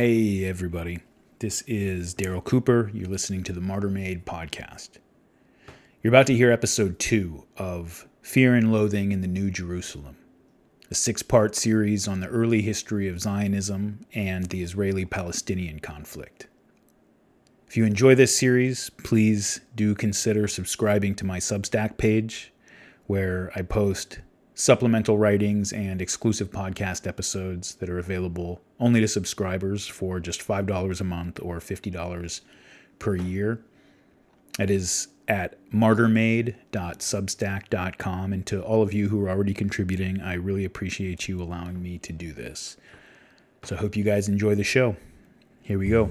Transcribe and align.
Hey, 0.00 0.44
everybody. 0.44 1.00
This 1.40 1.62
is 1.62 2.14
Daryl 2.14 2.44
Cooper. 2.44 2.88
You're 2.94 3.08
listening 3.08 3.42
to 3.42 3.52
the 3.52 3.60
Martyr 3.60 3.88
Made 3.88 4.24
podcast. 4.24 4.90
You're 6.00 6.12
about 6.12 6.28
to 6.28 6.36
hear 6.36 6.52
episode 6.52 7.00
two 7.00 7.46
of 7.56 8.06
Fear 8.22 8.54
and 8.54 8.72
Loathing 8.72 9.10
in 9.10 9.22
the 9.22 9.26
New 9.26 9.50
Jerusalem, 9.50 10.16
a 10.88 10.94
six 10.94 11.24
part 11.24 11.56
series 11.56 12.06
on 12.06 12.20
the 12.20 12.28
early 12.28 12.62
history 12.62 13.08
of 13.08 13.20
Zionism 13.20 13.98
and 14.14 14.44
the 14.44 14.62
Israeli 14.62 15.04
Palestinian 15.04 15.80
conflict. 15.80 16.46
If 17.66 17.76
you 17.76 17.84
enjoy 17.84 18.14
this 18.14 18.38
series, 18.38 18.90
please 19.02 19.62
do 19.74 19.96
consider 19.96 20.46
subscribing 20.46 21.16
to 21.16 21.26
my 21.26 21.40
Substack 21.40 21.96
page, 21.98 22.52
where 23.08 23.50
I 23.56 23.62
post 23.62 24.20
supplemental 24.58 25.16
writings 25.16 25.72
and 25.72 26.02
exclusive 26.02 26.50
podcast 26.50 27.06
episodes 27.06 27.76
that 27.76 27.88
are 27.88 28.00
available 28.00 28.60
only 28.80 29.00
to 29.00 29.06
subscribers 29.06 29.86
for 29.86 30.18
just 30.18 30.44
$5 30.44 31.00
a 31.00 31.04
month 31.04 31.38
or 31.40 31.60
$50 31.60 32.40
per 32.98 33.14
year. 33.14 33.60
That 34.58 34.68
is 34.68 35.06
at 35.28 35.54
martyrmade.substack.com. 35.70 38.32
And 38.32 38.44
to 38.46 38.60
all 38.60 38.82
of 38.82 38.92
you 38.92 39.08
who 39.08 39.24
are 39.24 39.30
already 39.30 39.54
contributing, 39.54 40.20
I 40.20 40.34
really 40.34 40.64
appreciate 40.64 41.28
you 41.28 41.40
allowing 41.40 41.80
me 41.80 41.98
to 41.98 42.12
do 42.12 42.32
this. 42.32 42.76
So 43.62 43.76
I 43.76 43.78
hope 43.78 43.94
you 43.94 44.02
guys 44.02 44.26
enjoy 44.26 44.56
the 44.56 44.64
show. 44.64 44.96
Here 45.62 45.78
we 45.78 45.88
go. 45.88 46.06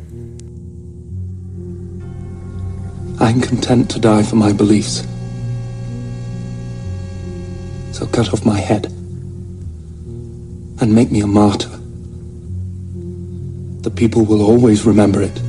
I'm 3.20 3.42
content 3.42 3.92
to 3.92 4.00
die 4.00 4.24
for 4.24 4.38
my 4.38 4.54
beliefs. 4.54 5.06
So 7.98 8.06
cut 8.06 8.32
off 8.32 8.46
my 8.46 8.60
head 8.60 8.86
and 10.80 10.94
make 10.94 11.10
me 11.10 11.22
a 11.22 11.26
martyr. 11.26 11.72
The 13.82 13.90
people 13.90 14.24
will 14.24 14.44
always 14.44 14.86
remember 14.86 15.24
it. 15.24 15.42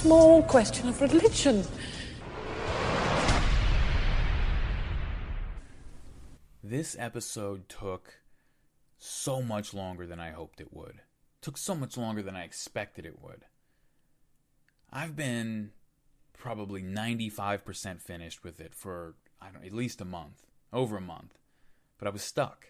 Small 0.00 0.42
question 0.44 0.88
of 0.88 0.98
religion? 1.02 1.62
This 6.64 6.96
episode 6.98 7.68
took 7.68 8.14
so 8.96 9.42
much 9.42 9.74
longer 9.74 10.06
than 10.06 10.18
I 10.18 10.30
hoped 10.30 10.58
it 10.58 10.72
would. 10.72 11.02
Took 11.42 11.58
so 11.58 11.74
much 11.74 11.98
longer 11.98 12.22
than 12.22 12.34
I 12.34 12.44
expected 12.44 13.04
it 13.04 13.20
would. 13.20 13.44
I've 14.90 15.16
been 15.16 15.72
probably 16.32 16.82
95% 16.82 18.00
finished 18.00 18.42
with 18.42 18.58
it 18.58 18.74
for 18.74 19.16
I 19.38 19.50
don't 19.50 19.66
at 19.66 19.72
least 19.72 20.00
a 20.00 20.06
month, 20.06 20.46
over 20.72 20.96
a 20.96 21.02
month. 21.02 21.36
But 21.98 22.08
I 22.08 22.10
was 22.10 22.22
stuck. 22.22 22.68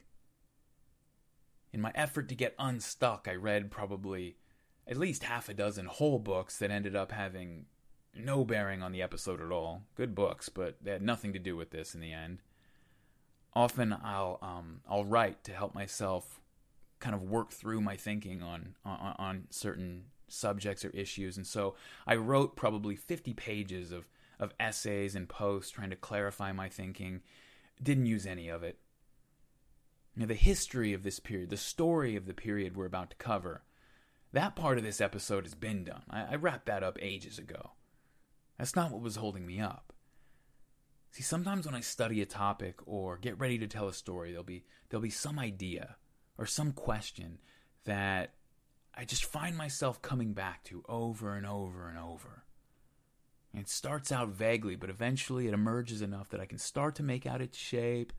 In 1.72 1.80
my 1.80 1.92
effort 1.94 2.28
to 2.30 2.34
get 2.34 2.56
unstuck, 2.58 3.28
I 3.30 3.36
read 3.36 3.70
probably 3.70 4.36
at 4.86 4.96
least 4.96 5.24
half 5.24 5.48
a 5.48 5.54
dozen 5.54 5.86
whole 5.86 6.18
books 6.18 6.58
that 6.58 6.70
ended 6.70 6.96
up 6.96 7.12
having 7.12 7.66
no 8.14 8.44
bearing 8.44 8.82
on 8.82 8.92
the 8.92 9.02
episode 9.02 9.40
at 9.40 9.52
all. 9.52 9.82
Good 9.94 10.14
books, 10.14 10.48
but 10.48 10.76
they 10.82 10.92
had 10.92 11.02
nothing 11.02 11.32
to 11.32 11.38
do 11.38 11.56
with 11.56 11.70
this 11.70 11.94
in 11.94 12.00
the 12.00 12.12
end. 12.12 12.42
Often 13.54 13.96
I'll 14.04 14.38
um, 14.42 14.80
I'll 14.88 15.04
write 15.04 15.44
to 15.44 15.52
help 15.52 15.74
myself 15.74 16.40
kind 16.98 17.14
of 17.14 17.22
work 17.22 17.52
through 17.52 17.80
my 17.80 17.96
thinking 17.96 18.42
on 18.42 18.74
on, 18.84 19.14
on 19.18 19.46
certain 19.50 20.04
subjects 20.32 20.84
or 20.84 20.90
issues. 20.90 21.36
And 21.36 21.46
so 21.46 21.74
I 22.06 22.16
wrote 22.16 22.56
probably 22.56 22.96
50 22.96 23.34
pages 23.34 23.92
of, 23.92 24.08
of 24.38 24.54
essays 24.58 25.14
and 25.14 25.28
posts 25.28 25.70
trying 25.70 25.90
to 25.90 25.96
clarify 25.96 26.52
my 26.52 26.68
thinking. 26.68 27.22
Didn't 27.82 28.06
use 28.06 28.26
any 28.26 28.48
of 28.48 28.62
it. 28.62 28.78
Now, 30.16 30.26
the 30.26 30.34
history 30.34 30.92
of 30.92 31.02
this 31.02 31.20
period, 31.20 31.50
the 31.50 31.56
story 31.56 32.16
of 32.16 32.26
the 32.26 32.34
period 32.34 32.76
we're 32.76 32.86
about 32.86 33.10
to 33.10 33.16
cover, 33.16 33.62
that 34.32 34.56
part 34.56 34.78
of 34.78 34.84
this 34.84 35.00
episode 35.00 35.44
has 35.44 35.54
been 35.54 35.84
done. 35.84 36.02
I, 36.10 36.32
I 36.32 36.34
wrapped 36.36 36.66
that 36.66 36.82
up 36.82 36.98
ages 37.00 37.38
ago. 37.38 37.72
That's 38.58 38.76
not 38.76 38.90
what 38.90 39.00
was 39.00 39.16
holding 39.16 39.46
me 39.46 39.60
up. 39.60 39.92
See, 41.12 41.22
sometimes 41.22 41.66
when 41.66 41.74
I 41.74 41.80
study 41.80 42.22
a 42.22 42.26
topic 42.26 42.76
or 42.86 43.16
get 43.16 43.38
ready 43.38 43.58
to 43.58 43.66
tell 43.66 43.88
a 43.88 43.92
story, 43.92 44.30
there'll 44.30 44.44
be 44.44 44.64
there'll 44.88 45.02
be 45.02 45.10
some 45.10 45.38
idea 45.38 45.96
or 46.38 46.46
some 46.46 46.72
question 46.72 47.38
that 47.84 48.34
I 48.94 49.04
just 49.04 49.24
find 49.24 49.56
myself 49.56 50.02
coming 50.02 50.34
back 50.34 50.62
to 50.64 50.84
over 50.88 51.34
and 51.34 51.46
over 51.46 51.88
and 51.88 51.98
over. 51.98 52.44
It 53.52 53.68
starts 53.68 54.12
out 54.12 54.28
vaguely, 54.28 54.76
but 54.76 54.90
eventually 54.90 55.48
it 55.48 55.54
emerges 55.54 56.02
enough 56.02 56.28
that 56.28 56.40
I 56.40 56.46
can 56.46 56.58
start 56.58 56.94
to 56.96 57.02
make 57.02 57.26
out 57.26 57.40
its 57.42 57.58
shape. 57.58 58.12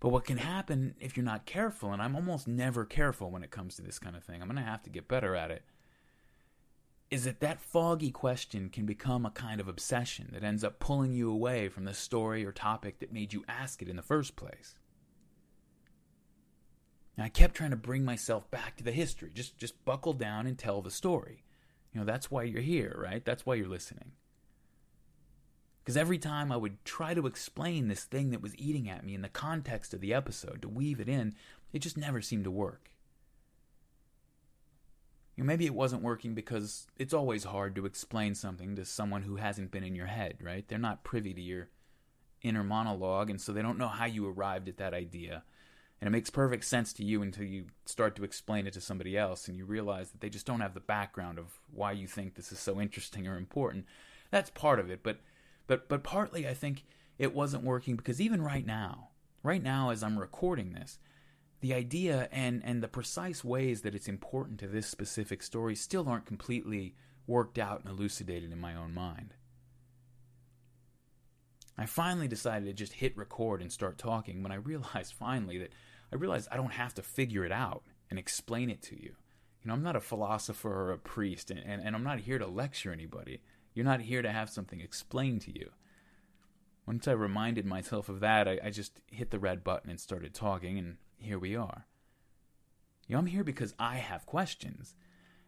But 0.00 0.08
what 0.08 0.24
can 0.24 0.38
happen 0.38 0.94
if 0.98 1.16
you're 1.16 1.24
not 1.24 1.44
careful, 1.44 1.92
and 1.92 2.00
I'm 2.00 2.16
almost 2.16 2.48
never 2.48 2.86
careful 2.86 3.30
when 3.30 3.42
it 3.44 3.50
comes 3.50 3.76
to 3.76 3.82
this 3.82 3.98
kind 3.98 4.16
of 4.16 4.24
thing, 4.24 4.40
I'm 4.40 4.48
going 4.48 4.56
to 4.56 4.62
have 4.62 4.82
to 4.84 4.90
get 4.90 5.08
better 5.08 5.36
at 5.36 5.50
it, 5.50 5.62
is 7.10 7.24
that 7.24 7.40
that 7.40 7.60
foggy 7.60 8.10
question 8.10 8.70
can 8.70 8.86
become 8.86 9.26
a 9.26 9.30
kind 9.30 9.60
of 9.60 9.68
obsession 9.68 10.30
that 10.32 10.42
ends 10.42 10.64
up 10.64 10.78
pulling 10.78 11.12
you 11.12 11.30
away 11.30 11.68
from 11.68 11.84
the 11.84 11.92
story 11.92 12.46
or 12.46 12.52
topic 12.52 13.00
that 13.00 13.12
made 13.12 13.34
you 13.34 13.44
ask 13.46 13.82
it 13.82 13.88
in 13.88 13.96
the 13.96 14.02
first 14.02 14.36
place. 14.36 14.74
And 17.16 17.24
I 17.26 17.28
kept 17.28 17.54
trying 17.54 17.70
to 17.70 17.76
bring 17.76 18.02
myself 18.02 18.50
back 18.50 18.76
to 18.76 18.84
the 18.84 18.92
history. 18.92 19.30
Just 19.34 19.58
just 19.58 19.84
buckle 19.84 20.14
down 20.14 20.46
and 20.46 20.56
tell 20.56 20.80
the 20.80 20.90
story. 20.90 21.44
You 21.92 22.00
know, 22.00 22.06
that's 22.06 22.30
why 22.30 22.44
you're 22.44 22.62
here, 22.62 22.96
right? 22.98 23.22
That's 23.22 23.44
why 23.44 23.56
you're 23.56 23.68
listening. 23.68 24.12
Because 25.82 25.96
every 25.96 26.18
time 26.18 26.52
I 26.52 26.56
would 26.56 26.84
try 26.84 27.14
to 27.14 27.26
explain 27.26 27.88
this 27.88 28.04
thing 28.04 28.30
that 28.30 28.42
was 28.42 28.56
eating 28.56 28.88
at 28.88 29.04
me 29.04 29.14
in 29.14 29.22
the 29.22 29.28
context 29.28 29.94
of 29.94 30.00
the 30.00 30.12
episode, 30.12 30.62
to 30.62 30.68
weave 30.68 31.00
it 31.00 31.08
in, 31.08 31.34
it 31.72 31.80
just 31.80 31.96
never 31.96 32.20
seemed 32.20 32.44
to 32.44 32.50
work. 32.50 32.90
You 35.36 35.44
know, 35.44 35.48
maybe 35.48 35.64
it 35.64 35.74
wasn't 35.74 36.02
working 36.02 36.34
because 36.34 36.86
it's 36.98 37.14
always 37.14 37.44
hard 37.44 37.74
to 37.76 37.86
explain 37.86 38.34
something 38.34 38.76
to 38.76 38.84
someone 38.84 39.22
who 39.22 39.36
hasn't 39.36 39.70
been 39.70 39.84
in 39.84 39.94
your 39.94 40.06
head, 40.06 40.36
right? 40.42 40.68
They're 40.68 40.78
not 40.78 41.02
privy 41.02 41.32
to 41.32 41.40
your 41.40 41.68
inner 42.42 42.64
monologue, 42.64 43.30
and 43.30 43.40
so 43.40 43.52
they 43.52 43.62
don't 43.62 43.78
know 43.78 43.88
how 43.88 44.04
you 44.04 44.28
arrived 44.28 44.68
at 44.68 44.76
that 44.78 44.94
idea. 44.94 45.44
And 46.00 46.08
it 46.08 46.10
makes 46.10 46.30
perfect 46.30 46.64
sense 46.64 46.92
to 46.94 47.04
you 47.04 47.22
until 47.22 47.44
you 47.44 47.66
start 47.84 48.16
to 48.16 48.24
explain 48.24 48.66
it 48.66 48.72
to 48.72 48.80
somebody 48.80 49.18
else 49.18 49.48
and 49.48 49.56
you 49.56 49.66
realize 49.66 50.10
that 50.10 50.22
they 50.22 50.30
just 50.30 50.46
don't 50.46 50.60
have 50.60 50.72
the 50.72 50.80
background 50.80 51.38
of 51.38 51.60
why 51.70 51.92
you 51.92 52.06
think 52.06 52.34
this 52.34 52.52
is 52.52 52.58
so 52.58 52.80
interesting 52.80 53.26
or 53.26 53.36
important. 53.36 53.84
That's 54.30 54.48
part 54.48 54.80
of 54.80 54.90
it, 54.90 55.02
but 55.02 55.20
but 55.70 55.88
but 55.88 56.02
partly 56.02 56.48
I 56.48 56.54
think 56.54 56.82
it 57.16 57.32
wasn't 57.32 57.62
working 57.62 57.94
because 57.94 58.20
even 58.20 58.42
right 58.42 58.66
now, 58.66 59.10
right 59.44 59.62
now 59.62 59.90
as 59.90 60.02
I'm 60.02 60.18
recording 60.18 60.72
this, 60.72 60.98
the 61.60 61.74
idea 61.74 62.28
and 62.32 62.60
and 62.64 62.82
the 62.82 62.88
precise 62.88 63.44
ways 63.44 63.82
that 63.82 63.94
it's 63.94 64.08
important 64.08 64.58
to 64.58 64.66
this 64.66 64.88
specific 64.88 65.44
story 65.44 65.76
still 65.76 66.08
aren't 66.08 66.26
completely 66.26 66.96
worked 67.28 67.56
out 67.56 67.82
and 67.84 67.88
elucidated 67.88 68.50
in 68.50 68.58
my 68.58 68.74
own 68.74 68.92
mind. 68.92 69.34
I 71.78 71.86
finally 71.86 72.26
decided 72.26 72.66
to 72.66 72.72
just 72.72 72.94
hit 72.94 73.16
record 73.16 73.62
and 73.62 73.70
start 73.70 73.96
talking 73.96 74.42
when 74.42 74.50
I 74.50 74.56
realized 74.56 75.14
finally 75.14 75.58
that 75.58 75.72
I 76.12 76.16
realized 76.16 76.48
I 76.50 76.56
don't 76.56 76.72
have 76.72 76.94
to 76.94 77.02
figure 77.02 77.44
it 77.44 77.52
out 77.52 77.84
and 78.10 78.18
explain 78.18 78.70
it 78.70 78.82
to 78.82 78.96
you. 79.00 79.14
You 79.62 79.68
know, 79.68 79.74
I'm 79.74 79.84
not 79.84 79.94
a 79.94 80.00
philosopher 80.00 80.68
or 80.68 80.90
a 80.90 80.98
priest, 80.98 81.52
and, 81.52 81.60
and, 81.60 81.80
and 81.80 81.94
I'm 81.94 82.02
not 82.02 82.18
here 82.18 82.40
to 82.40 82.46
lecture 82.48 82.92
anybody. 82.92 83.40
You're 83.74 83.84
not 83.84 84.00
here 84.00 84.22
to 84.22 84.32
have 84.32 84.50
something 84.50 84.80
explained 84.80 85.42
to 85.42 85.58
you. 85.58 85.70
Once 86.86 87.06
I 87.06 87.12
reminded 87.12 87.66
myself 87.66 88.08
of 88.08 88.20
that, 88.20 88.48
I, 88.48 88.58
I 88.64 88.70
just 88.70 89.00
hit 89.06 89.30
the 89.30 89.38
red 89.38 89.62
button 89.62 89.90
and 89.90 90.00
started 90.00 90.34
talking, 90.34 90.78
and 90.78 90.96
here 91.18 91.38
we 91.38 91.54
are. 91.54 91.86
You 93.06 93.14
know, 93.14 93.20
I'm 93.20 93.26
here 93.26 93.44
because 93.44 93.74
I 93.78 93.96
have 93.96 94.26
questions, 94.26 94.94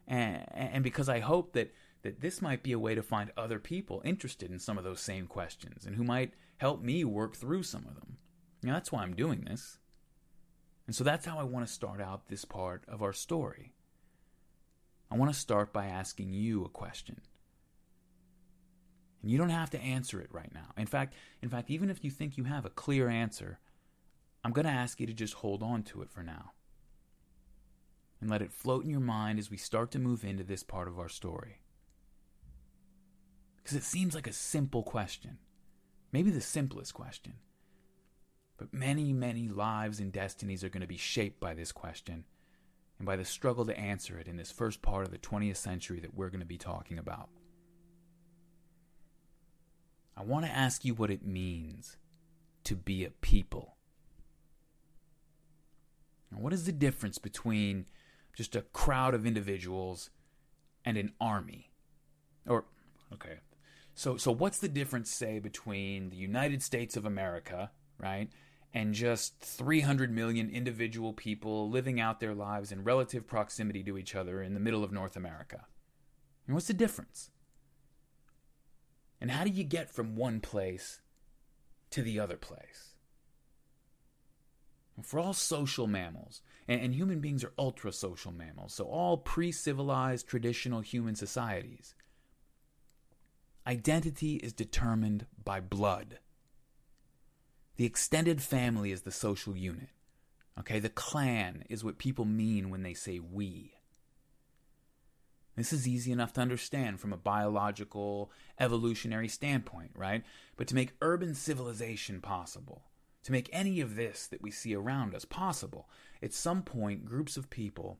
and, 0.06 0.44
and 0.50 0.84
because 0.84 1.08
I 1.08 1.20
hope 1.20 1.52
that, 1.54 1.72
that 2.02 2.20
this 2.20 2.42
might 2.42 2.62
be 2.62 2.72
a 2.72 2.78
way 2.78 2.94
to 2.94 3.02
find 3.02 3.32
other 3.36 3.58
people 3.58 4.02
interested 4.04 4.50
in 4.50 4.58
some 4.58 4.78
of 4.78 4.84
those 4.84 5.00
same 5.00 5.26
questions 5.26 5.86
and 5.86 5.96
who 5.96 6.04
might 6.04 6.34
help 6.58 6.82
me 6.82 7.04
work 7.04 7.36
through 7.36 7.62
some 7.64 7.86
of 7.86 7.94
them. 7.94 8.18
You 8.62 8.68
know, 8.68 8.74
that's 8.74 8.92
why 8.92 9.02
I'm 9.02 9.14
doing 9.16 9.44
this. 9.44 9.78
And 10.86 10.94
so 10.94 11.04
that's 11.04 11.26
how 11.26 11.38
I 11.38 11.44
want 11.44 11.66
to 11.66 11.72
start 11.72 12.00
out 12.00 12.28
this 12.28 12.44
part 12.44 12.84
of 12.88 13.02
our 13.02 13.12
story. 13.12 13.72
I 15.10 15.16
want 15.16 15.32
to 15.32 15.38
start 15.38 15.72
by 15.72 15.86
asking 15.86 16.32
you 16.32 16.64
a 16.64 16.68
question. 16.68 17.20
And 19.22 19.30
you 19.30 19.38
don't 19.38 19.50
have 19.50 19.70
to 19.70 19.80
answer 19.80 20.20
it 20.20 20.28
right 20.32 20.52
now. 20.52 20.72
In 20.76 20.86
fact, 20.86 21.14
in 21.40 21.48
fact, 21.48 21.70
even 21.70 21.88
if 21.90 22.04
you 22.04 22.10
think 22.10 22.36
you 22.36 22.44
have 22.44 22.64
a 22.64 22.70
clear 22.70 23.08
answer, 23.08 23.60
I'm 24.44 24.52
going 24.52 24.66
to 24.66 24.72
ask 24.72 24.98
you 25.00 25.06
to 25.06 25.12
just 25.12 25.34
hold 25.34 25.62
on 25.62 25.84
to 25.84 26.02
it 26.02 26.10
for 26.10 26.22
now. 26.22 26.52
and 28.22 28.30
let 28.30 28.40
it 28.40 28.52
float 28.52 28.84
in 28.84 28.90
your 28.90 29.00
mind 29.00 29.38
as 29.40 29.50
we 29.50 29.56
start 29.56 29.90
to 29.90 29.98
move 29.98 30.24
into 30.24 30.44
this 30.44 30.62
part 30.62 30.86
of 30.86 30.98
our 30.98 31.08
story. 31.08 31.60
Because 33.56 33.76
it 33.76 33.82
seems 33.82 34.14
like 34.14 34.28
a 34.28 34.32
simple 34.32 34.84
question, 34.84 35.38
maybe 36.12 36.30
the 36.30 36.40
simplest 36.40 36.94
question. 36.94 37.34
But 38.56 38.72
many, 38.72 39.12
many 39.12 39.48
lives 39.48 39.98
and 39.98 40.12
destinies 40.12 40.62
are 40.62 40.68
going 40.68 40.82
to 40.82 40.86
be 40.86 40.96
shaped 40.96 41.40
by 41.40 41.54
this 41.54 41.72
question 41.72 42.24
and 42.98 43.06
by 43.06 43.16
the 43.16 43.24
struggle 43.24 43.64
to 43.66 43.76
answer 43.78 44.18
it 44.18 44.28
in 44.28 44.36
this 44.36 44.52
first 44.52 44.82
part 44.82 45.04
of 45.04 45.10
the 45.10 45.18
20th 45.18 45.56
century 45.56 45.98
that 45.98 46.14
we're 46.14 46.30
going 46.30 46.40
to 46.40 46.46
be 46.46 46.58
talking 46.58 46.98
about. 46.98 47.28
I 50.22 50.24
want 50.24 50.44
to 50.44 50.52
ask 50.52 50.84
you 50.84 50.94
what 50.94 51.10
it 51.10 51.26
means 51.26 51.96
to 52.62 52.76
be 52.76 53.04
a 53.04 53.10
people. 53.10 53.74
Now, 56.30 56.38
what 56.38 56.52
is 56.52 56.64
the 56.64 56.70
difference 56.70 57.18
between 57.18 57.86
just 58.32 58.54
a 58.54 58.62
crowd 58.62 59.14
of 59.14 59.26
individuals 59.26 60.10
and 60.84 60.96
an 60.96 61.12
army? 61.20 61.72
Or, 62.46 62.66
okay, 63.12 63.40
so 63.96 64.16
so 64.16 64.30
what's 64.30 64.58
the 64.58 64.68
difference, 64.68 65.10
say, 65.10 65.40
between 65.40 66.10
the 66.10 66.16
United 66.16 66.62
States 66.62 66.96
of 66.96 67.04
America, 67.04 67.72
right, 67.98 68.30
and 68.72 68.94
just 68.94 69.40
300 69.40 70.12
million 70.12 70.48
individual 70.48 71.12
people 71.12 71.68
living 71.68 71.98
out 71.98 72.20
their 72.20 72.34
lives 72.34 72.70
in 72.70 72.84
relative 72.84 73.26
proximity 73.26 73.82
to 73.82 73.98
each 73.98 74.14
other 74.14 74.40
in 74.40 74.54
the 74.54 74.60
middle 74.60 74.84
of 74.84 74.92
North 74.92 75.16
America? 75.16 75.66
And 76.46 76.54
what's 76.54 76.68
the 76.68 76.74
difference? 76.74 77.31
And 79.22 79.30
how 79.30 79.44
do 79.44 79.50
you 79.50 79.62
get 79.62 79.88
from 79.88 80.16
one 80.16 80.40
place 80.40 81.00
to 81.90 82.02
the 82.02 82.18
other 82.18 82.36
place? 82.36 82.96
For 85.00 85.20
all 85.20 85.32
social 85.32 85.86
mammals, 85.86 86.42
and, 86.66 86.80
and 86.80 86.92
human 86.92 87.20
beings 87.20 87.44
are 87.44 87.52
ultra 87.56 87.92
social 87.92 88.32
mammals, 88.32 88.74
so 88.74 88.84
all 88.84 89.16
pre 89.16 89.52
civilized 89.52 90.26
traditional 90.26 90.80
human 90.80 91.14
societies, 91.14 91.94
identity 93.64 94.36
is 94.36 94.52
determined 94.52 95.26
by 95.42 95.60
blood. 95.60 96.18
The 97.76 97.86
extended 97.86 98.42
family 98.42 98.90
is 98.90 99.02
the 99.02 99.12
social 99.12 99.56
unit. 99.56 99.90
Okay, 100.58 100.80
the 100.80 100.88
clan 100.88 101.62
is 101.70 101.84
what 101.84 101.96
people 101.96 102.24
mean 102.24 102.70
when 102.70 102.82
they 102.82 102.94
say 102.94 103.20
we. 103.20 103.74
This 105.56 105.72
is 105.72 105.86
easy 105.86 106.12
enough 106.12 106.32
to 106.34 106.40
understand 106.40 107.00
from 107.00 107.12
a 107.12 107.18
biological, 107.18 108.30
evolutionary 108.58 109.28
standpoint, 109.28 109.90
right? 109.94 110.24
But 110.56 110.66
to 110.68 110.74
make 110.74 110.94
urban 111.02 111.34
civilization 111.34 112.20
possible, 112.20 112.84
to 113.24 113.32
make 113.32 113.50
any 113.52 113.80
of 113.80 113.94
this 113.94 114.26
that 114.26 114.42
we 114.42 114.50
see 114.50 114.74
around 114.74 115.14
us 115.14 115.24
possible, 115.24 115.88
at 116.22 116.32
some 116.32 116.62
point, 116.62 117.04
groups 117.04 117.36
of 117.36 117.50
people 117.50 117.98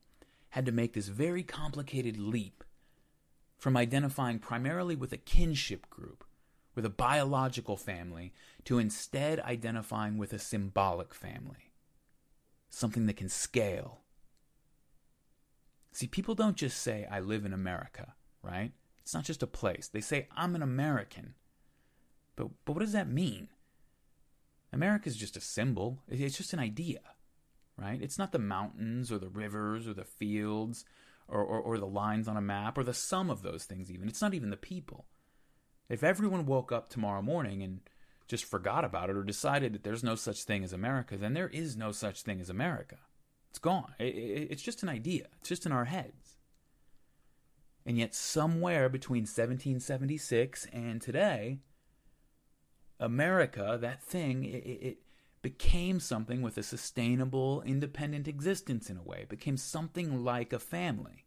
had 0.51 0.67
to 0.67 0.73
make 0.73 0.95
this 0.95 1.09
very 1.09 1.43
complicated 1.43 2.19
leap 2.19 2.65
from 3.59 3.77
identifying 3.77 4.39
primarily 4.39 4.97
with 4.97 5.13
a 5.13 5.17
kinship 5.17 5.89
group, 5.89 6.25
with 6.75 6.85
a 6.85 6.91
biological 6.91 7.77
family, 7.77 8.33
to 8.65 8.79
instead 8.79 9.39
identifying 9.41 10.19
with 10.19 10.33
a 10.33 10.39
symbolic 10.39 11.15
family, 11.15 11.71
something 12.69 13.07
that 13.07 13.17
can 13.17 13.29
scale. 13.29 14.02
See, 15.93 16.07
people 16.07 16.35
don't 16.35 16.57
just 16.57 16.79
say, 16.79 17.07
I 17.11 17.21
live 17.21 17.45
in 17.45 17.53
America, 17.53 18.15
right? 18.43 18.73
It's 19.03 19.15
not 19.15 19.25
just 19.25 19.43
a 19.43 19.47
place. 19.47 19.89
They 19.89 20.01
say, 20.01 20.29
I'm 20.35 20.55
an 20.55 20.63
American. 20.63 21.35
But, 22.35 22.49
but 22.65 22.73
what 22.73 22.81
does 22.81 22.93
that 22.93 23.11
mean? 23.11 23.49
America 24.73 25.09
is 25.09 25.17
just 25.17 25.37
a 25.37 25.41
symbol, 25.41 25.99
it's 26.09 26.39
just 26.39 26.55
an 26.55 26.59
idea, 26.59 27.01
right? 27.77 28.01
It's 28.01 28.19
not 28.19 28.33
the 28.33 28.39
mountains 28.39 29.13
or 29.13 29.19
the 29.19 29.29
rivers 29.29 29.87
or 29.87 29.93
the 29.93 30.05
fields 30.05 30.87
or, 31.29 31.43
or, 31.43 31.61
or 31.61 31.79
the 31.79 31.87
lines 31.87 32.27
on 32.27 32.39
a 32.39 32.43
map 32.43 32.79
or 32.79 32.85
the 32.85 32.95
sum 32.95 33.29
of 33.29 33.43
those 33.43 33.65
things, 33.65 33.91
even. 33.91 34.09
It's 34.09 34.23
not 34.23 34.33
even 34.33 34.49
the 34.49 34.57
people. 34.57 35.05
If 35.91 36.03
everyone 36.03 36.47
woke 36.47 36.73
up 36.73 36.89
tomorrow 36.89 37.21
morning 37.21 37.63
and 37.63 37.81
just 38.29 38.47
forgot 38.47 38.83
about 38.83 39.11
it 39.11 39.17
or 39.17 39.25
decided 39.25 39.75
that 39.75 39.85
there's 39.85 40.03
no 40.03 40.15
such 40.15 40.45
thing 40.45 40.65
as 40.65 40.73
America, 40.73 41.19
then 41.19 41.35
there 41.35 41.49
is 41.49 41.77
no 41.77 41.93
such 41.93 42.23
thing 42.23 42.41
as 42.41 42.49
America. 42.49 42.97
It's 43.53 43.59
gone. 43.59 43.95
It, 43.99 44.15
it, 44.15 44.49
it's 44.51 44.63
just 44.63 44.83
an 44.83 44.89
idea, 44.89 45.27
it's 45.39 45.49
just 45.51 45.67
in 45.67 45.73
our 45.73 45.85
heads. 45.85 46.39
And 47.85 47.99
yet, 47.99 48.15
somewhere 48.15 48.89
between 48.89 49.25
1776 49.25 50.69
and 50.73 51.03
today, 51.03 51.59
America, 52.99 53.77
that 53.79 54.03
thing, 54.03 54.45
it, 54.45 54.65
it, 54.65 54.99
became 55.43 56.01
something 56.01 56.41
with 56.41 56.57
a 56.57 56.63
sustainable, 56.63 57.63
independent 57.67 58.27
existence 58.27 58.89
in 58.89 58.97
a 58.97 59.03
way. 59.03 59.19
It 59.23 59.29
became 59.29 59.59
something 59.59 60.25
like 60.25 60.53
a 60.53 60.59
family, 60.59 61.27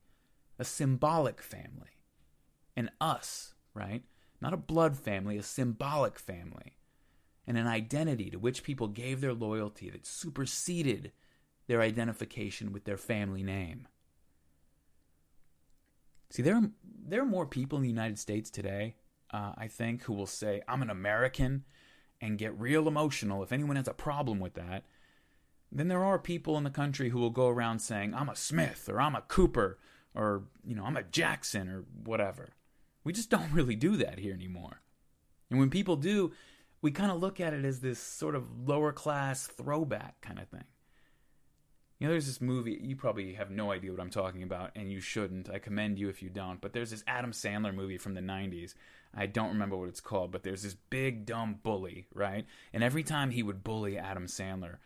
a 0.57 0.65
symbolic 0.65 1.43
family. 1.43 1.99
An 2.75 2.89
us, 2.99 3.53
right? 3.75 4.03
Not 4.41 4.53
a 4.53 4.57
blood 4.57 4.97
family, 4.97 5.37
a 5.37 5.43
symbolic 5.43 6.17
family. 6.17 6.77
And 7.45 7.57
an 7.57 7.67
identity 7.67 8.31
to 8.31 8.39
which 8.39 8.63
people 8.63 8.87
gave 8.87 9.21
their 9.21 9.33
loyalty 9.33 9.91
that 9.91 10.07
superseded 10.07 11.11
their 11.67 11.81
identification 11.81 12.71
with 12.71 12.85
their 12.85 12.97
family 12.97 13.43
name. 13.43 13.87
See, 16.29 16.41
there 16.41 16.55
are, 16.55 16.69
there 16.83 17.21
are 17.21 17.25
more 17.25 17.45
people 17.45 17.77
in 17.77 17.83
the 17.83 17.89
United 17.89 18.19
States 18.19 18.49
today 18.49 18.95
uh, 19.35 19.51
I 19.57 19.67
think, 19.67 20.03
who 20.03 20.13
will 20.13 20.27
say, 20.27 20.61
I'm 20.67 20.81
an 20.81 20.89
American 20.89 21.65
and 22.21 22.37
get 22.37 22.57
real 22.57 22.87
emotional 22.87 23.43
if 23.43 23.51
anyone 23.51 23.75
has 23.75 23.87
a 23.87 23.93
problem 23.93 24.39
with 24.39 24.53
that. 24.53 24.85
Then 25.71 25.89
there 25.89 26.05
are 26.05 26.17
people 26.17 26.57
in 26.57 26.63
the 26.63 26.69
country 26.69 27.09
who 27.09 27.19
will 27.19 27.31
go 27.31 27.49
around 27.49 27.79
saying, 27.79 28.13
I'm 28.13 28.29
a 28.29 28.35
Smith 28.35 28.87
or 28.89 29.01
I'm 29.01 29.15
a 29.15 29.21
Cooper 29.21 29.77
or, 30.13 30.43
you 30.63 30.75
know, 30.75 30.85
I'm 30.85 30.95
a 30.95 31.03
Jackson 31.03 31.69
or 31.69 31.85
whatever. 32.05 32.53
We 33.03 33.11
just 33.11 33.29
don't 33.35 33.51
really 33.51 33.75
do 33.75 33.97
that 33.97 34.19
here 34.19 34.33
anymore. 34.33 34.81
And 35.49 35.59
when 35.59 35.69
people 35.69 35.97
do, 35.97 36.31
we 36.81 36.91
kind 36.91 37.11
of 37.11 37.19
look 37.19 37.39
at 37.39 37.53
it 37.53 37.65
as 37.65 37.81
this 37.81 37.99
sort 37.99 38.35
of 38.35 38.67
lower 38.67 38.93
class 38.93 39.47
throwback 39.47 40.21
kind 40.21 40.39
of 40.39 40.47
thing. 40.47 40.63
Know, 42.05 42.11
there's 42.11 42.27
this 42.27 42.41
movie, 42.41 42.79
you 42.79 42.95
probably 42.95 43.33
have 43.33 43.49
no 43.49 43.71
idea 43.71 43.91
what 43.91 43.99
I'm 43.99 44.11
talking 44.11 44.43
about, 44.43 44.71
and 44.75 44.91
you 44.91 44.99
shouldn't. 44.99 45.49
I 45.49 45.57
commend 45.57 45.97
you 45.97 46.07
if 46.07 46.21
you 46.21 46.29
don't. 46.29 46.61
But 46.61 46.71
there's 46.71 46.91
this 46.91 47.03
Adam 47.07 47.31
Sandler 47.31 47.73
movie 47.73 47.97
from 47.97 48.13
the 48.13 48.21
90s. 48.21 48.75
I 49.15 49.25
don't 49.25 49.49
remember 49.49 49.75
what 49.75 49.89
it's 49.89 50.01
called, 50.01 50.31
but 50.31 50.43
there's 50.43 50.61
this 50.61 50.75
big, 50.91 51.25
dumb 51.25 51.59
bully, 51.63 52.05
right? 52.13 52.45
And 52.73 52.83
every 52.83 53.01
time 53.01 53.31
he 53.31 53.41
would 53.41 53.63
bully 53.63 53.97
Adam 53.97 54.27
Sandler, 54.27 54.77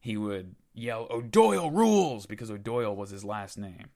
he 0.00 0.18
would 0.18 0.54
yell, 0.74 1.06
O'Doyle 1.10 1.70
rules! 1.70 2.26
Because 2.26 2.50
O'Doyle 2.50 2.94
was 2.94 3.08
his 3.08 3.24
last 3.24 3.56
name, 3.56 3.86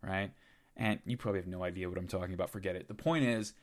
right? 0.00 0.30
And 0.76 1.00
you 1.04 1.16
probably 1.16 1.40
have 1.40 1.48
no 1.48 1.64
idea 1.64 1.88
what 1.88 1.98
I'm 1.98 2.06
talking 2.06 2.34
about. 2.34 2.50
Forget 2.50 2.76
it. 2.76 2.86
The 2.86 2.94
point 2.94 3.24
is 3.24 3.54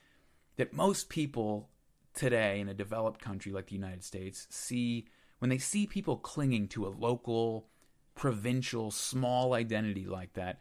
that 0.58 0.74
most 0.74 1.08
people 1.08 1.70
today 2.14 2.60
in 2.60 2.68
a 2.68 2.74
developed 2.74 3.22
country 3.22 3.54
like 3.54 3.68
the 3.68 3.76
United 3.76 4.04
States 4.04 4.46
see, 4.50 5.08
when 5.40 5.48
they 5.50 5.58
see 5.58 5.88
people 5.88 6.18
clinging 6.18 6.68
to 6.68 6.86
a 6.86 6.90
local, 6.90 7.70
provincial, 8.18 8.92
small 8.92 9.54
identity 9.54 10.06
like 10.06 10.34
that, 10.34 10.60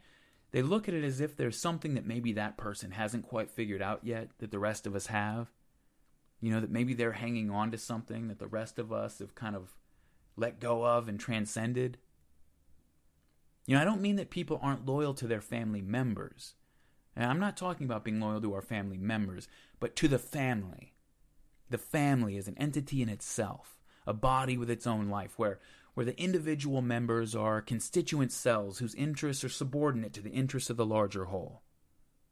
they 0.51 0.61
look 0.61 0.87
at 0.87 0.93
it 0.93 1.03
as 1.03 1.19
if 1.19 1.35
there's 1.35 1.59
something 1.59 1.95
that 1.95 2.05
maybe 2.05 2.31
that 2.33 2.55
person 2.55 2.91
hasn't 2.91 3.27
quite 3.27 3.51
figured 3.51 3.81
out 3.81 3.99
yet 4.03 4.29
that 4.37 4.51
the 4.51 4.59
rest 4.59 4.87
of 4.87 4.95
us 4.95 5.07
have. 5.07 5.51
You 6.39 6.53
know, 6.53 6.61
that 6.61 6.71
maybe 6.71 6.93
they're 6.93 7.13
hanging 7.13 7.49
on 7.49 7.71
to 7.71 7.77
something 7.77 8.27
that 8.27 8.39
the 8.39 8.47
rest 8.47 8.77
of 8.77 8.93
us 8.93 9.19
have 9.19 9.35
kind 9.35 9.55
of 9.55 9.73
let 10.37 10.59
go 10.59 10.85
of 10.85 11.09
and 11.09 11.19
transcended. 11.19 11.97
You 13.65 13.75
know, 13.75 13.81
I 13.81 13.85
don't 13.85 14.01
mean 14.01 14.15
that 14.17 14.29
people 14.29 14.59
aren't 14.61 14.85
loyal 14.85 15.15
to 15.15 15.27
their 15.27 15.41
family 15.41 15.81
members. 15.81 16.53
And 17.15 17.25
I'm 17.25 17.39
not 17.39 17.57
talking 17.57 17.85
about 17.85 18.05
being 18.05 18.21
loyal 18.21 18.39
to 18.41 18.53
our 18.53 18.61
family 18.61 18.99
members, 18.99 19.47
but 19.79 19.95
to 19.97 20.07
the 20.07 20.19
family. 20.19 20.93
The 21.71 21.79
family 21.79 22.37
is 22.37 22.47
an 22.47 22.57
entity 22.57 23.01
in 23.01 23.09
itself, 23.09 23.79
a 24.05 24.13
body 24.13 24.57
with 24.57 24.69
its 24.69 24.85
own 24.85 25.09
life, 25.09 25.33
where 25.37 25.59
where 25.97 26.05
the 26.05 26.21
individual 26.21 26.79
members 26.79 27.35
are 27.35 27.59
constituent 27.59 28.31
cells 28.31 28.77
whose 28.77 28.93
interests 28.93 29.43
are 29.43 29.49
subordinate 29.49 30.13
to 30.13 30.21
the 30.21 30.29
interests 30.29 30.69
of 30.69 30.77
the 30.77 30.85
larger 30.85 31.25
whole. 31.25 31.63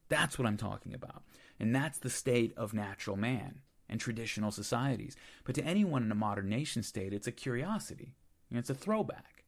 That's 0.07 0.37
what 0.37 0.47
I'm 0.47 0.55
talking 0.55 0.93
about. 0.93 1.23
And 1.59 1.75
that's 1.75 1.97
the 1.97 2.11
state 2.11 2.53
of 2.55 2.75
natural 2.75 3.17
man 3.17 3.61
and 3.89 3.99
traditional 3.99 4.51
societies. 4.51 5.15
But 5.45 5.55
to 5.55 5.65
anyone 5.65 6.03
in 6.03 6.11
a 6.11 6.15
modern 6.15 6.47
nation 6.47 6.83
state, 6.83 7.11
it's 7.11 7.25
a 7.25 7.31
curiosity. 7.31 8.13
Know, 8.51 8.59
it's 8.59 8.69
a 8.69 8.75
throwback. 8.75 9.45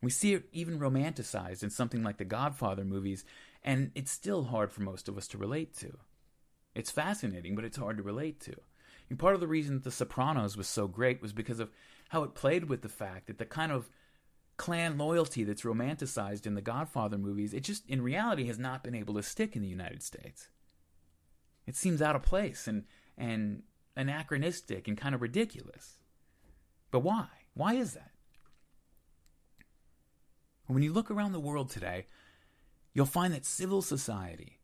We 0.00 0.10
see 0.10 0.34
it 0.34 0.44
even 0.52 0.78
romanticized 0.78 1.64
in 1.64 1.70
something 1.70 2.04
like 2.04 2.18
the 2.18 2.24
Godfather 2.24 2.84
movies, 2.84 3.24
and 3.64 3.90
it's 3.96 4.12
still 4.12 4.44
hard 4.44 4.70
for 4.70 4.82
most 4.82 5.08
of 5.08 5.18
us 5.18 5.26
to 5.26 5.38
relate 5.38 5.76
to. 5.78 5.98
It's 6.72 6.92
fascinating, 6.92 7.56
but 7.56 7.64
it's 7.64 7.78
hard 7.78 7.96
to 7.96 8.04
relate 8.04 8.38
to. 8.42 8.54
And 9.10 9.18
part 9.18 9.34
of 9.34 9.40
the 9.40 9.48
reason 9.48 9.74
that 9.74 9.84
The 9.84 9.90
Sopranos 9.90 10.56
was 10.56 10.68
so 10.68 10.86
great 10.86 11.20
was 11.20 11.32
because 11.32 11.60
of 11.60 11.70
how 12.12 12.22
it 12.24 12.34
played 12.34 12.68
with 12.68 12.82
the 12.82 12.90
fact 12.90 13.26
that 13.26 13.38
the 13.38 13.46
kind 13.46 13.72
of 13.72 13.88
clan 14.58 14.98
loyalty 14.98 15.44
that's 15.44 15.62
romanticized 15.62 16.46
in 16.46 16.54
the 16.54 16.60
Godfather 16.60 17.16
movies, 17.16 17.54
it 17.54 17.64
just 17.64 17.88
in 17.88 18.02
reality 18.02 18.48
has 18.48 18.58
not 18.58 18.84
been 18.84 18.94
able 18.94 19.14
to 19.14 19.22
stick 19.22 19.56
in 19.56 19.62
the 19.62 19.68
United 19.68 20.02
States. 20.02 20.48
It 21.66 21.74
seems 21.74 22.02
out 22.02 22.14
of 22.14 22.22
place 22.22 22.68
and 22.68 22.84
and 23.16 23.62
anachronistic 23.96 24.88
and 24.88 24.98
kind 24.98 25.14
of 25.14 25.22
ridiculous. 25.22 26.02
But 26.90 27.00
why? 27.00 27.28
Why 27.54 27.74
is 27.74 27.94
that? 27.94 28.10
When 30.66 30.82
you 30.82 30.92
look 30.92 31.10
around 31.10 31.32
the 31.32 31.40
world 31.40 31.70
today, 31.70 32.08
you'll 32.92 33.06
find 33.06 33.32
that 33.32 33.46
civil 33.46 33.80
society, 33.80 34.58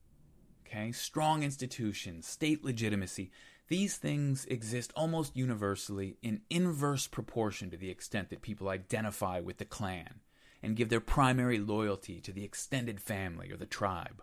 okay, 0.67 0.93
strong 0.93 1.43
institutions, 1.43 2.26
state 2.26 2.62
legitimacy, 2.62 3.31
these 3.69 3.97
things 3.97 4.47
exist 4.47 4.93
almost 4.97 5.37
universally 5.37 6.17
in 6.23 6.41
inverse 6.51 7.07
proportion 7.07 7.71
to 7.71 7.77
the 7.77 7.91
extent 7.91 8.31
that 8.31 8.43
people 8.43 8.69
identify 8.69 9.41
with 9.41 9.59
the 9.59 9.65
clan 9.65 10.21
and 10.63 10.77
give 10.77 10.89
their 10.89 11.01
primary 11.01 11.59
loyalty 11.59 12.21
to 12.21 12.33
the 12.33 12.45
extended 12.45 13.01
family 13.01 13.53
or 13.53 13.57
the 13.57 13.67
tribe. 13.67 14.23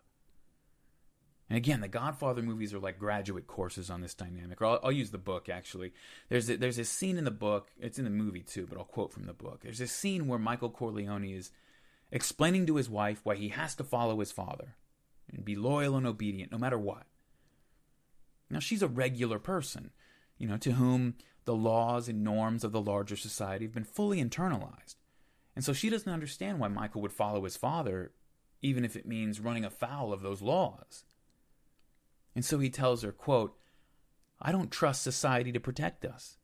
And 1.48 1.58
again, 1.58 1.82
the 1.82 1.88
Godfather 1.88 2.42
movies 2.42 2.74
are 2.74 2.80
like 2.80 2.98
graduate 2.98 3.46
courses 3.46 3.92
on 3.92 4.02
this 4.02 4.16
dynamic. 4.16 4.62
Or 4.62 4.66
I'll, 4.66 4.80
I'll 4.86 4.92
use 4.92 5.12
the 5.12 5.20
book 5.20 5.48
actually. 5.48 5.94
There's 6.28 6.50
a, 6.50 6.58
there's 6.58 6.80
a 6.80 6.86
scene 6.86 7.18
in 7.18 7.24
the 7.24 7.32
book. 7.32 7.70
It's 7.80 8.00
in 8.00 8.06
the 8.06 8.10
movie 8.10 8.42
too, 8.42 8.66
but 8.68 8.80
I'll 8.80 8.84
quote 8.84 9.14
from 9.14 9.26
the 9.26 9.34
book. 9.34 9.62
There's 9.62 9.82
a 9.82 9.88
scene 9.88 10.28
where 10.28 10.40
Michael 10.40 10.72
Corleone 10.72 11.36
is 11.36 11.52
explaining 12.12 12.66
to 12.66 12.78
his 12.78 12.90
wife 12.90 13.22
why 13.24 13.36
he 13.36 13.50
has 13.50 13.76
to 13.76 13.84
follow 13.84 14.20
his 14.20 14.32
father 14.32 14.76
and 15.32 15.46
be 15.46 15.56
loyal 15.56 15.96
and 15.96 16.08
obedient 16.08 16.52
no 16.52 16.58
matter 16.58 16.80
what. 16.80 17.04
Now 18.50 18.60
she's 18.60 18.82
a 18.82 18.88
regular 18.88 19.40
person, 19.40 19.92
you 20.38 20.48
know, 20.48 20.58
to 20.58 20.74
whom 20.74 21.16
the 21.46 21.56
laws 21.56 22.08
and 22.08 22.24
norms 22.24 22.64
of 22.64 22.72
the 22.72 22.82
larger 22.82 23.16
society 23.16 23.66
have 23.66 23.74
been 23.74 23.84
fully 23.84 24.24
internalized. 24.24 24.96
And 25.56 25.64
so 25.64 25.74
she 25.74 25.90
doesn't 25.90 26.12
understand 26.12 26.60
why 26.60 26.68
Michael 26.68 27.02
would 27.02 27.14
follow 27.14 27.44
his 27.44 27.56
father, 27.56 28.12
even 28.62 28.84
if 28.84 28.96
it 28.96 29.08
means 29.08 29.40
running 29.40 29.64
afoul 29.64 30.12
of 30.12 30.22
those 30.22 30.42
laws. 30.42 31.06
And 32.36 32.44
so 32.44 32.60
he 32.60 32.70
tells 32.70 33.04
her, 33.04 33.12
quote, 33.12 33.56
I 34.42 34.52
don't 34.52 34.72
trust 34.72 35.02
society 35.02 35.52
to 35.54 35.60
protect 35.60 36.04
us. 36.04 36.38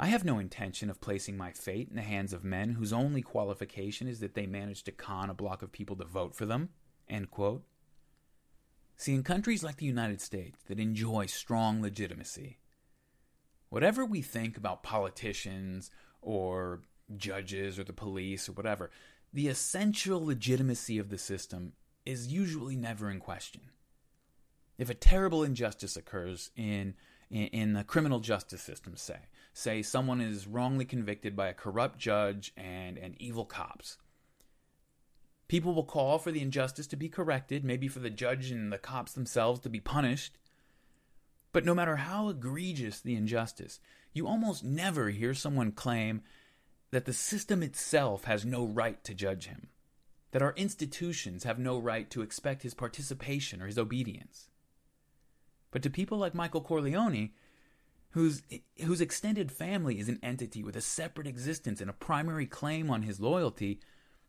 I 0.00 0.06
have 0.06 0.24
no 0.24 0.38
intention 0.38 0.90
of 0.90 1.00
placing 1.00 1.36
my 1.36 1.52
fate 1.52 1.88
in 1.88 1.96
the 1.96 2.02
hands 2.02 2.32
of 2.32 2.44
men 2.44 2.70
whose 2.70 2.92
only 2.92 3.22
qualification 3.22 4.06
is 4.08 4.20
that 4.20 4.34
they 4.34 4.46
manage 4.46 4.82
to 4.84 4.92
con 4.92 5.30
a 5.30 5.34
block 5.34 5.62
of 5.62 5.72
people 5.72 5.96
to 5.96 6.04
vote 6.04 6.34
for 6.34 6.46
them. 6.46 6.70
End 7.08 7.30
quote. 7.30 7.64
See, 8.98 9.14
in 9.14 9.22
countries 9.22 9.62
like 9.62 9.76
the 9.76 9.86
United 9.86 10.20
States 10.20 10.58
that 10.66 10.80
enjoy 10.80 11.26
strong 11.26 11.80
legitimacy, 11.80 12.58
whatever 13.68 14.04
we 14.04 14.22
think 14.22 14.56
about 14.56 14.82
politicians 14.82 15.92
or 16.20 16.82
judges 17.16 17.78
or 17.78 17.84
the 17.84 17.92
police 17.92 18.48
or 18.48 18.52
whatever, 18.52 18.90
the 19.32 19.46
essential 19.46 20.26
legitimacy 20.26 20.98
of 20.98 21.10
the 21.10 21.18
system 21.18 21.74
is 22.04 22.32
usually 22.32 22.74
never 22.74 23.08
in 23.08 23.20
question. 23.20 23.60
If 24.78 24.90
a 24.90 24.94
terrible 24.94 25.44
injustice 25.44 25.96
occurs 25.96 26.50
in, 26.56 26.94
in, 27.30 27.74
the 27.74 27.84
criminal 27.84 28.18
justice 28.18 28.62
system, 28.62 28.96
say, 28.96 29.18
say 29.52 29.80
someone 29.80 30.20
is 30.20 30.48
wrongly 30.48 30.84
convicted 30.84 31.36
by 31.36 31.46
a 31.46 31.54
corrupt 31.54 31.98
judge 32.00 32.52
and, 32.56 32.98
and 32.98 33.14
evil 33.20 33.44
cops, 33.44 33.96
people 35.48 35.74
will 35.74 35.84
call 35.84 36.18
for 36.18 36.30
the 36.30 36.42
injustice 36.42 36.86
to 36.86 36.96
be 36.96 37.08
corrected, 37.08 37.64
maybe 37.64 37.88
for 37.88 37.98
the 37.98 38.10
judge 38.10 38.50
and 38.50 38.72
the 38.72 38.78
cops 38.78 39.12
themselves 39.12 39.60
to 39.60 39.70
be 39.70 39.80
punished. 39.80 40.38
But 41.52 41.64
no 41.64 41.74
matter 41.74 41.96
how 41.96 42.28
egregious 42.28 43.00
the 43.00 43.16
injustice, 43.16 43.80
you 44.12 44.26
almost 44.26 44.62
never 44.62 45.08
hear 45.08 45.34
someone 45.34 45.72
claim 45.72 46.22
that 46.90 47.06
the 47.06 47.12
system 47.12 47.62
itself 47.62 48.24
has 48.24 48.44
no 48.44 48.64
right 48.66 49.02
to 49.04 49.14
judge 49.14 49.46
him, 49.46 49.68
that 50.32 50.42
our 50.42 50.54
institutions 50.56 51.44
have 51.44 51.58
no 51.58 51.78
right 51.78 52.10
to 52.10 52.22
expect 52.22 52.62
his 52.62 52.74
participation 52.74 53.62
or 53.62 53.66
his 53.66 53.78
obedience. 53.78 54.48
But 55.70 55.82
to 55.82 55.90
people 55.90 56.18
like 56.18 56.34
Michael 56.34 56.62
Corleone, 56.62 57.30
whose, 58.10 58.42
whose 58.84 59.00
extended 59.00 59.52
family 59.52 59.98
is 59.98 60.08
an 60.08 60.18
entity 60.22 60.62
with 60.62 60.76
a 60.76 60.80
separate 60.80 61.26
existence 61.26 61.80
and 61.80 61.90
a 61.90 61.94
primary 61.94 62.46
claim 62.46 62.90
on 62.90 63.02
his 63.02 63.20
loyalty, 63.20 63.80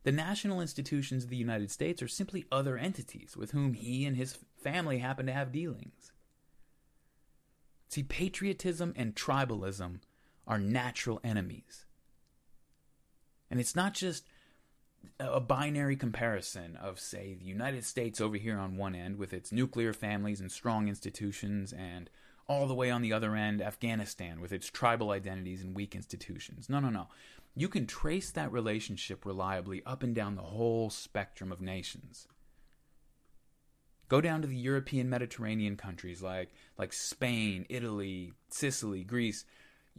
the 0.03 0.12
national 0.12 0.62
institutions 0.62 1.24
of 1.24 1.29
the 1.29 1.38
United 1.38 1.72
States 1.72 2.01
are 2.01 2.08
simply 2.08 2.46
other 2.51 2.77
entities 2.77 3.36
with 3.36 3.51
whom 3.51 3.74
he 3.74 4.06
and 4.06 4.15
his 4.15 4.38
family 4.62 5.00
happen 5.00 5.25
to 5.25 5.34
have 5.34 5.51
dealings. 5.51 6.12
See, 7.89 8.03
patriotism 8.03 8.94
and 8.96 9.15
tribalism 9.15 10.00
are 10.48 10.60
natural 10.60 11.20
enemies. 11.24 11.86
And 13.50 13.60
it's 13.60 13.75
not 13.75 13.94
just 13.94 14.25
a 15.20 15.39
binary 15.39 15.96
comparison 15.96 16.75
of, 16.75 17.00
say, 17.00 17.34
the 17.34 17.46
United 17.46 17.84
States 17.86 18.22
over 18.22 18.38
here 18.38 18.58
on 18.58 18.77
one 18.77 18.96
end 18.96 19.18
with 19.18 19.34
its 19.34 19.51
nuclear 19.51 19.94
families 19.94 20.39
and 20.39 20.51
strong 20.51 20.88
institutions, 20.88 21.74
and 21.74 22.10
all 22.50 22.68
the 22.68 22.75
way 22.75 22.91
on 22.91 23.01
the 23.01 23.13
other 23.13 23.36
end, 23.36 23.62
Afghanistan 23.62 24.41
with 24.41 24.51
its 24.51 24.68
tribal 24.68 25.12
identities 25.12 25.62
and 25.62 25.75
weak 25.75 25.96
institutions. 25.96 26.68
No, 26.68 26.79
no, 26.79 26.89
no. 26.89 27.08
You 27.56 27.70
can 27.70 27.86
trace 27.86 28.32
that 28.32 28.51
relationship 28.51 29.25
reliably 29.25 29.82
up 29.86 30.03
and 30.03 30.13
down 30.13 30.36
the 30.36 30.41
whole 30.41 30.89
spectrum 30.89 31.51
of 31.51 31.62
nations. 31.62 32.27
Go 34.10 34.20
down 34.20 34.41
to 34.41 34.48
the 34.48 34.58
European 34.58 35.10
Mediterranean 35.10 35.77
countries 35.77 36.22
like, 36.22 36.50
like 36.77 36.91
Spain, 36.91 37.65
Italy, 37.70 38.34
Sicily, 38.50 39.03
Greece 39.03 39.46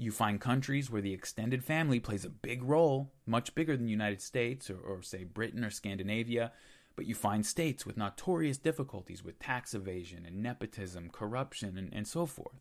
you 0.01 0.11
find 0.11 0.41
countries 0.41 0.91
where 0.91 1.03
the 1.03 1.13
extended 1.13 1.63
family 1.63 2.01
plays 2.01 2.25
a 2.25 2.31
big 2.31 2.63
role, 2.63 3.13
much 3.27 3.55
bigger 3.55 3.77
than 3.77 3.87
the 3.87 3.93
United 3.93 4.23
States 4.23 4.71
or, 4.71 4.79
or, 4.79 5.03
say, 5.03 5.25
Britain 5.25 5.65
or 5.65 5.71
Scandinavia. 5.71 6.53
But 7.01 7.07
you 7.07 7.15
find 7.15 7.47
states 7.47 7.87
with 7.87 7.97
notorious 7.97 8.59
difficulties 8.59 9.25
with 9.25 9.39
tax 9.39 9.73
evasion 9.73 10.27
and 10.27 10.43
nepotism, 10.43 11.09
corruption, 11.09 11.79
and, 11.79 11.89
and 11.95 12.07
so 12.07 12.27
forth. 12.27 12.61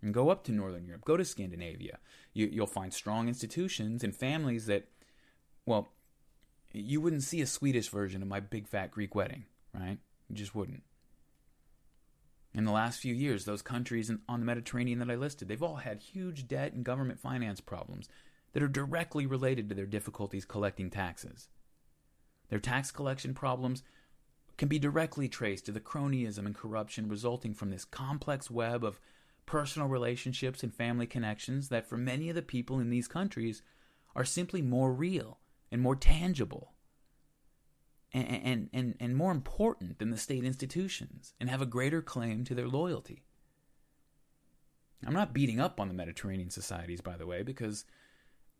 And 0.00 0.14
go 0.14 0.30
up 0.30 0.44
to 0.44 0.52
Northern 0.52 0.86
Europe, 0.86 1.04
go 1.04 1.18
to 1.18 1.26
Scandinavia. 1.26 1.98
You, 2.32 2.48
you'll 2.50 2.66
find 2.66 2.90
strong 2.90 3.28
institutions 3.28 4.02
and 4.02 4.16
families 4.16 4.64
that, 4.64 4.88
well, 5.66 5.92
you 6.72 7.02
wouldn't 7.02 7.22
see 7.22 7.42
a 7.42 7.46
Swedish 7.46 7.90
version 7.90 8.22
of 8.22 8.28
my 8.28 8.40
big 8.40 8.66
fat 8.66 8.92
Greek 8.92 9.14
wedding, 9.14 9.44
right? 9.74 9.98
You 10.30 10.36
just 10.36 10.54
wouldn't. 10.54 10.82
In 12.54 12.64
the 12.64 12.72
last 12.72 12.98
few 12.98 13.12
years, 13.12 13.44
those 13.44 13.60
countries 13.60 14.10
on 14.26 14.40
the 14.40 14.46
Mediterranean 14.46 15.00
that 15.00 15.10
I 15.10 15.16
listed, 15.16 15.48
they've 15.48 15.62
all 15.62 15.76
had 15.76 16.00
huge 16.00 16.48
debt 16.48 16.72
and 16.72 16.82
government 16.82 17.20
finance 17.20 17.60
problems 17.60 18.08
that 18.54 18.62
are 18.62 18.68
directly 18.68 19.26
related 19.26 19.68
to 19.68 19.74
their 19.74 19.84
difficulties 19.84 20.46
collecting 20.46 20.88
taxes. 20.88 21.50
Their 22.50 22.60
tax 22.60 22.90
collection 22.90 23.32
problems 23.32 23.82
can 24.58 24.68
be 24.68 24.78
directly 24.78 25.28
traced 25.28 25.64
to 25.66 25.72
the 25.72 25.80
cronyism 25.80 26.44
and 26.44 26.54
corruption 26.54 27.08
resulting 27.08 27.54
from 27.54 27.70
this 27.70 27.86
complex 27.86 28.50
web 28.50 28.84
of 28.84 29.00
personal 29.46 29.88
relationships 29.88 30.62
and 30.62 30.74
family 30.74 31.06
connections 31.06 31.70
that, 31.70 31.88
for 31.88 31.96
many 31.96 32.28
of 32.28 32.34
the 32.34 32.42
people 32.42 32.78
in 32.78 32.90
these 32.90 33.08
countries, 33.08 33.62
are 34.14 34.24
simply 34.24 34.60
more 34.60 34.92
real 34.92 35.38
and 35.72 35.80
more 35.80 35.96
tangible 35.96 36.74
and, 38.12 38.28
and, 38.28 38.68
and, 38.72 38.94
and 39.00 39.16
more 39.16 39.32
important 39.32 39.98
than 39.98 40.10
the 40.10 40.18
state 40.18 40.44
institutions 40.44 41.34
and 41.40 41.48
have 41.48 41.62
a 41.62 41.66
greater 41.66 42.02
claim 42.02 42.44
to 42.44 42.54
their 42.54 42.68
loyalty. 42.68 43.24
I'm 45.06 45.14
not 45.14 45.32
beating 45.32 45.60
up 45.60 45.80
on 45.80 45.88
the 45.88 45.94
Mediterranean 45.94 46.50
societies, 46.50 47.00
by 47.00 47.16
the 47.16 47.26
way, 47.26 47.42
because 47.42 47.84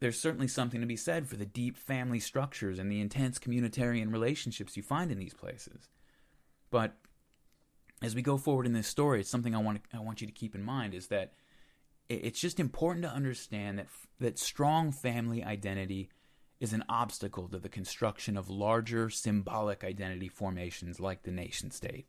there's 0.00 0.19
certainly 0.19 0.49
something 0.49 0.80
to 0.80 0.87
be 0.87 0.97
said 0.97 1.28
for 1.28 1.37
the 1.37 1.47
deep 1.47 1.76
family 1.76 2.21
structures 2.21 2.78
and 2.78 2.90
the 2.90 3.00
intense 3.00 3.38
communitarian 3.38 4.12
relationships 4.12 4.76
you 4.76 4.83
find 4.83 5.12
in 5.12 5.19
these 5.19 5.35
places. 5.35 5.88
But 6.71 6.97
as 8.02 8.14
we 8.14 8.23
go 8.23 8.38
forward 8.38 8.66
in 8.66 8.73
this 8.73 8.88
story, 8.88 9.21
it's 9.21 9.28
something 9.28 9.54
I 9.54 9.59
want 9.59 9.83
I 9.92 10.00
want 10.00 10.21
you 10.21 10.26
to 10.26 10.33
keep 10.33 10.54
in 10.54 10.64
mind 10.64 10.95
is 10.95 11.09
that 11.09 11.35
it's 12.09 12.40
just 12.40 12.59
important 12.59 13.04
to 13.04 13.12
understand 13.12 13.78
that 13.78 13.87
that 14.19 14.38
strong 14.38 14.90
family 14.90 15.45
identity 15.45 16.09
is 16.59 16.73
an 16.73 16.85
obstacle 16.88 17.49
to 17.49 17.59
the 17.59 17.69
construction 17.69 18.37
of 18.37 18.50
larger 18.50 19.11
symbolic 19.11 19.85
identity 19.85 20.28
formations 20.28 20.99
like 20.99 21.23
the 21.23 21.30
nation 21.30 21.71
state. 21.71 22.07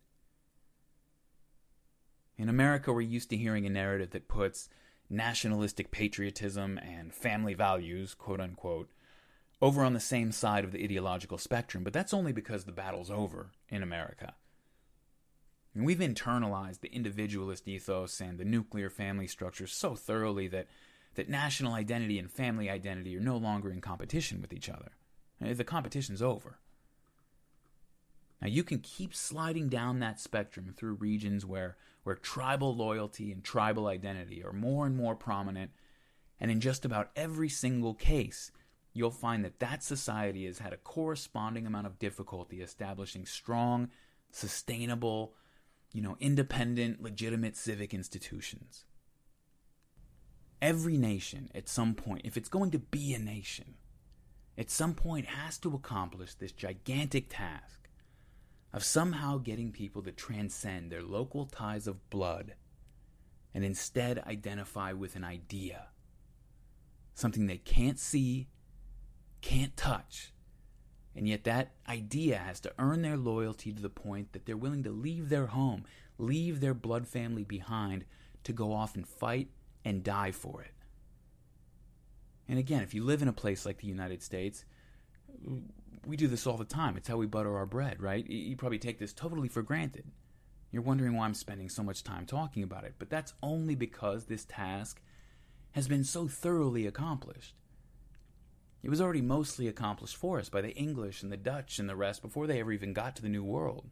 In 2.37 2.49
America, 2.49 2.91
we're 2.91 3.01
used 3.01 3.29
to 3.29 3.37
hearing 3.37 3.65
a 3.65 3.69
narrative 3.69 4.11
that 4.11 4.27
puts 4.27 4.69
nationalistic 5.11 5.91
patriotism 5.91 6.77
and 6.77 7.13
family 7.13 7.53
values, 7.53 8.13
quote 8.13 8.39
unquote, 8.39 8.89
over 9.61 9.83
on 9.83 9.93
the 9.93 9.99
same 9.99 10.31
side 10.31 10.63
of 10.63 10.71
the 10.71 10.83
ideological 10.83 11.37
spectrum, 11.37 11.83
but 11.83 11.93
that's 11.93 12.13
only 12.13 12.31
because 12.31 12.63
the 12.63 12.71
battle's 12.71 13.11
over 13.11 13.51
in 13.69 13.83
America. 13.83 14.33
And 15.75 15.85
we've 15.85 15.99
internalized 15.99 16.81
the 16.81 16.93
individualist 16.93 17.67
ethos 17.67 18.19
and 18.19 18.37
the 18.37 18.45
nuclear 18.45 18.89
family 18.89 19.27
structure 19.27 19.67
so 19.67 19.95
thoroughly 19.95 20.47
that 20.47 20.67
that 21.15 21.29
national 21.29 21.73
identity 21.73 22.17
and 22.17 22.31
family 22.31 22.69
identity 22.69 23.15
are 23.15 23.21
no 23.21 23.37
longer 23.37 23.71
in 23.71 23.81
competition 23.81 24.41
with 24.41 24.53
each 24.53 24.69
other. 24.69 24.91
Uh, 25.43 25.53
the 25.53 25.63
competition's 25.63 26.21
over. 26.21 26.57
Now 28.41 28.47
you 28.47 28.63
can 28.63 28.79
keep 28.79 29.13
sliding 29.13 29.69
down 29.69 29.99
that 29.99 30.19
spectrum 30.19 30.73
through 30.75 30.93
regions 30.93 31.45
where, 31.45 31.77
where 32.03 32.15
tribal 32.15 32.75
loyalty 32.75 33.31
and 33.31 33.43
tribal 33.43 33.87
identity 33.87 34.43
are 34.43 34.53
more 34.53 34.85
and 34.85 34.95
more 34.95 35.15
prominent, 35.15 35.71
and 36.39 36.49
in 36.49 36.59
just 36.59 36.85
about 36.85 37.11
every 37.15 37.49
single 37.49 37.93
case, 37.93 38.51
you'll 38.93 39.11
find 39.11 39.45
that 39.45 39.59
that 39.59 39.83
society 39.83 40.45
has 40.45 40.59
had 40.59 40.73
a 40.73 40.77
corresponding 40.77 41.65
amount 41.65 41.87
of 41.87 41.99
difficulty 41.99 42.61
establishing 42.61 43.25
strong, 43.25 43.89
sustainable, 44.31 45.33
you 45.93 46.01
know, 46.01 46.17
independent, 46.19 47.01
legitimate 47.01 47.55
civic 47.55 47.93
institutions. 47.93 48.85
Every 50.61 50.97
nation 50.97 51.49
at 51.55 51.69
some 51.69 51.95
point, 51.95 52.25
if 52.25 52.37
it's 52.37 52.49
going 52.49 52.71
to 52.71 52.79
be 52.79 53.13
a 53.13 53.19
nation, 53.19 53.75
at 54.57 54.69
some 54.69 54.93
point 54.93 55.25
has 55.27 55.57
to 55.59 55.73
accomplish 55.73 56.35
this 56.35 56.51
gigantic 56.51 57.27
task 57.29 57.80
of 58.73 58.83
somehow 58.83 59.37
getting 59.37 59.71
people 59.71 60.01
to 60.03 60.11
transcend 60.11 60.91
their 60.91 61.03
local 61.03 61.45
ties 61.45 61.87
of 61.87 62.09
blood 62.09 62.55
and 63.53 63.63
instead 63.63 64.23
identify 64.25 64.93
with 64.93 65.15
an 65.15 65.23
idea. 65.23 65.87
Something 67.13 67.47
they 67.47 67.57
can't 67.57 67.99
see, 67.99 68.47
can't 69.41 69.75
touch, 69.75 70.31
and 71.15 71.27
yet 71.27 71.43
that 71.43 71.73
idea 71.89 72.37
has 72.37 72.59
to 72.61 72.73
earn 72.79 73.01
their 73.01 73.17
loyalty 73.17 73.73
to 73.73 73.81
the 73.81 73.89
point 73.89 74.31
that 74.31 74.45
they're 74.45 74.55
willing 74.55 74.83
to 74.83 74.91
leave 74.91 75.29
their 75.29 75.47
home, 75.47 75.83
leave 76.17 76.61
their 76.61 76.73
blood 76.73 77.07
family 77.07 77.43
behind 77.43 78.05
to 78.43 78.53
go 78.53 78.71
off 78.73 78.95
and 78.95 79.07
fight 79.07 79.49
and 79.83 80.03
die 80.03 80.31
for 80.31 80.61
it. 80.61 80.71
And 82.47 82.57
again, 82.57 82.81
if 82.81 82.93
you 82.93 83.03
live 83.03 83.21
in 83.21 83.27
a 83.27 83.33
place 83.33 83.65
like 83.65 83.79
the 83.79 83.87
United 83.87 84.23
States, 84.23 84.63
we 86.05 86.17
do 86.17 86.27
this 86.27 86.47
all 86.47 86.57
the 86.57 86.65
time. 86.65 86.97
It's 86.97 87.07
how 87.07 87.17
we 87.17 87.27
butter 87.27 87.55
our 87.55 87.65
bread, 87.65 88.01
right? 88.01 88.27
You 88.27 88.55
probably 88.55 88.79
take 88.79 88.99
this 88.99 89.13
totally 89.13 89.47
for 89.47 89.61
granted. 89.61 90.05
You're 90.71 90.81
wondering 90.81 91.15
why 91.15 91.25
I'm 91.25 91.33
spending 91.33 91.69
so 91.69 91.83
much 91.83 92.03
time 92.03 92.25
talking 92.25 92.63
about 92.63 92.85
it, 92.85 92.95
but 92.97 93.09
that's 93.09 93.33
only 93.43 93.75
because 93.75 94.25
this 94.25 94.45
task 94.45 95.01
has 95.71 95.87
been 95.87 96.03
so 96.03 96.27
thoroughly 96.27 96.87
accomplished. 96.87 97.55
It 98.83 98.89
was 98.89 99.01
already 99.01 99.21
mostly 99.21 99.67
accomplished 99.67 100.15
for 100.15 100.39
us 100.39 100.49
by 100.49 100.61
the 100.61 100.75
English 100.75 101.21
and 101.21 101.31
the 101.31 101.37
Dutch 101.37 101.77
and 101.77 101.87
the 101.87 101.95
rest 101.95 102.21
before 102.21 102.47
they 102.47 102.59
ever 102.59 102.71
even 102.71 102.93
got 102.93 103.15
to 103.15 103.21
the 103.21 103.29
New 103.29 103.43
World. 103.43 103.89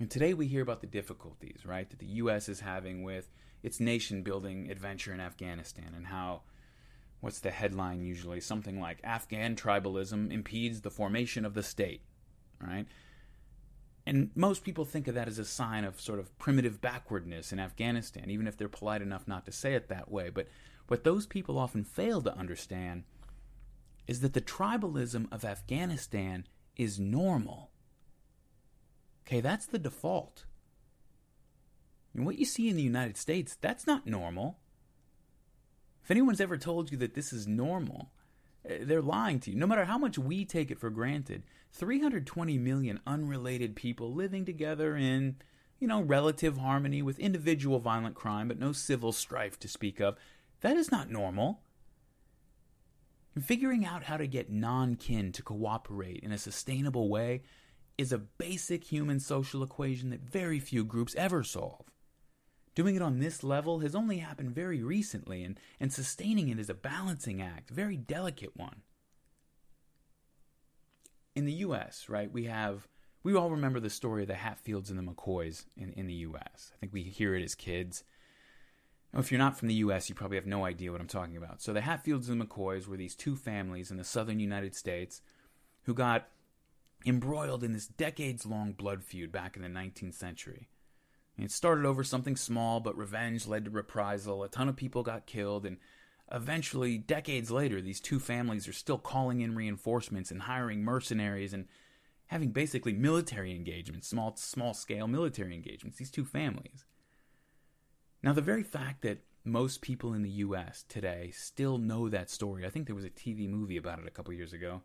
And 0.00 0.10
today 0.10 0.34
we 0.34 0.48
hear 0.48 0.62
about 0.62 0.80
the 0.80 0.86
difficulties, 0.86 1.64
right, 1.64 1.88
that 1.88 2.00
the 2.00 2.06
U.S. 2.06 2.48
is 2.48 2.60
having 2.60 3.02
with 3.02 3.30
its 3.62 3.80
nation 3.80 4.22
building 4.22 4.70
adventure 4.70 5.14
in 5.14 5.20
Afghanistan 5.20 5.92
and 5.96 6.06
how, 6.06 6.42
what's 7.20 7.40
the 7.40 7.50
headline 7.50 8.02
usually? 8.02 8.40
Something 8.40 8.80
like 8.80 9.00
Afghan 9.04 9.56
tribalism 9.56 10.32
impedes 10.32 10.80
the 10.80 10.90
formation 10.90 11.44
of 11.44 11.54
the 11.54 11.62
state, 11.62 12.02
right? 12.60 12.86
And 14.06 14.30
most 14.36 14.62
people 14.62 14.84
think 14.84 15.08
of 15.08 15.14
that 15.16 15.26
as 15.26 15.38
a 15.38 15.44
sign 15.44 15.84
of 15.84 16.00
sort 16.00 16.20
of 16.20 16.36
primitive 16.38 16.80
backwardness 16.80 17.52
in 17.52 17.58
Afghanistan, 17.58 18.30
even 18.30 18.46
if 18.46 18.56
they're 18.56 18.68
polite 18.68 19.02
enough 19.02 19.26
not 19.26 19.44
to 19.46 19.52
say 19.52 19.74
it 19.74 19.88
that 19.88 20.10
way. 20.10 20.30
But 20.30 20.46
what 20.86 21.02
those 21.02 21.26
people 21.26 21.58
often 21.58 21.82
fail 21.82 22.22
to 22.22 22.36
understand 22.36 23.02
is 24.06 24.20
that 24.20 24.32
the 24.32 24.40
tribalism 24.40 25.26
of 25.32 25.44
Afghanistan 25.44 26.46
is 26.76 27.00
normal. 27.00 27.70
Okay, 29.26 29.40
that's 29.40 29.66
the 29.66 29.78
default. 29.78 30.44
And 32.14 32.24
what 32.24 32.38
you 32.38 32.44
see 32.44 32.68
in 32.68 32.76
the 32.76 32.82
United 32.82 33.16
States, 33.16 33.58
that's 33.60 33.86
not 33.86 34.06
normal. 34.06 34.58
If 36.06 36.12
anyone's 36.12 36.40
ever 36.40 36.56
told 36.56 36.92
you 36.92 36.98
that 36.98 37.14
this 37.14 37.32
is 37.32 37.48
normal, 37.48 38.12
eh, 38.64 38.78
they're 38.82 39.02
lying 39.02 39.40
to 39.40 39.50
you. 39.50 39.56
No 39.56 39.66
matter 39.66 39.86
how 39.86 39.98
much 39.98 40.16
we 40.16 40.44
take 40.44 40.70
it 40.70 40.78
for 40.78 40.88
granted, 40.88 41.42
320 41.72 42.58
million 42.58 43.00
unrelated 43.08 43.74
people 43.74 44.14
living 44.14 44.44
together 44.44 44.96
in, 44.96 45.34
you 45.80 45.88
know, 45.88 46.00
relative 46.00 46.58
harmony 46.58 47.02
with 47.02 47.18
individual 47.18 47.80
violent 47.80 48.14
crime, 48.14 48.46
but 48.46 48.56
no 48.56 48.70
civil 48.70 49.10
strife 49.10 49.58
to 49.58 49.66
speak 49.66 49.98
of, 49.98 50.14
that 50.60 50.76
is 50.76 50.92
not 50.92 51.10
normal. 51.10 51.62
Figuring 53.42 53.84
out 53.84 54.04
how 54.04 54.16
to 54.16 54.28
get 54.28 54.48
non 54.48 54.94
kin 54.94 55.32
to 55.32 55.42
cooperate 55.42 56.20
in 56.20 56.30
a 56.30 56.38
sustainable 56.38 57.08
way 57.08 57.42
is 57.98 58.12
a 58.12 58.18
basic 58.18 58.84
human 58.84 59.18
social 59.18 59.60
equation 59.64 60.10
that 60.10 60.20
very 60.20 60.60
few 60.60 60.84
groups 60.84 61.16
ever 61.16 61.42
solve. 61.42 61.90
Doing 62.76 62.94
it 62.94 63.02
on 63.02 63.18
this 63.18 63.42
level 63.42 63.78
has 63.78 63.94
only 63.94 64.18
happened 64.18 64.54
very 64.54 64.82
recently, 64.82 65.42
and, 65.42 65.58
and 65.80 65.90
sustaining 65.90 66.50
it 66.50 66.58
is 66.58 66.68
a 66.68 66.74
balancing 66.74 67.40
act, 67.40 67.70
a 67.70 67.74
very 67.74 67.96
delicate 67.96 68.54
one. 68.54 68.82
In 71.34 71.46
the 71.46 71.54
US, 71.54 72.10
right, 72.10 72.30
we 72.30 72.44
have, 72.44 72.86
we 73.22 73.34
all 73.34 73.50
remember 73.50 73.80
the 73.80 73.88
story 73.88 74.22
of 74.22 74.28
the 74.28 74.34
Hatfields 74.34 74.90
and 74.90 74.98
the 74.98 75.02
McCoys 75.02 75.64
in, 75.74 75.94
in 75.94 76.06
the 76.06 76.14
US. 76.14 76.72
I 76.74 76.76
think 76.78 76.92
we 76.92 77.02
hear 77.02 77.34
it 77.34 77.42
as 77.42 77.54
kids. 77.54 78.04
If 79.14 79.32
you're 79.32 79.38
not 79.38 79.58
from 79.58 79.68
the 79.68 79.74
US, 79.74 80.10
you 80.10 80.14
probably 80.14 80.36
have 80.36 80.44
no 80.44 80.66
idea 80.66 80.92
what 80.92 81.00
I'm 81.00 81.06
talking 81.06 81.38
about. 81.38 81.62
So 81.62 81.72
the 81.72 81.80
Hatfields 81.80 82.28
and 82.28 82.38
the 82.38 82.44
McCoys 82.44 82.86
were 82.86 82.98
these 82.98 83.14
two 83.14 83.36
families 83.36 83.90
in 83.90 83.96
the 83.96 84.04
southern 84.04 84.38
United 84.38 84.74
States 84.74 85.22
who 85.84 85.94
got 85.94 86.28
embroiled 87.06 87.64
in 87.64 87.72
this 87.72 87.86
decades 87.86 88.44
long 88.44 88.72
blood 88.72 89.02
feud 89.02 89.32
back 89.32 89.56
in 89.56 89.62
the 89.62 89.68
19th 89.68 90.14
century. 90.14 90.68
It 91.38 91.50
started 91.50 91.84
over 91.84 92.02
something 92.02 92.36
small, 92.36 92.80
but 92.80 92.96
revenge 92.96 93.46
led 93.46 93.66
to 93.66 93.70
reprisal. 93.70 94.42
A 94.42 94.48
ton 94.48 94.68
of 94.68 94.76
people 94.76 95.02
got 95.02 95.26
killed, 95.26 95.66
and 95.66 95.76
eventually, 96.32 96.96
decades 96.96 97.50
later, 97.50 97.80
these 97.80 98.00
two 98.00 98.18
families 98.18 98.66
are 98.66 98.72
still 98.72 98.98
calling 98.98 99.42
in 99.42 99.54
reinforcements 99.54 100.30
and 100.30 100.42
hiring 100.42 100.82
mercenaries 100.82 101.52
and 101.52 101.66
having 102.28 102.50
basically 102.50 102.92
military 102.92 103.54
engagements, 103.54 104.08
small 104.08 104.34
small 104.36 104.72
scale 104.72 105.06
military 105.06 105.54
engagements. 105.54 105.98
These 105.98 106.10
two 106.10 106.24
families. 106.24 106.84
Now, 108.22 108.32
the 108.32 108.40
very 108.40 108.62
fact 108.62 109.02
that 109.02 109.22
most 109.44 109.80
people 109.80 110.14
in 110.14 110.22
the 110.22 110.30
U.S. 110.30 110.84
today 110.88 111.30
still 111.32 111.78
know 111.78 112.08
that 112.08 112.30
story, 112.30 112.66
I 112.66 112.70
think 112.70 112.86
there 112.86 112.96
was 112.96 113.04
a 113.04 113.10
TV 113.10 113.48
movie 113.48 113.76
about 113.76 114.00
it 114.00 114.08
a 114.08 114.10
couple 114.10 114.34
years 114.34 114.52
ago. 114.52 114.82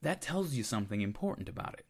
That 0.00 0.22
tells 0.22 0.54
you 0.54 0.64
something 0.64 1.00
important 1.00 1.48
about 1.48 1.74
it. 1.74 1.84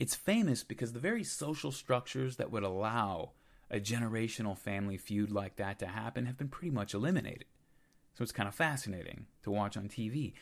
It's 0.00 0.14
famous 0.14 0.64
because 0.64 0.94
the 0.94 0.98
very 0.98 1.22
social 1.22 1.70
structures 1.70 2.36
that 2.36 2.50
would 2.50 2.62
allow 2.62 3.32
a 3.70 3.78
generational 3.78 4.56
family 4.56 4.96
feud 4.96 5.30
like 5.30 5.56
that 5.56 5.78
to 5.80 5.86
happen 5.86 6.24
have 6.24 6.38
been 6.38 6.48
pretty 6.48 6.70
much 6.70 6.94
eliminated. 6.94 7.44
So 8.14 8.22
it's 8.22 8.32
kind 8.32 8.48
of 8.48 8.54
fascinating 8.54 9.26
to 9.42 9.50
watch 9.50 9.76
on 9.76 9.88
TV. 9.88 10.32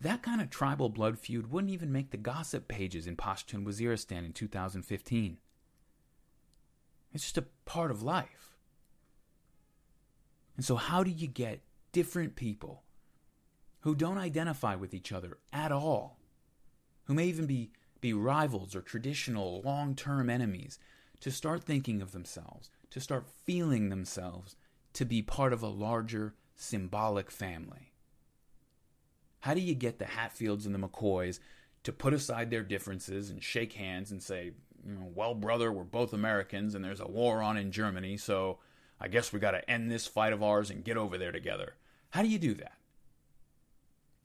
That 0.00 0.22
kind 0.22 0.40
of 0.40 0.50
tribal 0.50 0.88
blood 0.88 1.16
feud 1.16 1.52
wouldn't 1.52 1.72
even 1.72 1.92
make 1.92 2.10
the 2.10 2.16
gossip 2.16 2.66
pages 2.66 3.06
in 3.06 3.14
Pashtun 3.16 3.64
Waziristan 3.64 4.24
in 4.24 4.32
2015. 4.32 5.38
It's 7.12 7.22
just 7.22 7.38
a 7.38 7.46
part 7.64 7.92
of 7.92 8.02
life. 8.02 8.56
And 10.56 10.64
so, 10.64 10.74
how 10.74 11.04
do 11.04 11.12
you 11.12 11.28
get 11.28 11.60
different 11.92 12.34
people 12.34 12.82
who 13.82 13.94
don't 13.94 14.18
identify 14.18 14.74
with 14.74 14.92
each 14.92 15.12
other 15.12 15.38
at 15.52 15.70
all, 15.70 16.18
who 17.04 17.14
may 17.14 17.26
even 17.26 17.46
be 17.46 17.70
be 18.04 18.12
rivals 18.12 18.76
or 18.76 18.82
traditional 18.82 19.62
long 19.62 19.94
term 19.94 20.28
enemies, 20.28 20.78
to 21.20 21.30
start 21.30 21.64
thinking 21.64 22.02
of 22.02 22.12
themselves, 22.12 22.68
to 22.90 23.00
start 23.00 23.26
feeling 23.46 23.88
themselves 23.88 24.56
to 24.92 25.06
be 25.06 25.22
part 25.22 25.54
of 25.54 25.62
a 25.62 25.68
larger 25.68 26.34
symbolic 26.54 27.30
family. 27.30 27.92
How 29.40 29.54
do 29.54 29.62
you 29.62 29.74
get 29.74 29.98
the 29.98 30.04
Hatfields 30.04 30.66
and 30.66 30.74
the 30.74 30.78
McCoys 30.78 31.40
to 31.84 31.92
put 31.92 32.12
aside 32.12 32.50
their 32.50 32.62
differences 32.62 33.30
and 33.30 33.42
shake 33.42 33.72
hands 33.72 34.12
and 34.12 34.22
say, 34.22 34.52
well, 35.14 35.34
brother, 35.34 35.72
we're 35.72 35.84
both 35.84 36.12
Americans 36.12 36.74
and 36.74 36.84
there's 36.84 37.00
a 37.00 37.08
war 37.08 37.42
on 37.42 37.56
in 37.56 37.72
Germany, 37.72 38.18
so 38.18 38.58
I 39.00 39.08
guess 39.08 39.32
we 39.32 39.40
got 39.40 39.52
to 39.52 39.70
end 39.70 39.90
this 39.90 40.06
fight 40.06 40.34
of 40.34 40.42
ours 40.42 40.68
and 40.68 40.84
get 40.84 40.98
over 40.98 41.16
there 41.16 41.32
together. 41.32 41.72
How 42.10 42.20
do 42.20 42.28
you 42.28 42.38
do 42.38 42.52
that? 42.52 42.74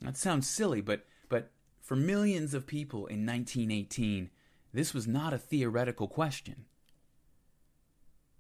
That 0.02 0.18
sounds 0.18 0.50
silly, 0.50 0.82
but 0.82 1.06
but 1.06 1.06
for 1.90 1.96
millions 1.96 2.54
of 2.54 2.68
people 2.68 3.08
in 3.08 3.26
1918, 3.26 4.30
this 4.72 4.94
was 4.94 5.08
not 5.08 5.34
a 5.34 5.40
theoretical 5.40 6.08
question. 6.08 6.66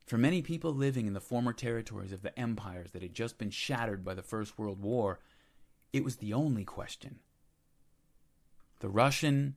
For 0.05 0.19
many 0.19 0.43
people 0.43 0.71
living 0.71 1.07
in 1.07 1.13
the 1.13 1.19
former 1.19 1.51
territories 1.51 2.11
of 2.11 2.21
the 2.21 2.39
empires 2.39 2.91
that 2.91 3.01
had 3.01 3.15
just 3.15 3.39
been 3.39 3.49
shattered 3.49 4.05
by 4.05 4.13
the 4.13 4.21
First 4.21 4.59
World 4.59 4.83
War, 4.83 5.17
it 5.91 6.03
was 6.03 6.17
the 6.17 6.31
only 6.31 6.63
question. 6.63 7.21
The 8.81 8.89
Russian, 8.89 9.55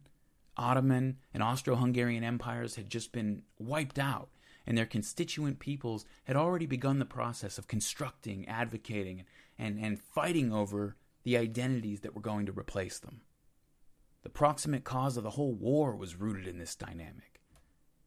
Ottoman, 0.56 1.18
and 1.34 1.42
Austro 1.42 1.76
Hungarian 1.76 2.24
empires 2.24 2.76
had 2.76 2.88
just 2.88 3.12
been 3.12 3.42
wiped 3.58 3.98
out, 3.98 4.30
and 4.66 4.78
their 4.78 4.86
constituent 4.86 5.58
peoples 5.58 6.06
had 6.24 6.34
already 6.34 6.64
begun 6.64 6.98
the 6.98 7.04
process 7.04 7.58
of 7.58 7.68
constructing, 7.68 8.48
advocating, 8.48 9.24
and, 9.58 9.78
and 9.78 10.00
fighting 10.00 10.50
over 10.50 10.96
the 11.24 11.36
identities 11.36 12.00
that 12.00 12.14
were 12.14 12.22
going 12.22 12.46
to 12.46 12.52
replace 12.52 12.98
them. 12.98 13.20
The 14.22 14.30
proximate 14.30 14.84
cause 14.84 15.16
of 15.16 15.24
the 15.24 15.30
whole 15.30 15.54
war 15.54 15.96
was 15.96 16.16
rooted 16.16 16.46
in 16.46 16.58
this 16.58 16.76
dynamic. 16.76 17.40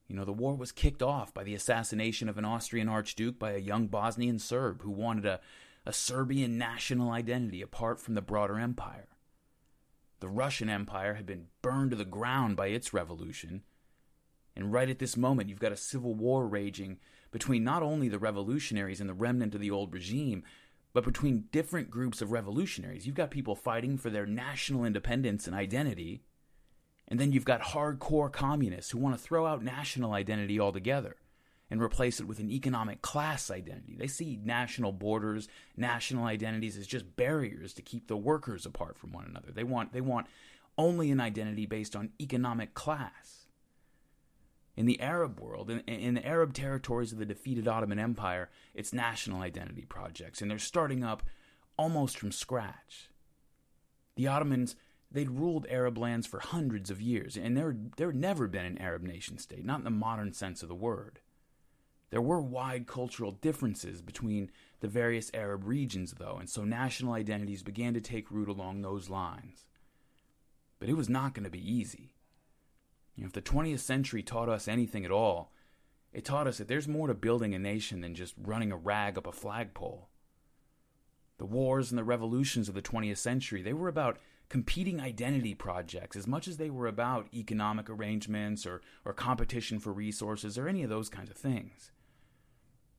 You 0.08 0.15
know, 0.15 0.25
the 0.25 0.32
war 0.32 0.56
was 0.56 0.71
kicked 0.71 1.01
off 1.01 1.34
by 1.34 1.43
the 1.43 1.56
assassination 1.56 2.30
of 2.30 2.38
an 2.38 2.45
Austrian 2.45 2.88
archduke 2.88 3.39
by 3.39 3.51
a 3.51 3.58
young 3.58 3.88
Bosnian 3.88 4.39
Serb 4.39 4.82
who 4.84 4.91
wanted 4.91 5.25
a, 5.25 5.39
a 5.86 5.91
Serbian 5.91 6.58
national 6.58 7.12
identity 7.12 7.62
apart 7.62 7.99
from 7.99 8.13
the 8.13 8.21
broader 8.21 8.60
empire. 8.60 9.08
The 10.19 10.30
Russian 10.30 10.69
Empire 10.69 11.15
had 11.15 11.25
been 11.25 11.47
burned 11.62 11.91
to 11.91 11.97
the 11.97 12.06
ground 12.06 12.56
by 12.56 12.67
its 12.67 12.93
revolution. 12.93 13.63
And 14.56 14.71
right 14.71 14.89
at 14.89 14.99
this 14.99 15.17
moment, 15.17 15.49
you've 15.49 15.60
got 15.60 15.73
a 15.73 15.78
civil 15.78 16.13
war 16.13 16.47
raging 16.47 16.99
between 17.32 17.63
not 17.63 17.84
only 17.84 18.08
the 18.08 18.19
revolutionaries 18.19 19.01
and 19.01 19.10
the 19.10 19.13
remnant 19.13 19.54
of 19.56 19.62
the 19.62 19.71
old 19.71 19.93
regime, 19.93 20.43
but 20.96 21.04
between 21.04 21.44
different 21.52 21.92
groups 21.92 22.22
of 22.22 22.32
revolutionaries. 22.32 23.06
You've 23.06 23.18
got 23.18 23.30
people 23.30 23.54
fighting 23.54 23.98
for 23.98 24.10
their 24.10 24.26
national 24.26 24.86
independence 24.86 25.46
and 25.46 25.54
identity, 25.54 26.22
and 27.10 27.20
then 27.20 27.34
you've 27.34 27.44
got 27.44 27.62
hardcore 27.62 28.32
communists 28.32 28.92
who 28.92 29.00
want 29.00 29.14
to 29.14 29.22
throw 29.22 29.46
out 29.46 29.62
national 29.62 30.14
identity 30.14 30.58
altogether. 30.58 31.18
and 31.70 31.82
replace 31.82 32.20
it 32.20 32.28
with 32.28 32.40
an 32.40 32.52
economic 32.52 33.02
class 33.02 33.50
identity. 33.50 33.96
They 33.98 34.08
see 34.08 34.40
national 34.44 34.92
borders, 34.92 35.48
national 35.76 36.26
identities 36.26 36.78
as 36.78 36.88
just 36.88 37.16
barriers 37.16 37.74
to 37.74 37.82
keep 37.82 38.08
the 38.08 38.18
workers 38.18 38.66
apart 38.66 38.98
from 38.98 39.12
one 39.12 39.26
another. 39.26 39.52
They 39.52 39.64
want 39.64 39.92
they 39.92 40.02
want 40.02 40.28
only 40.78 41.10
an 41.12 41.20
identity 41.20 41.66
based 41.66 41.96
on 41.96 42.12
economic 42.22 42.74
class. 42.74 43.45
In 44.76 44.86
the 44.86 45.00
Arab 45.00 45.40
world, 45.40 45.70
in, 45.70 45.80
in 45.82 46.16
the 46.16 46.26
Arab 46.26 46.54
territories 46.54 47.14
of 47.14 47.18
the 47.18 47.26
defeated 47.26 47.68
Ottoman 47.68 48.00
Empire, 48.00 48.50
it's 48.74 48.92
national 48.92 49.42
identity 49.42 49.86
projects, 49.86 50.42
and 50.42 50.52
they're 50.52 50.60
starting 50.60 51.04
up 51.04 51.24
almost 51.78 52.18
from 52.18 52.32
scratch. 52.32 53.10
The 54.16 54.28
Ottomans, 54.28 54.76
they'd 55.12 55.30
ruled 55.30 55.66
Arab 55.70 55.98
lands 55.98 56.28
for 56.28 56.40
hundreds 56.40 56.90
of 56.90 57.02
years, 57.02 57.38
and 57.38 57.56
there, 57.56 57.76
there 57.98 58.08
had 58.08 58.16
never 58.16 58.48
been 58.48 58.66
an 58.66 58.78
Arab 58.78 59.04
nation 59.04 59.38
state, 59.38 59.66
not 59.66 59.80
in 59.80 59.86
the 59.86 59.92
modern 59.92 60.34
sense 60.34 60.62
of 60.62 60.70
the 60.70 60.76
word. 60.76 61.20
There 62.10 62.22
were 62.22 62.42
wide 62.42 62.88
cultural 62.88 63.32
differences 63.32 64.02
between 64.02 64.52
the 64.80 64.88
various 64.88 65.32
Arab 65.34 65.66
regions, 65.66 66.16
though, 66.18 66.38
and 66.38 66.50
so 66.50 66.64
national 66.64 67.14
identities 67.14 67.64
began 67.64 67.94
to 67.94 68.02
take 68.02 68.32
root 68.32 68.48
along 68.48 68.82
those 68.82 69.10
lines. 69.10 69.68
But 70.80 70.90
it 70.90 70.98
was 70.98 71.10
not 71.10 71.34
going 71.34 71.46
to 71.46 71.50
be 71.50 71.74
easy. 71.74 72.14
You 73.15 73.23
know, 73.23 73.28
if 73.28 73.34
the 73.34 73.41
20th 73.41 73.80
century 73.80 74.21
taught 74.21 74.49
us 74.49 74.67
anything 74.67 75.06
at 75.06 75.12
all, 75.12 75.51
it 76.12 76.25
taught 76.25 76.47
us 76.47 76.58
that 76.58 76.67
there's 76.67 76.88
more 76.88 77.08
to 77.08 77.13
building 77.13 77.54
a 77.54 77.60
nation 77.60 78.01
than 78.01 78.15
just 78.15 78.36
running 78.38 78.71
a 78.71 78.78
rag 78.78 79.17
up 79.17 79.28
a 79.28 79.32
flagpole. 79.32 80.10
The 81.38 81.45
wars 81.45 81.91
and 81.91 81.97
the 81.97 82.04
revolutions 82.04 82.69
of 82.69 82.75
the 82.75 82.82
20th 82.82 83.17
century, 83.17 83.62
they 83.62 83.73
were 83.73 83.89
about 83.89 84.17
competing 84.47 85.01
identity 85.01 85.54
projects 85.54 86.15
as 86.15 86.28
much 86.28 86.47
as 86.47 86.58
they 86.58 86.69
were 86.69 86.88
about 86.88 87.28
economic 87.34 87.89
arrangements 87.89 88.65
or, 88.65 88.82
or 89.04 89.13
competition 89.13 89.80
for 89.80 89.91
resources 89.91 90.58
or 90.58 90.67
any 90.67 90.84
of 90.84 90.89
those 90.89 91.10
kinds 91.10 91.30
of 91.30 91.36
things. 91.36 91.91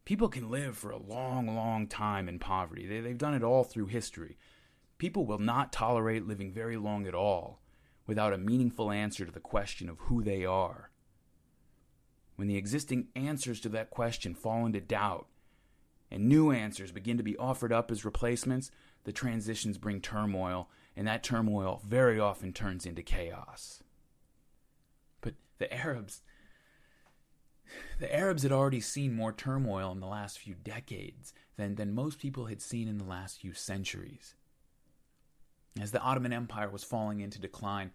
People 0.05 0.29
can 0.29 0.51
live 0.51 0.77
for 0.77 0.91
a 0.91 0.99
long, 0.99 1.47
long 1.47 1.87
time 1.87 2.29
in 2.29 2.39
poverty. 2.39 2.87
They, 2.87 3.01
they've 3.01 3.17
done 3.19 3.35
it 3.35 3.43
all 3.43 3.65
through 3.65 3.87
history. 3.87 4.37
People 4.99 5.27
will 5.27 5.39
not 5.39 5.73
tolerate 5.73 6.27
living 6.27 6.53
very 6.53 6.77
long 6.77 7.07
at 7.07 7.15
all 7.15 7.61
without 8.07 8.33
a 8.33 8.39
meaningful 8.39 8.91
answer 8.91 9.25
to 9.25 9.33
the 9.33 9.41
question 9.41 9.89
of 9.89 9.99
who 10.01 10.23
they 10.23 10.45
are. 10.45 10.91
When 12.37 12.49
the 12.49 12.57
existing 12.57 13.09
answers 13.17 13.61
to 13.61 13.69
that 13.71 13.91
question 13.91 14.35
fall 14.35 14.67
into 14.67 14.81
doubt 14.81 15.27
and 16.11 16.29
new 16.29 16.53
answers 16.53 16.93
begin 16.93 17.17
to 17.17 17.23
be 17.23 17.37
offered 17.37 17.73
up 17.73 17.91
as 17.91 18.05
replacements, 18.05 18.71
the 19.05 19.13
transitions 19.13 19.79
bring 19.79 20.01
turmoil, 20.01 20.69
and 20.97 21.07
that 21.07 21.23
turmoil 21.23 21.83
very 21.85 22.21
often 22.21 22.53
turns 22.53 22.87
into 22.87 23.03
chaos. 23.03 23.83
But 25.21 25.35
the 25.59 25.73
Arabs, 25.73 26.23
the 27.99 28.15
Arabs 28.15 28.45
had 28.45 28.53
already 28.53 28.81
seen 28.81 29.15
more 29.15 29.33
turmoil 29.33 29.91
in 29.91 30.01
the 30.01 30.07
last 30.07 30.39
few 30.39 30.55
decades 30.55 31.35
than, 31.57 31.75
than 31.75 31.93
most 31.93 32.21
people 32.21 32.47
had 32.47 32.63
seen 32.63 32.87
in 32.87 32.99
the 32.99 33.05
last 33.05 33.41
few 33.41 33.53
centuries. 33.53 34.36
As 35.81 35.91
the 35.91 36.01
Ottoman 36.01 36.33
Empire 36.33 36.71
was 36.71 36.85
falling 36.85 37.21
into 37.21 37.39
decline, 37.39 37.93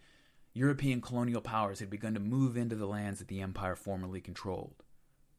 European 0.53 1.01
colonial 1.01 1.41
powers 1.41 1.79
had 1.79 1.89
begun 1.89 2.13
to 2.13 2.19
move 2.19 2.55
into 2.55 2.75
the 2.75 2.85
lands 2.85 3.19
that 3.19 3.27
the 3.27 3.41
empire 3.41 3.75
formerly 3.75 4.21
controlled. 4.21 4.83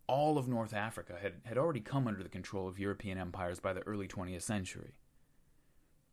All 0.09 0.39
of 0.39 0.49
North 0.49 0.75
Africa 0.75 1.19
had, 1.23 1.35
had 1.45 1.57
already 1.57 1.81
come 1.81 2.09
under 2.09 2.23
the 2.23 2.29
control 2.29 2.67
of 2.67 2.79
European 2.79 3.19
empires 3.19 3.61
by 3.61 3.73
the 3.73 3.87
early 3.87 4.09
20th 4.09 4.43
century. 4.43 4.95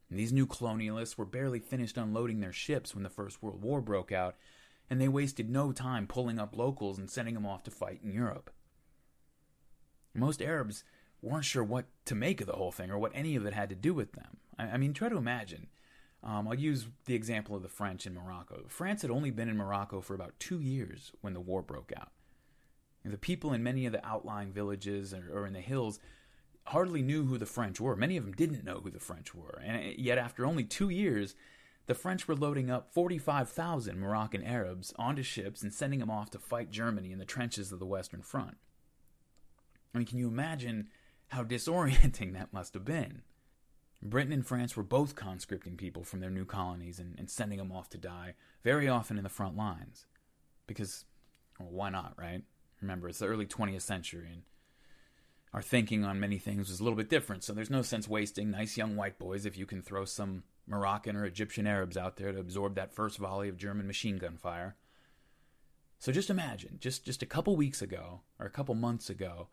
And 0.10 0.20
these 0.20 0.34
new 0.34 0.46
colonialists 0.46 1.18
were 1.18 1.26
barely 1.26 1.60
finished 1.60 1.98
unloading 1.98 2.39
their 2.39 2.54
ships 2.54 2.94
when 2.94 3.04
the 3.04 3.10
First 3.10 3.42
World 3.42 3.63
War 3.63 3.82
broke 3.82 4.12
out, 4.12 4.36
and 4.89 5.00
they 5.00 5.08
wasted 5.08 5.50
no 5.50 5.72
time 5.72 6.08
pulling 6.08 6.39
up 6.39 6.56
locals 6.56 6.98
and 6.98 7.10
sending 7.10 7.36
them 7.36 7.46
off 7.46 7.63
to 7.63 7.72
fight 7.72 8.02
in 8.04 8.12
Europe. 8.12 8.52
Most 10.13 10.42
Arabs 10.42 10.84
weren't 11.22 11.46
sure 11.46 11.63
what 11.63 11.86
to 12.06 12.15
make 12.15 12.42
of 12.42 12.48
the 12.48 12.54
whole 12.54 12.72
thing 12.72 12.92
or 12.92 12.98
what 12.98 13.12
any 13.15 13.36
of 13.36 13.46
it 13.46 13.54
had 13.54 13.70
to 13.70 13.76
do 13.76 13.94
with 13.94 14.13
them. 14.13 14.38
I, 14.58 14.63
I 14.65 14.78
mean, 14.78 14.94
try 14.94 15.10
to 15.10 15.18
imagine 15.18 15.68
um, 16.23 16.47
I'll 16.47 16.55
use 16.55 16.88
the 17.05 17.15
example 17.15 17.55
of 17.55 17.62
the 17.62 17.69
French 17.69 18.05
in 18.05 18.13
Morocco. 18.13 18.65
France 18.67 19.01
had 19.01 19.12
only 19.12 19.32
been 19.32 19.49
in 19.49 19.58
Morocco 19.58 20.01
for 20.01 20.13
about 20.13 20.39
two 20.39 20.60
years 20.60 21.12
when 21.21 21.34
the 21.34 21.39
war 21.39 21.62
broke 21.62 21.93
out. 21.95 22.12
And 23.03 23.13
the 23.13 23.17
people 23.17 23.53
in 23.53 23.63
many 23.63 23.86
of 23.86 23.93
the 23.93 24.05
outlying 24.05 24.51
villages 24.51 25.13
or, 25.13 25.29
or 25.32 25.47
in 25.47 25.53
the 25.53 25.62
hills 25.62 25.99
hardly 26.65 27.01
knew 27.01 27.25
who 27.25 27.38
the 27.38 27.45
French 27.45 27.79
were. 27.79 27.95
Many 27.95 28.17
of 28.17 28.25
them 28.25 28.34
didn't 28.34 28.65
know 28.65 28.82
who 28.84 28.91
the 28.91 28.99
French 28.99 29.34
were. 29.34 29.62
And 29.63 29.97
yet, 29.97 30.17
after 30.17 30.45
only 30.45 30.65
two 30.65 30.89
years, 30.89 31.36
the 31.88 31.95
French 31.95 32.27
were 32.27 32.36
loading 32.36 32.69
up 32.69 32.93
45,000 32.93 33.97
Moroccan 33.97 34.43
Arabs 34.43 34.93
onto 34.97 35.23
ships 35.23 35.63
and 35.63 35.73
sending 35.73 35.99
them 35.99 36.12
off 36.12 36.29
to 36.32 36.39
fight 36.39 36.69
Germany 36.69 37.12
in 37.12 37.17
the 37.17 37.25
trenches 37.25 37.71
of 37.71 37.79
the 37.79 37.86
Western 37.86 38.21
Front. 38.21 38.58
I 39.93 39.97
mean, 39.97 40.05
can 40.05 40.19
you 40.19 40.27
imagine 40.27 40.89
how 41.29 41.43
disorienting 41.43 42.34
that 42.38 42.53
must 42.53 42.73
have 42.73 42.86
been? 42.86 43.23
Britain 44.02 44.32
and 44.32 44.46
France 44.46 44.78
were 44.78 44.84
both 44.84 45.16
conscripting 45.16 45.76
people 45.76 46.04
from 46.04 46.22
their 46.22 46.30
new 46.30 46.46
colonies 46.46 47.00
and, 47.00 47.16
and 47.18 47.30
sending 47.30 47.58
them 47.58 47.72
off 47.72 47.90
to 47.90 47.98
die, 47.98 48.34
very 48.64 48.88
often 48.88 49.18
in 49.18 49.24
the 49.24 49.30
front 49.30 49.58
lines. 49.58 50.06
Because, 50.68 51.06
well, 51.60 51.70
why 51.70 51.90
not, 51.90 52.14
right? 52.18 52.44
Remember, 52.82 53.10
it's 53.10 53.20
the 53.20 53.28
early 53.28 53.46
20th 53.46 53.82
century, 53.82 54.30
and 54.32 54.44
our 55.54 55.62
thinking 55.62 56.06
on 56.06 56.20
many 56.20 56.38
things 56.38 56.70
was 56.70 56.80
a 56.80 56.84
little 56.84 56.96
bit 56.96 57.10
different, 57.10 57.44
so 57.44 57.54
there's 57.54 57.70
no 57.70 57.82
sense 57.82 58.08
wasting 58.08 58.52
nice 58.52 58.78
young 58.78 58.96
white 58.96 59.20
boys 59.20 59.46
if 59.46 59.58
you 59.58 59.66
can 59.66 59.82
throw 59.82 60.06
some 60.06 60.44
Moroccan 60.66 61.16
or 61.16 61.26
Egyptian 61.26 61.68
Arabs 61.68 61.98
out 61.98 62.16
there 62.16 62.32
to 62.32 62.40
absorb 62.40 62.76
that 62.76 62.94
first 62.94 63.18
volley 63.18 63.50
of 63.50 63.58
German 63.58 63.88
machine 63.88 64.18
gun 64.18 64.38
fire. 64.38 64.76
So 65.98 66.14
just 66.14 66.30
imagine, 66.30 66.78
just, 66.80 67.04
just 67.04 67.22
a 67.22 67.26
couple 67.26 67.58
weeks 67.58 67.82
ago, 67.82 68.22
or 68.40 68.46
a 68.46 68.52
couple 68.52 68.76
months 68.76 69.10
ago, 69.10 69.50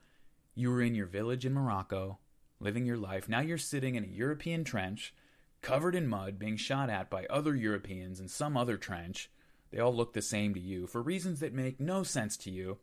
you 0.54 0.70
were 0.70 0.82
in 0.82 0.94
your 0.94 1.06
village 1.06 1.44
in 1.44 1.54
Morocco, 1.54 2.18
living 2.60 2.86
your 2.86 2.96
life. 2.96 3.28
Now 3.28 3.40
you're 3.40 3.58
sitting 3.58 3.94
in 3.94 4.04
a 4.04 4.08
European 4.08 4.64
trench, 4.64 5.14
covered 5.62 5.94
in 5.94 6.06
mud, 6.06 6.38
being 6.38 6.56
shot 6.56 6.90
at 6.90 7.10
by 7.10 7.26
other 7.26 7.54
Europeans 7.54 8.20
in 8.20 8.28
some 8.28 8.56
other 8.56 8.76
trench. 8.76 9.30
They 9.70 9.78
all 9.78 9.94
look 9.94 10.12
the 10.12 10.22
same 10.22 10.54
to 10.54 10.60
you 10.60 10.86
for 10.86 11.02
reasons 11.02 11.40
that 11.40 11.52
make 11.52 11.80
no 11.80 12.02
sense 12.02 12.36
to 12.38 12.50
you. 12.50 12.78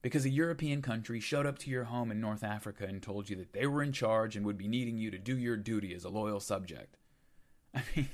Because 0.00 0.24
a 0.24 0.30
European 0.30 0.80
country 0.80 1.18
showed 1.18 1.44
up 1.44 1.58
to 1.58 1.70
your 1.70 1.84
home 1.84 2.12
in 2.12 2.20
North 2.20 2.44
Africa 2.44 2.84
and 2.84 3.02
told 3.02 3.28
you 3.28 3.36
that 3.36 3.52
they 3.52 3.66
were 3.66 3.82
in 3.82 3.92
charge 3.92 4.36
and 4.36 4.46
would 4.46 4.56
be 4.56 4.68
needing 4.68 4.96
you 4.96 5.10
to 5.10 5.18
do 5.18 5.36
your 5.36 5.56
duty 5.56 5.92
as 5.92 6.04
a 6.04 6.08
loyal 6.08 6.38
subject. 6.38 6.96
I 7.74 7.82
mean, 7.96 8.08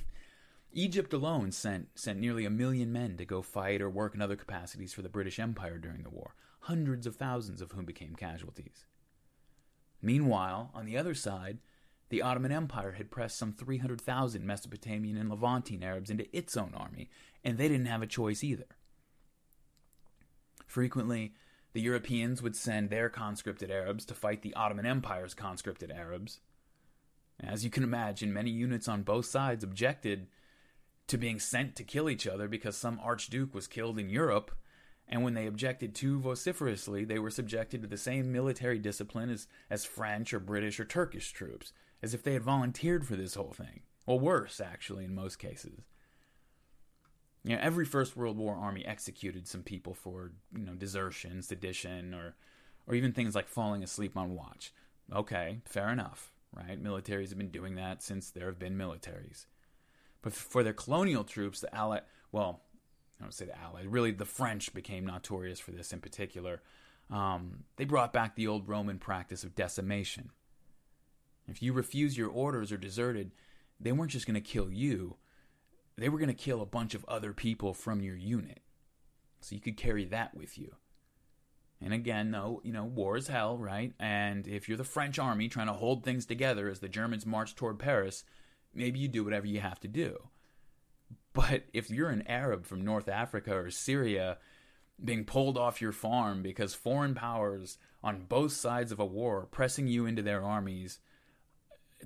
Egypt 0.72 1.12
alone 1.12 1.52
sent, 1.52 1.88
sent 1.94 2.18
nearly 2.18 2.46
a 2.46 2.50
million 2.50 2.90
men 2.90 3.16
to 3.18 3.24
go 3.24 3.42
fight 3.42 3.82
or 3.82 3.90
work 3.90 4.14
in 4.14 4.22
other 4.22 4.34
capacities 4.34 4.94
for 4.94 5.02
the 5.02 5.08
British 5.10 5.38
Empire 5.38 5.78
during 5.78 6.02
the 6.02 6.10
war, 6.10 6.34
hundreds 6.60 7.06
of 7.06 7.16
thousands 7.16 7.60
of 7.60 7.72
whom 7.72 7.84
became 7.84 8.16
casualties. 8.16 8.86
Meanwhile, 10.04 10.70
on 10.74 10.84
the 10.84 10.98
other 10.98 11.14
side, 11.14 11.60
the 12.10 12.20
Ottoman 12.20 12.52
Empire 12.52 12.92
had 12.92 13.10
pressed 13.10 13.38
some 13.38 13.54
300,000 13.54 14.44
Mesopotamian 14.44 15.16
and 15.16 15.30
Levantine 15.30 15.82
Arabs 15.82 16.10
into 16.10 16.26
its 16.36 16.58
own 16.58 16.74
army, 16.74 17.08
and 17.42 17.56
they 17.56 17.68
didn't 17.68 17.86
have 17.86 18.02
a 18.02 18.06
choice 18.06 18.44
either. 18.44 18.66
Frequently, 20.66 21.32
the 21.72 21.80
Europeans 21.80 22.42
would 22.42 22.54
send 22.54 22.90
their 22.90 23.08
conscripted 23.08 23.70
Arabs 23.70 24.04
to 24.04 24.14
fight 24.14 24.42
the 24.42 24.52
Ottoman 24.52 24.84
Empire's 24.84 25.32
conscripted 25.32 25.90
Arabs. 25.90 26.40
As 27.40 27.64
you 27.64 27.70
can 27.70 27.82
imagine, 27.82 28.30
many 28.30 28.50
units 28.50 28.88
on 28.88 29.04
both 29.04 29.24
sides 29.24 29.64
objected 29.64 30.26
to 31.06 31.16
being 31.16 31.40
sent 31.40 31.76
to 31.76 31.82
kill 31.82 32.10
each 32.10 32.26
other 32.26 32.46
because 32.46 32.76
some 32.76 33.00
archduke 33.02 33.54
was 33.54 33.66
killed 33.66 33.98
in 33.98 34.10
Europe 34.10 34.54
and 35.14 35.22
when 35.22 35.34
they 35.34 35.46
objected 35.46 35.94
too 35.94 36.18
vociferously, 36.18 37.04
they 37.04 37.20
were 37.20 37.30
subjected 37.30 37.80
to 37.80 37.86
the 37.86 37.96
same 37.96 38.32
military 38.32 38.80
discipline 38.80 39.30
as, 39.30 39.46
as 39.70 39.84
French 39.84 40.34
or 40.34 40.40
British 40.40 40.80
or 40.80 40.84
Turkish 40.84 41.30
troops, 41.30 41.72
as 42.02 42.14
if 42.14 42.24
they 42.24 42.32
had 42.32 42.42
volunteered 42.42 43.06
for 43.06 43.14
this 43.14 43.36
whole 43.36 43.52
thing. 43.52 43.82
Well, 44.06 44.18
worse, 44.18 44.60
actually, 44.60 45.04
in 45.04 45.14
most 45.14 45.38
cases. 45.38 45.82
You 47.44 47.54
know, 47.54 47.62
every 47.62 47.84
First 47.84 48.16
World 48.16 48.36
War 48.38 48.56
army 48.56 48.84
executed 48.84 49.46
some 49.46 49.62
people 49.62 49.94
for, 49.94 50.32
you 50.52 50.64
know, 50.66 50.74
desertion, 50.74 51.42
sedition, 51.42 52.12
or, 52.12 52.34
or 52.88 52.96
even 52.96 53.12
things 53.12 53.36
like 53.36 53.46
falling 53.46 53.84
asleep 53.84 54.16
on 54.16 54.34
watch. 54.34 54.72
Okay, 55.14 55.60
fair 55.64 55.90
enough, 55.90 56.32
right? 56.52 56.82
Militaries 56.82 57.28
have 57.28 57.38
been 57.38 57.50
doing 57.50 57.76
that 57.76 58.02
since 58.02 58.30
there 58.30 58.46
have 58.46 58.58
been 58.58 58.76
militaries. 58.76 59.46
But 60.22 60.32
for 60.32 60.64
their 60.64 60.72
colonial 60.72 61.22
troops, 61.22 61.60
the 61.60 61.72
Allied, 61.72 62.02
well, 62.32 62.62
I 63.24 63.26
don't 63.26 63.32
say 63.32 63.46
the 63.46 63.58
Allies, 63.58 63.86
really 63.86 64.10
the 64.10 64.26
French 64.26 64.74
became 64.74 65.06
notorious 65.06 65.58
for 65.58 65.70
this 65.70 65.94
in 65.94 66.00
particular. 66.00 66.60
Um, 67.10 67.64
they 67.76 67.86
brought 67.86 68.12
back 68.12 68.36
the 68.36 68.46
old 68.46 68.68
Roman 68.68 68.98
practice 68.98 69.44
of 69.44 69.54
decimation. 69.54 70.28
If 71.48 71.62
you 71.62 71.72
refused 71.72 72.18
your 72.18 72.28
orders 72.28 72.70
or 72.70 72.76
deserted, 72.76 73.32
they 73.80 73.92
weren't 73.92 74.10
just 74.10 74.26
going 74.26 74.34
to 74.34 74.42
kill 74.42 74.70
you, 74.70 75.16
they 75.96 76.10
were 76.10 76.18
going 76.18 76.28
to 76.28 76.34
kill 76.34 76.60
a 76.60 76.66
bunch 76.66 76.94
of 76.94 77.04
other 77.08 77.32
people 77.32 77.72
from 77.72 78.02
your 78.02 78.16
unit. 78.16 78.60
So 79.40 79.54
you 79.54 79.62
could 79.62 79.78
carry 79.78 80.04
that 80.04 80.36
with 80.36 80.58
you. 80.58 80.74
And 81.80 81.94
again, 81.94 82.30
though, 82.30 82.60
you 82.62 82.72
know, 82.74 82.84
war 82.84 83.16
is 83.16 83.28
hell, 83.28 83.56
right? 83.56 83.94
And 83.98 84.46
if 84.46 84.68
you're 84.68 84.76
the 84.76 84.84
French 84.84 85.18
army 85.18 85.48
trying 85.48 85.68
to 85.68 85.72
hold 85.72 86.04
things 86.04 86.26
together 86.26 86.68
as 86.68 86.80
the 86.80 86.88
Germans 86.90 87.24
march 87.24 87.54
toward 87.54 87.78
Paris, 87.78 88.24
maybe 88.74 88.98
you 88.98 89.08
do 89.08 89.24
whatever 89.24 89.46
you 89.46 89.60
have 89.60 89.80
to 89.80 89.88
do. 89.88 90.28
But 91.34 91.64
if 91.72 91.90
you're 91.90 92.10
an 92.10 92.26
Arab 92.26 92.64
from 92.64 92.84
North 92.84 93.08
Africa 93.08 93.54
or 93.54 93.70
Syria 93.70 94.38
being 95.02 95.24
pulled 95.24 95.58
off 95.58 95.82
your 95.82 95.92
farm 95.92 96.42
because 96.42 96.74
foreign 96.74 97.14
powers 97.14 97.76
on 98.02 98.26
both 98.26 98.52
sides 98.52 98.92
of 98.92 99.00
a 99.00 99.04
war 99.04 99.40
are 99.40 99.46
pressing 99.46 99.88
you 99.88 100.06
into 100.06 100.22
their 100.22 100.42
armies 100.42 101.00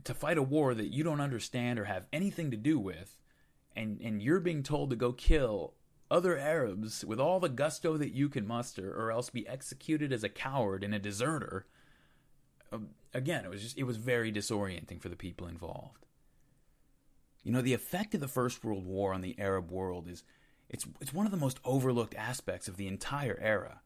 to 0.04 0.14
fight 0.14 0.38
a 0.38 0.42
war 0.42 0.74
that 0.74 0.92
you 0.92 1.04
don't 1.04 1.20
understand 1.20 1.78
or 1.78 1.84
have 1.84 2.06
anything 2.12 2.50
to 2.50 2.56
do 2.56 2.78
with, 2.78 3.18
and, 3.76 4.00
and 4.00 4.22
you're 4.22 4.40
being 4.40 4.62
told 4.62 4.90
to 4.90 4.96
go 4.96 5.12
kill 5.12 5.74
other 6.10 6.38
Arabs 6.38 7.04
with 7.04 7.20
all 7.20 7.40
the 7.40 7.48
gusto 7.48 7.96
that 7.96 8.14
you 8.14 8.28
can 8.28 8.46
muster, 8.46 8.92
or 8.94 9.10
else 9.10 9.28
be 9.28 9.46
executed 9.46 10.12
as 10.12 10.24
a 10.24 10.28
coward 10.28 10.82
and 10.82 10.94
a 10.94 10.98
deserter. 10.98 11.66
Um, 12.72 12.90
again, 13.12 13.44
it 13.44 13.50
was 13.50 13.62
just 13.62 13.78
it 13.78 13.84
was 13.84 13.98
very 13.98 14.32
disorienting 14.32 15.02
for 15.02 15.08
the 15.08 15.16
people 15.16 15.46
involved. 15.46 16.06
You 17.42 17.52
know, 17.52 17.62
the 17.62 17.74
effect 17.74 18.14
of 18.14 18.20
the 18.20 18.28
First 18.28 18.64
World 18.64 18.84
War 18.84 19.12
on 19.12 19.20
the 19.20 19.36
Arab 19.38 19.70
world 19.70 20.08
is 20.08 20.22
it's 20.68 20.86
it's 21.00 21.14
one 21.14 21.26
of 21.26 21.32
the 21.32 21.38
most 21.38 21.60
overlooked 21.64 22.14
aspects 22.14 22.68
of 22.68 22.76
the 22.76 22.86
entire 22.86 23.38
era. 23.40 23.80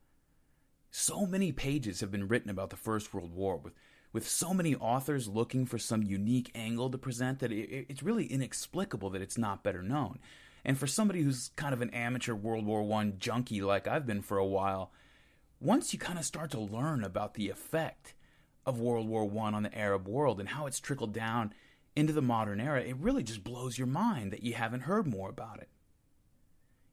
So 0.91 1.27
many 1.27 1.53
pages 1.53 2.01
have 2.01 2.11
been 2.11 2.29
written 2.29 2.51
about 2.51 2.71
the 2.71 2.77
First 2.77 3.15
World 3.15 3.33
War 3.33 3.57
with 3.57 3.75
with 4.13 4.29
so 4.29 4.53
many 4.53 4.75
authors 4.75 5.29
looking 5.29 5.65
for 5.65 5.79
some 5.79 6.03
unique 6.03 6.51
angle 6.55 6.91
to 6.91 6.99
present 6.99 7.39
that 7.39 7.53
it, 7.53 7.87
it's 7.89 8.03
really 8.03 8.27
inexplicable 8.27 9.11
that 9.11 9.23
it's 9.23 9.39
not 9.39 9.63
better 9.63 9.83
known. 9.83 10.19
And 10.65 10.79
for 10.79 10.87
somebody 10.87 11.23
who's 11.23 11.51
kind 11.57 11.73
of 11.73 11.81
an 11.81 11.91
amateur 11.91 12.35
World 12.35 12.67
War 12.67 12.83
One 12.83 13.19
junkie 13.19 13.63
like 13.63 13.87
I've 13.87 14.07
been 14.07 14.23
for 14.23 14.39
a 14.39 14.47
while, 14.47 14.93
once 15.61 15.93
you 15.93 15.99
kind 15.99 16.19
of 16.19 16.25
start 16.25 16.51
to 16.51 16.61
learn 16.61 17.05
about 17.05 17.35
the 17.35 17.49
effect 17.49 18.15
of 18.67 18.81
World 18.81 19.09
War 19.09 19.25
One 19.25 19.55
on 19.55 19.63
the 19.63 19.77
Arab 19.77 20.07
world 20.07 20.41
and 20.41 20.49
how 20.51 20.67
it's 20.67 20.81
trickled 20.81 21.13
down 21.13 21.53
into 21.95 22.13
the 22.13 22.23
modern 22.23 22.61
era, 22.61 22.83
it 22.83 22.97
really 22.97 23.23
just 23.23 23.45
blows 23.45 23.77
your 23.77 23.87
mind 23.87 24.33
that 24.33 24.43
you 24.43 24.55
haven't 24.55 24.81
heard 24.81 25.07
more 25.07 25.29
about 25.29 25.61
it. 25.61 25.69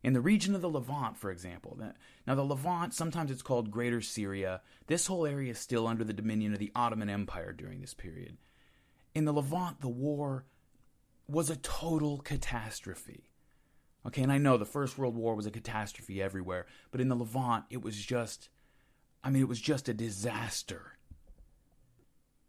In 0.01 0.13
the 0.13 0.21
region 0.21 0.55
of 0.55 0.62
the 0.62 0.69
Levant, 0.69 1.17
for 1.17 1.29
example, 1.29 1.77
now 2.25 2.35
the 2.35 2.43
Levant, 2.43 2.93
sometimes 2.93 3.31
it's 3.31 3.41
called 3.41 3.71
Greater 3.71 4.01
Syria, 4.01 4.62
this 4.88 5.07
whole 5.07 5.25
area 5.25 5.51
is 5.51 5.59
still 5.59 5.88
under 5.88 6.05
the 6.05 6.13
dominion 6.13 6.53
of 6.53 6.59
the 6.59 6.71
Ottoman 6.73 7.09
Empire 7.09 7.51
during 7.51 7.81
this 7.81 7.93
period. 7.93 8.38
In 9.13 9.25
the 9.25 9.33
Levant, 9.33 9.81
the 9.81 9.89
war 9.89 10.45
was 11.27 11.49
a 11.49 11.57
total 11.57 12.19
catastrophe. 12.19 13.29
Okay, 14.05 14.23
and 14.23 14.31
I 14.31 14.38
know 14.38 14.55
the 14.55 14.65
First 14.65 14.97
World 14.97 15.15
War 15.15 15.35
was 15.35 15.45
a 15.45 15.51
catastrophe 15.51 16.21
everywhere, 16.21 16.65
but 16.91 17.01
in 17.01 17.09
the 17.09 17.15
Levant, 17.15 17.65
it 17.69 17.81
was 17.81 17.97
just, 17.97 18.47
I 19.21 19.29
mean, 19.29 19.41
it 19.41 19.49
was 19.49 19.59
just 19.59 19.89
a 19.89 19.93
disaster. 19.93 20.93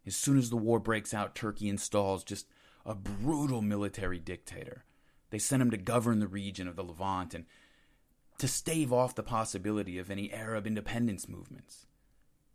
As 0.05 0.15
soon 0.15 0.37
as 0.37 0.49
the 0.49 0.57
war 0.57 0.79
breaks 0.79 1.13
out, 1.13 1.35
Turkey 1.35 1.69
installs 1.69 2.23
just 2.23 2.47
a 2.85 2.95
brutal 2.95 3.61
military 3.61 4.19
dictator 4.19 4.85
they 5.31 5.39
sent 5.39 5.61
him 5.61 5.71
to 5.71 5.77
govern 5.77 6.19
the 6.19 6.27
region 6.27 6.67
of 6.67 6.75
the 6.75 6.83
Levant 6.83 7.33
and 7.33 7.45
to 8.37 8.47
stave 8.47 8.93
off 8.93 9.15
the 9.15 9.23
possibility 9.23 9.97
of 9.97 10.11
any 10.11 10.31
Arab 10.31 10.67
independence 10.67 11.27
movements. 11.27 11.87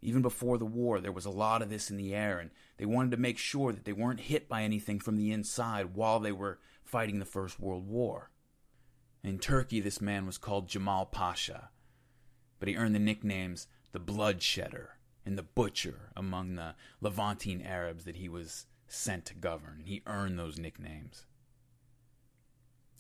Even 0.03 0.23
before 0.23 0.59
the 0.59 0.67
war, 0.67 1.01
there 1.01 1.13
was 1.13 1.25
a 1.25 1.31
lot 1.31 1.63
of 1.63 1.71
this 1.71 1.91
in 1.91 1.97
the 1.97 2.15
air, 2.15 2.39
and 2.39 2.51
they 2.77 2.85
wanted 2.85 3.11
to 3.11 3.17
make 3.17 3.39
sure 3.39 3.73
that 3.73 3.85
they 3.85 3.93
weren't 3.93 4.21
hit 4.21 4.49
by 4.49 4.63
anything 4.63 5.01
from 5.01 5.17
the 5.17 5.33
inside 5.33 5.95
while 5.95 6.21
they 6.21 6.33
were 6.33 6.59
fighting 6.85 7.19
the 7.19 7.25
First 7.25 7.59
World 7.59 7.89
War. 7.89 8.31
In 9.25 9.39
Turkey, 9.39 9.81
this 9.81 10.01
man 10.01 10.27
was 10.27 10.39
called 10.39 10.69
Jamal 10.69 11.07
Pasha, 11.07 11.71
but 12.61 12.69
he 12.69 12.77
earned 12.77 12.95
the 12.95 13.01
nicknames 13.01 13.67
the 13.93 13.99
Bloodshedder 13.99 14.96
and 15.27 15.37
the 15.37 15.43
Butcher 15.43 16.13
among 16.17 16.55
the 16.55 16.77
Levantine 17.01 17.61
Arabs 17.61 18.05
that 18.05 18.17
he 18.17 18.29
was 18.29 18.67
sent 18.87 19.27
to 19.27 19.35
govern. 19.35 19.83
He 19.85 20.03
earned 20.07 20.39
those 20.39 20.59
nicknames. 20.59 21.27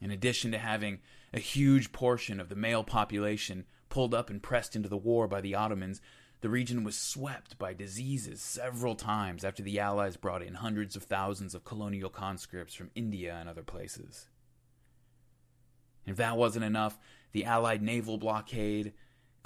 In 0.03 0.11
addition 0.11 0.51
to 0.53 0.59
having 0.59 0.99
a 1.33 1.39
huge 1.39 1.93
portion 1.93 2.41
of 2.41 2.49
the 2.49 2.57
male 2.57 2.85
population 2.85 3.65
pulled 3.89 4.13
up 4.13 4.29
and 4.29 4.43
pressed 4.43 4.77
into 4.77 4.89
the 4.89 4.97
war 4.97 5.29
by 5.29 5.41
the 5.41 5.55
Ottomans, 5.55 6.03
the 6.41 6.51
region 6.51 6.85
was 6.85 6.99
swept 6.99 7.57
by 7.59 7.73
diseases 7.73 8.43
several 8.43 8.95
times 8.95 9.45
after 9.45 9.63
the 9.63 9.79
Allies 9.79 10.17
brought 10.17 10.43
in 10.43 10.55
hundreds 10.55 10.97
of 10.97 11.05
thousands 11.05 11.55
of 11.55 11.65
colonial 11.65 12.11
conscripts 12.11 12.75
from 12.75 12.91
India 12.95 13.37
and 13.41 13.49
other 13.49 13.63
places. 13.63 14.27
If 16.05 16.17
that 16.17 16.37
wasn't 16.37 16.65
enough, 16.65 16.99
the 17.33 17.45
Allied 17.45 17.83
naval 17.83 18.19
blockade, 18.19 18.93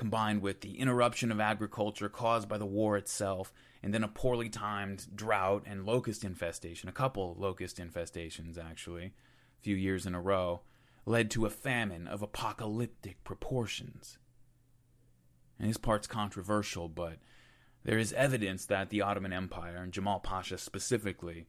combined 0.00 0.40
with 0.40 0.62
the 0.62 0.78
interruption 0.78 1.30
of 1.30 1.38
agriculture 1.38 2.08
caused 2.08 2.48
by 2.48 2.56
the 2.56 2.64
war 2.64 2.96
itself, 2.96 3.52
and 3.82 3.92
then 3.92 4.02
a 4.02 4.08
poorly 4.08 4.48
timed 4.48 5.06
drought 5.14 5.62
and 5.66 5.84
locust 5.84 6.24
infestation, 6.24 6.88
a 6.88 6.92
couple 6.92 7.36
locust 7.38 7.76
infestations 7.76 8.56
actually, 8.56 9.04
a 9.04 9.60
few 9.60 9.76
years 9.76 10.06
in 10.06 10.14
a 10.14 10.20
row, 10.20 10.62
led 11.04 11.30
to 11.30 11.44
a 11.44 11.50
famine 11.50 12.08
of 12.08 12.22
apocalyptic 12.22 13.22
proportions. 13.24 14.16
And 15.58 15.68
this 15.68 15.76
part's 15.76 16.06
controversial, 16.06 16.88
but 16.88 17.18
there 17.84 17.98
is 17.98 18.14
evidence 18.14 18.64
that 18.64 18.88
the 18.88 19.02
Ottoman 19.02 19.34
Empire, 19.34 19.82
and 19.82 19.92
Jamal 19.92 20.20
Pasha 20.20 20.56
specifically, 20.56 21.46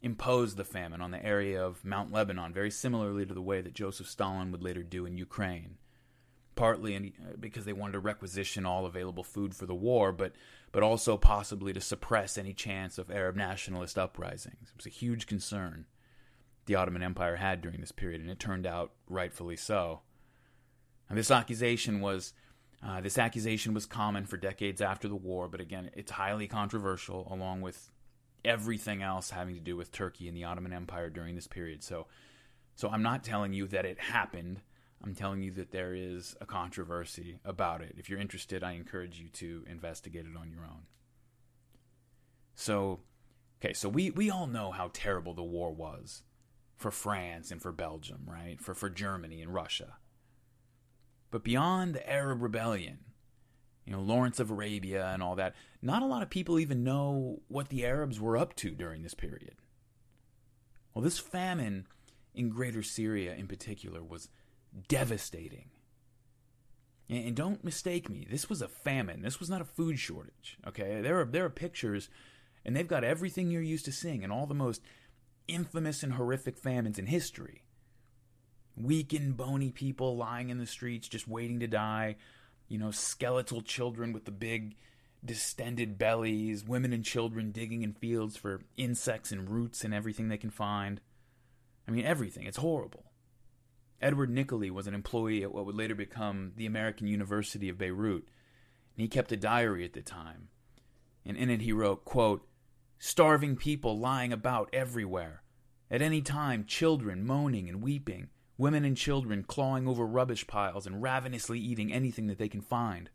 imposed 0.00 0.56
the 0.56 0.64
famine 0.64 1.02
on 1.02 1.10
the 1.10 1.22
area 1.22 1.62
of 1.62 1.84
Mount 1.84 2.10
Lebanon, 2.10 2.54
very 2.54 2.70
similarly 2.70 3.26
to 3.26 3.34
the 3.34 3.42
way 3.42 3.60
that 3.60 3.74
Joseph 3.74 4.08
Stalin 4.08 4.50
would 4.52 4.62
later 4.62 4.82
do 4.82 5.04
in 5.04 5.18
Ukraine. 5.18 5.76
Partly 6.60 6.94
in, 6.94 7.12
uh, 7.26 7.36
because 7.40 7.64
they 7.64 7.72
wanted 7.72 7.92
to 7.92 8.00
requisition 8.00 8.66
all 8.66 8.84
available 8.84 9.24
food 9.24 9.54
for 9.54 9.64
the 9.64 9.74
war, 9.74 10.12
but, 10.12 10.34
but 10.72 10.82
also 10.82 11.16
possibly 11.16 11.72
to 11.72 11.80
suppress 11.80 12.36
any 12.36 12.52
chance 12.52 12.98
of 12.98 13.10
Arab 13.10 13.34
nationalist 13.34 13.98
uprisings. 13.98 14.68
It 14.68 14.76
was 14.76 14.84
a 14.86 14.90
huge 14.90 15.26
concern 15.26 15.86
the 16.66 16.74
Ottoman 16.74 17.02
Empire 17.02 17.36
had 17.36 17.62
during 17.62 17.80
this 17.80 17.92
period, 17.92 18.20
and 18.20 18.30
it 18.30 18.38
turned 18.38 18.66
out 18.66 18.92
rightfully 19.08 19.56
so. 19.56 20.02
And 21.08 21.16
this 21.16 21.30
accusation 21.30 22.00
was 22.00 22.34
uh, 22.86 23.00
this 23.00 23.16
accusation 23.16 23.72
was 23.74 23.86
common 23.86 24.26
for 24.26 24.36
decades 24.36 24.80
after 24.80 25.08
the 25.08 25.16
war, 25.16 25.48
but 25.48 25.60
again, 25.60 25.90
it's 25.94 26.12
highly 26.12 26.46
controversial, 26.46 27.26
along 27.30 27.62
with 27.62 27.90
everything 28.44 29.02
else 29.02 29.30
having 29.30 29.54
to 29.54 29.60
do 29.60 29.76
with 29.76 29.92
Turkey 29.92 30.28
and 30.28 30.36
the 30.36 30.44
Ottoman 30.44 30.72
Empire 30.72 31.10
during 31.10 31.34
this 31.34 31.46
period. 31.46 31.82
So, 31.82 32.06
so 32.74 32.88
I'm 32.88 33.02
not 33.02 33.24
telling 33.24 33.52
you 33.52 33.66
that 33.68 33.84
it 33.84 33.98
happened. 33.98 34.60
I'm 35.02 35.14
telling 35.14 35.42
you 35.42 35.50
that 35.52 35.70
there 35.70 35.94
is 35.94 36.36
a 36.40 36.46
controversy 36.46 37.38
about 37.44 37.80
it. 37.80 37.94
If 37.96 38.10
you're 38.10 38.20
interested, 38.20 38.62
I 38.62 38.72
encourage 38.72 39.18
you 39.18 39.28
to 39.28 39.64
investigate 39.66 40.26
it 40.26 40.36
on 40.38 40.50
your 40.50 40.64
own. 40.64 40.82
So, 42.54 43.00
okay, 43.60 43.72
so 43.72 43.88
we, 43.88 44.10
we 44.10 44.30
all 44.30 44.46
know 44.46 44.70
how 44.70 44.90
terrible 44.92 45.32
the 45.32 45.42
war 45.42 45.72
was 45.72 46.22
for 46.76 46.90
France 46.90 47.50
and 47.50 47.62
for 47.62 47.72
Belgium, 47.72 48.22
right? 48.26 48.60
For 48.60 48.74
for 48.74 48.90
Germany 48.90 49.40
and 49.40 49.54
Russia. 49.54 49.96
But 51.30 51.44
beyond 51.44 51.94
the 51.94 52.10
Arab 52.10 52.42
rebellion, 52.42 52.98
you 53.86 53.92
know, 53.92 54.00
Lawrence 54.00 54.40
of 54.40 54.50
Arabia 54.50 55.06
and 55.08 55.22
all 55.22 55.36
that, 55.36 55.54
not 55.80 56.02
a 56.02 56.06
lot 56.06 56.22
of 56.22 56.30
people 56.30 56.58
even 56.58 56.84
know 56.84 57.40
what 57.48 57.68
the 57.68 57.86
Arabs 57.86 58.20
were 58.20 58.36
up 58.36 58.54
to 58.56 58.70
during 58.70 59.02
this 59.02 59.14
period. 59.14 59.54
Well, 60.92 61.02
this 61.02 61.18
famine 61.18 61.86
in 62.34 62.50
greater 62.50 62.82
Syria 62.82 63.34
in 63.34 63.46
particular 63.46 64.02
was 64.02 64.28
devastating. 64.88 65.70
And 67.08 67.34
don't 67.34 67.64
mistake 67.64 68.08
me, 68.08 68.26
this 68.30 68.48
was 68.48 68.62
a 68.62 68.68
famine. 68.68 69.22
This 69.22 69.40
was 69.40 69.50
not 69.50 69.60
a 69.60 69.64
food 69.64 69.98
shortage. 69.98 70.58
Okay? 70.66 71.00
There 71.00 71.20
are 71.20 71.24
there 71.24 71.44
are 71.44 71.50
pictures 71.50 72.08
and 72.64 72.76
they've 72.76 72.86
got 72.86 73.04
everything 73.04 73.50
you're 73.50 73.62
used 73.62 73.84
to 73.86 73.92
seeing 73.92 74.22
and 74.22 74.32
all 74.32 74.46
the 74.46 74.54
most 74.54 74.82
infamous 75.48 76.02
and 76.02 76.14
horrific 76.14 76.56
famines 76.56 76.98
in 76.98 77.06
history. 77.06 77.62
Weakened, 78.76 79.36
bony 79.36 79.70
people 79.70 80.16
lying 80.16 80.50
in 80.50 80.58
the 80.58 80.66
streets 80.66 81.08
just 81.08 81.26
waiting 81.26 81.58
to 81.60 81.66
die, 81.66 82.16
you 82.68 82.78
know, 82.78 82.90
skeletal 82.90 83.62
children 83.62 84.12
with 84.12 84.24
the 84.24 84.30
big, 84.30 84.76
distended 85.24 85.98
bellies, 85.98 86.64
women 86.64 86.92
and 86.92 87.04
children 87.04 87.50
digging 87.50 87.82
in 87.82 87.92
fields 87.92 88.36
for 88.36 88.62
insects 88.76 89.32
and 89.32 89.50
roots 89.50 89.84
and 89.84 89.92
everything 89.92 90.28
they 90.28 90.38
can 90.38 90.50
find. 90.50 91.00
I 91.88 91.90
mean, 91.90 92.04
everything. 92.04 92.46
It's 92.46 92.58
horrible. 92.58 93.09
Edward 94.00 94.30
Nickoley 94.30 94.70
was 94.70 94.86
an 94.86 94.94
employee 94.94 95.42
at 95.42 95.52
what 95.52 95.66
would 95.66 95.76
later 95.76 95.94
become 95.94 96.52
the 96.56 96.66
American 96.66 97.06
University 97.06 97.68
of 97.68 97.78
Beirut, 97.78 98.24
and 98.96 99.02
he 99.02 99.08
kept 99.08 99.32
a 99.32 99.36
diary 99.36 99.84
at 99.84 99.92
the 99.92 100.00
time. 100.00 100.48
And 101.24 101.36
in 101.36 101.50
it 101.50 101.60
he 101.60 101.72
wrote, 101.72 102.04
quote, 102.04 102.46
starving 102.98 103.56
people 103.56 103.98
lying 103.98 104.32
about 104.32 104.70
everywhere. 104.72 105.42
At 105.90 106.02
any 106.02 106.22
time, 106.22 106.64
children 106.66 107.26
moaning 107.26 107.68
and 107.68 107.82
weeping, 107.82 108.28
women 108.56 108.84
and 108.84 108.96
children 108.96 109.42
clawing 109.42 109.88
over 109.88 110.06
rubbish 110.06 110.46
piles 110.46 110.86
and 110.86 111.02
ravenously 111.02 111.58
eating 111.58 111.92
anything 111.92 112.26
that 112.28 112.38
they 112.38 112.48
can 112.48 112.60
find. 112.60 113.10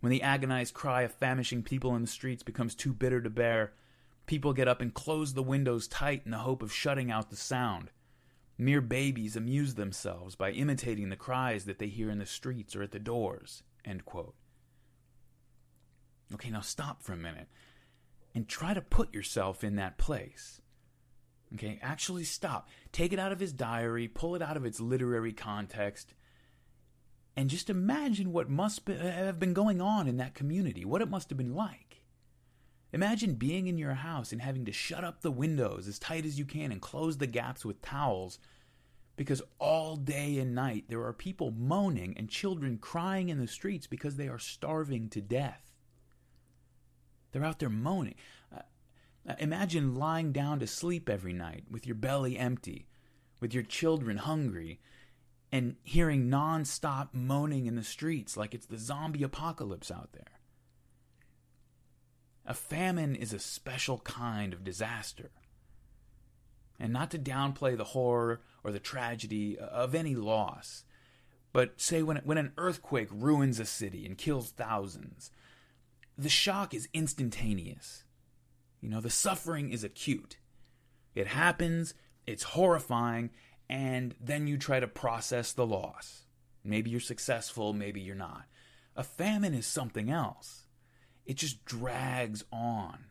When 0.00 0.10
the 0.10 0.22
agonized 0.22 0.74
cry 0.74 1.02
of 1.02 1.12
famishing 1.12 1.62
people 1.62 1.94
in 1.94 2.02
the 2.02 2.08
streets 2.08 2.42
becomes 2.42 2.74
too 2.74 2.92
bitter 2.94 3.20
to 3.20 3.30
bear, 3.30 3.74
people 4.26 4.52
get 4.52 4.68
up 4.68 4.80
and 4.80 4.94
close 4.94 5.34
the 5.34 5.42
windows 5.42 5.86
tight 5.86 6.22
in 6.24 6.30
the 6.30 6.38
hope 6.38 6.62
of 6.62 6.72
shutting 6.72 7.10
out 7.10 7.30
the 7.30 7.36
sound. 7.36 7.90
Mere 8.60 8.82
babies 8.82 9.36
amuse 9.36 9.74
themselves 9.76 10.34
by 10.36 10.50
imitating 10.50 11.08
the 11.08 11.16
cries 11.16 11.64
that 11.64 11.78
they 11.78 11.86
hear 11.86 12.10
in 12.10 12.18
the 12.18 12.26
streets 12.26 12.76
or 12.76 12.82
at 12.82 12.90
the 12.90 12.98
doors. 12.98 13.62
Okay, 16.34 16.50
now 16.50 16.60
stop 16.60 17.02
for 17.02 17.14
a 17.14 17.16
minute 17.16 17.48
and 18.34 18.46
try 18.46 18.74
to 18.74 18.82
put 18.82 19.14
yourself 19.14 19.64
in 19.64 19.76
that 19.76 19.96
place. 19.96 20.60
Okay, 21.54 21.78
actually 21.80 22.24
stop. 22.24 22.68
Take 22.92 23.14
it 23.14 23.18
out 23.18 23.32
of 23.32 23.40
his 23.40 23.54
diary, 23.54 24.08
pull 24.08 24.34
it 24.34 24.42
out 24.42 24.58
of 24.58 24.66
its 24.66 24.78
literary 24.78 25.32
context, 25.32 26.12
And 27.36 27.48
just 27.48 27.70
imagine 27.70 28.32
what 28.32 28.50
must 28.50 28.84
be, 28.84 28.94
have 28.94 29.38
been 29.38 29.54
going 29.54 29.80
on 29.80 30.06
in 30.06 30.18
that 30.18 30.34
community, 30.34 30.84
what 30.84 31.00
it 31.00 31.08
must 31.08 31.30
have 31.30 31.38
been 31.38 31.54
like. 31.54 31.89
Imagine 32.92 33.34
being 33.34 33.68
in 33.68 33.78
your 33.78 33.94
house 33.94 34.32
and 34.32 34.42
having 34.42 34.64
to 34.64 34.72
shut 34.72 35.04
up 35.04 35.20
the 35.20 35.30
windows 35.30 35.86
as 35.86 35.98
tight 35.98 36.24
as 36.24 36.38
you 36.38 36.44
can 36.44 36.72
and 36.72 36.80
close 36.80 37.18
the 37.18 37.26
gaps 37.26 37.64
with 37.64 37.82
towels 37.82 38.38
because 39.16 39.42
all 39.58 39.96
day 39.96 40.38
and 40.38 40.54
night 40.54 40.86
there 40.88 41.04
are 41.04 41.12
people 41.12 41.50
moaning 41.52 42.14
and 42.16 42.28
children 42.28 42.78
crying 42.78 43.28
in 43.28 43.38
the 43.38 43.46
streets 43.46 43.86
because 43.86 44.16
they 44.16 44.28
are 44.28 44.38
starving 44.38 45.08
to 45.10 45.20
death. 45.20 45.72
They're 47.30 47.44
out 47.44 47.58
there 47.58 47.68
moaning. 47.68 48.14
Uh, 48.54 49.34
imagine 49.38 49.94
lying 49.94 50.32
down 50.32 50.58
to 50.60 50.66
sleep 50.66 51.08
every 51.08 51.32
night 51.32 51.64
with 51.70 51.86
your 51.86 51.96
belly 51.96 52.38
empty, 52.38 52.88
with 53.38 53.54
your 53.54 53.62
children 53.62 54.16
hungry, 54.16 54.80
and 55.52 55.76
hearing 55.84 56.28
non-stop 56.28 57.10
moaning 57.12 57.66
in 57.66 57.74
the 57.74 57.84
streets 57.84 58.36
like 58.36 58.54
it's 58.54 58.66
the 58.66 58.78
zombie 58.78 59.22
apocalypse 59.22 59.90
out 59.90 60.12
there. 60.12 60.39
A 62.50 62.54
famine 62.54 63.14
is 63.14 63.32
a 63.32 63.38
special 63.38 63.98
kind 64.00 64.52
of 64.52 64.64
disaster. 64.64 65.30
And 66.80 66.92
not 66.92 67.12
to 67.12 67.18
downplay 67.18 67.76
the 67.76 67.84
horror 67.84 68.40
or 68.64 68.72
the 68.72 68.80
tragedy 68.80 69.56
of 69.56 69.94
any 69.94 70.16
loss, 70.16 70.82
but 71.52 71.80
say 71.80 72.02
when, 72.02 72.16
when 72.24 72.38
an 72.38 72.52
earthquake 72.58 73.06
ruins 73.12 73.60
a 73.60 73.64
city 73.64 74.04
and 74.04 74.18
kills 74.18 74.50
thousands, 74.50 75.30
the 76.18 76.28
shock 76.28 76.74
is 76.74 76.88
instantaneous. 76.92 78.02
You 78.80 78.88
know, 78.88 79.00
the 79.00 79.10
suffering 79.10 79.70
is 79.70 79.84
acute. 79.84 80.38
It 81.14 81.28
happens, 81.28 81.94
it's 82.26 82.42
horrifying, 82.42 83.30
and 83.68 84.16
then 84.20 84.48
you 84.48 84.58
try 84.58 84.80
to 84.80 84.88
process 84.88 85.52
the 85.52 85.68
loss. 85.68 86.24
Maybe 86.64 86.90
you're 86.90 86.98
successful, 86.98 87.74
maybe 87.74 88.00
you're 88.00 88.16
not. 88.16 88.46
A 88.96 89.04
famine 89.04 89.54
is 89.54 89.66
something 89.66 90.10
else. 90.10 90.59
It 91.30 91.36
just 91.36 91.64
drags 91.64 92.42
on. 92.52 93.04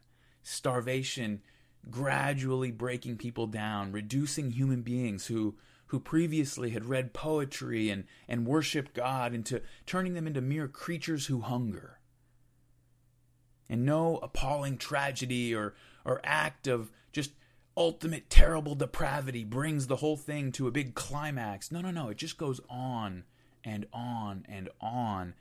Starvation 0.44 1.42
gradually 1.90 2.70
breaking 2.70 3.16
people 3.16 3.48
down, 3.48 3.94
reducing 3.94 4.52
human 4.52 4.82
beings 4.82 5.28
who 5.28 5.56
who 5.86 6.02
previously 6.02 6.72
had 6.72 6.84
read 6.84 7.14
poetry 7.14 7.90
and, 7.90 8.04
and 8.28 8.46
worshiped 8.46 8.94
God 8.94 9.34
into 9.34 9.62
turning 9.86 10.16
them 10.16 10.28
into 10.28 10.42
mere 10.42 10.68
creatures 10.68 11.28
who 11.28 11.40
hunger. 11.40 12.00
And 13.70 13.86
no 13.86 14.18
appalling 14.18 14.78
tragedy 14.78 15.56
or, 15.56 15.76
or 16.04 16.20
act 16.26 16.68
of 16.68 16.92
just 17.14 17.32
ultimate 17.78 18.30
terrible 18.30 18.76
depravity 18.76 19.46
brings 19.46 19.88
the 19.88 19.96
whole 19.96 20.18
thing 20.18 20.52
to 20.52 20.68
a 20.68 20.72
big 20.72 20.94
climax. 20.94 21.72
No, 21.72 21.80
no, 21.80 21.90
no. 21.90 22.10
It 22.10 22.18
just 22.18 22.38
goes 22.38 22.60
on 22.70 23.24
and 23.64 23.86
on 23.94 24.46
and 24.50 24.68
on, 24.82 25.36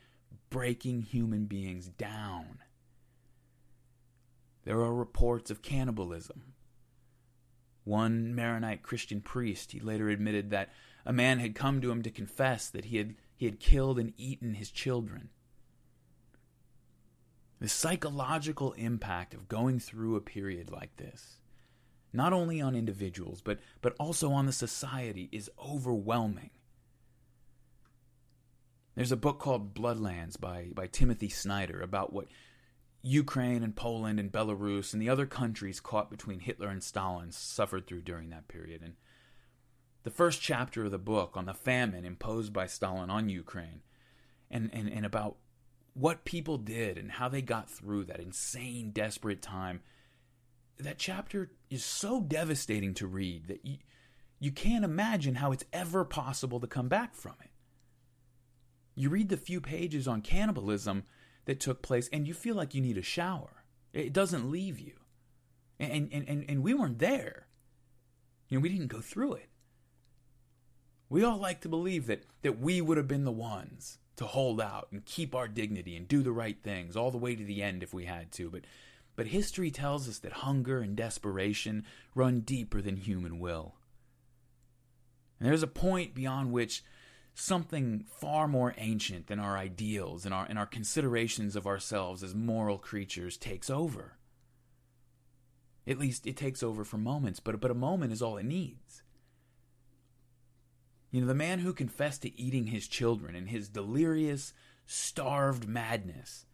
breaking 0.49 1.03
human 1.03 1.47
beings 1.47 1.89
down. 1.89 2.61
There 4.69 4.81
are 4.81 4.95
reports 4.95 5.51
of 5.51 5.63
cannibalism. 5.63 6.53
One 7.85 8.35
Maronite 8.35 8.83
Christian 8.83 9.23
priest, 9.23 9.73
he 9.73 9.81
later 9.81 10.11
admitted 10.11 10.51
that 10.51 10.69
a 11.07 11.13
man 11.13 11.39
had 11.39 11.55
come 11.55 11.81
to 11.81 11.91
him 11.91 12.03
to 12.03 12.11
confess 12.11 12.69
that 12.69 12.85
he 12.85 12.99
had, 12.99 13.15
he 13.35 13.47
had 13.47 13.61
killed 13.61 13.99
and 13.99 14.13
eaten 14.19 14.53
his 14.53 14.71
children. 14.71 15.31
The 17.61 17.69
psychological 17.71 18.73
impact 18.73 19.33
of 19.33 19.49
going 19.49 19.81
through 19.81 20.17
a 20.17 20.21
period 20.21 20.71
like 20.71 20.95
this, 20.99 21.41
not 22.13 22.35
only 22.35 22.61
on 22.61 22.77
individuals, 22.77 23.41
but, 23.41 23.61
but 23.81 23.97
also 23.99 24.33
on 24.33 24.45
the 24.45 24.53
society, 24.53 25.31
is 25.33 25.51
overwhelming. 25.59 26.51
There's 28.97 29.13
a 29.13 29.17
book 29.17 29.39
called 29.39 29.73
Bloodlands 29.73 30.39
by, 30.39 30.67
by 30.75 30.89
Timothy 30.89 31.31
Snyder 31.31 31.81
about 31.81 32.13
what 32.13 32.27
Ukraine 33.03 33.63
and 33.63 33.77
Poland 33.77 34.19
and 34.19 34.33
Belarus 34.33 34.93
and 34.93 35.01
the 35.01 35.09
other 35.09 35.27
countries 35.27 35.81
caught 35.81 36.11
between 36.11 36.41
Hitler 36.41 36.69
and 36.69 36.83
Stalin 36.83 37.31
suffered 37.31 37.87
through 37.87 38.03
during 38.03 38.31
that 38.31 38.49
period. 38.49 38.83
And 38.83 38.95
the 40.03 40.11
first 40.11 40.41
chapter 40.41 40.85
of 40.85 40.91
the 40.91 40.99
book 40.99 41.37
on 41.37 41.47
the 41.47 41.55
famine 41.55 42.05
imposed 42.05 42.53
by 42.53 42.67
Stalin 42.67 43.11
on 43.11 43.29
Ukraine 43.29 43.83
and, 44.51 44.71
and, 44.73 44.89
and 44.89 45.07
about 45.07 45.37
what 45.95 46.25
people 46.25 46.59
did 46.59 46.97
and 46.97 47.13
how 47.13 47.29
they 47.29 47.43
got 47.43 47.71
through 47.71 48.05
that 48.05 48.21
insane, 48.21 48.91
desperate 48.91 49.43
time. 49.43 49.81
That 50.79 50.99
chapter 50.99 51.51
is 51.71 51.85
so 51.85 52.21
devastating 52.21 52.95
to 52.95 53.07
read 53.07 53.49
that 53.49 53.65
you, 53.65 53.79
you 54.39 54.53
can't 54.53 54.85
imagine 54.85 55.37
how 55.37 55.51
it's 55.51 55.65
ever 55.73 56.05
possible 56.05 56.61
to 56.61 56.67
come 56.69 56.89
back 56.89 57.15
from 57.15 57.35
it. 57.43 57.51
You 58.95 59.11
read 59.11 59.29
the 59.29 59.37
few 59.37 59.61
pages 59.61 60.07
on 60.07 60.23
cannibalism 60.23 61.05
that 61.49 61.59
took 61.59 61.81
place 61.81 62.11
and 62.13 62.29
you 62.29 62.35
feel 62.35 62.55
like 62.55 62.75
you 62.75 62.83
need 62.83 62.99
a 62.99 63.03
shower. 63.03 63.65
It 63.95 64.13
doesn't 64.13 64.51
leave 64.51 64.79
you. 64.79 64.93
And, 65.81 66.11
and, 66.13 66.29
and, 66.29 66.45
and 66.47 66.63
we 66.63 66.75
weren't 66.75 66.99
there. 66.99 67.47
You 68.51 68.59
know, 68.59 68.61
we 68.61 68.69
didn't 68.69 68.89
go 68.89 69.01
through 69.01 69.33
it. 69.33 69.49
We 71.09 71.25
all 71.25 71.39
like 71.39 71.63
to 71.63 71.69
believe 71.71 72.07
that, 72.09 72.25
that 72.43 72.61
we 72.61 72.83
would 72.83 72.99
have 72.99 73.09
been 73.09 73.25
the 73.25 73.33
ones 73.33 73.97
to 74.17 74.27
hold 74.27 74.61
out 74.61 74.89
and 74.93 75.07
keep 75.07 75.35
our 75.35 75.49
dignity 75.49 75.97
and 75.97 76.07
do 76.07 76.23
the 76.23 76.33
right 76.33 76.63
things 76.63 76.97
all 76.97 77.11
the 77.11 77.17
way 77.17 77.35
to 77.35 77.45
the 77.45 77.63
end 77.63 77.83
if 77.83 77.95
we 77.95 78.05
had 78.05 78.31
to. 78.33 78.51
But, 78.51 78.65
but 79.17 79.29
history 79.29 79.71
tells 79.71 80.07
us 80.07 80.19
that 80.19 80.33
hunger 80.33 80.81
and 80.81 80.95
desperation 80.95 81.87
run 82.15 82.41
deeper 82.41 82.83
than 82.83 82.99
human 82.99 83.39
will. 83.39 83.77
And 85.41 85.49
there's 85.49 85.63
a 85.63 85.67
point 85.67 86.15
beyond 86.15 86.53
which 86.53 86.85
something 87.39 88.05
far 88.09 88.49
more 88.49 88.75
ancient 88.79 89.29
than 89.29 89.39
our 89.39 89.57
ideals 89.57 90.25
and 90.25 90.35
our, 90.35 90.45
and 90.47 90.59
our 90.59 90.67
considerations 90.67 91.55
of 91.55 91.67
ourselves 91.67 92.23
as 92.23 92.35
moral 92.35 92.79
creatures 92.79 93.37
takes 93.37 93.71
over. 93.71 94.17
At 95.87 95.99
least 95.99 96.27
it 96.27 96.37
takes 96.37 96.63
over 96.63 96.85
for 96.85 96.99
moments, 96.99 97.41
but, 97.41 97.61
but 97.61 97.71
a 97.71 97.75
moment 97.75 98.13
is 98.13 98.21
all 98.21 98.37
it 98.37 98.45
needs. 98.45 99.03
You 101.11 101.21
know, 101.21 101.27
the 101.27 101.35
man 101.35 101.61
who 101.61 101.73
confessed 101.73 102.23
to 102.23 102.39
eating 102.39 102.67
his 102.67 102.89
children 102.89 103.35
in 103.35 103.47
his 103.47 103.69
delirious, 103.69 104.53
starved 104.85 105.67
madness. 105.67 106.45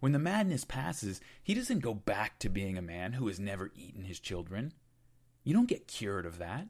When 0.00 0.12
the 0.12 0.18
madness 0.18 0.64
passes, 0.64 1.20
he 1.42 1.54
doesn't 1.54 1.80
go 1.80 1.94
back 1.94 2.38
to 2.40 2.48
being 2.48 2.76
a 2.76 2.82
man 2.82 3.14
who 3.14 3.28
has 3.28 3.38
never 3.38 3.70
eaten 3.74 4.04
his 4.04 4.18
children. 4.18 4.72
You 5.44 5.54
don't 5.54 5.68
get 5.68 5.86
cured 5.86 6.26
of 6.26 6.38
that. 6.38 6.66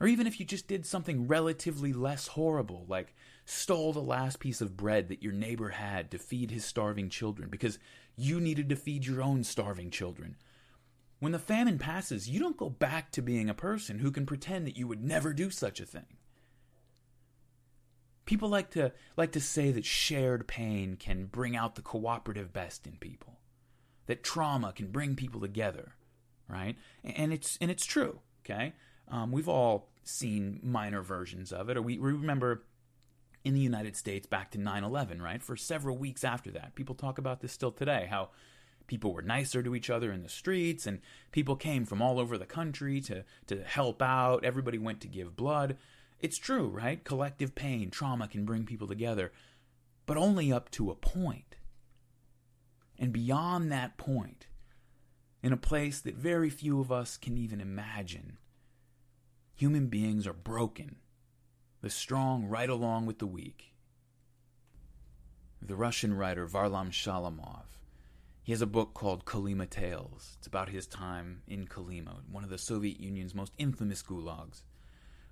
Or 0.00 0.06
even 0.06 0.26
if 0.26 0.40
you 0.40 0.46
just 0.46 0.66
did 0.66 0.84
something 0.84 1.28
relatively 1.28 1.92
less 1.92 2.26
horrible, 2.28 2.84
like 2.88 3.14
stole 3.44 3.92
the 3.92 4.00
last 4.00 4.40
piece 4.40 4.60
of 4.60 4.76
bread 4.76 5.08
that 5.08 5.22
your 5.22 5.32
neighbor 5.32 5.70
had 5.70 6.10
to 6.10 6.18
feed 6.18 6.50
his 6.50 6.64
starving 6.64 7.08
children 7.08 7.48
because 7.48 7.78
you 8.16 8.40
needed 8.40 8.68
to 8.68 8.76
feed 8.76 9.06
your 9.06 9.22
own 9.22 9.44
starving 9.44 9.90
children. 9.90 10.36
When 11.20 11.32
the 11.32 11.38
famine 11.38 11.78
passes, 11.78 12.28
you 12.28 12.40
don't 12.40 12.56
go 12.56 12.68
back 12.68 13.12
to 13.12 13.22
being 13.22 13.48
a 13.48 13.54
person 13.54 14.00
who 14.00 14.10
can 14.10 14.26
pretend 14.26 14.66
that 14.66 14.76
you 14.76 14.86
would 14.88 15.02
never 15.02 15.32
do 15.32 15.48
such 15.48 15.80
a 15.80 15.86
thing. 15.86 16.18
People 18.26 18.48
like 18.48 18.70
to 18.70 18.92
like 19.16 19.32
to 19.32 19.40
say 19.40 19.70
that 19.70 19.84
shared 19.84 20.48
pain 20.48 20.96
can 20.96 21.26
bring 21.26 21.56
out 21.56 21.74
the 21.74 21.82
cooperative 21.82 22.52
best 22.52 22.86
in 22.86 22.96
people. 22.96 23.38
That 24.06 24.22
trauma 24.22 24.72
can 24.72 24.88
bring 24.90 25.14
people 25.14 25.40
together, 25.40 25.94
right? 26.48 26.76
And 27.02 27.32
it's 27.32 27.58
and 27.60 27.70
it's 27.70 27.86
true, 27.86 28.20
okay? 28.44 28.72
Um, 29.08 29.32
we've 29.32 29.48
all 29.48 29.88
seen 30.02 30.60
minor 30.62 31.02
versions 31.02 31.52
of 31.52 31.68
it, 31.68 31.76
or 31.76 31.82
we, 31.82 31.98
we 31.98 32.12
remember 32.12 32.64
in 33.44 33.54
the 33.54 33.60
United 33.60 33.96
States 33.96 34.26
back 34.26 34.50
to 34.52 34.58
9 34.58 34.84
11, 34.84 35.20
right? 35.20 35.42
For 35.42 35.56
several 35.56 35.96
weeks 35.96 36.24
after 36.24 36.50
that. 36.52 36.74
People 36.74 36.94
talk 36.94 37.18
about 37.18 37.40
this 37.40 37.52
still 37.52 37.72
today 37.72 38.06
how 38.10 38.30
people 38.86 39.12
were 39.12 39.22
nicer 39.22 39.62
to 39.62 39.74
each 39.74 39.90
other 39.90 40.12
in 40.12 40.22
the 40.22 40.28
streets, 40.28 40.86
and 40.86 41.00
people 41.32 41.56
came 41.56 41.84
from 41.84 42.02
all 42.02 42.18
over 42.18 42.36
the 42.36 42.46
country 42.46 43.00
to, 43.02 43.24
to 43.46 43.62
help 43.62 44.02
out. 44.02 44.44
Everybody 44.44 44.78
went 44.78 45.00
to 45.02 45.08
give 45.08 45.36
blood. 45.36 45.76
It's 46.20 46.38
true, 46.38 46.68
right? 46.68 47.02
Collective 47.04 47.54
pain, 47.54 47.90
trauma 47.90 48.28
can 48.28 48.44
bring 48.44 48.64
people 48.64 48.86
together, 48.86 49.32
but 50.06 50.16
only 50.16 50.52
up 50.52 50.70
to 50.72 50.90
a 50.90 50.94
point. 50.94 51.56
And 52.98 53.12
beyond 53.12 53.72
that 53.72 53.96
point, 53.96 54.46
in 55.42 55.52
a 55.52 55.58
place 55.58 56.00
that 56.00 56.14
very 56.14 56.48
few 56.48 56.80
of 56.80 56.90
us 56.90 57.16
can 57.16 57.36
even 57.36 57.60
imagine, 57.60 58.38
Human 59.56 59.86
beings 59.86 60.26
are 60.26 60.32
broken, 60.32 60.96
the 61.80 61.88
strong 61.88 62.46
right 62.46 62.68
along 62.68 63.06
with 63.06 63.20
the 63.20 63.26
weak. 63.26 63.72
The 65.62 65.76
Russian 65.76 66.14
writer 66.14 66.44
Varlam 66.48 66.90
Shalamov, 66.90 67.66
he 68.42 68.50
has 68.50 68.60
a 68.60 68.66
book 68.66 68.94
called 68.94 69.24
Kolyma 69.24 69.70
Tales. 69.70 70.34
It's 70.38 70.48
about 70.48 70.70
his 70.70 70.88
time 70.88 71.42
in 71.46 71.68
Kolyma, 71.68 72.28
one 72.28 72.42
of 72.42 72.50
the 72.50 72.58
Soviet 72.58 72.98
Union's 72.98 73.32
most 73.32 73.52
infamous 73.56 74.02
gulags, 74.02 74.62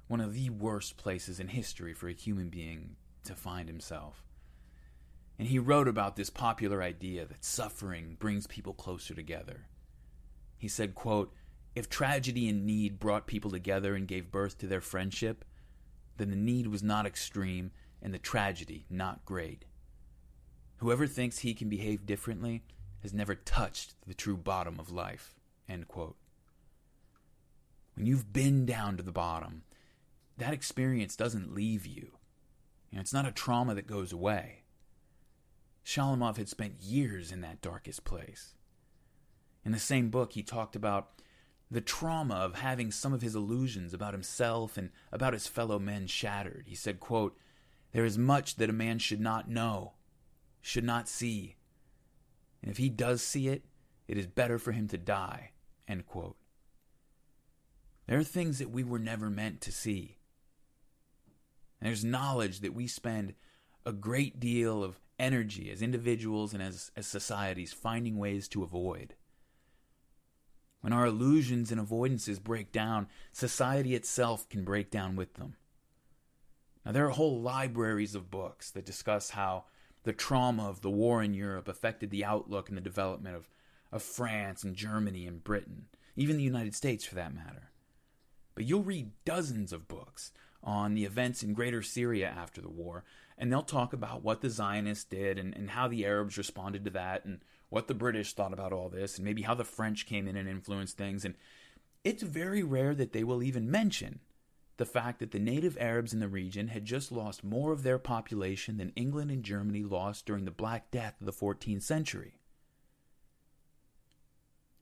one 0.06 0.20
of 0.20 0.34
the 0.34 0.50
worst 0.50 0.96
places 0.96 1.40
in 1.40 1.48
history 1.48 1.92
for 1.92 2.08
a 2.08 2.14
human 2.14 2.48
being 2.48 2.94
to 3.24 3.34
find 3.34 3.68
himself. 3.68 4.22
And 5.36 5.48
he 5.48 5.58
wrote 5.58 5.88
about 5.88 6.14
this 6.14 6.30
popular 6.30 6.80
idea 6.80 7.26
that 7.26 7.44
suffering 7.44 8.16
brings 8.20 8.46
people 8.46 8.72
closer 8.72 9.14
together. 9.14 9.66
He 10.56 10.68
said, 10.68 10.94
quote, 10.94 11.34
if 11.74 11.88
tragedy 11.88 12.48
and 12.48 12.66
need 12.66 12.98
brought 12.98 13.26
people 13.26 13.50
together 13.50 13.94
and 13.94 14.08
gave 14.08 14.30
birth 14.30 14.58
to 14.58 14.66
their 14.66 14.80
friendship, 14.80 15.44
then 16.16 16.30
the 16.30 16.36
need 16.36 16.66
was 16.66 16.82
not 16.82 17.06
extreme 17.06 17.70
and 18.02 18.12
the 18.12 18.18
tragedy 18.18 18.84
not 18.90 19.24
great. 19.24 19.64
Whoever 20.78 21.06
thinks 21.06 21.38
he 21.38 21.54
can 21.54 21.68
behave 21.68 22.04
differently 22.04 22.64
has 23.02 23.14
never 23.14 23.34
touched 23.34 23.94
the 24.06 24.14
true 24.14 24.36
bottom 24.36 24.78
of 24.78 24.90
life. 24.90 25.34
When 27.94 28.06
you've 28.06 28.32
been 28.32 28.66
down 28.66 28.96
to 28.96 29.02
the 29.02 29.12
bottom, 29.12 29.62
that 30.38 30.52
experience 30.52 31.16
doesn't 31.16 31.54
leave 31.54 31.86
you. 31.86 32.12
you 32.90 32.96
know, 32.96 33.00
it's 33.00 33.12
not 33.12 33.26
a 33.26 33.32
trauma 33.32 33.74
that 33.74 33.86
goes 33.86 34.12
away. 34.12 34.64
Shalamov 35.84 36.36
had 36.36 36.48
spent 36.48 36.82
years 36.82 37.32
in 37.32 37.40
that 37.40 37.60
darkest 37.60 38.04
place. 38.04 38.54
In 39.64 39.72
the 39.72 39.78
same 39.78 40.10
book, 40.10 40.32
he 40.32 40.42
talked 40.42 40.76
about 40.76 41.21
the 41.72 41.80
trauma 41.80 42.34
of 42.34 42.56
having 42.56 42.90
some 42.90 43.14
of 43.14 43.22
his 43.22 43.34
illusions 43.34 43.94
about 43.94 44.12
himself 44.12 44.76
and 44.76 44.90
about 45.10 45.32
his 45.32 45.46
fellow 45.46 45.78
men 45.78 46.06
shattered. 46.06 46.64
He 46.66 46.74
said, 46.74 47.00
quote, 47.00 47.34
There 47.92 48.04
is 48.04 48.18
much 48.18 48.56
that 48.56 48.68
a 48.68 48.74
man 48.74 48.98
should 48.98 49.22
not 49.22 49.48
know, 49.48 49.94
should 50.60 50.84
not 50.84 51.08
see. 51.08 51.56
And 52.60 52.70
if 52.70 52.76
he 52.76 52.90
does 52.90 53.22
see 53.22 53.48
it, 53.48 53.64
it 54.06 54.18
is 54.18 54.26
better 54.26 54.58
for 54.58 54.72
him 54.72 54.86
to 54.88 54.98
die. 54.98 55.52
End 55.88 56.06
quote. 56.06 56.36
There 58.06 58.18
are 58.18 58.24
things 58.24 58.58
that 58.58 58.70
we 58.70 58.84
were 58.84 58.98
never 58.98 59.30
meant 59.30 59.62
to 59.62 59.72
see. 59.72 60.18
And 61.80 61.88
there's 61.88 62.04
knowledge 62.04 62.60
that 62.60 62.74
we 62.74 62.86
spend 62.86 63.32
a 63.86 63.92
great 63.92 64.38
deal 64.38 64.84
of 64.84 65.00
energy 65.18 65.70
as 65.70 65.80
individuals 65.80 66.52
and 66.52 66.62
as, 66.62 66.90
as 66.96 67.06
societies 67.06 67.72
finding 67.72 68.18
ways 68.18 68.46
to 68.48 68.62
avoid. 68.62 69.14
When 70.82 70.92
our 70.92 71.06
illusions 71.06 71.70
and 71.70 71.80
avoidances 71.80 72.42
break 72.42 72.72
down, 72.72 73.06
society 73.32 73.94
itself 73.94 74.48
can 74.48 74.64
break 74.64 74.90
down 74.90 75.16
with 75.16 75.34
them. 75.34 75.54
Now, 76.84 76.90
there 76.90 77.06
are 77.06 77.10
whole 77.10 77.40
libraries 77.40 78.16
of 78.16 78.32
books 78.32 78.70
that 78.72 78.84
discuss 78.84 79.30
how 79.30 79.64
the 80.02 80.12
trauma 80.12 80.68
of 80.68 80.80
the 80.80 80.90
war 80.90 81.22
in 81.22 81.34
Europe 81.34 81.68
affected 81.68 82.10
the 82.10 82.24
outlook 82.24 82.68
and 82.68 82.76
the 82.76 82.82
development 82.82 83.36
of, 83.36 83.48
of 83.92 84.02
France 84.02 84.64
and 84.64 84.74
Germany 84.74 85.24
and 85.24 85.44
Britain, 85.44 85.86
even 86.16 86.36
the 86.36 86.42
United 86.42 86.74
States 86.74 87.04
for 87.04 87.14
that 87.14 87.32
matter. 87.32 87.70
But 88.56 88.64
you'll 88.64 88.82
read 88.82 89.12
dozens 89.24 89.72
of 89.72 89.86
books 89.86 90.32
on 90.64 90.94
the 90.94 91.04
events 91.04 91.44
in 91.44 91.54
Greater 91.54 91.82
Syria 91.82 92.28
after 92.36 92.60
the 92.60 92.68
war, 92.68 93.04
and 93.38 93.52
they'll 93.52 93.62
talk 93.62 93.92
about 93.92 94.24
what 94.24 94.40
the 94.40 94.50
Zionists 94.50 95.04
did 95.04 95.38
and, 95.38 95.56
and 95.56 95.70
how 95.70 95.86
the 95.86 96.04
Arabs 96.04 96.36
responded 96.36 96.84
to 96.84 96.90
that 96.90 97.24
and 97.24 97.40
what 97.72 97.88
the 97.88 97.94
British 97.94 98.34
thought 98.34 98.52
about 98.52 98.70
all 98.70 98.90
this, 98.90 99.16
and 99.16 99.24
maybe 99.24 99.40
how 99.40 99.54
the 99.54 99.64
French 99.64 100.04
came 100.04 100.28
in 100.28 100.36
and 100.36 100.46
influenced 100.46 100.98
things. 100.98 101.24
And 101.24 101.34
it's 102.04 102.22
very 102.22 102.62
rare 102.62 102.94
that 102.94 103.14
they 103.14 103.24
will 103.24 103.42
even 103.42 103.70
mention 103.70 104.20
the 104.76 104.84
fact 104.84 105.20
that 105.20 105.30
the 105.30 105.38
native 105.38 105.78
Arabs 105.80 106.12
in 106.12 106.20
the 106.20 106.28
region 106.28 106.68
had 106.68 106.84
just 106.84 107.10
lost 107.10 107.42
more 107.42 107.72
of 107.72 107.82
their 107.82 107.98
population 107.98 108.76
than 108.76 108.90
England 108.90 109.30
and 109.30 109.42
Germany 109.42 109.84
lost 109.84 110.26
during 110.26 110.44
the 110.44 110.50
Black 110.50 110.90
Death 110.90 111.14
of 111.18 111.24
the 111.24 111.32
14th 111.32 111.82
century. 111.82 112.34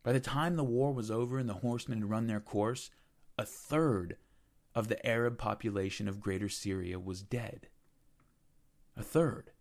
By 0.02 0.12
the 0.12 0.18
time 0.18 0.56
the 0.56 0.64
war 0.64 0.92
was 0.92 1.12
over 1.12 1.38
and 1.38 1.48
the 1.48 1.54
horsemen 1.54 2.00
had 2.00 2.10
run 2.10 2.26
their 2.26 2.40
course, 2.40 2.90
a 3.38 3.44
third 3.44 4.16
of 4.74 4.88
the 4.88 5.06
Arab 5.06 5.38
population 5.38 6.08
of 6.08 6.18
Greater 6.18 6.48
Syria 6.48 6.98
was 6.98 7.22
dead. 7.22 7.68
A 8.96 9.04
third. 9.04 9.52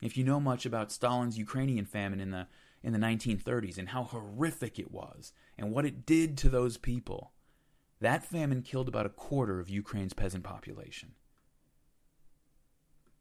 If 0.00 0.16
you 0.16 0.24
know 0.24 0.40
much 0.40 0.66
about 0.66 0.92
Stalin's 0.92 1.38
Ukrainian 1.38 1.84
famine 1.84 2.20
in 2.20 2.30
the 2.30 2.46
in 2.82 2.92
the 2.92 2.98
1930s 2.98 3.78
and 3.78 3.88
how 3.88 4.04
horrific 4.04 4.78
it 4.78 4.92
was 4.92 5.32
and 5.58 5.72
what 5.72 5.84
it 5.84 6.06
did 6.06 6.38
to 6.38 6.48
those 6.48 6.76
people, 6.76 7.32
that 8.00 8.24
famine 8.24 8.62
killed 8.62 8.86
about 8.86 9.06
a 9.06 9.10
quarter 9.10 9.58
of 9.58 9.68
Ukraine's 9.68 10.12
peasant 10.12 10.44
population. 10.44 11.14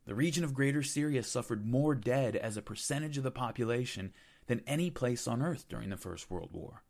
The 0.05 0.13
region 0.13 0.43
of 0.43 0.53
Greater 0.53 0.83
Syria 0.83 1.23
suffered 1.23 1.65
more 1.65 1.95
dead 1.95 2.35
as 2.35 2.57
a 2.57 2.61
percentage 2.61 3.17
of 3.17 3.23
the 3.23 3.31
population 3.31 4.13
than 4.45 4.61
any 4.67 4.91
place 4.91 5.27
on 5.27 5.41
earth 5.41 5.67
during 5.67 5.89
the 5.89 5.97
First 5.97 6.29
World 6.29 6.51
War. 6.51 6.83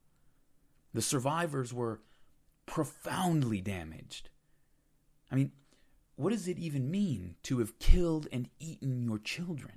The 0.93 1.01
survivors 1.01 1.73
were 1.73 2.01
profoundly 2.65 3.61
damaged. 3.61 4.29
I 5.31 5.36
mean, 5.36 5.51
what 6.16 6.32
does 6.32 6.47
it 6.47 6.57
even 6.57 6.89
mean 6.89 7.36
to 7.43 7.59
have 7.59 7.80
killed 7.80 8.28
and 8.32 8.49
eaten 8.59 9.03
your 9.03 9.20
children? 9.20 9.74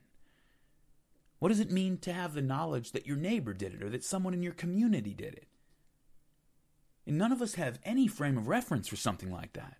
What 1.38 1.48
does 1.48 1.60
it 1.60 1.70
mean 1.70 1.98
to 1.98 2.12
have 2.12 2.34
the 2.34 2.42
knowledge 2.42 2.92
that 2.92 3.06
your 3.06 3.16
neighbor 3.16 3.52
did 3.52 3.74
it 3.74 3.82
or 3.82 3.90
that 3.90 4.04
someone 4.04 4.34
in 4.34 4.42
your 4.42 4.52
community 4.52 5.14
did 5.14 5.34
it? 5.34 5.48
And 7.06 7.16
none 7.16 7.32
of 7.32 7.40
us 7.40 7.54
have 7.54 7.78
any 7.84 8.06
frame 8.06 8.36
of 8.36 8.48
reference 8.48 8.86
for 8.88 8.96
something 8.96 9.32
like 9.32 9.54
that. 9.54 9.78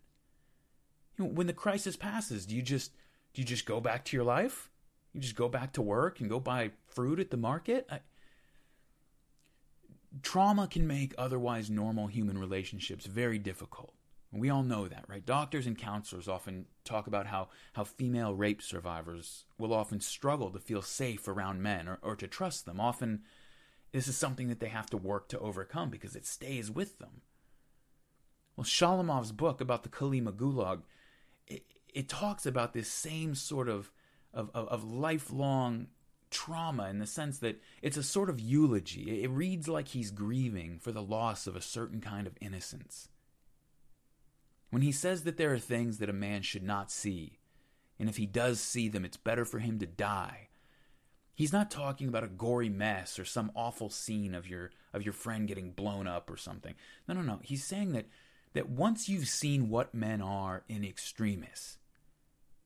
You 1.17 1.25
know, 1.25 1.31
when 1.31 1.47
the 1.47 1.53
crisis 1.53 1.97
passes, 1.97 2.47
do 2.47 2.57
you 2.57 2.63
just 2.63 2.93
do 3.35 3.43
you 3.43 3.47
just 3.47 3.67
go 3.67 3.81
back 3.81 4.05
to 4.07 4.17
your 4.17 4.25
life? 4.25 4.71
You 5.13 5.21
just 5.21 5.37
go 5.37 5.49
back 5.49 5.73
to 5.75 5.83
work 5.83 6.21
and 6.21 6.31
go 6.31 6.41
buy 6.41 6.71
fruit 6.87 7.21
at 7.21 7.31
the 7.31 7.37
market? 7.37 7.87
I, 7.91 8.01
trauma 10.23 10.69
can 10.69 10.87
make 10.87 11.15
otherwise 11.19 11.69
normal 11.69 12.07
human 12.07 12.39
relationships 12.39 13.07
very 13.07 13.39
difficult. 13.39 13.93
We 14.31 14.51
all 14.51 14.63
know 14.63 14.89
that, 14.89 15.05
right? 15.09 15.25
Doctors 15.25 15.67
and 15.67 15.79
counselors 15.79 16.29
often 16.29 16.67
talk 16.85 17.07
about 17.07 17.27
how, 17.27 17.49
how 17.73 17.85
female 17.85 18.35
rape 18.35 18.61
survivors 18.61 19.45
will 19.57 19.73
often 19.73 20.01
struggle 20.01 20.51
to 20.51 20.59
feel 20.59 20.83
safe 20.83 21.27
around 21.27 21.63
men 21.63 21.89
or, 21.89 21.99
or 22.03 22.15
to 22.17 22.27
trust 22.27 22.67
them. 22.67 22.79
Often, 22.79 23.23
this 23.93 24.07
is 24.07 24.19
something 24.19 24.49
that 24.49 24.61
they 24.61 24.69
have 24.69 24.91
to 24.91 24.99
work 24.99 25.29
to 25.29 25.39
overcome 25.39 25.89
because 25.89 26.15
it 26.15 26.27
stays 26.27 26.71
with 26.71 26.99
them. 26.99 27.23
Well, 28.55 28.65
Shalamov's 28.65 29.33
book 29.33 29.61
about 29.63 29.83
the 29.83 29.89
Kolyma 29.89 30.33
Gulag, 30.33 30.83
it, 31.47 31.65
it 31.95 32.09
talks 32.09 32.45
about 32.45 32.75
this 32.75 32.91
same 32.91 33.35
sort 33.35 33.69
of, 33.69 33.91
of, 34.35 34.51
of, 34.53 34.69
of 34.69 34.85
lifelong 34.85 35.87
trauma 36.31 36.91
in 36.91 36.99
the 36.99 37.07
sense 37.07 37.39
that 37.39 37.63
it's 37.81 37.97
a 37.97 38.03
sort 38.03 38.29
of 38.29 38.39
eulogy. 38.41 39.23
It 39.23 39.31
reads 39.31 39.69
like 39.69 39.89
he's 39.89 40.11
grieving 40.11 40.79
for 40.79 40.93
the 40.93 41.03
loss 41.03 41.47
of 41.47 41.57
a 41.57 41.63
certain 41.63 42.03
kind 42.03 42.27
of 42.27 42.37
innocence. 42.43 43.09
When 44.71 44.83
he 44.83 44.93
says 44.93 45.25
that 45.25 45.37
there 45.37 45.53
are 45.53 45.59
things 45.59 45.99
that 45.99 46.11
a 46.11 46.15
man 46.15 46.43
should 46.43 46.63
not 46.63 46.91
see, 46.91 47.39
and 47.99 48.09
if 48.09 48.17
he 48.17 48.27
does 48.27 48.61
see 48.61 48.89
them, 48.89 49.05
it's 49.05 49.17
better 49.17 49.45
for 49.45 49.59
him 49.59 49.79
to 49.79 49.87
die. 49.87 50.49
He's 51.35 51.53
not 51.53 51.71
talking 51.71 52.09
about 52.09 52.25
a 52.25 52.29
gory 52.29 52.69
mess 52.69 53.19
or 53.19 53.25
some 53.25 53.53
awful 53.55 53.91
scene 53.91 54.35
of 54.35 54.49
your 54.49 54.73
of 54.93 55.05
your 55.05 55.13
friend 55.13 55.47
getting 55.47 55.71
blown 55.71 56.07
up 56.07 56.31
or 56.31 56.37
something. 56.37 56.75
No, 57.07 57.15
no, 57.15 57.23
no. 57.23 57.41
He's 57.43 57.65
saying 57.65 57.93
that 57.93 58.07
that 58.55 58.69
once 58.69 59.09
you've 59.09 59.29
seen 59.29 59.69
what 59.69 59.95
men 59.95 60.21
are 60.21 60.65
in 60.69 60.85
extremis, 60.85 61.79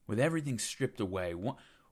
with 0.07 0.19
everything 0.19 0.59
stripped 0.59 1.01
away, 1.01 1.35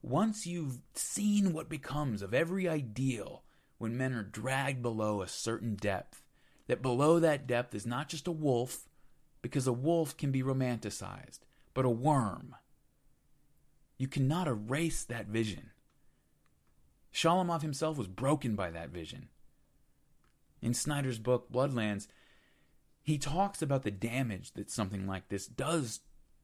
once 0.03 0.47
you've 0.47 0.79
seen 0.95 1.53
what 1.53 1.69
becomes 1.69 2.23
of 2.23 2.33
every 2.33 2.69
ideal 2.69 3.43
when 3.79 3.97
men 3.97 4.13
are 4.15 4.23
dragged 4.23 4.83
below 4.83 5.21
a 5.21 5.29
certain 5.29 5.75
depth, 5.75 6.23
that 6.67 6.83
below 6.83 7.19
that 7.19 7.47
depth 7.47 7.75
is 7.75 7.87
not 7.87 8.09
just 8.09 8.27
a 8.27 8.33
wolf, 8.33 8.89
because 9.43 9.67
a 9.67 9.73
wolf 9.73 10.17
can 10.17 10.31
be 10.31 10.43
romanticized, 10.43 11.41
but 11.75 11.85
a 11.85 11.91
worm. 11.91 12.55
You 13.99 14.09
cannot 14.09 14.49
erase 14.49 15.05
that 15.05 15.27
vision. 15.27 15.71
Shalamov 17.13 17.63
himself 17.63 17.99
was 17.99 18.07
broken 18.07 18.55
by 18.55 18.71
that 18.71 18.91
vision. 18.91 19.29
In 20.63 20.75
Snyder's 20.75 21.19
book, 21.19 21.51
Bloodlands, 21.51 22.07
he 23.03 23.19
talks 23.19 23.63
about 23.63 23.83
the 23.83 23.91
damage 23.91 24.53
that 24.53 24.71
something 24.71 25.07
like 25.07 25.29
this 25.29 25.47
does 25.47 26.01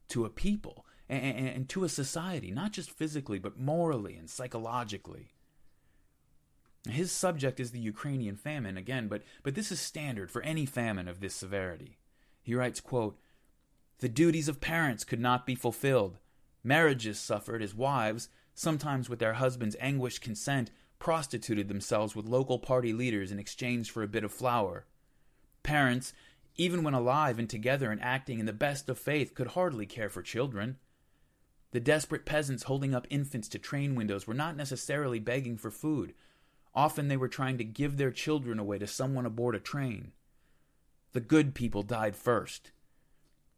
to 0.09 0.25
a 0.25 0.29
people 0.29 0.85
and, 1.09 1.47
and, 1.47 1.69
to 1.69 1.83
a 1.83 1.89
society, 1.89 2.51
not 2.51 2.71
just 2.71 2.91
physically, 2.91 3.39
but 3.39 3.59
morally 3.59 4.15
and 4.15 4.29
psychologically. 4.29 5.33
His 6.89 7.11
subject 7.11 7.59
is 7.59 7.71
the 7.71 7.79
Ukrainian 7.79 8.35
famine 8.35 8.77
again, 8.77 9.07
but, 9.07 9.23
but 9.43 9.55
this 9.55 9.71
is 9.71 9.79
standard 9.79 10.31
for 10.31 10.41
any 10.41 10.65
famine 10.65 11.07
of 11.07 11.19
this 11.19 11.35
severity. 11.35 11.97
He 12.47 12.55
writes, 12.55 12.79
quote, 12.79 13.19
The 13.99 14.07
duties 14.07 14.47
of 14.47 14.61
parents 14.61 15.03
could 15.03 15.19
not 15.19 15.45
be 15.45 15.53
fulfilled. 15.53 16.17
Marriages 16.63 17.19
suffered 17.19 17.61
as 17.61 17.75
wives, 17.75 18.29
sometimes 18.55 19.09
with 19.09 19.19
their 19.19 19.33
husbands' 19.33 19.75
anguished 19.81 20.21
consent, 20.21 20.71
prostituted 20.97 21.67
themselves 21.67 22.15
with 22.15 22.25
local 22.25 22.57
party 22.57 22.93
leaders 22.93 23.33
in 23.33 23.37
exchange 23.37 23.91
for 23.91 24.01
a 24.01 24.07
bit 24.07 24.23
of 24.23 24.31
flour. 24.31 24.85
Parents, 25.61 26.13
even 26.55 26.83
when 26.83 26.93
alive 26.93 27.37
and 27.37 27.49
together 27.49 27.91
and 27.91 28.01
acting 28.01 28.39
in 28.39 28.45
the 28.45 28.53
best 28.53 28.87
of 28.87 28.97
faith, 28.97 29.35
could 29.35 29.47
hardly 29.47 29.85
care 29.85 30.07
for 30.07 30.21
children. 30.21 30.77
The 31.71 31.81
desperate 31.81 32.25
peasants 32.25 32.63
holding 32.63 32.95
up 32.95 33.07
infants 33.09 33.49
to 33.49 33.59
train 33.59 33.93
windows 33.93 34.25
were 34.25 34.33
not 34.33 34.55
necessarily 34.55 35.19
begging 35.19 35.57
for 35.57 35.69
food. 35.69 36.13
Often 36.73 37.09
they 37.09 37.17
were 37.17 37.27
trying 37.27 37.57
to 37.57 37.65
give 37.65 37.97
their 37.97 38.11
children 38.11 38.57
away 38.57 38.77
to 38.77 38.87
someone 38.87 39.25
aboard 39.25 39.53
a 39.53 39.59
train. 39.59 40.13
The 41.17 41.21
good 41.21 41.55
people 41.55 41.81
died 41.81 42.15
first. 42.15 42.69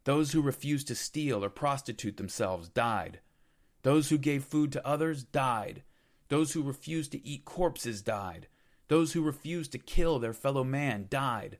Those 0.06 0.32
who 0.32 0.42
refused 0.42 0.88
to 0.88 0.96
steal 0.96 1.44
or 1.44 1.50
prostitute 1.50 2.16
themselves 2.16 2.70
died. 2.70 3.20
Those 3.82 4.08
who 4.08 4.18
gave 4.18 4.46
food 4.46 4.72
to 4.72 4.88
others 4.88 5.26
died. 5.26 5.84
Those 6.30 6.54
who 6.54 6.64
refused 6.64 7.12
to 7.12 7.28
eat 7.28 7.44
corpses 7.44 8.02
died. 8.02 8.48
Those 8.88 9.12
who 9.12 9.22
refused 9.22 9.74
to 9.74 9.78
kill 9.78 10.20
their 10.20 10.32
fellow 10.32 10.64
man 10.64 11.08
died. 11.10 11.58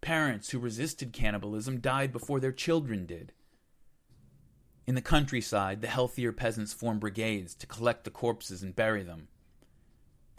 Parents 0.00 0.48
who 0.48 0.58
resisted 0.58 1.12
cannibalism 1.12 1.80
died 1.80 2.12
before 2.12 2.40
their 2.40 2.50
children 2.50 3.04
did. 3.04 3.34
In 4.86 4.94
the 4.94 5.02
countryside, 5.02 5.82
the 5.82 5.88
healthier 5.88 6.32
peasants 6.32 6.72
formed 6.72 7.00
brigades 7.00 7.54
to 7.56 7.66
collect 7.66 8.04
the 8.04 8.10
corpses 8.10 8.62
and 8.62 8.74
bury 8.74 9.02
them. 9.02 9.28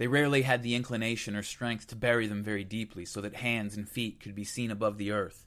They 0.04 0.08
rarely 0.08 0.42
had 0.42 0.64
the 0.64 0.76
inclination 0.76 1.34
or 1.34 1.44
strength 1.44 1.88
to 1.88 1.96
bury 1.96 2.28
them 2.28 2.44
very 2.44 2.66
deeply 2.66 3.06
so 3.06 3.22
that 3.22 3.36
hands 3.36 3.78
and 3.78 3.88
feet 3.88 4.20
could 4.20 4.36
be 4.36 4.44
seen 4.44 4.70
above 4.70 4.98
the 4.98 5.12
earth. 5.12 5.46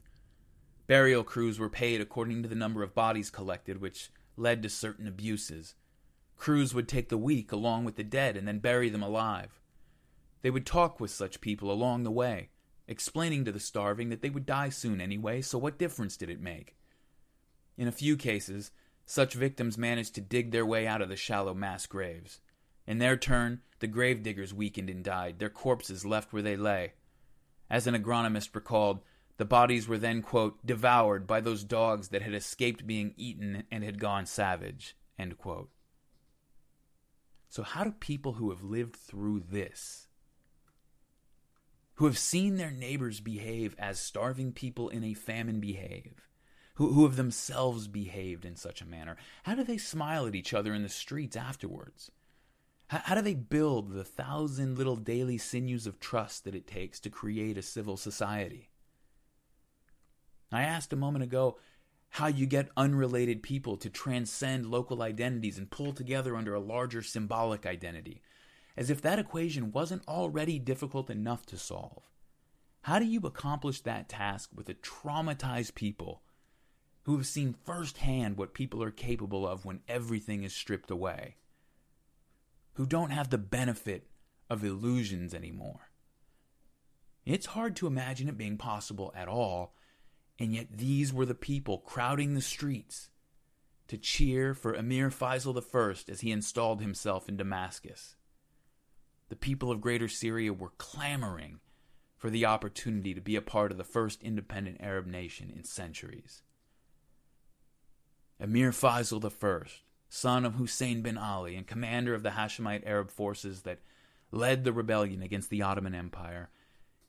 Burial 0.87 1.23
crews 1.23 1.59
were 1.59 1.69
paid 1.69 2.01
according 2.01 2.41
to 2.41 2.49
the 2.49 2.55
number 2.55 2.81
of 2.81 2.95
bodies 2.95 3.29
collected, 3.29 3.79
which 3.79 4.09
led 4.35 4.63
to 4.63 4.69
certain 4.69 5.05
abuses. 5.05 5.75
Crews 6.37 6.73
would 6.73 6.87
take 6.87 7.09
the 7.09 7.19
weak 7.19 7.51
along 7.51 7.85
with 7.85 7.97
the 7.97 8.03
dead 8.03 8.35
and 8.35 8.47
then 8.47 8.57
bury 8.57 8.89
them 8.89 9.03
alive. 9.03 9.61
They 10.41 10.49
would 10.49 10.65
talk 10.65 10.99
with 10.99 11.11
such 11.11 11.39
people 11.39 11.69
along 11.69 12.01
the 12.01 12.09
way, 12.09 12.49
explaining 12.87 13.45
to 13.45 13.51
the 13.51 13.59
starving 13.59 14.09
that 14.09 14.23
they 14.23 14.31
would 14.31 14.47
die 14.47 14.69
soon 14.69 14.99
anyway, 14.99 15.43
so 15.43 15.59
what 15.59 15.77
difference 15.77 16.17
did 16.17 16.31
it 16.31 16.41
make? 16.41 16.75
In 17.77 17.87
a 17.87 17.91
few 17.91 18.17
cases, 18.17 18.71
such 19.05 19.35
victims 19.35 19.77
managed 19.77 20.15
to 20.15 20.21
dig 20.21 20.49
their 20.49 20.65
way 20.65 20.87
out 20.87 21.03
of 21.03 21.09
the 21.09 21.15
shallow 21.15 21.53
mass 21.53 21.85
graves. 21.85 22.39
In 22.87 22.99
their 22.99 23.17
turn, 23.17 23.61
the 23.79 23.87
grave 23.87 24.23
diggers 24.23 24.53
weakened 24.53 24.89
and 24.89 25.03
died, 25.03 25.39
their 25.39 25.49
corpses 25.49 26.05
left 26.05 26.33
where 26.33 26.41
they 26.41 26.55
lay. 26.55 26.93
As 27.69 27.85
an 27.85 27.93
agronomist 27.93 28.55
recalled, 28.55 29.01
the 29.35 29.45
bodies 29.45 29.87
were 29.87 29.97
then, 29.97 30.21
quote, 30.21 30.65
devoured 30.65 31.27
by 31.27 31.41
those 31.41 31.63
dogs 31.63 32.07
that 32.07 32.21
had 32.23 32.33
escaped 32.33 32.87
being 32.87 33.13
eaten 33.17 33.63
and 33.69 33.83
had 33.83 33.99
gone 33.99 34.25
savage. 34.25 34.95
So, 37.49 37.63
how 37.63 37.83
do 37.83 37.91
people 37.91 38.33
who 38.33 38.49
have 38.49 38.63
lived 38.63 38.95
through 38.95 39.41
this 39.51 40.07
who 41.97 42.05
have 42.05 42.17
seen 42.17 42.57
their 42.57 42.71
neighbors 42.71 43.19
behave 43.19 43.75
as 43.79 43.99
starving 43.99 44.51
people 44.51 44.87
in 44.89 45.03
a 45.03 45.15
famine 45.15 45.59
behave, 45.59 46.27
who, 46.75 46.93
who 46.93 47.03
have 47.05 47.15
themselves 47.15 47.87
behaved 47.87 48.45
in 48.45 48.55
such 48.55 48.81
a 48.81 48.85
manner, 48.85 49.17
how 49.43 49.55
do 49.55 49.63
they 49.63 49.79
smile 49.79 50.27
at 50.27 50.35
each 50.35 50.53
other 50.53 50.75
in 50.75 50.83
the 50.83 50.89
streets 50.89 51.35
afterwards? 51.35 52.11
How, 52.87 53.01
how 53.03 53.15
do 53.15 53.21
they 53.21 53.33
build 53.33 53.91
the 53.91 54.03
thousand 54.03 54.77
little 54.77 54.95
daily 54.95 55.37
sinews 55.37 55.87
of 55.87 55.99
trust 55.99 56.43
that 56.43 56.55
it 56.55 56.67
takes 56.67 56.99
to 57.01 57.09
create 57.09 57.57
a 57.57 57.61
civil 57.61 57.97
society? 57.97 58.69
I 60.51 60.63
asked 60.63 60.93
a 60.93 60.97
moment 60.97 61.23
ago 61.23 61.57
how 62.11 62.27
you 62.27 62.45
get 62.45 62.69
unrelated 62.77 63.43
people 63.43 63.75
to 63.77 63.89
transcend 63.89 64.65
local 64.65 65.01
identities 65.01 65.57
and 65.57 65.69
pull 65.69 65.91
together 65.91 66.35
under 66.35 66.53
a 66.53 66.59
larger 66.59 67.01
symbolic 67.01 67.65
identity 67.65 68.21
as 68.77 68.89
if 68.91 69.01
that 69.01 69.19
equation 69.19 69.71
wasn't 69.71 70.07
already 70.07 70.59
difficult 70.59 71.09
enough 71.09 71.45
to 71.47 71.57
solve. 71.57 72.03
How 72.83 72.99
do 72.99 73.05
you 73.05 73.19
accomplish 73.21 73.81
that 73.81 74.07
task 74.07 74.51
with 74.55 74.69
a 74.69 74.75
traumatized 74.75 75.73
people 75.73 76.21
who 77.03 77.17
have 77.17 77.25
seen 77.25 77.55
firsthand 77.65 78.37
what 78.37 78.53
people 78.53 78.83
are 78.83 78.91
capable 78.91 79.47
of 79.47 79.65
when 79.65 79.81
everything 79.87 80.43
is 80.43 80.53
stripped 80.53 80.91
away? 80.91 81.35
Who 82.77 82.85
don't 82.87 83.11
have 83.11 83.29
the 83.29 83.37
benefit 83.37 84.07
of 84.49 84.63
illusions 84.63 85.33
anymore? 85.33 85.91
It's 87.25 87.47
hard 87.47 87.75
to 87.75 87.87
imagine 87.87 88.29
it 88.29 88.37
being 88.37 88.57
possible 88.57 89.13
at 89.15 89.27
all, 89.27 89.75
and 90.39 90.55
yet 90.55 90.77
these 90.77 91.11
were 91.11 91.25
the 91.25 91.35
people 91.35 91.79
crowding 91.79 92.33
the 92.33 92.41
streets 92.41 93.09
to 93.89 93.97
cheer 93.97 94.53
for 94.53 94.73
Emir 94.73 95.09
Faisal 95.09 95.57
I 95.57 96.11
as 96.11 96.21
he 96.21 96.31
installed 96.31 96.81
himself 96.81 97.27
in 97.27 97.37
Damascus 97.37 98.15
the 99.29 99.35
people 99.35 99.71
of 99.71 99.81
Greater 99.81 100.07
Syria 100.07 100.53
were 100.53 100.71
clamoring 100.77 101.59
for 102.15 102.29
the 102.29 102.45
opportunity 102.45 103.13
to 103.13 103.21
be 103.21 103.35
a 103.35 103.41
part 103.41 103.71
of 103.71 103.77
the 103.77 103.83
first 103.83 104.23
independent 104.23 104.77
Arab 104.79 105.05
nation 105.05 105.51
in 105.55 105.63
centuries. 105.63 106.41
Emir 108.39 108.71
Faisal 108.71 109.23
I, 109.25 109.67
son 110.09 110.45
of 110.45 110.55
Hussein 110.55 111.01
bin 111.01 111.17
Ali 111.17 111.55
and 111.55 111.67
commander 111.67 112.13
of 112.13 112.23
the 112.23 112.31
Hashemite 112.31 112.85
Arab 112.85 113.11
forces 113.11 113.61
that 113.61 113.79
led 114.31 114.63
the 114.63 114.73
rebellion 114.73 115.21
against 115.21 115.49
the 115.49 115.61
Ottoman 115.61 115.95
Empire, 115.95 116.49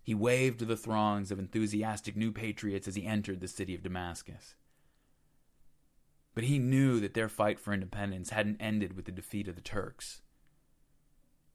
he 0.03 0.15
waved 0.15 0.59
to 0.61 0.65
the 0.65 0.77
throngs 0.77 1.31
of 1.31 1.39
enthusiastic 1.39 2.17
new 2.17 2.33
patriots 2.33 2.89
as 2.89 2.95
he 2.95 3.05
entered 3.05 3.41
the 3.41 3.49
city 3.49 3.75
of 3.75 3.83
Damascus. 3.83 4.55
But 6.35 6.45
he 6.45 6.59
knew 6.59 7.01
that 7.01 7.15
their 7.15 7.29
fight 7.29 7.59
for 7.59 7.73
independence 7.75 8.31
hadn't 8.31 8.61
ended 8.61 8.95
with 8.95 9.05
the 9.05 9.13
defeat 9.13 9.49
of 9.49 9.55
the 9.55 9.61
Turks. 9.61 10.23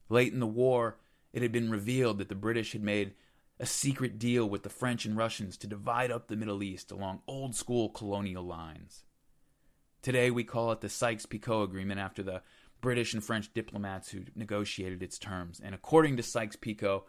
Late 0.08 0.32
in 0.32 0.40
the 0.40 0.46
war, 0.46 0.98
it 1.32 1.42
had 1.42 1.52
been 1.52 1.70
revealed 1.70 2.18
that 2.18 2.28
the 2.28 2.34
British 2.34 2.72
had 2.72 2.82
made 2.82 3.14
a 3.58 3.66
secret 3.66 4.18
deal 4.18 4.48
with 4.48 4.62
the 4.62 4.68
French 4.68 5.04
and 5.04 5.16
Russians 5.16 5.56
to 5.58 5.66
divide 5.66 6.10
up 6.10 6.28
the 6.28 6.36
Middle 6.36 6.62
East 6.62 6.92
along 6.92 7.22
old 7.26 7.54
school 7.54 7.88
colonial 7.88 8.44
lines. 8.44 9.04
Today, 10.04 10.30
we 10.30 10.44
call 10.44 10.70
it 10.70 10.82
the 10.82 10.90
Sykes 10.90 11.24
Picot 11.24 11.64
Agreement 11.64 11.98
after 11.98 12.22
the 12.22 12.42
British 12.82 13.14
and 13.14 13.24
French 13.24 13.50
diplomats 13.54 14.10
who 14.10 14.24
negotiated 14.34 15.02
its 15.02 15.18
terms. 15.18 15.62
And 15.64 15.74
according 15.74 16.18
to 16.18 16.22
Sykes 16.22 16.56
Picot, 16.56 17.04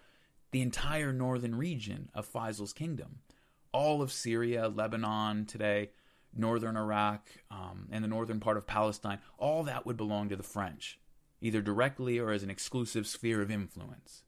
the 0.51 0.61
entire 0.61 1.11
northern 1.11 1.55
region 1.55 2.07
of 2.15 2.25
Faisal's 2.25 2.71
kingdom, 2.71 3.17
all 3.73 4.01
of 4.01 4.13
Syria, 4.13 4.69
Lebanon 4.69 5.45
today, 5.45 5.89
northern 6.33 6.77
Iraq, 6.77 7.27
um, 7.51 7.89
and 7.91 8.01
the 8.01 8.07
northern 8.07 8.39
part 8.39 8.55
of 8.55 8.65
Palestine, 8.65 9.19
all 9.37 9.63
that 9.63 9.85
would 9.85 9.97
belong 9.97 10.29
to 10.29 10.37
the 10.37 10.41
French 10.41 10.97
either 11.41 11.61
directly 11.61 12.17
or 12.17 12.31
as 12.31 12.43
an 12.43 12.49
exclusive 12.49 13.05
sphere 13.05 13.41
of 13.41 13.51
influence. 13.51 14.23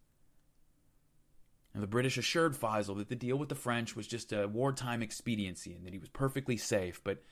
And 1.74 1.82
the 1.82 1.88
British 1.88 2.18
assured 2.18 2.54
Faisal 2.54 2.98
that 2.98 3.08
the 3.08 3.16
deal 3.16 3.38
with 3.38 3.48
the 3.48 3.56
French 3.56 3.96
was 3.96 4.08
just 4.08 4.34
a 4.34 4.46
wartime 4.46 5.02
expediency 5.02 5.74
and 5.74 5.86
that 5.86 5.94
he 5.94 6.00
was 6.00 6.10
perfectly 6.10 6.58
safe, 6.58 7.00
but 7.02 7.24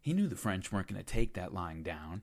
he 0.00 0.12
knew 0.12 0.26
the 0.26 0.36
French 0.36 0.72
weren't 0.72 0.88
going 0.88 1.00
to 1.00 1.04
take 1.04 1.34
that 1.34 1.52
lying 1.52 1.82
down. 1.82 2.22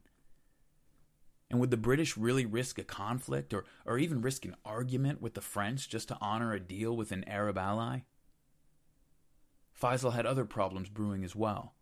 And 1.50 1.60
would 1.60 1.72
the 1.72 1.78
British 1.78 2.18
really 2.18 2.46
risk 2.46 2.78
a 2.78 2.84
conflict 2.84 3.54
or, 3.54 3.64
or 3.86 3.98
even 3.98 4.22
risk 4.22 4.44
an 4.44 4.56
argument 4.66 5.22
with 5.22 5.34
the 5.34 5.42
French 5.42 5.88
just 5.88 6.10
to 6.10 6.18
honor 6.20 6.54
a 6.54 6.60
deal 6.60 6.96
with 6.96 7.12
an 7.12 7.24
Arab 7.24 7.58
ally? 7.58 8.00
Faisal 9.80 10.14
had 10.14 10.26
other 10.26 10.44
problems 10.44 10.90
brewing 10.90 11.24
as 11.24 11.36
well. 11.36 11.74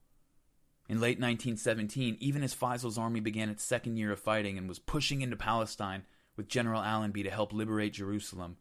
In 0.87 0.99
late 0.99 1.17
1917, 1.19 2.17
even 2.19 2.43
as 2.43 2.53
Faisal's 2.53 2.97
army 2.97 3.19
began 3.19 3.49
its 3.49 3.63
second 3.63 3.97
year 3.97 4.11
of 4.11 4.19
fighting 4.19 4.57
and 4.57 4.69
was 4.69 4.77
pushing 4.77 5.21
into 5.21 5.35
Palestine 5.35 6.03
with 6.35 6.47
General 6.47 6.83
Allenby 6.83 7.23
to 7.23 7.31
help 7.31 7.53
liberate 7.53 7.93
Jerusalem, 7.93 8.57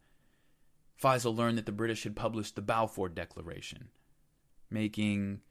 Faisal 0.99 1.35
learned 1.35 1.57
that 1.57 1.67
the 1.67 1.71
British 1.71 2.03
had 2.03 2.15
published 2.15 2.55
the 2.55 2.61
Balfour 2.61 3.09
Declaration, 3.09 3.89
making 4.71 5.41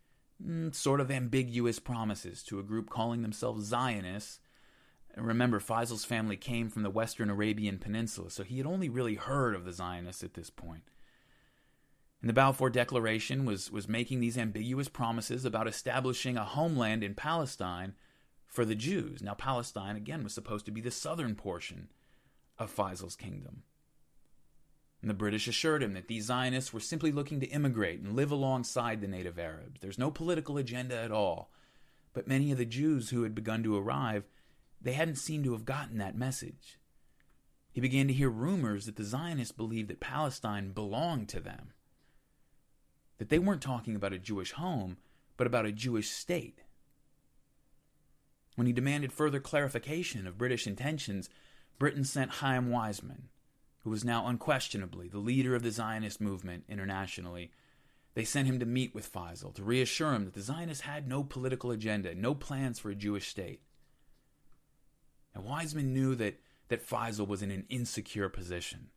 sort 0.72 1.01
of 1.01 1.11
ambiguous 1.11 1.78
promises 1.78 2.42
to 2.45 2.59
a 2.59 2.64
group 2.64 2.90
calling 2.90 3.22
themselves 3.22 3.66
Zionists. 3.66 4.40
remember, 5.16 5.61
Faisal's 5.61 6.05
family 6.05 6.36
came 6.36 6.68
from 6.68 6.82
the 6.82 6.90
western 6.90 7.30
Arabian 7.30 7.78
Peninsula, 7.78 8.30
so 8.30 8.42
he 8.42 8.59
had 8.59 8.66
only 8.66 8.88
really 8.88 9.14
heard 9.14 9.55
of 9.55 9.64
the 9.64 9.72
Zionists 9.72 10.22
at 10.22 10.34
this 10.34 10.51
point. 10.51 10.84
And 12.20 12.28
the 12.28 12.34
Balfour 12.34 12.70
Declaration 12.70 13.45
was, 13.45 13.70
was 13.70 13.86
making 13.86 14.20
these 14.20 14.38
ambiguous 14.38 14.88
promises 14.88 15.45
about 15.45 15.68
establishing 15.68 16.36
a 16.36 16.45
homeland 16.45 17.05
in 17.05 17.14
Palestine 17.14 17.95
for 18.47 18.64
the 18.64 18.74
Jews. 18.74 19.22
Now, 19.22 19.34
Palestine, 19.34 19.97
again, 19.97 20.24
was 20.24 20.32
supposed 20.32 20.64
to 20.66 20.72
be 20.72 20.80
the 20.80 20.90
southern 20.90 21.34
portion 21.34 21.88
of 22.59 22.70
Faisal's 22.70 23.16
kingdom. 23.16 23.64
And 25.05 25.11
the 25.11 25.14
British 25.14 25.46
assured 25.46 25.82
him 25.82 25.92
that 25.92 26.09
these 26.09 26.24
Zionists 26.24 26.72
were 26.72 26.80
simply 26.80 27.12
looking 27.12 27.38
to 27.40 27.46
immigrate 27.48 28.00
and 28.00 28.16
live 28.16 28.30
alongside 28.30 29.02
the 29.02 29.07
native 29.07 29.38
Arabs. 29.38 29.78
There's 29.82 29.98
no 29.98 30.11
political 30.11 30.57
agenda 30.57 30.98
at 30.98 31.12
all. 31.12 31.50
But 32.14 32.26
many 32.26 32.50
of 32.50 32.57
the 32.57 32.64
Jews 32.64 33.11
who 33.11 33.22
had 33.22 33.34
begun 33.34 33.62
to 33.64 33.76
arrive, 33.76 34.24
they 34.80 34.94
hadn't 34.94 35.16
seemed 35.16 35.44
to 35.44 35.52
have 35.52 35.66
gotten 35.66 35.98
that 35.98 36.16
message. 36.16 36.78
He 37.70 37.82
began 37.82 38.09
to 38.09 38.14
hear 38.14 38.30
rumors 38.30 38.86
that 38.86 38.96
the 38.96 39.05
Zionists 39.05 39.52
believed 39.52 39.90
that 39.90 40.00
Palestine 40.00 40.70
belonged 40.70 41.28
to 41.28 41.40
them 41.40 41.74
that 43.18 43.28
they 43.28 43.38
weren't 43.38 43.61
talking 43.61 43.94
about 43.94 44.14
a 44.14 44.18
Jewish 44.18 44.52
home, 44.52 44.96
but 45.36 45.46
about 45.46 45.66
a 45.66 45.72
Jewish 45.72 46.09
state. 46.09 46.62
When 48.57 48.66
he 48.66 48.72
demanded 48.72 49.12
further 49.12 49.38
clarification 49.38 50.26
of 50.26 50.38
British 50.38 50.66
intentions, 50.66 51.28
Britain 51.78 52.05
sent 52.05 52.36
Chaim 52.36 52.70
Weizmann, 52.70 53.24
who 53.85 53.91
was 53.91 54.05
now 54.05 54.26
unquestionably 54.26 55.09
the 55.09 55.18
leader 55.18 55.55
of 55.55 55.62
the 55.62 55.70
Zionist 55.70 56.20
movement 56.20 56.64
internationally. 56.68 57.53
They 58.14 58.24
sent 58.24 58.49
him 58.49 58.59
to 58.61 58.66
meet 58.66 58.95
with 58.95 59.12
Faisal 59.12 59.55
to 59.55 59.62
reassure 59.62 60.14
him 60.14 60.24
that 60.24 60.35
the 60.35 60.41
Zionists 60.41 60.85
had 60.85 61.07
no 61.07 61.22
political 61.22 61.70
agenda, 61.70 62.14
no 62.14 62.35
plans 62.35 62.78
for 62.78 62.91
a 62.91 62.95
Jewish 62.95 63.28
state. 63.28 63.61
And 65.35 65.45
Weizmann 65.45 65.93
knew 65.93 66.14
that, 66.14 66.41
that 66.68 66.87
Faisal 66.87 67.28
was 67.28 67.43
in 67.43 67.51
an 67.51 67.66
insecure 67.68 68.28
position. 68.28 68.89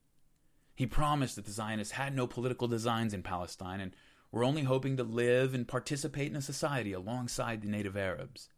He 0.73 0.85
promised 0.85 1.35
that 1.35 1.45
the 1.45 1.51
Zionists 1.51 1.93
had 1.93 2.15
no 2.15 2.27
political 2.27 2.67
designs 2.67 3.13
in 3.13 3.23
Palestine 3.23 3.81
and 3.81 3.93
were 4.31 4.43
only 4.43 4.63
hoping 4.63 4.95
to 4.97 5.03
live 5.03 5.53
and 5.53 5.67
participate 5.67 6.29
in 6.29 6.35
a 6.35 6.41
society 6.41 6.93
alongside 6.93 7.61
the 7.61 7.67
native 7.67 7.97
Arabs. 7.97 8.49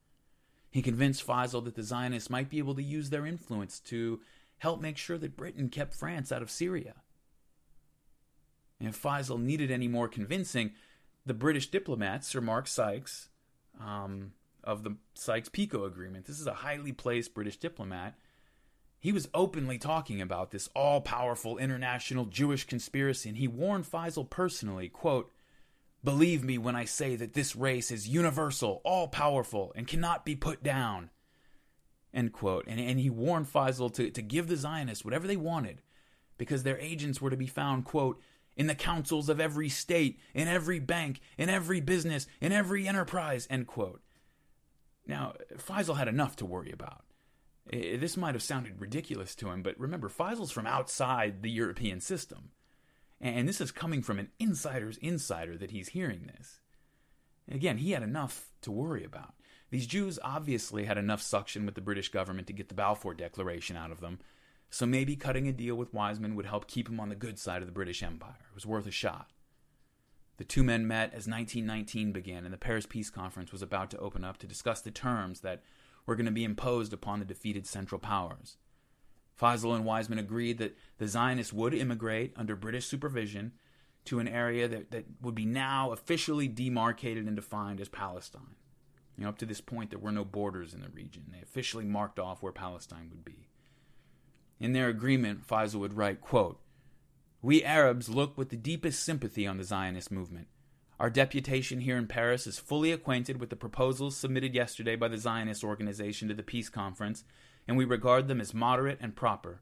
He 0.69 0.81
convinced 0.81 1.25
Faisal 1.25 1.63
that 1.65 1.75
the 1.75 1.83
Zionists 1.83 2.29
might 2.29 2.49
be 2.49 2.59
able 2.59 2.75
to 2.75 2.83
use 2.83 3.09
their 3.09 3.25
influence 3.25 3.79
to 3.81 4.19
help 4.59 4.81
make 4.81 4.97
sure 4.97 5.17
that 5.17 5.37
Britain 5.37 5.69
kept 5.69 5.93
France 5.93 6.31
out 6.31 6.41
of 6.41 6.51
Syria. 6.51 6.95
And 8.79 8.87
if 8.87 9.01
Faisal 9.01 9.41
needed 9.41 9.71
any 9.71 9.87
more 9.87 10.07
convincing, 10.07 10.71
the 11.25 11.33
British 11.33 11.69
diplomat, 11.69 12.23
Sir 12.23 12.41
Mark 12.41 12.67
Sykes, 12.67 13.29
um, 13.79 14.33
of 14.63 14.83
the 14.83 14.95
Sykes 15.15 15.49
Picot 15.49 15.85
Agreement, 15.85 16.25
this 16.25 16.39
is 16.39 16.47
a 16.47 16.53
highly 16.53 16.91
placed 16.91 17.33
British 17.33 17.57
diplomat, 17.57 18.15
he 18.99 19.11
was 19.13 19.29
openly 19.33 19.77
talking 19.77 20.21
about 20.21 20.51
this 20.51 20.69
all 20.75 20.99
powerful 21.01 21.57
international 21.57 22.25
Jewish 22.25 22.65
conspiracy, 22.65 23.29
and 23.29 23.37
he 23.37 23.47
warned 23.47 23.85
Faisal 23.85 24.29
personally, 24.29 24.89
quote, 24.89 25.31
Believe 26.03 26.43
me 26.43 26.57
when 26.57 26.75
I 26.75 26.85
say 26.85 27.15
that 27.17 27.33
this 27.33 27.55
race 27.55 27.91
is 27.91 28.07
universal, 28.07 28.81
all 28.85 29.07
powerful, 29.07 29.73
and 29.75 29.87
cannot 29.87 30.25
be 30.25 30.35
put 30.35 30.63
down. 30.63 31.09
End 32.13 32.33
quote. 32.33 32.65
And, 32.67 32.79
and 32.79 32.99
he 32.99 33.09
warned 33.09 33.51
Faisal 33.51 33.93
to, 33.93 34.09
to 34.09 34.21
give 34.21 34.47
the 34.47 34.57
Zionists 34.57 35.05
whatever 35.05 35.27
they 35.27 35.37
wanted, 35.37 35.81
because 36.37 36.63
their 36.63 36.79
agents 36.79 37.21
were 37.21 37.29
to 37.29 37.37
be 37.37 37.47
found, 37.47 37.85
quote, 37.85 38.19
in 38.55 38.67
the 38.67 38.75
councils 38.75 39.29
of 39.29 39.39
every 39.39 39.69
state, 39.69 40.19
in 40.33 40.47
every 40.47 40.79
bank, 40.79 41.21
in 41.37 41.49
every 41.49 41.79
business, 41.79 42.27
in 42.41 42.51
every 42.51 42.87
enterprise, 42.87 43.47
end 43.49 43.67
quote. 43.67 44.01
Now, 45.07 45.33
Faisal 45.55 45.97
had 45.97 46.07
enough 46.07 46.35
to 46.37 46.45
worry 46.45 46.71
about. 46.71 47.03
This 47.71 48.17
might 48.17 48.35
have 48.35 48.43
sounded 48.43 48.81
ridiculous 48.81 49.35
to 49.35 49.49
him, 49.49 49.61
but 49.61 49.79
remember, 49.79 50.09
Faisal's 50.09 50.51
from 50.51 50.65
outside 50.65 51.41
the 51.41 51.51
European 51.51 52.01
system. 52.01 52.49
And 53.21 53.47
this 53.47 53.61
is 53.61 53.71
coming 53.71 54.01
from 54.01 54.17
an 54.17 54.29
insider's 54.39 54.97
insider 54.97 55.57
that 55.57 55.71
he's 55.71 55.89
hearing 55.89 56.31
this. 56.35 56.61
Again, 57.51 57.77
he 57.77 57.91
had 57.91 58.03
enough 58.03 58.49
to 58.61 58.71
worry 58.71 59.03
about. 59.03 59.33
These 59.69 59.87
Jews 59.87 60.17
obviously 60.23 60.85
had 60.85 60.97
enough 60.97 61.21
suction 61.21 61.65
with 61.65 61.75
the 61.75 61.81
British 61.81 62.09
government 62.09 62.47
to 62.47 62.53
get 62.53 62.69
the 62.69 62.75
Balfour 62.75 63.13
Declaration 63.13 63.77
out 63.77 63.91
of 63.91 63.99
them, 63.99 64.19
so 64.69 64.85
maybe 64.85 65.15
cutting 65.15 65.47
a 65.47 65.53
deal 65.53 65.75
with 65.75 65.93
Weizmann 65.93 66.35
would 66.35 66.45
help 66.45 66.67
keep 66.67 66.89
him 66.89 66.99
on 66.99 67.09
the 67.09 67.15
good 67.15 67.39
side 67.39 67.61
of 67.61 67.67
the 67.67 67.73
British 67.73 68.03
Empire. 68.03 68.37
It 68.49 68.55
was 68.55 68.65
worth 68.65 68.87
a 68.87 68.91
shot. 68.91 69.31
The 70.37 70.43
two 70.45 70.63
men 70.63 70.87
met 70.87 71.07
as 71.07 71.27
1919 71.27 72.11
began 72.11 72.45
and 72.45 72.53
the 72.53 72.57
Paris 72.57 72.85
Peace 72.85 73.09
Conference 73.09 73.51
was 73.51 73.61
about 73.61 73.91
to 73.91 73.97
open 73.97 74.23
up 74.23 74.37
to 74.37 74.47
discuss 74.47 74.81
the 74.81 74.91
terms 74.91 75.41
that 75.41 75.63
were 76.05 76.15
going 76.15 76.27
to 76.27 76.31
be 76.31 76.45
imposed 76.45 76.93
upon 76.93 77.19
the 77.19 77.25
defeated 77.25 77.67
Central 77.67 77.99
Powers. 77.99 78.57
Faisal 79.39 79.75
and 79.75 79.85
Weizmann 79.85 80.19
agreed 80.19 80.57
that 80.57 80.77
the 80.97 81.07
Zionists 81.07 81.53
would 81.53 81.73
immigrate 81.73 82.33
under 82.35 82.55
British 82.55 82.85
supervision 82.85 83.53
to 84.05 84.19
an 84.19 84.27
area 84.27 84.67
that, 84.67 84.91
that 84.91 85.05
would 85.21 85.35
be 85.35 85.45
now 85.45 85.91
officially 85.91 86.47
demarcated 86.47 87.27
and 87.27 87.35
defined 87.35 87.81
as 87.81 87.89
Palestine. 87.89 88.55
You 89.19 89.25
know, 89.25 89.29
up 89.29 89.37
to 89.39 89.45
this 89.45 89.61
point, 89.61 89.91
there 89.91 89.99
were 89.99 90.11
no 90.11 90.25
borders 90.25 90.73
in 90.73 90.81
the 90.81 90.89
region. 90.89 91.25
They 91.31 91.41
officially 91.41 91.85
marked 91.85 92.17
off 92.17 92.41
where 92.41 92.51
Palestine 92.51 93.09
would 93.11 93.23
be. 93.23 93.49
In 94.59 94.73
their 94.73 94.87
agreement, 94.87 95.45
Faisal 95.45 95.81
would 95.81 95.95
write, 95.95 96.21
quote, 96.21 96.59
We 97.41 97.63
Arabs 97.63 98.09
look 98.09 98.37
with 98.37 98.49
the 98.49 98.55
deepest 98.55 99.03
sympathy 99.03 99.45
on 99.45 99.57
the 99.57 99.63
Zionist 99.63 100.09
movement 100.09 100.47
our 100.99 101.09
deputation 101.09 101.79
here 101.79 101.97
in 101.97 102.07
Paris 102.07 102.45
is 102.45 102.59
fully 102.59 102.91
acquainted 102.91 103.39
with 103.39 103.49
the 103.49 103.55
proposals 103.55 104.17
submitted 104.17 104.53
yesterday 104.53 104.97
by 104.97 105.07
the 105.07 105.17
Zionist 105.17 105.63
organization 105.63 106.27
to 106.27 106.33
the 106.33 106.43
peace 106.43 106.67
conference, 106.67 107.23
and 107.69 107.77
we 107.77 107.85
regard 107.85 108.27
them 108.27 108.41
as 108.41 108.53
moderate 108.53 108.99
and 108.99 109.15
proper. 109.15 109.61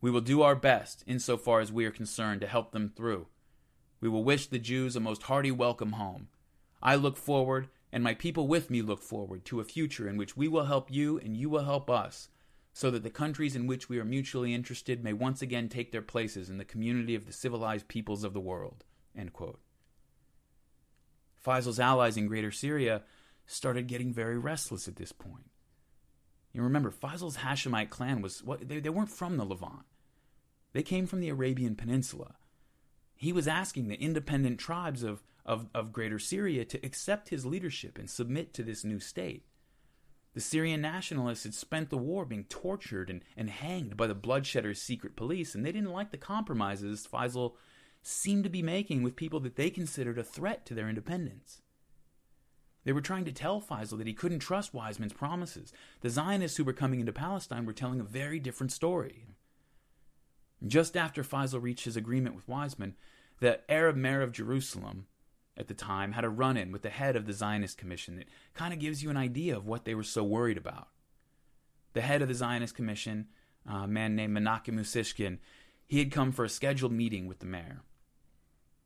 We 0.00 0.10
will 0.10 0.20
do 0.20 0.42
our 0.42 0.56
best, 0.56 1.04
insofar 1.06 1.60
as 1.60 1.70
we 1.70 1.84
are 1.84 1.92
concerned, 1.92 2.40
to 2.40 2.48
help 2.48 2.72
them 2.72 2.90
through. 2.96 3.28
We 4.00 4.08
will 4.08 4.24
wish 4.24 4.48
the 4.48 4.58
Jews 4.58 4.96
a 4.96 5.00
most 5.00 5.22
hearty 5.22 5.52
welcome 5.52 5.92
home. 5.92 6.28
I 6.82 6.96
look 6.96 7.16
forward, 7.16 7.68
and 7.92 8.02
my 8.02 8.14
people 8.14 8.48
with 8.48 8.70
me 8.70 8.82
look 8.82 9.02
forward, 9.02 9.44
to 9.46 9.60
a 9.60 9.64
future 9.64 10.08
in 10.08 10.16
which 10.16 10.36
we 10.36 10.48
will 10.48 10.64
help 10.64 10.90
you 10.90 11.18
and 11.18 11.36
you 11.36 11.48
will 11.48 11.64
help 11.64 11.88
us, 11.88 12.28
so 12.72 12.90
that 12.90 13.02
the 13.02 13.10
countries 13.10 13.56
in 13.56 13.66
which 13.66 13.88
we 13.88 13.98
are 13.98 14.04
mutually 14.04 14.54
interested 14.54 15.02
may 15.02 15.12
once 15.12 15.40
again 15.40 15.68
take 15.68 15.92
their 15.92 16.02
places 16.02 16.50
in 16.50 16.58
the 16.58 16.64
community 16.64 17.14
of 17.14 17.26
the 17.26 17.32
civilized 17.32 17.88
peoples 17.88 18.22
of 18.22 18.34
the 18.34 18.40
world. 18.40 18.84
Faisal's 21.36 21.80
allies 21.80 22.16
in 22.16 22.26
Greater 22.26 22.50
Syria 22.50 23.02
started 23.46 23.86
getting 23.86 24.12
very 24.12 24.36
restless 24.36 24.88
at 24.88 24.96
this 24.96 25.12
point. 25.12 25.50
You 26.52 26.62
remember, 26.62 26.90
Faisal's 26.90 27.38
Hashemite 27.38 27.90
clan 27.90 28.20
was 28.20 28.42
what 28.42 28.68
they, 28.68 28.80
they 28.80 28.88
weren't 28.88 29.10
from 29.10 29.36
the 29.36 29.44
Levant. 29.44 29.84
They 30.72 30.82
came 30.82 31.06
from 31.06 31.20
the 31.20 31.28
Arabian 31.28 31.76
Peninsula. 31.76 32.34
He 33.14 33.32
was 33.32 33.48
asking 33.48 33.88
the 33.88 34.00
independent 34.00 34.58
tribes 34.58 35.02
of, 35.02 35.22
of, 35.46 35.68
of 35.74 35.92
Greater 35.92 36.18
Syria 36.18 36.64
to 36.66 36.84
accept 36.84 37.30
his 37.30 37.46
leadership 37.46 37.98
and 37.98 38.10
submit 38.10 38.52
to 38.54 38.62
this 38.62 38.84
new 38.84 39.00
state. 39.00 39.46
The 40.34 40.40
Syrian 40.42 40.82
nationalists 40.82 41.44
had 41.44 41.54
spent 41.54 41.88
the 41.88 41.96
war 41.96 42.26
being 42.26 42.44
tortured 42.44 43.08
and, 43.08 43.22
and 43.36 43.48
hanged 43.48 43.96
by 43.96 44.06
the 44.06 44.14
bloodshedder's 44.14 44.82
secret 44.82 45.16
police, 45.16 45.54
and 45.54 45.64
they 45.64 45.72
didn't 45.72 45.92
like 45.92 46.10
the 46.10 46.18
compromises 46.18 47.08
Faisal 47.10 47.54
seemed 48.02 48.44
to 48.44 48.50
be 48.50 48.62
making 48.62 49.02
with 49.02 49.16
people 49.16 49.40
that 49.40 49.56
they 49.56 49.70
considered 49.70 50.18
a 50.18 50.22
threat 50.24 50.66
to 50.66 50.74
their 50.74 50.90
independence. 50.90 51.62
They 52.84 52.92
were 52.92 53.00
trying 53.00 53.24
to 53.24 53.32
tell 53.32 53.62
Faisal 53.62 53.98
that 53.98 54.06
he 54.06 54.12
couldn't 54.12 54.40
trust 54.40 54.74
Weizmann's 54.74 55.12
promises. 55.12 55.72
The 56.02 56.10
Zionists 56.10 56.56
who 56.56 56.64
were 56.64 56.72
coming 56.72 57.00
into 57.00 57.12
Palestine 57.12 57.64
were 57.64 57.72
telling 57.72 57.98
a 57.98 58.04
very 58.04 58.38
different 58.38 58.72
story. 58.72 59.24
Just 60.64 60.96
after 60.96 61.22
Faisal 61.22 61.62
reached 61.62 61.84
his 61.84 61.96
agreement 61.96 62.36
with 62.36 62.46
Weizmann, 62.46 62.92
the 63.40 63.60
Arab 63.70 63.96
mayor 63.96 64.22
of 64.22 64.32
Jerusalem 64.32 65.06
at 65.56 65.68
the 65.68 65.74
time 65.74 66.12
had 66.12 66.24
a 66.24 66.28
run 66.28 66.56
in 66.56 66.72
with 66.72 66.82
the 66.82 66.90
head 66.90 67.16
of 67.16 67.26
the 67.26 67.32
Zionist 67.32 67.78
Commission 67.78 68.16
that 68.16 68.28
kind 68.54 68.72
of 68.72 68.80
gives 68.80 69.02
you 69.02 69.10
an 69.10 69.16
idea 69.16 69.56
of 69.56 69.66
what 69.66 69.84
they 69.84 69.94
were 69.94 70.02
so 70.02 70.22
worried 70.22 70.58
about. 70.58 70.88
The 71.94 72.02
head 72.02 72.22
of 72.22 72.28
the 72.28 72.34
Zionist 72.34 72.74
Commission, 72.74 73.28
a 73.66 73.86
man 73.86 74.14
named 74.14 74.36
Menachem 74.36 74.78
Usishkin, 74.78 75.38
he 75.86 75.98
had 75.98 76.12
come 76.12 76.32
for 76.32 76.44
a 76.44 76.48
scheduled 76.48 76.92
meeting 76.92 77.26
with 77.26 77.38
the 77.38 77.46
mayor. 77.46 77.82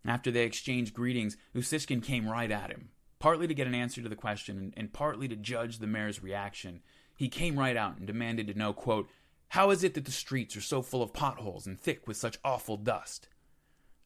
After 0.04 0.30
they 0.30 0.44
exchanged 0.44 0.94
greetings, 0.94 1.36
Usishkin 1.54 2.02
came 2.02 2.28
right 2.28 2.50
at 2.50 2.70
him, 2.70 2.90
partly 3.18 3.46
to 3.46 3.54
get 3.54 3.66
an 3.66 3.74
answer 3.74 4.02
to 4.02 4.08
the 4.08 4.16
question 4.16 4.72
and 4.76 4.92
partly 4.92 5.28
to 5.28 5.36
judge 5.36 5.78
the 5.78 5.86
mayor's 5.86 6.22
reaction. 6.22 6.82
He 7.16 7.28
came 7.28 7.58
right 7.58 7.76
out 7.76 7.98
and 7.98 8.06
demanded 8.06 8.46
to 8.46 8.54
know, 8.54 8.72
quote, 8.72 9.08
How 9.48 9.70
is 9.70 9.84
it 9.84 9.94
that 9.94 10.04
the 10.04 10.10
streets 10.10 10.56
are 10.56 10.62
so 10.62 10.80
full 10.80 11.02
of 11.02 11.12
potholes 11.12 11.66
and 11.66 11.78
thick 11.78 12.06
with 12.06 12.16
such 12.16 12.38
awful 12.44 12.76
dust? 12.76 13.28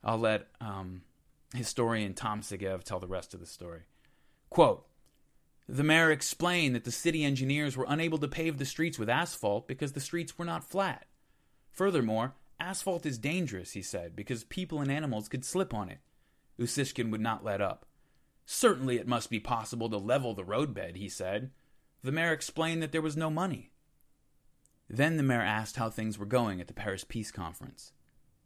I'll 0.03 0.19
let 0.19 0.49
um, 0.61 1.03
historian 1.55 2.15
Tom 2.15 2.41
Segev 2.41 2.83
tell 2.83 3.01
the 3.01 3.07
rest 3.07 3.35
of 3.35 3.41
the 3.41 3.47
story. 3.47 3.83
Quote, 4.51 4.87
the 5.67 5.83
mayor 5.83 6.11
explained 6.11 6.75
that 6.75 6.85
the 6.85 6.93
city 6.93 7.25
engineers 7.25 7.77
were 7.77 7.87
unable 7.89 8.19
to 8.19 8.29
pave 8.29 8.59
the 8.59 8.67
streets 8.67 8.99
with 8.99 9.09
asphalt 9.09 9.67
because 9.67 9.93
the 9.93 10.01
streets 10.01 10.37
were 10.37 10.45
not 10.45 10.69
flat. 10.69 11.07
Furthermore, 11.73 12.35
Asphalt 12.61 13.05
is 13.05 13.19
dangerous, 13.19 13.73
he 13.73 13.83
said, 13.83 14.15
because 14.15 14.45
people 14.45 14.81
and 14.81 14.91
animals 14.91 15.29
could 15.29 15.45
slip 15.45 15.75
on 15.75 15.89
it. 15.89 15.99
Usishkin 16.59 17.11
would 17.11 17.21
not 17.21 17.45
let 17.45 17.61
up. 17.61 17.85
Certainly 18.47 18.99
it 18.99 19.09
must 19.09 19.31
be 19.31 19.41
possible 19.41 19.89
to 19.91 19.97
level 19.97 20.35
the 20.35 20.45
roadbed, 20.45 20.97
he 20.97 21.09
said. 21.09 21.51
The 22.03 22.13
mayor 22.13 22.33
explained 22.33 22.83
that 22.83 22.93
there 22.93 23.03
was 23.03 23.17
no 23.17 23.31
money. 23.31 23.71
Then 24.89 25.17
the 25.17 25.23
mayor 25.23 25.41
asked 25.41 25.77
how 25.77 25.91
things 25.91 26.19
were 26.19 26.27
going 26.27 26.61
at 26.61 26.69
the 26.69 26.75
Paris 26.75 27.05
Peace 27.05 27.31
Conference. 27.31 27.93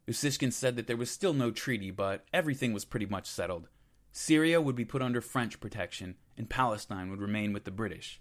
Usishkin 0.09 0.51
said 0.51 0.75
that 0.75 0.87
there 0.87 0.97
was 0.97 1.11
still 1.11 1.33
no 1.33 1.51
treaty, 1.51 1.91
but 1.91 2.25
everything 2.33 2.73
was 2.73 2.83
pretty 2.83 3.05
much 3.05 3.27
settled. 3.27 3.67
Syria 4.11 4.59
would 4.59 4.75
be 4.75 4.83
put 4.83 5.03
under 5.03 5.21
French 5.21 5.59
protection, 5.59 6.15
and 6.35 6.49
Palestine 6.49 7.11
would 7.11 7.21
remain 7.21 7.53
with 7.53 7.63
the 7.63 7.71
British. 7.71 8.19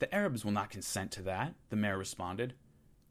The 0.00 0.12
Arabs 0.12 0.44
will 0.44 0.50
not 0.50 0.70
consent 0.70 1.12
to 1.12 1.22
that, 1.22 1.54
the 1.70 1.76
mayor 1.76 1.96
responded. 1.96 2.54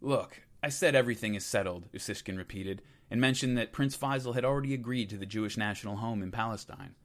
Look, 0.02 0.42
I 0.62 0.68
said 0.68 0.96
everything 0.96 1.34
is 1.34 1.46
settled, 1.46 1.90
Usishkin 1.94 2.38
repeated, 2.38 2.82
and 3.10 3.22
mentioned 3.22 3.58
that 3.58 3.72
Prince 3.72 3.96
Faisal 3.96 4.36
had 4.36 4.44
already 4.44 4.74
agreed 4.74 5.10
to 5.12 5.18
the 5.18 5.26
Jewish 5.26 5.56
national 5.56 5.98
home 5.98 6.22
in 6.22 6.30
Palestine. 6.30 6.96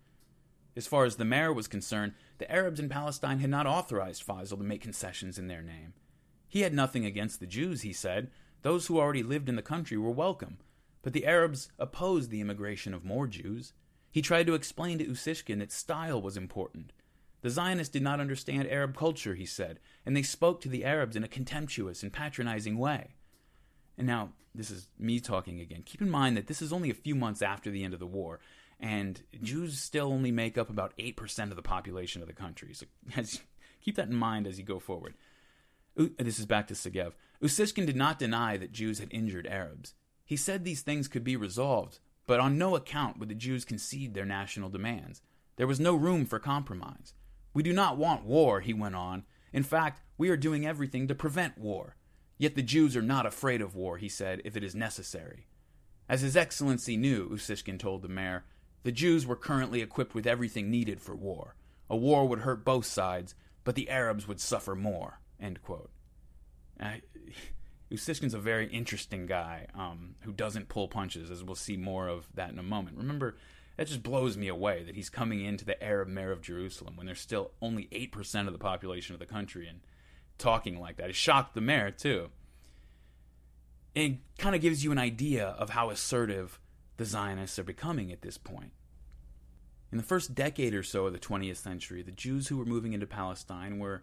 As 0.75 0.89
far 0.89 1.05
as 1.05 1.15
the 1.15 1.25
mayor 1.25 1.53
was 1.53 1.69
concerned, 1.69 2.15
the 2.39 2.51
Arabs 2.51 2.81
in 2.81 2.89
Palestine 2.89 3.39
had 3.39 3.51
not 3.51 3.69
authorized 3.69 4.27
Faisal 4.27 4.59
to 4.59 4.65
make 4.65 4.81
concessions 4.81 5.39
in 5.39 5.47
their 5.47 5.63
name. 5.63 5.93
He 6.49 6.63
had 6.63 6.75
nothing 6.75 7.07
against 7.07 7.39
the 7.39 7.47
Jews, 7.47 7.83
he 7.83 7.93
said. 7.93 8.33
Those 8.63 8.89
who 8.89 8.99
already 8.99 9.23
lived 9.23 9.49
in 9.49 9.57
the 9.57 9.63
country 9.63 9.97
were 9.97 10.11
welcome, 10.11 10.59
but 11.03 11.13
the 11.13 11.27
Arabs 11.27 11.71
opposed 11.79 12.31
the 12.31 12.41
immigration 12.41 12.95
of 12.95 13.05
more 13.05 13.27
Jews. 13.27 13.73
He 14.11 14.23
tried 14.23 14.47
to 14.47 14.55
explain 14.55 14.99
to 14.99 15.05
Usishkin 15.05 15.59
that 15.59 15.73
style 15.73 16.21
was 16.23 16.37
important. 16.37 16.93
The 17.43 17.51
Zionists 17.51 17.93
did 17.93 18.03
not 18.03 18.21
understand 18.21 18.69
Arab 18.69 18.97
culture, 18.97 19.35
he 19.35 19.47
said, 19.47 19.81
and 20.07 20.17
they 20.17 20.23
spoke 20.23 20.61
to 20.61 20.69
the 20.69 20.85
Arabs 20.85 21.17
in 21.17 21.25
a 21.25 21.29
contemptuous 21.29 22.03
and 22.03 22.13
patronizing 22.13 22.79
way. 22.79 23.15
And 23.99 24.07
now, 24.07 24.31
this 24.55 24.71
is 24.71 24.89
me 24.99 25.19
talking 25.19 25.61
again. 25.61 25.83
Keep 25.85 26.03
in 26.03 26.11
mind 26.11 26.37
that 26.37 26.47
this 26.47 26.63
is 26.63 26.73
only 26.73 26.89
a 26.89 26.95
few 26.95 27.15
months 27.15 27.43
after 27.43 27.71
the 27.71 27.83
end 27.85 27.95
of 27.95 28.01
the 28.01 28.07
war, 28.07 28.39
and 28.79 29.23
Jews 29.43 29.79
still 29.79 30.13
only 30.13 30.31
make 30.31 30.57
up 30.57 30.71
about 30.71 30.97
8% 30.99 31.51
of 31.51 31.57
the 31.57 31.63
population 31.63 32.23
of 32.23 32.29
the 32.29 32.35
country. 32.35 32.75
So 32.75 32.87
as, 33.17 33.41
keep 33.81 33.97
that 33.97 34.09
in 34.09 34.17
mind 34.17 34.47
as 34.47 34.59
you 34.59 34.65
go 34.65 34.79
forward. 34.79 35.15
This 35.97 36.39
is 36.39 36.47
back 36.47 36.69
to 36.69 36.75
Segev. 36.75 37.13
Usishkin 37.43 37.87
did 37.87 37.97
not 37.97 38.19
deny 38.19 38.57
that 38.57 38.73
Jews 38.73 38.99
had 38.99 39.13
injured 39.13 39.47
Arabs. 39.47 39.95
He 40.33 40.37
said 40.37 40.65
these 40.65 40.81
things 40.81 41.09
could 41.09 41.25
be 41.25 41.37
resolved, 41.37 41.99
but 42.27 42.41
on 42.41 42.57
no 42.57 42.75
account 42.75 43.19
would 43.19 43.29
the 43.29 43.35
Jews 43.35 43.67
concede 43.67 44.15
their 44.15 44.25
national 44.25 44.71
demands. 44.71 45.21
There 45.57 45.67
was 45.67 45.79
no 45.79 45.95
room 45.95 46.25
for 46.25 46.39
compromise. 46.39 47.13
We 47.53 47.63
do 47.63 47.75
not 47.75 47.99
want 47.99 48.25
war, 48.25 48.63
he 48.63 48.73
went 48.73 48.95
on. 48.95 49.25
In 49.53 49.63
fact, 49.63 50.01
we 50.17 50.31
are 50.31 50.39
doing 50.39 50.67
everything 50.67 51.07
to 51.07 51.15
prevent 51.15 51.59
war. 51.59 51.97
Yet 52.39 52.55
the 52.55 52.63
Jews 52.63 52.97
are 52.97 53.03
not 53.03 53.27
afraid 53.27 53.61
of 53.61 53.75
war, 53.75 53.99
he 53.99 54.09
said, 54.09 54.41
if 54.43 54.57
it 54.57 54.65
is 54.65 54.75
necessary. 54.75 55.49
As 56.09 56.23
His 56.23 56.35
Excellency 56.35 56.97
knew, 56.97 57.29
Usishkin 57.29 57.79
told 57.79 58.01
the 58.01 58.09
mayor, 58.09 58.47
the 58.85 58.91
Jews 58.91 59.27
were 59.27 59.37
currently 59.37 59.83
equipped 59.83 60.15
with 60.15 60.27
everything 60.27 60.71
needed 60.71 61.03
for 61.03 61.15
war. 61.15 61.57
A 61.91 61.97
war 61.99 62.27
would 62.27 62.39
hurt 62.39 62.65
both 62.65 62.87
sides, 62.87 63.35
but 63.65 63.75
the 63.75 63.91
Arabs 63.91 64.27
would 64.27 64.41
suffer 64.41 64.75
more. 64.75 65.21
Uh, 65.43 65.51
Usishkin's 67.93 68.35
a 68.35 68.39
very 68.39 68.67
interesting 68.69 69.27
guy 69.27 69.67
um, 69.75 70.15
who 70.21 70.33
doesn't 70.33 70.69
pull 70.69 70.89
punches, 70.89 71.31
as 71.31 71.45
we'll 71.45 71.55
see 71.55 71.77
more 71.77 72.09
of 72.09 72.27
that 72.35 72.51
in 72.51 72.59
a 72.59 72.63
moment. 72.63 72.97
Remember, 72.97 73.37
that 73.77 73.87
just 73.87 74.03
blows 74.03 74.37
me 74.37 74.49
away 74.49 74.83
that 74.85 74.95
he's 74.95 75.11
coming 75.11 75.45
into 75.45 75.65
the 75.65 75.83
Arab 75.83 76.09
mayor 76.09 76.33
of 76.33 76.41
Jerusalem 76.41 76.97
when 76.97 77.07
there's 77.07 77.21
still 77.21 77.53
only 77.61 77.89
8% 77.93 78.47
of 78.47 78.53
the 78.53 78.59
population 78.59 79.15
of 79.15 79.19
the 79.21 79.27
country 79.27 79.69
and 79.69 79.81
talking 80.39 80.81
like 80.81 80.97
that. 80.97 81.11
It 81.11 81.17
shocked 81.17 81.55
the 81.55 81.61
mayor, 81.61 81.91
too. 81.91 82.31
It 83.95 84.19
kind 84.39 84.55
of 84.55 84.63
gives 84.63 84.83
you 84.83 84.91
an 84.91 84.99
idea 84.99 85.49
of 85.49 85.71
how 85.71 85.91
assertive 85.91 86.59
the 86.97 87.05
Zionists 87.05 87.59
are 87.59 87.65
becoming 87.65 88.11
at 88.11 88.23
this 88.23 88.39
point. 88.39 88.73
In 89.91 89.99
the 89.99 90.05
first 90.05 90.35
decade 90.35 90.73
or 90.73 90.83
so 90.83 91.07
of 91.07 91.13
the 91.13 91.19
20th 91.19 91.59
century, 91.59 92.03
the 92.03 92.11
Jews 92.11 92.49
who 92.49 92.57
were 92.57 92.65
moving 92.65 92.95
into 92.95 93.07
Palestine 93.07 93.79
were 93.79 94.03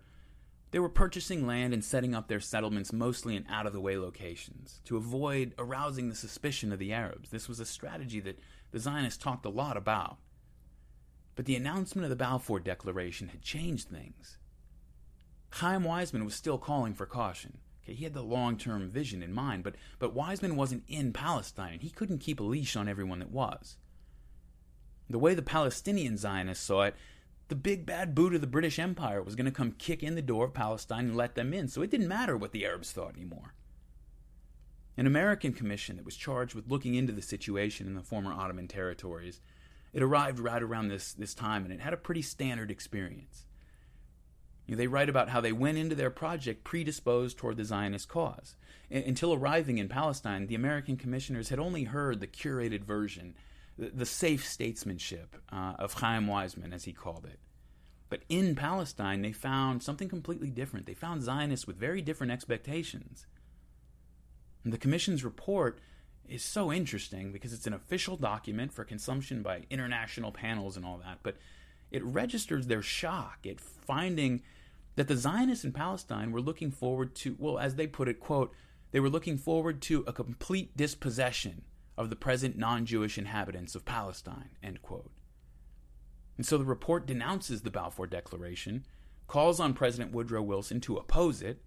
they 0.72 0.80
were 0.80 0.89
purchasing 0.89 1.47
land 1.47 1.74
and 1.74 1.84
setting 1.84 2.13
up 2.13 2.28
their 2.28 2.39
settlements 2.39 2.93
mostly 2.93 3.36
in 3.36 3.45
out 3.49 3.65
of 3.65 3.74
the 3.74 3.82
way 3.82 3.97
locations 3.97 4.82
to 4.86 4.97
avoid 4.97 5.53
arousing 5.57 6.09
the 6.09 6.15
suspicion 6.15 6.72
of 6.72 6.80
the 6.80 6.93
Arabs. 6.93 7.30
This 7.30 7.47
was 7.47 7.59
a 7.59 7.65
strategy 7.65 8.20
that 8.20 8.39
the 8.72 8.80
Zionists 8.80 9.22
talked 9.22 9.45
a 9.45 9.49
lot 9.49 9.78
about. 9.78 10.17
But 11.36 11.45
the 11.45 11.55
announcement 11.55 12.03
of 12.03 12.09
the 12.09 12.15
Balfour 12.15 12.59
Declaration 12.59 13.30
had 13.30 13.41
changed 13.41 13.89
things. 13.89 14.38
Chaim 15.51 15.84
Weizmann 15.84 16.26
was 16.26 16.36
still 16.36 16.57
calling 16.57 16.93
for 16.93 17.05
caution. 17.05 17.57
Okay, 17.84 17.93
he 17.93 18.03
had 18.03 18.13
the 18.13 18.22
long-term 18.22 18.91
vision 18.91 19.24
in 19.24 19.34
mind, 19.34 19.63
but 19.63 19.76
but 19.97 20.15
Weizmann 20.15 20.55
wasn't 20.55 20.84
in 20.88 21.13
Palestine, 21.13 21.74
and 21.74 21.82
he 21.82 21.89
couldn't 21.89 22.20
keep 22.20 22.39
a 22.39 22.43
leash 22.43 22.76
on 22.76 22.88
everyone 22.88 23.20
that 23.20 23.32
was. 23.32 23.78
The 25.09 25.17
way 25.17 25.34
the 25.34 25.41
Palestinian 25.41 26.17
Zionists 26.17 26.63
saw 26.63 26.84
it, 26.84 26.95
the 27.49 27.55
big 27.55 27.85
bad 27.85 28.15
boot 28.15 28.33
of 28.33 28.41
the 28.41 28.47
British 28.47 28.79
Empire 28.79 29.21
was 29.21 29.35
going 29.35 29.45
to 29.45 29.51
come 29.51 29.71
kick 29.73 30.01
in 30.03 30.15
the 30.15 30.21
door 30.21 30.45
of 30.45 30.53
Palestine 30.53 31.05
and 31.05 31.17
let 31.17 31.35
them 31.35 31.53
in, 31.53 31.67
so 31.67 31.81
it 31.81 31.89
didn't 31.89 32.07
matter 32.07 32.37
what 32.37 32.51
the 32.51 32.65
Arabs 32.65 32.91
thought 32.91 33.15
anymore. 33.15 33.55
An 34.95 35.07
American 35.07 35.53
commission 35.53 35.97
that 35.97 36.05
was 36.05 36.15
charged 36.15 36.53
with 36.53 36.69
looking 36.69 36.93
into 36.93 37.11
the 37.11 37.21
situation 37.21 37.87
in 37.87 37.95
the 37.95 38.03
former 38.03 38.31
Ottoman 38.31 38.67
territories, 38.67 39.41
it 39.93 40.03
arrived 40.03 40.39
right 40.39 40.61
around 40.61 40.89
this, 40.89 41.13
this 41.13 41.33
time, 41.33 41.63
and 41.63 41.73
it 41.73 41.79
had 41.79 41.93
a 41.93 41.97
pretty 41.97 42.21
standard 42.21 42.69
experience. 42.69 43.45
You 44.67 44.75
know, 44.75 44.77
they 44.77 44.87
write 44.87 45.09
about 45.09 45.29
how 45.29 45.41
they 45.41 45.51
went 45.51 45.79
into 45.79 45.95
their 45.95 46.11
project 46.11 46.63
predisposed 46.63 47.39
toward 47.39 47.57
the 47.57 47.65
Zionist 47.65 48.07
cause. 48.07 48.55
Until 48.91 49.33
arriving 49.33 49.79
in 49.79 49.89
Palestine, 49.89 50.45
the 50.45 50.53
American 50.53 50.97
commissioners 50.97 51.49
had 51.49 51.57
only 51.57 51.85
heard 51.85 52.19
the 52.19 52.27
curated 52.27 52.83
version, 52.83 53.33
the, 53.88 54.05
safe 54.05 54.45
statesmanship 54.45 55.36
uh, 55.51 55.73
of 55.80 55.93
Chaim 55.93 56.27
Weizmann, 56.27 56.73
as 56.73 56.84
he 56.84 56.93
called 56.93 57.25
it. 57.25 57.39
But 58.09 58.23
in 58.27 58.55
Palestine, 58.55 59.21
they 59.21 59.32
found 59.32 59.84
something 59.84 60.09
completely 60.09 60.49
different. 60.49 60.86
They 60.86 60.93
found 60.93 61.21
Zionists 61.21 61.67
with 61.67 61.77
very 61.77 62.01
different 62.01 62.32
expectations. 62.32 63.27
And 64.63 64.73
the 64.73 64.77
Commission's 64.77 65.23
report 65.23 65.80
is 66.27 66.43
so 66.43 66.71
interesting 66.71 67.32
because 67.32 67.53
it's 67.53 67.67
an 67.67 67.73
official 67.73 68.17
document 68.17 68.73
for 68.73 68.84
consumption 68.84 69.41
by 69.41 69.63
international 69.69 70.32
panels 70.32 70.75
and 70.75 70.86
all 70.86 70.97
that, 71.05 71.19
but 71.23 71.38
it 71.91 72.03
registers 72.03 72.67
their 72.67 72.82
shock 72.82 73.39
at 73.49 73.59
finding 73.59 74.41
that 74.95 75.07
the 75.07 75.17
Zionists 75.17 75.65
in 75.65 75.71
Palestine 75.71 76.32
were 76.32 76.41
looking 76.41 76.71
forward 76.71 77.15
to, 77.15 77.36
well, 77.39 77.57
as 77.57 77.75
they 77.75 77.88
put 77.88 78.07
it, 78.07 78.19
quote, 78.19 78.51
they 78.91 78.99
were 78.99 79.09
looking 79.09 79.38
forward 79.38 79.82
to 79.84 80.03
a 80.07 80.13
complete 80.13 80.75
dispossession 80.75 81.63
of 81.99 82.09
the 82.09 82.15
present 82.15 82.57
non 82.57 82.85
Jewish 82.85 83.17
inhabitants 83.17 83.75
of 83.75 83.83
Palestine. 83.83 84.51
And 86.37 86.45
so 86.45 86.57
the 86.57 86.63
report 86.63 87.05
denounces 87.05 87.61
the 87.61 87.69
Balfour 87.69 88.07
Declaration, 88.07 88.85
calls 89.27 89.59
on 89.59 89.73
President 89.73 90.13
Woodrow 90.13 90.41
Wilson 90.41 90.79
to 90.79 90.95
oppose 90.95 91.41
it, 91.41 91.61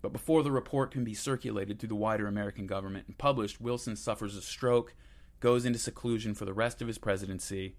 but 0.00 0.12
before 0.12 0.44
the 0.44 0.52
report 0.52 0.92
can 0.92 1.02
be 1.02 1.12
circulated 1.12 1.80
through 1.80 1.88
the 1.88 1.96
wider 1.96 2.28
American 2.28 2.68
government 2.68 3.08
and 3.08 3.18
published, 3.18 3.60
Wilson 3.60 3.96
suffers 3.96 4.36
a 4.36 4.42
stroke, 4.42 4.94
goes 5.40 5.64
into 5.64 5.78
seclusion 5.80 6.32
for 6.32 6.44
the 6.44 6.52
rest 6.52 6.80
of 6.80 6.86
his 6.86 6.98
presidency, 6.98 7.74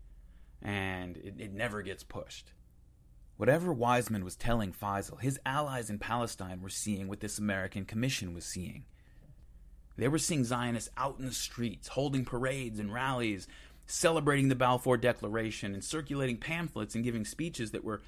and 0.62 1.16
it, 1.16 1.36
it 1.40 1.54
never 1.54 1.82
gets 1.82 2.04
pushed. 2.04 2.52
Whatever 3.38 3.74
Weizmann 3.74 4.24
was 4.24 4.36
telling 4.36 4.74
Faisal, 4.74 5.22
his 5.22 5.40
allies 5.46 5.90
in 5.90 5.98
Palestine 5.98 6.62
were 6.62 6.70
seeing 6.70 7.08
what 7.08 7.22
this 7.22 7.38
American 7.38 7.86
commission 7.86 8.34
was 8.34 8.44
seeing. 8.44 8.84
They 9.98 10.08
were 10.08 10.18
seeing 10.18 10.44
Zionists 10.44 10.90
out 10.98 11.20
in 11.20 11.26
the 11.26 11.32
streets, 11.32 11.90
holding 11.90 12.26
parades 12.26 12.80
and 12.80 12.94
rallies, 12.94 13.48
celebrating 13.88 14.50
the 14.50 14.56
Balfour 14.56 14.98
Declaration, 14.98 15.74
and 15.74 15.84
circulating 15.84 16.38
pamphlets 16.38 16.96
and 16.96 17.04
giving 17.04 17.24
speeches 17.24 17.72
that 17.72 17.84
were 17.84 18.02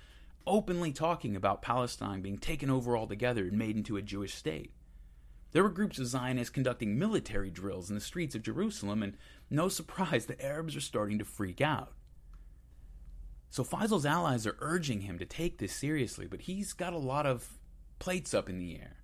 openly 0.46 0.92
talking 0.92 1.36
about 1.36 1.62
Palestine 1.62 2.22
being 2.22 2.38
taken 2.38 2.70
over 2.70 2.98
altogether 2.98 3.44
and 3.44 3.58
made 3.58 3.76
into 3.76 3.98
a 3.98 4.02
Jewish 4.02 4.34
state. 4.34 4.72
There 5.52 5.64
were 5.64 5.70
groups 5.70 5.98
of 5.98 6.08
Zionists 6.08 6.50
conducting 6.50 7.00
military 7.00 7.50
drills 7.50 7.90
in 7.90 7.96
the 7.96 8.02
streets 8.02 8.36
of 8.36 8.44
Jerusalem, 8.44 9.02
and 9.02 9.18
no 9.50 9.70
surprise, 9.70 10.26
the 10.26 10.42
Arabs 10.44 10.76
are 10.76 10.82
starting 10.82 11.20
to 11.20 11.26
freak 11.26 11.62
out. 11.62 11.94
So 13.50 13.64
Faisal's 13.64 14.06
allies 14.06 14.46
are 14.46 14.58
urging 14.60 15.02
him 15.02 15.18
to 15.20 15.26
take 15.26 15.58
this 15.58 15.74
seriously, 15.74 16.28
but 16.28 16.42
he's 16.42 16.74
got 16.74 16.94
a 16.94 16.98
lot 16.98 17.26
of 17.26 17.48
plates 17.98 18.34
up 18.34 18.50
in 18.50 18.60
the 18.60 18.76
air. 18.76 18.98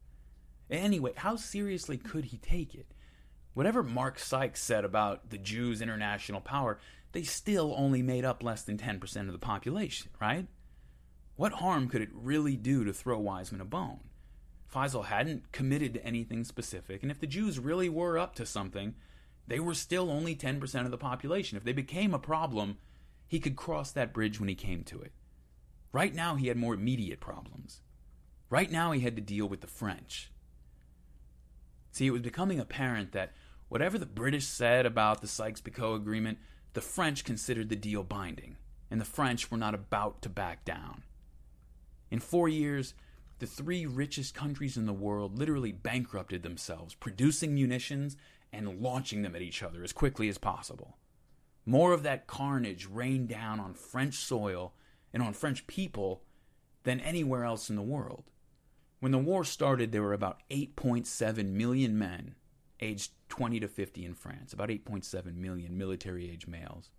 Anyway, 0.70 1.14
how 1.16 1.36
seriously 1.36 1.98
could 1.98 2.26
he 2.26 2.38
take 2.38 2.74
it? 2.74 2.88
Whatever 3.54 3.84
Mark 3.84 4.18
Sykes 4.18 4.64
said 4.64 4.84
about 4.84 5.30
the 5.30 5.38
Jews' 5.38 5.82
international 5.82 6.42
power, 6.42 6.80
they 7.12 7.24
still 7.24 7.76
only 7.78 8.02
made 8.02 8.26
up 8.26 8.42
less 8.42 8.64
than 8.64 8.78
10% 8.78 9.28
of 9.28 9.32
the 9.32 9.38
population, 9.38 10.10
right? 10.20 10.48
What 11.36 11.54
harm 11.54 11.88
could 11.88 12.02
it 12.02 12.10
really 12.12 12.56
do 12.56 12.84
to 12.84 12.94
throw 12.94 13.22
Weizmann 13.22 13.62
a 13.62 13.66
bone? 13.66 14.00
Faisal 14.74 15.06
hadn't 15.06 15.52
committed 15.52 15.94
to 15.94 16.06
anything 16.06 16.44
specific, 16.44 17.04
and 17.04 17.12
if 17.12 17.20
the 17.20 17.28
Jews 17.28 17.60
really 17.60 17.90
were 17.90 18.18
up 18.18 18.34
to 18.36 18.46
something, 18.46 18.96
they 19.48 19.60
were 19.60 19.76
still 19.76 20.10
only 20.10 20.36
10% 20.36 20.86
of 20.86 20.92
the 20.92 20.98
population. 20.98 21.58
If 21.58 21.64
they 21.64 21.74
became 21.74 22.14
a 22.14 22.20
problem, 22.20 22.78
he 23.28 23.40
could 23.40 23.56
cross 23.56 23.92
that 23.92 24.14
bridge 24.14 24.40
when 24.40 24.50
he 24.50 24.56
came 24.56 24.84
to 24.86 25.02
it. 25.02 25.12
Right 25.92 26.16
now, 26.16 26.36
he 26.36 26.48
had 26.48 26.58
more 26.58 26.74
immediate 26.74 27.20
problems. 27.20 27.82
Right 28.50 28.72
now, 28.72 28.92
he 28.92 29.02
had 29.02 29.16
to 29.16 29.22
deal 29.22 29.48
with 29.48 29.62
the 29.62 29.68
French. 29.68 30.32
See, 31.94 32.08
it 32.08 32.12
was 32.12 32.24
becoming 32.24 32.60
apparent 32.60 33.12
that 33.12 33.34
whatever 33.70 34.00
the 34.00 34.08
British 34.08 34.48
said 34.48 34.88
about 34.88 35.22
the 35.22 35.28
Sykes 35.28 35.62
Picot 35.62 35.96
Agreement, 35.96 36.40
the 36.74 36.82
French 36.82 37.24
considered 37.24 37.70
the 37.70 37.76
deal 37.76 38.02
binding, 38.04 38.58
and 38.90 39.00
the 39.00 39.06
French 39.06 39.52
were 39.52 39.60
not 39.60 39.76
about 39.76 40.24
to 40.24 40.30
back 40.30 40.66
down. 40.66 41.04
In 42.10 42.20
four 42.20 42.50
years, 42.50 42.96
the 43.38 43.46
three 43.46 43.86
richest 43.86 44.34
countries 44.34 44.76
in 44.76 44.88
the 44.88 44.92
world 44.92 45.38
literally 45.38 45.72
bankrupted 45.72 46.42
themselves, 46.42 46.96
producing 46.96 47.54
munitions 47.54 48.18
and 48.52 48.82
launching 48.82 49.22
them 49.22 49.36
at 49.36 49.44
each 49.44 49.62
other 49.62 49.84
as 49.84 49.94
quickly 49.94 50.28
as 50.28 50.40
possible. 50.40 50.98
More 51.64 51.94
of 51.94 52.02
that 52.02 52.26
carnage 52.26 52.88
rained 52.88 53.30
down 53.30 53.60
on 53.60 53.76
French 53.76 54.16
soil 54.16 54.74
and 55.14 55.22
on 55.22 55.34
French 55.34 55.68
people 55.68 56.24
than 56.86 57.00
anywhere 57.00 57.44
else 57.44 57.70
in 57.70 57.76
the 57.76 57.84
world. 57.84 58.32
When 59.04 59.12
the 59.12 59.18
war 59.18 59.44
started, 59.44 59.92
there 59.92 60.02
were 60.02 60.14
about 60.14 60.44
8.7 60.50 61.52
million 61.52 61.98
men 62.00 62.36
aged 62.80 63.12
20 63.28 63.60
to 63.60 63.68
50 63.68 64.06
in 64.06 64.14
France, 64.14 64.54
about 64.54 64.70
8.7 64.70 65.36
million 65.36 65.78
military 65.78 66.32
age 66.32 66.48
males. 66.48 66.90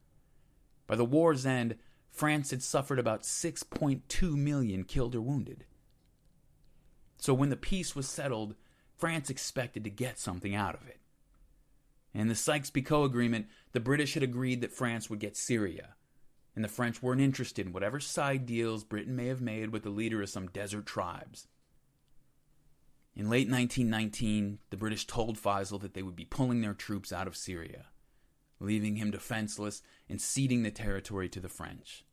By 0.86 0.96
the 0.96 1.04
war's 1.06 1.46
end, 1.46 1.76
France 2.10 2.50
had 2.50 2.62
suffered 2.62 2.98
about 2.98 3.22
6.2 3.22 4.36
million 4.36 4.84
killed 4.84 5.14
or 5.14 5.22
wounded. 5.22 5.64
So 7.16 7.32
when 7.32 7.48
the 7.48 7.56
peace 7.56 7.96
was 7.96 8.06
settled, 8.06 8.54
France 8.98 9.30
expected 9.30 9.82
to 9.84 9.90
get 9.90 10.18
something 10.18 10.54
out 10.54 10.74
of 10.74 10.86
it. 10.86 11.00
In 12.12 12.28
the 12.28 12.34
Sykes 12.34 12.68
Picot 12.68 13.06
Agreement, 13.06 13.46
the 13.72 13.80
British 13.80 14.12
had 14.12 14.22
agreed 14.22 14.60
that 14.60 14.74
France 14.74 15.08
would 15.08 15.20
get 15.20 15.38
Syria, 15.38 15.94
and 16.54 16.62
the 16.62 16.68
French 16.68 17.02
weren't 17.02 17.22
interested 17.22 17.64
in 17.64 17.72
whatever 17.72 17.98
side 17.98 18.44
deals 18.44 18.84
Britain 18.84 19.16
may 19.16 19.28
have 19.28 19.40
made 19.40 19.70
with 19.70 19.84
the 19.84 19.88
leader 19.88 20.20
of 20.20 20.28
some 20.28 20.48
desert 20.48 20.84
tribes. 20.84 21.48
In 23.16 23.30
late 23.30 23.48
1919, 23.48 24.58
the 24.70 24.76
British 24.76 25.06
told 25.06 25.38
Faisal 25.38 25.80
that 25.80 25.94
they 25.94 26.02
would 26.02 26.16
be 26.16 26.24
pulling 26.24 26.60
their 26.60 26.74
troops 26.74 27.12
out 27.12 27.28
of 27.28 27.36
Syria, 27.36 27.86
leaving 28.58 28.96
him 28.96 29.12
defenseless 29.12 29.82
and 30.08 30.20
ceding 30.20 30.64
the 30.64 30.72
territory 30.72 31.28
to 31.28 31.40
the 31.40 31.48
French. 31.48 32.04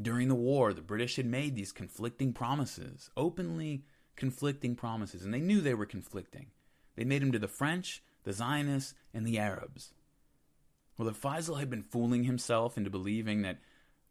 During 0.00 0.28
the 0.28 0.34
war, 0.34 0.72
the 0.72 0.82
British 0.82 1.16
had 1.16 1.26
made 1.26 1.56
these 1.56 1.72
conflicting 1.72 2.32
promises, 2.32 3.10
openly 3.16 3.84
conflicting 4.16 4.76
promises, 4.76 5.24
and 5.24 5.32
they 5.32 5.40
knew 5.40 5.60
they 5.60 5.74
were 5.74 5.86
conflicting. 5.86 6.48
They 6.94 7.04
made 7.04 7.22
them 7.22 7.32
to 7.32 7.38
the 7.38 7.48
French, 7.48 8.02
the 8.24 8.32
Zionists, 8.32 8.94
and 9.14 9.26
the 9.26 9.38
Arabs. 9.38 9.94
Well, 10.98 11.08
if 11.08 11.20
Faisal 11.20 11.58
had 11.58 11.70
been 11.70 11.84
fooling 11.84 12.24
himself 12.24 12.76
into 12.76 12.90
believing 12.90 13.42
that 13.42 13.60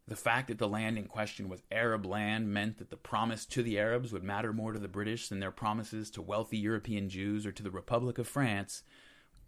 the 0.08 0.16
fact 0.16 0.48
that 0.48 0.58
the 0.58 0.70
land 0.70 0.98
in 0.98 1.06
question 1.06 1.50
was 1.50 1.64
Arab 1.72 2.06
land 2.06 2.54
meant 2.54 2.78
that 2.78 2.90
the 2.90 2.98
promise 2.98 3.46
to 3.48 3.62
the 3.62 3.78
Arabs 3.78 4.14
would 4.14 4.24
matter 4.24 4.54
more 4.54 4.72
to 4.72 4.80
the 4.80 4.88
British 4.88 5.28
than 5.28 5.40
their 5.40 5.52
promises 5.52 6.10
to 6.12 6.22
wealthy 6.22 6.58
European 6.58 7.10
Jews 7.10 7.46
or 7.46 7.52
to 7.52 7.64
the 7.64 7.72
Republic 7.72 8.18
of 8.18 8.28
France, 8.28 8.84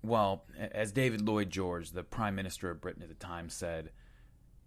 Well, 0.02 0.46
as 0.58 0.92
David 0.92 1.22
Lloyd 1.22 1.50
George, 1.50 1.92
the 1.92 2.04
Prime 2.04 2.36
Minister 2.36 2.70
of 2.70 2.82
Britain 2.82 3.04
at 3.04 3.10
the 3.10 3.16
time, 3.16 3.50
said, 3.50 3.92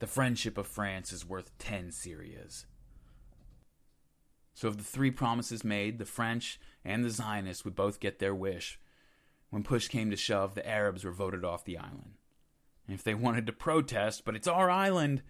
the 0.03 0.09
friendship 0.09 0.59
of 0.59 0.67
France 0.67 1.13
is 1.13 1.25
worth 1.25 1.57
10 1.59 1.93
Syrias. 1.93 2.67
So, 4.53 4.67
of 4.67 4.77
the 4.77 4.83
three 4.83 5.13
promises 5.13 5.63
made, 5.63 5.99
the 5.99 6.05
French 6.05 6.59
and 6.85 7.05
the 7.05 7.11
Zionists 7.11 7.65
would 7.65 7.77
both 7.77 8.01
get 8.01 8.19
their 8.19 8.35
wish. 8.35 8.81
When 9.51 9.63
push 9.63 9.87
came 9.87 10.11
to 10.11 10.17
shove, 10.17 10.57
the 10.57 10.69
Arabs 10.69 11.05
were 11.05 11.13
voted 11.13 11.45
off 11.45 11.65
the 11.65 11.79
island. 11.79 12.15
And 12.89 12.95
if 12.97 13.05
they 13.05 13.15
wanted 13.15 13.47
to 13.47 13.53
protest, 13.53 14.25
but 14.25 14.35
it's 14.35 14.49
our 14.49 14.71
island, 14.71 15.23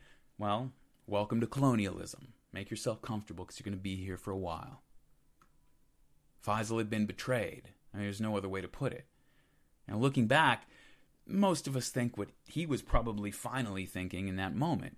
well, 0.43 0.73
welcome 1.07 1.41
to 1.41 1.47
colonialism. 1.47 2.33
Make 2.53 2.69
yourself 2.69 3.01
comfortable 3.01 3.45
because 3.45 3.61
you're 3.61 3.71
going 3.71 3.79
to 3.79 3.81
be 3.81 3.95
here 3.95 4.17
for 4.17 4.33
a 4.33 4.37
while. 4.37 4.83
Faisal 6.45 6.79
had 6.79 6.91
been 6.91 7.07
betrayed. 7.07 7.69
I 7.95 7.99
mean, 7.99 8.07
there's 8.07 8.21
no 8.21 8.37
other 8.37 8.49
way 8.49 8.61
to 8.61 8.67
put 8.67 8.93
it. 8.93 9.07
And 9.87 10.01
looking 10.01 10.27
back, 10.27 10.67
most 11.29 11.69
of 11.69 11.77
us 11.77 11.91
think 11.91 12.19
what 12.19 12.31
he 12.49 12.67
was 12.67 12.83
probably 12.83 13.31
finally 13.31 13.87
thinking 13.87 14.27
in 14.27 14.35
that 14.35 14.53
moment. 14.53 14.97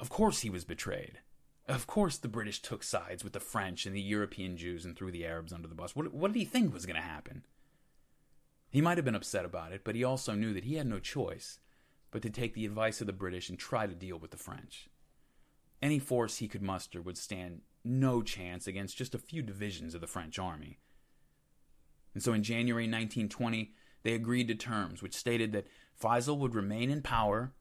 Of 0.00 0.10
course 0.10 0.40
he 0.40 0.50
was 0.50 0.64
betrayed. 0.64 1.20
Of 1.68 1.86
course 1.86 2.16
the 2.16 2.26
British 2.26 2.60
took 2.60 2.82
sides 2.82 3.22
with 3.22 3.32
the 3.32 3.38
French 3.38 3.86
and 3.86 3.94
the 3.94 4.02
European 4.02 4.56
Jews 4.56 4.84
and 4.84 4.96
threw 4.96 5.12
the 5.12 5.24
Arabs 5.24 5.52
under 5.52 5.68
the 5.68 5.76
bus. 5.76 5.94
What, 5.94 6.12
what 6.12 6.32
did 6.32 6.38
he 6.40 6.44
think 6.44 6.74
was 6.74 6.84
going 6.84 6.96
to 6.96 7.00
happen? 7.00 7.44
He 8.70 8.80
might 8.80 8.98
have 8.98 9.04
been 9.04 9.14
upset 9.14 9.44
about 9.44 9.70
it, 9.70 9.82
but 9.84 9.94
he 9.94 10.02
also 10.02 10.34
knew 10.34 10.52
that 10.52 10.64
he 10.64 10.74
had 10.74 10.88
no 10.88 10.98
choice 10.98 11.60
but 12.10 12.22
to 12.22 12.30
take 12.30 12.54
the 12.54 12.66
advice 12.66 13.00
of 13.00 13.06
the 13.06 13.12
British 13.12 13.48
and 13.48 13.58
try 13.58 13.86
to 13.86 13.94
deal 13.94 14.18
with 14.18 14.30
the 14.30 14.36
French. 14.36 14.88
Any 15.82 15.98
force 15.98 16.38
he 16.38 16.48
could 16.48 16.62
muster 16.62 17.00
would 17.00 17.16
stand 17.16 17.62
no 17.84 18.22
chance 18.22 18.66
against 18.66 18.96
just 18.96 19.14
a 19.14 19.18
few 19.18 19.42
divisions 19.42 19.94
of 19.94 20.00
the 20.00 20.06
French 20.06 20.38
army. 20.38 20.78
And 22.14 22.22
so 22.22 22.32
in 22.32 22.42
January 22.42 22.84
1920, 22.84 23.72
they 24.02 24.12
agreed 24.12 24.48
to 24.48 24.54
terms 24.54 25.02
which 25.02 25.14
stated 25.14 25.52
that 25.52 25.66
Faisal 26.00 26.38
would 26.38 26.54
remain 26.54 26.90
in 26.90 27.02
power 27.02 27.52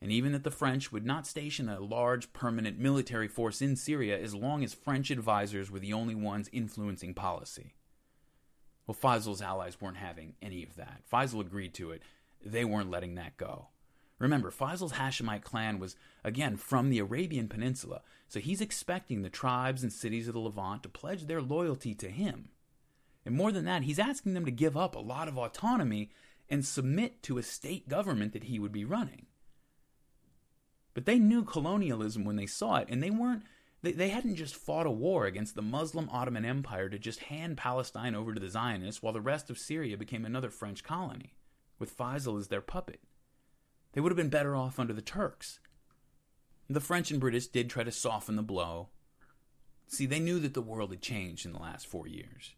and 0.00 0.12
even 0.12 0.32
that 0.32 0.44
the 0.44 0.50
French 0.50 0.92
would 0.92 1.04
not 1.04 1.26
station 1.26 1.68
a 1.68 1.80
large 1.80 2.32
permanent 2.32 2.78
military 2.78 3.28
force 3.28 3.60
in 3.60 3.76
Syria 3.76 4.18
as 4.18 4.34
long 4.34 4.62
as 4.62 4.74
French 4.74 5.10
advisors 5.10 5.70
were 5.70 5.80
the 5.80 5.92
only 5.92 6.14
ones 6.14 6.48
influencing 6.52 7.14
policy. 7.14 7.74
Well, 8.86 8.94
Faisal's 8.94 9.42
allies 9.42 9.80
weren't 9.80 9.96
having 9.98 10.34
any 10.40 10.62
of 10.62 10.76
that. 10.76 11.02
Faisal 11.12 11.40
agreed 11.40 11.74
to 11.74 11.90
it. 11.90 12.02
They 12.44 12.64
weren't 12.64 12.90
letting 12.90 13.14
that 13.16 13.36
go. 13.36 13.68
Remember, 14.18 14.50
Faisal's 14.50 14.94
Hashemite 14.94 15.42
clan 15.42 15.78
was, 15.78 15.96
again, 16.24 16.56
from 16.56 16.90
the 16.90 16.98
Arabian 16.98 17.48
Peninsula, 17.48 18.02
so 18.28 18.40
he's 18.40 18.60
expecting 18.60 19.22
the 19.22 19.30
tribes 19.30 19.82
and 19.82 19.92
cities 19.92 20.26
of 20.26 20.34
the 20.34 20.40
Levant 20.40 20.82
to 20.82 20.88
pledge 20.88 21.26
their 21.26 21.40
loyalty 21.40 21.94
to 21.94 22.10
him. 22.10 22.48
And 23.24 23.34
more 23.34 23.52
than 23.52 23.64
that, 23.66 23.82
he's 23.82 23.98
asking 23.98 24.34
them 24.34 24.44
to 24.44 24.50
give 24.50 24.76
up 24.76 24.94
a 24.96 25.00
lot 25.00 25.28
of 25.28 25.38
autonomy 25.38 26.10
and 26.48 26.64
submit 26.64 27.22
to 27.24 27.38
a 27.38 27.42
state 27.42 27.88
government 27.88 28.32
that 28.32 28.44
he 28.44 28.58
would 28.58 28.72
be 28.72 28.84
running. 28.84 29.26
But 30.94 31.06
they 31.06 31.18
knew 31.18 31.44
colonialism 31.44 32.24
when 32.24 32.36
they 32.36 32.46
saw 32.46 32.76
it, 32.76 32.88
and 32.88 33.02
they 33.02 33.10
weren't 33.10 33.44
they, 33.82 33.92
they 33.92 34.08
hadn't 34.08 34.36
just 34.36 34.56
fought 34.56 34.86
a 34.86 34.90
war 34.90 35.26
against 35.26 35.54
the 35.54 35.62
Muslim 35.62 36.08
Ottoman 36.10 36.44
Empire 36.44 36.88
to 36.88 36.98
just 36.98 37.20
hand 37.20 37.56
Palestine 37.56 38.14
over 38.14 38.34
to 38.34 38.40
the 38.40 38.48
Zionists 38.48 39.02
while 39.02 39.12
the 39.12 39.20
rest 39.20 39.50
of 39.50 39.58
Syria 39.58 39.96
became 39.96 40.24
another 40.24 40.50
French 40.50 40.82
colony, 40.82 41.34
with 41.78 41.96
Faisal 41.96 42.38
as 42.38 42.48
their 42.48 42.60
puppet. 42.60 43.00
They 43.92 44.00
would 44.00 44.12
have 44.12 44.16
been 44.16 44.28
better 44.28 44.54
off 44.54 44.78
under 44.78 44.92
the 44.92 45.02
Turks. 45.02 45.60
The 46.68 46.80
French 46.80 47.10
and 47.10 47.20
British 47.20 47.46
did 47.46 47.70
try 47.70 47.84
to 47.84 47.92
soften 47.92 48.36
the 48.36 48.42
blow. 48.42 48.88
See, 49.86 50.04
they 50.04 50.20
knew 50.20 50.38
that 50.40 50.52
the 50.52 50.60
world 50.60 50.90
had 50.90 51.00
changed 51.00 51.46
in 51.46 51.52
the 51.52 51.58
last 51.58 51.86
four 51.86 52.06
years. 52.06 52.54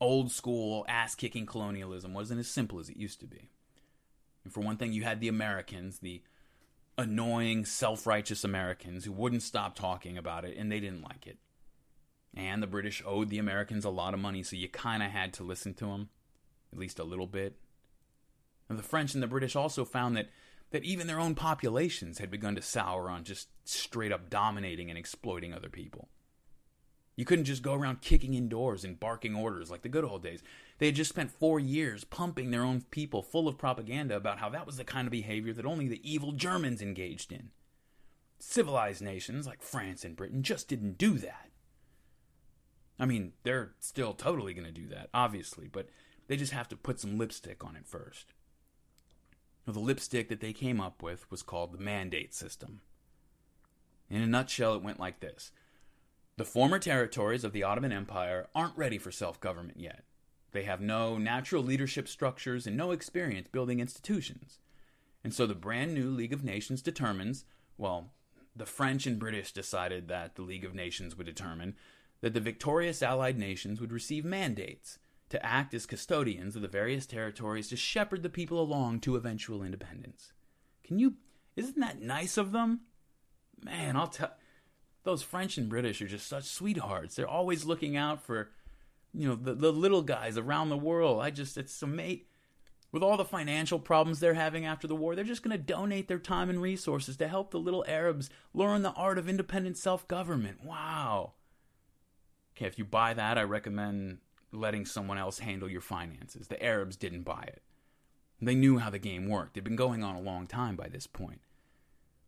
Old 0.00 0.32
school, 0.32 0.84
ass 0.88 1.14
kicking 1.14 1.46
colonialism 1.46 2.12
wasn't 2.12 2.40
as 2.40 2.48
simple 2.48 2.80
as 2.80 2.88
it 2.88 2.96
used 2.96 3.20
to 3.20 3.26
be. 3.26 3.48
And 4.42 4.52
for 4.52 4.60
one 4.60 4.76
thing, 4.76 4.92
you 4.92 5.04
had 5.04 5.20
the 5.20 5.28
Americans, 5.28 6.00
the 6.00 6.22
annoying, 6.98 7.64
self 7.64 8.06
righteous 8.06 8.42
Americans 8.42 9.04
who 9.04 9.12
wouldn't 9.12 9.42
stop 9.42 9.76
talking 9.76 10.18
about 10.18 10.44
it, 10.44 10.56
and 10.56 10.70
they 10.70 10.80
didn't 10.80 11.02
like 11.02 11.26
it. 11.26 11.38
And 12.34 12.62
the 12.62 12.66
British 12.66 13.02
owed 13.06 13.30
the 13.30 13.38
Americans 13.38 13.84
a 13.84 13.90
lot 13.90 14.12
of 14.12 14.20
money, 14.20 14.42
so 14.42 14.56
you 14.56 14.68
kind 14.68 15.02
of 15.02 15.10
had 15.10 15.32
to 15.34 15.44
listen 15.44 15.72
to 15.74 15.86
them, 15.86 16.10
at 16.72 16.78
least 16.78 16.98
a 16.98 17.04
little 17.04 17.26
bit. 17.26 17.56
The 18.68 18.82
French 18.82 19.14
and 19.14 19.22
the 19.22 19.28
British 19.28 19.54
also 19.54 19.84
found 19.84 20.16
that, 20.16 20.28
that 20.70 20.84
even 20.84 21.06
their 21.06 21.20
own 21.20 21.34
populations 21.34 22.18
had 22.18 22.30
begun 22.30 22.56
to 22.56 22.62
sour 22.62 23.08
on 23.08 23.24
just 23.24 23.48
straight 23.64 24.12
up 24.12 24.28
dominating 24.28 24.90
and 24.90 24.98
exploiting 24.98 25.54
other 25.54 25.68
people. 25.68 26.08
You 27.16 27.24
couldn't 27.24 27.46
just 27.46 27.62
go 27.62 27.72
around 27.72 28.02
kicking 28.02 28.34
indoors 28.34 28.84
and 28.84 29.00
barking 29.00 29.34
orders 29.34 29.70
like 29.70 29.82
the 29.82 29.88
good 29.88 30.04
old 30.04 30.22
days. 30.22 30.42
They 30.78 30.86
had 30.86 30.96
just 30.96 31.08
spent 31.08 31.30
four 31.30 31.58
years 31.58 32.04
pumping 32.04 32.50
their 32.50 32.62
own 32.62 32.82
people 32.90 33.22
full 33.22 33.48
of 33.48 33.56
propaganda 33.56 34.16
about 34.16 34.38
how 34.38 34.50
that 34.50 34.66
was 34.66 34.76
the 34.76 34.84
kind 34.84 35.06
of 35.06 35.12
behavior 35.12 35.54
that 35.54 35.64
only 35.64 35.88
the 35.88 36.08
evil 36.08 36.32
Germans 36.32 36.82
engaged 36.82 37.32
in. 37.32 37.50
Civilized 38.38 39.00
nations 39.00 39.46
like 39.46 39.62
France 39.62 40.04
and 40.04 40.14
Britain 40.14 40.42
just 40.42 40.68
didn't 40.68 40.98
do 40.98 41.16
that. 41.18 41.48
I 42.98 43.06
mean, 43.06 43.32
they're 43.44 43.72
still 43.78 44.12
totally 44.12 44.52
going 44.52 44.66
to 44.66 44.72
do 44.72 44.88
that, 44.88 45.08
obviously, 45.14 45.68
but 45.68 45.88
they 46.28 46.36
just 46.36 46.52
have 46.52 46.68
to 46.68 46.76
put 46.76 47.00
some 47.00 47.16
lipstick 47.16 47.64
on 47.64 47.76
it 47.76 47.86
first. 47.86 48.34
The 49.66 49.80
lipstick 49.80 50.28
that 50.28 50.40
they 50.40 50.52
came 50.52 50.80
up 50.80 51.02
with 51.02 51.28
was 51.30 51.42
called 51.42 51.72
the 51.72 51.82
mandate 51.82 52.32
system. 52.32 52.82
In 54.08 54.22
a 54.22 54.26
nutshell, 54.26 54.74
it 54.74 54.82
went 54.82 55.00
like 55.00 55.18
this 55.20 55.50
The 56.36 56.44
former 56.44 56.78
territories 56.78 57.42
of 57.42 57.52
the 57.52 57.64
Ottoman 57.64 57.92
Empire 57.92 58.46
aren't 58.54 58.76
ready 58.76 58.96
for 58.96 59.10
self 59.10 59.40
government 59.40 59.80
yet. 59.80 60.04
They 60.52 60.62
have 60.62 60.80
no 60.80 61.18
natural 61.18 61.62
leadership 61.62 62.06
structures 62.06 62.66
and 62.66 62.76
no 62.76 62.92
experience 62.92 63.48
building 63.48 63.80
institutions. 63.80 64.60
And 65.24 65.34
so 65.34 65.46
the 65.46 65.54
brand 65.54 65.92
new 65.92 66.10
League 66.10 66.32
of 66.32 66.44
Nations 66.44 66.80
determines, 66.80 67.44
well, 67.76 68.12
the 68.54 68.66
French 68.66 69.06
and 69.06 69.18
British 69.18 69.52
decided 69.52 70.06
that 70.08 70.36
the 70.36 70.42
League 70.42 70.64
of 70.64 70.74
Nations 70.74 71.16
would 71.16 71.26
determine 71.26 71.74
that 72.20 72.32
the 72.32 72.40
victorious 72.40 73.02
Allied 73.02 73.36
nations 73.36 73.80
would 73.80 73.92
receive 73.92 74.24
mandates 74.24 74.98
to 75.28 75.44
act 75.44 75.74
as 75.74 75.86
custodians 75.86 76.56
of 76.56 76.62
the 76.62 76.68
various 76.68 77.06
territories 77.06 77.68
to 77.68 77.76
shepherd 77.76 78.22
the 78.22 78.28
people 78.28 78.60
along 78.60 79.00
to 79.00 79.16
eventual 79.16 79.62
independence. 79.62 80.32
Can 80.84 80.98
you, 80.98 81.14
isn't 81.56 81.80
that 81.80 82.00
nice 82.00 82.36
of 82.36 82.52
them? 82.52 82.82
Man, 83.64 83.96
I'll 83.96 84.08
tell, 84.08 84.32
those 85.02 85.22
French 85.22 85.58
and 85.58 85.68
British 85.68 86.00
are 86.00 86.06
just 86.06 86.28
such 86.28 86.44
sweethearts. 86.44 87.16
They're 87.16 87.26
always 87.26 87.64
looking 87.64 87.96
out 87.96 88.22
for 88.22 88.50
you 89.16 89.28
know 89.28 89.34
the, 89.34 89.54
the 89.54 89.72
little 89.72 90.02
guys 90.02 90.36
around 90.36 90.68
the 90.68 90.76
world 90.76 91.20
i 91.20 91.30
just 91.30 91.56
it's 91.56 91.72
some 91.72 91.96
mate 91.96 92.28
with 92.92 93.02
all 93.02 93.16
the 93.16 93.24
financial 93.24 93.78
problems 93.78 94.20
they're 94.20 94.34
having 94.34 94.66
after 94.66 94.86
the 94.86 94.94
war 94.94 95.14
they're 95.14 95.24
just 95.24 95.42
going 95.42 95.56
to 95.56 95.62
donate 95.62 96.06
their 96.06 96.18
time 96.18 96.50
and 96.50 96.60
resources 96.60 97.16
to 97.16 97.26
help 97.26 97.50
the 97.50 97.58
little 97.58 97.84
arabs 97.88 98.28
learn 98.52 98.82
the 98.82 98.92
art 98.92 99.18
of 99.18 99.28
independent 99.28 99.76
self-government 99.76 100.62
wow 100.64 101.32
okay 102.56 102.66
if 102.66 102.78
you 102.78 102.84
buy 102.84 103.14
that 103.14 103.38
i 103.38 103.42
recommend 103.42 104.18
letting 104.52 104.86
someone 104.86 105.18
else 105.18 105.40
handle 105.40 105.68
your 105.68 105.80
finances 105.80 106.48
the 106.48 106.62
arabs 106.62 106.96
didn't 106.96 107.22
buy 107.22 107.42
it 107.46 107.62
they 108.40 108.54
knew 108.54 108.78
how 108.78 108.90
the 108.90 108.98
game 108.98 109.28
worked 109.28 109.56
it'd 109.56 109.64
been 109.64 109.76
going 109.76 110.02
on 110.02 110.14
a 110.14 110.20
long 110.20 110.46
time 110.46 110.76
by 110.76 110.88
this 110.88 111.06
point 111.06 111.40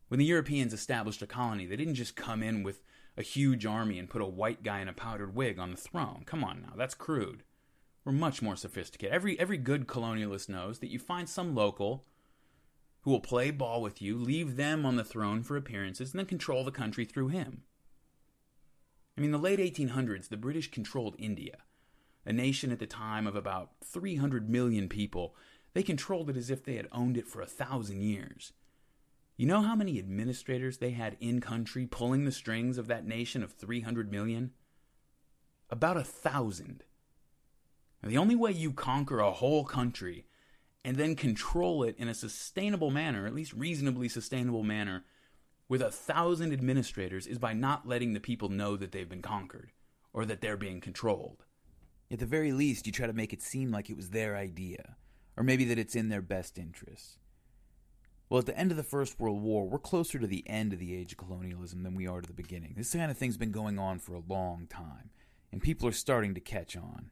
when 0.07 0.19
the 0.19 0.25
europeans 0.25 0.73
established 0.73 1.21
a 1.21 1.27
colony 1.27 1.65
they 1.65 1.75
didn't 1.75 1.95
just 1.95 2.15
come 2.15 2.43
in 2.43 2.63
with 2.63 2.81
a 3.19 3.21
huge 3.21 3.65
army 3.65 3.99
and 3.99 4.09
put 4.09 4.21
a 4.21 4.25
white 4.25 4.63
guy 4.63 4.79
in 4.79 4.87
a 4.87 4.93
powdered 4.93 5.35
wig 5.35 5.59
on 5.59 5.71
the 5.71 5.77
throne. 5.77 6.23
Come 6.25 6.43
on 6.43 6.61
now, 6.61 6.73
that's 6.75 6.95
crude. 6.95 7.43
We're 8.05 8.13
much 8.13 8.41
more 8.41 8.55
sophisticated. 8.55 9.13
Every 9.13 9.37
every 9.39 9.57
good 9.57 9.87
colonialist 9.87 10.47
knows 10.47 10.79
that 10.79 10.89
you 10.89 10.97
find 10.97 11.27
some 11.27 11.53
local 11.53 12.05
who 13.01 13.11
will 13.11 13.19
play 13.19 13.51
ball 13.51 13.81
with 13.81 14.01
you, 14.01 14.17
leave 14.17 14.55
them 14.55 14.85
on 14.85 14.95
the 14.95 15.03
throne 15.03 15.43
for 15.43 15.57
appearances, 15.57 16.11
and 16.11 16.19
then 16.19 16.25
control 16.25 16.63
the 16.63 16.71
country 16.71 17.05
through 17.05 17.27
him. 17.27 17.63
I 19.17 19.21
mean, 19.21 19.31
the 19.31 19.37
late 19.37 19.59
1800s, 19.59 20.29
the 20.29 20.37
British 20.37 20.71
controlled 20.71 21.15
India, 21.17 21.57
a 22.29 22.31
nation 22.31 22.71
at 22.71 22.77
the 22.77 22.85
time 22.85 23.25
of 23.25 23.35
about 23.35 23.71
300 23.83 24.47
million 24.47 24.87
people. 24.87 25.35
They 25.73 25.81
controlled 25.81 26.29
it 26.29 26.37
as 26.37 26.51
if 26.51 26.63
they 26.63 26.75
had 26.75 26.87
owned 26.91 27.17
it 27.17 27.27
for 27.27 27.41
a 27.41 27.47
thousand 27.47 28.03
years. 28.03 28.53
You 29.35 29.47
know 29.47 29.63
how 29.63 29.75
many 29.75 29.97
administrators 29.97 30.77
they 30.77 30.91
had 30.91 31.17
in 31.19 31.41
country 31.41 31.87
pulling 31.87 32.25
the 32.25 32.31
strings 32.31 32.77
of 32.77 32.85
that 32.85 33.07
nation 33.07 33.41
of 33.41 33.53
300 33.53 34.11
million? 34.11 34.51
About 35.71 35.97
a 35.97 36.03
thousand. 36.03 36.83
the 38.03 38.17
only 38.17 38.35
way 38.35 38.51
you 38.51 38.73
conquer 38.73 39.19
a 39.19 39.31
whole 39.31 39.65
country 39.65 40.27
and 40.85 40.97
then 40.97 41.15
control 41.15 41.81
it 41.81 41.95
in 41.97 42.07
a 42.07 42.13
sustainable 42.13 42.91
manner, 42.91 43.25
at 43.25 43.33
least 43.33 43.53
reasonably 43.53 44.07
sustainable 44.07 44.63
manner, 44.63 45.03
with 45.67 45.81
a 45.81 45.91
thousand 45.91 46.53
administrators 46.53 47.25
is 47.25 47.39
by 47.39 47.53
not 47.53 47.87
letting 47.87 48.13
the 48.13 48.19
people 48.19 48.49
know 48.49 48.77
that 48.77 48.91
they've 48.91 49.09
been 49.09 49.23
conquered 49.23 49.71
or 50.13 50.25
that 50.25 50.41
they're 50.41 50.57
being 50.57 50.79
controlled. 50.79 51.43
At 52.11 52.19
the 52.19 52.25
very 52.25 52.51
least, 52.51 52.87
you 52.87 52.91
try 52.91 53.07
to 53.07 53.13
make 53.13 53.33
it 53.33 53.41
seem 53.41 53.71
like 53.71 53.89
it 53.89 53.97
was 53.97 54.09
their 54.09 54.35
idea, 54.35 54.95
or 55.37 55.43
maybe 55.43 55.63
that 55.65 55.77
it's 55.77 55.95
in 55.95 56.09
their 56.09 56.21
best 56.21 56.57
interests. 56.57 57.17
Well, 58.29 58.39
at 58.39 58.45
the 58.45 58.57
end 58.57 58.71
of 58.71 58.77
the 58.77 58.83
First 58.83 59.19
World 59.19 59.41
War, 59.41 59.67
we're 59.67 59.79
closer 59.79 60.19
to 60.19 60.27
the 60.27 60.47
end 60.47 60.71
of 60.73 60.79
the 60.79 60.95
age 60.95 61.13
of 61.13 61.17
colonialism 61.17 61.83
than 61.83 61.95
we 61.95 62.07
are 62.07 62.21
to 62.21 62.27
the 62.27 62.33
beginning. 62.33 62.75
This 62.77 62.93
kind 62.93 63.09
of 63.09 63.17
thing's 63.17 63.37
been 63.37 63.51
going 63.51 63.79
on 63.79 63.99
for 63.99 64.13
a 64.13 64.23
long 64.27 64.67
time, 64.67 65.09
and 65.51 65.61
people 65.61 65.87
are 65.87 65.93
starting 65.93 66.35
to 66.35 66.39
catch 66.39 66.77
on. 66.77 67.09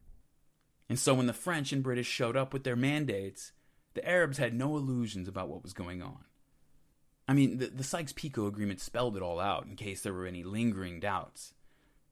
And 0.88 0.98
so 0.98 1.14
when 1.14 1.26
the 1.26 1.32
French 1.32 1.72
and 1.72 1.82
British 1.82 2.06
showed 2.06 2.36
up 2.36 2.52
with 2.52 2.64
their 2.64 2.76
mandates, 2.76 3.52
the 3.94 4.08
Arabs 4.08 4.38
had 4.38 4.54
no 4.54 4.76
illusions 4.76 5.28
about 5.28 5.48
what 5.48 5.62
was 5.62 5.72
going 5.72 6.02
on. 6.02 6.24
I 7.26 7.34
mean, 7.34 7.58
the, 7.58 7.66
the 7.66 7.84
Sykes 7.84 8.12
Picot 8.12 8.48
Agreement 8.48 8.80
spelled 8.80 9.16
it 9.16 9.22
all 9.22 9.38
out 9.38 9.66
in 9.66 9.76
case 9.76 10.00
there 10.00 10.14
were 10.14 10.26
any 10.26 10.44
lingering 10.44 10.98
doubts. 10.98 11.52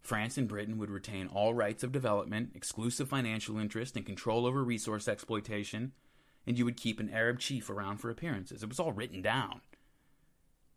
France 0.06 0.38
and 0.38 0.48
Britain 0.48 0.78
would 0.78 0.90
retain 0.90 1.26
all 1.26 1.52
rights 1.52 1.82
of 1.82 1.92
development, 1.92 2.52
exclusive 2.54 3.08
financial 3.08 3.58
interest, 3.58 3.96
and 3.96 4.06
control 4.06 4.46
over 4.46 4.62
resource 4.62 5.08
exploitation, 5.08 5.92
and 6.46 6.56
you 6.56 6.64
would 6.64 6.76
keep 6.76 7.00
an 7.00 7.10
Arab 7.10 7.40
chief 7.40 7.68
around 7.68 7.98
for 7.98 8.08
appearances. 8.08 8.62
It 8.62 8.68
was 8.68 8.78
all 8.78 8.92
written 8.92 9.20
down. 9.20 9.60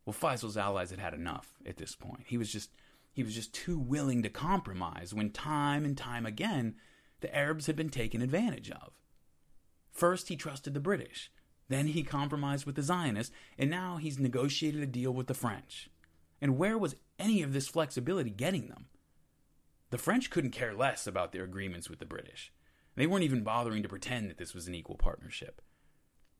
Well, 0.06 0.14
Faisal's 0.14 0.58
allies 0.58 0.90
had 0.90 1.00
had 1.00 1.14
enough 1.14 1.54
at 1.66 1.78
this 1.78 1.96
point. 1.96 2.24
He 2.26 2.38
was 2.38 2.52
just 2.52 2.72
he 3.12 3.24
was 3.24 3.36
just 3.36 3.54
too 3.54 3.78
willing 3.78 4.24
to 4.24 4.30
compromise 4.30 5.14
when 5.14 5.30
time 5.30 5.86
and 5.86 5.98
time 5.98 6.26
again 6.26 6.76
the 7.22 7.36
Arabs 7.36 7.68
had 7.68 7.76
been 7.76 7.90
taken 7.90 8.22
advantage 8.22 8.72
of. 8.72 8.94
First, 9.92 10.30
he 10.30 10.36
trusted 10.36 10.74
the 10.74 10.80
British. 10.80 11.32
Then 11.68 11.88
he 11.88 12.02
compromised 12.04 12.66
with 12.66 12.76
the 12.76 12.82
Zionists, 12.82 13.34
and 13.58 13.70
now 13.70 13.98
he's 13.98 14.18
negotiated 14.18 14.82
a 14.82 14.88
deal 14.88 15.12
with 15.12 15.28
the 15.28 15.34
French. 15.34 15.90
And 16.42 16.58
where 16.58 16.78
was 16.78 16.96
any 17.20 17.44
of 17.44 17.54
this 17.54 17.68
flexibility 17.68 18.30
getting 18.30 18.70
them? 18.70 18.88
The 19.90 19.98
French 19.98 20.30
couldn't 20.30 20.52
care 20.52 20.74
less 20.74 21.08
about 21.08 21.32
their 21.32 21.44
agreements 21.44 21.90
with 21.90 22.00
the 22.00 22.06
British. 22.06 22.52
They 22.96 23.08
weren't 23.08 23.24
even 23.24 23.44
bothering 23.44 23.82
to 23.84 23.90
pretend 23.90 24.30
that 24.30 24.38
this 24.38 24.54
was 24.54 24.68
an 24.68 24.76
equal 24.76 24.98
partnership. 24.98 25.62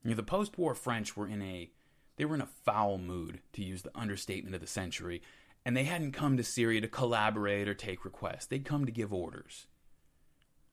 You 0.02 0.10
know, 0.10 0.16
the 0.16 0.22
post-war 0.22 0.74
French 0.74 1.16
were 1.16 1.28
in 1.28 1.42
a 1.42 1.70
they 2.16 2.26
were 2.26 2.34
in 2.34 2.42
a 2.42 2.48
foul 2.66 2.98
mood, 2.98 3.40
to 3.54 3.64
use 3.64 3.80
the 3.80 3.96
understatement 3.96 4.54
of 4.54 4.60
the 4.60 4.66
century, 4.66 5.22
and 5.64 5.74
they 5.74 5.84
hadn't 5.84 6.12
come 6.12 6.36
to 6.36 6.44
Syria 6.44 6.82
to 6.82 6.88
collaborate 6.88 7.66
or 7.66 7.72
take 7.72 8.04
requests. 8.04 8.44
They'd 8.44 8.64
come 8.64 8.84
to 8.84 8.92
give 8.92 9.10
orders. 9.10 9.68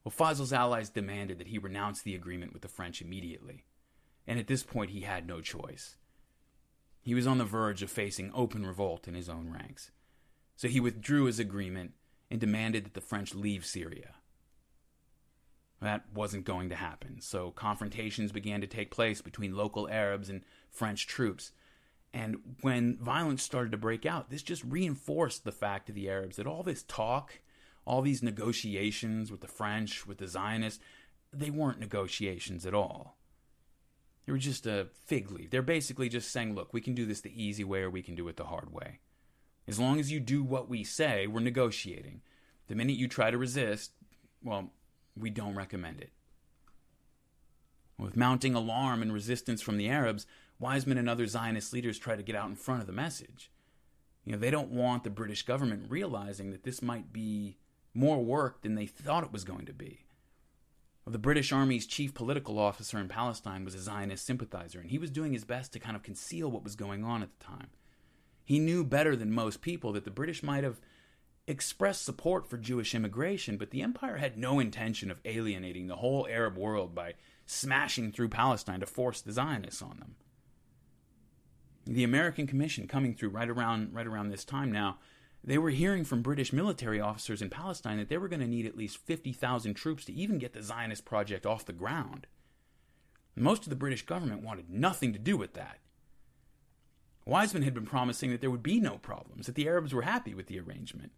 Well, 0.03 0.11
Faisal's 0.11 0.51
allies 0.51 0.89
demanded 0.89 1.37
that 1.37 1.47
he 1.47 1.57
renounce 1.57 2.01
the 2.01 2.15
agreement 2.15 2.51
with 2.51 2.63
the 2.63 2.67
French 2.67 3.01
immediately, 3.01 3.65
and 4.25 4.39
at 4.39 4.47
this 4.47 4.63
point 4.63 4.91
he 4.91 5.01
had 5.01 5.25
no 5.25 5.39
choice. 5.39 5.95
He 7.01 7.13
was 7.13 7.27
on 7.27 7.37
the 7.37 7.45
verge 7.45 7.81
of 7.81 7.89
facing 7.89 8.31
open 8.33 8.65
revolt 8.65 9.07
in 9.07 9.13
his 9.13 9.29
own 9.29 9.49
ranks, 9.49 9.91
so 10.57 10.67
he 10.67 10.81
withdrew 10.81 11.25
his 11.25 11.39
agreement 11.39 11.93
and 12.29 12.39
demanded 12.39 12.85
that 12.85 12.93
the 12.93 13.01
French 13.01 13.33
leave 13.33 13.65
Syria. 13.65 14.15
That 15.81 16.05
wasn't 16.13 16.45
going 16.45 16.69
to 16.69 16.75
happen, 16.75 17.21
so 17.21 17.51
confrontations 17.51 18.31
began 18.31 18.61
to 18.61 18.67
take 18.67 18.89
place 18.89 19.21
between 19.21 19.55
local 19.55 19.87
Arabs 19.89 20.29
and 20.29 20.41
French 20.71 21.05
troops. 21.05 21.51
And 22.13 22.37
when 22.61 22.97
violence 22.97 23.43
started 23.43 23.71
to 23.71 23.77
break 23.77 24.05
out, 24.05 24.29
this 24.29 24.41
just 24.41 24.63
reinforced 24.63 25.43
the 25.43 25.51
fact 25.51 25.85
to 25.87 25.93
the 25.93 26.09
Arabs 26.09 26.37
that 26.37 26.47
all 26.47 26.63
this 26.63 26.83
talk, 26.83 27.39
all 27.85 28.01
these 28.01 28.23
negotiations 28.23 29.29
with 29.31 29.41
the 29.41 29.47
French, 29.47 30.07
with 30.07 30.17
the 30.17 30.27
Zionists, 30.27 30.83
they 31.31 31.51
weren't 31.51 31.79
negotiations 31.79 32.65
at 32.65 32.73
all. 32.73 33.17
They 34.25 34.31
were 34.31 34.39
just 34.39 34.65
a 34.65 34.87
fig 35.05 35.31
leaf. 35.31 35.51
They're 35.51 35.61
basically 35.61 36.09
just 36.09 36.31
saying, 36.31 36.55
look, 36.55 36.73
we 36.73 36.81
can 36.81 36.95
do 36.95 37.05
this 37.05 37.21
the 37.21 37.43
easy 37.43 37.63
way 37.63 37.81
or 37.81 37.89
we 37.89 38.01
can 38.01 38.15
do 38.15 38.27
it 38.27 38.35
the 38.35 38.45
hard 38.45 38.73
way. 38.73 38.99
As 39.67 39.79
long 39.79 39.99
as 39.99 40.11
you 40.11 40.19
do 40.19 40.43
what 40.43 40.69
we 40.69 40.83
say, 40.83 41.27
we're 41.27 41.41
negotiating. 41.41 42.21
The 42.67 42.75
minute 42.75 42.95
you 42.95 43.07
try 43.07 43.31
to 43.31 43.37
resist, 43.37 43.91
well, 44.43 44.71
we 45.15 45.29
don't 45.29 45.55
recommend 45.55 45.99
it. 46.01 46.11
With 47.97 48.15
mounting 48.15 48.55
alarm 48.55 49.01
and 49.01 49.11
resistance 49.11 49.61
from 49.61 49.77
the 49.77 49.89
Arabs, 49.89 50.25
Weizmann 50.61 50.97
and 50.97 51.09
other 51.09 51.27
Zionist 51.27 51.73
leaders 51.73 51.99
try 51.99 52.15
to 52.15 52.23
get 52.23 52.35
out 52.35 52.49
in 52.49 52.55
front 52.55 52.81
of 52.81 52.87
the 52.87 52.93
message. 52.93 53.51
You 54.23 54.33
know, 54.33 54.37
they 54.37 54.51
don't 54.51 54.71
want 54.71 55.03
the 55.03 55.09
British 55.09 55.43
government 55.43 55.89
realizing 55.89 56.51
that 56.51 56.63
this 56.63 56.81
might 56.81 57.11
be 57.11 57.57
more 57.93 58.23
work 58.23 58.61
than 58.61 58.75
they 58.75 58.85
thought 58.85 59.23
it 59.23 59.33
was 59.33 59.43
going 59.43 59.65
to 59.65 59.73
be. 59.73 60.05
The 61.05 61.17
British 61.17 61.53
Army's 61.53 61.87
chief 61.87 62.13
political 62.13 62.59
officer 62.59 62.99
in 62.99 63.07
Palestine 63.07 63.63
was 63.63 63.73
a 63.73 63.79
Zionist 63.79 64.25
sympathizer, 64.25 64.79
and 64.79 64.91
he 64.91 64.97
was 64.97 65.09
doing 65.09 65.31
his 65.31 65.45
best 65.45 65.71
to 65.73 65.79
kind 65.79 65.95
of 65.95 66.03
conceal 66.03 66.51
what 66.51 66.65
was 66.65 66.75
going 66.75 67.05
on 67.05 67.23
at 67.23 67.29
the 67.39 67.45
time. 67.45 67.69
He 68.47 68.59
knew 68.59 68.85
better 68.85 69.13
than 69.17 69.33
most 69.33 69.59
people 69.59 69.91
that 69.91 70.05
the 70.05 70.09
British 70.09 70.41
might 70.41 70.63
have 70.63 70.79
expressed 71.47 72.05
support 72.05 72.47
for 72.47 72.57
Jewish 72.57 72.95
immigration, 72.95 73.57
but 73.57 73.71
the 73.71 73.81
empire 73.81 74.15
had 74.15 74.37
no 74.37 74.61
intention 74.61 75.11
of 75.11 75.19
alienating 75.25 75.87
the 75.87 75.97
whole 75.97 76.25
Arab 76.29 76.57
world 76.57 76.95
by 76.95 77.15
smashing 77.45 78.13
through 78.13 78.29
Palestine 78.29 78.79
to 78.79 78.85
force 78.85 79.19
the 79.19 79.33
Zionists 79.33 79.81
on 79.81 79.99
them. 79.99 80.15
The 81.85 82.05
American 82.05 82.47
Commission 82.47 82.87
coming 82.87 83.13
through 83.15 83.31
right 83.31 83.49
around 83.49 83.93
right 83.93 84.07
around 84.07 84.29
this 84.29 84.45
time 84.45 84.71
now, 84.71 84.99
they 85.43 85.57
were 85.57 85.71
hearing 85.71 86.05
from 86.05 86.21
British 86.21 86.53
military 86.53 87.01
officers 87.01 87.41
in 87.41 87.49
Palestine 87.49 87.97
that 87.97 88.07
they 88.07 88.17
were 88.17 88.29
going 88.29 88.39
to 88.39 88.47
need 88.47 88.65
at 88.65 88.77
least 88.77 89.05
50,000 89.05 89.73
troops 89.73 90.05
to 90.05 90.13
even 90.13 90.37
get 90.37 90.53
the 90.53 90.63
Zionist 90.63 91.03
project 91.03 91.45
off 91.45 91.65
the 91.65 91.73
ground. 91.73 92.27
Most 93.35 93.63
of 93.63 93.71
the 93.71 93.75
British 93.75 94.05
government 94.05 94.41
wanted 94.41 94.69
nothing 94.69 95.11
to 95.11 95.19
do 95.19 95.35
with 95.35 95.53
that. 95.55 95.79
Weizmann 97.27 97.63
had 97.63 97.73
been 97.73 97.85
promising 97.85 98.31
that 98.31 98.41
there 98.41 98.51
would 98.51 98.63
be 98.63 98.79
no 98.79 98.97
problems, 98.97 99.47
that 99.47 99.55
the 99.55 99.67
Arabs 99.67 99.93
were 99.93 100.03
happy 100.03 100.33
with 100.33 100.47
the 100.47 100.59
arrangement. 100.59 101.11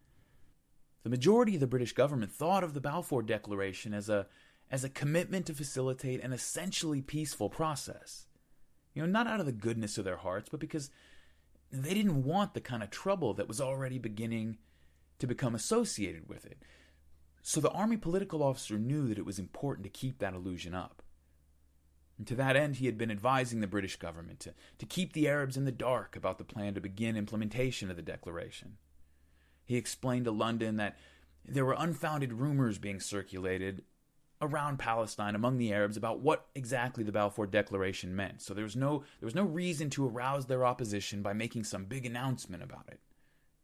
The 1.04 1.10
majority 1.10 1.56
of 1.56 1.62
the 1.62 1.68
British 1.68 1.94
government 1.94 2.32
thought 2.32 2.64
of 2.64 2.74
the 2.74 2.82
Balfour 2.82 3.22
Declaration 3.22 3.94
as 3.94 4.10
a 4.10 4.28
as 4.72 4.84
a 4.84 4.90
commitment 4.90 5.48
to 5.48 5.54
facilitate 5.54 6.22
an 6.22 6.32
essentially 6.32 7.02
peaceful 7.02 7.50
process. 7.50 8.28
You 8.94 9.02
know, 9.02 9.08
not 9.08 9.26
out 9.26 9.40
of 9.40 9.48
the 9.48 9.52
goodness 9.52 9.98
of 9.98 10.06
their 10.06 10.18
hearts, 10.18 10.50
but 10.50 10.60
because 10.60 10.92
they 11.72 11.94
didn't 11.94 12.24
want 12.24 12.54
the 12.54 12.62
kind 12.62 12.84
of 12.84 12.92
trouble 12.92 13.34
that 13.36 13.48
was 13.48 13.62
already 13.62 13.98
beginning 13.98 14.58
to 15.20 15.28
become 15.28 15.56
associated 15.56 16.30
with 16.30 16.46
it. 16.46 16.58
So 17.42 17.60
the 17.60 17.72
army 17.72 17.98
political 17.98 18.44
officer 18.44 18.78
knew 18.78 19.08
that 19.08 19.18
it 19.18 19.26
was 19.26 19.40
important 19.40 19.86
to 19.86 19.90
keep 19.90 20.20
that 20.20 20.34
illusion 20.34 20.76
up. 20.76 21.02
And 22.20 22.28
to 22.28 22.36
that 22.36 22.58
end, 22.58 22.76
he 22.76 22.86
had 22.86 22.98
been 22.98 23.10
advising 23.10 23.62
the 23.62 23.68
British 23.68 23.96
government 23.96 24.42
to, 24.42 24.54
to 24.78 24.86
keep 24.86 25.14
the 25.14 25.30
Arabs 25.30 25.56
in 25.56 25.64
the 25.64 25.72
dark 25.72 26.18
about 26.18 26.38
the 26.38 26.44
plan 26.44 26.74
to 26.74 26.82
begin 26.82 27.16
implementation 27.16 27.90
of 27.90 27.96
the 27.96 28.02
declaration. 28.02 28.76
He 29.66 29.78
explained 29.78 30.26
to 30.26 30.32
London 30.32 30.76
that 30.76 30.98
there 31.46 31.64
were 31.64 31.76
unfounded 31.78 32.34
rumors 32.34 32.78
being 32.78 33.00
circulated 33.00 33.84
around 34.42 34.80
Palestine 34.80 35.34
among 35.34 35.58
the 35.58 35.72
Arabs 35.72 35.96
about 35.96 36.20
what 36.20 36.48
exactly 36.56 37.06
the 37.06 37.14
Balfour 37.14 37.48
Declaration 37.48 38.14
meant. 38.14 38.42
So 38.42 38.54
there 38.54 38.66
was 38.66 38.76
no 38.76 39.04
there 39.20 39.28
was 39.28 39.36
no 39.36 39.44
reason 39.44 39.90
to 39.92 40.08
arouse 40.08 40.48
their 40.48 40.66
opposition 40.66 41.22
by 41.22 41.32
making 41.32 41.64
some 41.64 41.86
big 41.86 42.06
announcement 42.06 42.64
about 42.64 42.90
it. 42.90 43.00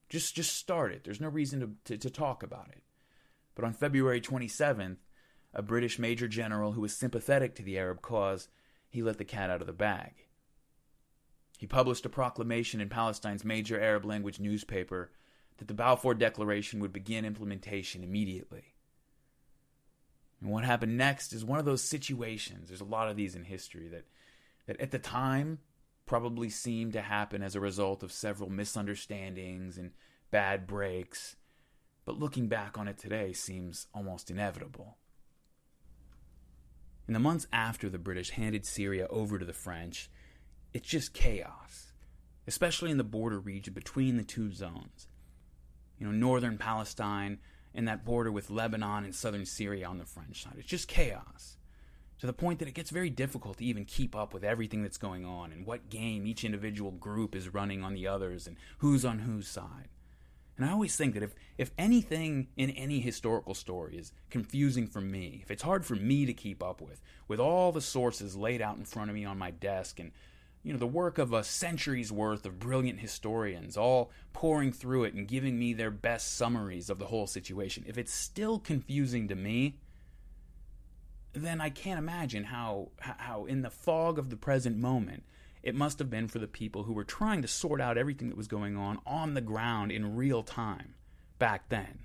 Just 0.07 0.33
just 0.33 0.55
start 0.55 0.93
it. 0.93 1.03
There's 1.03 1.21
no 1.21 1.29
reason 1.29 1.59
to, 1.59 1.69
to, 1.85 1.97
to 1.97 2.09
talk 2.09 2.41
about 2.41 2.69
it. 2.69 2.83
But 3.53 3.65
on 3.65 3.73
February 3.73 4.21
27th, 4.21 4.97
a 5.55 5.61
British 5.61 5.97
major 5.97 6.27
general 6.27 6.73
who 6.73 6.81
was 6.81 6.95
sympathetic 6.95 7.55
to 7.55 7.63
the 7.63 7.77
Arab 7.77 8.01
cause, 8.01 8.49
he 8.89 9.01
let 9.01 9.17
the 9.17 9.25
cat 9.25 9.49
out 9.49 9.61
of 9.61 9.67
the 9.67 9.73
bag. 9.73 10.27
He 11.57 11.65
published 11.65 12.05
a 12.05 12.09
proclamation 12.09 12.81
in 12.81 12.89
Palestine's 12.89 13.45
major 13.45 13.79
Arab 13.79 14.03
language 14.03 14.39
newspaper 14.39 15.11
that 15.57 15.69
the 15.69 15.73
Balfour 15.73 16.13
Declaration 16.13 16.81
would 16.81 16.91
begin 16.91 17.23
implementation 17.23 18.03
immediately. 18.03 18.75
And 20.41 20.51
what 20.51 20.65
happened 20.65 20.97
next 20.97 21.31
is 21.31 21.45
one 21.45 21.59
of 21.59 21.65
those 21.65 21.81
situations, 21.81 22.67
there's 22.67 22.81
a 22.81 22.85
lot 22.85 23.09
of 23.09 23.15
these 23.15 23.35
in 23.35 23.45
history, 23.45 23.87
that, 23.87 24.05
that 24.67 24.79
at 24.81 24.91
the 24.91 24.99
time 24.99 25.59
probably 26.05 26.49
seemed 26.49 26.91
to 26.93 27.01
happen 27.01 27.41
as 27.41 27.55
a 27.55 27.61
result 27.61 28.03
of 28.03 28.11
several 28.11 28.49
misunderstandings 28.49 29.77
and 29.77 29.91
bad 30.29 30.67
breaks, 30.67 31.37
but 32.03 32.19
looking 32.19 32.47
back 32.47 32.77
on 32.77 32.89
it 32.89 32.97
today 32.97 33.31
seems 33.31 33.87
almost 33.93 34.29
inevitable. 34.29 34.97
In 37.07 37.13
the 37.13 37.19
months 37.19 37.47
after 37.53 37.89
the 37.89 37.99
British 37.99 38.31
handed 38.31 38.65
Syria 38.65 39.07
over 39.09 39.37
to 39.37 39.45
the 39.45 39.53
French, 39.53 40.09
it's 40.73 40.87
just 40.87 41.13
chaos, 41.13 41.93
especially 42.47 42.91
in 42.91 42.97
the 42.97 43.03
border 43.03 43.39
region 43.39 43.73
between 43.73 44.17
the 44.17 44.23
two 44.23 44.51
zones 44.51 45.07
you 45.99 46.05
know, 46.05 46.11
northern 46.11 46.57
Palestine 46.57 47.39
and 47.73 47.87
that 47.87 48.05
border 48.05 48.31
with 48.31 48.49
Lebanon 48.49 49.03
and 49.03 49.15
southern 49.15 49.45
Syria 49.45 49.87
on 49.87 49.97
the 49.97 50.05
French 50.05 50.43
side. 50.43 50.55
It's 50.57 50.67
just 50.67 50.87
chaos. 50.87 51.57
To 52.19 52.27
the 52.27 52.33
point 52.33 52.59
that 52.59 52.67
it 52.67 52.73
gets 52.73 52.91
very 52.91 53.09
difficult 53.09 53.57
to 53.57 53.65
even 53.65 53.83
keep 53.83 54.15
up 54.15 54.33
with 54.33 54.43
everything 54.43 54.81
that's 54.81 54.97
going 54.97 55.25
on 55.25 55.51
and 55.51 55.65
what 55.65 55.89
game 55.89 56.25
each 56.25 56.45
individual 56.45 56.91
group 56.91 57.35
is 57.35 57.53
running 57.53 57.83
on 57.83 57.93
the 57.93 58.07
others 58.07 58.47
and 58.47 58.55
who's 58.77 59.03
on 59.03 59.19
whose 59.19 59.47
side. 59.47 59.89
And 60.57 60.65
I 60.65 60.71
always 60.71 60.95
think 60.95 61.13
that 61.15 61.23
if, 61.23 61.35
if 61.57 61.71
anything 61.77 62.47
in 62.55 62.69
any 62.71 62.99
historical 62.99 63.53
story 63.53 63.97
is 63.97 64.13
confusing 64.29 64.87
for 64.87 65.01
me, 65.01 65.41
if 65.43 65.51
it's 65.51 65.63
hard 65.63 65.85
for 65.85 65.95
me 65.95 66.25
to 66.25 66.33
keep 66.33 66.63
up 66.63 66.81
with, 66.81 67.01
with 67.27 67.39
all 67.39 67.71
the 67.71 67.81
sources 67.81 68.35
laid 68.37 68.61
out 68.61 68.77
in 68.77 68.85
front 68.85 69.09
of 69.09 69.15
me 69.15 69.25
on 69.25 69.37
my 69.37 69.51
desk 69.51 69.99
and 69.99 70.11
you 70.63 70.73
know, 70.73 70.79
the 70.79 70.87
work 70.87 71.19
of 71.19 71.31
a 71.31 71.43
century's 71.43 72.11
worth 72.11 72.43
of 72.43 72.57
brilliant 72.57 72.99
historians, 72.99 73.77
all 73.77 74.09
poring 74.33 74.71
through 74.71 75.03
it 75.03 75.13
and 75.13 75.27
giving 75.27 75.59
me 75.59 75.73
their 75.73 75.91
best 75.91 76.35
summaries 76.35 76.89
of 76.89 76.97
the 76.97 77.05
whole 77.05 77.27
situation. 77.27 77.83
If 77.85 77.99
it's 77.99 78.11
still 78.11 78.57
confusing 78.57 79.27
to 79.27 79.35
me, 79.35 79.77
then 81.33 81.61
I 81.61 81.69
can't 81.69 81.99
imagine 81.99 82.45
how 82.45 82.89
how 82.97 83.45
in 83.45 83.61
the 83.61 83.69
fog 83.69 84.17
of 84.17 84.31
the 84.31 84.37
present 84.37 84.77
moment 84.77 85.23
it 85.65 85.73
must 85.73 85.97
have 85.97 86.11
been 86.11 86.27
for 86.27 86.37
the 86.37 86.47
people 86.47 86.83
who 86.83 86.93
were 86.93 87.03
trying 87.03 87.41
to 87.41 87.47
sort 87.47 87.81
out 87.81 87.97
everything 87.97 88.29
that 88.29 88.37
was 88.37 88.47
going 88.47 88.77
on 88.77 88.99
on 89.03 89.33
the 89.33 89.41
ground 89.41 89.91
in 89.91 90.15
real 90.15 90.43
time 90.43 90.93
back 91.39 91.69
then. 91.69 92.01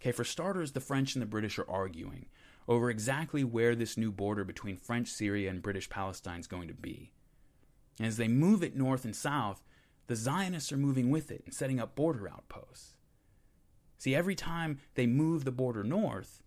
Okay, 0.00 0.12
for 0.12 0.22
starters, 0.22 0.70
the 0.70 0.80
French 0.80 1.16
and 1.16 1.22
the 1.22 1.26
British 1.26 1.58
are 1.58 1.68
arguing 1.68 2.26
over 2.68 2.90
exactly 2.90 3.42
where 3.42 3.74
this 3.74 3.96
new 3.96 4.12
border 4.12 4.44
between 4.44 4.76
French 4.76 5.08
Syria 5.08 5.50
and 5.50 5.62
British 5.62 5.90
Palestine 5.90 6.38
is 6.38 6.46
going 6.46 6.68
to 6.68 6.74
be. 6.74 7.12
And 7.98 8.06
as 8.06 8.18
they 8.18 8.28
move 8.28 8.62
it 8.62 8.76
north 8.76 9.04
and 9.04 9.16
south, 9.16 9.64
the 10.06 10.14
Zionists 10.14 10.70
are 10.70 10.76
moving 10.76 11.10
with 11.10 11.32
it 11.32 11.42
and 11.44 11.52
setting 11.52 11.80
up 11.80 11.96
border 11.96 12.28
outposts. 12.28 12.94
See, 13.96 14.14
every 14.14 14.36
time 14.36 14.78
they 14.94 15.08
move 15.08 15.44
the 15.44 15.50
border 15.50 15.82
north, 15.82 16.40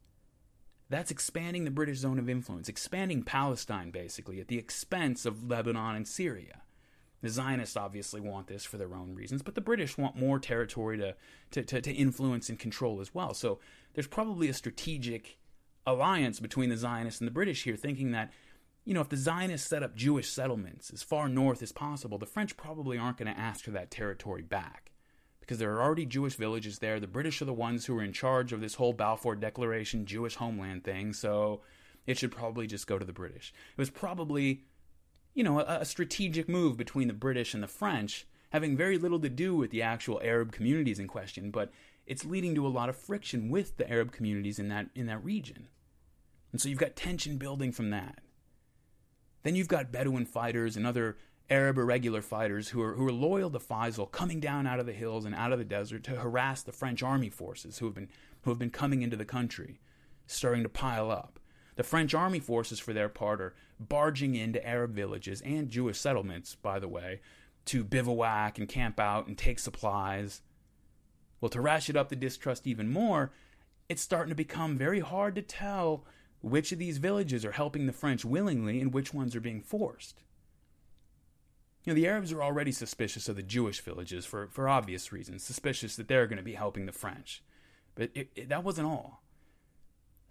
that's 0.91 1.11
expanding 1.11 1.63
the 1.63 1.71
British 1.71 1.99
zone 1.99 2.19
of 2.19 2.29
influence, 2.29 2.69
expanding 2.69 3.23
Palestine 3.23 3.91
basically 3.91 4.39
at 4.39 4.47
the 4.47 4.57
expense 4.57 5.25
of 5.25 5.49
Lebanon 5.49 5.95
and 5.95 6.07
Syria. 6.07 6.61
The 7.21 7.29
Zionists 7.29 7.77
obviously 7.77 8.19
want 8.19 8.47
this 8.47 8.65
for 8.65 8.77
their 8.77 8.95
own 8.95 9.13
reasons, 9.13 9.43
but 9.43 9.55
the 9.55 9.61
British 9.61 9.97
want 9.97 10.15
more 10.15 10.39
territory 10.39 10.97
to, 10.97 11.15
to, 11.51 11.63
to, 11.63 11.81
to 11.81 11.91
influence 11.91 12.49
and 12.49 12.57
control 12.57 12.99
as 12.99 13.13
well. 13.13 13.33
So 13.33 13.59
there's 13.93 14.07
probably 14.07 14.49
a 14.49 14.53
strategic 14.53 15.37
alliance 15.85 16.39
between 16.39 16.69
the 16.69 16.77
Zionists 16.77 17.21
and 17.21 17.27
the 17.27 17.33
British 17.33 17.63
here, 17.63 17.75
thinking 17.75 18.11
that, 18.11 18.31
you 18.85 18.93
know, 18.93 19.01
if 19.01 19.09
the 19.09 19.17
Zionists 19.17 19.69
set 19.69 19.83
up 19.83 19.95
Jewish 19.95 20.29
settlements 20.29 20.89
as 20.91 21.03
far 21.03 21.29
north 21.29 21.61
as 21.61 21.71
possible, 21.71 22.17
the 22.17 22.25
French 22.25 22.57
probably 22.57 22.97
aren't 22.97 23.17
going 23.17 23.31
to 23.31 23.39
ask 23.39 23.63
for 23.63 23.71
that 23.71 23.91
territory 23.91 24.41
back. 24.41 24.90
Because 25.41 25.57
there 25.57 25.73
are 25.73 25.81
already 25.81 26.05
Jewish 26.05 26.35
villages 26.35 26.79
there. 26.79 26.99
The 26.99 27.07
British 27.07 27.41
are 27.41 27.45
the 27.45 27.53
ones 27.53 27.85
who 27.85 27.97
are 27.97 28.03
in 28.03 28.13
charge 28.13 28.53
of 28.53 28.61
this 28.61 28.75
whole 28.75 28.93
Balfour 28.93 29.35
Declaration 29.35 30.05
Jewish 30.05 30.35
homeland 30.35 30.83
thing, 30.85 31.11
so 31.11 31.61
it 32.07 32.17
should 32.17 32.31
probably 32.31 32.67
just 32.67 32.87
go 32.87 32.97
to 32.97 33.05
the 33.05 33.11
British. 33.11 33.53
It 33.71 33.77
was 33.77 33.89
probably 33.89 34.63
you 35.33 35.43
know, 35.43 35.59
a, 35.59 35.79
a 35.81 35.85
strategic 35.85 36.49
move 36.49 36.77
between 36.77 37.07
the 37.07 37.13
British 37.13 37.53
and 37.53 37.63
the 37.63 37.67
French, 37.67 38.27
having 38.51 38.75
very 38.75 38.97
little 38.97 39.19
to 39.19 39.29
do 39.29 39.55
with 39.55 39.71
the 39.71 39.81
actual 39.81 40.21
Arab 40.23 40.51
communities 40.51 40.99
in 40.99 41.07
question, 41.07 41.51
but 41.51 41.71
it's 42.05 42.25
leading 42.25 42.55
to 42.55 42.67
a 42.67 42.69
lot 42.69 42.89
of 42.89 42.95
friction 42.95 43.49
with 43.49 43.77
the 43.77 43.89
Arab 43.89 44.11
communities 44.11 44.59
in 44.59 44.67
that 44.69 44.87
in 44.95 45.05
that 45.05 45.23
region. 45.23 45.67
And 46.51 46.59
so 46.59 46.67
you've 46.67 46.79
got 46.79 46.95
tension 46.95 47.37
building 47.37 47.71
from 47.71 47.91
that. 47.91 48.19
Then 49.43 49.55
you've 49.55 49.69
got 49.69 49.91
Bedouin 49.91 50.25
fighters 50.25 50.75
and 50.75 50.85
other 50.85 51.17
Arab 51.51 51.77
irregular 51.77 52.21
fighters 52.21 52.69
who 52.69 52.81
are 52.81 52.93
who 52.93 53.05
are 53.05 53.11
loyal 53.11 53.49
to 53.49 53.59
Faisal 53.59 54.09
coming 54.09 54.39
down 54.39 54.65
out 54.65 54.79
of 54.79 54.85
the 54.85 54.93
hills 54.93 55.25
and 55.25 55.35
out 55.35 55.51
of 55.51 55.59
the 55.59 55.65
desert 55.65 56.01
to 56.05 56.15
harass 56.15 56.63
the 56.63 56.71
French 56.71 57.03
army 57.03 57.29
forces 57.29 57.77
who 57.77 57.85
have 57.85 57.93
been 57.93 58.07
who 58.43 58.51
have 58.51 58.57
been 58.57 58.69
coming 58.69 59.01
into 59.01 59.17
the 59.17 59.25
country, 59.25 59.81
starting 60.25 60.63
to 60.63 60.69
pile 60.69 61.11
up. 61.11 61.39
The 61.75 61.83
French 61.83 62.13
army 62.13 62.39
forces, 62.39 62.79
for 62.79 62.93
their 62.93 63.09
part, 63.09 63.41
are 63.41 63.53
barging 63.79 64.33
into 64.35 64.65
Arab 64.65 64.93
villages 64.93 65.41
and 65.41 65.69
Jewish 65.69 65.99
settlements, 65.99 66.55
by 66.55 66.79
the 66.79 66.87
way, 66.87 67.19
to 67.65 67.83
bivouac 67.83 68.57
and 68.57 68.67
camp 68.69 68.97
out 68.97 69.27
and 69.27 69.37
take 69.37 69.59
supplies. 69.59 70.41
Well, 71.41 71.49
to 71.49 71.59
ratchet 71.59 71.97
up 71.97 72.09
the 72.09 72.15
distrust 72.15 72.65
even 72.65 72.89
more, 72.89 73.31
it's 73.89 74.01
starting 74.01 74.29
to 74.29 74.35
become 74.35 74.77
very 74.77 75.01
hard 75.01 75.35
to 75.35 75.41
tell 75.41 76.05
which 76.41 76.71
of 76.71 76.79
these 76.79 76.97
villages 76.97 77.43
are 77.43 77.51
helping 77.51 77.87
the 77.87 77.93
French 77.93 78.23
willingly 78.23 78.79
and 78.79 78.93
which 78.93 79.13
ones 79.13 79.35
are 79.35 79.41
being 79.41 79.61
forced. 79.61 80.23
You 81.83 81.93
know, 81.93 81.95
the 81.95 82.07
Arabs 82.07 82.31
are 82.31 82.43
already 82.43 82.71
suspicious 82.71 83.27
of 83.27 83.35
the 83.35 83.43
Jewish 83.43 83.81
villages 83.81 84.25
for, 84.25 84.47
for 84.47 84.69
obvious 84.69 85.11
reasons, 85.11 85.43
suspicious 85.43 85.95
that 85.95 86.07
they're 86.07 86.27
going 86.27 86.37
to 86.37 86.43
be 86.43 86.53
helping 86.53 86.85
the 86.85 86.91
French. 86.91 87.43
But 87.95 88.11
it, 88.13 88.29
it, 88.35 88.49
that 88.49 88.63
wasn't 88.63 88.87
all 88.87 89.21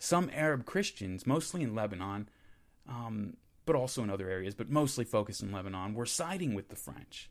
some 0.01 0.31
Arab 0.33 0.65
Christians, 0.65 1.27
mostly 1.27 1.63
in 1.63 1.75
Lebanon, 1.75 2.29
um, 2.89 3.37
but 3.67 3.77
also 3.77 4.03
in 4.03 4.11
other 4.11 4.31
areas, 4.31 4.55
but 4.55 4.71
mostly 4.71 5.05
focused 5.05 5.43
in 5.43 5.53
Lebanon, 5.53 5.95
were 5.95 6.07
siding 6.07 6.55
with 6.55 6.71
the 6.71 6.77
French. 6.77 7.31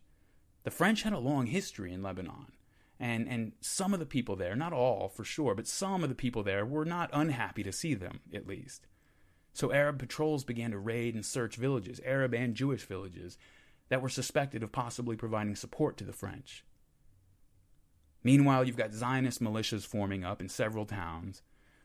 The 0.64 0.72
French 0.72 1.02
had 1.02 1.14
a 1.14 1.20
long 1.20 1.48
history 1.48 1.92
in 1.92 2.04
Lebanon, 2.04 2.52
and, 3.00 3.28
and 3.28 3.54
some 3.60 3.92
of 3.92 4.00
the 4.00 4.06
people 4.06 4.36
there, 4.36 4.56
not 4.56 4.72
all 4.72 5.10
for 5.10 5.24
sure, 5.24 5.56
but 5.56 5.68
some 5.68 6.04
of 6.04 6.10
the 6.10 6.16
people 6.16 6.44
there 6.44 6.64
were 6.64 6.86
not 6.86 7.10
unhappy 7.12 7.64
to 7.64 7.72
see 7.72 7.96
them, 7.96 8.20
at 8.34 8.48
least. 8.48 8.86
So 9.52 9.74
Arab 9.74 9.98
patrols 9.98 10.44
began 10.44 10.70
to 10.72 10.78
raid 10.78 11.16
and 11.16 11.26
search 11.26 11.56
villages, 11.56 12.00
Arab 12.06 12.36
and 12.36 12.54
Jewish 12.54 12.86
villages, 12.86 13.40
that 13.90 14.02
were 14.02 14.10
suspected 14.10 14.64
of 14.64 14.72
possibly 14.72 15.16
providing 15.16 15.56
support 15.56 15.98
to 15.98 16.04
the 16.04 16.14
French. 16.14 16.64
Meanwhile, 18.24 18.66
you've 18.66 18.78
got 18.78 18.94
Zionist 18.94 19.42
militias 19.42 19.86
forming 19.86 20.24
up 20.24 20.42
in 20.42 20.50
several 20.50 20.86
towns, 20.86 21.42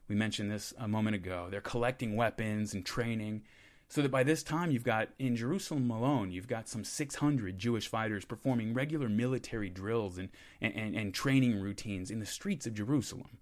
we 0.08 0.14
mentioned 0.14 0.50
this 0.50 0.74
a 0.78 0.88
moment 0.88 1.16
ago. 1.16 1.48
They're 1.50 1.60
collecting 1.60 2.16
weapons 2.16 2.74
and 2.74 2.84
training. 2.84 3.42
So 3.88 4.02
that 4.02 4.10
by 4.10 4.22
this 4.22 4.42
time, 4.42 4.70
you've 4.70 4.84
got, 4.84 5.10
in 5.18 5.36
Jerusalem 5.36 5.90
alone, 5.90 6.32
you've 6.32 6.48
got 6.48 6.68
some 6.68 6.84
600 6.84 7.58
Jewish 7.58 7.86
fighters 7.86 8.24
performing 8.24 8.74
regular 8.74 9.08
military 9.08 9.68
drills 9.68 10.18
and, 10.18 10.30
and, 10.60 10.74
and, 10.74 10.96
and 10.96 11.14
training 11.14 11.60
routines 11.60 12.10
in 12.10 12.18
the 12.18 12.26
streets 12.26 12.66
of 12.66 12.74
Jerusalem. 12.74 13.38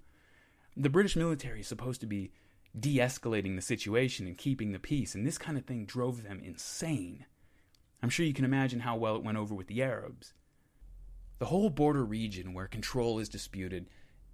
The 0.76 0.90
British 0.90 1.16
military 1.16 1.60
is 1.60 1.68
supposed 1.68 2.00
to 2.00 2.06
be 2.06 2.32
de 2.78 2.98
escalating 2.98 3.54
the 3.54 3.62
situation 3.62 4.26
and 4.26 4.36
keeping 4.36 4.72
the 4.72 4.78
peace, 4.78 5.14
and 5.14 5.26
this 5.26 5.38
kind 5.38 5.56
of 5.56 5.64
thing 5.64 5.84
drove 5.84 6.22
them 6.22 6.40
insane. 6.42 7.24
I'm 8.02 8.08
sure 8.08 8.26
you 8.26 8.34
can 8.34 8.44
imagine 8.44 8.80
how 8.80 8.96
well 8.96 9.16
it 9.16 9.22
went 9.22 9.38
over 9.38 9.54
with 9.54 9.68
the 9.68 9.82
Arabs. 9.82 10.32
The 11.38 11.46
whole 11.46 11.70
border 11.70 12.04
region 12.04 12.52
where 12.52 12.66
control 12.66 13.18
is 13.18 13.28
disputed 13.28 13.88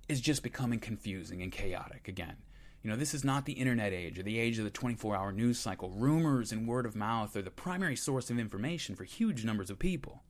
is 0.09 0.21
just 0.21 0.43
becoming 0.43 0.81
confusing 0.81 1.43
and 1.43 1.53
chaotic 1.53 2.09
again. 2.09 2.37
You 2.83 2.91
know, 2.91 2.97
this 2.97 3.13
is 3.13 3.25
not 3.25 3.45
the 3.45 3.55
internet 3.55 3.93
age 3.93 4.19
or 4.19 4.23
the 4.23 4.39
age 4.39 4.59
of 4.59 4.65
the 4.65 4.71
24 4.71 5.17
hour 5.17 5.33
news 5.33 5.59
cycle. 5.59 5.91
Rumors 5.91 6.53
and 6.53 6.67
word 6.67 6.87
of 6.87 6.97
mouth 6.97 7.37
are 7.37 7.43
the 7.43 7.51
primary 7.51 7.97
source 7.97 8.31
of 8.31 8.39
information 8.39 8.95
for 8.95 9.05
huge 9.05 9.45
numbers 9.45 9.69
of 9.69 9.79
people. 9.79 10.23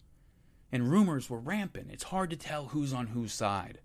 And 0.72 0.91
rumors 0.91 1.30
were 1.30 1.39
rampant. 1.39 1.91
It's 1.93 2.05
hard 2.05 2.30
to 2.30 2.36
tell 2.36 2.66
who's 2.66 2.93
on 2.93 3.09
whose 3.09 3.32
side. 3.32 3.80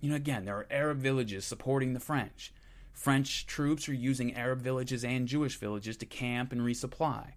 You 0.00 0.10
know, 0.10 0.16
again, 0.16 0.44
there 0.44 0.56
are 0.56 0.66
Arab 0.70 0.98
villages 0.98 1.44
supporting 1.44 1.94
the 1.94 2.00
French. 2.00 2.52
French 2.92 3.46
troops 3.46 3.88
are 3.88 3.94
using 3.94 4.34
Arab 4.34 4.60
villages 4.60 5.04
and 5.04 5.28
Jewish 5.28 5.56
villages 5.56 5.96
to 5.98 6.06
camp 6.06 6.52
and 6.52 6.60
resupply. 6.60 7.32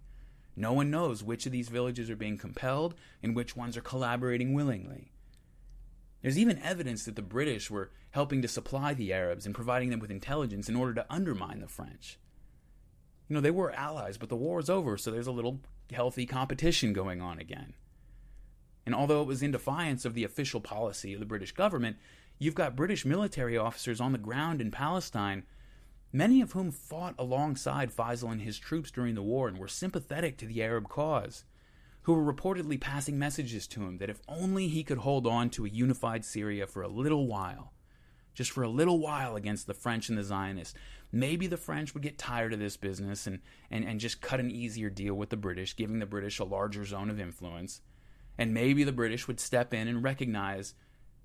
No 0.56 0.72
one 0.72 0.90
knows 0.90 1.22
which 1.22 1.44
of 1.44 1.52
these 1.52 1.68
villages 1.68 2.08
are 2.08 2.16
being 2.16 2.38
compelled 2.38 2.94
and 3.22 3.36
which 3.36 3.54
ones 3.54 3.76
are 3.76 3.82
collaborating 3.82 4.54
willingly. 4.54 5.12
There's 6.22 6.38
even 6.38 6.58
evidence 6.62 7.04
that 7.04 7.14
the 7.14 7.22
British 7.22 7.70
were 7.70 7.90
helping 8.10 8.40
to 8.42 8.48
supply 8.48 8.94
the 8.94 9.12
Arabs 9.12 9.44
and 9.44 9.54
providing 9.54 9.90
them 9.90 10.00
with 10.00 10.10
intelligence 10.10 10.68
in 10.68 10.74
order 10.74 10.94
to 10.94 11.06
undermine 11.10 11.60
the 11.60 11.68
French. 11.68 12.18
You 13.28 13.34
know, 13.34 13.40
they 13.40 13.50
were 13.50 13.70
allies, 13.72 14.16
but 14.16 14.28
the 14.30 14.36
war 14.36 14.58
is 14.58 14.70
over, 14.70 14.96
so 14.96 15.10
there's 15.10 15.26
a 15.26 15.32
little 15.32 15.60
healthy 15.92 16.26
competition 16.26 16.92
going 16.92 17.20
on 17.20 17.38
again. 17.38 17.74
And 18.86 18.94
although 18.94 19.20
it 19.20 19.26
was 19.26 19.42
in 19.42 19.50
defiance 19.50 20.04
of 20.04 20.14
the 20.14 20.24
official 20.24 20.60
policy 20.60 21.12
of 21.12 21.20
the 21.20 21.26
British 21.26 21.52
government, 21.52 21.96
you've 22.38 22.54
got 22.54 22.76
British 22.76 23.04
military 23.04 23.58
officers 23.58 24.00
on 24.00 24.12
the 24.12 24.18
ground 24.18 24.60
in 24.60 24.70
Palestine, 24.70 25.44
many 26.16 26.40
of 26.40 26.52
whom 26.52 26.70
fought 26.70 27.14
alongside 27.18 27.94
Faisal 27.94 28.32
and 28.32 28.40
his 28.40 28.58
troops 28.58 28.90
during 28.90 29.14
the 29.14 29.22
war 29.22 29.48
and 29.48 29.58
were 29.58 29.68
sympathetic 29.68 30.38
to 30.38 30.46
the 30.46 30.62
Arab 30.62 30.88
cause 30.88 31.44
who 32.02 32.14
were 32.14 32.32
reportedly 32.32 32.80
passing 32.80 33.18
messages 33.18 33.66
to 33.66 33.82
him 33.82 33.98
that 33.98 34.08
if 34.08 34.22
only 34.26 34.68
he 34.68 34.82
could 34.82 34.98
hold 34.98 35.26
on 35.26 35.50
to 35.50 35.66
a 35.66 35.68
unified 35.68 36.24
Syria 36.24 36.66
for 36.66 36.80
a 36.80 36.88
little 36.88 37.26
while, 37.26 37.72
just 38.32 38.50
for 38.50 38.62
a 38.62 38.68
little 38.68 38.98
while 38.98 39.36
against 39.36 39.66
the 39.66 39.74
French 39.74 40.08
and 40.08 40.16
the 40.16 40.22
Zionists, 40.22 40.74
maybe 41.12 41.46
the 41.46 41.56
French 41.56 41.92
would 41.92 42.02
get 42.02 42.16
tired 42.16 42.52
of 42.52 42.60
this 42.60 42.76
business 42.78 43.26
and, 43.26 43.40
and, 43.70 43.84
and 43.84 44.00
just 44.00 44.22
cut 44.22 44.40
an 44.40 44.50
easier 44.50 44.88
deal 44.88 45.14
with 45.14 45.28
the 45.30 45.36
British, 45.36 45.76
giving 45.76 45.98
the 45.98 46.06
British 46.06 46.38
a 46.38 46.44
larger 46.44 46.84
zone 46.84 47.10
of 47.10 47.20
influence. 47.20 47.82
And 48.38 48.54
maybe 48.54 48.84
the 48.84 48.92
British 48.92 49.26
would 49.26 49.40
step 49.40 49.74
in 49.74 49.88
and 49.88 50.02
recognize 50.02 50.74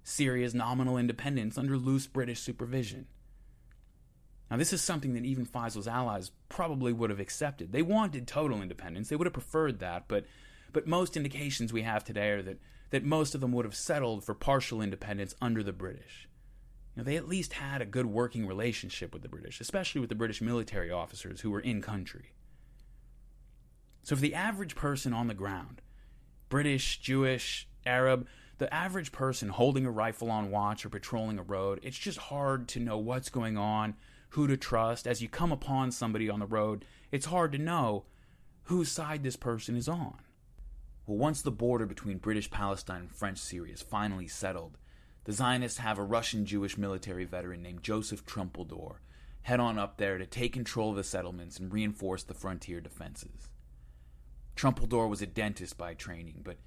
Syria's 0.04 0.56
nominal 0.56 0.98
independence 0.98 1.58
under 1.58 1.78
loose 1.78 2.08
British 2.08 2.40
supervision. 2.40 3.06
Now, 4.52 4.58
this 4.58 4.74
is 4.74 4.82
something 4.82 5.14
that 5.14 5.24
even 5.24 5.46
Faisal's 5.46 5.88
allies 5.88 6.32
probably 6.50 6.92
would 6.92 7.10
have 7.10 7.22
accepted. 7.22 7.72
They 7.72 7.82
wanted 7.82 8.28
total 8.28 8.62
independence, 8.62 9.08
they 9.08 9.16
would 9.16 9.26
have 9.26 9.34
preferred 9.34 9.80
that, 9.80 10.10
but 10.10 10.26
but 10.74 10.88
most 10.88 11.18
indications 11.18 11.74
we 11.74 11.82
have 11.82 12.04
today 12.04 12.30
are 12.30 12.42
that, 12.44 12.60
that 12.92 13.04
most 13.04 13.36
of 13.36 13.42
them 13.42 13.52
would 13.52 13.66
have 13.66 13.76
settled 13.76 14.24
for 14.24 14.34
partial 14.34 14.82
independence 14.82 15.36
under 15.42 15.64
the 15.64 15.74
British. 15.74 16.30
You 16.96 17.02
know, 17.02 17.04
they 17.06 17.18
at 17.18 17.28
least 17.28 17.54
had 17.54 17.82
a 17.82 17.86
good 17.86 18.06
working 18.06 18.46
relationship 18.46 19.14
with 19.14 19.22
the 19.22 19.30
British, 19.30 19.60
especially 19.60 20.00
with 20.00 20.10
the 20.10 20.16
British 20.16 20.42
military 20.42 20.92
officers 20.92 21.42
who 21.42 21.52
were 21.52 21.60
in 21.60 21.82
country. 21.82 22.32
So, 24.04 24.16
for 24.16 24.22
the 24.22 24.34
average 24.34 24.76
person 24.76 25.14
on 25.14 25.28
the 25.28 25.34
ground, 25.34 25.82
British, 26.50 27.00
Jewish, 27.00 27.68
Arab, 27.86 28.28
the 28.58 28.74
average 28.74 29.12
person 29.12 29.50
holding 29.50 29.86
a 29.86 29.92
rifle 29.92 30.32
on 30.32 30.52
watch 30.52 30.86
or 30.86 30.90
patrolling 30.90 31.40
a 31.40 31.44
road, 31.44 31.80
it's 31.84 31.98
just 31.98 32.18
hard 32.18 32.68
to 32.70 32.80
know 32.80 32.98
what's 32.98 33.30
going 33.30 33.58
on, 33.58 33.96
who 34.32 34.48
to 34.48 34.58
trust. 34.58 35.08
As 35.08 35.22
you 35.22 35.30
come 35.30 35.52
upon 35.52 35.92
somebody 35.92 36.30
on 36.30 36.40
the 36.40 36.46
road, 36.46 36.86
it's 37.12 37.28
hard 37.28 37.52
to 37.54 37.58
know 37.58 38.06
whose 38.64 38.92
side 38.92 39.24
this 39.24 39.36
person 39.36 39.76
is 39.76 39.88
on. 39.88 40.20
Well, 41.06 41.18
once 41.18 41.42
the 41.42 41.52
border 41.52 41.86
between 41.86 42.18
British 42.18 42.50
Palestine 42.50 43.02
and 43.02 43.12
French 43.12 43.38
Syria 43.38 43.74
is 43.74 43.82
finally 43.82 44.28
settled, 44.28 44.78
the 45.24 45.34
Zionists 45.34 45.80
have 45.80 45.98
a 45.98 46.04
Russian 46.04 46.46
Jewish 46.46 46.78
military 46.78 47.26
veteran 47.26 47.62
named 47.62 47.84
Joseph 47.84 48.26
Trumpeldor 48.26 48.98
head 49.44 49.60
on 49.60 49.78
up 49.78 49.98
there 49.98 50.18
to 50.18 50.26
take 50.26 50.54
control 50.54 50.92
of 50.92 50.96
the 50.96 51.04
settlements 51.04 51.60
and 51.60 51.74
reinforce 51.74 52.24
the 52.24 52.34
frontier 52.34 52.80
defenses. 52.80 53.50
Trumpeldor 54.56 55.10
was 55.10 55.22
a 55.22 55.28
dentist 55.28 55.78
by 55.78 55.94
training, 55.94 56.42
but 56.44 56.58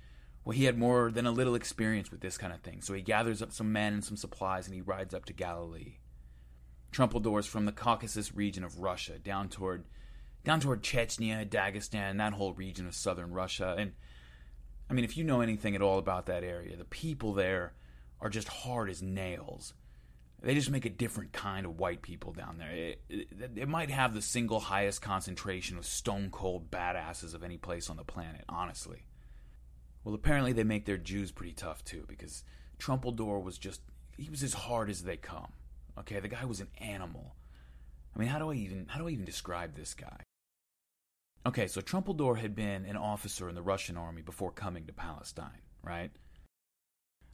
well, 0.45 0.57
he 0.57 0.65
had 0.65 0.77
more 0.77 1.11
than 1.11 1.27
a 1.27 1.32
little 1.32 1.55
experience 1.55 2.11
with 2.11 2.20
this 2.20 2.36
kind 2.36 2.53
of 2.53 2.61
thing, 2.61 2.82
so 2.82 2.93
he 2.93 3.01
gathers 3.01 3.41
up 3.41 3.53
some 3.53 3.73
men 3.73 3.95
and 3.95 4.05
some 4.05 4.16
supplies 4.16 4.66
and 4.66 4.74
he 4.74 4.81
rides 4.81 5.15
up 5.15 5.24
to 5.27 5.32
Galilee. 5.32 5.99
Trumpeldor's 6.94 7.46
from 7.46 7.64
the 7.64 7.72
Caucasus 7.72 8.34
region 8.34 8.62
of 8.62 8.78
Russia, 8.78 9.18
down 9.18 9.48
toward 9.48 9.84
down 10.44 10.60
toward 10.60 10.82
Chechnya, 10.82 11.48
Dagestan, 11.48 12.18
that 12.18 12.34
whole 12.34 12.52
region 12.52 12.86
of 12.86 12.94
southern 12.94 13.32
Russia. 13.32 13.74
And 13.78 13.92
I 14.88 14.92
mean, 14.92 15.04
if 15.04 15.16
you 15.16 15.24
know 15.24 15.40
anything 15.40 15.74
at 15.74 15.82
all 15.82 15.98
about 15.98 16.26
that 16.26 16.44
area, 16.44 16.76
the 16.76 16.84
people 16.84 17.32
there 17.32 17.72
are 18.20 18.28
just 18.28 18.48
hard 18.48 18.90
as 18.90 19.02
nails. 19.02 19.74
They 20.42 20.54
just 20.54 20.70
make 20.70 20.84
a 20.84 20.90
different 20.90 21.32
kind 21.32 21.64
of 21.64 21.78
white 21.78 22.02
people 22.02 22.32
down 22.32 22.58
there. 22.58 22.70
It, 22.70 23.00
it, 23.08 23.28
it 23.56 23.68
might 23.68 23.90
have 23.90 24.12
the 24.12 24.20
single 24.20 24.60
highest 24.60 25.00
concentration 25.00 25.78
of 25.78 25.86
stone 25.86 26.28
cold 26.30 26.70
badasses 26.70 27.34
of 27.34 27.42
any 27.42 27.56
place 27.56 27.88
on 27.88 27.96
the 27.96 28.04
planet, 28.04 28.44
honestly. 28.46 29.06
Well, 30.04 30.14
apparently 30.14 30.52
they 30.52 30.64
make 30.64 30.84
their 30.84 30.98
Jews 30.98 31.32
pretty 31.32 31.54
tough 31.54 31.82
too, 31.82 32.04
because 32.06 32.44
Trumpeldor 32.78 33.42
was 33.42 33.56
just, 33.56 33.80
he 34.18 34.28
was 34.28 34.42
as 34.42 34.52
hard 34.52 34.90
as 34.90 35.04
they 35.04 35.16
come. 35.16 35.54
Okay, 35.98 36.20
the 36.20 36.28
guy 36.28 36.44
was 36.44 36.60
an 36.60 36.68
animal. 36.78 37.34
I 38.14 38.18
mean, 38.18 38.28
how 38.28 38.38
do 38.38 38.50
I 38.50 38.54
even, 38.54 38.86
how 38.88 38.98
do 38.98 39.08
I 39.08 39.10
even 39.10 39.24
describe 39.24 39.74
this 39.74 39.94
guy? 39.94 40.20
Okay, 41.46 41.66
so 41.66 41.80
Trumpeldor 41.80 42.38
had 42.38 42.54
been 42.54 42.84
an 42.86 42.96
officer 42.96 43.48
in 43.48 43.54
the 43.54 43.62
Russian 43.62 43.96
army 43.96 44.22
before 44.22 44.50
coming 44.50 44.86
to 44.86 44.92
Palestine, 44.92 45.62
right? 45.82 46.10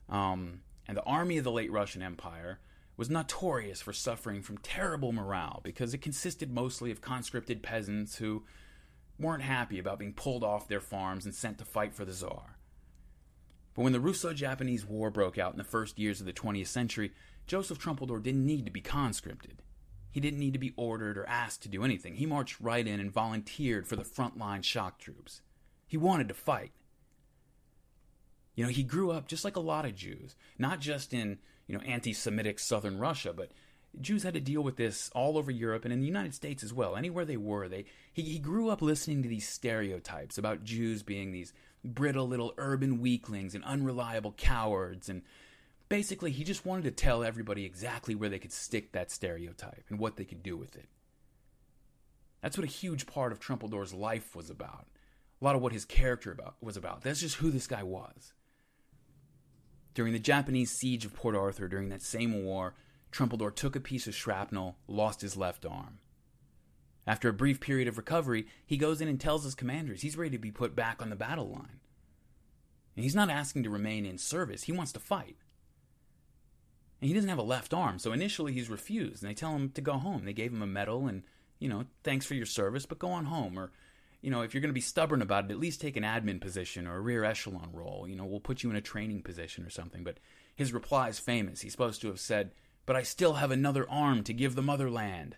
Um, 0.08 0.60
and 0.88 0.96
the 0.96 1.04
army 1.04 1.38
of 1.38 1.44
the 1.44 1.52
late 1.52 1.70
Russian 1.70 2.02
Empire 2.02 2.58
was 2.96 3.08
notorious 3.08 3.80
for 3.80 3.92
suffering 3.92 4.42
from 4.42 4.58
terrible 4.58 5.12
morale 5.12 5.60
because 5.62 5.94
it 5.94 6.02
consisted 6.02 6.52
mostly 6.52 6.90
of 6.90 7.00
conscripted 7.00 7.62
peasants 7.62 8.16
who 8.16 8.42
weren't 9.18 9.42
happy 9.42 9.78
about 9.78 9.98
being 9.98 10.12
pulled 10.12 10.42
off 10.42 10.68
their 10.68 10.80
farms 10.80 11.24
and 11.24 11.34
sent 11.34 11.58
to 11.58 11.64
fight 11.64 11.94
for 11.94 12.04
the 12.04 12.12
Tsar. 12.12 12.56
But 13.74 13.82
when 13.82 13.92
the 13.92 14.00
Russo 14.00 14.32
Japanese 14.32 14.84
War 14.84 15.10
broke 15.10 15.38
out 15.38 15.52
in 15.52 15.58
the 15.58 15.64
first 15.64 15.98
years 15.98 16.20
of 16.20 16.26
the 16.26 16.32
20th 16.32 16.66
century, 16.66 17.12
Joseph 17.51 17.81
Trumpeldor 17.81 18.22
didn't 18.22 18.47
need 18.47 18.64
to 18.66 18.70
be 18.70 18.81
conscripted. 18.81 19.60
He 20.12 20.20
didn't 20.20 20.39
need 20.39 20.52
to 20.52 20.59
be 20.60 20.72
ordered 20.77 21.18
or 21.18 21.27
asked 21.28 21.62
to 21.62 21.68
do 21.68 21.82
anything. 21.82 22.14
He 22.14 22.24
marched 22.24 22.60
right 22.60 22.86
in 22.86 23.01
and 23.01 23.10
volunteered 23.10 23.89
for 23.89 23.97
the 23.97 24.05
frontline 24.05 24.62
shock 24.62 25.01
troops. 25.01 25.43
He 25.89 25.97
wanted 25.97 26.28
to 26.28 26.35
fight. 26.35 26.70
You 28.55 28.62
know, 28.62 28.70
he 28.70 28.85
grew 28.85 29.10
up 29.10 29.27
just 29.27 29.44
like 29.44 29.56
a 29.56 29.60
lot 29.60 29.85
of 29.85 29.97
Jews, 29.97 30.36
not 30.60 30.78
just 30.78 31.12
in, 31.12 31.40
you 31.66 31.77
know, 31.77 31.82
anti-Semitic 31.85 32.60
southern 32.60 33.01
Russia, 33.01 33.32
but 33.32 33.51
Jews 34.01 34.22
had 34.22 34.35
to 34.35 34.40
deal 34.40 34.62
with 34.62 34.77
this 34.77 35.10
all 35.12 35.36
over 35.36 35.51
Europe 35.51 35.85
and 35.85 35.93
in 35.93 35.98
the 35.98 36.06
United 36.06 36.35
States 36.35 36.62
as 36.62 36.72
well. 36.72 36.94
Anywhere 36.94 37.24
they 37.24 37.36
were, 37.36 37.68
they 37.68 37.85
he, 38.12 38.22
he 38.22 38.39
grew 38.39 38.68
up 38.68 38.81
listening 38.81 39.24
to 39.24 39.28
these 39.28 39.48
stereotypes 39.48 40.39
about 40.39 40.62
Jews 40.62 41.02
being 41.02 41.32
these 41.32 41.52
brittle 41.85 42.28
little 42.28 42.55
urban 42.59 43.01
weaklings 43.01 43.56
and 43.56 43.64
unreliable 43.64 44.35
cowards 44.36 45.09
and 45.09 45.22
basically 45.90 46.30
he 46.30 46.44
just 46.44 46.64
wanted 46.64 46.84
to 46.84 46.90
tell 46.90 47.22
everybody 47.22 47.66
exactly 47.66 48.14
where 48.14 48.30
they 48.30 48.38
could 48.38 48.52
stick 48.52 48.92
that 48.92 49.10
stereotype 49.10 49.84
and 49.90 49.98
what 49.98 50.16
they 50.16 50.24
could 50.24 50.42
do 50.42 50.56
with 50.56 50.76
it. 50.76 50.88
That's 52.40 52.56
what 52.56 52.64
a 52.64 52.70
huge 52.70 53.06
part 53.06 53.32
of 53.32 53.40
Trumpeldor's 53.40 53.92
life 53.92 54.34
was 54.34 54.48
about. 54.48 54.86
A 55.42 55.44
lot 55.44 55.56
of 55.56 55.60
what 55.60 55.72
his 55.72 55.84
character 55.84 56.32
about, 56.32 56.54
was 56.62 56.78
about. 56.78 57.02
That's 57.02 57.20
just 57.20 57.36
who 57.36 57.50
this 57.50 57.66
guy 57.66 57.82
was. 57.82 58.32
During 59.92 60.12
the 60.12 60.18
Japanese 60.18 60.70
siege 60.70 61.04
of 61.04 61.12
Port 61.12 61.34
Arthur 61.34 61.68
during 61.68 61.88
that 61.90 62.02
same 62.02 62.44
war, 62.44 62.74
Trumpeldor 63.12 63.54
took 63.54 63.74
a 63.74 63.80
piece 63.80 64.06
of 64.06 64.14
shrapnel, 64.14 64.76
lost 64.86 65.20
his 65.20 65.36
left 65.36 65.66
arm. 65.66 65.98
After 67.06 67.28
a 67.28 67.34
brief 67.34 67.58
period 67.58 67.88
of 67.88 67.98
recovery, 67.98 68.46
he 68.64 68.76
goes 68.76 69.00
in 69.00 69.08
and 69.08 69.20
tells 69.20 69.42
his 69.42 69.56
commanders 69.56 70.02
he's 70.02 70.16
ready 70.16 70.30
to 70.30 70.38
be 70.38 70.52
put 70.52 70.76
back 70.76 71.02
on 71.02 71.10
the 71.10 71.16
battle 71.16 71.50
line. 71.50 71.80
And 72.94 73.02
he's 73.02 73.16
not 73.16 73.30
asking 73.30 73.64
to 73.64 73.70
remain 73.70 74.06
in 74.06 74.18
service, 74.18 74.62
he 74.62 74.72
wants 74.72 74.92
to 74.92 75.00
fight. 75.00 75.36
And 77.01 77.09
he 77.09 77.14
doesn't 77.14 77.31
have 77.31 77.39
a 77.39 77.43
left 77.43 77.72
arm, 77.72 77.98
so 77.98 78.12
initially 78.12 78.52
he's 78.52 78.68
refused, 78.68 79.22
and 79.22 79.31
they 79.31 79.35
tell 79.35 79.55
him 79.55 79.70
to 79.70 79.81
go 79.81 79.94
home. 79.94 80.24
They 80.24 80.35
gave 80.35 80.52
him 80.52 80.62
a 80.62 80.66
medal 80.66 81.06
and, 81.06 81.22
you 81.59 81.68
know, 81.68 81.85
thanks 82.05 82.27
for 82.27 82.35
your 82.35 82.47
service, 82.47 82.85
but 82.85 82.98
go 82.98 83.10
on 83.10 83.24
home. 83.24 83.59
Or, 83.59 83.72
you 84.20 84.31
know, 84.31 84.43
if 84.43 84.52
you're 84.52 84.60
going 84.60 84.70
to 84.70 84.74
be 84.74 84.82
stubborn 84.82 85.22
about 85.22 85.47
it, 85.47 85.51
at 85.51 85.59
least 85.59 85.81
take 85.81 85.97
an 85.97 86.02
admin 86.02 86.40
position 86.40 86.86
or 86.86 86.97
a 86.97 87.01
rear 87.01 87.24
echelon 87.24 87.70
role. 87.72 88.06
You 88.06 88.16
know, 88.16 88.27
we'll 88.27 88.40
put 88.40 88.62
you 88.62 88.70
in 88.70 88.77
a 88.77 88.82
training 88.82 89.22
position 89.22 89.64
or 89.64 89.70
something. 89.70 90.05
But 90.05 90.18
his 90.55 90.74
reply 90.74 91.09
is 91.09 91.18
famous. 91.18 91.62
He's 91.62 91.72
supposed 91.72 92.02
to 92.02 92.09
have 92.09 92.20
said, 92.20 92.52
But 92.85 92.97
I 92.97 93.02
still 93.02 93.35
have 93.35 93.51
another 93.51 93.89
arm 93.89 94.22
to 94.24 94.35
give 94.35 94.55
the 94.55 94.62
motherland. 94.62 95.36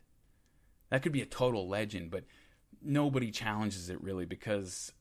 That 0.90 1.02
could 1.02 1.12
be 1.12 1.22
a 1.22 1.26
total 1.26 1.68
legend, 1.68 2.10
but 2.10 2.24
nobody 2.82 3.30
challenges 3.30 3.89
it 3.89 4.02
really 4.02 4.26
because 4.26 4.93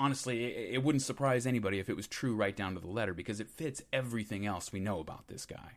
honestly, 0.00 0.44
it, 0.44 0.74
it 0.74 0.82
wouldn't 0.82 1.02
surprise 1.02 1.46
anybody 1.46 1.78
if 1.78 1.90
it 1.90 1.96
was 1.96 2.08
true 2.08 2.34
right 2.34 2.56
down 2.56 2.74
to 2.74 2.80
the 2.80 2.88
letter 2.88 3.14
because 3.14 3.38
it 3.38 3.50
fits 3.50 3.82
everything 3.92 4.46
else 4.46 4.72
we 4.72 4.80
know 4.80 4.98
about 4.98 5.28
this 5.28 5.44
guy. 5.44 5.76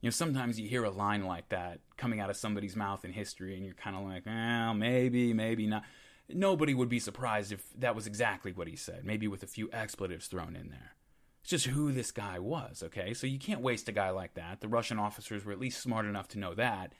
You 0.00 0.08
know, 0.08 0.12
sometimes 0.12 0.58
you 0.58 0.68
hear 0.68 0.84
a 0.84 0.90
line 0.90 1.24
like 1.24 1.50
that 1.50 1.80
coming 1.96 2.20
out 2.20 2.30
of 2.30 2.36
somebody's 2.36 2.76
mouth 2.76 3.04
in 3.04 3.12
history, 3.12 3.54
and 3.54 3.64
you're 3.64 3.74
kind 3.74 3.96
of 3.96 4.02
like, 4.02 4.26
well, 4.26 4.74
maybe, 4.74 5.32
maybe 5.32 5.66
not. 5.66 5.84
Nobody 6.28 6.74
would 6.74 6.88
be 6.88 6.98
surprised 6.98 7.52
if 7.52 7.72
that 7.78 7.94
was 7.94 8.06
exactly 8.06 8.52
what 8.52 8.66
he 8.68 8.76
said, 8.76 9.04
maybe 9.04 9.28
with 9.28 9.42
a 9.42 9.46
few 9.46 9.70
expletives 9.72 10.26
thrown 10.26 10.56
in 10.56 10.70
there. 10.70 10.94
It's 11.42 11.50
just 11.50 11.66
who 11.66 11.92
this 11.92 12.10
guy 12.10 12.38
was, 12.38 12.82
okay? 12.82 13.12
So 13.12 13.26
you 13.26 13.38
can't 13.38 13.60
waste 13.60 13.88
a 13.88 13.92
guy 13.92 14.10
like 14.10 14.34
that. 14.34 14.60
The 14.60 14.68
Russian 14.68 14.98
officers 14.98 15.44
were 15.44 15.52
at 15.52 15.60
least 15.60 15.82
smart 15.82 16.06
enough 16.06 16.28
to 16.28 16.38
know 16.38 16.54
that. 16.54 16.92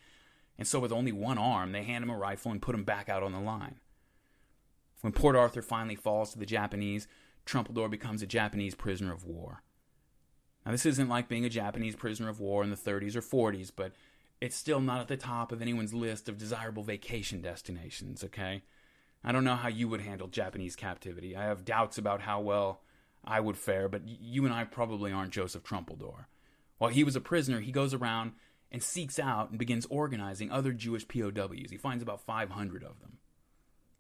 And 0.58 0.68
so, 0.68 0.78
with 0.78 0.92
only 0.92 1.12
one 1.12 1.38
arm, 1.38 1.72
they 1.72 1.82
hand 1.82 2.04
him 2.04 2.10
a 2.10 2.16
rifle 2.16 2.52
and 2.52 2.62
put 2.62 2.74
him 2.74 2.84
back 2.84 3.08
out 3.08 3.22
on 3.22 3.32
the 3.32 3.40
line. 3.40 3.80
When 5.00 5.12
Port 5.12 5.36
Arthur 5.36 5.62
finally 5.62 5.96
falls 5.96 6.32
to 6.32 6.38
the 6.38 6.46
Japanese, 6.46 7.06
Trumpeldor 7.46 7.90
becomes 7.90 8.22
a 8.22 8.26
Japanese 8.26 8.74
prisoner 8.74 9.12
of 9.12 9.24
war. 9.24 9.62
Now, 10.64 10.72
this 10.72 10.86
isn't 10.86 11.08
like 11.08 11.28
being 11.28 11.44
a 11.44 11.50
Japanese 11.50 11.94
prisoner 11.94 12.28
of 12.28 12.40
war 12.40 12.64
in 12.64 12.70
the 12.70 12.76
30s 12.76 13.16
or 13.16 13.20
40s, 13.20 13.70
but 13.74 13.92
it's 14.40 14.56
still 14.56 14.80
not 14.80 15.00
at 15.00 15.08
the 15.08 15.16
top 15.16 15.52
of 15.52 15.60
anyone's 15.60 15.92
list 15.92 16.28
of 16.28 16.38
desirable 16.38 16.82
vacation 16.82 17.42
destinations, 17.42 18.24
okay? 18.24 18.62
I 19.22 19.32
don't 19.32 19.44
know 19.44 19.56
how 19.56 19.68
you 19.68 19.88
would 19.88 20.00
handle 20.00 20.28
Japanese 20.28 20.76
captivity. 20.76 21.36
I 21.36 21.44
have 21.44 21.64
doubts 21.64 21.98
about 21.98 22.22
how 22.22 22.40
well 22.40 22.80
I 23.24 23.40
would 23.40 23.56
fare, 23.56 23.88
but 23.88 24.02
you 24.06 24.44
and 24.44 24.54
I 24.54 24.64
probably 24.64 25.12
aren't 25.12 25.32
Joseph 25.32 25.62
Trumpeldor. 25.62 26.26
While 26.78 26.90
he 26.90 27.04
was 27.04 27.16
a 27.16 27.20
prisoner, 27.20 27.60
he 27.60 27.72
goes 27.72 27.94
around 27.94 28.32
and 28.70 28.82
seeks 28.82 29.18
out 29.18 29.50
and 29.50 29.58
begins 29.58 29.86
organizing 29.88 30.50
other 30.50 30.72
Jewish 30.72 31.06
POWs. 31.06 31.70
He 31.70 31.76
finds 31.76 32.02
about 32.02 32.20
500 32.20 32.82
of 32.82 33.00
them. 33.00 33.18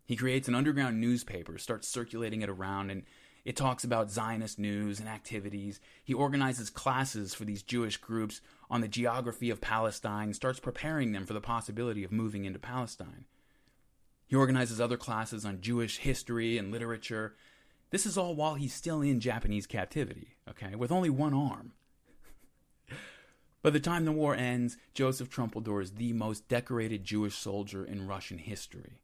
He 0.06 0.16
creates 0.16 0.48
an 0.48 0.54
underground 0.54 1.00
newspaper, 1.00 1.56
starts 1.58 1.88
circulating 1.88 2.42
it 2.42 2.50
around, 2.50 2.90
and 2.90 3.04
it 3.44 3.56
talks 3.56 3.84
about 3.84 4.10
Zionist 4.10 4.58
news 4.58 5.00
and 5.00 5.08
activities. 5.08 5.80
He 6.02 6.14
organizes 6.14 6.70
classes 6.70 7.34
for 7.34 7.44
these 7.44 7.62
Jewish 7.62 7.96
groups 7.98 8.40
on 8.70 8.80
the 8.80 8.88
geography 8.88 9.50
of 9.50 9.60
Palestine, 9.60 10.32
starts 10.32 10.60
preparing 10.60 11.12
them 11.12 11.26
for 11.26 11.34
the 11.34 11.40
possibility 11.40 12.04
of 12.04 12.12
moving 12.12 12.44
into 12.44 12.58
Palestine. 12.58 13.26
He 14.26 14.36
organizes 14.36 14.80
other 14.80 14.96
classes 14.96 15.44
on 15.44 15.60
Jewish 15.60 15.98
history 15.98 16.56
and 16.58 16.72
literature. 16.72 17.34
This 17.90 18.06
is 18.06 18.16
all 18.16 18.34
while 18.34 18.54
he's 18.54 18.72
still 18.72 19.02
in 19.02 19.20
Japanese 19.20 19.66
captivity, 19.66 20.36
okay, 20.48 20.74
with 20.74 20.90
only 20.90 21.10
one 21.10 21.34
arm. 21.34 21.72
By 23.62 23.70
the 23.70 23.80
time 23.80 24.04
the 24.04 24.12
war 24.12 24.34
ends, 24.34 24.78
Joseph 24.94 25.28
Trumpeldor 25.28 25.82
is 25.82 25.92
the 25.92 26.12
most 26.14 26.48
decorated 26.48 27.04
Jewish 27.04 27.36
soldier 27.36 27.84
in 27.84 28.06
Russian 28.06 28.38
history. 28.38 29.00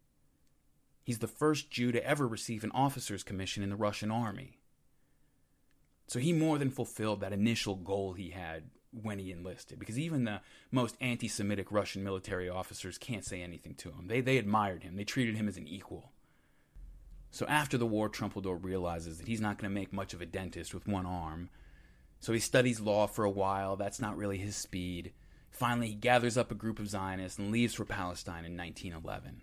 He's 1.10 1.18
the 1.18 1.26
first 1.26 1.72
Jew 1.72 1.90
to 1.90 2.06
ever 2.06 2.28
receive 2.28 2.62
an 2.62 2.70
officer's 2.70 3.24
commission 3.24 3.64
in 3.64 3.70
the 3.70 3.74
Russian 3.74 4.12
army. 4.12 4.60
So 6.06 6.20
he 6.20 6.32
more 6.32 6.56
than 6.56 6.70
fulfilled 6.70 7.20
that 7.20 7.32
initial 7.32 7.74
goal 7.74 8.12
he 8.12 8.30
had 8.30 8.70
when 8.92 9.18
he 9.18 9.32
enlisted, 9.32 9.80
because 9.80 9.98
even 9.98 10.22
the 10.22 10.40
most 10.70 10.96
anti 11.00 11.26
Semitic 11.26 11.72
Russian 11.72 12.04
military 12.04 12.48
officers 12.48 12.96
can't 12.96 13.24
say 13.24 13.42
anything 13.42 13.74
to 13.74 13.88
him. 13.88 14.06
They, 14.06 14.20
they 14.20 14.38
admired 14.38 14.84
him, 14.84 14.94
they 14.94 15.02
treated 15.02 15.34
him 15.34 15.48
as 15.48 15.56
an 15.56 15.66
equal. 15.66 16.12
So 17.32 17.44
after 17.46 17.76
the 17.76 17.86
war, 17.86 18.08
Trumpeldor 18.08 18.62
realizes 18.62 19.18
that 19.18 19.26
he's 19.26 19.40
not 19.40 19.58
going 19.58 19.68
to 19.68 19.80
make 19.80 19.92
much 19.92 20.14
of 20.14 20.20
a 20.20 20.26
dentist 20.26 20.72
with 20.72 20.86
one 20.86 21.06
arm. 21.06 21.50
So 22.20 22.32
he 22.32 22.38
studies 22.38 22.78
law 22.78 23.08
for 23.08 23.24
a 23.24 23.30
while. 23.30 23.74
That's 23.74 23.98
not 23.98 24.16
really 24.16 24.38
his 24.38 24.54
speed. 24.54 25.12
Finally, 25.50 25.88
he 25.88 25.94
gathers 25.94 26.38
up 26.38 26.52
a 26.52 26.54
group 26.54 26.78
of 26.78 26.88
Zionists 26.88 27.36
and 27.36 27.50
leaves 27.50 27.74
for 27.74 27.84
Palestine 27.84 28.44
in 28.44 28.56
1911. 28.56 29.42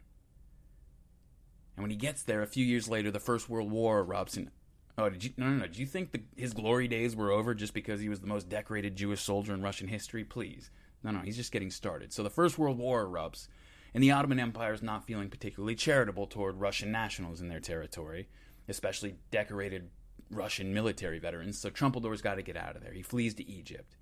And 1.77 1.83
when 1.83 1.91
he 1.91 1.95
gets 1.95 2.23
there, 2.23 2.41
a 2.41 2.47
few 2.47 2.65
years 2.65 2.89
later, 2.89 3.11
the 3.11 3.19
First 3.19 3.49
World 3.49 3.71
War 3.71 4.03
erupts. 4.03 4.35
And 4.35 4.49
oh, 4.97 5.09
did 5.09 5.23
you? 5.23 5.31
No, 5.37 5.47
no, 5.47 5.57
no. 5.57 5.67
Did 5.67 5.77
you 5.77 5.85
think 5.85 6.11
the, 6.11 6.21
his 6.35 6.53
glory 6.53 6.87
days 6.87 7.15
were 7.15 7.31
over 7.31 7.53
just 7.53 7.73
because 7.73 8.01
he 8.01 8.09
was 8.09 8.19
the 8.19 8.27
most 8.27 8.49
decorated 8.49 8.95
Jewish 8.95 9.21
soldier 9.21 9.53
in 9.53 9.61
Russian 9.61 9.87
history? 9.87 10.23
Please, 10.23 10.71
no, 11.03 11.11
no. 11.11 11.19
He's 11.19 11.37
just 11.37 11.51
getting 11.51 11.69
started. 11.69 12.11
So 12.11 12.23
the 12.23 12.31
First 12.31 12.57
World 12.57 12.79
War 12.79 13.05
erupts, 13.05 13.47
and 13.93 14.03
the 14.03 14.11
Ottoman 14.11 14.39
Empire 14.39 14.73
is 14.73 14.81
not 14.81 15.05
feeling 15.05 15.29
particularly 15.29 15.75
charitable 15.75 16.25
toward 16.25 16.59
Russian 16.59 16.91
nationals 16.91 17.41
in 17.41 17.47
their 17.47 17.59
territory, 17.59 18.27
especially 18.67 19.15
decorated 19.29 19.91
Russian 20.31 20.73
military 20.73 21.19
veterans. 21.19 21.59
So 21.59 21.69
Trumpeldor's 21.69 22.23
got 22.23 22.35
to 22.35 22.41
get 22.41 22.57
out 22.57 22.75
of 22.75 22.81
there. 22.81 22.91
He 22.91 23.03
flees 23.03 23.35
to 23.35 23.47
Egypt. 23.47 23.95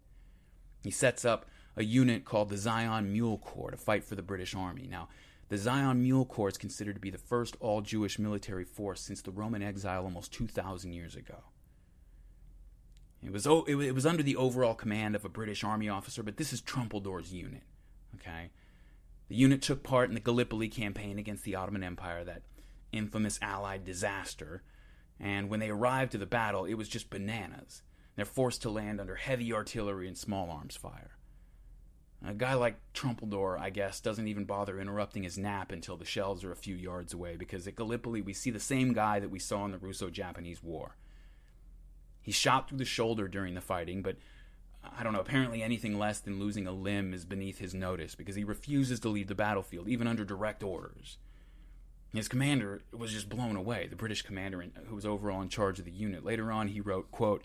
He 0.81 0.91
sets 0.91 1.26
up 1.26 1.45
a 1.76 1.84
unit 1.84 2.23
called 2.23 2.49
the 2.49 2.57
Zion 2.57 3.11
Mule 3.11 3.38
Corps 3.38 3.72
to 3.72 3.77
fight 3.77 4.06
for 4.06 4.15
the 4.15 4.22
British 4.22 4.56
Army. 4.56 4.88
Now, 4.89 5.10
the 5.49 5.57
Zion 5.57 6.01
Mule 6.01 6.26
Corps 6.26 6.49
is 6.49 6.57
considered 6.57 6.95
to 6.95 7.01
be 7.01 7.09
the 7.09 7.17
first 7.17 7.55
all 7.59 7.81
Jewish 7.81 8.17
military 8.17 8.63
force 8.63 9.01
since 9.01 9.22
the 9.22 9.31
Roman 9.31 9.61
exile 9.61 10.03
almost 10.03 10.34
2,000 10.34 10.93
years 10.93 11.15
ago. 11.15 11.43
It 13.22 13.31
was, 13.31 13.45
it 13.45 13.95
was 13.95 14.05
under 14.05 14.23
the 14.23 14.35
overall 14.35 14.76
command 14.76 15.15
of 15.15 15.26
a 15.26 15.30
British 15.30 15.63
army 15.63 15.89
officer, 15.89 16.22
but 16.22 16.38
this 16.38 16.53
is 16.53 16.61
Trumpeldor's 16.61 17.34
unit. 17.34 17.63
Okay? 18.15 18.51
The 19.27 19.35
unit 19.35 19.61
took 19.61 19.84
part 19.84 20.09
in 20.09 20.15
the 20.15 20.22
Gallipoli 20.22 20.67
campaign 20.67 21.17
against 21.17 21.43
the 21.43 21.55
Ottoman 21.55 21.84
Empire, 21.84 22.23
that 22.23 22.43
infamous 22.91 23.39
Allied 23.41 23.84
disaster, 23.84 24.63
and 25.19 25.49
when 25.49 25.59
they 25.59 25.69
arrived 25.69 26.11
to 26.11 26.17
the 26.17 26.26
battle, 26.26 26.65
it 26.65 26.76
was 26.76 26.89
just 26.89 27.09
bananas. 27.09 27.81
They're 28.15 28.26
forced 28.26 28.61
to 28.61 28.69
land 28.69 29.01
under 29.01 29.15
heavy 29.15 29.51
artillery 29.53 30.07
and 30.07 30.17
small 30.17 30.49
arms 30.49 30.76
fire. 30.76 31.15
A 32.27 32.34
guy 32.34 32.56
like 32.56 32.77
Trumpeldor, 32.93 33.60
I 33.60 33.69
guess, 33.69 33.99
doesn't 33.99 34.27
even 34.27 34.45
bother 34.45 34.80
interrupting 34.80 35.23
his 35.23 35.38
nap 35.38 35.72
until 35.72 35.95
the 35.95 36.06
shells 36.06 36.43
are 36.43 36.52
a 36.52 36.56
few 36.56 36.76
yards 36.76 37.14
away, 37.14 37.35
because 37.35 37.68
at 37.68 37.76
Gallipoli 37.76 38.22
we 38.22 38.34
see 38.34 38.49
the 38.49 38.60
same 38.60 38.93
guy 38.93 39.19
that 39.19 39.30
we 39.30 39.39
saw 39.39 39.64
in 39.65 39.72
the 39.72 39.77
Russo 39.77 40.10
Japanese 40.10 40.64
War. 40.64 40.95
He's 42.22 42.35
shot 42.35 42.68
through 42.68 42.80
the 42.80 42.85
shoulder 42.85 43.27
during 43.27 43.53
the 43.53 43.61
fighting, 43.61 44.02
but 44.02 44.18
I 44.97 45.03
don't 45.03 45.14
know, 45.14 45.19
apparently 45.19 45.61
anything 45.61 45.99
less 45.99 46.19
than 46.19 46.39
losing 46.39 46.65
a 46.65 46.72
limb 46.72 47.14
is 47.14 47.26
beneath 47.26 47.60
his 47.60 47.73
notice 47.73 48.15
because 48.15 48.35
he 48.35 48.43
refuses 48.43 48.99
to 49.02 49.10
leave 49.10 49.27
the 49.27 49.35
battlefield, 49.35 49.88
even 49.88 50.07
under 50.07 50.26
direct 50.26 50.64
orders. 50.64 51.18
His 52.14 52.27
commander 52.27 52.81
was 52.91 53.11
just 53.11 53.30
blown 53.30 53.56
away, 53.56 53.88
the 53.88 53.95
British 53.95 54.22
commander 54.22 54.64
who 54.88 54.95
was 54.95 55.06
overall 55.06 55.41
in 55.41 55.49
charge 55.49 55.80
of 55.80 55.85
the 55.85 55.91
unit. 55.91 56.23
Later 56.23 56.52
on, 56.52 56.69
he 56.69 56.80
wrote, 56.80 57.11
quote, 57.11 57.43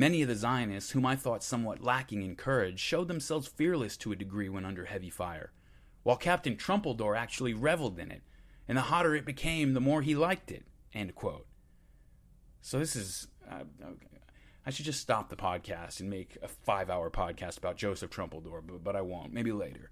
Many 0.00 0.22
of 0.22 0.28
the 0.28 0.34
Zionists, 0.34 0.92
whom 0.92 1.04
I 1.04 1.14
thought 1.14 1.44
somewhat 1.44 1.82
lacking 1.82 2.22
in 2.22 2.34
courage, 2.34 2.80
showed 2.80 3.06
themselves 3.06 3.48
fearless 3.48 3.98
to 3.98 4.12
a 4.12 4.16
degree 4.16 4.48
when 4.48 4.64
under 4.64 4.86
heavy 4.86 5.10
fire, 5.10 5.52
while 6.04 6.16
Captain 6.16 6.56
Trumpeldor 6.56 7.14
actually 7.14 7.52
reveled 7.52 7.98
in 7.98 8.10
it, 8.10 8.22
and 8.66 8.78
the 8.78 8.82
hotter 8.82 9.14
it 9.14 9.26
became, 9.26 9.74
the 9.74 9.78
more 9.80 10.00
he 10.00 10.14
liked 10.14 10.50
it. 10.50 10.64
So 12.62 12.78
this 12.78 12.96
is. 12.96 13.28
Uh, 13.46 13.64
I 14.64 14.70
should 14.70 14.86
just 14.86 15.02
stop 15.02 15.28
the 15.28 15.36
podcast 15.36 16.00
and 16.00 16.08
make 16.08 16.38
a 16.42 16.48
five-hour 16.48 17.10
podcast 17.10 17.58
about 17.58 17.76
Joseph 17.76 18.10
Trumpeldor, 18.10 18.62
but, 18.66 18.82
but 18.82 18.96
I 18.96 19.02
won't. 19.02 19.34
Maybe 19.34 19.52
later. 19.52 19.90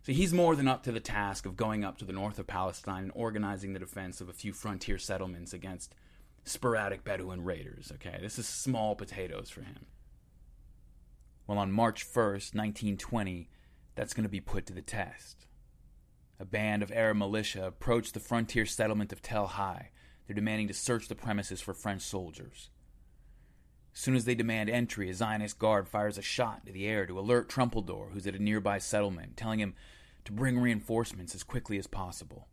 So 0.00 0.12
he's 0.12 0.32
more 0.32 0.56
than 0.56 0.68
up 0.68 0.84
to 0.84 0.92
the 0.92 1.00
task 1.00 1.44
of 1.44 1.58
going 1.58 1.84
up 1.84 1.98
to 1.98 2.06
the 2.06 2.14
north 2.14 2.38
of 2.38 2.46
Palestine 2.46 3.02
and 3.02 3.12
organizing 3.14 3.74
the 3.74 3.78
defense 3.78 4.22
of 4.22 4.30
a 4.30 4.32
few 4.32 4.54
frontier 4.54 4.96
settlements 4.96 5.52
against 5.52 5.94
sporadic 6.44 7.04
Bedouin 7.04 7.44
raiders. 7.44 7.92
Okay, 7.94 8.18
this 8.20 8.38
is 8.38 8.46
small 8.46 8.94
potatoes 8.94 9.50
for 9.50 9.62
him. 9.62 9.86
Well, 11.46 11.58
on 11.58 11.72
March 11.72 12.06
1st, 12.06 12.54
1920, 12.54 13.48
that's 13.94 14.14
going 14.14 14.24
to 14.24 14.28
be 14.30 14.40
put 14.40 14.66
to 14.66 14.72
the 14.72 14.82
test. 14.82 15.46
A 16.38 16.44
band 16.44 16.82
of 16.82 16.92
Arab 16.92 17.18
militia 17.18 17.66
approached 17.66 18.14
the 18.14 18.20
frontier 18.20 18.64
settlement 18.64 19.12
of 19.12 19.20
Tel 19.20 19.46
Hai. 19.46 19.90
They're 20.26 20.34
demanding 20.34 20.68
to 20.68 20.74
search 20.74 21.08
the 21.08 21.14
premises 21.14 21.60
for 21.60 21.74
French 21.74 22.02
soldiers. 22.02 22.70
As 23.92 24.00
soon 24.00 24.14
as 24.14 24.24
they 24.24 24.34
demand 24.34 24.70
entry, 24.70 25.10
a 25.10 25.14
Zionist 25.14 25.58
guard 25.58 25.88
fires 25.88 26.16
a 26.16 26.22
shot 26.22 26.60
into 26.60 26.72
the 26.72 26.86
air 26.86 27.04
to 27.06 27.18
alert 27.18 27.48
Trumpeldor, 27.48 28.12
who's 28.12 28.26
at 28.26 28.36
a 28.36 28.42
nearby 28.42 28.78
settlement, 28.78 29.36
telling 29.36 29.58
him 29.58 29.74
to 30.24 30.32
bring 30.32 30.58
reinforcements 30.58 31.34
as 31.34 31.42
quickly 31.42 31.78
as 31.78 31.86
possible. 31.86 32.46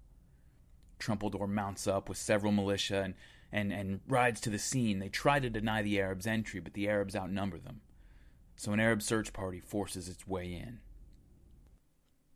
Trumpeldor 1.00 1.48
mounts 1.48 1.88
up 1.88 2.10
with 2.10 2.18
several 2.18 2.52
militia 2.52 3.04
and 3.04 3.14
and, 3.52 3.72
and 3.72 4.02
rides 4.08 4.42
to 4.42 4.50
the 4.50 4.60
scene. 4.60 5.00
They 5.00 5.10
try 5.10 5.40
to 5.40 5.50
deny 5.50 5.82
the 5.82 6.00
Arabs 6.00 6.28
entry, 6.28 6.60
but 6.60 6.74
the 6.74 6.88
Arabs 6.88 7.16
outnumber 7.16 7.58
them. 7.58 7.82
So 8.56 8.74
an 8.74 8.80
Arab 8.80 9.02
search 9.02 9.34
party 9.34 9.60
forces 9.60 10.10
its 10.10 10.28
way 10.28 10.46
in. 10.54 10.80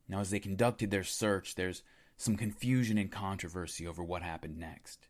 Now, 0.08 0.20
as 0.20 0.30
they 0.30 0.40
conducted 0.40 0.92
their 0.92 1.04
search, 1.04 1.56
there's 1.56 1.84
some 2.18 2.38
confusion 2.38 2.98
and 2.98 3.12
controversy 3.12 3.88
over 3.88 4.04
what 4.04 4.22
happened 4.22 4.58
next. 4.58 5.08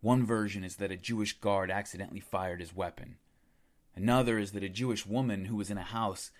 One 0.00 0.26
version 0.26 0.64
is 0.64 0.76
that 0.76 0.90
a 0.90 0.96
Jewish 0.96 1.38
guard 1.38 1.70
accidentally 1.70 2.20
fired 2.20 2.60
his 2.60 2.74
weapon. 2.74 3.16
Another 3.94 4.38
is 4.38 4.52
that 4.52 4.64
a 4.64 4.68
Jewish 4.68 5.06
woman 5.06 5.44
who 5.44 5.56
was 5.56 5.70
in 5.70 5.78
a 5.78 5.82
house, 5.82 6.30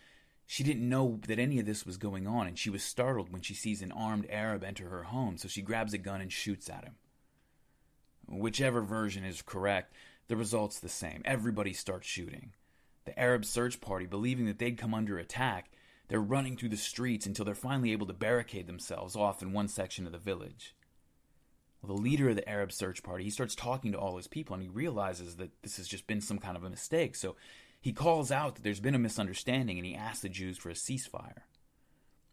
she 0.46 0.64
didn't 0.64 0.88
know 0.88 1.20
that 1.28 1.38
any 1.38 1.58
of 1.60 1.66
this 1.66 1.86
was 1.86 1.96
going 1.96 2.26
on, 2.26 2.46
and 2.46 2.58
she 2.58 2.68
was 2.68 2.82
startled 2.82 3.32
when 3.32 3.42
she 3.42 3.54
sees 3.54 3.80
an 3.80 3.92
armed 3.92 4.26
Arab 4.28 4.64
enter 4.64 4.88
her 4.88 5.04
home, 5.04 5.38
so 5.38 5.48
she 5.48 5.62
grabs 5.62 5.94
a 5.94 5.98
gun 5.98 6.20
and 6.20 6.32
shoots 6.32 6.68
at 6.68 6.84
him. 6.84 6.96
Whichever 8.28 8.80
version 8.80 9.24
is 9.24 9.42
correct, 9.42 9.94
the 10.28 10.36
result's 10.36 10.80
the 10.80 10.88
same. 10.88 11.22
Everybody 11.24 11.72
starts 11.72 12.06
shooting. 12.06 12.52
The 13.04 13.18
Arab 13.18 13.44
search 13.44 13.80
party, 13.80 14.06
believing 14.06 14.46
that 14.46 14.58
they'd 14.58 14.78
come 14.78 14.94
under 14.94 15.18
attack, 15.18 15.70
they're 16.08 16.20
running 16.20 16.56
through 16.56 16.70
the 16.70 16.76
streets 16.76 17.26
until 17.26 17.44
they're 17.44 17.54
finally 17.54 17.92
able 17.92 18.06
to 18.06 18.12
barricade 18.12 18.66
themselves 18.66 19.16
off 19.16 19.42
in 19.42 19.52
one 19.52 19.68
section 19.68 20.06
of 20.06 20.12
the 20.12 20.18
village. 20.18 20.74
Well, 21.82 21.96
the 21.96 22.02
leader 22.02 22.30
of 22.30 22.36
the 22.36 22.48
Arab 22.48 22.72
search 22.72 23.02
party, 23.02 23.24
he 23.24 23.30
starts 23.30 23.54
talking 23.54 23.92
to 23.92 23.98
all 23.98 24.16
his 24.16 24.26
people 24.26 24.54
and 24.54 24.62
he 24.62 24.68
realizes 24.68 25.36
that 25.36 25.50
this 25.62 25.76
has 25.76 25.86
just 25.86 26.06
been 26.06 26.20
some 26.20 26.38
kind 26.38 26.56
of 26.56 26.64
a 26.64 26.70
mistake. 26.70 27.14
So 27.14 27.36
he 27.80 27.92
calls 27.92 28.30
out 28.30 28.54
that 28.54 28.62
there's 28.62 28.80
been 28.80 28.94
a 28.94 28.98
misunderstanding 28.98 29.78
and 29.78 29.86
he 29.86 29.94
asks 29.94 30.20
the 30.20 30.30
Jews 30.30 30.56
for 30.56 30.70
a 30.70 30.74
ceasefire. 30.74 31.42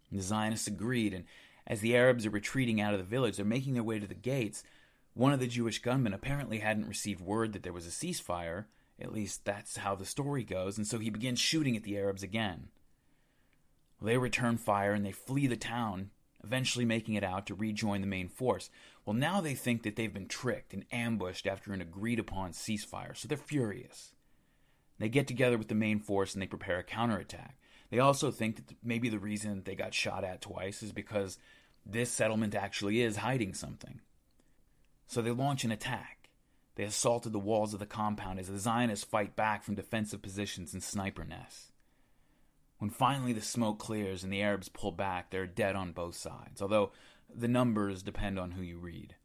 And 0.10 0.20
the 0.20 0.24
Zionists 0.24 0.68
agreed, 0.68 1.14
and 1.14 1.26
as 1.68 1.82
the 1.82 1.96
Arabs 1.96 2.26
are 2.26 2.32
retreating 2.32 2.80
out 2.80 2.94
of 2.94 3.00
the 3.00 3.06
village, 3.06 3.38
they're 3.38 3.46
making 3.46 3.74
their 3.74 3.84
way 3.84 4.00
to 4.00 4.08
the 4.08 4.14
gates. 4.14 4.64
One 5.14 5.34
of 5.34 5.40
the 5.40 5.48
Jewish 5.48 5.80
gunmen 5.80 6.14
apparently 6.14 6.60
hadn't 6.60 6.88
received 6.88 7.22
word 7.22 7.54
that 7.54 7.64
there 7.64 7.74
was 7.74 7.86
a 7.86 7.90
ceasefire, 7.90 8.66
at 9.00 9.12
least 9.12 9.44
that's 9.46 9.78
how 9.78 9.96
the 9.96 10.06
story 10.06 10.44
goes, 10.44 10.78
and 10.78 10.88
so 10.88 11.00
he 11.00 11.10
begins 11.10 11.40
shooting 11.40 11.76
at 11.76 11.84
the 11.84 11.98
Arabs 11.98 12.24
again. 12.24 12.70
They 14.02 14.18
return 14.18 14.58
fire 14.58 14.94
and 14.94 15.06
they 15.06 15.12
flee 15.12 15.48
the 15.48 15.58
town, 15.58 16.12
eventually 16.44 16.86
making 16.86 17.16
it 17.16 17.24
out 17.24 17.46
to 17.48 17.56
rejoin 17.56 18.02
the 18.02 18.08
main 18.08 18.30
force. 18.30 18.70
Well, 19.06 19.16
now 19.16 19.42
they 19.42 19.54
think 19.54 19.84
that 19.84 19.96
they've 19.96 20.14
been 20.14 20.28
tricked 20.28 20.74
and 20.74 20.86
ambushed 20.92 21.46
after 21.46 21.74
an 21.74 21.82
agreed 21.82 22.20
upon 22.20 22.54
ceasefire, 22.54 23.16
so 23.16 23.28
they're 23.28 23.38
furious. 23.38 24.14
They 24.98 25.10
get 25.10 25.28
together 25.28 25.58
with 25.58 25.68
the 25.68 25.76
main 25.76 26.00
force 26.00 26.34
and 26.34 26.42
they 26.42 26.48
prepare 26.48 26.80
a 26.80 26.84
counterattack. 26.84 27.58
They 27.90 28.00
also 28.00 28.32
think 28.32 28.56
that 28.56 28.76
maybe 28.84 29.10
the 29.10 29.20
reason 29.20 29.64
they 29.66 29.76
got 29.76 29.94
shot 29.94 30.24
at 30.24 30.42
twice 30.42 30.82
is 30.82 30.94
because 30.94 31.38
this 31.86 32.12
settlement 32.12 32.56
actually 32.56 33.02
is 33.02 33.18
hiding 33.18 33.54
something. 33.54 34.00
So 35.12 35.22
they 35.22 35.32
launch 35.32 35.66
an 35.66 35.74
attack. 35.74 36.30
They 36.76 36.86
assaulted 36.86 37.34
the 37.34 37.40
walls 37.40 37.74
of 37.74 37.82
the 37.82 37.86
compound 37.86 38.40
as 38.40 38.48
the 38.48 38.58
Zionists 38.58 39.04
fight 39.04 39.36
back 39.36 39.62
from 39.62 39.76
defensive 39.76 40.22
positions 40.22 40.74
and 40.74 40.82
sniper 40.82 41.26
nests. 41.26 41.74
When 42.78 42.90
finally 42.90 43.34
the 43.34 43.42
smoke 43.42 43.78
clears 43.78 44.24
and 44.24 44.32
the 44.32 44.42
Arabs 44.42 44.70
pull 44.70 44.94
back, 44.94 45.30
they're 45.30 45.46
dead 45.46 45.76
on 45.76 45.92
both 45.92 46.16
sides, 46.16 46.62
although 46.62 46.94
the 47.30 47.50
numbers 47.50 48.04
depend 48.04 48.40
on 48.40 48.52
who 48.52 48.62
you 48.62 48.78
read. 48.78 49.16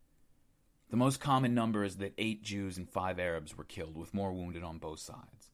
The 0.90 0.96
most 0.96 1.20
common 1.20 1.54
number 1.54 1.84
is 1.84 1.98
that 1.98 2.14
eight 2.18 2.42
Jews 2.42 2.76
and 2.76 2.90
five 2.90 3.20
Arabs 3.20 3.56
were 3.56 3.62
killed, 3.62 3.96
with 3.96 4.12
more 4.12 4.32
wounded 4.32 4.64
on 4.64 4.78
both 4.78 4.98
sides. 4.98 5.50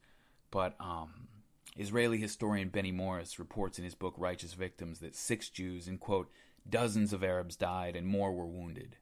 But 0.50 0.76
um, 0.80 1.28
Israeli 1.76 2.16
historian 2.16 2.70
Benny 2.70 2.90
Morris 2.90 3.38
reports 3.38 3.78
in 3.78 3.84
his 3.84 3.94
book 3.94 4.14
Righteous 4.16 4.54
Victims 4.54 5.00
that 5.00 5.14
six 5.14 5.50
Jews 5.50 5.88
and, 5.88 6.00
quote, 6.00 6.30
dozens 6.66 7.12
of 7.12 7.22
Arabs 7.22 7.54
died 7.54 7.96
and 7.96 8.06
more 8.06 8.32
were 8.32 8.46
wounded. 8.46 8.96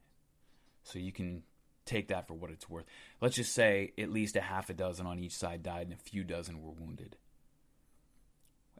So 0.83 0.99
you 0.99 1.11
can 1.11 1.43
take 1.85 2.07
that 2.09 2.27
for 2.27 2.33
what 2.33 2.51
it's 2.51 2.69
worth. 2.69 2.85
Let's 3.19 3.35
just 3.35 3.53
say 3.53 3.93
at 3.97 4.11
least 4.11 4.35
a 4.35 4.41
half 4.41 4.69
a 4.69 4.73
dozen 4.73 5.05
on 5.05 5.19
each 5.19 5.35
side 5.35 5.63
died 5.63 5.87
and 5.87 5.93
a 5.93 5.97
few 5.97 6.23
dozen 6.23 6.61
were 6.61 6.71
wounded. 6.71 7.17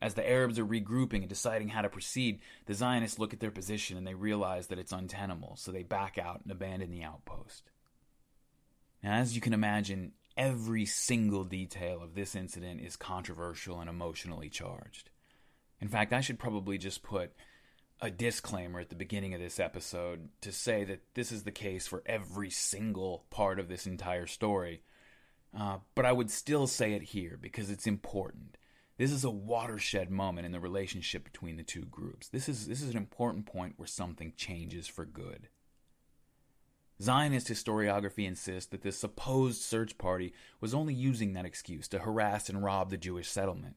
As 0.02 0.16
the 0.16 0.28
Arabs 0.28 0.58
are 0.58 0.66
regrouping 0.66 1.20
and 1.20 1.30
deciding 1.30 1.70
how 1.70 1.84
to 1.84 1.90
proceed, 1.90 2.40
the 2.66 2.74
Zionists 2.74 3.20
look 3.20 3.34
at 3.34 3.40
their 3.40 3.52
position 3.52 3.98
and 3.98 4.08
they 4.08 4.16
realize 4.16 4.68
that 4.68 4.80
it's 4.80 4.92
untenable, 4.92 5.56
so 5.58 5.72
they 5.72 5.84
back 5.84 6.18
out 6.18 6.42
and 6.42 6.52
abandon 6.52 6.90
the 6.90 7.04
outpost. 7.04 7.70
Now, 9.04 9.14
as 9.14 9.36
you 9.36 9.42
can 9.42 9.54
imagine, 9.54 10.14
every 10.36 10.86
single 10.86 11.44
detail 11.44 12.02
of 12.02 12.16
this 12.16 12.36
incident 12.36 12.82
is 12.82 12.96
controversial 12.96 13.80
and 13.80 13.90
emotionally 13.90 14.50
charged. 14.50 15.12
In 15.80 15.88
fact, 15.88 16.14
I 16.14 16.22
should 16.22 16.40
probably 16.40 16.80
just 16.80 17.04
put 17.04 17.34
a 18.02 18.10
disclaimer 18.10 18.80
at 18.80 18.90
the 18.90 18.96
beginning 18.96 19.34
of 19.34 19.40
this 19.40 19.60
episode 19.60 20.30
to 20.42 20.52
say 20.52 20.84
that 20.84 21.02
this 21.14 21.32
is 21.32 21.44
the 21.44 21.52
case 21.52 21.88
for 21.88 22.02
every 22.06 22.50
single 22.50 23.26
part 23.30 23.60
of 23.60 23.68
this 23.68 23.86
entire 23.86 24.26
story. 24.26 24.82
Uh, 25.58 25.78
but 25.94 26.06
I 26.06 26.12
would 26.12 26.32
still 26.32 26.66
say 26.66 26.94
it 26.94 27.04
here 27.04 27.38
because 27.40 27.70
it's 27.70 27.86
important. 27.86 28.58
This 28.98 29.12
is 29.12 29.24
a 29.24 29.30
watershed 29.30 30.10
moment 30.10 30.46
in 30.46 30.52
the 30.52 30.60
relationship 30.60 31.24
between 31.24 31.58
the 31.58 31.64
two 31.64 31.86
groups. 31.86 32.28
This 32.28 32.50
is, 32.50 32.68
this 32.68 32.82
is 32.82 32.90
an 32.90 32.98
important 32.98 33.46
point 33.46 33.74
where 33.78 33.88
something 33.88 34.34
changes 34.36 34.88
for 34.88 35.06
good. 35.06 35.50
Zionist 37.02 37.48
historiography 37.48 38.28
insists 38.28 38.70
that 38.72 38.84
this 38.84 38.98
supposed 38.98 39.62
search 39.62 39.98
party 39.98 40.34
was 40.60 40.74
only 40.74 40.94
using 40.94 41.34
that 41.34 41.46
excuse 41.46 41.88
to 41.90 42.00
harass 42.00 42.48
and 42.48 42.64
rob 42.64 42.90
the 42.90 42.98
Jewish 42.98 43.28
settlement. 43.28 43.76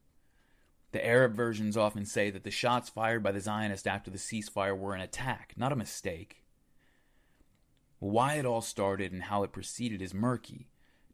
The 0.95 1.05
Arab 1.05 1.35
versions 1.35 1.77
often 1.77 2.05
say 2.05 2.31
that 2.31 2.45
the 2.45 2.53
shots 2.53 2.89
fired 2.89 3.21
by 3.21 3.33
the 3.33 3.41
Zionists 3.41 3.85
after 3.85 4.13
the 4.13 4.17
ceasefire 4.17 4.79
were 4.79 4.95
an 4.95 5.01
attack, 5.01 5.53
not 5.57 5.73
a 5.73 5.77
mistake. 5.77 6.45
Why 7.99 8.35
it 8.35 8.47
all 8.47 8.61
started 8.61 9.11
and 9.11 9.25
how 9.25 9.43
it 9.43 9.51
proceeded 9.51 10.01
is 10.01 10.15
murky. 10.15 10.69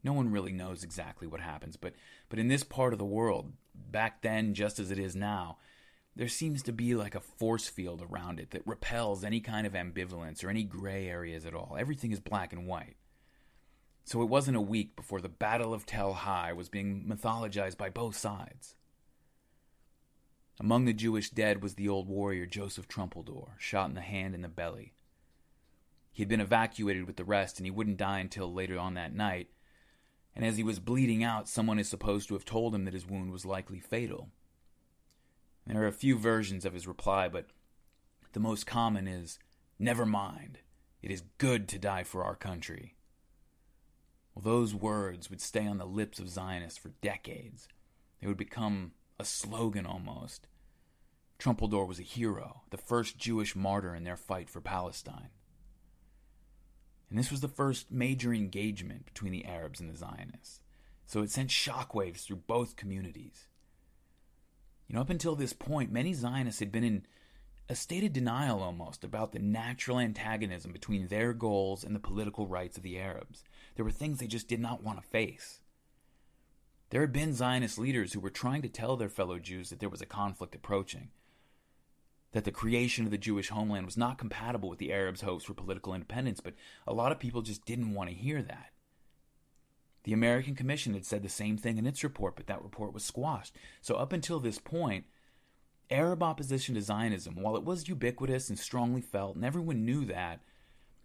No 0.05 0.12
one 0.12 0.31
really 0.31 0.52
knows 0.52 0.85
exactly 0.85 1.27
what 1.27 1.40
happens, 1.40 1.78
but, 1.78 1.94
but 2.28 2.39
in 2.39 2.48
this 2.48 2.62
part 2.62 2.93
of 2.93 2.98
the 2.98 3.07
world, 3.07 3.55
back 3.74 4.20
then 4.20 4.52
just 4.52 4.78
as 4.78 4.90
it 4.90 4.98
is 4.98 5.16
now, 5.16 5.57
there 6.15 6.28
seems 6.28 6.62
to 6.65 6.74
be 6.74 6.94
like 6.94 7.15
a 7.15 7.20
force 7.20 7.66
field 7.66 8.02
around 8.02 8.39
it 8.39 8.51
that 8.51 8.66
repels 8.66 9.24
any 9.24 9.40
kind 9.40 9.66
of 9.66 9.73
ambivalence 9.73 10.44
or 10.44 10.51
any 10.51 10.62
gray 10.62 11.09
areas 11.09 11.47
at 11.47 11.55
all. 11.55 11.78
Everything 11.81 12.12
is 12.12 12.20
black 12.20 12.52
and 12.52 12.66
white. 12.66 12.97
So 14.05 14.20
it 14.20 14.28
wasn't 14.28 14.59
a 14.59 14.61
week 14.61 14.94
before 14.94 15.23
the 15.23 15.31
Battle 15.31 15.73
of 15.73 15.86
Tel 15.86 16.12
Hai 16.12 16.52
was 16.52 16.69
being 16.69 17.07
mythologized 17.09 17.78
by 17.78 17.89
both 17.89 18.15
sides. 18.15 18.74
Among 20.59 20.85
the 20.85 20.93
Jewish 20.93 21.31
dead 21.31 21.62
was 21.62 21.74
the 21.74 21.89
old 21.89 22.09
warrior 22.09 22.47
Joseph 22.47 22.89
Trumpeldor, 22.89 23.52
shot 23.59 23.89
in 23.89 23.94
the 23.94 24.01
hand 24.01 24.35
and 24.35 24.43
the 24.43 24.48
belly. 24.48 24.94
He 26.12 26.22
had 26.22 26.28
been 26.28 26.40
evacuated 26.40 27.06
with 27.06 27.16
the 27.16 27.24
rest, 27.24 27.59
and 27.59 27.66
he 27.66 27.70
wouldn't 27.70 27.97
die 27.97 28.18
until 28.18 28.52
later 28.52 28.78
on 28.78 28.94
that 28.94 29.14
night. 29.14 29.48
And 30.35 30.44
as 30.44 30.56
he 30.56 30.62
was 30.62 30.81
bleeding 30.81 31.22
out, 31.24 31.48
someone 31.48 31.78
is 31.78 31.89
supposed 31.89 32.28
to 32.28 32.35
have 32.35 32.44
told 32.44 32.74
him 32.74 32.85
that 32.85 32.94
his 32.94 33.06
wound 33.06 33.32
was 33.32 33.47
likely 33.47 33.81
fatal. 33.81 34.28
There 35.66 35.82
are 35.82 35.86
a 35.86 35.93
few 35.93 36.18
versions 36.18 36.64
of 36.64 36.74
his 36.74 36.86
reply, 36.86 37.28
but 37.28 37.47
the 38.32 38.40
most 38.40 38.66
common 38.66 39.06
is 39.06 39.39
Never 39.82 40.05
mind, 40.05 40.59
it 41.01 41.10
is 41.10 41.22
good 41.39 41.66
to 41.68 41.78
die 41.78 42.05
for 42.05 42.22
our 42.22 42.36
country. 42.36 42.97
Well, 44.35 44.43
those 44.43 44.74
words 44.74 45.31
would 45.31 45.40
stay 45.40 45.66
on 45.66 45.78
the 45.78 45.86
lips 45.86 46.18
of 46.18 46.28
Zionists 46.28 46.78
for 46.78 46.90
decades. 47.01 47.66
They 48.20 48.27
would 48.27 48.36
become 48.36 48.93
a 49.21 49.25
slogan 49.25 49.87
almost. 49.87 50.49
Trumpeldor 51.39 51.87
was 51.87 52.01
a 52.01 52.03
hero, 52.03 52.63
the 52.71 52.77
first 52.77 53.19
Jewish 53.19 53.55
martyr 53.55 53.95
in 53.95 54.05
their 54.05 54.17
fight 54.17 54.51
for 54.51 54.61
Palestine. 54.61 55.29
And 57.09 57.19
this 57.19 57.31
was 57.31 57.41
the 57.41 57.49
first 57.49 57.91
major 57.91 58.33
engagement 58.33 59.05
between 59.05 59.33
the 59.33 59.45
Arabs 59.45 59.81
and 59.81 59.91
the 59.91 59.97
Zionists. 59.97 60.61
So 61.07 61.23
it 61.23 61.31
sent 61.31 61.51
shockwaves 61.51 62.25
through 62.25 62.43
both 62.47 62.77
communities. 62.77 63.49
You 64.89 64.95
know, 64.95 65.03
up 65.03 65.11
until 65.11 65.37
this 65.37 65.53
point, 65.53 65.93
many 65.93 66.13
Zionists 66.13 66.61
had 66.61 66.73
been 66.73 66.85
in 66.85 67.07
a 67.69 67.75
state 67.75 68.05
of 68.05 68.13
denial 68.13 68.63
almost 68.63 69.05
about 69.05 69.33
the 69.33 69.39
natural 69.39 69.99
antagonism 69.99 70.73
between 70.73 71.09
their 71.09 71.33
goals 71.33 71.85
and 71.85 71.95
the 71.95 72.01
political 72.01 72.47
rights 72.47 72.77
of 72.77 72.83
the 72.83 72.99
Arabs. 72.99 73.45
There 73.77 73.85
were 73.85 73.91
things 73.91 74.19
they 74.19 74.27
just 74.27 74.49
did 74.49 74.61
not 74.61 74.83
want 74.83 75.01
to 75.01 75.09
face. 75.09 75.61
There 76.91 77.01
had 77.03 77.12
been 77.12 77.33
Zionist 77.33 77.79
leaders 77.79 78.12
who 78.12 78.21
were 78.21 78.31
trying 78.31 78.62
to 78.62 78.69
tell 78.69 78.97
their 78.97 79.09
fellow 79.09 79.39
Jews 79.39 79.71
that 79.71 79.79
there 79.79 79.89
was 79.89 80.03
a 80.03 80.07
conflict 80.07 80.57
approaching, 80.57 81.11
that 82.33 82.45
the 82.45 82.51
creation 82.51 83.05
of 83.05 83.12
the 83.12 83.19
Jewish 83.19 83.49
homeland 83.49 83.87
was 83.87 83.97
not 83.97 84.19
compatible 84.19 84.69
with 84.69 84.81
the 84.81 84.93
Arabs' 84.93 85.21
hopes 85.21 85.45
for 85.45 85.55
political 85.55 85.95
independence, 85.95 86.41
but 86.41 86.55
a 86.89 86.93
lot 86.93 87.12
of 87.12 87.21
people 87.21 87.43
just 87.43 87.65
didn't 87.65 87.95
want 87.95 88.11
to 88.11 88.17
hear 88.17 88.43
that. 88.43 88.73
The 90.03 90.12
American 90.12 90.57
Commission 90.57 90.95
had 90.95 91.07
said 91.07 91.23
the 91.23 91.29
same 91.29 91.57
thing 91.57 91.79
in 91.79 91.87
its 91.87 92.03
report, 92.03 92.35
but 92.35 92.49
that 92.49 92.62
report 92.62 92.93
was 92.93 93.05
squashed. 93.05 93.55
So, 93.81 93.95
up 93.97 94.12
until 94.12 94.41
this 94.41 94.59
point, 94.59 95.05
Arab 95.91 96.23
opposition 96.23 96.75
to 96.75 96.83
Zionism, 96.83 97.37
while 97.37 97.57
it 97.57 97.65
was 97.65 97.89
ubiquitous 97.89 98.49
and 98.49 98.59
strongly 98.59 99.01
felt, 99.01 99.37
and 99.37 99.45
everyone 99.45 99.85
knew 99.85 100.05
that, 100.07 100.41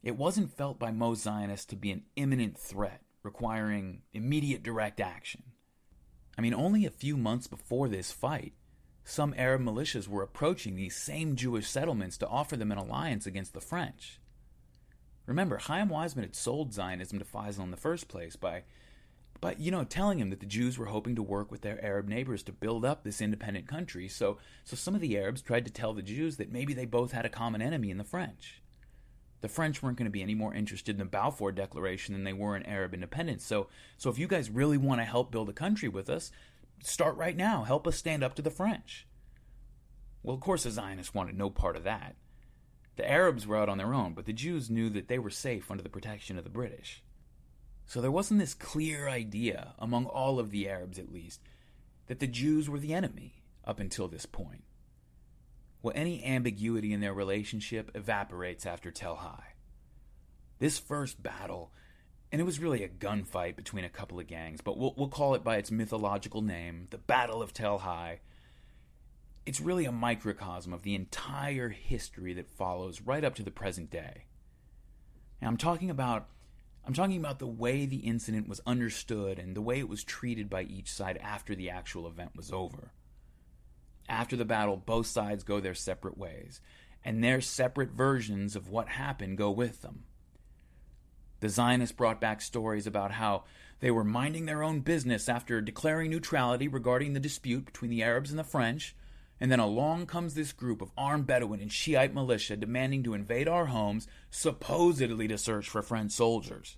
it 0.02 0.16
wasn't 0.16 0.56
felt 0.56 0.80
by 0.80 0.92
most 0.92 1.24
Zionists 1.24 1.66
to 1.68 1.76
be 1.76 1.92
an 1.92 2.04
imminent 2.16 2.58
threat 2.58 3.02
requiring 3.22 4.04
immediate 4.14 4.64
direct 4.64 5.00
action. 5.00 5.44
I 6.38 6.42
mean, 6.42 6.54
only 6.54 6.86
a 6.86 6.92
few 6.92 7.18
months 7.18 7.48
before 7.48 7.88
this 7.88 8.12
fight, 8.12 8.54
some 9.04 9.34
Arab 9.38 9.62
militias 9.62 10.08
were 10.08 10.24
approaching 10.24 10.76
these 10.76 10.96
same 10.96 11.36
Jewish 11.36 11.68
settlements 11.68 12.18
to 12.18 12.28
offer 12.28 12.58
them 12.58 12.72
an 12.72 12.78
alliance 12.78 13.26
against 13.26 13.54
the 13.54 13.62
French. 13.62 14.20
Remember, 15.26 15.58
Chaim 15.58 15.90
Weizmann 15.90 16.22
had 16.22 16.36
sold 16.36 16.74
Zionism 16.74 17.20
to 17.20 17.26
Faisal 17.26 17.64
in 17.64 17.72
the 17.72 17.78
first 17.78 18.08
place 18.08 18.36
by 18.36 18.64
but, 19.42 19.60
you 19.60 19.70
know, 19.70 19.84
telling 19.84 20.20
him 20.20 20.30
that 20.30 20.40
the 20.40 20.46
Jews 20.46 20.78
were 20.78 20.86
hoping 20.86 21.16
to 21.16 21.22
work 21.22 21.52
with 21.52 21.62
their 21.62 21.84
Arab 21.84 22.08
neighbors 22.08 22.42
to 22.44 22.52
build 22.52 22.86
up 22.86 23.04
this 23.04 23.22
independent 23.22 23.68
country. 23.68 24.08
So, 24.08 24.38
so 24.64 24.76
some 24.76 24.96
of 24.96 25.02
the 25.02 25.18
Arabs 25.18 25.42
tried 25.42 25.66
to 25.66 25.72
tell 25.72 25.94
the 25.94 26.02
Jews 26.02 26.38
that 26.38 26.52
maybe 26.52 26.74
they 26.74 26.86
both 26.86 27.12
had 27.12 27.26
a 27.26 27.30
common 27.30 27.62
enemy 27.62 27.92
in 27.92 27.98
the 27.98 28.04
French. 28.04 28.62
The 29.46 29.50
French 29.50 29.84
weren't 29.84 29.96
going 29.96 30.08
to 30.08 30.12
be 30.12 30.24
any 30.24 30.34
more 30.34 30.56
interested 30.56 30.96
in 30.96 30.98
the 30.98 31.06
Balfour 31.06 31.52
Declaration 31.52 32.16
than 32.16 32.24
they 32.24 32.34
were 32.34 32.58
in 32.58 32.66
Arab 32.66 32.96
independence. 32.96 33.46
So, 33.46 33.68
so 33.96 34.10
if 34.10 34.18
you 34.18 34.28
guys 34.28 34.50
really 34.50 34.80
want 34.80 35.02
to 35.02 35.06
help 35.06 35.30
build 35.30 35.50
a 35.50 35.54
country 35.54 35.88
with 35.88 36.10
us, 36.10 36.32
start 36.82 37.16
right 37.16 37.38
now. 37.38 37.64
Help 37.64 37.86
us 37.86 37.96
stand 37.96 38.24
up 38.24 38.34
to 38.34 38.42
the 38.42 38.50
French. 38.50 39.06
Well, 40.24 40.34
of 40.34 40.42
course, 40.42 40.64
the 40.64 40.72
Zionists 40.72 41.14
wanted 41.14 41.38
no 41.38 41.52
part 41.52 41.76
of 41.76 41.84
that. 41.84 42.16
The 42.96 43.08
Arabs 43.08 43.46
were 43.46 43.58
out 43.58 43.70
on 43.70 43.78
their 43.78 43.94
own, 43.94 44.16
but 44.16 44.26
the 44.26 44.34
Jews 44.34 44.72
knew 44.72 44.90
that 44.90 45.10
they 45.10 45.20
were 45.20 45.30
safe 45.30 45.70
under 45.70 45.84
the 45.84 45.90
protection 45.90 46.40
of 46.40 46.44
the 46.44 46.50
British. 46.50 47.04
So 47.86 48.02
there 48.02 48.10
wasn't 48.10 48.40
this 48.40 48.56
clear 48.56 49.08
idea, 49.08 49.76
among 49.78 50.08
all 50.08 50.40
of 50.40 50.50
the 50.50 50.68
Arabs 50.68 50.98
at 50.98 51.14
least, 51.14 51.40
that 52.08 52.18
the 52.18 52.26
Jews 52.26 52.68
were 52.68 52.80
the 52.80 52.96
enemy 52.96 53.44
up 53.64 53.80
until 53.80 54.08
this 54.08 54.26
point. 54.26 54.64
Well, 55.86 55.94
any 55.96 56.26
ambiguity 56.26 56.94
in 56.94 57.02
their 57.02 57.14
relationship 57.14 57.92
evaporates 57.94 58.66
after 58.66 58.90
Tel. 58.90 59.40
This 60.58 60.80
first 60.80 61.22
battle, 61.22 61.74
and 62.32 62.42
it 62.42 62.44
was 62.44 62.60
really 62.60 62.84
a 62.84 62.90
gunfight 62.90 63.56
between 63.56 63.86
a 63.86 63.90
couple 63.90 64.20
of 64.20 64.26
gangs, 64.26 64.62
but 64.62 64.80
we'll, 64.80 64.96
we'll 64.98 65.10
call 65.10 65.36
it 65.36 65.44
by 65.44 65.58
its 65.58 65.70
mythological 65.70 66.42
name, 66.42 66.88
the 66.90 66.98
Battle 66.98 67.40
of 67.40 67.54
Tel. 67.54 67.80
It's 69.46 69.62
really 69.62 69.86
a 69.86 69.92
microcosm 69.92 70.74
of 70.74 70.82
the 70.82 70.96
entire 70.96 71.70
history 71.70 72.34
that 72.34 72.50
follows 72.50 73.02
right 73.02 73.24
up 73.24 73.36
to 73.36 73.44
the 73.44 73.52
present 73.52 73.92
day. 73.92 74.26
And 75.40 75.48
I'm 75.48 75.58
talking 75.58 75.92
about 75.92 76.30
I'm 76.84 76.94
talking 76.94 77.20
about 77.20 77.38
the 77.38 77.46
way 77.46 77.86
the 77.86 77.98
incident 77.98 78.50
was 78.50 78.60
understood 78.66 79.38
and 79.38 79.56
the 79.56 79.62
way 79.62 79.78
it 79.78 79.90
was 79.90 80.04
treated 80.04 80.50
by 80.50 80.64
each 80.64 80.92
side 80.92 81.20
after 81.22 81.54
the 81.54 81.70
actual 81.70 82.08
event 82.08 82.32
was 82.36 82.52
over. 82.52 82.92
After 84.08 84.36
the 84.36 84.46
battle, 84.46 84.78
both 84.78 85.08
sides 85.08 85.44
go 85.44 85.60
their 85.60 85.74
separate 85.74 86.18
ways, 86.18 86.62
and 87.04 87.24
their 87.24 87.42
separate 87.42 87.92
versions 87.92 88.56
of 88.56 88.70
what 88.70 88.90
happened 88.90 89.38
go 89.38 89.52
with 89.52 89.82
them. 89.82 90.04
The 91.40 91.50
Zionists 91.50 91.96
brought 91.96 92.22
back 92.22 92.42
stories 92.42 92.88
about 92.88 93.12
how 93.12 93.44
they 93.80 93.92
were 93.92 94.04
minding 94.04 94.46
their 94.46 94.64
own 94.64 94.80
business 94.80 95.28
after 95.28 95.62
declaring 95.62 96.10
neutrality 96.10 96.68
regarding 96.68 97.14
the 97.14 97.20
dispute 97.20 97.66
between 97.66 97.92
the 97.92 98.04
Arabs 98.04 98.30
and 98.30 98.40
the 98.40 98.44
French, 98.44 98.96
and 99.40 99.52
then 99.52 99.60
along 99.60 100.06
comes 100.06 100.34
this 100.34 100.54
group 100.54 100.82
of 100.82 100.92
armed 100.98 101.28
Bedouin 101.28 101.60
and 101.60 101.72
Shiite 101.72 102.14
militia 102.14 102.56
demanding 102.56 103.04
to 103.04 103.14
invade 103.14 103.48
our 103.48 103.68
homes, 103.68 104.08
supposedly 104.32 105.28
to 105.28 105.38
search 105.38 105.70
for 105.70 105.82
French 105.82 106.14
soldiers. 106.14 106.78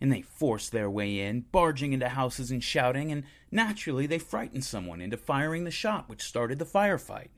And 0.00 0.12
they 0.12 0.22
force 0.22 0.68
their 0.68 0.88
way 0.88 1.20
in, 1.20 1.46
barging 1.52 1.92
into 1.92 2.08
houses 2.08 2.50
and 2.50 2.62
shouting, 2.62 3.10
and 3.10 3.24
naturally 3.50 4.06
they 4.06 4.18
frighten 4.18 4.62
someone 4.62 5.00
into 5.00 5.16
firing 5.16 5.64
the 5.64 5.70
shot 5.70 6.08
which 6.08 6.22
started 6.22 6.58
the 6.58 6.64
firefight. 6.64 7.28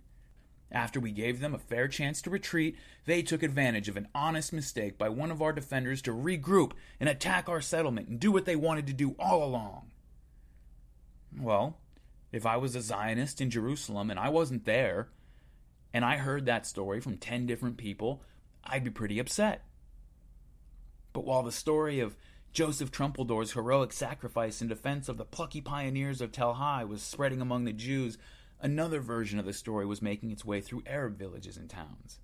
After 0.72 1.00
we 1.00 1.10
gave 1.10 1.40
them 1.40 1.54
a 1.54 1.58
fair 1.58 1.88
chance 1.88 2.22
to 2.22 2.30
retreat, 2.30 2.76
they 3.04 3.22
took 3.22 3.42
advantage 3.42 3.88
of 3.88 3.96
an 3.96 4.08
honest 4.14 4.52
mistake 4.52 4.98
by 4.98 5.08
one 5.08 5.30
of 5.30 5.42
our 5.42 5.52
defenders 5.52 6.00
to 6.02 6.12
regroup 6.12 6.72
and 7.00 7.08
attack 7.08 7.48
our 7.48 7.60
settlement 7.60 8.08
and 8.08 8.20
do 8.20 8.30
what 8.30 8.44
they 8.44 8.56
wanted 8.56 8.86
to 8.86 8.92
do 8.92 9.16
all 9.18 9.42
along. 9.42 9.90
Well, 11.36 11.78
if 12.30 12.46
I 12.46 12.56
was 12.56 12.76
a 12.76 12.82
Zionist 12.82 13.40
in 13.40 13.50
Jerusalem 13.50 14.10
and 14.10 14.20
I 14.20 14.28
wasn't 14.28 14.64
there, 14.64 15.08
and 15.92 16.04
I 16.04 16.18
heard 16.18 16.46
that 16.46 16.66
story 16.66 17.00
from 17.00 17.16
10 17.16 17.46
different 17.46 17.76
people, 17.76 18.22
I'd 18.62 18.84
be 18.84 18.90
pretty 18.90 19.18
upset. 19.18 19.64
But 21.12 21.24
while 21.24 21.42
the 21.42 21.50
story 21.50 21.98
of 21.98 22.16
Joseph 22.52 22.90
Trumpeldor's 22.90 23.52
heroic 23.52 23.92
sacrifice 23.92 24.60
in 24.60 24.66
defense 24.66 25.08
of 25.08 25.16
the 25.16 25.24
plucky 25.24 25.60
pioneers 25.60 26.20
of 26.20 26.32
Tel 26.32 26.54
Hai 26.54 26.84
was 26.84 27.00
spreading 27.00 27.40
among 27.40 27.64
the 27.64 27.72
Jews, 27.72 28.18
another 28.60 29.00
version 29.00 29.38
of 29.38 29.44
the 29.44 29.52
story 29.52 29.86
was 29.86 30.02
making 30.02 30.32
its 30.32 30.44
way 30.44 30.60
through 30.60 30.82
Arab 30.84 31.16
villages 31.16 31.56
and 31.56 31.70
towns. 31.70 32.18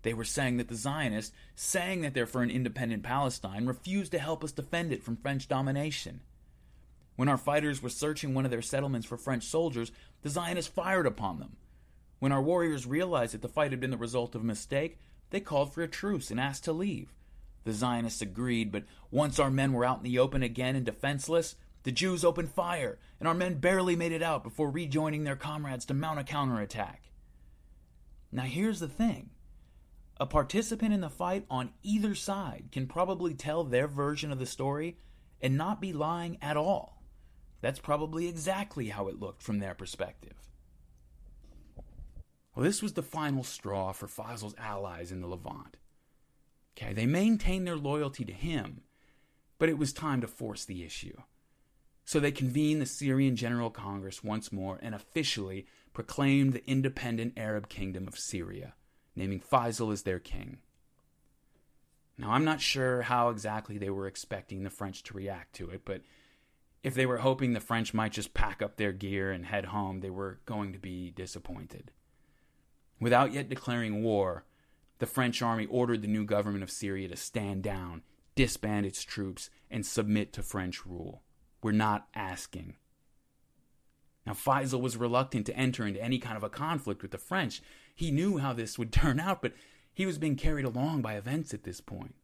They 0.00 0.14
were 0.14 0.24
saying 0.24 0.56
that 0.56 0.68
the 0.68 0.74
Zionists, 0.74 1.34
saying 1.54 2.00
that 2.00 2.14
they're 2.14 2.26
for 2.26 2.42
an 2.42 2.50
independent 2.50 3.02
Palestine, 3.02 3.66
refused 3.66 4.12
to 4.12 4.18
help 4.18 4.42
us 4.42 4.50
defend 4.50 4.92
it 4.92 5.02
from 5.02 5.16
French 5.16 5.46
domination. 5.46 6.22
When 7.16 7.28
our 7.28 7.36
fighters 7.36 7.82
were 7.82 7.90
searching 7.90 8.32
one 8.32 8.46
of 8.46 8.50
their 8.50 8.62
settlements 8.62 9.06
for 9.06 9.18
French 9.18 9.44
soldiers, 9.44 9.92
the 10.22 10.30
Zionists 10.30 10.72
fired 10.72 11.06
upon 11.06 11.38
them. 11.38 11.56
When 12.18 12.32
our 12.32 12.42
warriors 12.42 12.86
realized 12.86 13.34
that 13.34 13.42
the 13.42 13.48
fight 13.48 13.72
had 13.72 13.80
been 13.80 13.90
the 13.90 13.96
result 13.98 14.34
of 14.34 14.40
a 14.40 14.44
mistake, 14.44 14.98
they 15.30 15.40
called 15.40 15.72
for 15.72 15.82
a 15.82 15.88
truce 15.88 16.30
and 16.30 16.40
asked 16.40 16.64
to 16.64 16.72
leave. 16.72 17.12
The 17.64 17.72
Zionists 17.72 18.22
agreed, 18.22 18.72
but 18.72 18.84
once 19.10 19.38
our 19.38 19.50
men 19.50 19.72
were 19.72 19.84
out 19.84 19.98
in 19.98 20.04
the 20.04 20.18
open 20.18 20.42
again 20.42 20.76
and 20.76 20.84
defenseless, 20.84 21.56
the 21.84 21.92
Jews 21.92 22.24
opened 22.24 22.52
fire, 22.52 22.98
and 23.18 23.28
our 23.28 23.34
men 23.34 23.58
barely 23.58 23.96
made 23.96 24.12
it 24.12 24.22
out 24.22 24.42
before 24.42 24.70
rejoining 24.70 25.24
their 25.24 25.36
comrades 25.36 25.84
to 25.86 25.94
mount 25.94 26.20
a 26.20 26.24
counterattack. 26.24 27.10
Now, 28.30 28.44
here's 28.44 28.80
the 28.80 28.88
thing 28.88 29.30
a 30.18 30.26
participant 30.26 30.94
in 30.94 31.00
the 31.00 31.10
fight 31.10 31.44
on 31.50 31.72
either 31.82 32.14
side 32.14 32.68
can 32.70 32.86
probably 32.86 33.34
tell 33.34 33.64
their 33.64 33.88
version 33.88 34.30
of 34.30 34.38
the 34.38 34.46
story 34.46 34.96
and 35.40 35.56
not 35.56 35.80
be 35.80 35.92
lying 35.92 36.38
at 36.40 36.56
all. 36.56 37.02
That's 37.60 37.80
probably 37.80 38.28
exactly 38.28 38.88
how 38.88 39.08
it 39.08 39.20
looked 39.20 39.42
from 39.42 39.58
their 39.58 39.74
perspective. 39.74 40.34
Well, 42.54 42.64
this 42.64 42.82
was 42.82 42.92
the 42.92 43.02
final 43.02 43.44
straw 43.44 43.92
for 43.92 44.06
Faisal's 44.06 44.54
allies 44.58 45.10
in 45.10 45.20
the 45.20 45.26
Levant. 45.26 45.76
Okay, 46.76 46.92
they 46.92 47.06
maintained 47.06 47.66
their 47.66 47.76
loyalty 47.76 48.24
to 48.24 48.32
him, 48.32 48.82
but 49.58 49.68
it 49.68 49.78
was 49.78 49.92
time 49.92 50.20
to 50.20 50.26
force 50.26 50.64
the 50.64 50.84
issue. 50.84 51.16
So 52.04 52.18
they 52.18 52.32
convened 52.32 52.80
the 52.80 52.86
Syrian 52.86 53.36
General 53.36 53.70
Congress 53.70 54.24
once 54.24 54.50
more 54.50 54.78
and 54.82 54.94
officially 54.94 55.66
proclaimed 55.92 56.52
the 56.52 56.68
independent 56.68 57.34
Arab 57.36 57.68
kingdom 57.68 58.08
of 58.08 58.18
Syria, 58.18 58.74
naming 59.14 59.40
Faisal 59.40 59.92
as 59.92 60.02
their 60.02 60.18
king. 60.18 60.58
Now, 62.18 62.32
I'm 62.32 62.44
not 62.44 62.60
sure 62.60 63.02
how 63.02 63.30
exactly 63.30 63.78
they 63.78 63.90
were 63.90 64.06
expecting 64.06 64.62
the 64.62 64.70
French 64.70 65.02
to 65.04 65.14
react 65.14 65.54
to 65.56 65.70
it, 65.70 65.82
but 65.84 66.02
if 66.82 66.94
they 66.94 67.06
were 67.06 67.18
hoping 67.18 67.52
the 67.52 67.60
French 67.60 67.94
might 67.94 68.12
just 68.12 68.34
pack 68.34 68.60
up 68.60 68.76
their 68.76 68.92
gear 68.92 69.30
and 69.30 69.46
head 69.46 69.66
home, 69.66 70.00
they 70.00 70.10
were 70.10 70.40
going 70.46 70.72
to 70.72 70.78
be 70.78 71.10
disappointed. 71.10 71.92
Without 73.00 73.32
yet 73.32 73.48
declaring 73.48 74.02
war, 74.02 74.44
the 75.02 75.06
French 75.06 75.42
army 75.42 75.66
ordered 75.66 76.00
the 76.00 76.06
new 76.06 76.24
government 76.24 76.62
of 76.62 76.70
Syria 76.70 77.08
to 77.08 77.16
stand 77.16 77.64
down, 77.64 78.02
disband 78.36 78.86
its 78.86 79.02
troops, 79.02 79.50
and 79.68 79.84
submit 79.84 80.32
to 80.32 80.44
French 80.44 80.86
rule. 80.86 81.22
We're 81.60 81.72
not 81.72 82.06
asking. 82.14 82.76
Now, 84.24 84.34
Faisal 84.34 84.80
was 84.80 84.96
reluctant 84.96 85.44
to 85.46 85.56
enter 85.56 85.84
into 85.84 86.00
any 86.00 86.20
kind 86.20 86.36
of 86.36 86.44
a 86.44 86.48
conflict 86.48 87.02
with 87.02 87.10
the 87.10 87.18
French. 87.18 87.60
He 87.92 88.12
knew 88.12 88.38
how 88.38 88.52
this 88.52 88.78
would 88.78 88.92
turn 88.92 89.18
out, 89.18 89.42
but 89.42 89.54
he 89.92 90.06
was 90.06 90.18
being 90.18 90.36
carried 90.36 90.64
along 90.64 91.02
by 91.02 91.14
events 91.14 91.52
at 91.52 91.64
this 91.64 91.80
point. 91.80 92.14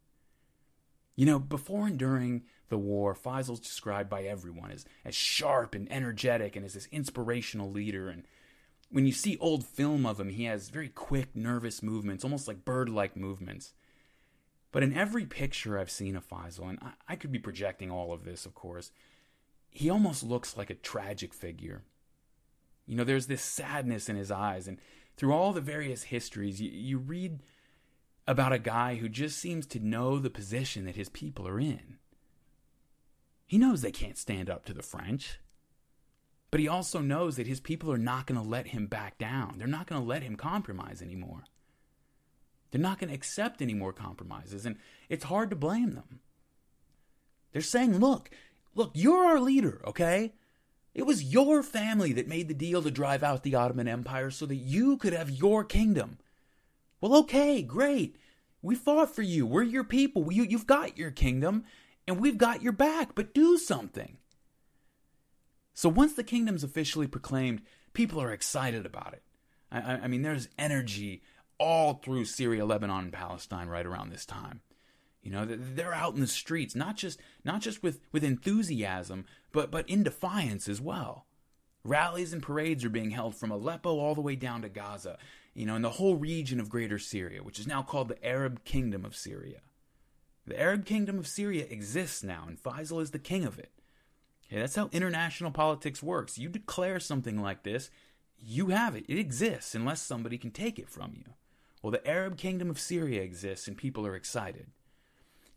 You 1.16 1.26
know, 1.26 1.40
before 1.40 1.88
and 1.88 1.98
during 1.98 2.44
the 2.68 2.78
war, 2.78 3.12
Faisal's 3.12 3.58
described 3.58 4.08
by 4.08 4.22
everyone 4.22 4.70
as, 4.70 4.84
as 5.04 5.16
sharp 5.16 5.74
and 5.74 5.90
energetic 5.90 6.54
and 6.54 6.64
as 6.64 6.74
this 6.74 6.86
inspirational 6.92 7.72
leader. 7.72 8.08
And 8.08 8.22
when 8.90 9.06
you 9.06 9.12
see 9.12 9.36
old 9.38 9.64
film 9.64 10.06
of 10.06 10.18
him, 10.18 10.30
he 10.30 10.44
has 10.44 10.70
very 10.70 10.88
quick, 10.88 11.34
nervous 11.34 11.82
movements, 11.82 12.24
almost 12.24 12.48
like 12.48 12.64
bird 12.64 12.88
like 12.88 13.16
movements. 13.16 13.74
But 14.72 14.82
in 14.82 14.94
every 14.94 15.26
picture 15.26 15.78
I've 15.78 15.90
seen 15.90 16.16
of 16.16 16.28
Faisal, 16.28 16.68
and 16.70 16.78
I, 16.80 16.92
I 17.08 17.16
could 17.16 17.32
be 17.32 17.38
projecting 17.38 17.90
all 17.90 18.12
of 18.12 18.24
this, 18.24 18.46
of 18.46 18.54
course, 18.54 18.90
he 19.70 19.90
almost 19.90 20.22
looks 20.22 20.56
like 20.56 20.70
a 20.70 20.74
tragic 20.74 21.34
figure. 21.34 21.82
You 22.86 22.96
know, 22.96 23.04
there's 23.04 23.26
this 23.26 23.42
sadness 23.42 24.08
in 24.08 24.16
his 24.16 24.30
eyes, 24.30 24.66
and 24.66 24.78
through 25.16 25.32
all 25.32 25.52
the 25.52 25.60
various 25.60 26.04
histories, 26.04 26.60
you, 26.60 26.70
you 26.70 26.98
read 26.98 27.40
about 28.26 28.52
a 28.52 28.58
guy 28.58 28.96
who 28.96 29.08
just 29.08 29.38
seems 29.38 29.66
to 29.66 29.80
know 29.80 30.18
the 30.18 30.30
position 30.30 30.84
that 30.84 30.96
his 30.96 31.08
people 31.08 31.46
are 31.46 31.60
in. 31.60 31.98
He 33.46 33.58
knows 33.58 33.80
they 33.80 33.90
can't 33.90 34.18
stand 34.18 34.50
up 34.50 34.66
to 34.66 34.74
the 34.74 34.82
French, 34.82 35.40
but 36.50 36.60
he 36.60 36.68
also 36.68 37.00
knows 37.00 37.36
that 37.36 37.46
his 37.46 37.60
people 37.60 37.92
are 37.92 37.98
not 37.98 38.26
going 38.26 38.40
to 38.40 38.48
let 38.48 38.68
him 38.68 38.86
back 38.86 39.18
down. 39.18 39.54
They're 39.58 39.66
not 39.66 39.86
going 39.86 40.00
to 40.00 40.08
let 40.08 40.22
him 40.22 40.36
compromise 40.36 41.02
anymore. 41.02 41.44
They're 42.70 42.80
not 42.80 42.98
going 42.98 43.08
to 43.08 43.14
accept 43.14 43.62
any 43.62 43.74
more 43.74 43.92
compromises, 43.92 44.66
and 44.66 44.76
it's 45.08 45.24
hard 45.24 45.50
to 45.50 45.56
blame 45.56 45.94
them. 45.94 46.20
They're 47.52 47.62
saying, 47.62 47.98
look, 47.98 48.30
look, 48.74 48.92
you're 48.94 49.24
our 49.24 49.40
leader, 49.40 49.80
okay? 49.86 50.34
It 50.94 51.06
was 51.06 51.22
your 51.22 51.62
family 51.62 52.12
that 52.14 52.28
made 52.28 52.48
the 52.48 52.54
deal 52.54 52.82
to 52.82 52.90
drive 52.90 53.22
out 53.22 53.42
the 53.42 53.54
Ottoman 53.54 53.88
Empire 53.88 54.30
so 54.30 54.46
that 54.46 54.56
you 54.56 54.96
could 54.96 55.12
have 55.12 55.30
your 55.30 55.64
kingdom. 55.64 56.18
Well, 57.00 57.14
okay, 57.16 57.62
great. 57.62 58.16
We 58.60 58.74
fought 58.74 59.14
for 59.14 59.22
you. 59.22 59.46
We're 59.46 59.62
your 59.62 59.84
people. 59.84 60.30
You, 60.32 60.42
you've 60.42 60.66
got 60.66 60.98
your 60.98 61.10
kingdom, 61.10 61.64
and 62.06 62.20
we've 62.20 62.38
got 62.38 62.62
your 62.62 62.72
back, 62.72 63.14
but 63.14 63.32
do 63.32 63.56
something. 63.56 64.17
So 65.78 65.88
once 65.88 66.14
the 66.14 66.24
kingdom's 66.24 66.64
officially 66.64 67.06
proclaimed, 67.06 67.62
people 67.92 68.20
are 68.20 68.32
excited 68.32 68.84
about 68.84 69.12
it. 69.12 69.22
I, 69.70 69.78
I 69.78 70.08
mean, 70.08 70.22
there's 70.22 70.48
energy 70.58 71.22
all 71.56 71.94
through 71.94 72.24
Syria, 72.24 72.66
Lebanon, 72.66 73.04
and 73.04 73.12
Palestine 73.12 73.68
right 73.68 73.86
around 73.86 74.10
this 74.10 74.26
time. 74.26 74.62
You 75.22 75.30
know, 75.30 75.44
they're 75.46 75.94
out 75.94 76.16
in 76.16 76.20
the 76.20 76.26
streets, 76.26 76.74
not 76.74 76.96
just 76.96 77.20
not 77.44 77.60
just 77.60 77.80
with, 77.80 78.00
with 78.10 78.24
enthusiasm, 78.24 79.24
but 79.52 79.70
but 79.70 79.88
in 79.88 80.02
defiance 80.02 80.68
as 80.68 80.80
well. 80.80 81.26
Rallies 81.84 82.32
and 82.32 82.42
parades 82.42 82.84
are 82.84 82.90
being 82.90 83.12
held 83.12 83.36
from 83.36 83.52
Aleppo 83.52 84.00
all 84.00 84.16
the 84.16 84.20
way 84.20 84.34
down 84.34 84.62
to 84.62 84.68
Gaza, 84.68 85.16
you 85.54 85.64
know, 85.64 85.76
in 85.76 85.82
the 85.82 85.90
whole 85.90 86.16
region 86.16 86.58
of 86.58 86.68
Greater 86.68 86.98
Syria, 86.98 87.44
which 87.44 87.60
is 87.60 87.68
now 87.68 87.84
called 87.84 88.08
the 88.08 88.26
Arab 88.26 88.64
Kingdom 88.64 89.04
of 89.04 89.14
Syria. 89.14 89.60
The 90.44 90.60
Arab 90.60 90.86
Kingdom 90.86 91.20
of 91.20 91.28
Syria 91.28 91.66
exists 91.70 92.24
now, 92.24 92.46
and 92.48 92.60
Faisal 92.60 93.00
is 93.00 93.12
the 93.12 93.20
king 93.20 93.44
of 93.44 93.60
it. 93.60 93.70
Okay, 94.48 94.60
that's 94.60 94.76
how 94.76 94.88
international 94.92 95.50
politics 95.50 96.02
works. 96.02 96.38
You 96.38 96.48
declare 96.48 97.00
something 97.00 97.40
like 97.40 97.64
this, 97.64 97.90
you 98.38 98.68
have 98.68 98.94
it. 98.94 99.04
It 99.08 99.18
exists 99.18 99.74
unless 99.74 100.00
somebody 100.00 100.38
can 100.38 100.50
take 100.50 100.78
it 100.78 100.88
from 100.88 101.12
you. 101.14 101.34
Well, 101.82 101.90
the 101.90 102.06
Arab 102.06 102.36
Kingdom 102.36 102.70
of 102.70 102.80
Syria 102.80 103.22
exists, 103.22 103.68
and 103.68 103.76
people 103.76 104.06
are 104.06 104.16
excited. 104.16 104.68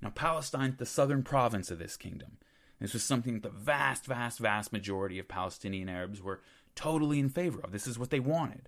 Now, 0.01 0.09
Palestine 0.09 0.75
the 0.77 0.85
southern 0.85 1.23
province 1.23 1.71
of 1.71 1.79
this 1.79 1.95
kingdom. 1.95 2.37
This 2.79 2.93
was 2.93 3.03
something 3.03 3.35
that 3.35 3.43
the 3.43 3.49
vast, 3.49 4.05
vast, 4.05 4.39
vast 4.39 4.73
majority 4.73 5.19
of 5.19 5.27
Palestinian 5.27 5.87
Arabs 5.87 6.21
were 6.21 6.41
totally 6.75 7.19
in 7.19 7.29
favor 7.29 7.59
of. 7.63 7.71
This 7.71 7.85
is 7.85 7.99
what 7.99 8.09
they 8.09 8.19
wanted. 8.19 8.67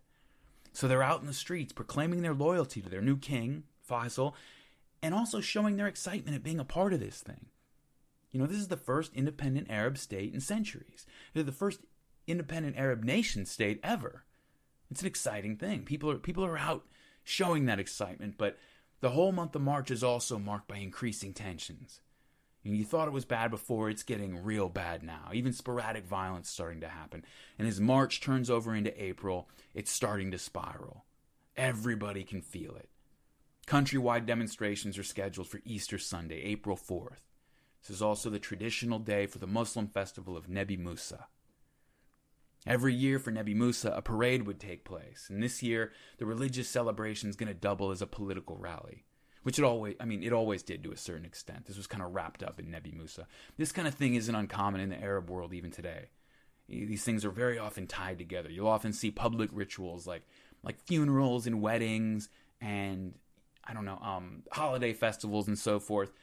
So 0.72 0.88
they're 0.88 1.04
out 1.04 1.22
in 1.22 1.28
the 1.28 1.34
streets 1.34 1.74
proclaiming 1.74 2.22
their 2.22 2.34
loyalty 2.34 2.82
to 2.82 2.90
their 2.90 3.02
new 3.02 3.18
king, 3.18 3.64
Faisal, 3.90 4.34
and 5.02 5.14
also 5.14 5.41
showing 5.41 5.78
their 5.78 5.88
excitement 5.88 6.36
at 6.36 6.44
being 6.44 6.60
a 6.60 6.66
part 6.66 6.94
of 6.94 7.00
this 7.00 7.22
thing. 7.22 7.48
You 8.34 8.39
know, 8.39 8.47
this 8.47 8.57
is 8.57 8.68
the 8.68 8.76
first 8.76 9.14
independent 9.14 9.69
Arab 9.69 9.97
state 9.97 10.34
in 10.34 10.41
centuries. 10.41 11.05
They're 11.34 11.43
the 11.43 11.51
first 11.51 11.81
independent 12.27 12.76
Arab 12.77 13.03
nation 13.03 13.45
state 13.45 13.80
ever. 13.84 14.26
It's 14.89 15.01
an 15.01 15.07
exciting 15.07 15.55
thing. 15.55 15.84
People 15.84 16.10
are 16.11 16.18
people 16.18 16.43
are 16.43 16.57
out 16.57 16.84
showing 17.23 17.65
that 17.65 17.80
excitement, 17.80 18.35
but 18.38 18.57
the 19.01 19.11
whole 19.11 19.31
month 19.31 19.55
of 19.55 19.61
March 19.61 19.91
is 19.91 20.03
also 20.03 20.39
marked 20.39 20.68
by 20.68 20.77
increasing 20.77 21.34
tensions. 21.34 22.01
And 22.65 22.76
you 22.76 22.85
thought 22.85 23.07
it 23.07 23.14
was 23.14 23.26
bad 23.26 23.51
before, 23.51 23.89
it's 23.89 24.03
getting 24.03 24.43
real 24.43 24.69
bad 24.69 25.03
now. 25.03 25.30
Even 25.34 25.53
sporadic 25.53 26.05
violence 26.05 26.49
starting 26.49 26.81
to 26.81 26.88
happen. 26.88 27.26
And 27.60 27.68
as 27.68 27.81
March 27.81 28.22
turns 28.22 28.49
over 28.49 28.73
into 28.73 29.03
April, 29.03 29.49
it's 29.73 29.91
starting 29.91 30.31
to 30.31 30.39
spiral. 30.39 31.03
Everybody 31.57 32.23
can 32.23 32.41
feel 32.41 32.76
it. 32.76 32.89
Countrywide 33.68 34.26
demonstrations 34.26 34.97
are 34.97 35.03
scheduled 35.03 35.47
for 35.47 35.61
Easter 35.65 35.97
Sunday, 35.97 36.41
April 36.41 36.77
4th. 36.77 37.32
This 37.84 37.97
is 37.97 38.01
also 38.01 38.30
the 38.30 38.39
traditional 38.39 38.97
day 38.97 39.26
for 39.26 39.39
the 39.39 39.47
Muslim 39.47 39.88
festival 39.88 40.38
of 40.38 40.47
Nebi 40.47 40.77
Musa. 40.77 41.27
Every 42.65 42.93
year 42.93 43.19
for 43.19 43.31
Nebi 43.31 43.53
Musa, 43.53 43.91
a 43.91 44.01
parade 44.01 44.47
would 44.47 44.60
take 44.60 44.85
place, 44.85 45.27
and 45.30 45.43
this 45.43 45.61
year 45.61 45.91
the 46.18 46.26
religious 46.26 46.69
celebration 46.69 47.30
is 47.30 47.35
going 47.35 47.49
to 47.49 47.53
double 47.53 47.91
as 47.91 48.01
a 48.01 48.07
political 48.07 48.55
rally, 48.55 49.03
which 49.43 49.60
it 49.60 49.65
always, 49.65 49.95
I 49.99 50.05
mean, 50.05 50.23
it 50.23 50.31
always 50.31 50.64
did 50.64 50.81
to 50.84 50.93
a 50.93 50.97
certain 50.97 51.26
extent. 51.26 51.65
This 51.65 51.76
was 51.76 51.88
kind 51.88 52.01
of 52.01 52.14
wrapped 52.14 52.41
up 52.41 52.57
in 52.57 52.72
Nebi 52.72 52.93
Musa. 52.93 53.27
This 53.57 53.73
kind 53.73 53.85
of 53.85 53.95
thing 53.95 54.15
isn't 54.15 54.34
uncommon 54.34 54.80
in 54.80 54.88
the 54.88 55.01
Arab 55.01 55.30
world 55.30 55.53
even 55.53 55.72
today. 55.72 56.07
These 56.69 57.03
things 57.03 57.26
are 57.26 57.31
very 57.31 57.60
often 57.60 57.85
tied 57.85 58.18
together. 58.18 58.49
You'll 58.49 58.69
often 58.69 58.93
see 58.93 59.11
public 59.11 59.49
rituals 59.51 60.07
like 60.07 60.23
like 60.64 60.80
funerals 60.80 61.45
and 61.45 61.61
weddings 61.61 62.30
and 62.61 63.15
I 63.65 63.73
don't 63.73 63.84
know, 63.84 63.99
um, 64.01 64.43
holiday 64.51 64.93
festivals 64.93 65.49
and 65.49 65.60
so 65.60 65.81
forth 65.81 66.14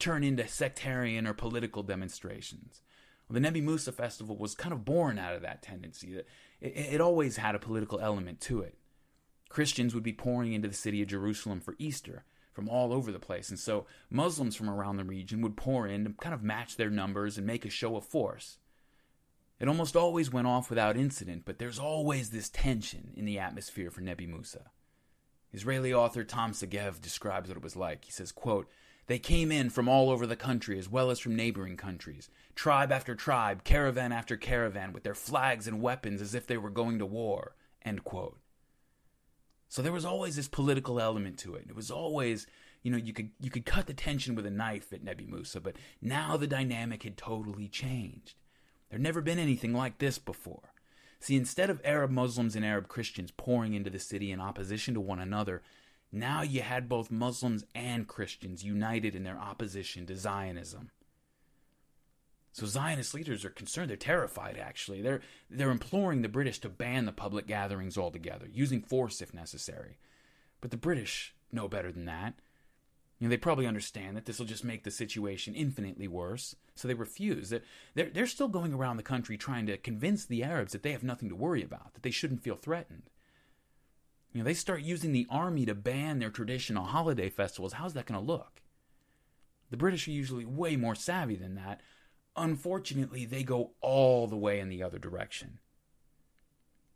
turn 0.00 0.24
into 0.24 0.48
sectarian 0.48 1.26
or 1.26 1.34
political 1.34 1.82
demonstrations. 1.82 2.82
Well, 3.28 3.34
the 3.34 3.40
Nebi 3.40 3.60
Musa 3.60 3.92
festival 3.92 4.36
was 4.36 4.54
kind 4.54 4.72
of 4.72 4.84
born 4.84 5.18
out 5.18 5.34
of 5.34 5.42
that 5.42 5.62
tendency. 5.62 6.14
That 6.14 6.26
it, 6.60 6.94
it 6.94 7.00
always 7.00 7.36
had 7.36 7.54
a 7.54 7.60
political 7.60 8.00
element 8.00 8.40
to 8.42 8.60
it. 8.62 8.76
Christians 9.48 9.94
would 9.94 10.02
be 10.02 10.12
pouring 10.12 10.52
into 10.52 10.68
the 10.68 10.74
city 10.74 11.02
of 11.02 11.08
Jerusalem 11.08 11.60
for 11.60 11.76
Easter 11.78 12.24
from 12.52 12.68
all 12.68 12.92
over 12.92 13.12
the 13.12 13.18
place, 13.18 13.48
and 13.48 13.58
so 13.58 13.86
Muslims 14.10 14.56
from 14.56 14.68
around 14.68 14.96
the 14.96 15.04
region 15.04 15.40
would 15.40 15.56
pour 15.56 15.86
in 15.86 16.04
to 16.04 16.10
kind 16.20 16.34
of 16.34 16.42
match 16.42 16.76
their 16.76 16.90
numbers 16.90 17.38
and 17.38 17.46
make 17.46 17.64
a 17.64 17.70
show 17.70 17.96
of 17.96 18.04
force. 18.04 18.58
It 19.60 19.68
almost 19.68 19.94
always 19.94 20.32
went 20.32 20.46
off 20.46 20.70
without 20.70 20.96
incident, 20.96 21.42
but 21.44 21.58
there's 21.58 21.78
always 21.78 22.30
this 22.30 22.48
tension 22.48 23.12
in 23.14 23.26
the 23.26 23.38
atmosphere 23.38 23.90
for 23.90 24.00
Nebi 24.00 24.26
Musa. 24.26 24.70
Israeli 25.52 25.92
author 25.92 26.24
Tom 26.24 26.52
Segev 26.52 27.00
describes 27.00 27.48
what 27.48 27.58
it 27.58 27.62
was 27.62 27.76
like. 27.76 28.04
He 28.04 28.12
says, 28.12 28.32
quote, 28.32 28.68
they 29.10 29.18
came 29.18 29.50
in 29.50 29.70
from 29.70 29.88
all 29.88 30.08
over 30.08 30.24
the 30.24 30.36
country 30.36 30.78
as 30.78 30.88
well 30.88 31.10
as 31.10 31.18
from 31.18 31.34
neighboring 31.34 31.76
countries, 31.76 32.30
tribe 32.54 32.92
after 32.92 33.16
tribe, 33.16 33.64
caravan 33.64 34.12
after 34.12 34.36
caravan, 34.36 34.92
with 34.92 35.02
their 35.02 35.16
flags 35.16 35.66
and 35.66 35.82
weapons 35.82 36.22
as 36.22 36.32
if 36.32 36.46
they 36.46 36.56
were 36.56 36.70
going 36.70 36.96
to 37.00 37.04
war. 37.04 37.56
So 39.68 39.82
there 39.82 39.90
was 39.90 40.04
always 40.04 40.36
this 40.36 40.46
political 40.46 41.00
element 41.00 41.40
to 41.40 41.56
it. 41.56 41.66
It 41.68 41.74
was 41.74 41.90
always, 41.90 42.46
you 42.84 42.92
know, 42.92 42.96
you 42.96 43.12
could 43.12 43.30
you 43.40 43.50
could 43.50 43.66
cut 43.66 43.88
the 43.88 43.94
tension 43.94 44.36
with 44.36 44.46
a 44.46 44.50
knife 44.50 44.92
at 44.92 45.02
Nebi 45.02 45.26
Musa, 45.26 45.60
but 45.60 45.74
now 46.00 46.36
the 46.36 46.46
dynamic 46.46 47.02
had 47.02 47.16
totally 47.16 47.66
changed. 47.66 48.36
There'd 48.90 49.02
never 49.02 49.20
been 49.20 49.40
anything 49.40 49.74
like 49.74 49.98
this 49.98 50.20
before. 50.20 50.72
See, 51.18 51.34
instead 51.34 51.68
of 51.68 51.80
Arab 51.84 52.12
Muslims 52.12 52.54
and 52.54 52.64
Arab 52.64 52.86
Christians 52.86 53.32
pouring 53.36 53.74
into 53.74 53.90
the 53.90 53.98
city 53.98 54.30
in 54.30 54.40
opposition 54.40 54.94
to 54.94 55.00
one 55.00 55.18
another, 55.18 55.62
now 56.12 56.42
you 56.42 56.62
had 56.62 56.88
both 56.88 57.10
Muslims 57.10 57.64
and 57.74 58.08
Christians 58.08 58.64
united 58.64 59.14
in 59.14 59.22
their 59.22 59.38
opposition 59.38 60.06
to 60.06 60.16
Zionism. 60.16 60.90
So 62.52 62.66
Zionist 62.66 63.14
leaders 63.14 63.44
are 63.44 63.50
concerned. 63.50 63.90
They're 63.90 63.96
terrified, 63.96 64.58
actually. 64.58 65.02
They're, 65.02 65.20
they're 65.48 65.70
imploring 65.70 66.22
the 66.22 66.28
British 66.28 66.58
to 66.60 66.68
ban 66.68 67.04
the 67.04 67.12
public 67.12 67.46
gatherings 67.46 67.96
altogether, 67.96 68.48
using 68.52 68.82
force 68.82 69.22
if 69.22 69.32
necessary. 69.32 69.98
But 70.60 70.72
the 70.72 70.76
British 70.76 71.34
know 71.52 71.68
better 71.68 71.92
than 71.92 72.06
that. 72.06 72.34
You 73.18 73.26
know, 73.26 73.30
they 73.30 73.36
probably 73.36 73.66
understand 73.66 74.16
that 74.16 74.24
this 74.24 74.38
will 74.38 74.46
just 74.46 74.64
make 74.64 74.82
the 74.82 74.90
situation 74.90 75.54
infinitely 75.54 76.08
worse, 76.08 76.56
so 76.74 76.88
they 76.88 76.94
refuse. 76.94 77.50
They're, 77.50 78.10
they're 78.10 78.26
still 78.26 78.48
going 78.48 78.72
around 78.72 78.96
the 78.96 79.02
country 79.02 79.36
trying 79.36 79.66
to 79.66 79.76
convince 79.76 80.24
the 80.24 80.42
Arabs 80.42 80.72
that 80.72 80.82
they 80.82 80.92
have 80.92 81.04
nothing 81.04 81.28
to 81.28 81.36
worry 81.36 81.62
about, 81.62 81.92
that 81.94 82.02
they 82.02 82.10
shouldn't 82.10 82.42
feel 82.42 82.56
threatened. 82.56 83.10
You 84.32 84.40
know, 84.40 84.44
they 84.44 84.54
start 84.54 84.82
using 84.82 85.12
the 85.12 85.26
army 85.28 85.66
to 85.66 85.74
ban 85.74 86.18
their 86.18 86.30
traditional 86.30 86.84
holiday 86.84 87.28
festivals. 87.28 87.74
How's 87.74 87.94
that 87.94 88.06
going 88.06 88.20
to 88.20 88.26
look? 88.26 88.62
The 89.70 89.76
British 89.76 90.06
are 90.08 90.12
usually 90.12 90.44
way 90.44 90.76
more 90.76 90.94
savvy 90.94 91.36
than 91.36 91.54
that. 91.56 91.80
unfortunately, 92.36 93.24
they 93.24 93.42
go 93.42 93.72
all 93.80 94.26
the 94.26 94.36
way 94.36 94.60
in 94.60 94.68
the 94.68 94.82
other 94.82 94.98
direction. 94.98 95.58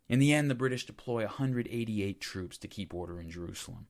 In 0.07 0.19
the 0.19 0.33
end, 0.33 0.49
the 0.49 0.55
British 0.55 0.85
deploy 0.85 1.23
188 1.23 2.21
troops 2.21 2.57
to 2.59 2.67
keep 2.67 2.93
order 2.93 3.19
in 3.19 3.29
Jerusalem. 3.29 3.87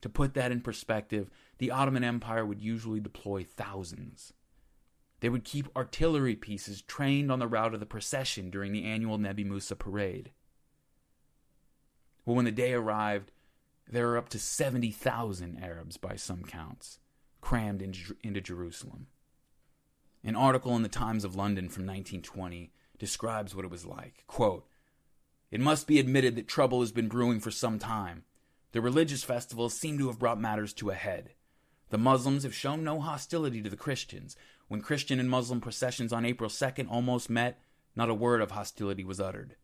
To 0.00 0.08
put 0.08 0.34
that 0.34 0.50
in 0.50 0.62
perspective, 0.62 1.30
the 1.58 1.70
Ottoman 1.70 2.04
Empire 2.04 2.44
would 2.44 2.60
usually 2.60 3.00
deploy 3.00 3.44
thousands. 3.44 4.32
They 5.20 5.28
would 5.28 5.44
keep 5.44 5.74
artillery 5.76 6.34
pieces 6.34 6.82
trained 6.82 7.30
on 7.30 7.38
the 7.38 7.46
route 7.46 7.74
of 7.74 7.80
the 7.80 7.86
procession 7.86 8.50
during 8.50 8.72
the 8.72 8.84
annual 8.84 9.18
Nebi 9.18 9.44
Musa 9.44 9.76
parade. 9.76 10.32
Well, 12.24 12.36
when 12.36 12.44
the 12.44 12.52
day 12.52 12.72
arrived, 12.72 13.32
there 13.88 14.06
were 14.06 14.18
up 14.18 14.28
to 14.30 14.38
70,000 14.38 15.58
Arabs 15.62 15.96
by 15.96 16.16
some 16.16 16.44
counts, 16.44 16.98
crammed 17.40 17.82
into, 17.82 18.16
into 18.22 18.40
Jerusalem. 18.40 19.08
An 20.22 20.36
article 20.36 20.76
in 20.76 20.82
the 20.82 20.88
Times 20.88 21.24
of 21.24 21.34
London 21.34 21.68
from 21.68 21.86
1920 21.86 22.72
describes 22.98 23.54
what 23.54 23.64
it 23.64 23.70
was 23.70 23.86
like. 23.86 24.24
Quote, 24.26 24.66
it 25.50 25.60
must 25.60 25.86
be 25.86 25.98
admitted 25.98 26.36
that 26.36 26.46
trouble 26.46 26.80
has 26.80 26.92
been 26.92 27.08
brewing 27.08 27.40
for 27.40 27.50
some 27.50 27.78
time. 27.78 28.24
The 28.72 28.80
religious 28.80 29.24
festivals 29.24 29.74
seem 29.74 29.98
to 29.98 30.06
have 30.06 30.18
brought 30.18 30.40
matters 30.40 30.72
to 30.74 30.90
a 30.90 30.94
head. 30.94 31.30
The 31.88 31.98
Muslims 31.98 32.44
have 32.44 32.54
shown 32.54 32.84
no 32.84 33.00
hostility 33.00 33.60
to 33.62 33.70
the 33.70 33.76
Christians. 33.76 34.36
When 34.68 34.80
Christian 34.80 35.18
and 35.18 35.28
Muslim 35.28 35.60
processions 35.60 36.12
on 36.12 36.24
April 36.24 36.48
2nd 36.48 36.88
almost 36.88 37.28
met, 37.28 37.60
not 37.96 38.08
a 38.08 38.14
word 38.14 38.40
of 38.40 38.52
hostility 38.52 39.02
was 39.02 39.18
uttered. 39.18 39.56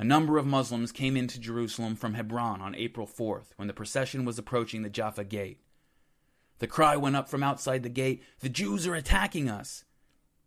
A 0.00 0.04
number 0.04 0.38
of 0.38 0.46
Muslims 0.46 0.92
came 0.92 1.14
into 1.14 1.38
Jerusalem 1.38 1.94
from 1.94 2.14
Hebron 2.14 2.62
on 2.62 2.74
April 2.74 3.06
4th 3.06 3.48
when 3.56 3.68
the 3.68 3.74
procession 3.74 4.24
was 4.24 4.38
approaching 4.38 4.80
the 4.80 4.88
Jaffa 4.88 5.24
Gate. 5.24 5.60
The 6.58 6.66
cry 6.66 6.96
went 6.96 7.16
up 7.16 7.28
from 7.28 7.42
outside 7.42 7.82
the 7.82 7.90
gate 7.90 8.22
The 8.38 8.48
Jews 8.48 8.86
are 8.86 8.94
attacking 8.94 9.50
us! 9.50 9.84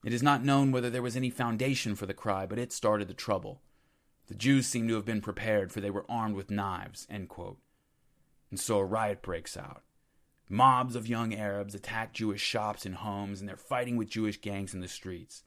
It 0.03 0.11
is 0.11 0.23
not 0.23 0.43
known 0.43 0.71
whether 0.71 0.89
there 0.89 1.03
was 1.03 1.15
any 1.15 1.29
foundation 1.29 1.93
for 1.93 2.07
the 2.07 2.15
cry, 2.15 2.47
but 2.47 2.57
it 2.57 2.73
started 2.73 3.07
the 3.07 3.13
trouble. 3.13 3.61
The 4.25 4.33
Jews 4.33 4.65
seem 4.65 4.87
to 4.87 4.95
have 4.95 5.05
been 5.05 5.21
prepared, 5.21 5.71
for 5.71 5.81
they 5.81 5.91
were 5.91 6.09
armed 6.09 6.35
with 6.35 6.49
knives. 6.49 7.05
And 7.07 7.29
so 8.55 8.79
a 8.79 8.83
riot 8.83 9.21
breaks 9.21 9.55
out. 9.55 9.83
Mobs 10.49 10.95
of 10.95 11.07
young 11.07 11.31
Arabs 11.31 11.75
attack 11.75 12.11
Jewish 12.13 12.41
shops 12.41 12.87
and 12.87 12.95
homes, 12.95 13.39
and 13.39 13.47
they're 13.47 13.55
fighting 13.55 13.97
with 13.97 14.09
Jewish 14.09 14.41
gangs 14.41 14.73
in 14.73 14.79
the 14.79 14.87
streets. 14.87 15.43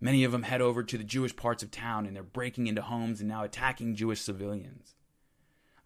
Many 0.00 0.22
of 0.24 0.32
them 0.32 0.44
head 0.44 0.60
over 0.60 0.82
to 0.82 0.98
the 0.98 1.04
Jewish 1.04 1.34
parts 1.34 1.62
of 1.62 1.70
town, 1.70 2.06
and 2.06 2.14
they're 2.14 2.22
breaking 2.22 2.66
into 2.66 2.82
homes 2.82 3.20
and 3.20 3.28
now 3.28 3.42
attacking 3.42 3.96
Jewish 3.96 4.20
civilians. 4.20 4.94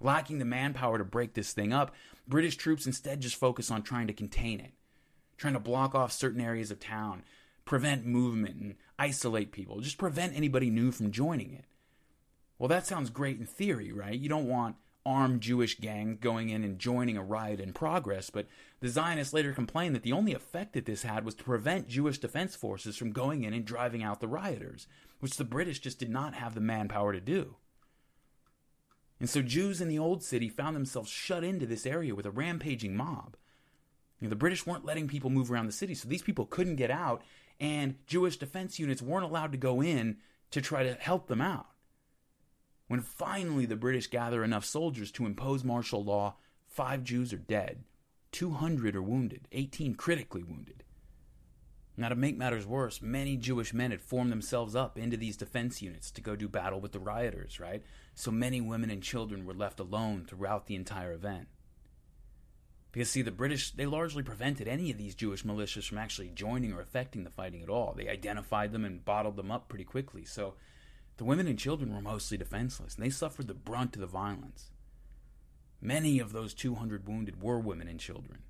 Lacking 0.01 0.39
the 0.39 0.45
manpower 0.45 0.99
to 0.99 1.05
break 1.05 1.35
this 1.35 1.53
thing 1.53 1.73
up, 1.73 1.95
British 2.29 2.57
troops 2.57 2.87
instead 2.87 3.21
just 3.21 3.37
focus 3.37 3.71
on 3.71 3.83
trying 3.83 4.07
to 4.09 4.13
contain 4.13 4.61
it, 4.61 4.73
trying 5.37 5.55
to 5.55 5.61
block 5.61 5.95
off 5.95 6.13
certain 6.13 6.41
areas 6.41 6.71
of 6.71 6.81
town, 6.81 7.23
prevent 7.65 8.05
movement, 8.05 8.61
and 8.61 8.75
isolate 8.99 9.53
people, 9.53 9.81
just 9.81 9.99
prevent 9.99 10.37
anybody 10.37 10.69
new 10.69 10.93
from 10.93 11.11
joining 11.11 11.53
it. 11.53 11.65
Well, 12.59 12.69
that 12.69 12.87
sounds 12.87 13.11
great 13.11 13.39
in 13.39 13.47
theory, 13.47 13.93
right? 13.93 14.19
You 14.19 14.29
don't 14.29 14.49
want 14.49 14.77
armed 15.05 15.41
Jewish 15.41 15.81
gangs 15.81 16.19
going 16.21 16.51
in 16.51 16.63
and 16.63 16.79
joining 16.79 17.17
a 17.17 17.23
riot 17.23 17.61
in 17.61 17.73
progress, 17.73 18.31
but 18.31 18.47
the 18.83 18.89
Zionists 18.89 19.33
later 19.33 19.53
complained 19.53 19.95
that 19.95 20.03
the 20.03 20.13
only 20.13 20.35
effect 20.35 20.73
that 20.73 20.87
this 20.87 21.05
had 21.05 21.25
was 21.25 21.37
to 21.37 21.45
prevent 21.45 21.87
Jewish 21.87 22.19
defense 22.19 22.57
forces 22.57 22.97
from 22.97 23.13
going 23.13 23.45
in 23.45 23.55
and 23.55 23.65
driving 23.65 24.03
out 24.03 24.19
the 24.19 24.27
rioters, 24.27 24.89
which 25.21 25.37
the 25.37 25.45
British 25.45 25.79
just 25.79 26.01
did 26.01 26.11
not 26.11 26.35
have 26.35 26.57
the 26.57 26.61
manpower 26.61 27.13
to 27.13 27.21
do. 27.21 27.55
And 29.21 29.31
so 29.31 29.41
Jews 29.41 29.81
in 29.81 29.87
the 29.87 30.01
old 30.01 30.25
city 30.25 30.49
found 30.49 30.75
themselves 30.75 31.09
shut 31.09 31.45
into 31.45 31.65
this 31.65 31.87
area 31.87 32.13
with 32.13 32.27
a 32.27 32.33
rampaging 32.33 32.97
mob. 32.97 33.37
You 34.19 34.27
know, 34.27 34.31
the 34.31 34.37
British 34.37 34.67
weren't 34.67 34.85
letting 34.85 35.07
people 35.07 35.31
move 35.31 35.53
around 35.53 35.67
the 35.67 35.73
city, 35.73 35.95
so 35.95 36.09
these 36.09 36.23
people 36.23 36.45
couldn't 36.45 36.75
get 36.75 36.91
out, 36.91 37.23
and 37.61 37.95
Jewish 38.09 38.37
defense 38.37 38.81
units 38.81 39.01
weren't 39.01 39.25
allowed 39.25 39.53
to 39.53 39.59
go 39.59 39.81
in 39.81 40.17
to 40.51 40.61
try 40.61 40.83
to 40.83 40.95
help 40.95 41.29
them 41.29 41.41
out. 41.41 41.69
When 42.89 43.01
finally 43.01 43.65
the 43.65 43.77
British 43.77 44.09
gather 44.09 44.43
enough 44.43 44.65
soldiers 44.65 45.13
to 45.13 45.25
impose 45.25 45.63
martial 45.63 46.03
law, 46.03 46.35
five 46.67 47.05
Jews 47.05 47.33
are 47.33 47.39
dead, 47.39 47.85
200 48.33 48.97
are 48.97 49.03
wounded, 49.03 49.47
18 49.53 49.95
critically 49.95 50.43
wounded. 50.43 50.83
Now, 51.97 52.09
to 52.09 52.15
make 52.15 52.39
matters 52.39 52.67
worse, 52.67 53.03
many 53.03 53.37
Jewish 53.37 53.75
men 53.75 53.91
had 53.91 54.01
formed 54.01 54.33
themselves 54.33 54.75
up 54.75 54.99
into 54.99 55.19
these 55.19 55.37
defense 55.37 55.83
units 55.83 56.11
to 56.13 56.23
go 56.23 56.35
do 56.35 56.49
battle 56.49 56.81
with 56.81 56.93
the 56.93 56.99
rioters, 56.99 57.61
right? 57.61 57.83
So 58.15 58.31
many 58.31 58.63
women 58.63 58.91
and 58.91 59.03
children 59.03 59.45
were 59.45 59.53
left 59.53 59.79
alone 59.79 60.25
throughout 60.27 60.67
the 60.67 60.75
entire 60.75 61.13
event. 61.13 61.49
Because, 62.91 63.11
see, 63.11 63.23
the 63.23 63.31
British, 63.31 63.73
they 63.73 63.87
largely 63.87 64.23
prevented 64.23 64.69
any 64.69 64.91
of 64.91 64.99
these 64.99 65.15
Jewish 65.15 65.45
militias 65.45 65.87
from 65.87 65.99
actually 65.99 66.31
joining 66.31 66.73
or 66.73 66.81
affecting 66.81 67.25
the 67.25 67.31
fighting 67.31 67.63
at 67.63 67.71
all. 67.71 67.95
They 67.95 68.09
identified 68.09 68.73
them 68.73 68.85
and 68.85 69.05
bottled 69.05 69.37
them 69.37 69.51
up 69.51 69.69
pretty 69.69 69.85
quickly. 69.85 70.25
So, 70.25 70.55
the 71.19 71.25
women 71.25 71.47
and 71.47 71.59
children 71.59 71.95
were 71.95 72.03
mostly 72.03 72.39
defenseless, 72.39 72.95
and 72.95 73.05
they 73.05 73.11
suffered 73.11 73.49
the 73.49 73.55
brunt 73.55 73.95
of 73.97 74.01
the 74.01 74.07
violence. 74.07 74.72
Many 75.85 76.21
of 76.21 76.33
those 76.33 76.55
200 76.55 77.09
wounded 77.09 77.43
were 77.43 77.59
women 77.59 77.89
and 77.89 77.99
children. 77.99 78.43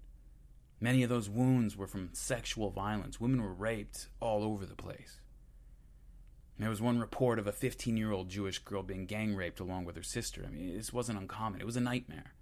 Many 0.79 1.03
of 1.03 1.09
those 1.09 1.31
wounds 1.31 1.77
were 1.79 1.87
from 1.87 2.11
sexual 2.13 2.71
violence. 2.71 3.19
Women 3.19 3.41
were 3.41 3.55
raped 3.55 4.09
all 4.21 4.45
over 4.45 4.67
the 4.67 4.75
place. 4.75 5.19
There 6.59 6.69
was 6.69 6.83
one 6.83 7.01
report 7.01 7.39
of 7.39 7.47
a 7.47 7.53
15 7.53 7.97
year 7.97 8.13
old 8.13 8.29
Jewish 8.29 8.59
girl 8.59 8.83
being 8.83 9.07
gang 9.07 9.35
raped 9.35 9.61
along 9.61 9.87
with 9.87 9.97
her 9.97 10.03
sister. 10.03 10.45
I 10.47 10.51
mean, 10.51 10.77
this 10.77 10.93
wasn't 10.93 11.19
uncommon, 11.19 11.61
it 11.61 11.67
was 11.67 11.77
a 11.77 11.81
nightmare. 11.81 12.35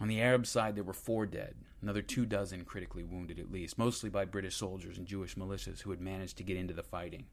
On 0.00 0.08
the 0.08 0.22
Arab 0.22 0.46
side, 0.46 0.74
there 0.74 0.82
were 0.82 0.94
four 0.94 1.26
dead, 1.26 1.56
another 1.82 2.00
two 2.00 2.24
dozen 2.24 2.64
critically 2.64 3.04
wounded 3.04 3.38
at 3.38 3.52
least, 3.52 3.76
mostly 3.76 4.08
by 4.08 4.24
British 4.24 4.56
soldiers 4.56 4.96
and 4.96 5.06
Jewish 5.06 5.34
militias 5.34 5.82
who 5.82 5.90
had 5.90 6.00
managed 6.00 6.38
to 6.38 6.42
get 6.42 6.56
into 6.56 6.72
the 6.72 6.82
fighting. 6.82 7.26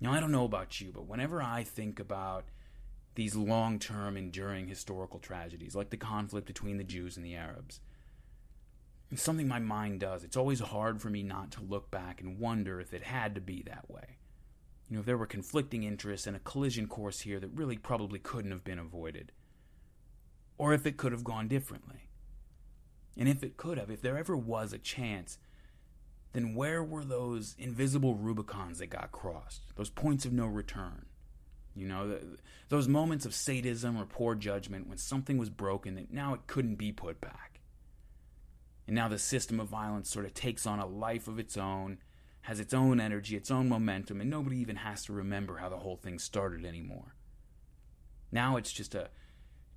Now, 0.00 0.12
I 0.12 0.20
don't 0.20 0.30
know 0.30 0.44
about 0.44 0.80
you, 0.80 0.92
but 0.92 1.08
whenever 1.08 1.42
I 1.42 1.64
think 1.64 1.98
about 1.98 2.44
these 3.18 3.34
long 3.34 3.80
term, 3.80 4.16
enduring 4.16 4.68
historical 4.68 5.18
tragedies, 5.18 5.74
like 5.74 5.90
the 5.90 5.96
conflict 5.96 6.46
between 6.46 6.78
the 6.78 6.84
Jews 6.84 7.16
and 7.16 7.26
the 7.26 7.34
Arabs, 7.34 7.80
it's 9.10 9.20
something 9.22 9.48
my 9.48 9.58
mind 9.58 9.98
does. 9.98 10.22
It's 10.22 10.36
always 10.36 10.60
hard 10.60 11.02
for 11.02 11.10
me 11.10 11.24
not 11.24 11.50
to 11.52 11.64
look 11.64 11.90
back 11.90 12.20
and 12.20 12.38
wonder 12.38 12.80
if 12.80 12.94
it 12.94 13.02
had 13.02 13.34
to 13.34 13.40
be 13.40 13.64
that 13.66 13.90
way. 13.90 14.18
You 14.88 14.94
know, 14.94 15.00
if 15.00 15.06
there 15.06 15.18
were 15.18 15.26
conflicting 15.26 15.82
interests 15.82 16.28
and 16.28 16.36
a 16.36 16.38
collision 16.38 16.86
course 16.86 17.22
here 17.22 17.40
that 17.40 17.48
really 17.48 17.76
probably 17.76 18.20
couldn't 18.20 18.52
have 18.52 18.62
been 18.62 18.78
avoided. 18.78 19.32
Or 20.56 20.72
if 20.72 20.86
it 20.86 20.96
could 20.96 21.10
have 21.10 21.24
gone 21.24 21.48
differently. 21.48 22.08
And 23.16 23.28
if 23.28 23.42
it 23.42 23.56
could 23.56 23.78
have, 23.78 23.90
if 23.90 24.00
there 24.00 24.16
ever 24.16 24.36
was 24.36 24.72
a 24.72 24.78
chance 24.78 25.38
then 26.34 26.54
where 26.54 26.84
were 26.84 27.04
those 27.04 27.56
invisible 27.58 28.14
Rubicons 28.14 28.78
that 28.78 28.90
got 28.90 29.10
crossed? 29.10 29.74
Those 29.74 29.90
points 29.90 30.24
of 30.24 30.32
no 30.32 30.46
return? 30.46 31.06
You 31.78 31.88
know, 31.88 32.18
those 32.68 32.88
moments 32.88 33.24
of 33.24 33.34
sadism 33.34 33.96
or 33.96 34.04
poor 34.04 34.34
judgment 34.34 34.88
when 34.88 34.98
something 34.98 35.38
was 35.38 35.50
broken 35.50 35.94
that 35.94 36.12
now 36.12 36.34
it 36.34 36.46
couldn't 36.46 36.76
be 36.76 36.92
put 36.92 37.20
back. 37.20 37.60
And 38.86 38.94
now 38.94 39.08
the 39.08 39.18
system 39.18 39.60
of 39.60 39.68
violence 39.68 40.10
sort 40.10 40.24
of 40.24 40.34
takes 40.34 40.66
on 40.66 40.78
a 40.78 40.86
life 40.86 41.28
of 41.28 41.38
its 41.38 41.56
own, 41.56 41.98
has 42.42 42.58
its 42.58 42.72
own 42.72 43.00
energy, 43.00 43.36
its 43.36 43.50
own 43.50 43.68
momentum, 43.68 44.20
and 44.20 44.30
nobody 44.30 44.58
even 44.58 44.76
has 44.76 45.04
to 45.04 45.12
remember 45.12 45.58
how 45.58 45.68
the 45.68 45.76
whole 45.76 45.96
thing 45.96 46.18
started 46.18 46.64
anymore. 46.64 47.14
Now 48.32 48.56
it's 48.56 48.72
just 48.72 48.94
a 48.94 49.10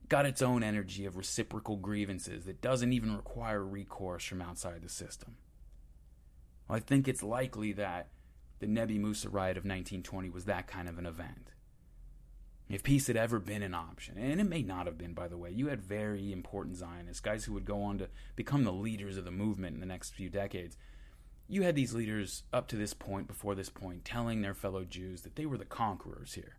got 0.07 0.25
its 0.25 0.41
own 0.41 0.61
energy 0.61 1.05
of 1.05 1.15
reciprocal 1.15 1.77
grievances 1.77 2.43
that 2.43 2.61
doesn't 2.61 2.91
even 2.91 3.15
require 3.15 3.63
recourse 3.63 4.25
from 4.25 4.41
outside 4.41 4.81
the 4.81 4.89
system. 4.89 5.37
Well, 6.67 6.75
I 6.75 6.81
think 6.81 7.07
it's 7.07 7.23
likely 7.23 7.71
that 7.73 8.09
the 8.59 8.67
Nebi 8.67 8.97
Musa 8.97 9.29
riot 9.29 9.57
of 9.57 9.63
1920 9.63 10.29
was 10.29 10.45
that 10.45 10.67
kind 10.67 10.89
of 10.89 10.97
an 10.99 11.05
event. 11.05 11.51
If 12.73 12.83
peace 12.83 13.07
had 13.07 13.17
ever 13.17 13.39
been 13.39 13.63
an 13.63 13.73
option, 13.73 14.17
and 14.17 14.39
it 14.39 14.45
may 14.45 14.61
not 14.63 14.85
have 14.85 14.97
been, 14.97 15.13
by 15.13 15.27
the 15.27 15.37
way, 15.37 15.51
you 15.51 15.67
had 15.67 15.81
very 15.81 16.31
important 16.31 16.77
Zionists, 16.77 17.19
guys 17.19 17.43
who 17.43 17.53
would 17.53 17.65
go 17.65 17.81
on 17.81 17.97
to 17.97 18.07
become 18.35 18.63
the 18.63 18.71
leaders 18.71 19.17
of 19.17 19.25
the 19.25 19.31
movement 19.31 19.73
in 19.75 19.81
the 19.81 19.85
next 19.85 20.11
few 20.11 20.29
decades. 20.29 20.77
You 21.49 21.63
had 21.63 21.75
these 21.75 21.93
leaders 21.93 22.43
up 22.53 22.69
to 22.69 22.77
this 22.77 22.93
point, 22.93 23.27
before 23.27 23.55
this 23.55 23.69
point, 23.69 24.05
telling 24.05 24.41
their 24.41 24.53
fellow 24.53 24.85
Jews 24.85 25.23
that 25.23 25.35
they 25.35 25.45
were 25.45 25.57
the 25.57 25.65
conquerors 25.65 26.33
here, 26.33 26.55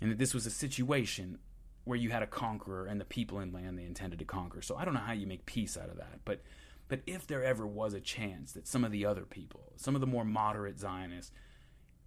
and 0.00 0.12
that 0.12 0.18
this 0.18 0.32
was 0.32 0.46
a 0.46 0.50
situation 0.50 1.38
where 1.82 1.98
you 1.98 2.10
had 2.10 2.22
a 2.22 2.26
conqueror 2.26 2.86
and 2.86 3.00
the 3.00 3.04
people 3.04 3.40
in 3.40 3.52
land 3.52 3.78
they 3.78 3.84
intended 3.84 4.20
to 4.20 4.24
conquer. 4.24 4.62
So 4.62 4.76
I 4.76 4.84
don't 4.84 4.94
know 4.94 5.00
how 5.00 5.12
you 5.12 5.26
make 5.26 5.46
peace 5.46 5.76
out 5.76 5.88
of 5.88 5.96
that, 5.96 6.20
but 6.24 6.42
but 6.88 7.00
if 7.06 7.26
there 7.26 7.42
ever 7.42 7.66
was 7.66 7.94
a 7.94 8.00
chance 8.00 8.52
that 8.52 8.68
some 8.68 8.84
of 8.84 8.92
the 8.92 9.06
other 9.06 9.24
people, 9.24 9.72
some 9.76 9.96
of 9.96 10.00
the 10.00 10.06
more 10.06 10.24
moderate 10.24 10.78
Zionists, 10.78 11.32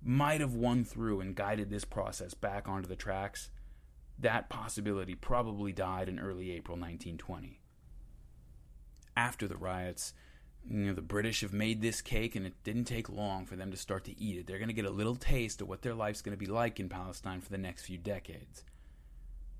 might 0.02 0.42
have 0.42 0.54
won 0.54 0.84
through 0.84 1.22
and 1.22 1.36
guided 1.36 1.70
this 1.70 1.86
process 1.86 2.34
back 2.34 2.68
onto 2.68 2.88
the 2.88 2.96
tracks, 2.96 3.50
that 4.18 4.50
possibility 4.50 5.16
probably 5.16 5.72
died 5.72 6.10
in 6.10 6.20
early 6.20 6.52
April 6.52 6.76
1920. 6.78 7.60
After 9.16 9.48
the 9.48 9.58
riots, 9.58 10.14
you 10.70 10.88
know, 10.88 10.94
the 10.94 11.02
British 11.02 11.42
have 11.42 11.54
made 11.54 11.82
this 11.82 12.02
cake, 12.02 12.36
and 12.36 12.46
it 12.46 12.64
didn't 12.64 12.86
take 12.86 13.10
long 13.10 13.46
for 13.46 13.56
them 13.56 13.72
to 13.72 13.78
start 13.78 14.04
to 14.06 14.20
eat 14.22 14.38
it. 14.38 14.48
They're 14.48 14.58
going 14.58 14.68
to 14.70 14.74
get 14.74 14.86
a 14.86 14.90
little 14.90 15.16
taste 15.16 15.62
of 15.62 15.68
what 15.68 15.82
their 15.82 15.94
life's 15.94 16.22
going 16.22 16.38
to 16.38 16.46
be 16.46 16.52
like 16.52 16.80
in 16.80 16.90
Palestine 16.90 17.42
for 17.42 17.50
the 17.50 17.58
next 17.58 17.84
few 17.84 17.98
decades. 17.98 18.64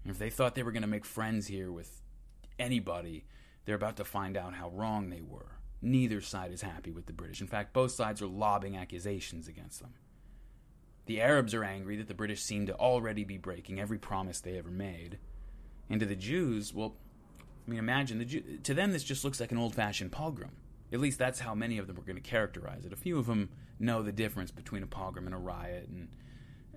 And 0.04 0.12
if 0.12 0.20
they 0.20 0.30
thought 0.30 0.56
they 0.56 0.64
were 0.64 0.72
going 0.72 0.82
to 0.82 0.88
make 0.88 1.06
friends 1.06 1.48
here 1.48 1.72
with 1.72 2.02
anybody, 2.58 3.26
they're 3.66 3.76
about 3.76 3.98
to 3.98 4.06
find 4.06 4.36
out 4.38 4.56
how 4.56 4.70
wrong 4.70 5.10
they 5.10 5.22
were. 5.22 5.60
neither 5.82 6.22
side 6.22 6.52
is 6.52 6.62
happy 6.62 6.92
with 6.92 7.06
the 7.06 7.14
British. 7.14 7.42
In 7.42 7.48
fact, 7.48 7.74
both 7.74 7.92
sides 7.92 8.22
are 8.22 8.28
lobbing 8.28 8.76
accusations 8.76 9.48
against 9.48 9.80
them. 9.80 9.94
The 11.10 11.22
Arabs 11.22 11.56
are 11.56 11.64
angry 11.64 11.98
that 11.98 12.08
the 12.08 12.14
British 12.14 12.44
seem 12.44 12.68
to 12.68 12.76
already 12.76 13.24
be 13.24 13.40
breaking 13.40 13.80
every 13.80 13.98
promise 13.98 14.40
they 14.40 14.60
ever 14.60 14.70
made. 14.70 15.18
And 15.90 16.00
to 16.02 16.06
the 16.06 16.16
Jews, 16.16 16.72
well, 16.72 16.98
I 17.66 17.72
mean, 17.72 17.80
imagine 17.80 18.20
the 18.20 18.26
Jew- 18.26 18.60
to 18.62 18.76
them 18.76 18.92
this 18.92 19.04
just 19.04 19.24
looks 19.24 19.40
like 19.40 19.52
an 19.52 19.58
old-fashioned 19.58 20.12
pogrom. 20.12 20.52
At 20.94 21.00
least 21.00 21.18
that's 21.18 21.40
how 21.40 21.56
many 21.56 21.80
of 21.80 21.88
them 21.88 21.98
are 21.98 22.04
going 22.04 22.16
to 22.16 22.22
characterize 22.22 22.86
it. 22.86 22.94
A 22.94 22.96
few 22.96 23.18
of 23.18 23.26
them 23.26 23.50
know 23.80 24.04
the 24.04 24.12
difference 24.12 24.52
between 24.52 24.84
a 24.84 24.86
pogrom 24.86 25.26
and 25.26 25.34
a 25.34 25.40
riot, 25.40 25.88
and 25.90 26.10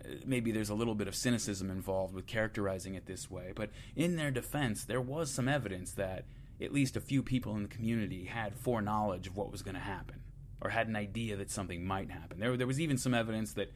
uh, 0.03 0.09
maybe 0.25 0.51
there's 0.51 0.71
a 0.71 0.75
little 0.75 0.95
bit 0.95 1.09
of 1.09 1.15
cynicism 1.15 1.71
involved 1.71 2.15
with 2.15 2.27
characterizing 2.27 2.95
it 2.95 3.05
this 3.05 3.31
way. 3.31 3.53
But 3.55 3.69
in 3.97 4.17
their 4.17 4.31
defense, 4.31 4.83
there 4.83 5.03
was 5.03 5.31
some 5.31 5.47
evidence 5.47 5.93
that 5.93 6.25
at 6.59 6.73
least 6.73 6.97
a 6.97 7.03
few 7.03 7.23
people 7.23 7.55
in 7.55 7.65
the 7.65 7.69
community 7.69 8.25
had 8.25 8.55
foreknowledge 8.55 9.27
of 9.27 9.37
what 9.37 9.53
was 9.53 9.61
going 9.61 9.75
to 9.75 9.81
happen, 9.83 10.23
or 10.63 10.71
had 10.71 10.89
an 10.89 10.97
idea 10.97 11.37
that 11.37 11.51
something 11.51 11.85
might 11.85 12.11
happen. 12.11 12.41
There, 12.41 12.57
there 12.57 12.67
was 12.67 12.81
even 12.81 12.97
some 12.97 13.13
evidence 13.13 13.53
that 13.53 13.71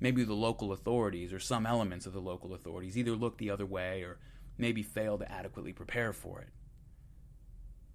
maybe 0.00 0.24
the 0.24 0.34
local 0.34 0.72
authorities 0.72 1.32
or 1.32 1.38
some 1.38 1.66
elements 1.66 2.06
of 2.06 2.12
the 2.12 2.20
local 2.20 2.54
authorities 2.54 2.98
either 2.98 3.12
looked 3.12 3.38
the 3.38 3.50
other 3.50 3.66
way 3.66 4.02
or 4.02 4.18
maybe 4.58 4.82
failed 4.82 5.20
to 5.20 5.32
adequately 5.32 5.72
prepare 5.72 6.12
for 6.12 6.40
it. 6.40 6.48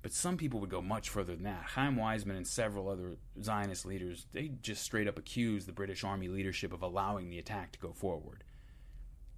But 0.02 0.14
some 0.14 0.36
people 0.36 0.60
would 0.60 0.69
go 0.69 0.82
much 0.82 1.10
further 1.10 1.36
than 1.36 1.44
that. 1.44 1.64
Chaim 1.76 1.95
Weizmann 1.95 2.38
and 2.38 2.48
several 2.48 2.90
other 2.90 3.18
Zionist 3.41 3.86
leaders, 3.86 4.26
they 4.34 4.52
just 4.61 4.84
straight 4.84 5.07
up 5.07 5.19
accused 5.19 5.68
the 5.68 5.73
British 5.73 6.03
Army 6.03 6.28
leadership 6.28 6.73
of 6.73 6.82
allowing 6.82 7.30
the 7.30 7.38
attack 7.38 7.72
to 7.73 7.80
go 7.80 7.94
forward. 7.94 8.44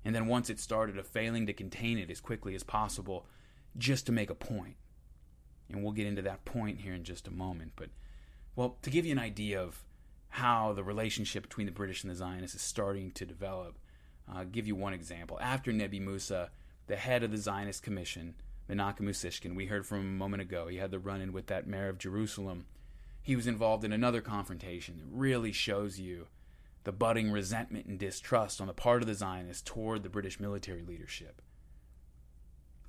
And 0.06 0.16
then 0.16 0.28
once 0.28 0.50
it 0.50 0.60
started, 0.60 0.98
of 0.98 1.08
failing 1.08 1.48
to 1.48 1.54
contain 1.54 1.98
it 1.98 2.10
as 2.10 2.22
quickly 2.22 2.56
as 2.56 2.64
possible 2.64 3.26
just 3.78 4.06
to 4.06 4.12
make 4.12 4.30
a 4.30 4.36
point. 4.36 4.76
And 5.70 5.84
we'll 5.84 5.94
get 5.94 6.08
into 6.08 6.22
that 6.22 6.46
point 6.46 6.82
here 6.82 6.94
in 6.94 7.04
just 7.04 7.28
a 7.28 7.32
moment. 7.32 7.74
But, 7.76 7.90
well, 8.56 8.78
to 8.84 8.90
give 8.90 9.06
you 9.06 9.12
an 9.12 9.20
idea 9.20 9.62
of 9.62 9.84
how 10.34 10.74
the 10.74 10.84
relationship 10.84 11.44
between 11.44 11.68
the 11.68 11.72
British 11.72 12.04
and 12.04 12.10
the 12.10 12.16
Zionists 12.16 12.56
is 12.56 12.62
starting 12.64 13.12
to 13.12 13.24
develop, 13.24 13.78
uh, 14.34 14.44
give 14.44 14.66
you 14.66 14.76
one 14.76 14.92
example. 14.92 15.38
After 15.40 15.72
Nebi 15.72 16.00
Musa, 16.00 16.50
the 16.88 16.96
head 16.96 17.22
of 17.22 17.30
the 17.30 17.38
Zionist 17.38 17.84
Commission, 17.84 18.34
Menachem 18.68 19.02
Usishkin, 19.02 19.56
we 19.56 19.68
heard 19.68 19.86
from 19.86 20.00
him 20.00 20.08
a 20.08 20.18
moment 20.18 20.42
ago, 20.42 20.68
he 20.68 20.78
had 20.78 20.90
the 20.90 20.98
run 20.98 21.22
in 21.22 21.34
with 21.34 21.46
that 21.48 21.68
mayor 21.68 21.88
of 21.88 22.00
Jerusalem. 22.00 22.66
He 23.22 23.36
was 23.36 23.46
involved 23.46 23.84
in 23.84 23.94
another 23.94 24.22
confrontation 24.22 24.98
that 24.98 25.16
really 25.16 25.52
shows 25.52 26.00
you 26.00 26.26
the 26.84 26.92
budding 26.92 27.30
resentment 27.30 27.86
and 27.86 28.00
distrust 28.00 28.60
on 28.60 28.66
the 28.66 28.74
part 28.74 29.04
of 29.04 29.08
the 29.08 29.14
Zionists 29.14 29.62
toward 29.62 30.02
the 30.02 30.10
British 30.10 30.40
military 30.40 30.82
leadership. 30.82 31.44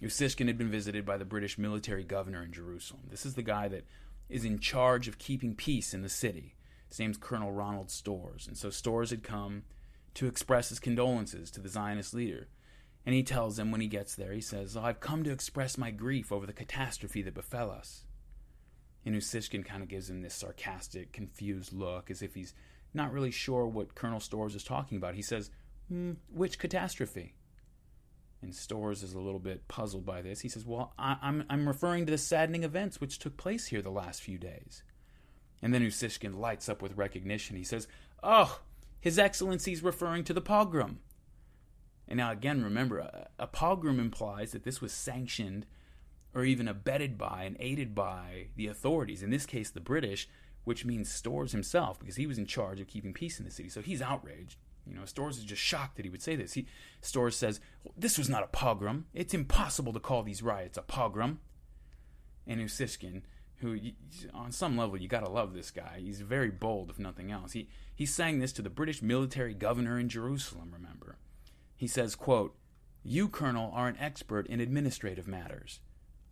Usishkin 0.00 0.46
had 0.46 0.56
been 0.56 0.70
visited 0.70 1.04
by 1.04 1.18
the 1.18 1.26
British 1.26 1.58
military 1.58 2.04
governor 2.04 2.42
in 2.42 2.52
Jerusalem. 2.52 3.02
This 3.10 3.26
is 3.26 3.34
the 3.34 3.42
guy 3.42 3.68
that 3.68 3.84
is 4.30 4.46
in 4.46 4.60
charge 4.60 5.08
of 5.08 5.18
keeping 5.18 5.54
peace 5.54 5.92
in 5.92 6.00
the 6.00 6.08
city. 6.08 6.53
His 6.94 7.00
name's 7.00 7.18
Colonel 7.18 7.50
Ronald 7.50 7.90
Storrs. 7.90 8.46
And 8.46 8.56
so 8.56 8.70
Storrs 8.70 9.10
had 9.10 9.24
come 9.24 9.64
to 10.14 10.28
express 10.28 10.68
his 10.68 10.78
condolences 10.78 11.50
to 11.50 11.60
the 11.60 11.68
Zionist 11.68 12.14
leader. 12.14 12.46
And 13.04 13.16
he 13.16 13.24
tells 13.24 13.56
them 13.56 13.72
when 13.72 13.80
he 13.80 13.88
gets 13.88 14.14
there, 14.14 14.32
he 14.32 14.40
says, 14.40 14.76
oh, 14.76 14.82
I've 14.82 15.00
come 15.00 15.24
to 15.24 15.32
express 15.32 15.76
my 15.76 15.90
grief 15.90 16.30
over 16.30 16.46
the 16.46 16.52
catastrophe 16.52 17.20
that 17.22 17.34
befell 17.34 17.72
us. 17.72 18.04
And 19.04 19.12
Usishkin 19.12 19.64
kind 19.64 19.82
of 19.82 19.88
gives 19.88 20.08
him 20.08 20.22
this 20.22 20.34
sarcastic, 20.34 21.12
confused 21.12 21.72
look, 21.72 22.12
as 22.12 22.22
if 22.22 22.36
he's 22.36 22.54
not 22.94 23.12
really 23.12 23.32
sure 23.32 23.66
what 23.66 23.96
Colonel 23.96 24.20
Storrs 24.20 24.54
is 24.54 24.62
talking 24.62 24.96
about. 24.96 25.16
He 25.16 25.22
says, 25.22 25.50
mm, 25.92 26.14
Which 26.32 26.60
catastrophe? 26.60 27.34
And 28.40 28.54
Storrs 28.54 29.02
is 29.02 29.14
a 29.14 29.20
little 29.20 29.40
bit 29.40 29.66
puzzled 29.66 30.06
by 30.06 30.22
this. 30.22 30.38
He 30.38 30.48
says, 30.48 30.64
Well, 30.64 30.94
I, 30.96 31.16
I'm, 31.20 31.42
I'm 31.50 31.66
referring 31.66 32.06
to 32.06 32.12
the 32.12 32.18
saddening 32.18 32.62
events 32.62 33.00
which 33.00 33.18
took 33.18 33.36
place 33.36 33.66
here 33.66 33.82
the 33.82 33.90
last 33.90 34.22
few 34.22 34.38
days. 34.38 34.84
And 35.65 35.73
then 35.73 35.81
Usishkin 35.81 36.39
lights 36.39 36.69
up 36.69 36.82
with 36.82 36.99
recognition. 36.99 37.57
He 37.57 37.65
says, 37.65 37.89
Oh, 38.23 38.61
His 39.01 39.19
Excellency's 39.19 39.82
referring 39.82 40.23
to 40.24 40.35
the 40.35 40.43
pogrom. 40.43 40.99
And 42.07 42.19
now, 42.19 42.31
again, 42.31 42.62
remember, 42.62 42.99
a, 42.99 43.28
a 43.39 43.47
pogrom 43.47 43.99
implies 43.99 44.53
that 44.53 44.65
this 44.65 44.82
was 44.82 44.93
sanctioned 44.93 45.65
or 46.35 46.45
even 46.45 46.69
abetted 46.69 47.16
by 47.16 47.45
and 47.45 47.57
aided 47.59 47.95
by 47.95 48.49
the 48.57 48.66
authorities, 48.66 49.23
in 49.23 49.31
this 49.31 49.47
case, 49.47 49.70
the 49.70 49.81
British, 49.81 50.28
which 50.65 50.85
means 50.85 51.11
Storrs 51.11 51.53
himself, 51.53 51.99
because 51.99 52.16
he 52.16 52.27
was 52.27 52.36
in 52.36 52.45
charge 52.45 52.78
of 52.78 52.86
keeping 52.86 53.15
peace 53.15 53.39
in 53.39 53.47
the 53.47 53.51
city. 53.51 53.70
So 53.70 53.81
he's 53.81 54.03
outraged. 54.03 54.59
You 54.86 54.95
know, 54.95 55.07
Storrs 55.07 55.39
is 55.39 55.45
just 55.45 55.62
shocked 55.62 55.97
that 55.97 56.05
he 56.05 56.11
would 56.11 56.20
say 56.20 56.36
this. 56.36 56.53
He 56.53 56.66
Storrs 57.01 57.36
says, 57.36 57.59
well, 57.85 57.95
"This 57.97 58.19
was 58.19 58.28
not 58.28 58.43
a 58.43 58.49
pogrom. 58.49 59.07
It's 59.15 59.32
impossible 59.32 59.95
to 59.95 60.01
call 60.01 60.23
these 60.24 60.43
riots 60.43 60.77
a 60.77 60.82
pogrom." 60.82 61.41
And 62.47 62.61
Usishkin, 62.61 63.23
who 63.56 63.78
on 64.32 64.52
some 64.52 64.76
level 64.76 65.01
you 65.01 65.09
gotta 65.09 65.31
love 65.31 65.55
this 65.55 65.70
guy. 65.70 66.01
He's 66.01 66.20
very 66.20 66.51
bold, 66.51 66.90
if 66.90 66.98
nothing 66.98 67.31
else. 67.31 67.52
He 67.52 67.68
he 67.94 68.06
sang 68.06 68.39
this 68.39 68.52
to 68.55 68.62
the 68.62 68.70
British 68.70 69.02
military 69.02 69.55
governor 69.55 69.98
in 69.98 70.09
Jerusalem. 70.09 70.70
Remember, 70.72 71.18
he 71.76 71.86
says, 71.86 72.14
"quote 72.14 72.56
You, 73.02 73.28
Colonel, 73.28 73.70
are 73.72 73.89
an 73.89 73.98
expert 73.98 74.47
in 74.47 74.60
administrative 74.60 75.28
matters. 75.28 75.81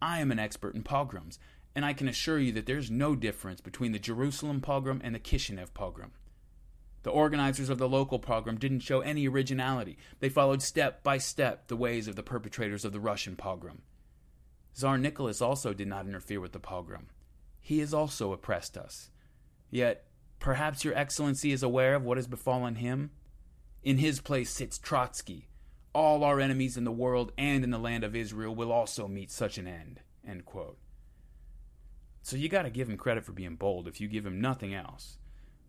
I 0.01 0.21
am 0.21 0.31
an 0.31 0.39
expert 0.39 0.75
in 0.75 0.83
pogroms." 0.83 1.39
And 1.75 1.87
I 1.87 1.95
can 1.95 2.07
assure 2.07 2.39
you 2.39 2.53
that 2.53 2.67
there's 2.67 2.91
no 2.91 3.17
difference 3.17 3.63
between 3.63 3.93
the 3.93 3.99
Jerusalem 3.99 4.61
pogrom 4.61 5.01
and 5.03 5.15
the 5.15 5.19
Kishinev 5.19 5.73
pogrom. 5.73 6.13
The 7.03 7.11
organizers 7.11 7.71
of 7.71 7.79
the 7.79 7.89
local 7.89 8.19
pogrom 8.19 8.59
didn't 8.59 8.81
show 8.81 9.01
any 9.01 9.27
originality. 9.27 9.97
They 10.21 10.29
followed 10.29 10.61
step 10.63 11.03
by 11.03 11.17
step 11.17 11.69
the 11.69 11.77
ways 11.77 12.09
of 12.09 12.15
the 12.15 12.23
perpetrators 12.23 12.85
of 12.85 12.93
the 12.93 13.01
Russian 13.01 13.37
pogrom. 13.37 13.83
Tsar 14.75 14.99
Nicholas 14.99 15.41
also 15.41 15.73
did 15.73 15.89
not 15.89 16.07
interfere 16.07 16.41
with 16.41 16.53
the 16.53 16.59
pogrom. 16.59 17.09
He 17.61 17.79
has 17.79 17.95
also 17.95 18.33
oppressed 18.33 18.77
us. 18.77 19.11
Yet, 19.71 20.07
perhaps 20.39 20.85
your 20.85 20.95
excellency 20.95 21.53
is 21.53 21.63
aware 21.63 21.95
of 21.95 22.05
what 22.05 22.19
has 22.19 22.27
befallen 22.27 22.77
him? 22.77 23.11
In 23.83 23.99
his 23.99 24.21
place 24.21 24.51
sits 24.51 24.79
Trotsky. 24.79 25.49
All 25.95 26.25
our 26.25 26.41
enemies 26.41 26.77
in 26.77 26.85
the 26.85 26.93
world 26.93 27.33
and 27.37 27.65
in 27.65 27.71
the 27.71 27.79
land 27.79 28.05
of 28.05 28.17
Israel 28.17 28.55
will 28.55 28.73
also 28.73 29.07
meet 29.07 29.31
such 29.31 29.59
an 29.59 29.67
end. 29.67 30.01
End. 30.27 30.43
So 32.23 32.37
you 32.37 32.49
got 32.49 32.63
to 32.63 32.71
give 32.71 32.89
him 32.89 32.97
credit 32.97 33.25
for 33.25 33.33
being 33.33 33.57
bold 33.57 33.89
if 33.89 34.01
you 34.01 34.09
give 34.09 34.25
him 34.25 34.41
nothing 34.41 34.73
else. 34.73 35.19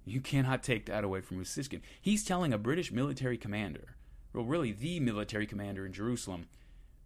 You 0.05 0.21
cannot 0.21 0.63
take 0.63 0.85
that 0.85 1.03
away 1.03 1.21
from 1.21 1.39
Usishkin. 1.39 1.81
He's 2.01 2.23
telling 2.23 2.53
a 2.53 2.57
British 2.57 2.91
military 2.91 3.37
commander, 3.37 3.95
well, 4.33 4.45
really 4.45 4.71
the 4.71 4.99
military 4.99 5.47
commander 5.47 5.85
in 5.85 5.93
Jerusalem, 5.93 6.47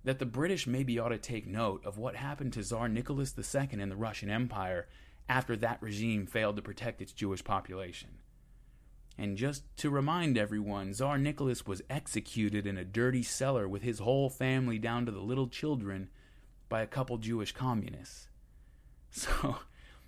that 0.08 0.20
the 0.20 0.26
British 0.26 0.66
maybe 0.66 0.98
ought 0.98 1.10
to 1.10 1.18
take 1.18 1.46
note 1.46 1.86
of 1.86 1.98
what 1.98 2.16
happened 2.16 2.54
to 2.54 2.64
Tsar 2.64 2.88
Nicholas 2.88 3.36
II 3.38 3.68
in 3.74 3.90
the 3.90 3.96
Russian 3.98 4.30
Empire 4.30 4.88
after 5.28 5.58
that 5.58 5.82
regime 5.82 6.26
failed 6.26 6.56
to 6.56 6.62
protect 6.62 7.02
its 7.02 7.12
Jewish 7.12 7.44
population. 7.44 8.12
And 9.18 9.36
just 9.36 9.64
to 9.80 9.90
remind 9.90 10.38
everyone, 10.38 10.94
Tsar 10.94 11.18
Nicholas 11.18 11.68
was 11.68 11.82
executed 11.90 12.66
in 12.66 12.78
a 12.78 12.86
dirty 12.86 13.22
cellar 13.22 13.68
with 13.68 13.82
his 13.82 14.00
whole 14.00 14.30
family 14.30 14.80
down 14.80 15.06
to 15.06 15.12
the 15.12 15.20
little 15.20 15.50
children 15.50 16.08
by 16.70 16.82
a 16.82 16.88
couple 16.88 17.18
Jewish 17.18 17.52
communists. 17.52 18.30
So 19.12 19.58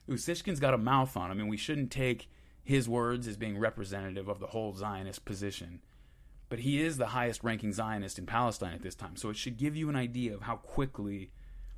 Usishkin's 0.07 0.61
got 0.61 0.73
a 0.73 0.77
mouth 0.77 1.17
on 1.17 1.29
him, 1.29 1.41
and 1.41 1.49
we 1.49 1.57
shouldn't 1.57 1.91
take 1.91 2.29
his 2.63 2.87
words 2.87 3.27
as 3.27 3.35
being 3.35 3.57
representative 3.57 4.29
of 4.29 4.39
the 4.39 4.47
whole 4.47 4.73
Zionist 4.73 5.25
position. 5.25 5.81
But 6.49 6.59
he 6.59 6.81
is 6.81 6.97
the 6.97 7.07
highest 7.07 7.43
ranking 7.43 7.71
Zionist 7.71 8.17
in 8.17 8.25
Palestine 8.25 8.73
at 8.73 8.81
this 8.81 8.95
time, 8.95 9.15
so 9.15 9.29
it 9.29 9.37
should 9.37 9.57
give 9.57 9.75
you 9.75 9.87
an 9.87 9.95
idea 9.95 10.33
of 10.33 10.41
how 10.41 10.55
quickly 10.55 11.31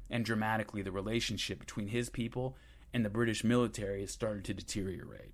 and 0.10 0.26
dramatically 0.26 0.82
the 0.82 0.92
relationship 0.92 1.60
between 1.60 1.88
his 1.88 2.10
people 2.10 2.56
and 2.94 3.06
the 3.06 3.10
British 3.10 3.44
military 3.44 4.02
has 4.02 4.12
started 4.12 4.46
to 4.46 4.54
deteriorate. 4.54 5.34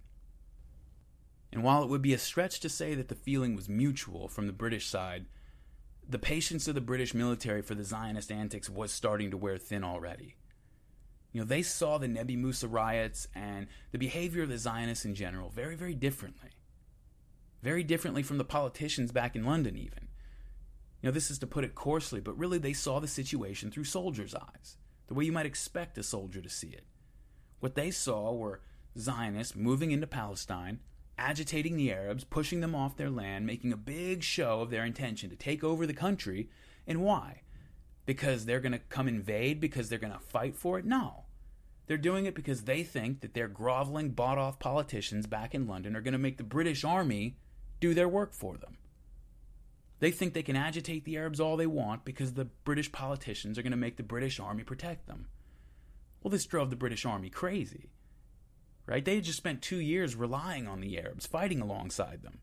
And 1.51 1.63
while 1.63 1.83
it 1.83 1.89
would 1.89 2.01
be 2.01 2.13
a 2.13 2.19
stretch 2.19 2.59
to 2.61 2.69
say 2.69 2.93
that 2.95 3.07
the 3.07 3.15
feeling 3.15 3.55
was 3.55 3.69
mutual 3.69 4.27
from 4.27 4.47
the 4.47 4.53
British 4.53 4.87
side, 4.87 5.25
the 6.07 6.19
patience 6.19 6.67
of 6.67 6.75
the 6.75 6.81
British 6.81 7.13
military 7.13 7.61
for 7.61 7.75
the 7.75 7.83
Zionist 7.83 8.31
antics 8.31 8.69
was 8.69 8.91
starting 8.91 9.31
to 9.31 9.37
wear 9.37 9.57
thin 9.57 9.83
already. 9.83 10.35
You 11.31 11.41
know, 11.41 11.47
they 11.47 11.61
saw 11.61 11.97
the 11.97 12.07
Nebi 12.07 12.35
Musa 12.35 12.67
riots 12.67 13.27
and 13.35 13.67
the 13.91 13.97
behavior 13.97 14.43
of 14.43 14.49
the 14.49 14.57
Zionists 14.57 15.05
in 15.05 15.15
general 15.15 15.49
very, 15.49 15.75
very 15.75 15.93
differently. 15.93 16.49
Very 17.63 17.83
differently 17.83 18.23
from 18.23 18.37
the 18.37 18.43
politicians 18.43 19.11
back 19.11 19.35
in 19.35 19.45
London, 19.45 19.77
even. 19.77 20.07
You 21.01 21.09
know, 21.09 21.11
this 21.11 21.29
is 21.29 21.39
to 21.39 21.47
put 21.47 21.63
it 21.63 21.75
coarsely, 21.75 22.19
but 22.19 22.37
really 22.37 22.57
they 22.57 22.73
saw 22.73 22.99
the 22.99 23.07
situation 23.07 23.71
through 23.71 23.83
soldiers' 23.85 24.35
eyes, 24.35 24.77
the 25.07 25.13
way 25.13 25.25
you 25.25 25.31
might 25.31 25.45
expect 25.45 25.97
a 25.97 26.03
soldier 26.03 26.41
to 26.41 26.49
see 26.49 26.69
it. 26.69 26.85
What 27.59 27.75
they 27.75 27.91
saw 27.91 28.33
were 28.33 28.61
Zionists 28.97 29.55
moving 29.55 29.91
into 29.91 30.07
Palestine, 30.07 30.79
agitating 31.17 31.77
the 31.77 31.91
Arabs, 31.91 32.23
pushing 32.23 32.61
them 32.61 32.75
off 32.75 32.97
their 32.97 33.09
land, 33.09 33.45
making 33.45 33.73
a 33.73 33.77
big 33.77 34.23
show 34.23 34.61
of 34.61 34.69
their 34.69 34.85
intention 34.85 35.29
to 35.29 35.35
take 35.35 35.63
over 35.63 35.85
the 35.85 35.93
country. 35.93 36.49
And 36.85 37.01
why? 37.01 37.41
Because 38.05 38.45
they're 38.45 38.59
going 38.59 38.71
to 38.71 38.79
come 38.79 39.07
invade? 39.07 39.59
Because 39.59 39.89
they're 39.89 39.99
going 39.99 40.13
to 40.13 40.19
fight 40.19 40.55
for 40.55 40.79
it? 40.79 40.85
No. 40.85 41.25
They're 41.87 41.97
doing 41.97 42.25
it 42.25 42.35
because 42.35 42.63
they 42.63 42.83
think 42.83 43.21
that 43.21 43.33
their 43.33 43.47
groveling, 43.47 44.11
bought 44.11 44.37
off 44.37 44.59
politicians 44.59 45.25
back 45.25 45.55
in 45.55 45.67
London 45.67 45.95
are 45.95 46.01
going 46.01 46.13
to 46.13 46.17
make 46.17 46.37
the 46.37 46.43
British 46.43 46.83
Army 46.83 47.37
do 47.79 47.93
their 47.93 48.09
work 48.09 48.33
for 48.33 48.57
them. 48.57 48.77
They 49.99 50.11
think 50.11 50.33
they 50.33 50.43
can 50.43 50.55
agitate 50.55 51.05
the 51.05 51.17
Arabs 51.17 51.39
all 51.39 51.57
they 51.57 51.67
want 51.67 52.05
because 52.05 52.33
the 52.33 52.45
British 52.45 52.91
politicians 52.91 53.57
are 53.57 53.63
going 53.63 53.71
to 53.71 53.77
make 53.77 53.97
the 53.97 54.03
British 54.03 54.39
Army 54.39 54.63
protect 54.63 55.07
them. 55.07 55.27
Well, 56.21 56.31
this 56.31 56.45
drove 56.45 56.69
the 56.69 56.75
British 56.75 57.05
Army 57.05 57.29
crazy. 57.29 57.89
right? 58.87 59.03
They 59.05 59.15
had 59.15 59.25
just 59.25 59.37
spent 59.37 59.61
two 59.61 59.79
years 59.79 60.15
relying 60.15 60.67
on 60.67 60.81
the 60.81 60.97
Arabs, 60.97 61.27
fighting 61.27 61.61
alongside 61.61 62.23
them, 62.23 62.39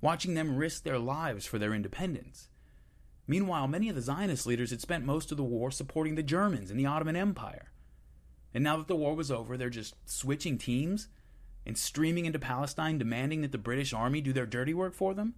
watching 0.00 0.34
them 0.34 0.56
risk 0.56 0.84
their 0.84 0.98
lives 0.98 1.44
for 1.44 1.58
their 1.58 1.74
independence. 1.74 2.48
Meanwhile, 3.26 3.68
many 3.68 3.88
of 3.88 3.94
the 3.94 4.02
Zionist 4.02 4.46
leaders 4.46 4.70
had 4.70 4.80
spent 4.80 5.04
most 5.04 5.30
of 5.30 5.36
the 5.36 5.44
war 5.44 5.70
supporting 5.70 6.14
the 6.14 6.22
Germans 6.22 6.70
and 6.70 6.80
the 6.80 6.86
Ottoman 6.86 7.16
Empire. 7.16 7.70
And 8.54 8.64
now 8.64 8.76
that 8.78 8.88
the 8.88 8.96
war 8.96 9.14
was 9.14 9.30
over, 9.30 9.56
they're 9.56 9.70
just 9.70 9.94
switching 10.06 10.58
teams 10.58 11.08
and 11.66 11.76
streaming 11.76 12.26
into 12.26 12.38
Palestine 12.38 12.98
demanding 12.98 13.42
that 13.42 13.52
the 13.52 13.58
British 13.58 13.92
army 13.92 14.20
do 14.20 14.32
their 14.32 14.46
dirty 14.46 14.74
work 14.74 14.94
for 14.94 15.14
them? 15.14 15.34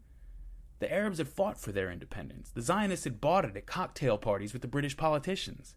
The 0.79 0.93
Arabs 0.93 1.19
had 1.19 1.29
fought 1.29 1.61
for 1.61 1.71
their 1.71 1.91
independence. 1.91 2.51
The 2.51 2.63
Zionists 2.63 3.05
had 3.05 3.21
bought 3.21 3.45
it 3.45 3.57
at 3.57 3.67
cocktail 3.67 4.19
parties 4.19 4.53
with 4.53 4.63
the 4.63 4.69
British 4.69 4.97
politicians. 4.97 5.75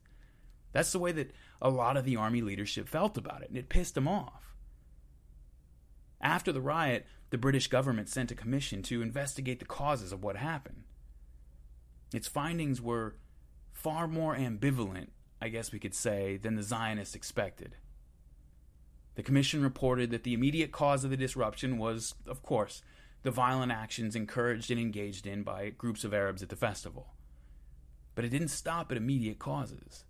That's 0.72 0.92
the 0.92 1.00
way 1.00 1.12
that 1.12 1.32
a 1.62 1.70
lot 1.70 1.96
of 1.96 2.06
the 2.06 2.16
army 2.16 2.42
leadership 2.42 2.88
felt 2.88 3.18
about 3.18 3.42
it, 3.42 3.50
and 3.50 3.58
it 3.58 3.70
pissed 3.70 3.96
them 3.96 4.08
off. 4.08 4.56
After 6.20 6.52
the 6.52 6.62
riot, 6.62 7.06
the 7.30 7.38
British 7.38 7.68
government 7.68 8.10
sent 8.10 8.32
a 8.32 8.36
commission 8.36 8.82
to 8.84 9.02
investigate 9.02 9.60
the 9.60 9.66
causes 9.66 10.12
of 10.12 10.24
what 10.24 10.38
happened. 10.38 10.84
Its 12.14 12.28
findings 12.28 12.82
were 12.82 13.16
far 13.72 14.08
more 14.08 14.36
ambivalent, 14.36 15.10
I 15.42 15.50
guess 15.50 15.72
we 15.72 15.80
could 15.80 15.94
say, 15.94 16.38
than 16.38 16.56
the 16.56 16.64
Zionists 16.64 17.14
expected. 17.16 17.76
The 19.16 19.24
commission 19.24 19.64
reported 19.64 20.12
that 20.12 20.24
the 20.24 20.34
immediate 20.34 20.72
cause 20.72 21.04
of 21.04 21.10
the 21.10 21.18
disruption 21.18 21.78
was, 21.78 22.16
of 22.28 22.44
course, 22.44 22.82
the 23.24 23.32
violent 23.32 23.72
actions 23.72 24.16
encouraged 24.16 24.70
and 24.70 24.80
engaged 24.80 25.26
in 25.26 25.44
by 25.44 25.70
groups 25.70 26.04
of 26.04 26.14
Arabs 26.14 26.44
at 26.44 26.50
the 26.50 26.56
festival. 26.56 27.14
But 28.14 28.26
it 28.26 28.30
didn't 28.30 28.50
stop 28.50 28.92
at 28.92 28.98
immediate 28.98 29.40
causes. 29.40 30.06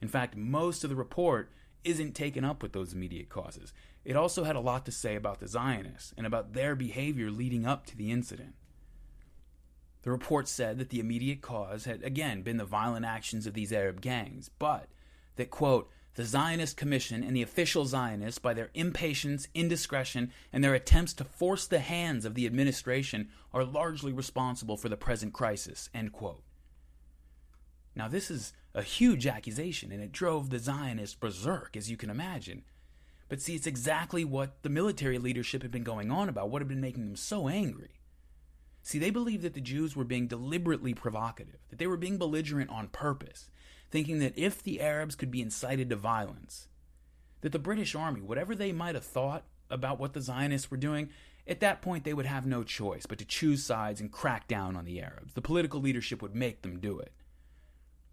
In 0.00 0.08
fact, 0.08 0.36
most 0.36 0.82
of 0.82 0.90
the 0.90 0.96
report 0.96 1.50
isn't 1.84 2.14
taken 2.14 2.44
up 2.44 2.62
with 2.62 2.72
those 2.72 2.92
immediate 2.92 3.28
causes. 3.28 3.72
It 4.04 4.16
also 4.16 4.44
had 4.44 4.56
a 4.56 4.60
lot 4.60 4.84
to 4.86 4.92
say 4.92 5.14
about 5.16 5.40
the 5.40 5.48
Zionists 5.48 6.12
and 6.16 6.26
about 6.26 6.52
their 6.52 6.74
behavior 6.74 7.30
leading 7.30 7.66
up 7.66 7.86
to 7.86 7.96
the 7.96 8.10
incident. 8.10 8.54
The 10.02 10.10
report 10.10 10.48
said 10.48 10.78
that 10.78 10.88
the 10.88 11.00
immediate 11.00 11.42
cause 11.42 11.84
had 11.84 12.02
again 12.02 12.42
been 12.42 12.56
the 12.56 12.64
violent 12.64 13.04
actions 13.04 13.46
of 13.46 13.52
these 13.52 13.72
Arab 13.72 14.00
gangs, 14.00 14.50
but 14.58 14.88
that, 15.36 15.50
quote, 15.50 15.90
the 16.14 16.24
Zionist 16.24 16.76
Commission 16.76 17.22
and 17.22 17.36
the 17.36 17.42
official 17.42 17.84
Zionists, 17.84 18.38
by 18.38 18.52
their 18.52 18.70
impatience, 18.74 19.48
indiscretion, 19.54 20.32
and 20.52 20.62
their 20.62 20.74
attempts 20.74 21.12
to 21.14 21.24
force 21.24 21.66
the 21.66 21.78
hands 21.78 22.24
of 22.24 22.34
the 22.34 22.46
administration, 22.46 23.28
are 23.52 23.64
largely 23.64 24.12
responsible 24.12 24.76
for 24.76 24.88
the 24.88 24.96
present 24.96 25.32
crisis. 25.32 25.88
Now, 27.94 28.08
this 28.08 28.30
is 28.30 28.52
a 28.74 28.82
huge 28.82 29.26
accusation, 29.26 29.92
and 29.92 30.02
it 30.02 30.12
drove 30.12 30.50
the 30.50 30.58
Zionists 30.58 31.16
berserk, 31.16 31.76
as 31.76 31.90
you 31.90 31.96
can 31.96 32.10
imagine. 32.10 32.62
But 33.28 33.40
see, 33.40 33.54
it's 33.54 33.66
exactly 33.66 34.24
what 34.24 34.62
the 34.62 34.68
military 34.68 35.18
leadership 35.18 35.62
had 35.62 35.70
been 35.70 35.84
going 35.84 36.10
on 36.10 36.28
about, 36.28 36.50
what 36.50 36.60
had 36.60 36.68
been 36.68 36.80
making 36.80 37.04
them 37.04 37.16
so 37.16 37.48
angry. 37.48 38.00
See, 38.82 38.98
they 38.98 39.10
believed 39.10 39.42
that 39.42 39.54
the 39.54 39.60
Jews 39.60 39.94
were 39.94 40.04
being 40.04 40.26
deliberately 40.26 40.94
provocative, 40.94 41.60
that 41.68 41.78
they 41.78 41.86
were 41.86 41.96
being 41.96 42.18
belligerent 42.18 42.70
on 42.70 42.88
purpose, 42.88 43.50
thinking 43.90 44.18
that 44.20 44.38
if 44.38 44.62
the 44.62 44.80
Arabs 44.80 45.14
could 45.14 45.30
be 45.30 45.42
incited 45.42 45.90
to 45.90 45.96
violence, 45.96 46.68
that 47.40 47.52
the 47.52 47.58
British 47.58 47.94
army, 47.94 48.20
whatever 48.20 48.54
they 48.54 48.72
might 48.72 48.94
have 48.94 49.04
thought 49.04 49.44
about 49.70 49.98
what 49.98 50.12
the 50.12 50.20
Zionists 50.20 50.70
were 50.70 50.76
doing, 50.76 51.10
at 51.46 51.60
that 51.60 51.82
point 51.82 52.04
they 52.04 52.14
would 52.14 52.26
have 52.26 52.46
no 52.46 52.62
choice 52.62 53.06
but 53.06 53.18
to 53.18 53.24
choose 53.24 53.64
sides 53.64 54.00
and 54.00 54.12
crack 54.12 54.46
down 54.46 54.76
on 54.76 54.84
the 54.84 55.00
Arabs. 55.00 55.34
The 55.34 55.40
political 55.40 55.80
leadership 55.80 56.22
would 56.22 56.34
make 56.34 56.62
them 56.62 56.78
do 56.78 56.98
it. 56.98 57.12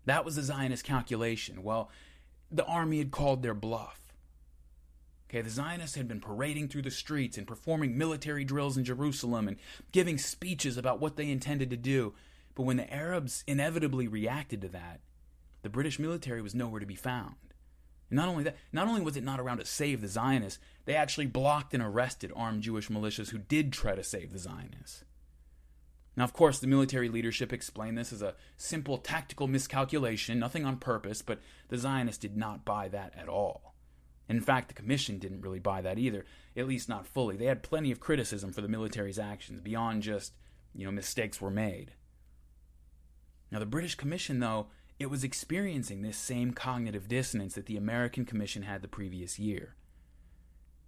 That 0.05 0.23
was 0.23 0.37
the 0.37 0.41
Zionist 0.41 0.85
calculation. 0.85 1.63
Well, 1.63 1.89
the 2.49 2.65
army 2.65 2.99
had 2.99 3.11
called 3.11 3.43
their 3.43 3.53
bluff. 3.53 3.99
Okay, 5.29 5.41
the 5.41 5.49
Zionists 5.49 5.97
had 5.97 6.07
been 6.07 6.21
parading 6.21 6.69
through 6.69 6.83
the 6.83 6.91
streets 6.91 7.37
and 7.37 7.45
performing 7.45 7.97
military 7.97 8.45
drills 8.45 8.77
in 8.77 8.85
Jerusalem 8.85 9.49
and 9.49 9.57
giving 9.91 10.17
speeches 10.17 10.77
about 10.77 11.01
what 11.01 11.17
they 11.17 11.29
intended 11.29 11.69
to 11.71 11.77
do. 11.77 12.13
But 12.55 12.63
when 12.63 12.77
the 12.77 12.91
Arabs 12.91 13.43
inevitably 13.45 14.07
reacted 14.07 14.61
to 14.61 14.69
that, 14.69 15.01
the 15.67 15.71
British 15.71 15.99
military 15.99 16.41
was 16.41 16.55
nowhere 16.55 16.79
to 16.79 16.85
be 16.85 16.95
found. 16.95 17.35
And 18.09 18.15
not 18.15 18.29
only 18.29 18.45
that, 18.45 18.55
not 18.71 18.87
only 18.87 19.01
was 19.01 19.17
it 19.17 19.23
not 19.25 19.41
around 19.41 19.57
to 19.57 19.65
save 19.65 19.99
the 19.99 20.07
Zionists, 20.07 20.61
they 20.85 20.95
actually 20.95 21.25
blocked 21.25 21.73
and 21.73 21.83
arrested 21.83 22.31
armed 22.33 22.63
Jewish 22.63 22.87
militias 22.87 23.31
who 23.31 23.37
did 23.37 23.73
try 23.73 23.93
to 23.93 24.01
save 24.01 24.31
the 24.31 24.39
Zionists. 24.39 25.03
Now, 26.15 26.23
of 26.23 26.31
course, 26.31 26.59
the 26.59 26.67
military 26.67 27.09
leadership 27.09 27.51
explained 27.51 27.97
this 27.97 28.13
as 28.13 28.21
a 28.21 28.35
simple 28.55 28.97
tactical 28.97 29.45
miscalculation, 29.45 30.39
nothing 30.39 30.63
on 30.63 30.77
purpose, 30.77 31.21
but 31.21 31.41
the 31.67 31.77
Zionists 31.77 32.21
did 32.21 32.37
not 32.37 32.63
buy 32.63 32.87
that 32.87 33.13
at 33.17 33.27
all. 33.27 33.73
In 34.29 34.39
fact, 34.39 34.69
the 34.69 34.73
Commission 34.73 35.19
didn't 35.19 35.41
really 35.41 35.59
buy 35.59 35.81
that 35.81 35.99
either, 35.99 36.23
at 36.55 36.65
least 36.69 36.87
not 36.87 37.07
fully. 37.07 37.35
They 37.35 37.47
had 37.47 37.61
plenty 37.61 37.91
of 37.91 37.99
criticism 37.99 38.53
for 38.53 38.61
the 38.61 38.69
military's 38.69 39.19
actions, 39.19 39.59
beyond 39.59 40.03
just, 40.03 40.31
you 40.73 40.85
know, 40.85 40.93
mistakes 40.93 41.41
were 41.41 41.51
made. 41.51 41.91
Now, 43.51 43.59
the 43.59 43.65
British 43.65 43.95
Commission, 43.95 44.39
though, 44.39 44.67
it 44.99 45.09
was 45.09 45.23
experiencing 45.23 46.01
this 46.01 46.17
same 46.17 46.51
cognitive 46.51 47.07
dissonance 47.07 47.53
that 47.53 47.67
the 47.67 47.77
American 47.77 48.25
Commission 48.25 48.63
had 48.63 48.81
the 48.81 48.87
previous 48.87 49.37
year. 49.37 49.75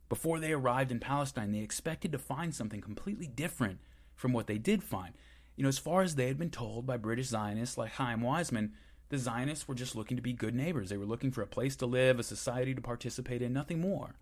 Before 0.07 0.39
they 0.39 0.51
arrived 0.51 0.91
in 0.91 0.99
Palestine, 0.99 1.51
they 1.51 1.59
expected 1.59 2.11
to 2.11 2.17
find 2.17 2.53
something 2.53 2.81
completely 2.81 3.27
different 3.27 3.79
from 4.15 4.33
what 4.33 4.47
they 4.47 4.57
did 4.57 4.83
find. 4.83 5.13
You 5.55 5.63
know, 5.63 5.69
as 5.69 5.77
far 5.77 6.01
as 6.01 6.15
they 6.15 6.27
had 6.27 6.39
been 6.39 6.49
told 6.49 6.87
by 6.87 6.97
British 6.97 7.27
Zionists 7.27 7.77
like 7.77 7.91
Chaim 7.93 8.21
Weizmann, 8.21 8.71
the 9.09 9.17
Zionists 9.17 9.67
were 9.67 9.75
just 9.75 9.95
looking 9.95 10.17
to 10.17 10.23
be 10.23 10.33
good 10.33 10.55
neighbors. 10.55 10.89
They 10.89 10.97
were 10.97 11.05
looking 11.05 11.31
for 11.31 11.41
a 11.41 11.47
place 11.47 11.75
to 11.77 11.85
live, 11.85 12.19
a 12.19 12.23
society 12.23 12.73
to 12.73 12.81
participate 12.81 13.41
in, 13.41 13.53
nothing 13.53 13.79
more. 13.79 14.15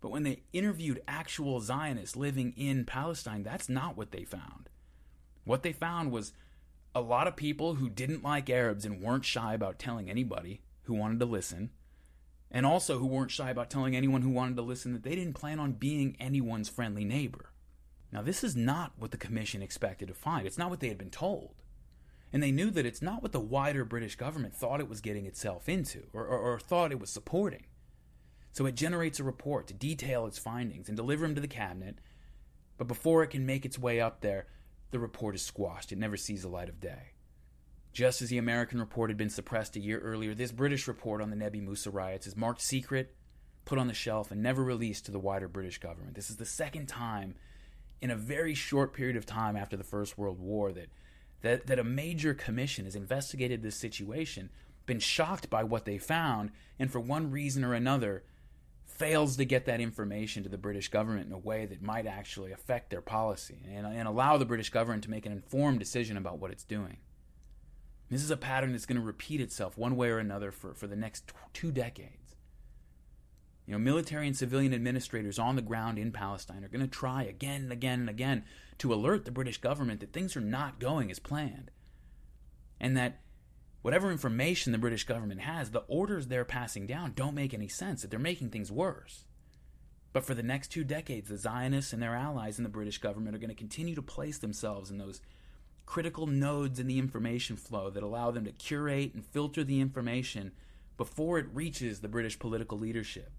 But 0.00 0.10
when 0.10 0.24
they 0.24 0.42
interviewed 0.52 1.02
actual 1.06 1.60
Zionists 1.60 2.16
living 2.16 2.52
in 2.56 2.84
Palestine, 2.84 3.42
that's 3.42 3.68
not 3.68 3.96
what 3.96 4.12
they 4.12 4.24
found. 4.24 4.68
What 5.44 5.62
they 5.62 5.72
found 5.72 6.10
was 6.10 6.32
a 6.96 7.00
lot 7.00 7.26
of 7.26 7.36
people 7.36 7.74
who 7.74 7.90
didn't 7.90 8.24
like 8.24 8.48
Arabs 8.48 8.86
and 8.86 9.02
weren't 9.02 9.26
shy 9.26 9.52
about 9.52 9.78
telling 9.78 10.08
anybody 10.08 10.62
who 10.84 10.94
wanted 10.94 11.20
to 11.20 11.26
listen, 11.26 11.68
and 12.50 12.64
also 12.64 12.98
who 12.98 13.06
weren't 13.06 13.30
shy 13.30 13.50
about 13.50 13.68
telling 13.68 13.94
anyone 13.94 14.22
who 14.22 14.30
wanted 14.30 14.56
to 14.56 14.62
listen 14.62 14.94
that 14.94 15.02
they 15.02 15.14
didn't 15.14 15.34
plan 15.34 15.60
on 15.60 15.72
being 15.72 16.16
anyone's 16.18 16.70
friendly 16.70 17.04
neighbor. 17.04 17.50
Now, 18.10 18.22
this 18.22 18.42
is 18.42 18.56
not 18.56 18.92
what 18.96 19.10
the 19.10 19.18
Commission 19.18 19.60
expected 19.60 20.08
to 20.08 20.14
find. 20.14 20.46
It's 20.46 20.56
not 20.56 20.70
what 20.70 20.80
they 20.80 20.88
had 20.88 20.96
been 20.96 21.10
told. 21.10 21.54
And 22.32 22.42
they 22.42 22.50
knew 22.50 22.70
that 22.70 22.86
it's 22.86 23.02
not 23.02 23.22
what 23.22 23.32
the 23.32 23.40
wider 23.40 23.84
British 23.84 24.16
government 24.16 24.54
thought 24.54 24.80
it 24.80 24.88
was 24.88 25.02
getting 25.02 25.26
itself 25.26 25.68
into 25.68 26.04
or, 26.14 26.24
or, 26.24 26.38
or 26.38 26.58
thought 26.58 26.92
it 26.92 27.00
was 27.00 27.10
supporting. 27.10 27.66
So 28.52 28.64
it 28.64 28.74
generates 28.74 29.20
a 29.20 29.24
report 29.24 29.66
to 29.66 29.74
detail 29.74 30.26
its 30.26 30.38
findings 30.38 30.88
and 30.88 30.96
deliver 30.96 31.26
them 31.26 31.34
to 31.34 31.42
the 31.42 31.46
cabinet. 31.46 31.98
But 32.78 32.88
before 32.88 33.22
it 33.22 33.28
can 33.28 33.44
make 33.44 33.66
its 33.66 33.78
way 33.78 34.00
up 34.00 34.22
there, 34.22 34.46
the 34.90 34.98
report 34.98 35.34
is 35.34 35.42
squashed. 35.42 35.92
It 35.92 35.98
never 35.98 36.16
sees 36.16 36.42
the 36.42 36.48
light 36.48 36.68
of 36.68 36.80
day. 36.80 37.12
Just 37.92 38.20
as 38.20 38.28
the 38.28 38.38
American 38.38 38.78
report 38.78 39.10
had 39.10 39.16
been 39.16 39.30
suppressed 39.30 39.76
a 39.76 39.80
year 39.80 39.98
earlier, 40.00 40.34
this 40.34 40.52
British 40.52 40.86
report 40.86 41.22
on 41.22 41.30
the 41.30 41.36
Nebi 41.36 41.60
Musa 41.60 41.90
riots 41.90 42.26
is 42.26 42.36
marked 42.36 42.60
secret, 42.60 43.14
put 43.64 43.78
on 43.78 43.86
the 43.86 43.94
shelf, 43.94 44.30
and 44.30 44.42
never 44.42 44.62
released 44.62 45.06
to 45.06 45.12
the 45.12 45.18
wider 45.18 45.48
British 45.48 45.78
government. 45.78 46.14
This 46.14 46.28
is 46.28 46.36
the 46.36 46.44
second 46.44 46.86
time 46.86 47.34
in 48.02 48.10
a 48.10 48.16
very 48.16 48.54
short 48.54 48.92
period 48.92 49.16
of 49.16 49.24
time 49.24 49.56
after 49.56 49.76
the 49.76 49.84
First 49.84 50.18
World 50.18 50.38
War 50.38 50.72
that, 50.72 50.90
that, 51.40 51.66
that 51.66 51.78
a 51.78 51.84
major 51.84 52.34
commission 52.34 52.84
has 52.84 52.94
investigated 52.94 53.62
this 53.62 53.80
situation, 53.80 54.50
been 54.84 55.00
shocked 55.00 55.48
by 55.48 55.64
what 55.64 55.86
they 55.86 55.98
found, 55.98 56.50
and 56.78 56.92
for 56.92 57.00
one 57.00 57.30
reason 57.30 57.64
or 57.64 57.72
another, 57.72 58.24
fails 58.96 59.36
to 59.36 59.44
get 59.44 59.66
that 59.66 59.80
information 59.80 60.42
to 60.42 60.48
the 60.48 60.58
British 60.58 60.88
government 60.88 61.26
in 61.26 61.32
a 61.32 61.38
way 61.38 61.66
that 61.66 61.82
might 61.82 62.06
actually 62.06 62.52
affect 62.52 62.90
their 62.90 63.00
policy 63.00 63.62
and, 63.70 63.86
and 63.86 64.08
allow 64.08 64.36
the 64.36 64.44
British 64.44 64.70
government 64.70 65.04
to 65.04 65.10
make 65.10 65.26
an 65.26 65.32
informed 65.32 65.78
decision 65.78 66.16
about 66.16 66.38
what 66.38 66.50
it's 66.50 66.64
doing. 66.64 66.96
This 68.10 68.22
is 68.22 68.30
a 68.30 68.36
pattern 68.36 68.72
that's 68.72 68.86
going 68.86 69.00
to 69.00 69.06
repeat 69.06 69.40
itself 69.40 69.76
one 69.76 69.96
way 69.96 70.08
or 70.08 70.18
another 70.18 70.52
for, 70.52 70.74
for 70.74 70.86
the 70.86 70.96
next 70.96 71.32
two 71.52 71.72
decades. 71.72 72.36
You 73.66 73.72
know, 73.72 73.78
military 73.78 74.28
and 74.28 74.36
civilian 74.36 74.72
administrators 74.72 75.40
on 75.40 75.56
the 75.56 75.62
ground 75.62 75.98
in 75.98 76.12
Palestine 76.12 76.64
are 76.64 76.68
going 76.68 76.84
to 76.84 76.86
try 76.86 77.24
again 77.24 77.62
and 77.62 77.72
again 77.72 78.00
and 78.00 78.10
again 78.10 78.44
to 78.78 78.94
alert 78.94 79.24
the 79.24 79.32
British 79.32 79.58
government 79.58 80.00
that 80.00 80.12
things 80.12 80.36
are 80.36 80.40
not 80.40 80.78
going 80.78 81.10
as 81.10 81.18
planned. 81.18 81.72
And 82.78 82.96
that 82.96 83.20
whatever 83.86 84.10
information 84.10 84.72
the 84.72 84.78
British 84.78 85.04
government 85.04 85.42
has, 85.42 85.70
the 85.70 85.84
orders 85.86 86.26
they're 86.26 86.44
passing 86.44 86.88
down 86.88 87.12
don't 87.14 87.36
make 87.36 87.54
any 87.54 87.68
sense, 87.68 88.02
that 88.02 88.10
they're 88.10 88.18
making 88.18 88.50
things 88.50 88.72
worse. 88.72 89.26
But 90.12 90.24
for 90.24 90.34
the 90.34 90.42
next 90.42 90.72
two 90.72 90.82
decades, 90.82 91.28
the 91.28 91.36
Zionists 91.36 91.92
and 91.92 92.02
their 92.02 92.16
allies 92.16 92.58
in 92.58 92.64
the 92.64 92.68
British 92.68 92.98
government 92.98 93.36
are 93.36 93.38
going 93.38 93.48
to 93.48 93.54
continue 93.54 93.94
to 93.94 94.02
place 94.02 94.38
themselves 94.38 94.90
in 94.90 94.98
those 94.98 95.20
critical 95.86 96.26
nodes 96.26 96.80
in 96.80 96.88
the 96.88 96.98
information 96.98 97.54
flow 97.54 97.88
that 97.90 98.02
allow 98.02 98.32
them 98.32 98.44
to 98.46 98.50
curate 98.50 99.14
and 99.14 99.24
filter 99.24 99.62
the 99.62 99.80
information 99.80 100.50
before 100.96 101.38
it 101.38 101.46
reaches 101.54 102.00
the 102.00 102.08
British 102.08 102.40
political 102.40 102.80
leadership 102.80 103.30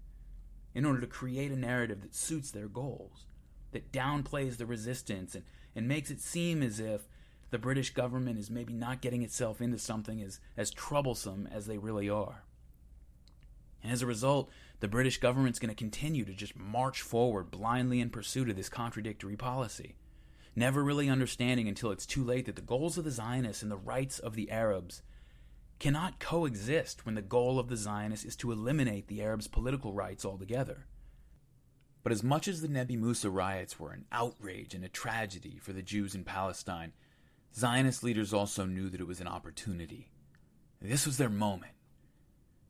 in 0.74 0.86
order 0.86 1.02
to 1.02 1.06
create 1.06 1.52
a 1.52 1.58
narrative 1.58 2.00
that 2.00 2.14
suits 2.14 2.52
their 2.52 2.68
goals, 2.68 3.26
that 3.72 3.92
downplays 3.92 4.56
the 4.56 4.64
resistance 4.64 5.34
and, 5.34 5.44
and 5.76 5.86
makes 5.86 6.10
it 6.10 6.22
seem 6.22 6.62
as 6.62 6.80
if 6.80 7.06
the 7.50 7.58
British 7.58 7.94
government 7.94 8.38
is 8.38 8.50
maybe 8.50 8.72
not 8.72 9.00
getting 9.00 9.22
itself 9.22 9.60
into 9.60 9.78
something 9.78 10.22
as, 10.22 10.40
as 10.56 10.70
troublesome 10.70 11.48
as 11.50 11.66
they 11.66 11.78
really 11.78 12.08
are. 12.08 12.44
And 13.82 13.92
as 13.92 14.02
a 14.02 14.06
result, 14.06 14.50
the 14.80 14.88
British 14.88 15.18
government's 15.18 15.58
going 15.58 15.70
to 15.70 15.74
continue 15.74 16.24
to 16.24 16.32
just 16.32 16.56
march 16.56 17.00
forward 17.00 17.50
blindly 17.50 18.00
in 18.00 18.10
pursuit 18.10 18.50
of 18.50 18.56
this 18.56 18.68
contradictory 18.68 19.36
policy, 19.36 19.96
never 20.54 20.84
really 20.84 21.08
understanding 21.08 21.68
until 21.68 21.90
it's 21.90 22.06
too 22.06 22.24
late 22.24 22.46
that 22.46 22.56
the 22.56 22.62
goals 22.62 22.98
of 22.98 23.04
the 23.04 23.10
Zionists 23.10 23.62
and 23.62 23.70
the 23.70 23.76
rights 23.76 24.18
of 24.18 24.34
the 24.34 24.50
Arabs 24.50 25.02
cannot 25.78 26.18
coexist 26.18 27.06
when 27.06 27.14
the 27.14 27.22
goal 27.22 27.58
of 27.58 27.68
the 27.68 27.76
Zionists 27.76 28.26
is 28.26 28.36
to 28.36 28.50
eliminate 28.50 29.06
the 29.06 29.22
Arabs' 29.22 29.46
political 29.46 29.92
rights 29.92 30.24
altogether. 30.24 30.86
But 32.02 32.12
as 32.12 32.22
much 32.22 32.48
as 32.48 32.60
the 32.60 32.68
Nebi 32.68 32.96
Musa 32.96 33.30
riots 33.30 33.78
were 33.78 33.92
an 33.92 34.06
outrage 34.10 34.74
and 34.74 34.84
a 34.84 34.88
tragedy 34.88 35.58
for 35.60 35.72
the 35.72 35.82
Jews 35.82 36.14
in 36.14 36.24
Palestine, 36.24 36.92
Zionist 37.58 38.04
leaders 38.04 38.32
also 38.32 38.66
knew 38.66 38.88
that 38.88 39.00
it 39.00 39.06
was 39.08 39.20
an 39.20 39.26
opportunity. 39.26 40.12
This 40.80 41.04
was 41.04 41.16
their 41.16 41.28
moment. 41.28 41.72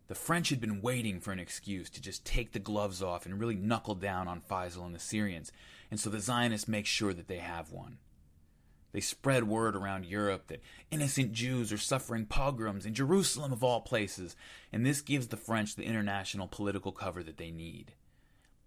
The 0.06 0.15
French 0.15 0.48
had 0.48 0.62
been 0.62 0.81
waiting 0.81 1.20
for 1.20 1.31
an 1.31 1.39
excuse 1.39 1.90
to 1.90 2.01
just 2.01 2.24
take 2.24 2.52
the 2.52 2.59
gloves 2.59 3.02
off 3.02 3.27
and 3.27 3.39
really 3.39 3.55
knuckle 3.55 3.94
down 3.94 4.27
on 4.28 4.40
Faisal 4.40 4.86
and 4.86 4.94
the 4.94 4.98
Syrians, 4.98 5.52
and 5.90 6.01
so 6.01 6.09
the 6.09 6.20
Zionists 6.20 6.66
make 6.66 6.86
sure 6.86 7.12
that 7.12 7.28
they 7.28 7.36
have 7.36 7.70
one. 7.70 7.98
They 8.93 9.01
spread 9.01 9.44
word 9.44 9.77
around 9.77 10.06
Europe 10.06 10.47
that 10.47 10.62
innocent 10.90 11.32
Jews 11.32 11.70
are 11.70 11.77
suffering 11.77 12.24
pogroms 12.24 12.86
in 12.86 12.94
Jerusalem, 12.94 13.52
of 13.52 13.62
all 13.62 13.82
places, 13.82 14.36
and 14.73 14.86
this 14.86 15.02
gives 15.02 15.28
the 15.28 15.36
French 15.36 15.77
the 15.77 15.85
international 15.85 16.48
political 16.48 16.93
cover 16.93 17.23
that 17.24 17.36
they 17.36 17.51
need. 17.51 17.93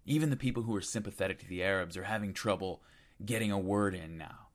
Even 0.06 0.30
the 0.30 0.36
people 0.36 0.62
who 0.62 0.76
are 0.76 0.80
sympathetic 0.80 1.40
to 1.40 1.48
the 1.48 1.64
Arabs 1.64 1.96
are 1.96 2.04
having 2.04 2.32
trouble 2.32 2.80
getting 3.24 3.50
a 3.50 3.58
word 3.58 3.96
in 3.96 4.16
now. 4.16 4.51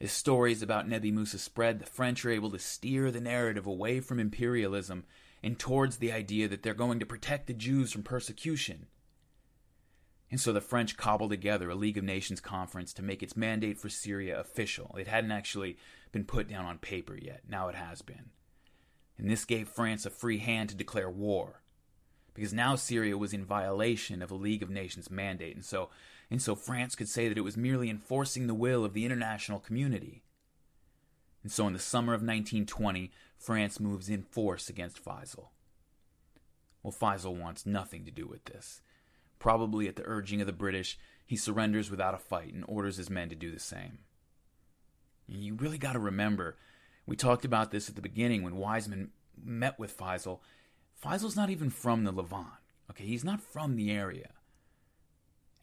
As 0.00 0.12
stories 0.12 0.62
about 0.62 0.88
Nebi 0.88 1.10
Musa 1.10 1.38
spread, 1.38 1.80
the 1.80 1.86
French 1.86 2.24
are 2.24 2.30
able 2.30 2.50
to 2.50 2.58
steer 2.58 3.10
the 3.10 3.20
narrative 3.20 3.66
away 3.66 4.00
from 4.00 4.20
imperialism 4.20 5.04
and 5.42 5.58
towards 5.58 5.96
the 5.96 6.12
idea 6.12 6.46
that 6.48 6.62
they're 6.62 6.74
going 6.74 7.00
to 7.00 7.06
protect 7.06 7.46
the 7.46 7.54
Jews 7.54 7.92
from 7.92 8.04
persecution. 8.04 8.86
And 10.30 10.40
so 10.40 10.52
the 10.52 10.60
French 10.60 10.96
cobbled 10.96 11.30
together 11.30 11.70
a 11.70 11.74
League 11.74 11.98
of 11.98 12.04
Nations 12.04 12.40
conference 12.40 12.92
to 12.94 13.02
make 13.02 13.22
its 13.22 13.36
mandate 13.36 13.78
for 13.78 13.88
Syria 13.88 14.38
official. 14.38 14.94
It 14.98 15.08
hadn't 15.08 15.32
actually 15.32 15.78
been 16.12 16.24
put 16.24 16.48
down 16.48 16.64
on 16.64 16.78
paper 16.78 17.16
yet, 17.16 17.42
now 17.48 17.68
it 17.68 17.74
has 17.74 18.02
been. 18.02 18.30
And 19.16 19.28
this 19.28 19.44
gave 19.44 19.68
France 19.68 20.06
a 20.06 20.10
free 20.10 20.38
hand 20.38 20.68
to 20.68 20.76
declare 20.76 21.10
war. 21.10 21.62
Because 22.34 22.52
now 22.52 22.76
Syria 22.76 23.18
was 23.18 23.32
in 23.32 23.44
violation 23.44 24.22
of 24.22 24.30
a 24.30 24.36
League 24.36 24.62
of 24.62 24.70
Nations 24.70 25.10
mandate, 25.10 25.56
and 25.56 25.64
so 25.64 25.90
and 26.30 26.42
so 26.42 26.54
France 26.54 26.94
could 26.94 27.08
say 27.08 27.28
that 27.28 27.38
it 27.38 27.42
was 27.42 27.56
merely 27.56 27.88
enforcing 27.88 28.46
the 28.46 28.54
will 28.54 28.84
of 28.84 28.92
the 28.92 29.04
international 29.04 29.60
community. 29.60 30.22
And 31.42 31.50
so 31.50 31.66
in 31.66 31.72
the 31.72 31.78
summer 31.78 32.12
of 32.12 32.20
1920, 32.20 33.10
France 33.38 33.80
moves 33.80 34.08
in 34.08 34.22
force 34.22 34.68
against 34.68 35.02
Faisal. 35.02 35.48
Well, 36.82 36.92
Faisal 36.92 37.40
wants 37.40 37.64
nothing 37.64 38.04
to 38.04 38.10
do 38.10 38.26
with 38.26 38.44
this. 38.44 38.82
Probably 39.38 39.88
at 39.88 39.96
the 39.96 40.06
urging 40.06 40.40
of 40.40 40.46
the 40.46 40.52
British, 40.52 40.98
he 41.24 41.36
surrenders 41.36 41.90
without 41.90 42.14
a 42.14 42.18
fight 42.18 42.52
and 42.52 42.64
orders 42.66 42.96
his 42.96 43.10
men 43.10 43.28
to 43.28 43.34
do 43.34 43.50
the 43.50 43.60
same. 43.60 43.98
You 45.26 45.54
really 45.54 45.78
got 45.78 45.92
to 45.92 45.98
remember, 45.98 46.56
we 47.06 47.16
talked 47.16 47.44
about 47.44 47.70
this 47.70 47.88
at 47.88 47.94
the 47.94 48.02
beginning 48.02 48.42
when 48.42 48.54
Weizmann 48.54 49.08
met 49.42 49.78
with 49.78 49.96
Faisal. 49.96 50.40
Faisal's 51.02 51.36
not 51.36 51.50
even 51.50 51.70
from 51.70 52.04
the 52.04 52.12
Levant. 52.12 52.46
Okay, 52.90 53.04
he's 53.04 53.24
not 53.24 53.40
from 53.40 53.76
the 53.76 53.90
area. 53.90 54.30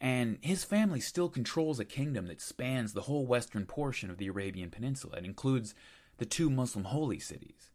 And 0.00 0.38
his 0.42 0.64
family 0.64 1.00
still 1.00 1.28
controls 1.28 1.80
a 1.80 1.84
kingdom 1.84 2.26
that 2.26 2.40
spans 2.40 2.92
the 2.92 3.02
whole 3.02 3.26
western 3.26 3.64
portion 3.64 4.10
of 4.10 4.18
the 4.18 4.28
Arabian 4.28 4.70
Peninsula. 4.70 5.16
and 5.16 5.26
includes 5.26 5.74
the 6.18 6.26
two 6.26 6.50
Muslim 6.50 6.86
holy 6.86 7.18
cities. 7.18 7.70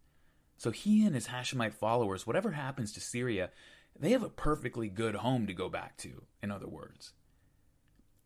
So 0.58 0.72
he 0.72 1.06
and 1.06 1.16
his 1.16 1.28
Hashemite 1.28 1.74
followers, 1.74 2.28
whatever 2.28 2.52
happens 2.52 2.92
to 2.94 3.02
Syria, 3.02 3.50
they 4.00 4.12
have 4.12 4.24
a 4.24 4.30
perfectly 4.30 4.90
good 4.90 5.16
home 5.16 5.48
to 5.48 5.54
go 5.54 5.70
back 5.70 5.98
to, 5.98 6.24
in 6.42 6.52
other 6.52 6.68
words. 6.68 7.14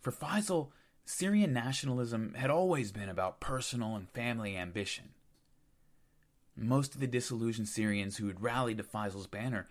For 0.01 0.11
Faisal, 0.11 0.69
Syrian 1.05 1.53
nationalism 1.53 2.33
had 2.35 2.49
always 2.49 2.91
been 2.91 3.09
about 3.09 3.39
personal 3.39 3.95
and 3.95 4.09
family 4.09 4.57
ambition. 4.57 5.09
Most 6.57 6.95
of 6.95 7.01
the 7.01 7.07
disillusioned 7.07 7.67
Syrians 7.67 8.17
who 8.17 8.27
had 8.27 8.41
rallied 8.41 8.77
to 8.77 8.83
Faisal's 8.83 9.27
banner 9.27 9.67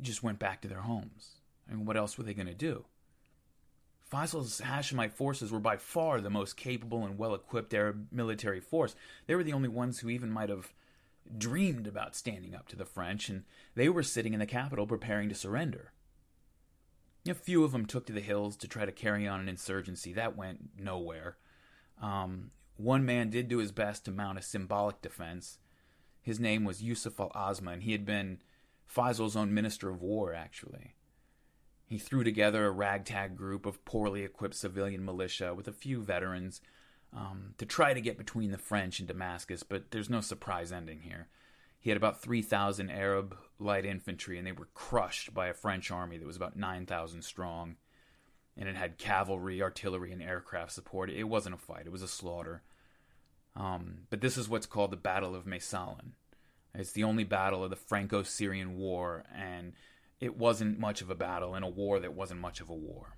just 0.00 0.22
went 0.22 0.38
back 0.38 0.60
to 0.62 0.68
their 0.68 0.82
homes. 0.82 1.36
I 1.68 1.74
mean, 1.74 1.86
what 1.86 1.96
else 1.96 2.16
were 2.16 2.24
they 2.24 2.34
going 2.34 2.46
to 2.46 2.54
do? 2.54 2.84
Faisal's 4.10 4.60
Hashemite 4.60 5.12
forces 5.12 5.52
were 5.52 5.60
by 5.60 5.76
far 5.76 6.20
the 6.20 6.30
most 6.30 6.56
capable 6.56 7.04
and 7.04 7.16
well 7.16 7.34
equipped 7.34 7.72
Arab 7.72 8.08
military 8.10 8.60
force. 8.60 8.96
They 9.26 9.36
were 9.36 9.44
the 9.44 9.52
only 9.52 9.68
ones 9.68 10.00
who 10.00 10.08
even 10.08 10.30
might 10.30 10.48
have 10.48 10.74
dreamed 11.38 11.86
about 11.86 12.16
standing 12.16 12.54
up 12.54 12.66
to 12.68 12.76
the 12.76 12.84
French, 12.84 13.28
and 13.28 13.44
they 13.76 13.88
were 13.88 14.02
sitting 14.02 14.32
in 14.32 14.40
the 14.40 14.46
capital 14.46 14.86
preparing 14.86 15.28
to 15.28 15.34
surrender. 15.34 15.92
A 17.28 17.34
few 17.34 17.62
of 17.62 17.70
them 17.70 17.86
took 17.86 18.06
to 18.06 18.12
the 18.12 18.20
hills 18.20 18.56
to 18.56 18.68
try 18.68 18.84
to 18.84 18.92
carry 18.92 19.28
on 19.28 19.40
an 19.40 19.48
insurgency. 19.48 20.12
That 20.12 20.36
went 20.36 20.70
nowhere. 20.76 21.36
Um, 22.02 22.50
one 22.76 23.04
man 23.04 23.30
did 23.30 23.46
do 23.46 23.58
his 23.58 23.72
best 23.72 24.06
to 24.06 24.10
mount 24.10 24.38
a 24.38 24.42
symbolic 24.42 25.02
defense. 25.02 25.58
His 26.22 26.40
name 26.40 26.64
was 26.64 26.82
Yusuf 26.82 27.20
al 27.20 27.30
Azma, 27.34 27.72
and 27.74 27.82
he 27.84 27.92
had 27.92 28.04
been 28.04 28.38
Faisal's 28.86 29.36
own 29.36 29.54
minister 29.54 29.88
of 29.88 30.02
war, 30.02 30.34
actually. 30.34 30.94
He 31.90 31.98
threw 31.98 32.22
together 32.22 32.66
a 32.66 32.70
ragtag 32.70 33.36
group 33.36 33.66
of 33.66 33.84
poorly 33.84 34.22
equipped 34.22 34.54
civilian 34.54 35.04
militia 35.04 35.54
with 35.54 35.66
a 35.66 35.72
few 35.72 36.00
veterans 36.00 36.60
um, 37.12 37.54
to 37.58 37.66
try 37.66 37.92
to 37.92 38.00
get 38.00 38.16
between 38.16 38.52
the 38.52 38.58
French 38.58 39.00
and 39.00 39.08
Damascus, 39.08 39.64
but 39.64 39.90
there's 39.90 40.08
no 40.08 40.20
surprise 40.20 40.70
ending 40.70 41.00
here. 41.00 41.26
He 41.80 41.90
had 41.90 41.96
about 41.96 42.22
3,000 42.22 42.90
Arab 42.90 43.36
light 43.58 43.84
infantry, 43.84 44.38
and 44.38 44.46
they 44.46 44.52
were 44.52 44.68
crushed 44.72 45.34
by 45.34 45.48
a 45.48 45.52
French 45.52 45.90
army 45.90 46.16
that 46.16 46.28
was 46.28 46.36
about 46.36 46.54
9,000 46.54 47.22
strong. 47.22 47.74
And 48.56 48.68
it 48.68 48.76
had 48.76 48.96
cavalry, 48.96 49.60
artillery, 49.60 50.12
and 50.12 50.22
aircraft 50.22 50.70
support. 50.70 51.10
It 51.10 51.24
wasn't 51.24 51.56
a 51.56 51.58
fight, 51.58 51.86
it 51.86 51.92
was 51.92 52.02
a 52.02 52.08
slaughter. 52.08 52.62
Um, 53.56 54.02
but 54.10 54.20
this 54.20 54.38
is 54.38 54.48
what's 54.48 54.66
called 54.66 54.92
the 54.92 54.96
Battle 54.96 55.34
of 55.34 55.44
Maysalun. 55.44 56.12
It's 56.72 56.92
the 56.92 57.02
only 57.02 57.24
battle 57.24 57.64
of 57.64 57.70
the 57.70 57.74
Franco 57.74 58.22
Syrian 58.22 58.76
War, 58.76 59.24
and 59.34 59.72
it 60.20 60.36
wasn't 60.36 60.78
much 60.78 61.00
of 61.00 61.10
a 61.10 61.14
battle 61.14 61.54
in 61.54 61.62
a 61.62 61.68
war 61.68 61.98
that 61.98 62.14
wasn't 62.14 62.40
much 62.40 62.60
of 62.60 62.68
a 62.68 62.74
war. 62.74 63.16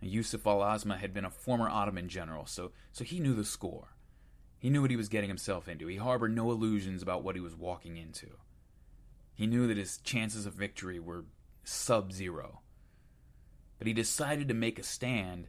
Yusuf 0.00 0.46
al 0.46 0.62
Azma 0.62 0.96
had 0.96 1.12
been 1.12 1.24
a 1.24 1.30
former 1.30 1.68
Ottoman 1.68 2.08
general, 2.08 2.46
so, 2.46 2.70
so 2.92 3.02
he 3.02 3.18
knew 3.18 3.34
the 3.34 3.44
score. 3.44 3.96
He 4.58 4.70
knew 4.70 4.80
what 4.80 4.90
he 4.90 4.96
was 4.96 5.08
getting 5.08 5.28
himself 5.28 5.68
into. 5.68 5.88
He 5.88 5.96
harbored 5.96 6.34
no 6.34 6.50
illusions 6.50 7.02
about 7.02 7.24
what 7.24 7.34
he 7.34 7.40
was 7.40 7.56
walking 7.56 7.96
into. 7.96 8.28
He 9.34 9.46
knew 9.46 9.66
that 9.66 9.76
his 9.76 9.98
chances 9.98 10.46
of 10.46 10.54
victory 10.54 11.00
were 11.00 11.26
sub 11.64 12.12
zero. 12.12 12.60
But 13.78 13.86
he 13.86 13.92
decided 13.92 14.48
to 14.48 14.54
make 14.54 14.78
a 14.78 14.82
stand 14.82 15.48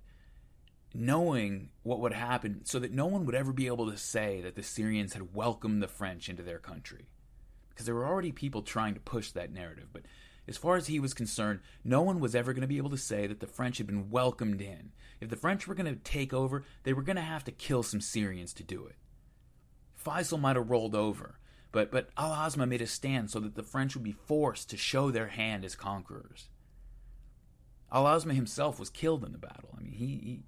knowing 0.93 1.69
what 1.83 1.99
would 1.99 2.13
happen 2.13 2.61
so 2.63 2.79
that 2.79 2.91
no 2.91 3.05
one 3.05 3.25
would 3.25 3.35
ever 3.35 3.53
be 3.53 3.67
able 3.67 3.89
to 3.89 3.97
say 3.97 4.41
that 4.41 4.55
the 4.55 4.63
Syrians 4.63 5.13
had 5.13 5.35
welcomed 5.35 5.81
the 5.81 5.87
French 5.87 6.27
into 6.27 6.43
their 6.43 6.59
country 6.59 7.07
because 7.77 7.85
there 7.85 7.93
were 7.93 8.07
already 8.07 8.31
people 8.31 8.63
trying 8.63 8.95
to 8.95 8.99
push 8.99 9.29
that 9.29 9.53
narrative. 9.53 9.89
But 9.93 10.01
as 10.47 10.57
far 10.57 10.77
as 10.77 10.87
he 10.87 10.99
was 10.99 11.13
concerned, 11.13 11.59
no 11.83 12.01
one 12.01 12.19
was 12.19 12.33
ever 12.33 12.51
going 12.51 12.63
to 12.63 12.67
be 12.67 12.77
able 12.77 12.89
to 12.89 12.97
say 12.97 13.27
that 13.27 13.39
the 13.39 13.45
French 13.45 13.77
had 13.77 13.85
been 13.85 14.09
welcomed 14.09 14.61
in. 14.61 14.93
If 15.21 15.29
the 15.29 15.35
French 15.35 15.67
were 15.67 15.75
going 15.75 15.93
to 15.93 16.01
take 16.01 16.33
over, 16.33 16.63
they 16.81 16.93
were 16.93 17.03
going 17.03 17.17
to 17.17 17.21
have 17.21 17.43
to 17.43 17.51
kill 17.51 17.83
some 17.83 18.01
Syrians 18.01 18.51
to 18.53 18.63
do 18.63 18.87
it. 18.87 18.95
Faisal 20.03 20.39
might 20.39 20.55
have 20.55 20.71
rolled 20.71 20.95
over, 20.95 21.37
but, 21.71 21.91
but 21.91 22.09
Al 22.17 22.33
Azma 22.33 22.65
made 22.65 22.81
a 22.81 22.87
stand 22.87 23.29
so 23.29 23.39
that 23.41 23.53
the 23.53 23.61
French 23.61 23.93
would 23.93 24.03
be 24.03 24.11
forced 24.25 24.71
to 24.71 24.77
show 24.77 25.11
their 25.11 25.27
hand 25.27 25.63
as 25.63 25.75
conquerors. 25.75 26.49
Al 27.91 28.05
Azma 28.07 28.33
himself 28.33 28.79
was 28.79 28.89
killed 28.89 29.23
in 29.23 29.33
the 29.33 29.37
battle. 29.37 29.75
I 29.77 29.83
mean, 29.83 29.93
he, 29.93 30.05
he, 30.07 30.43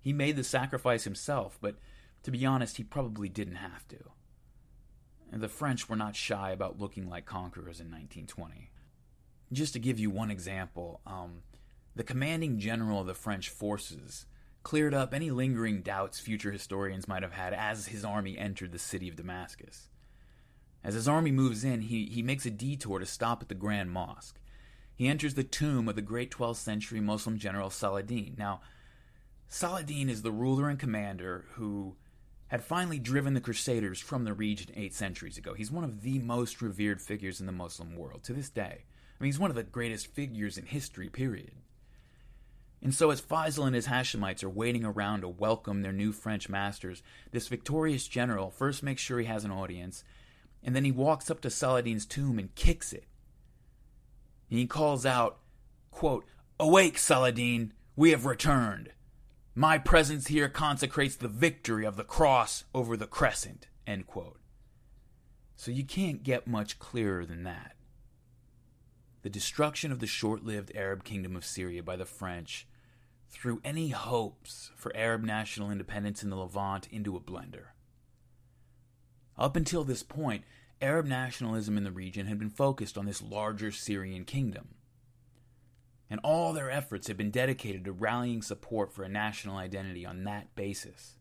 he 0.00 0.12
made 0.14 0.36
the 0.36 0.44
sacrifice 0.44 1.04
himself, 1.04 1.58
but 1.60 1.76
to 2.22 2.30
be 2.30 2.46
honest, 2.46 2.78
he 2.78 2.84
probably 2.84 3.28
didn't 3.28 3.56
have 3.56 3.86
to. 3.88 3.98
The 5.32 5.48
French 5.48 5.88
were 5.88 5.96
not 5.96 6.16
shy 6.16 6.50
about 6.50 6.80
looking 6.80 7.08
like 7.08 7.24
conquerors 7.24 7.80
in 7.80 7.86
1920. 7.86 8.70
Just 9.52 9.72
to 9.72 9.78
give 9.78 9.98
you 9.98 10.10
one 10.10 10.30
example, 10.30 11.00
um, 11.06 11.42
the 11.94 12.04
commanding 12.04 12.58
general 12.58 13.00
of 13.00 13.06
the 13.06 13.14
French 13.14 13.48
forces 13.48 14.26
cleared 14.62 14.92
up 14.92 15.14
any 15.14 15.30
lingering 15.30 15.82
doubts 15.82 16.20
future 16.20 16.52
historians 16.52 17.08
might 17.08 17.22
have 17.22 17.32
had 17.32 17.54
as 17.54 17.86
his 17.86 18.04
army 18.04 18.36
entered 18.36 18.72
the 18.72 18.78
city 18.78 19.08
of 19.08 19.16
Damascus. 19.16 19.88
As 20.82 20.94
his 20.94 21.08
army 21.08 21.30
moves 21.30 21.64
in, 21.64 21.82
he, 21.82 22.06
he 22.06 22.22
makes 22.22 22.46
a 22.46 22.50
detour 22.50 22.98
to 22.98 23.06
stop 23.06 23.42
at 23.42 23.48
the 23.48 23.54
Grand 23.54 23.90
Mosque. 23.90 24.38
He 24.94 25.08
enters 25.08 25.34
the 25.34 25.44
tomb 25.44 25.88
of 25.88 25.96
the 25.96 26.02
great 26.02 26.30
12th 26.30 26.56
century 26.56 27.00
Muslim 27.00 27.38
general 27.38 27.70
Saladin. 27.70 28.34
Now, 28.36 28.60
Saladin 29.48 30.08
is 30.08 30.22
the 30.22 30.30
ruler 30.30 30.68
and 30.68 30.78
commander 30.78 31.46
who 31.54 31.96
had 32.50 32.64
finally 32.64 32.98
driven 32.98 33.34
the 33.34 33.40
Crusaders 33.40 34.00
from 34.00 34.24
the 34.24 34.34
region 34.34 34.72
eight 34.74 34.92
centuries 34.92 35.38
ago. 35.38 35.54
He's 35.54 35.70
one 35.70 35.84
of 35.84 36.02
the 36.02 36.18
most 36.18 36.60
revered 36.60 37.00
figures 37.00 37.38
in 37.38 37.46
the 37.46 37.52
Muslim 37.52 37.94
world 37.94 38.24
to 38.24 38.32
this 38.32 38.50
day. 38.50 38.84
I 38.84 39.22
mean, 39.22 39.28
he's 39.28 39.38
one 39.38 39.50
of 39.50 39.56
the 39.56 39.62
greatest 39.62 40.08
figures 40.08 40.58
in 40.58 40.66
history, 40.66 41.08
period. 41.08 41.52
And 42.82 42.92
so, 42.92 43.10
as 43.10 43.20
Faisal 43.20 43.66
and 43.66 43.74
his 43.74 43.86
Hashemites 43.86 44.42
are 44.42 44.50
waiting 44.50 44.84
around 44.84 45.20
to 45.20 45.28
welcome 45.28 45.82
their 45.82 45.92
new 45.92 46.10
French 46.10 46.48
masters, 46.48 47.04
this 47.30 47.46
victorious 47.46 48.08
general 48.08 48.50
first 48.50 48.82
makes 48.82 49.00
sure 49.00 49.20
he 49.20 49.26
has 49.26 49.44
an 49.44 49.52
audience, 49.52 50.02
and 50.64 50.74
then 50.74 50.84
he 50.84 50.90
walks 50.90 51.30
up 51.30 51.40
to 51.42 51.50
Saladin's 51.50 52.06
tomb 52.06 52.38
and 52.38 52.54
kicks 52.56 52.92
it. 52.92 53.04
And 54.48 54.58
he 54.58 54.66
calls 54.66 55.06
out, 55.06 55.38
quote, 55.92 56.24
Awake, 56.58 56.98
Saladin, 56.98 57.74
we 57.94 58.10
have 58.10 58.26
returned. 58.26 58.90
My 59.60 59.76
presence 59.76 60.28
here 60.28 60.48
consecrates 60.48 61.16
the 61.16 61.28
victory 61.28 61.84
of 61.84 61.96
the 61.96 62.02
cross 62.02 62.64
over 62.74 62.96
the 62.96 63.06
crescent, 63.06 63.68
end 63.86 64.06
quote. 64.06 64.40
So 65.54 65.70
you 65.70 65.84
can't 65.84 66.22
get 66.22 66.46
much 66.46 66.78
clearer 66.78 67.26
than 67.26 67.42
that. 67.42 67.76
The 69.20 69.28
destruction 69.28 69.92
of 69.92 69.98
the 69.98 70.06
short 70.06 70.42
lived 70.42 70.72
Arab 70.74 71.04
kingdom 71.04 71.36
of 71.36 71.44
Syria 71.44 71.82
by 71.82 71.96
the 71.96 72.06
French 72.06 72.66
threw 73.28 73.60
any 73.62 73.90
hopes 73.90 74.70
for 74.76 74.96
Arab 74.96 75.24
national 75.24 75.70
independence 75.70 76.22
in 76.22 76.30
the 76.30 76.36
Levant 76.36 76.88
into 76.90 77.14
a 77.14 77.20
blender. 77.20 77.74
Up 79.36 79.56
until 79.56 79.84
this 79.84 80.02
point, 80.02 80.44
Arab 80.80 81.04
nationalism 81.04 81.76
in 81.76 81.84
the 81.84 81.92
region 81.92 82.28
had 82.28 82.38
been 82.38 82.48
focused 82.48 82.96
on 82.96 83.04
this 83.04 83.20
larger 83.20 83.70
Syrian 83.70 84.24
kingdom. 84.24 84.76
And 86.10 86.18
all 86.24 86.52
their 86.52 86.70
efforts 86.70 87.06
had 87.06 87.16
been 87.16 87.30
dedicated 87.30 87.84
to 87.84 87.92
rallying 87.92 88.42
support 88.42 88.92
for 88.92 89.04
a 89.04 89.08
national 89.08 89.56
identity 89.56 90.04
on 90.04 90.24
that 90.24 90.54
basis. 90.56 91.16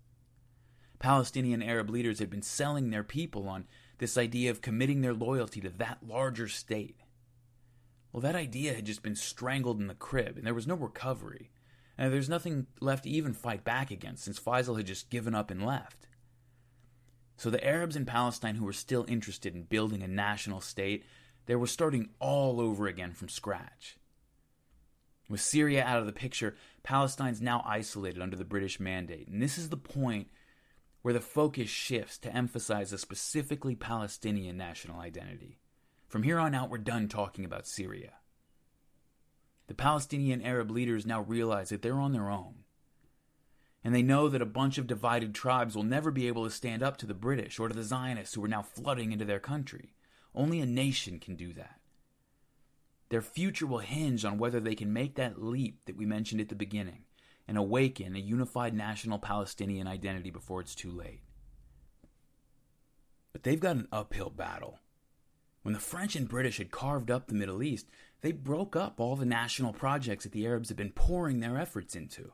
Palestinian 0.98 1.62
Arab 1.62 1.90
leaders 1.90 2.20
had 2.20 2.30
been 2.30 2.42
selling 2.42 2.90
their 2.90 3.04
people 3.04 3.48
on 3.48 3.68
this 4.00 4.18
idea 4.18 4.50
of 4.50 4.62
committing 4.62 5.02
their 5.02 5.14
loyalty 5.14 5.62
to 5.62 5.70
that 5.70 6.00
larger 6.06 6.48
state. 6.48 6.98
Well, 8.12 8.22
that 8.22 8.36
idea 8.36 8.74
had 8.74 8.86
just 8.86 9.04
been 9.04 9.16
strangled 9.16 9.80
in 9.80 9.88
the 9.88 9.94
crib, 9.94 10.36
and 10.38 10.46
there 10.46 10.54
was 10.54 10.68
no 10.68 10.76
recovery. 10.76 11.52
And 11.98 12.12
there's 12.12 12.30
nothing 12.30 12.66
left 12.80 13.04
to 13.04 13.10
even 13.10 13.34
fight 13.34 13.64
back 13.64 13.92
against 13.92 14.24
since 14.24 14.40
Faisal 14.40 14.78
had 14.78 14.88
just 14.88 15.10
given 15.10 15.36
up 15.36 15.52
and 15.52 15.66
left. 15.66 16.08
So 17.38 17.50
the 17.50 17.64
Arabs 17.66 17.96
in 17.96 18.06
Palestine 18.06 18.56
who 18.56 18.66
were 18.66 18.74
still 18.74 19.06
interested 19.08 19.54
in 19.54 19.64
building 19.64 20.02
a 20.02 20.08
national 20.08 20.62
state, 20.62 21.06
they 21.46 21.56
were 21.56 21.68
starting 21.68 22.10
all 22.20 22.60
over 22.60 22.88
again 22.88 23.14
from 23.14 23.30
scratch. 23.30 23.99
With 25.30 25.42
Syria 25.42 25.84
out 25.84 26.00
of 26.00 26.08
the 26.08 26.12
picture, 26.12 26.56
Palestine's 26.82 27.40
now 27.40 27.64
isolated 27.66 28.22
under 28.22 28.36
the 28.36 28.44
British 28.44 28.80
mandate. 28.80 29.28
And 29.28 29.42
this 29.42 29.60
is 29.60 29.70
the 29.70 29.78
point 29.78 30.28
where 31.04 31.14
the 31.14 31.22
focus 31.22 31.70
shifts 31.70 32.18
to 32.20 32.36
emphasize 32.36 32.92
a 32.92 32.98
specifically 32.98 33.76
Palestinian 33.76 34.58
national 34.58 35.00
identity. 35.00 35.60
From 36.08 36.24
here 36.24 36.40
on 36.40 36.56
out, 36.56 36.72
we're 36.72 36.80
done 36.80 37.08
talking 37.08 37.46
about 37.46 37.68
Syria. 37.68 38.14
The 39.68 39.76
Palestinian 39.76 40.42
Arab 40.42 40.72
leaders 40.72 41.06
now 41.06 41.22
realize 41.22 41.70
that 41.70 41.84
they're 41.84 42.00
on 42.00 42.12
their 42.12 42.32
own. 42.32 42.64
And 43.84 43.94
they 43.94 44.02
know 44.02 44.28
that 44.28 44.42
a 44.42 44.48
bunch 44.48 44.80
of 44.80 44.88
divided 44.88 45.36
tribes 45.36 45.76
will 45.76 45.84
never 45.84 46.10
be 46.10 46.28
able 46.28 46.44
to 46.44 46.50
stand 46.50 46.82
up 46.82 46.98
to 46.98 47.06
the 47.06 47.14
British 47.14 47.60
or 47.60 47.70
to 47.70 47.76
the 47.76 47.84
Zionists 47.84 48.34
who 48.34 48.44
are 48.44 48.50
now 48.50 48.64
flooding 48.64 49.12
into 49.12 49.26
their 49.26 49.40
country. 49.40 49.94
Only 50.34 50.60
a 50.60 50.66
nation 50.66 51.20
can 51.20 51.36
do 51.36 51.54
that. 51.54 51.79
Their 53.10 53.22
future 53.22 53.66
will 53.66 53.80
hinge 53.80 54.24
on 54.24 54.38
whether 54.38 54.60
they 54.60 54.76
can 54.76 54.94
make 54.94 55.16
that 55.16 55.42
leap 55.42 55.86
that 55.86 55.98
we 55.98 56.06
mentioned 56.06 56.42
at 56.42 56.50
the 56.50 56.56
beginning 56.56 57.06
and 57.48 57.58
awaken 57.58 58.16
a 58.16 58.20
unified 58.20 58.76
national 58.76 59.18
Palestinian 59.18 59.88
identity 59.88 60.30
before 60.30 60.62
it's 60.62 60.76
too 60.76 60.92
late. 60.92 61.22
But 63.34 63.44
they've 63.44 63.60
got 63.60 63.76
an 63.76 63.88
uphill 63.92 64.30
battle. 64.30 64.80
When 65.64 65.74
the 65.74 65.80
French 65.80 66.16
and 66.16 66.28
British 66.28 66.58
had 66.58 66.72
carved 66.72 67.10
up 67.10 67.28
the 67.28 67.34
Middle 67.34 67.64
East, 67.64 67.88
they 68.22 68.32
broke 68.32 68.76
up 68.76 69.00
all 69.00 69.16
the 69.16 69.26
national 69.26 69.74
projects 69.74 70.24
that 70.24 70.32
the 70.32 70.46
Arabs 70.46 70.70
had 70.70 70.78
been 70.78 70.92
pouring 70.92 71.40
their 71.40 71.58
efforts 71.58 71.96
into. 71.96 72.34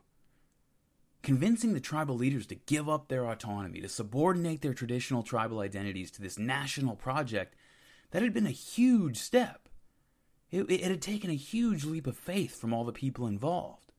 Convincing 1.22 1.72
the 1.72 1.80
tribal 1.80 2.14
leaders 2.14 2.46
to 2.46 2.54
give 2.54 2.88
up 2.88 3.08
their 3.08 3.28
autonomy, 3.28 3.80
to 3.80 3.88
subordinate 3.88 4.60
their 4.60 4.74
traditional 4.74 5.22
tribal 5.22 5.60
identities 5.60 6.10
to 6.12 6.22
this 6.22 6.38
national 6.38 6.94
project, 6.94 7.56
that 8.10 8.22
had 8.22 8.32
been 8.32 8.46
a 8.46 8.50
huge 8.50 9.16
step. 9.16 9.65
It, 10.50 10.70
it, 10.70 10.80
had 10.82 11.02
taken 11.02 11.30
a 11.30 11.34
huge 11.34 11.84
leap 11.84 12.06
of 12.06 12.16
faith 12.16 12.58
from 12.58 12.72
all 12.72 12.84
the 12.84 12.92
people 12.92 13.26
involved. 13.26 13.92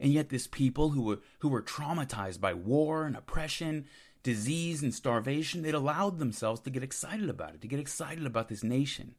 And 0.00 0.12
yet, 0.12 0.28
this 0.28 0.46
people 0.46 0.90
who 0.90 1.02
were, 1.02 1.18
who 1.40 1.48
were 1.48 1.62
traumatized 1.62 2.40
by 2.40 2.54
war 2.54 3.04
and 3.04 3.16
oppression 3.16 3.86
disease 4.22 4.82
and 4.82 4.94
starvation, 4.94 5.62
they'd 5.62 5.74
allowed 5.74 6.18
themselves 6.18 6.60
to 6.60 6.70
get 6.70 6.82
excited 6.82 7.28
about 7.28 7.54
it, 7.54 7.60
to 7.62 7.68
get 7.68 7.80
excited 7.80 8.26
about 8.26 8.48
this 8.48 8.62
nation. 8.62 9.14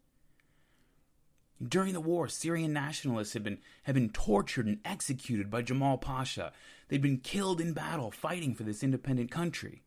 During 1.61 1.93
the 1.93 1.99
war, 1.99 2.29
Syrian 2.29 2.71
nationalists 2.71 3.33
had 3.33 3.43
been, 3.43 3.57
had 3.83 3.95
been 3.95 4.09
tortured 4.09 4.65
and 4.65 4.79
executed 4.85 5.49
by 5.49 5.61
Jamal 5.61 5.97
Pasha. 5.97 6.53
They'd 6.87 7.01
been 7.01 7.17
killed 7.17 7.59
in 7.59 7.73
battle 7.73 8.11
fighting 8.11 8.55
for 8.55 8.63
this 8.63 8.83
independent 8.83 9.29
country. 9.29 9.83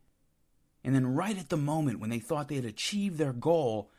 And 0.84 0.94
then, 0.94 1.14
right 1.14 1.38
at 1.38 1.48
the 1.48 1.56
moment 1.56 2.00
when 2.00 2.10
they 2.10 2.18
thought 2.18 2.48
they 2.48 2.56
had 2.56 2.64
achieved 2.66 3.16
their 3.16 3.32
goal, 3.32 3.90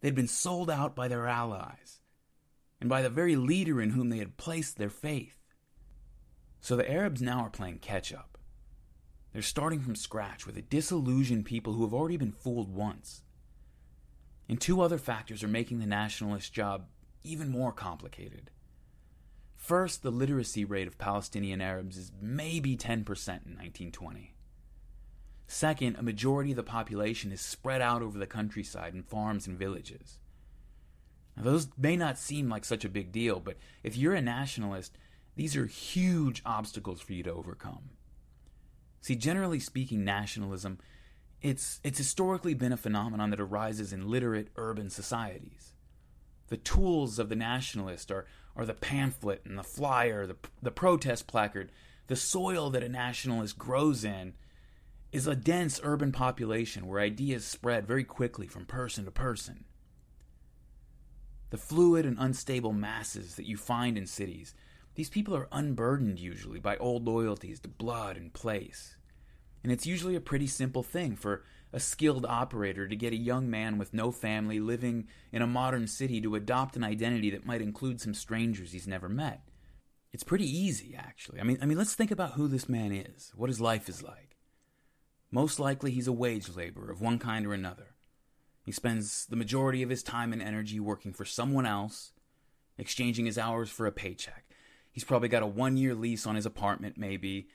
they'd 0.00 0.14
been 0.14 0.28
sold 0.28 0.68
out 0.68 0.94
by 0.94 1.08
their 1.08 1.26
allies 1.26 2.01
and 2.82 2.88
by 2.88 3.00
the 3.00 3.08
very 3.08 3.36
leader 3.36 3.80
in 3.80 3.90
whom 3.90 4.08
they 4.08 4.18
had 4.18 4.36
placed 4.36 4.76
their 4.76 4.90
faith. 4.90 5.38
So 6.60 6.74
the 6.74 6.90
Arabs 6.90 7.22
now 7.22 7.38
are 7.38 7.48
playing 7.48 7.78
catch 7.78 8.12
up. 8.12 8.36
They're 9.32 9.40
starting 9.40 9.78
from 9.78 9.94
scratch 9.94 10.46
with 10.46 10.56
a 10.56 10.62
disillusioned 10.62 11.44
people 11.44 11.74
who 11.74 11.84
have 11.84 11.94
already 11.94 12.16
been 12.16 12.32
fooled 12.32 12.74
once. 12.74 13.22
And 14.48 14.60
two 14.60 14.80
other 14.80 14.98
factors 14.98 15.44
are 15.44 15.48
making 15.48 15.78
the 15.78 15.86
nationalist 15.86 16.52
job 16.52 16.86
even 17.22 17.50
more 17.50 17.70
complicated. 17.70 18.50
First, 19.54 20.02
the 20.02 20.10
literacy 20.10 20.64
rate 20.64 20.88
of 20.88 20.98
Palestinian 20.98 21.60
Arabs 21.60 21.96
is 21.96 22.10
maybe 22.20 22.76
10% 22.76 22.88
in 22.88 23.04
1920. 23.04 24.34
Second, 25.46 25.98
a 25.98 26.02
majority 26.02 26.50
of 26.50 26.56
the 26.56 26.64
population 26.64 27.30
is 27.30 27.40
spread 27.40 27.80
out 27.80 28.02
over 28.02 28.18
the 28.18 28.26
countryside 28.26 28.92
in 28.92 29.04
farms 29.04 29.46
and 29.46 29.56
villages. 29.56 30.18
Now, 31.36 31.44
those 31.44 31.68
may 31.78 31.96
not 31.96 32.18
seem 32.18 32.48
like 32.48 32.64
such 32.64 32.84
a 32.84 32.90
big 32.90 33.12
deal, 33.12 33.40
but 33.40 33.56
if 33.82 33.96
you're 33.96 34.14
a 34.14 34.20
nationalist, 34.20 34.96
these 35.34 35.56
are 35.56 35.66
huge 35.66 36.42
obstacles 36.44 37.00
for 37.00 37.12
you 37.12 37.22
to 37.22 37.32
overcome. 37.32 37.90
See, 39.00 39.16
generally 39.16 39.58
speaking, 39.58 40.04
nationalism, 40.04 40.78
it's, 41.40 41.80
it's 41.82 41.98
historically 41.98 42.54
been 42.54 42.72
a 42.72 42.76
phenomenon 42.76 43.30
that 43.30 43.40
arises 43.40 43.92
in 43.92 44.08
literate 44.08 44.48
urban 44.56 44.90
societies. 44.90 45.72
The 46.48 46.56
tools 46.58 47.18
of 47.18 47.28
the 47.28 47.36
nationalist 47.36 48.12
are, 48.12 48.26
are 48.54 48.66
the 48.66 48.74
pamphlet 48.74 49.42
and 49.44 49.58
the 49.58 49.64
flyer, 49.64 50.26
the, 50.26 50.36
the 50.60 50.70
protest 50.70 51.26
placard. 51.26 51.72
The 52.08 52.16
soil 52.16 52.68
that 52.70 52.82
a 52.82 52.88
nationalist 52.88 53.58
grows 53.58 54.04
in 54.04 54.34
is 55.10 55.26
a 55.26 55.34
dense 55.34 55.80
urban 55.82 56.12
population 56.12 56.86
where 56.86 57.00
ideas 57.00 57.44
spread 57.44 57.86
very 57.86 58.04
quickly 58.04 58.46
from 58.46 58.66
person 58.66 59.04
to 59.04 59.10
person. 59.10 59.64
The 61.52 61.58
fluid 61.58 62.06
and 62.06 62.16
unstable 62.18 62.72
masses 62.72 63.34
that 63.34 63.46
you 63.46 63.58
find 63.58 63.98
in 63.98 64.06
cities 64.06 64.54
these 64.94 65.10
people 65.10 65.36
are 65.36 65.48
unburdened 65.52 66.18
usually 66.18 66.58
by 66.58 66.78
old 66.78 67.06
loyalties 67.06 67.60
to 67.60 67.68
blood 67.68 68.16
and 68.16 68.32
place. 68.32 68.96
And 69.62 69.70
it's 69.70 69.86
usually 69.86 70.16
a 70.16 70.20
pretty 70.20 70.46
simple 70.46 70.82
thing 70.82 71.14
for 71.14 71.44
a 71.70 71.78
skilled 71.78 72.24
operator 72.24 72.88
to 72.88 72.96
get 72.96 73.12
a 73.12 73.18
young 73.18 73.50
man 73.50 73.76
with 73.76 73.92
no 73.92 74.10
family 74.10 74.60
living 74.60 75.08
in 75.30 75.42
a 75.42 75.46
modern 75.46 75.86
city 75.88 76.22
to 76.22 76.36
adopt 76.36 76.74
an 76.74 76.84
identity 76.84 77.28
that 77.28 77.44
might 77.44 77.60
include 77.60 78.00
some 78.00 78.14
strangers 78.14 78.72
he's 78.72 78.88
never 78.88 79.10
met. 79.10 79.42
It's 80.10 80.24
pretty 80.24 80.48
easy, 80.48 80.94
actually. 80.96 81.38
I 81.38 81.42
mean, 81.42 81.58
I 81.60 81.66
mean, 81.66 81.76
let's 81.76 81.94
think 81.94 82.10
about 82.10 82.32
who 82.32 82.48
this 82.48 82.66
man 82.66 82.92
is, 82.92 83.30
what 83.36 83.50
his 83.50 83.60
life 83.60 83.90
is 83.90 84.02
like. 84.02 84.38
Most 85.30 85.60
likely, 85.60 85.90
he's 85.90 86.08
a 86.08 86.12
wage 86.12 86.48
laborer 86.56 86.90
of 86.90 87.02
one 87.02 87.18
kind 87.18 87.46
or 87.46 87.52
another. 87.52 87.91
He 88.62 88.72
spends 88.72 89.26
the 89.26 89.36
majority 89.36 89.82
of 89.82 89.90
his 89.90 90.02
time 90.02 90.32
and 90.32 90.40
energy 90.40 90.78
working 90.78 91.12
for 91.12 91.24
someone 91.24 91.66
else, 91.66 92.12
exchanging 92.78 93.26
his 93.26 93.38
hours 93.38 93.70
for 93.70 93.86
a 93.86 93.92
paycheck. 93.92 94.44
He's 94.90 95.04
probably 95.04 95.28
got 95.28 95.42
a 95.42 95.46
one 95.46 95.76
year 95.76 95.94
lease 95.94 96.26
on 96.26 96.36
his 96.36 96.46
apartment, 96.46 96.96
maybe, 96.96 97.48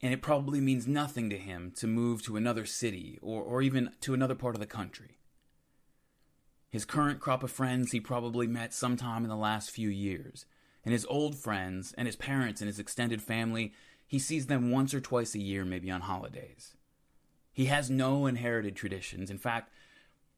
and 0.00 0.12
it 0.12 0.22
probably 0.22 0.60
means 0.60 0.86
nothing 0.86 1.30
to 1.30 1.38
him 1.38 1.72
to 1.76 1.86
move 1.86 2.22
to 2.22 2.36
another 2.36 2.66
city 2.66 3.18
or, 3.22 3.42
or 3.42 3.62
even 3.62 3.90
to 4.02 4.14
another 4.14 4.34
part 4.34 4.54
of 4.54 4.60
the 4.60 4.66
country. 4.66 5.18
His 6.70 6.84
current 6.84 7.20
crop 7.20 7.42
of 7.42 7.50
friends 7.50 7.92
he 7.92 8.00
probably 8.00 8.46
met 8.46 8.72
sometime 8.72 9.24
in 9.24 9.28
the 9.28 9.36
last 9.36 9.70
few 9.70 9.88
years, 9.88 10.46
and 10.84 10.92
his 10.92 11.06
old 11.06 11.36
friends 11.36 11.94
and 11.98 12.06
his 12.06 12.16
parents 12.16 12.60
and 12.60 12.66
his 12.66 12.78
extended 12.78 13.22
family, 13.22 13.72
he 14.06 14.18
sees 14.18 14.46
them 14.46 14.70
once 14.70 14.94
or 14.94 15.00
twice 15.00 15.34
a 15.34 15.38
year, 15.38 15.64
maybe 15.64 15.90
on 15.90 16.02
holidays. 16.02 16.74
He 17.52 17.66
has 17.66 17.90
no 17.90 18.26
inherited 18.26 18.74
traditions. 18.74 19.30
In 19.30 19.38
fact, 19.38 19.70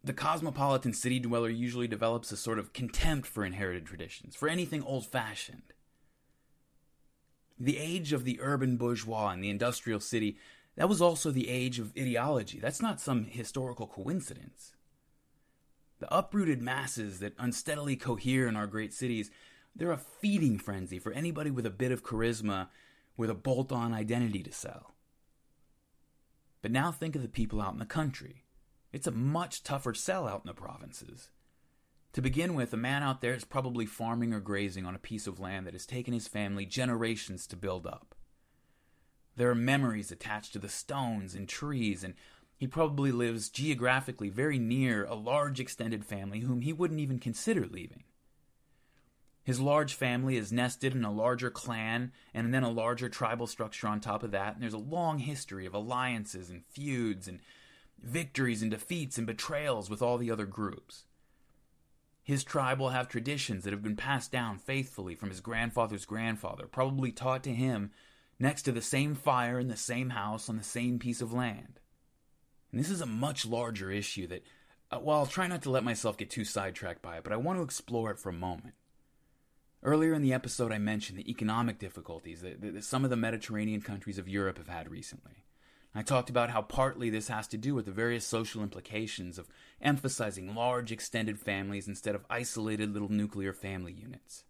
the 0.04 0.12
cosmopolitan 0.12 0.92
city 0.92 1.18
dweller 1.18 1.48
usually 1.48 1.88
develops 1.88 2.30
a 2.30 2.36
sort 2.36 2.58
of 2.58 2.74
contempt 2.74 3.26
for 3.26 3.42
inherited 3.42 3.86
traditions, 3.86 4.36
for 4.36 4.48
anything 4.48 4.82
old 4.82 5.06
fashioned. 5.06 5.72
The 7.58 7.78
age 7.78 8.12
of 8.12 8.24
the 8.24 8.38
urban 8.42 8.76
bourgeois 8.76 9.30
and 9.30 9.42
the 9.42 9.48
industrial 9.48 10.00
city, 10.00 10.36
that 10.76 10.90
was 10.90 11.00
also 11.00 11.30
the 11.30 11.48
age 11.48 11.78
of 11.78 11.92
ideology. 11.98 12.60
That's 12.60 12.82
not 12.82 13.00
some 13.00 13.24
historical 13.24 13.86
coincidence. 13.86 14.74
The 16.00 16.14
uprooted 16.14 16.60
masses 16.60 17.20
that 17.20 17.32
unsteadily 17.38 17.96
cohere 17.96 18.46
in 18.46 18.56
our 18.56 18.66
great 18.66 18.92
cities, 18.92 19.30
they're 19.74 19.90
a 19.90 19.96
feeding 19.96 20.58
frenzy 20.58 20.98
for 20.98 21.12
anybody 21.12 21.50
with 21.50 21.64
a 21.64 21.70
bit 21.70 21.92
of 21.92 22.04
charisma, 22.04 22.68
with 23.16 23.30
a 23.30 23.34
bolt 23.34 23.72
on 23.72 23.94
identity 23.94 24.42
to 24.42 24.52
sell. 24.52 24.94
But 26.60 26.72
now 26.72 26.92
think 26.92 27.16
of 27.16 27.22
the 27.22 27.28
people 27.28 27.62
out 27.62 27.72
in 27.72 27.78
the 27.78 27.86
country. 27.86 28.43
It's 28.94 29.08
a 29.08 29.10
much 29.10 29.64
tougher 29.64 29.92
sell 29.92 30.28
out 30.28 30.42
in 30.44 30.46
the 30.46 30.54
provinces. 30.54 31.30
To 32.12 32.22
begin 32.22 32.54
with, 32.54 32.72
a 32.72 32.76
man 32.76 33.02
out 33.02 33.22
there 33.22 33.34
is 33.34 33.44
probably 33.44 33.86
farming 33.86 34.32
or 34.32 34.38
grazing 34.38 34.86
on 34.86 34.94
a 34.94 35.00
piece 35.00 35.26
of 35.26 35.40
land 35.40 35.66
that 35.66 35.74
has 35.74 35.84
taken 35.84 36.14
his 36.14 36.28
family 36.28 36.64
generations 36.64 37.48
to 37.48 37.56
build 37.56 37.88
up. 37.88 38.14
There 39.34 39.50
are 39.50 39.56
memories 39.56 40.12
attached 40.12 40.52
to 40.52 40.60
the 40.60 40.68
stones 40.68 41.34
and 41.34 41.48
trees, 41.48 42.04
and 42.04 42.14
he 42.56 42.68
probably 42.68 43.10
lives 43.10 43.50
geographically 43.50 44.28
very 44.28 44.60
near 44.60 45.04
a 45.04 45.14
large 45.14 45.58
extended 45.58 46.04
family 46.04 46.40
whom 46.40 46.60
he 46.60 46.72
wouldn't 46.72 47.00
even 47.00 47.18
consider 47.18 47.66
leaving. 47.66 48.04
His 49.42 49.58
large 49.58 49.94
family 49.94 50.36
is 50.36 50.52
nested 50.52 50.94
in 50.94 51.04
a 51.04 51.12
larger 51.12 51.50
clan 51.50 52.12
and 52.32 52.54
then 52.54 52.62
a 52.62 52.70
larger 52.70 53.08
tribal 53.08 53.48
structure 53.48 53.88
on 53.88 53.98
top 53.98 54.22
of 54.22 54.30
that, 54.30 54.54
and 54.54 54.62
there's 54.62 54.72
a 54.72 54.78
long 54.78 55.18
history 55.18 55.66
of 55.66 55.74
alliances 55.74 56.48
and 56.48 56.64
feuds 56.64 57.26
and 57.26 57.40
victories 58.04 58.62
and 58.62 58.70
defeats 58.70 59.18
and 59.18 59.26
betrayals 59.26 59.88
with 59.88 60.02
all 60.02 60.18
the 60.18 60.30
other 60.30 60.46
groups. 60.46 61.04
His 62.22 62.42
tribe 62.42 62.80
will 62.80 62.88
have 62.88 63.08
traditions 63.08 63.64
that 63.64 63.72
have 63.72 63.82
been 63.82 63.96
passed 63.96 64.32
down 64.32 64.58
faithfully 64.58 65.14
from 65.14 65.28
his 65.28 65.40
grandfather's 65.40 66.06
grandfather, 66.06 66.66
probably 66.66 67.12
taught 67.12 67.42
to 67.44 67.52
him 67.52 67.90
next 68.38 68.62
to 68.62 68.72
the 68.72 68.82
same 68.82 69.14
fire 69.14 69.58
in 69.58 69.68
the 69.68 69.76
same 69.76 70.10
house 70.10 70.48
on 70.48 70.56
the 70.56 70.64
same 70.64 70.98
piece 70.98 71.20
of 71.20 71.32
land. 71.32 71.80
And 72.72 72.80
this 72.80 72.90
is 72.90 73.00
a 73.00 73.06
much 73.06 73.44
larger 73.44 73.90
issue 73.90 74.26
that, 74.28 74.42
uh, 74.90 74.98
well, 75.00 75.18
I'll 75.18 75.26
try 75.26 75.46
not 75.46 75.62
to 75.62 75.70
let 75.70 75.84
myself 75.84 76.16
get 76.16 76.30
too 76.30 76.44
sidetracked 76.44 77.02
by 77.02 77.18
it, 77.18 77.24
but 77.24 77.32
I 77.32 77.36
want 77.36 77.58
to 77.58 77.62
explore 77.62 78.10
it 78.10 78.18
for 78.18 78.30
a 78.30 78.32
moment. 78.32 78.74
Earlier 79.82 80.14
in 80.14 80.22
the 80.22 80.32
episode, 80.32 80.72
I 80.72 80.78
mentioned 80.78 81.18
the 81.18 81.30
economic 81.30 81.78
difficulties 81.78 82.40
that, 82.40 82.62
that 82.62 82.84
some 82.84 83.04
of 83.04 83.10
the 83.10 83.16
Mediterranean 83.16 83.82
countries 83.82 84.16
of 84.16 84.28
Europe 84.28 84.56
have 84.56 84.68
had 84.68 84.90
recently. 84.90 85.43
I 85.94 86.02
talked 86.02 86.28
about 86.28 86.50
how 86.50 86.62
partly 86.62 87.08
this 87.08 87.28
has 87.28 87.46
to 87.48 87.56
do 87.56 87.74
with 87.74 87.84
the 87.84 87.92
various 87.92 88.26
social 88.26 88.62
implications 88.62 89.38
of 89.38 89.48
emphasizing 89.80 90.54
large 90.54 90.90
extended 90.90 91.38
families 91.38 91.86
instead 91.86 92.16
of 92.16 92.26
isolated 92.28 92.92
little 92.92 93.10
nuclear 93.10 93.52
family 93.52 93.92
units. 93.92 94.44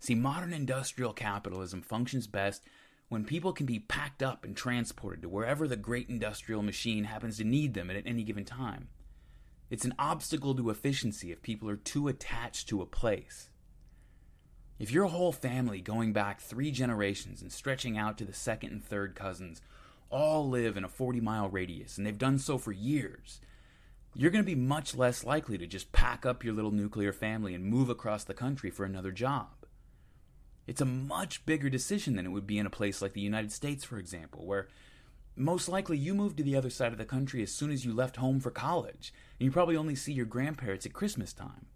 See, 0.00 0.16
modern 0.16 0.52
industrial 0.52 1.12
capitalism 1.12 1.82
functions 1.82 2.26
best 2.26 2.62
when 3.08 3.24
people 3.24 3.52
can 3.52 3.66
be 3.66 3.78
packed 3.78 4.22
up 4.22 4.44
and 4.44 4.56
transported 4.56 5.22
to 5.22 5.28
wherever 5.28 5.68
the 5.68 5.76
great 5.76 6.08
industrial 6.08 6.62
machine 6.62 7.04
happens 7.04 7.38
to 7.38 7.44
need 7.44 7.74
them 7.74 7.88
at 7.90 8.02
any 8.04 8.24
given 8.24 8.44
time. 8.44 8.88
It's 9.70 9.84
an 9.84 9.94
obstacle 9.98 10.54
to 10.56 10.70
efficiency 10.70 11.30
if 11.30 11.42
people 11.42 11.68
are 11.70 11.76
too 11.76 12.08
attached 12.08 12.68
to 12.68 12.82
a 12.82 12.86
place. 12.86 13.50
If 14.78 14.92
your 14.92 15.06
whole 15.06 15.32
family, 15.32 15.80
going 15.80 16.12
back 16.12 16.40
three 16.40 16.70
generations 16.70 17.42
and 17.42 17.52
stretching 17.52 17.98
out 17.98 18.18
to 18.18 18.24
the 18.24 18.32
second 18.32 18.70
and 18.70 18.84
third 18.84 19.14
cousins, 19.14 19.60
all 20.10 20.48
live 20.48 20.76
in 20.76 20.84
a 20.84 20.88
40 20.88 21.20
mile 21.20 21.48
radius 21.48 21.96
and 21.96 22.06
they've 22.06 22.18
done 22.18 22.38
so 22.38 22.58
for 22.58 22.72
years, 22.72 23.40
you're 24.14 24.30
going 24.30 24.44
to 24.44 24.46
be 24.46 24.54
much 24.54 24.94
less 24.94 25.24
likely 25.24 25.58
to 25.58 25.66
just 25.66 25.92
pack 25.92 26.26
up 26.26 26.42
your 26.42 26.54
little 26.54 26.70
nuclear 26.70 27.12
family 27.12 27.54
and 27.54 27.64
move 27.64 27.88
across 27.88 28.24
the 28.24 28.34
country 28.34 28.70
for 28.70 28.84
another 28.84 29.12
job. 29.12 29.48
It's 30.66 30.80
a 30.80 30.86
much 30.86 31.46
bigger 31.46 31.70
decision 31.70 32.16
than 32.16 32.26
it 32.26 32.30
would 32.30 32.46
be 32.46 32.58
in 32.58 32.66
a 32.66 32.70
place 32.70 33.00
like 33.00 33.14
the 33.14 33.20
United 33.20 33.52
States, 33.52 33.84
for 33.84 33.96
example, 33.96 34.44
where 34.44 34.68
most 35.34 35.68
likely 35.68 35.96
you 35.96 36.14
moved 36.14 36.36
to 36.38 36.42
the 36.42 36.56
other 36.56 36.68
side 36.68 36.92
of 36.92 36.98
the 36.98 37.04
country 37.04 37.42
as 37.42 37.52
soon 37.52 37.70
as 37.70 37.84
you 37.84 37.94
left 37.94 38.16
home 38.16 38.40
for 38.40 38.50
college, 38.50 39.14
and 39.38 39.46
you 39.46 39.50
probably 39.50 39.76
only 39.76 39.94
see 39.94 40.12
your 40.12 40.26
grandparents 40.26 40.84
at 40.84 40.92
Christmas 40.92 41.32
time. 41.32 41.66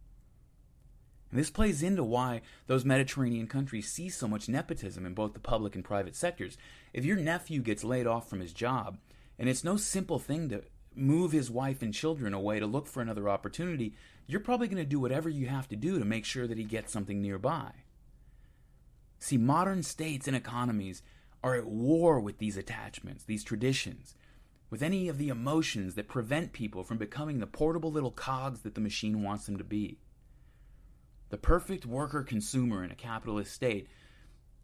And 1.33 1.41
this 1.41 1.51
plays 1.51 1.83
into 1.83 2.05
why 2.05 2.43
those 2.67 2.85
Mediterranean 2.85 3.47
countries 3.47 3.91
see 3.91 4.11
so 4.11 4.29
much 4.29 4.51
nepotism 4.51 5.07
in 5.07 5.15
both 5.15 5.33
the 5.33 5.41
public 5.41 5.75
and 5.75 5.83
private 5.83 6.15
sectors. 6.15 6.59
If 6.93 7.07
your 7.07 7.17
nephew 7.17 7.63
gets 7.63 7.83
laid 7.83 8.07
off 8.07 8.29
from 8.29 8.41
his 8.41 8.53
job, 8.53 8.99
and 9.39 9.49
it's 9.49 9.65
no 9.65 9.79
simple 9.79 10.19
thing 10.19 10.51
to 10.51 10.63
move 10.95 11.33
his 11.33 11.51
wife 11.51 11.81
and 11.81 11.95
children 11.95 12.35
away 12.35 12.61
to 12.61 12.67
look 12.67 12.87
for 12.87 13.01
another 13.01 13.31
opportunity, 13.31 13.95
you're 14.27 14.41
probably 14.41 14.69
going 14.69 14.77
to 14.83 14.89
do 14.89 15.01
whatever 15.01 15.31
you 15.31 15.47
have 15.47 15.67
to 15.69 15.77
do 15.77 15.99
to 15.99 16.05
make 16.05 16.27
sure 16.27 16.47
that 16.47 16.59
he 16.59 16.65
gets 16.65 16.93
something 16.93 17.23
nearby. 17.23 17.73
See, 19.19 19.39
modern 19.39 19.83
states 19.83 20.29
and 20.29 20.37
economies 20.37 21.03
are 21.43 21.55
at 21.55 21.65
war 21.65 22.21
with 22.21 22.39
these 22.39 22.59
attachments, 22.59 23.25
these 23.25 23.43
traditions, 23.43 24.15
with 24.69 24.83
any 24.83 25.09
of 25.09 25.17
the 25.17 25.31
emotions 25.31 25.95
that 25.95 26.09
prevent 26.09 26.53
people 26.53 26.85
from 26.85 26.99
becoming 26.99 27.39
the 27.39 27.47
portable 27.47 27.91
little 27.91 28.11
cogs 28.11 28.61
that 28.61 28.75
the 28.75 28.83
machine 28.83 29.23
wants 29.23 29.47
them 29.47 29.57
to 29.57 29.65
be. 29.65 29.99
The 31.33 31.39
perfect 31.39 31.87
worker 31.87 32.23
consumer 32.23 32.85
in 32.85 32.91
a 32.91 32.95
capitalist 32.95 33.55
state 33.55 33.89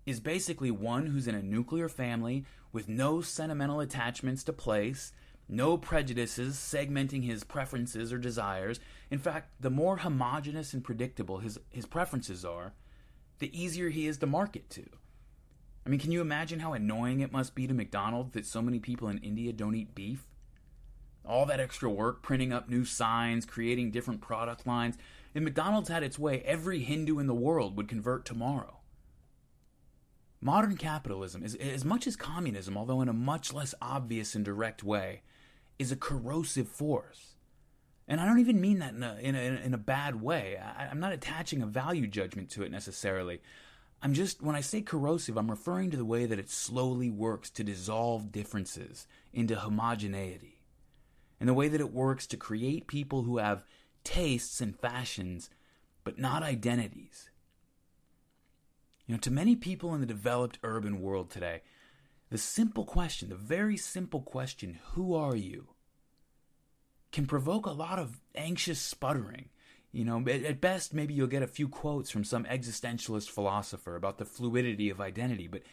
is 0.04 0.20
basically 0.20 0.70
one 0.70 1.06
who's 1.06 1.26
in 1.26 1.34
a 1.34 1.42
nuclear 1.42 1.88
family 1.88 2.44
with 2.72 2.90
no 2.90 3.22
sentimental 3.22 3.80
attachments 3.80 4.44
to 4.44 4.52
place, 4.52 5.10
no 5.48 5.78
prejudices 5.78 6.56
segmenting 6.56 7.24
his 7.24 7.42
preferences 7.42 8.12
or 8.12 8.18
desires. 8.18 8.80
In 9.10 9.18
fact, 9.18 9.50
the 9.58 9.70
more 9.70 9.96
homogenous 9.96 10.74
and 10.74 10.84
predictable 10.84 11.38
his, 11.38 11.58
his 11.70 11.86
preferences 11.86 12.44
are, 12.44 12.74
the 13.38 13.58
easier 13.58 13.88
he 13.88 14.06
is 14.06 14.18
to 14.18 14.26
market 14.26 14.68
to. 14.68 14.84
I 15.86 15.88
mean, 15.88 16.00
can 16.00 16.12
you 16.12 16.20
imagine 16.20 16.60
how 16.60 16.74
annoying 16.74 17.20
it 17.20 17.32
must 17.32 17.54
be 17.54 17.66
to 17.66 17.72
McDonald's 17.72 18.34
that 18.34 18.44
so 18.44 18.60
many 18.60 18.78
people 18.78 19.08
in 19.08 19.16
India 19.20 19.54
don't 19.54 19.74
eat 19.74 19.94
beef? 19.94 20.26
All 21.24 21.46
that 21.46 21.60
extra 21.60 21.88
work 21.88 22.22
printing 22.22 22.52
up 22.52 22.68
new 22.68 22.84
signs, 22.84 23.46
creating 23.46 23.90
different 23.90 24.20
product 24.20 24.66
lines. 24.66 24.98
If 25.38 25.44
McDonald's 25.44 25.88
had 25.88 26.02
its 26.02 26.18
way, 26.18 26.42
every 26.44 26.80
Hindu 26.80 27.20
in 27.20 27.28
the 27.28 27.32
world 27.32 27.76
would 27.76 27.86
convert 27.86 28.24
tomorrow. 28.24 28.80
Modern 30.40 30.76
capitalism, 30.76 31.44
is, 31.44 31.54
as 31.54 31.84
much 31.84 32.08
as 32.08 32.16
communism, 32.16 32.76
although 32.76 33.00
in 33.02 33.08
a 33.08 33.12
much 33.12 33.52
less 33.52 33.72
obvious 33.80 34.34
and 34.34 34.44
direct 34.44 34.82
way, 34.82 35.22
is 35.78 35.92
a 35.92 35.96
corrosive 35.96 36.66
force. 36.66 37.36
And 38.08 38.20
I 38.20 38.26
don't 38.26 38.40
even 38.40 38.60
mean 38.60 38.80
that 38.80 38.94
in 38.94 39.04
a, 39.04 39.16
in 39.20 39.36
a, 39.36 39.38
in 39.64 39.74
a 39.74 39.78
bad 39.78 40.20
way. 40.20 40.58
I, 40.60 40.86
I'm 40.86 40.98
not 40.98 41.12
attaching 41.12 41.62
a 41.62 41.66
value 41.66 42.08
judgment 42.08 42.50
to 42.50 42.64
it 42.64 42.72
necessarily. 42.72 43.40
I'm 44.02 44.14
just, 44.14 44.42
when 44.42 44.56
I 44.56 44.60
say 44.60 44.80
corrosive, 44.80 45.36
I'm 45.36 45.52
referring 45.52 45.92
to 45.92 45.96
the 45.96 46.04
way 46.04 46.26
that 46.26 46.40
it 46.40 46.50
slowly 46.50 47.10
works 47.10 47.48
to 47.50 47.62
dissolve 47.62 48.32
differences 48.32 49.06
into 49.32 49.54
homogeneity. 49.54 50.58
And 51.38 51.48
the 51.48 51.54
way 51.54 51.68
that 51.68 51.80
it 51.80 51.92
works 51.92 52.26
to 52.26 52.36
create 52.36 52.88
people 52.88 53.22
who 53.22 53.38
have 53.38 53.62
tastes 54.08 54.62
and 54.62 54.74
fashions, 54.74 55.50
but 56.02 56.18
not 56.18 56.42
identities. 56.42 57.28
You 59.06 59.14
know, 59.14 59.18
to 59.20 59.30
many 59.30 59.54
people 59.54 59.94
in 59.94 60.00
the 60.00 60.06
developed 60.06 60.58
urban 60.62 61.02
world 61.02 61.30
today, 61.30 61.60
the 62.30 62.38
simple 62.38 62.86
question, 62.86 63.28
the 63.28 63.34
very 63.34 63.76
simple 63.76 64.22
question, 64.22 64.78
who 64.92 65.14
are 65.14 65.36
you, 65.36 65.68
can 67.12 67.26
provoke 67.26 67.66
a 67.66 67.70
lot 67.70 67.98
of 67.98 68.18
anxious 68.34 68.80
sputtering. 68.80 69.50
You 69.92 70.06
know, 70.06 70.24
at 70.26 70.60
best, 70.60 70.94
maybe 70.94 71.12
you'll 71.12 71.26
get 71.26 71.42
a 71.42 71.46
few 71.46 71.68
quotes 71.68 72.10
from 72.10 72.24
some 72.24 72.44
existentialist 72.44 73.28
philosopher 73.28 73.94
about 73.94 74.16
the 74.16 74.24
fluidity 74.24 74.88
of 74.88 75.02
identity. 75.02 75.48
But 75.48 75.64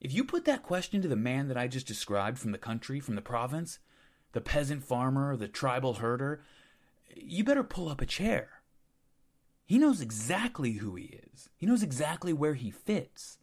if 0.00 0.14
you 0.14 0.24
put 0.24 0.46
that 0.46 0.62
question 0.62 1.02
to 1.02 1.08
the 1.08 1.16
man 1.16 1.48
that 1.48 1.58
I 1.58 1.68
just 1.68 1.86
described 1.86 2.38
from 2.38 2.52
the 2.52 2.58
country, 2.58 2.98
from 2.98 3.14
the 3.14 3.20
province, 3.20 3.78
the 4.32 4.40
peasant 4.40 4.84
farmer, 4.84 5.36
the 5.36 5.48
tribal 5.48 5.94
herder, 5.94 6.42
you 7.16 7.44
better 7.44 7.64
pull 7.64 7.88
up 7.88 8.00
a 8.00 8.06
chair. 8.06 8.62
He 9.64 9.78
knows 9.78 10.00
exactly 10.00 10.72
who 10.72 10.94
he 10.94 11.20
is, 11.32 11.48
he 11.56 11.66
knows 11.66 11.82
exactly 11.82 12.32
where 12.32 12.54
he 12.54 12.70
fits. 12.70 13.38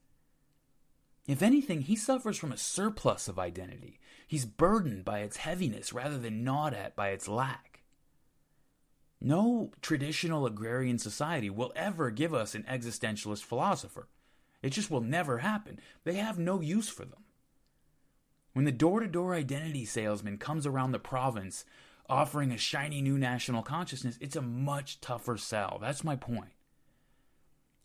If 1.28 1.42
anything, 1.42 1.82
he 1.82 1.96
suffers 1.96 2.38
from 2.38 2.52
a 2.52 2.58
surplus 2.58 3.28
of 3.28 3.38
identity. 3.38 4.00
He's 4.28 4.46
burdened 4.46 5.06
by 5.06 5.20
its 5.20 5.38
heaviness 5.38 5.94
rather 5.94 6.18
than 6.18 6.44
gnawed 6.44 6.74
at 6.74 6.96
by 6.96 7.10
its 7.10 7.28
lack. 7.28 7.84
No 9.22 9.72
traditional 9.82 10.48
agrarian 10.48 10.98
society 10.98 11.50
will 11.50 11.72
ever 11.76 12.10
give 12.10 12.34
us 12.34 12.56
an 12.56 12.64
existentialist 12.64 13.44
philosopher. 13.44 14.10
It 14.64 14.72
just 14.72 14.90
will 14.90 15.02
never 15.02 15.40
happen. 15.40 15.80
They 16.04 16.16
have 16.16 16.40
no 16.40 16.60
use 16.60 16.90
for 16.90 17.06
them. 17.06 17.24
When 18.54 18.66
the 18.66 18.72
door 18.72 19.00
to 19.00 19.08
door 19.08 19.36
identity 19.36 19.86
salesman 19.86 20.38
comes 20.38 20.66
around 20.66 20.92
the 20.92 21.00
province 21.00 21.66
offering 22.12 22.52
a 22.52 22.58
shiny 22.58 23.02
new 23.02 23.18
national 23.18 23.64
consciousness, 23.64 24.18
it's 24.20 24.36
a 24.36 24.42
much 24.42 25.00
tougher 25.00 25.38
sell. 25.38 25.80
That's 25.82 26.04
my 26.04 26.18
point. 26.18 26.52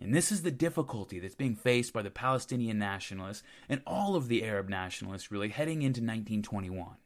And 0.01 0.12
this 0.12 0.31
is 0.32 0.43
the 0.43 0.51
difficulty 0.51 1.20
that's 1.20 1.36
being 1.36 1.55
faced 1.55 1.93
by 1.93 2.03
the 2.03 2.11
Palestinian 2.11 2.78
nationalists 2.78 3.44
and 3.69 3.81
all 3.86 4.16
of 4.16 4.28
the 4.28 4.44
Arab 4.44 4.69
nationalists 4.69 5.31
really 5.31 5.48
heading 5.48 5.81
into 5.82 6.01
1921. 6.01 6.97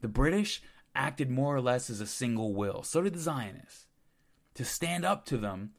The 0.00 0.08
British 0.08 0.62
acted 0.96 1.30
more 1.30 1.54
or 1.54 1.60
less 1.60 1.90
as 1.90 2.00
a 2.00 2.06
single 2.06 2.54
will, 2.54 2.82
so 2.82 3.02
did 3.02 3.12
the 3.12 3.20
Zionists. 3.20 3.86
To 4.54 4.64
stand 4.64 5.04
up 5.04 5.26
to 5.26 5.36
them, 5.36 5.72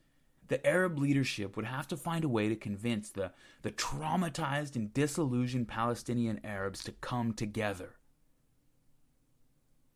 the 0.48 0.66
Arab 0.66 1.00
leadership 1.00 1.56
would 1.56 1.66
have 1.66 1.88
to 1.88 1.98
find 1.98 2.24
a 2.24 2.30
way 2.30 2.48
to 2.48 2.56
convince 2.56 3.10
the, 3.10 3.32
the 3.64 3.72
traumatized 3.72 4.76
and 4.76 4.94
disillusioned 4.94 5.68
Palestinian 5.68 6.40
Arabs 6.44 6.84
to 6.84 6.92
come 6.92 7.34
together. 7.34 7.96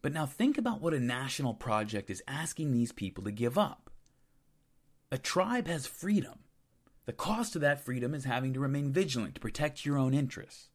But 0.05 0.13
now 0.13 0.27
think 0.27 0.59
about 0.59 0.81
what 0.81 0.93
a 0.93 0.99
national 0.99 1.55
project 1.55 2.11
is 2.11 2.21
asking 2.27 2.71
these 2.71 2.91
people 2.91 3.23
to 3.23 3.31
give 3.31 3.57
up. 3.57 3.89
A 5.11 5.17
tribe 5.17 5.65
has 5.65 5.87
freedom. 5.87 6.41
The 7.07 7.11
cost 7.11 7.55
of 7.55 7.61
that 7.63 7.83
freedom 7.83 8.13
is 8.13 8.23
having 8.23 8.53
to 8.53 8.59
remain 8.59 8.91
vigilant 8.91 9.33
to 9.33 9.41
protect 9.41 9.83
your 9.83 9.97
own 9.97 10.13
interests. 10.13 10.69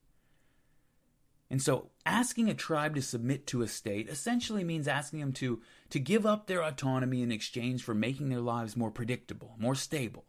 And 1.48 1.62
so 1.62 1.90
asking 2.04 2.50
a 2.50 2.54
tribe 2.54 2.96
to 2.96 3.02
submit 3.02 3.46
to 3.46 3.62
a 3.62 3.68
state 3.68 4.08
essentially 4.08 4.64
means 4.64 4.88
asking 4.88 5.20
them 5.20 5.32
to, 5.34 5.62
to 5.90 6.00
give 6.00 6.26
up 6.26 6.48
their 6.48 6.64
autonomy 6.64 7.22
in 7.22 7.30
exchange 7.30 7.84
for 7.84 7.94
making 7.94 8.30
their 8.30 8.40
lives 8.40 8.76
more 8.76 8.90
predictable, 8.90 9.54
more 9.60 9.76
stable. 9.76 10.24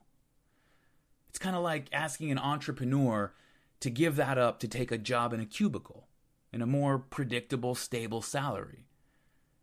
It's 1.27 1.39
kind 1.39 1.55
of 1.55 1.63
like 1.63 1.87
asking 1.91 2.29
an 2.29 2.37
entrepreneur 2.37 3.33
to 3.79 3.89
give 3.89 4.15
that 4.17 4.37
up 4.37 4.59
to 4.59 4.67
take 4.67 4.91
a 4.91 4.99
job 4.99 5.33
in 5.33 5.39
a 5.39 5.45
cubicle 5.47 6.07
in 6.53 6.61
a 6.61 6.67
more 6.67 6.99
predictable, 6.99 7.73
stable 7.73 8.21
salary. 8.21 8.85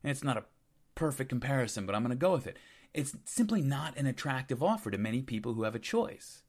And 0.02 0.10
it's 0.10 0.24
not 0.24 0.36
a 0.36 0.44
perfect 0.94 1.28
comparison, 1.28 1.86
but 1.86 1.94
I'm 1.94 2.02
going 2.02 2.10
to 2.10 2.16
go 2.16 2.32
with 2.32 2.46
it. 2.46 2.58
It's 2.94 3.16
simply 3.24 3.62
not 3.62 3.96
an 3.96 4.06
attractive 4.06 4.62
offer 4.62 4.90
to 4.90 4.98
many 4.98 5.22
people 5.22 5.54
who 5.54 5.64
have 5.64 5.74
a 5.74 5.80
choice. 5.80 6.42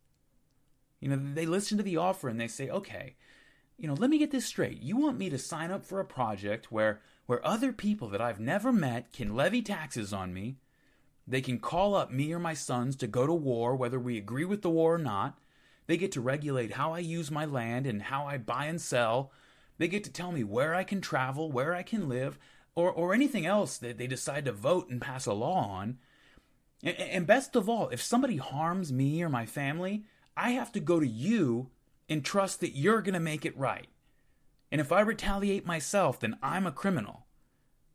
You 0.99 1.09
know, 1.09 1.19
they 1.34 1.45
listen 1.45 1.77
to 1.77 1.84
the 1.84 1.97
offer 1.97 2.30
and 2.30 2.39
they 2.39 2.47
say, 2.47 2.69
okay, 2.69 3.15
you 3.77 3.88
know, 3.88 3.93
let 3.93 4.09
me 4.09 4.17
get 4.17 4.31
this 4.31 4.45
straight. 4.45 4.81
You 4.81 4.97
want 4.97 5.17
me 5.17 5.30
to 5.30 5.38
sign 5.38 5.71
up 5.71 5.85
for 5.85 5.99
a 5.99 6.05
project 6.05 6.71
where 6.71 7.01
where 7.26 7.45
other 7.45 7.71
people 7.71 8.09
that 8.09 8.21
I've 8.21 8.39
never 8.39 8.73
met 8.73 9.13
can 9.13 9.35
levy 9.35 9.61
taxes 9.61 10.11
on 10.11 10.34
me. 10.34 10.57
They 11.27 11.41
can 11.41 11.59
call 11.59 11.93
up 11.93 12.11
me 12.11 12.34
or 12.34 12.39
my 12.39 12.55
sons 12.55 12.95
to 12.97 13.07
go 13.07 13.27
to 13.27 13.34
war 13.34 13.76
whether 13.76 13.99
we 13.99 14.17
agree 14.17 14.45
with 14.45 14.63
the 14.63 14.69
war 14.69 14.95
or 14.95 14.97
not. 14.97 15.38
They 15.85 15.95
get 15.95 16.11
to 16.13 16.21
regulate 16.21 16.73
how 16.73 16.93
I 16.93 16.99
use 16.99 17.30
my 17.30 17.45
land 17.45 17.85
and 17.85 18.01
how 18.01 18.26
I 18.26 18.39
buy 18.39 18.65
and 18.65 18.81
sell. 18.81 19.31
They 19.77 19.88
get 19.88 20.03
to 20.05 20.11
tell 20.11 20.31
me 20.31 20.43
where 20.43 20.73
I 20.73 20.84
can 20.84 21.01
travel, 21.01 21.51
where 21.51 21.76
I 21.76 21.84
can 21.84 22.09
live, 22.09 22.39
or, 22.75 22.91
or 22.91 23.13
anything 23.13 23.45
else 23.45 23.77
that 23.77 23.97
they 23.97 24.07
decide 24.07 24.45
to 24.45 24.51
vote 24.51 24.89
and 24.89 25.01
pass 25.01 25.25
a 25.25 25.33
law 25.33 25.67
on. 25.69 25.97
And, 26.83 26.97
and 26.97 27.27
best 27.27 27.55
of 27.55 27.67
all, 27.67 27.89
if 27.89 28.01
somebody 28.01 28.37
harms 28.37 28.91
me 28.91 29.21
or 29.21 29.29
my 29.29 29.45
family, 29.45 30.05
I 30.37 30.51
have 30.51 30.71
to 30.73 30.79
go 30.79 30.99
to 30.99 31.07
you 31.07 31.69
and 32.07 32.23
trust 32.23 32.59
that 32.61 32.77
you're 32.77 33.01
going 33.01 33.13
to 33.13 33.19
make 33.19 33.45
it 33.45 33.57
right. 33.57 33.87
And 34.71 34.79
if 34.79 34.91
I 34.91 35.01
retaliate 35.01 35.65
myself, 35.65 36.19
then 36.19 36.37
I'm 36.41 36.65
a 36.65 36.71
criminal. 36.71 37.25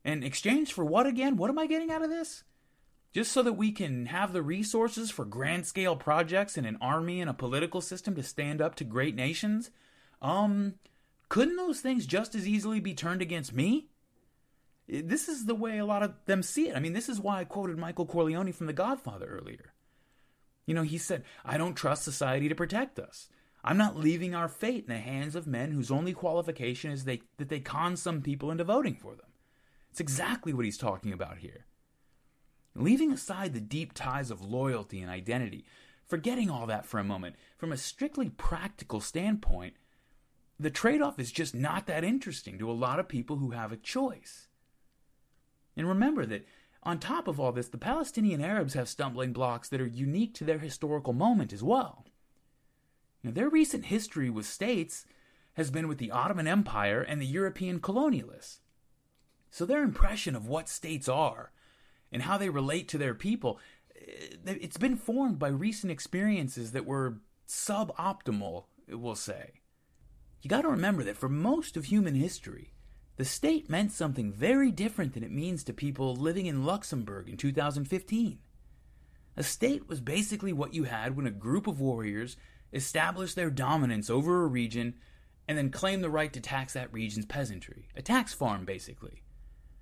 In 0.04 0.22
exchange 0.22 0.72
for 0.72 0.84
what 0.84 1.06
again? 1.06 1.36
What 1.36 1.50
am 1.50 1.58
I 1.58 1.66
getting 1.66 1.90
out 1.90 2.02
of 2.02 2.10
this? 2.10 2.44
Just 3.12 3.32
so 3.32 3.42
that 3.42 3.52
we 3.52 3.70
can 3.70 4.06
have 4.06 4.32
the 4.32 4.42
resources 4.42 5.10
for 5.10 5.24
grand 5.24 5.66
scale 5.66 5.96
projects 5.96 6.58
and 6.58 6.66
an 6.66 6.76
army 6.80 7.20
and 7.20 7.30
a 7.30 7.34
political 7.34 7.80
system 7.80 8.14
to 8.16 8.22
stand 8.22 8.60
up 8.60 8.74
to 8.76 8.84
great 8.84 9.14
nations? 9.14 9.70
Um, 10.20 10.74
couldn't 11.28 11.56
those 11.56 11.80
things 11.80 12.06
just 12.06 12.34
as 12.34 12.46
easily 12.46 12.80
be 12.80 12.92
turned 12.92 13.22
against 13.22 13.54
me? 13.54 13.88
This 14.86 15.28
is 15.28 15.46
the 15.46 15.54
way 15.54 15.78
a 15.78 15.86
lot 15.86 16.02
of 16.02 16.14
them 16.26 16.42
see 16.42 16.68
it. 16.68 16.76
I 16.76 16.80
mean, 16.80 16.92
this 16.92 17.08
is 17.08 17.20
why 17.20 17.40
I 17.40 17.44
quoted 17.44 17.78
Michael 17.78 18.06
Corleone 18.06 18.52
from 18.52 18.66
The 18.66 18.72
Godfather 18.72 19.26
earlier. 19.26 19.72
You 20.66 20.74
know, 20.74 20.82
he 20.82 20.98
said, 20.98 21.24
I 21.44 21.56
don't 21.56 21.74
trust 21.74 22.02
society 22.02 22.48
to 22.48 22.54
protect 22.54 22.98
us. 22.98 23.28
I'm 23.62 23.78
not 23.78 23.96
leaving 23.96 24.34
our 24.34 24.48
fate 24.48 24.84
in 24.86 24.94
the 24.94 25.00
hands 25.00 25.34
of 25.34 25.46
men 25.46 25.72
whose 25.72 25.90
only 25.90 26.12
qualification 26.12 26.90
is 26.90 27.04
they, 27.04 27.22
that 27.38 27.48
they 27.48 27.60
con 27.60 27.96
some 27.96 28.20
people 28.20 28.50
into 28.50 28.64
voting 28.64 28.94
for 28.94 29.14
them. 29.14 29.26
It's 29.90 30.00
exactly 30.00 30.52
what 30.52 30.66
he's 30.66 30.76
talking 30.76 31.12
about 31.12 31.38
here. 31.38 31.64
Leaving 32.74 33.12
aside 33.12 33.54
the 33.54 33.60
deep 33.60 33.94
ties 33.94 34.30
of 34.30 34.44
loyalty 34.44 35.00
and 35.00 35.10
identity, 35.10 35.64
forgetting 36.06 36.50
all 36.50 36.66
that 36.66 36.84
for 36.84 36.98
a 36.98 37.04
moment, 37.04 37.36
from 37.56 37.72
a 37.72 37.76
strictly 37.76 38.28
practical 38.28 39.00
standpoint, 39.00 39.74
the 40.58 40.70
trade 40.70 41.00
off 41.00 41.18
is 41.18 41.32
just 41.32 41.54
not 41.54 41.86
that 41.86 42.04
interesting 42.04 42.58
to 42.58 42.70
a 42.70 42.72
lot 42.72 42.98
of 42.98 43.08
people 43.08 43.36
who 43.36 43.50
have 43.50 43.72
a 43.72 43.76
choice. 43.76 44.48
And 45.76 45.88
remember 45.88 46.24
that 46.26 46.46
on 46.82 46.98
top 46.98 47.26
of 47.26 47.40
all 47.40 47.52
this, 47.52 47.68
the 47.68 47.78
Palestinian 47.78 48.40
Arabs 48.40 48.74
have 48.74 48.88
stumbling 48.88 49.32
blocks 49.32 49.68
that 49.68 49.80
are 49.80 49.86
unique 49.86 50.34
to 50.34 50.44
their 50.44 50.58
historical 50.58 51.12
moment 51.12 51.52
as 51.52 51.62
well. 51.62 52.04
Now, 53.22 53.30
their 53.30 53.48
recent 53.48 53.86
history 53.86 54.28
with 54.28 54.46
states 54.46 55.06
has 55.54 55.70
been 55.70 55.88
with 55.88 55.98
the 55.98 56.10
Ottoman 56.10 56.46
Empire 56.46 57.00
and 57.00 57.20
the 57.20 57.26
European 57.26 57.80
colonialists. 57.80 58.58
So 59.50 59.64
their 59.64 59.82
impression 59.82 60.36
of 60.36 60.46
what 60.46 60.68
states 60.68 61.08
are 61.08 61.52
and 62.12 62.22
how 62.22 62.36
they 62.36 62.50
relate 62.50 62.86
to 62.88 62.98
their 62.98 63.14
people, 63.14 63.58
eh, 63.96 64.36
it's 64.44 64.76
been 64.76 64.96
formed 64.96 65.38
by 65.38 65.48
recent 65.48 65.90
experiences 65.90 66.72
that 66.72 66.84
were 66.84 67.20
suboptimal, 67.48 68.64
we'll 68.88 69.14
say. 69.14 69.52
You 70.42 70.50
got 70.50 70.62
to 70.62 70.68
remember 70.68 71.02
that 71.04 71.16
for 71.16 71.28
most 71.28 71.76
of 71.76 71.86
human 71.86 72.14
history, 72.14 72.73
the 73.16 73.24
state 73.24 73.70
meant 73.70 73.92
something 73.92 74.32
very 74.32 74.70
different 74.72 75.14
than 75.14 75.22
it 75.22 75.30
means 75.30 75.62
to 75.64 75.72
people 75.72 76.16
living 76.16 76.46
in 76.46 76.64
Luxembourg 76.64 77.28
in 77.28 77.36
2015. 77.36 78.38
A 79.36 79.42
state 79.42 79.88
was 79.88 80.00
basically 80.00 80.52
what 80.52 80.74
you 80.74 80.84
had 80.84 81.16
when 81.16 81.26
a 81.26 81.30
group 81.30 81.66
of 81.66 81.80
warriors 81.80 82.36
established 82.72 83.36
their 83.36 83.50
dominance 83.50 84.10
over 84.10 84.42
a 84.42 84.48
region 84.48 84.94
and 85.46 85.58
then 85.58 85.70
claimed 85.70 86.02
the 86.02 86.10
right 86.10 86.32
to 86.32 86.40
tax 86.40 86.72
that 86.72 86.92
region's 86.92 87.26
peasantry. 87.26 87.88
A 87.96 88.02
tax 88.02 88.32
farm, 88.32 88.64
basically. 88.64 89.22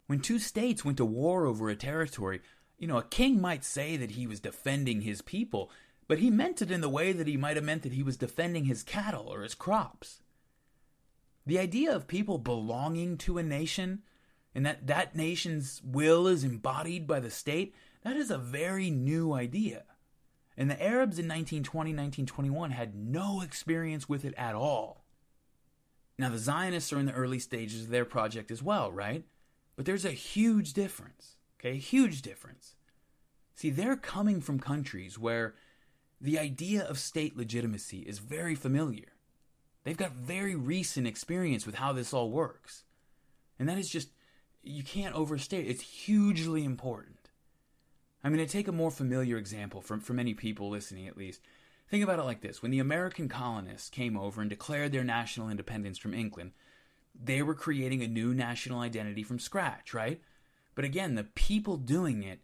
When 0.07 0.21
two 0.21 0.39
states 0.39 0.85
went 0.85 0.99
to 0.99 1.05
war 1.05 1.47
over 1.47 1.69
a 1.69 1.77
territory, 1.77 2.41
you 2.79 2.87
know, 2.87 2.99
a 2.99 3.05
king 3.05 3.41
might 3.41 3.65
say 3.65 3.97
that 3.97 4.13
he 4.13 4.27
was 4.27 4.41
defending 4.41 5.03
his 5.03 5.23
people, 5.23 5.71
but 6.09 6.19
he 6.19 6.31
meant 6.31 6.61
it 6.61 6.71
in 6.71 6.81
the 6.81 6.89
way 6.89 7.13
that 7.13 7.29
he 7.29 7.37
might 7.37 7.57
have 7.57 7.65
meant 7.65 7.83
that 7.83 7.93
he 7.93 8.03
was 8.03 8.17
defending 8.17 8.65
his 8.65 8.83
cattle 8.83 9.33
or 9.33 9.43
his 9.43 9.55
crops. 9.55 10.22
The 11.47 11.59
idea 11.59 11.95
of 11.95 12.07
people 12.07 12.39
belonging 12.39 13.19
to 13.19 13.39
a 13.39 13.43
nation 13.43 14.03
and 14.55 14.67
that 14.67 14.87
that 14.87 15.17
nation's 15.17 15.81
will 15.85 16.27
is 16.27 16.45
embodied 16.45 17.07
by 17.07 17.21
the 17.21 17.31
state, 17.31 17.75
that 18.03 18.17
is 18.17 18.31
a 18.31 18.39
very 18.39 18.91
new 18.91 19.33
idea. 19.33 19.85
And 20.57 20.71
the 20.71 20.83
Arabs 20.83 21.19
in 21.19 21.27
1920, 21.27 21.91
1921 21.91 22.71
had 22.73 22.95
no 22.95 23.41
experience 23.41 24.09
with 24.09 24.25
it 24.25 24.35
at 24.37 24.55
all. 24.55 25.05
Now, 26.19 26.29
the 26.29 26.39
Zionists 26.39 26.93
are 26.93 26.99
in 26.99 27.07
the 27.07 27.15
early 27.15 27.39
stages 27.39 27.85
of 27.85 27.89
their 27.89 28.05
project 28.05 28.51
as 28.51 28.63
well, 28.63 28.93
right? 28.93 29.25
But 29.77 29.87
there's 29.87 30.05
a 30.05 30.11
huge 30.11 30.75
difference, 30.75 31.37
okay? 31.59 31.79
Huge 31.79 32.21
difference. 32.21 32.77
See, 33.55 33.71
they're 33.71 33.97
coming 33.97 34.41
from 34.41 34.61
countries 34.61 35.19
where 35.19 35.55
the 36.21 36.39
idea 36.39 36.85
of 36.85 36.99
state 36.99 37.37
legitimacy 37.37 38.01
is 38.01 38.19
very 38.19 38.55
familiar. 38.55 39.12
They've 39.85 39.97
got 39.97 40.13
very 40.13 40.55
recent 40.55 41.07
experience 41.07 41.67
with 41.67 41.77
how 41.77 41.93
this 41.93 42.13
all 42.13 42.31
works. 42.31 42.85
And 43.59 43.69
that 43.69 43.79
is 43.79 43.89
just, 43.89 44.11
you 44.63 44.83
can't 44.83 45.15
overstate. 45.15 45.67
It's 45.67 45.83
hugely 45.83 46.65
important. 46.65 47.31
I 48.25 48.29
mean, 48.29 48.39
to 48.39 48.47
take 48.47 48.69
a 48.69 48.73
more 48.73 48.91
familiar 48.91 49.37
example 49.37 49.81
from, 49.81 50.01
for 50.01 50.13
many 50.13 50.35
people 50.35 50.71
listening 50.71 51.09
at 51.09 51.17
least, 51.17 51.41
think 51.91 52.05
about 52.05 52.21
it 52.21 52.25
like 52.25 52.41
this. 52.41 52.63
When 52.63 52.71
the 52.71 52.79
American 52.79 53.29
colonists 53.29 53.89
came 53.89 54.17
over 54.17 54.41
and 54.41 54.49
declared 54.49 54.93
their 54.93 55.05
national 55.05 55.51
independence 55.51 55.99
from 55.99 56.15
England, 56.15 56.53
they 57.21 57.43
were 57.43 57.55
creating 57.55 58.03
a 58.03 58.09
new 58.09 58.33
national 58.33 58.81
identity 58.81 59.23
from 59.23 59.39
scratch, 59.39 59.93
right? 59.93 60.21
But 60.75 60.85
again, 60.85 61.17
the 61.17 61.25
people 61.25 61.77
doing 61.77 62.23
it, 62.23 62.41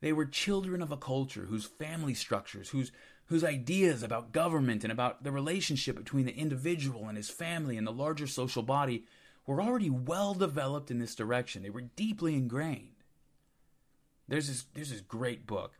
they 0.00 0.12
were 0.12 0.26
children 0.26 0.82
of 0.82 0.90
a 0.90 0.96
culture 0.96 1.46
whose 1.46 1.64
family 1.64 2.14
structures, 2.14 2.70
whose 2.70 2.92
whose 3.30 3.44
ideas 3.44 4.02
about 4.02 4.32
government 4.32 4.82
and 4.82 4.92
about 4.92 5.22
the 5.22 5.30
relationship 5.30 5.94
between 5.96 6.26
the 6.26 6.36
individual 6.36 7.06
and 7.06 7.16
his 7.16 7.30
family 7.30 7.76
and 7.76 7.86
the 7.86 7.92
larger 7.92 8.26
social 8.26 8.62
body 8.62 9.04
were 9.46 9.62
already 9.62 9.88
well 9.88 10.34
developed 10.34 10.90
in 10.90 10.98
this 10.98 11.14
direction. 11.14 11.62
They 11.62 11.70
were 11.70 11.80
deeply 11.80 12.34
ingrained. 12.34 13.04
There's 14.26 14.48
this, 14.48 14.64
there's 14.74 14.90
this 14.90 15.00
great 15.00 15.46
book. 15.46 15.78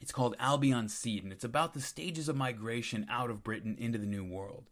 It's 0.00 0.12
called 0.12 0.34
Albion's 0.40 0.94
Seed, 0.94 1.22
and 1.22 1.30
it's 1.32 1.44
about 1.44 1.74
the 1.74 1.80
stages 1.80 2.26
of 2.26 2.36
migration 2.36 3.06
out 3.10 3.28
of 3.30 3.44
Britain 3.44 3.76
into 3.78 3.98
the 3.98 4.06
New 4.06 4.24
World. 4.24 4.70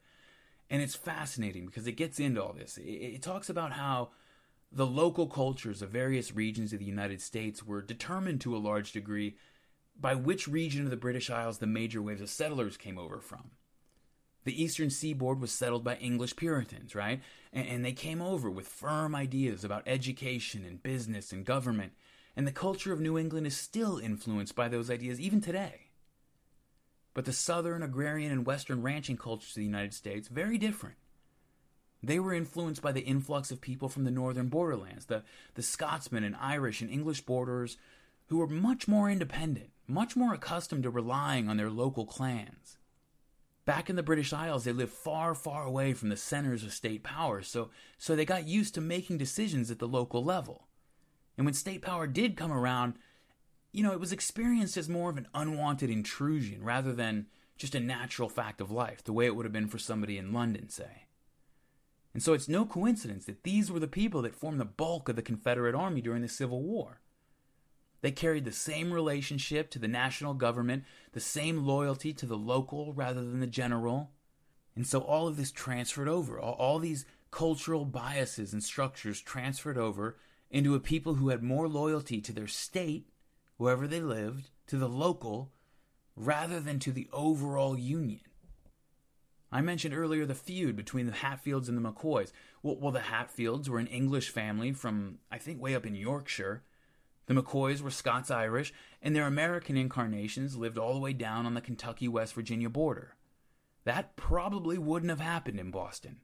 And 0.71 0.81
it's 0.81 0.97
fascinating 0.97 1.67
because 1.67 1.87
it 1.87 1.93
gets 1.93 2.19
into 2.19 2.43
all 2.43 2.55
this. 2.55 2.79
It, 2.79 2.83
it 2.83 3.23
talks 3.23 3.51
about 3.51 3.75
how 3.75 4.09
the 4.73 4.87
local 4.87 5.27
cultures 5.27 5.83
of 5.83 5.91
various 5.91 6.35
regions 6.35 6.73
of 6.73 6.79
the 6.79 6.87
United 6.87 7.21
States 7.21 7.63
were 7.63 7.83
determined 7.83 8.41
to 8.41 8.57
a 8.57 8.59
large 8.59 8.93
degree 8.93 9.37
by 10.01 10.15
which 10.15 10.49
region 10.49 10.85
of 10.85 10.91
the 10.91 10.97
British 10.97 11.31
Isles 11.31 11.59
the 11.59 11.67
major 11.67 12.01
waves 12.01 12.21
of 12.21 12.31
settlers 12.31 12.77
came 12.77 12.99
over 12.99 13.21
from. 13.21 13.51
The 14.45 14.63
eastern 14.63 14.89
seaboard 14.89 15.41
was 15.41 15.53
settled 15.53 15.85
by 15.85 15.97
English 15.97 16.37
Puritans, 16.37 16.95
right? 16.95 17.21
And, 17.53 17.69
and, 17.69 17.85
they 17.85 17.93
came 17.93 18.23
over 18.23 18.51
with 18.51 18.67
firm 18.67 19.15
ideas 19.15 19.65
about 19.65 19.83
education 19.87 20.65
and 20.65 20.83
business 20.83 21.31
and 21.31 21.45
government, 21.45 21.93
and 22.35 22.47
the 22.47 22.53
culture 22.53 22.93
of 22.93 23.01
New 23.01 23.19
England 23.19 23.47
is 23.47 23.57
still 23.57 23.99
influenced 23.99 24.55
by 24.55 24.69
those 24.69 24.91
ideas 24.91 25.21
even 25.21 25.43
today. 25.43 25.89
But 27.13 27.27
the 27.27 27.35
southern 27.35 27.83
agrarian 27.83 28.33
and 28.33 28.47
western 28.47 28.83
ranching 28.83 29.19
cultures 29.19 29.51
of 29.51 29.57
the 29.57 29.65
United 29.65 29.93
States, 29.93 30.29
very 30.29 30.57
different. 30.57 30.97
They 32.03 32.19
were 32.19 32.33
influenced 32.33 32.81
by 32.81 32.93
the 32.93 33.03
influx 33.03 33.51
of 33.51 33.61
people 33.61 33.91
from 33.91 34.05
the 34.05 34.11
northern 34.11 34.49
borderlands, 34.49 35.05
the, 35.05 35.23
the 35.55 35.63
Scotsmen 35.63 36.25
and 36.25 36.35
Irish 36.37 36.81
and 36.81 36.91
English 36.91 37.21
borderers 37.23 37.77
who 38.31 38.39
were 38.39 38.47
much 38.47 38.89
more 38.89 39.11
independent, 39.11 39.71
much 39.91 40.17
more 40.17 40.33
accustomed 40.33 40.85
to 40.85 40.91
relying 40.91 41.49
on 41.49 41.57
their 41.57 41.71
local 41.71 42.07
clans. 42.07 42.79
Back 43.65 43.91
in 43.91 43.97
the 43.97 44.03
British 44.03 44.33
Isles, 44.33 44.65
they 44.65 44.73
lived 44.73 44.93
far, 44.93 45.35
far 45.35 45.65
away 45.65 45.93
from 45.93 46.09
the 46.09 46.17
centers 46.17 46.65
of 46.65 46.73
state 46.73 47.03
power, 47.03 47.43
so, 47.43 47.71
so 47.99 48.17
they 48.17 48.25
got 48.25 48.49
used 48.49 48.75
to 48.75 48.81
making 48.81 49.19
decisions 49.19 49.71
at 49.71 49.79
the 49.79 49.87
local 49.87 50.25
level. 50.25 50.69
And 51.37 51.45
when 51.45 51.55
state 51.55 51.83
power 51.83 52.07
did 52.07 52.37
come 52.37 52.53
around, 52.53 52.95
you 53.73 53.83
know, 53.83 53.93
it 53.93 54.01
was 54.01 54.13
experienced 54.13 54.77
as 54.77 54.89
more 54.89 55.11
of 55.11 55.19
an 55.19 55.29
unwanted 55.35 55.91
intrusion 55.91 56.65
rather 56.65 56.93
than 56.93 57.27
just 57.57 57.75
a 57.75 57.81
natural 57.81 58.29
fact 58.29 58.61
of 58.61 58.71
life, 58.71 59.05
the 59.05 59.13
way 59.13 59.27
it 59.27 59.37
would 59.37 59.45
have 59.45 59.53
been 59.53 59.69
for 59.69 59.79
somebody 59.79 60.19
in 60.19 60.33
London, 60.33 60.69
say. 60.69 61.07
And 62.13 62.23
so 62.23 62.33
it's 62.33 62.49
no 62.49 62.65
coincidence 62.65 63.27
that 63.27 63.45
these 63.45 63.71
were 63.71 63.79
the 63.79 63.87
people 63.87 64.23
that 64.23 64.35
formed 64.35 64.59
the 64.59 64.65
bulk 64.65 65.09
of 65.09 65.17
the 65.17 65.23
Confederate 65.23 65.75
Army 65.75 66.01
during 66.01 66.23
the 66.23 66.29
Civil 66.29 66.63
War. 66.63 67.01
They 68.03 68.11
carried 68.11 68.45
the 68.45 68.53
same 68.53 68.93
relationship 68.93 69.71
to 69.71 69.79
the 69.79 69.89
national 69.89 70.35
government, 70.35 70.85
the 71.13 71.21
same 71.21 71.65
loyalty 71.65 72.13
to 72.15 72.27
the 72.27 72.37
local 72.37 72.93
rather 72.93 73.21
than 73.21 73.41
the 73.41 73.47
general. 73.47 74.11
And 74.75 74.87
so 74.87 75.01
all 75.01 75.29
of 75.29 75.37
this 75.37 75.51
transferred 75.51 76.09
over. 76.09 76.41
All, 76.41 76.55
all 76.55 76.79
these 76.79 77.05
cultural 77.31 77.85
biases 77.85 78.53
and 78.53 78.63
structures 78.63 79.21
transferred 79.21 79.79
over 79.79 80.17
into 80.51 80.75
a 80.75 80.81
people 80.81 81.15
who 81.15 81.29
had 81.29 81.43
more 81.43 81.69
loyalty 81.69 82.21
to 82.21 82.33
their 82.33 82.49
state, 82.49 83.09
wherever 83.57 83.87
they 83.87 84.01
lived, 84.01 84.51
to 84.67 84.77
the 84.77 84.89
local, 84.89 85.53
rather 86.17 86.61
than 86.61 86.79
to 86.81 86.93
the 86.93 87.09
overall 87.13 87.79
Union. 87.79 88.21
I 89.53 89.61
mentioned 89.61 89.95
earlier 89.95 90.27
the 90.27 90.35
feud 90.35 90.77
between 90.77 91.07
the 91.07 91.13
Hatfields 91.13 91.69
and 91.69 91.77
the 91.77 91.83
McCoys. 91.83 92.33
Well, 92.63 92.77
well, 92.77 92.93
the 92.93 93.01
Hatfields 93.01 93.69
were 93.69 93.79
an 93.79 93.89
English 93.89 94.31
family 94.31 94.73
from, 94.73 95.19
I 95.31 95.39
think, 95.39 95.61
way 95.61 95.75
up 95.75 95.87
in 95.87 95.95
Yorkshire. 95.95 96.63
The 97.31 97.41
McCoys 97.41 97.81
were 97.81 97.93
Scots 97.93 98.29
Irish, 98.29 98.75
and 99.01 99.15
their 99.15 99.29
American 99.29 99.77
incarnations 99.77 100.57
lived 100.57 100.77
all 100.77 100.95
the 100.95 100.99
way 100.99 101.13
down 101.13 101.47
on 101.47 101.55
the 101.55 101.61
Kentucky 101.61 102.09
West 102.09 102.35
Virginia 102.35 102.69
border. 102.69 103.15
That 103.85 104.17
probably 104.17 104.79
wouldn't 104.79 105.11
have 105.11 105.21
happened 105.21 105.61
in 105.61 105.71
Boston. 105.71 106.23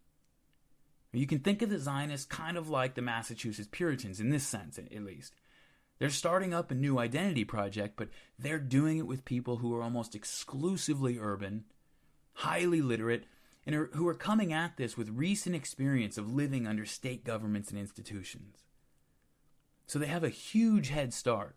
You 1.13 1.29
can 1.29 1.39
think 1.39 1.63
of 1.63 1.71
the 1.71 1.79
Zionists 1.79 2.27
kind 2.27 2.57
of 2.57 2.69
like 2.69 2.97
the 2.97 3.03
Massachusetts 3.03 3.69
Puritans 3.71 4.19
in 4.19 4.31
this 4.31 4.45
sense, 4.45 4.79
at 4.79 5.05
least. 5.05 5.37
They're 6.01 6.11
starting 6.11 6.53
up 6.53 6.73
a 6.73 6.75
new 6.75 6.99
identity 6.99 7.45
project, 7.45 7.95
but 7.97 8.09
they're 8.37 8.59
doing 8.59 8.99
it 8.99 9.07
with 9.07 9.25
people 9.25 9.59
who 9.59 9.73
are 9.77 9.85
almost 9.85 10.17
exclusively 10.17 11.21
urban 11.21 11.67
highly 12.33 12.83
literate, 12.83 13.27
and 13.65 13.77
are, 13.77 13.91
who 13.93 14.09
are 14.09 14.15
coming 14.15 14.53
at 14.53 14.77
this 14.77 14.97
with 14.97 15.09
recent 15.11 15.55
experience 15.55 16.19
of 16.19 16.33
living 16.33 16.67
under 16.67 16.85
state 16.85 17.23
governments 17.23 17.71
and 17.71 17.79
institutions. 17.79 18.66
So 19.87 19.99
they 19.99 20.07
have 20.07 20.25
a 20.25 20.29
huge 20.29 20.89
head 20.89 21.15
start. 21.15 21.57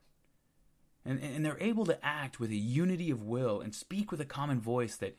And, 1.05 1.19
and 1.21 1.45
they're 1.45 1.57
able 1.59 1.85
to 1.85 2.05
act 2.05 2.39
with 2.39 2.51
a 2.51 2.55
unity 2.55 3.09
of 3.09 3.23
will 3.23 3.61
and 3.61 3.73
speak 3.73 4.11
with 4.11 4.21
a 4.21 4.25
common 4.25 4.59
voice 4.59 4.95
that, 4.97 5.17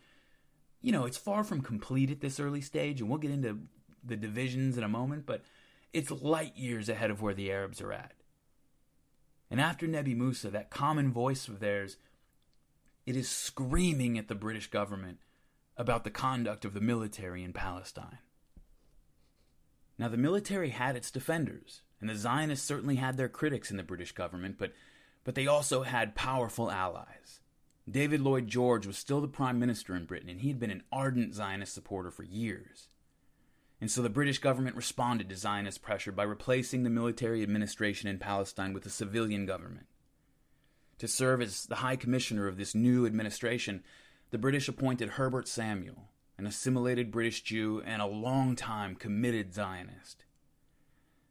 you 0.81 0.93
know, 0.93 1.05
it's 1.05 1.17
far 1.17 1.43
from 1.43 1.63
complete 1.63 2.11
at 2.11 2.21
this 2.21 2.39
early 2.39 2.61
stage, 2.61 3.01
and 3.01 3.09
we'll 3.09 3.19
get 3.19 3.31
into 3.31 3.59
the 4.05 4.17
divisions 4.17 4.79
in 4.79 4.85
a 4.85 4.89
moment, 4.89 5.27
but 5.27 5.43
it's 5.93 6.11
light 6.11 6.57
years 6.57 6.89
ahead 6.89 7.11
of 7.11 7.21
where 7.21 7.35
the 7.35 7.51
Arabs 7.51 7.81
are 7.81 7.93
at. 7.93 8.13
And 9.51 9.61
after 9.61 9.87
Nebi 9.87 10.15
Musa, 10.15 10.51
that 10.51 10.71
common 10.71 11.13
voice 11.13 11.49
of 11.49 11.59
theirs, 11.59 11.97
it 13.05 13.17
is 13.17 13.29
screaming 13.29 14.17
at 14.17 14.29
the 14.29 14.35
British 14.35 14.71
government 14.71 15.19
about 15.77 16.05
the 16.05 16.11
conduct 16.11 16.65
of 16.65 16.75
the 16.75 16.81
military 16.81 17.43
in 17.43 17.53
Palestine. 17.53 18.19
Now, 19.99 20.09
the 20.09 20.17
military 20.17 20.71
had 20.71 20.95
its 20.95 21.11
defenders, 21.11 21.83
and 22.01 22.09
the 22.09 22.17
Zionists 22.17 22.67
certainly 22.67 22.97
had 22.97 23.17
their 23.17 23.29
critics 23.29 23.71
in 23.71 23.77
the 23.77 23.83
British 23.83 24.13
government, 24.13 24.57
but, 24.59 24.73
but 25.25 25.35
they 25.35 25.47
also 25.47 25.83
had 25.83 26.15
powerful 26.15 26.71
allies. 26.71 27.41
David 27.91 28.21
Lloyd 28.21 28.47
George 28.47 28.87
was 28.87 28.97
still 28.97 29.21
the 29.21 29.29
prime 29.29 29.59
minister 29.59 29.95
in 29.97 30.05
Britain, 30.05 30.29
and 30.29 30.41
he 30.41 30.49
had 30.49 30.61
been 30.61 30.71
an 30.71 30.85
ardent 30.93 31.35
Zionist 31.35 31.75
supporter 31.75 32.11
for 32.11 32.23
years. 32.23 32.89
And 33.81 33.91
so 33.91 34.03
the 34.03 34.11
British 34.11 34.39
government 34.39 34.77
responded 34.77 35.29
to 35.29 35.37
Zionist 35.37 35.83
pressure 35.83 36.13
by 36.13 36.23
replacing 36.23 36.83
the 36.83 36.91
military 36.91 37.43
administration 37.43 38.09
in 38.09 38.19
Palestine 38.19 38.73
with 38.73 38.85
a 38.87 38.91
civilian 38.91 39.47
government. 39.47 39.87
To 40.99 41.09
serve 41.09 41.41
as 41.41 41.65
the 41.65 41.77
High 41.77 41.97
Commissioner 41.97 42.47
of 42.47 42.59
this 42.59 42.75
new 42.75 43.07
administration, 43.07 43.83
the 44.31 44.39
British 44.39 44.69
appointed 44.69 45.11
Herbert 45.11 45.49
Samuel, 45.49 46.11
an 46.37 46.47
assimilated 46.47 47.11
British 47.11 47.43
Jew 47.43 47.83
and 47.85 48.03
a 48.03 48.07
long-time 48.07 48.95
committed 48.97 49.55
Zionist. 49.55 50.25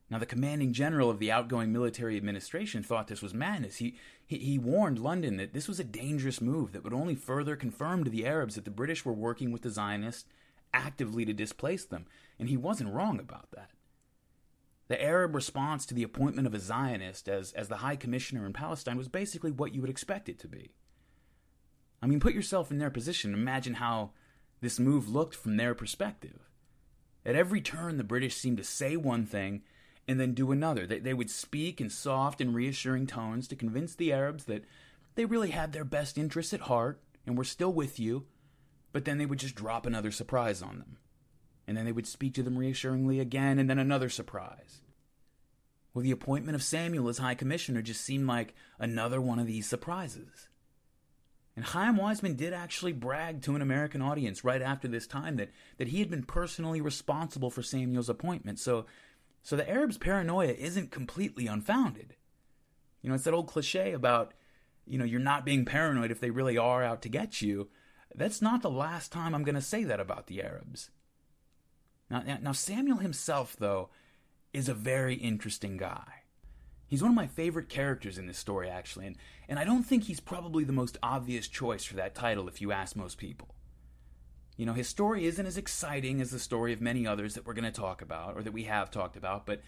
Now, 0.09 0.17
the 0.17 0.25
commanding 0.25 0.73
general 0.73 1.09
of 1.09 1.19
the 1.19 1.31
outgoing 1.31 1.71
military 1.71 2.17
administration 2.17 2.81
thought 2.81 3.07
this 3.07 3.21
was 3.21 3.33
madness. 3.33 3.77
He, 3.77 3.95
he, 4.25 4.37
he, 4.39 4.57
warned 4.57 4.97
London 4.97 5.37
that 5.37 5.53
this 5.53 5.67
was 5.67 5.79
a 5.79 5.83
dangerous 5.83 6.41
move 6.41 6.71
that 6.71 6.83
would 6.83 6.93
only 6.93 7.13
further 7.13 7.55
confirm 7.55 8.03
to 8.03 8.09
the 8.09 8.25
Arabs 8.25 8.55
that 8.55 8.65
the 8.65 8.71
British 8.71 9.05
were 9.05 9.13
working 9.13 9.51
with 9.51 9.61
the 9.61 9.69
Zionists 9.69 10.25
actively 10.73 11.25
to 11.25 11.33
displace 11.33 11.85
them, 11.85 12.07
and 12.39 12.49
he 12.49 12.57
wasn't 12.57 12.91
wrong 12.91 13.19
about 13.19 13.51
that. 13.51 13.69
The 14.87 15.01
Arab 15.01 15.35
response 15.35 15.85
to 15.85 15.93
the 15.93 16.03
appointment 16.03 16.47
of 16.47 16.55
a 16.55 16.59
Zionist 16.59 17.29
as, 17.29 17.51
as 17.53 17.67
the 17.67 17.77
High 17.77 17.95
Commissioner 17.95 18.47
in 18.47 18.53
Palestine 18.53 18.97
was 18.97 19.07
basically 19.07 19.51
what 19.51 19.75
you 19.75 19.81
would 19.81 19.89
expect 19.89 20.27
it 20.27 20.39
to 20.39 20.47
be. 20.47 20.71
I 22.01 22.07
mean, 22.07 22.19
put 22.19 22.33
yourself 22.33 22.71
in 22.71 22.79
their 22.79 22.89
position. 22.89 23.33
Imagine 23.35 23.75
how 23.75 24.11
this 24.61 24.79
move 24.79 25.07
looked 25.07 25.35
from 25.35 25.57
their 25.57 25.75
perspective. 25.75 26.49
At 27.23 27.35
every 27.35 27.61
turn, 27.61 27.97
the 27.97 28.03
British 28.03 28.35
seemed 28.35 28.57
to 28.57 28.63
say 28.63 28.95
one 28.95 29.27
thing 29.27 29.61
and 30.09 30.19
then 30.19 30.33
do 30.33 30.51
another. 30.51 30.87
They, 30.87 30.97
they 30.97 31.13
would 31.13 31.29
speak 31.29 31.79
in 31.79 31.91
soft 31.91 32.41
and 32.41 32.55
reassuring 32.55 33.05
tones 33.05 33.47
to 33.47 33.55
convince 33.55 33.93
the 33.93 34.11
Arabs 34.11 34.45
that 34.45 34.65
they 35.13 35.25
really 35.25 35.51
had 35.51 35.71
their 35.71 35.83
best 35.83 36.17
interests 36.17 36.51
at 36.51 36.61
heart 36.61 36.99
and 37.27 37.37
were 37.37 37.43
still 37.43 37.71
with 37.71 37.99
you, 37.99 38.25
but 38.91 39.05
then 39.05 39.19
they 39.19 39.27
would 39.27 39.37
just 39.37 39.53
drop 39.53 39.85
another 39.85 40.09
surprise 40.09 40.63
on 40.63 40.79
them. 40.79 40.97
And 41.67 41.77
then 41.77 41.85
they 41.85 41.91
would 41.91 42.07
speak 42.07 42.33
to 42.33 42.43
them 42.43 42.57
reassuringly 42.57 43.19
again, 43.19 43.59
and 43.59 43.69
then 43.69 43.77
another 43.77 44.09
surprise. 44.09 44.81
Well, 45.93 46.01
the 46.01 46.09
appointment 46.09 46.55
of 46.55 46.63
Samuel 46.63 47.07
as 47.09 47.19
High 47.19 47.35
Commissioner 47.35 47.83
just 47.83 48.01
seemed 48.01 48.25
like 48.25 48.55
another 48.79 49.21
one 49.21 49.37
of 49.37 49.45
these 49.45 49.69
surprises. 49.69 50.49
And 51.55 51.65
Chaim 51.65 51.97
Weizmann 51.97 52.35
did 52.35 52.53
actually 52.53 52.93
brag 52.93 53.43
to 53.43 53.55
an 53.55 53.61
American 53.61 54.01
audience 54.01 54.43
right 54.43 54.61
after 54.61 54.87
this 54.87 55.05
time 55.05 55.35
that, 55.35 55.51
that 55.77 55.89
he 55.89 55.99
had 55.99 56.09
been 56.09 56.23
personally 56.23 56.81
responsible 56.81 57.51
for 57.51 57.61
Samuel's 57.61 58.09
appointment. 58.09 58.57
So, 58.57 58.87
so 59.41 59.55
the 59.55 59.69
Arabs' 59.69 59.97
paranoia 59.97 60.53
isn't 60.53 60.91
completely 60.91 61.47
unfounded. 61.47 62.15
You 63.01 63.09
know, 63.09 63.15
it's 63.15 63.23
that 63.23 63.33
old 63.33 63.47
cliche 63.47 63.93
about, 63.93 64.33
you 64.85 64.97
know, 64.97 65.05
you're 65.05 65.19
not 65.19 65.45
being 65.45 65.65
paranoid 65.65 66.11
if 66.11 66.19
they 66.19 66.29
really 66.29 66.57
are 66.57 66.83
out 66.83 67.01
to 67.03 67.09
get 67.09 67.41
you. 67.41 67.69
That's 68.13 68.41
not 68.41 68.61
the 68.61 68.69
last 68.69 69.11
time 69.11 69.33
I'm 69.33 69.43
going 69.43 69.55
to 69.55 69.61
say 69.61 69.83
that 69.83 69.99
about 69.99 70.27
the 70.27 70.41
Arabs. 70.41 70.89
Now, 72.09 72.23
now, 72.41 72.51
Samuel 72.53 72.97
himself, 72.97 73.55
though, 73.57 73.89
is 74.51 74.67
a 74.67 74.73
very 74.73 75.13
interesting 75.15 75.77
guy. 75.77 76.23
He's 76.87 77.03
one 77.03 77.11
of 77.11 77.15
my 77.15 77.27
favorite 77.27 77.69
characters 77.69 78.17
in 78.17 78.25
this 78.25 78.39
story, 78.39 78.67
actually, 78.67 79.05
and, 79.05 79.15
and 79.47 79.59
I 79.59 79.63
don't 79.63 79.83
think 79.83 80.05
he's 80.05 80.19
probably 80.19 80.63
the 80.63 80.73
most 80.73 80.97
obvious 81.03 81.47
choice 81.47 81.85
for 81.85 81.95
that 81.97 82.15
title 82.15 82.47
if 82.47 82.61
you 82.61 82.71
ask 82.71 82.95
most 82.95 83.19
people. 83.19 83.53
You 84.59 84.65
know, 84.65 84.73
his 84.73 84.89
story 84.89 85.25
isn't 85.25 85.45
as 85.45 85.57
exciting 85.57 86.19
as 86.19 86.31
the 86.31 86.37
story 86.37 86.73
of 86.73 86.81
many 86.81 87.07
others 87.07 87.35
that 87.35 87.45
we're 87.45 87.53
going 87.53 87.63
to 87.63 87.71
talk 87.71 88.01
about, 88.01 88.35
or 88.35 88.43
that 88.43 88.51
we 88.51 88.63
have 88.63 88.91
talked 88.91 89.15
about, 89.15 89.45
but 89.45 89.61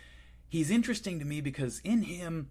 he's 0.49 0.69
interesting 0.69 1.17
to 1.19 1.23
me 1.23 1.39
because 1.39 1.79
in 1.85 2.01
him, 2.01 2.49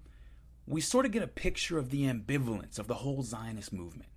we 0.67 0.81
sort 0.81 1.05
of 1.05 1.13
get 1.13 1.23
a 1.23 1.27
picture 1.27 1.77
of 1.77 1.91
the 1.91 2.05
ambivalence 2.05 2.79
of 2.79 2.87
the 2.87 2.95
whole 2.95 3.23
Zionist 3.23 3.75
movement. 3.75 4.09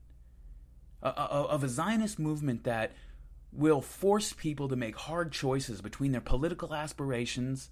of 1.01 1.65
a 1.65 1.67
Zionist 1.67 2.17
movement 2.17 2.63
that 2.63 2.93
will 3.51 3.81
force 3.81 4.31
people 4.31 4.69
to 4.69 4.77
make 4.77 4.95
hard 4.95 5.33
choices 5.33 5.81
between 5.81 6.13
their 6.13 6.21
political 6.21 6.73
aspirations 6.73 7.69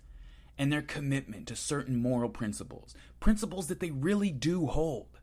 and 0.57 0.69
their 0.69 0.81
commitment 0.81 1.47
to 1.47 1.55
certain 1.55 1.95
moral 1.95 2.29
principles, 2.29 2.93
principles 3.21 3.67
that 3.67 3.79
they 3.79 3.91
really 3.91 4.31
do 4.31 4.67
hold. 4.67 5.20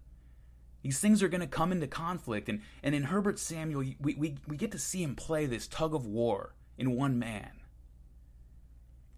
These 0.82 1.00
things 1.00 1.22
are 1.22 1.28
going 1.28 1.40
to 1.40 1.46
come 1.46 1.72
into 1.72 1.86
conflict, 1.86 2.48
and, 2.48 2.60
and 2.82 2.94
in 2.94 3.04
Herbert 3.04 3.38
Samuel, 3.38 3.80
we, 4.00 4.14
we, 4.18 4.36
we 4.46 4.56
get 4.56 4.72
to 4.72 4.78
see 4.78 5.02
him 5.02 5.16
play 5.16 5.46
this 5.46 5.66
tug 5.66 5.94
of 5.94 6.06
war 6.06 6.54
in 6.76 6.96
one 6.96 7.18
man. 7.18 7.50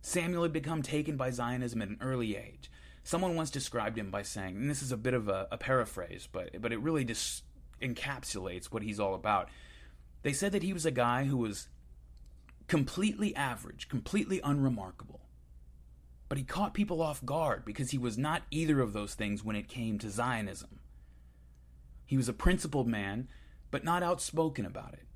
Samuel 0.01 0.45
had 0.45 0.53
become 0.53 0.83
taken 0.83 1.17
by 1.17 1.31
Zionism 1.31 1.83
at 1.83 1.89
an 1.89 1.99
early 2.01 2.37
age. 2.37 2.71
Someone 3.05 3.37
once 3.37 3.51
described 3.51 3.99
him 3.99 4.11
by 4.11 4.23
saying, 4.23 4.57
and 4.57 4.71
this 4.71 4.83
is 4.83 4.93
a 4.93 4.97
bit 4.97 5.15
of 5.15 5.29
a, 5.29 5.49
a 5.51 5.59
paraphrase, 5.59 6.29
but, 6.31 6.61
but 6.61 6.73
it 6.73 6.81
really 6.81 7.05
just 7.05 7.45
encapsulates 7.83 8.67
what 8.67 8.83
he's 8.83 9.01
all 9.01 9.15
about. 9.15 9.49
They 10.23 10.33
said 10.33 10.53
that 10.53 10.63
he 10.63 10.73
was 10.73 10.87
a 10.87 10.91
guy 10.91 11.25
who 11.25 11.37
was 11.37 11.69
completely 12.69 13.37
average, 13.37 13.89
completely 13.89 14.41
unremarkable 14.43 15.21
but 16.31 16.39
he 16.39 16.45
caught 16.45 16.75
people 16.75 17.03
off 17.03 17.27
guard 17.27 17.65
because 17.65 17.91
he 17.91 17.99
was 17.99 18.17
not 18.17 18.45
either 18.53 18.81
of 18.81 18.93
those 18.93 19.15
things 19.15 19.45
when 19.45 19.57
it 19.57 19.69
came 19.69 19.99
to 19.99 20.09
Zionism. 20.09 20.79
He 22.11 22.17
was 22.17 22.29
a 22.29 22.33
principled 22.33 22.89
man, 22.89 23.29
but 23.71 23.85
not 23.85 24.03
outspoken 24.03 24.67
about 24.67 24.95
it, 24.95 25.07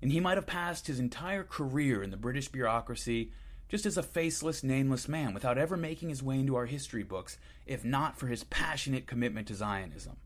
and 0.00 0.10
he 0.10 0.18
might 0.18 0.38
have 0.38 0.46
passed 0.46 0.86
his 0.86 0.98
entire 0.98 1.44
career 1.44 2.02
in 2.02 2.10
the 2.10 2.16
British 2.16 2.48
bureaucracy 2.48 3.32
just 3.68 3.84
as 3.84 3.98
a 3.98 4.02
faceless, 4.02 4.64
nameless 4.64 5.08
man 5.08 5.34
without 5.34 5.58
ever 5.58 5.76
making 5.76 6.08
his 6.08 6.22
way 6.22 6.38
into 6.38 6.56
our 6.56 6.64
history 6.64 7.02
books, 7.02 7.36
if 7.66 7.84
not 7.84 8.18
for 8.18 8.28
his 8.28 8.44
passionate 8.44 9.06
commitment 9.06 9.46
to 9.48 9.54
Zionism. 9.54 10.16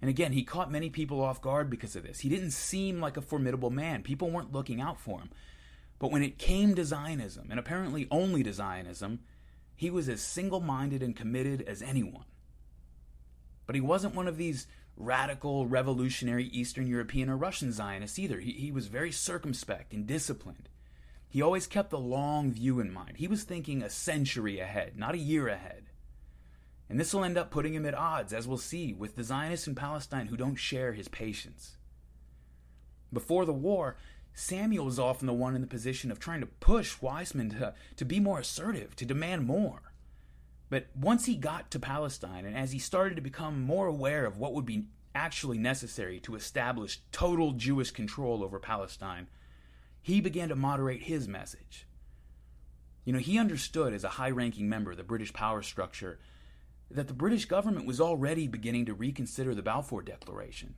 And 0.00 0.08
again, 0.08 0.32
he 0.32 0.42
caught 0.42 0.72
many 0.72 0.88
people 0.88 1.20
off 1.20 1.42
guard 1.42 1.68
because 1.68 1.94
of 1.96 2.02
this. 2.02 2.20
He 2.20 2.30
didn't 2.30 2.52
seem 2.52 2.98
like 2.98 3.18
a 3.18 3.20
formidable 3.20 3.68
man. 3.68 4.02
People 4.02 4.30
weren't 4.30 4.54
looking 4.54 4.80
out 4.80 4.98
for 4.98 5.18
him. 5.18 5.28
But 5.98 6.10
when 6.10 6.22
it 6.22 6.38
came 6.38 6.74
to 6.76 6.84
Zionism, 6.86 7.48
and 7.50 7.60
apparently 7.60 8.08
only 8.10 8.42
to 8.42 8.54
Zionism, 8.54 9.20
he 9.76 9.90
was 9.90 10.08
as 10.08 10.22
single 10.22 10.60
minded 10.60 11.02
and 11.02 11.14
committed 11.14 11.60
as 11.60 11.82
anyone. 11.82 12.24
But 13.66 13.74
he 13.74 13.82
wasn't 13.82 14.14
one 14.14 14.26
of 14.26 14.38
these 14.38 14.66
radical, 15.00 15.66
revolutionary 15.66 16.44
Eastern 16.44 16.86
European 16.86 17.28
or 17.28 17.36
Russian 17.36 17.72
Zionist 17.72 18.18
either. 18.18 18.38
He, 18.38 18.52
he 18.52 18.70
was 18.70 18.86
very 18.86 19.10
circumspect 19.10 19.92
and 19.92 20.06
disciplined. 20.06 20.68
He 21.28 21.42
always 21.42 21.66
kept 21.66 21.90
the 21.90 21.98
long 21.98 22.52
view 22.52 22.80
in 22.80 22.92
mind. 22.92 23.16
He 23.16 23.28
was 23.28 23.44
thinking 23.44 23.82
a 23.82 23.90
century 23.90 24.58
ahead, 24.58 24.96
not 24.96 25.14
a 25.14 25.18
year 25.18 25.48
ahead. 25.48 25.84
And 26.88 26.98
this 26.98 27.14
will 27.14 27.24
end 27.24 27.38
up 27.38 27.50
putting 27.50 27.74
him 27.74 27.86
at 27.86 27.94
odds, 27.94 28.32
as 28.32 28.48
we'll 28.48 28.58
see, 28.58 28.92
with 28.92 29.14
the 29.14 29.22
Zionists 29.22 29.68
in 29.68 29.76
Palestine 29.76 30.26
who 30.26 30.36
don't 30.36 30.56
share 30.56 30.92
his 30.92 31.06
patience. 31.06 31.76
Before 33.12 33.44
the 33.44 33.52
war, 33.52 33.96
Samuel 34.34 34.86
was 34.86 34.98
often 34.98 35.26
the 35.26 35.32
one 35.32 35.54
in 35.54 35.60
the 35.60 35.66
position 35.66 36.10
of 36.10 36.18
trying 36.18 36.40
to 36.40 36.46
push 36.46 36.96
Weizmann 36.98 37.58
to, 37.58 37.74
to 37.96 38.04
be 38.04 38.18
more 38.18 38.40
assertive, 38.40 38.96
to 38.96 39.04
demand 39.04 39.46
more. 39.46 39.89
But 40.70 40.86
once 40.94 41.26
he 41.26 41.34
got 41.34 41.70
to 41.72 41.80
Palestine, 41.80 42.46
and 42.46 42.56
as 42.56 42.72
he 42.72 42.78
started 42.78 43.16
to 43.16 43.20
become 43.20 43.60
more 43.60 43.88
aware 43.88 44.24
of 44.24 44.38
what 44.38 44.54
would 44.54 44.64
be 44.64 44.86
actually 45.14 45.58
necessary 45.58 46.20
to 46.20 46.36
establish 46.36 47.02
total 47.10 47.52
Jewish 47.52 47.90
control 47.90 48.44
over 48.44 48.60
Palestine, 48.60 49.26
he 50.00 50.20
began 50.20 50.48
to 50.48 50.54
moderate 50.54 51.02
his 51.02 51.26
message. 51.26 51.86
You 53.04 53.12
know, 53.12 53.18
he 53.18 53.38
understood 53.38 53.92
as 53.92 54.04
a 54.04 54.10
high 54.10 54.30
ranking 54.30 54.68
member 54.68 54.92
of 54.92 54.96
the 54.96 55.02
British 55.02 55.32
power 55.32 55.62
structure 55.62 56.20
that 56.88 57.08
the 57.08 57.14
British 57.14 57.46
government 57.46 57.86
was 57.86 58.00
already 58.00 58.46
beginning 58.46 58.86
to 58.86 58.94
reconsider 58.94 59.54
the 59.54 59.62
Balfour 59.62 60.02
Declaration. 60.02 60.74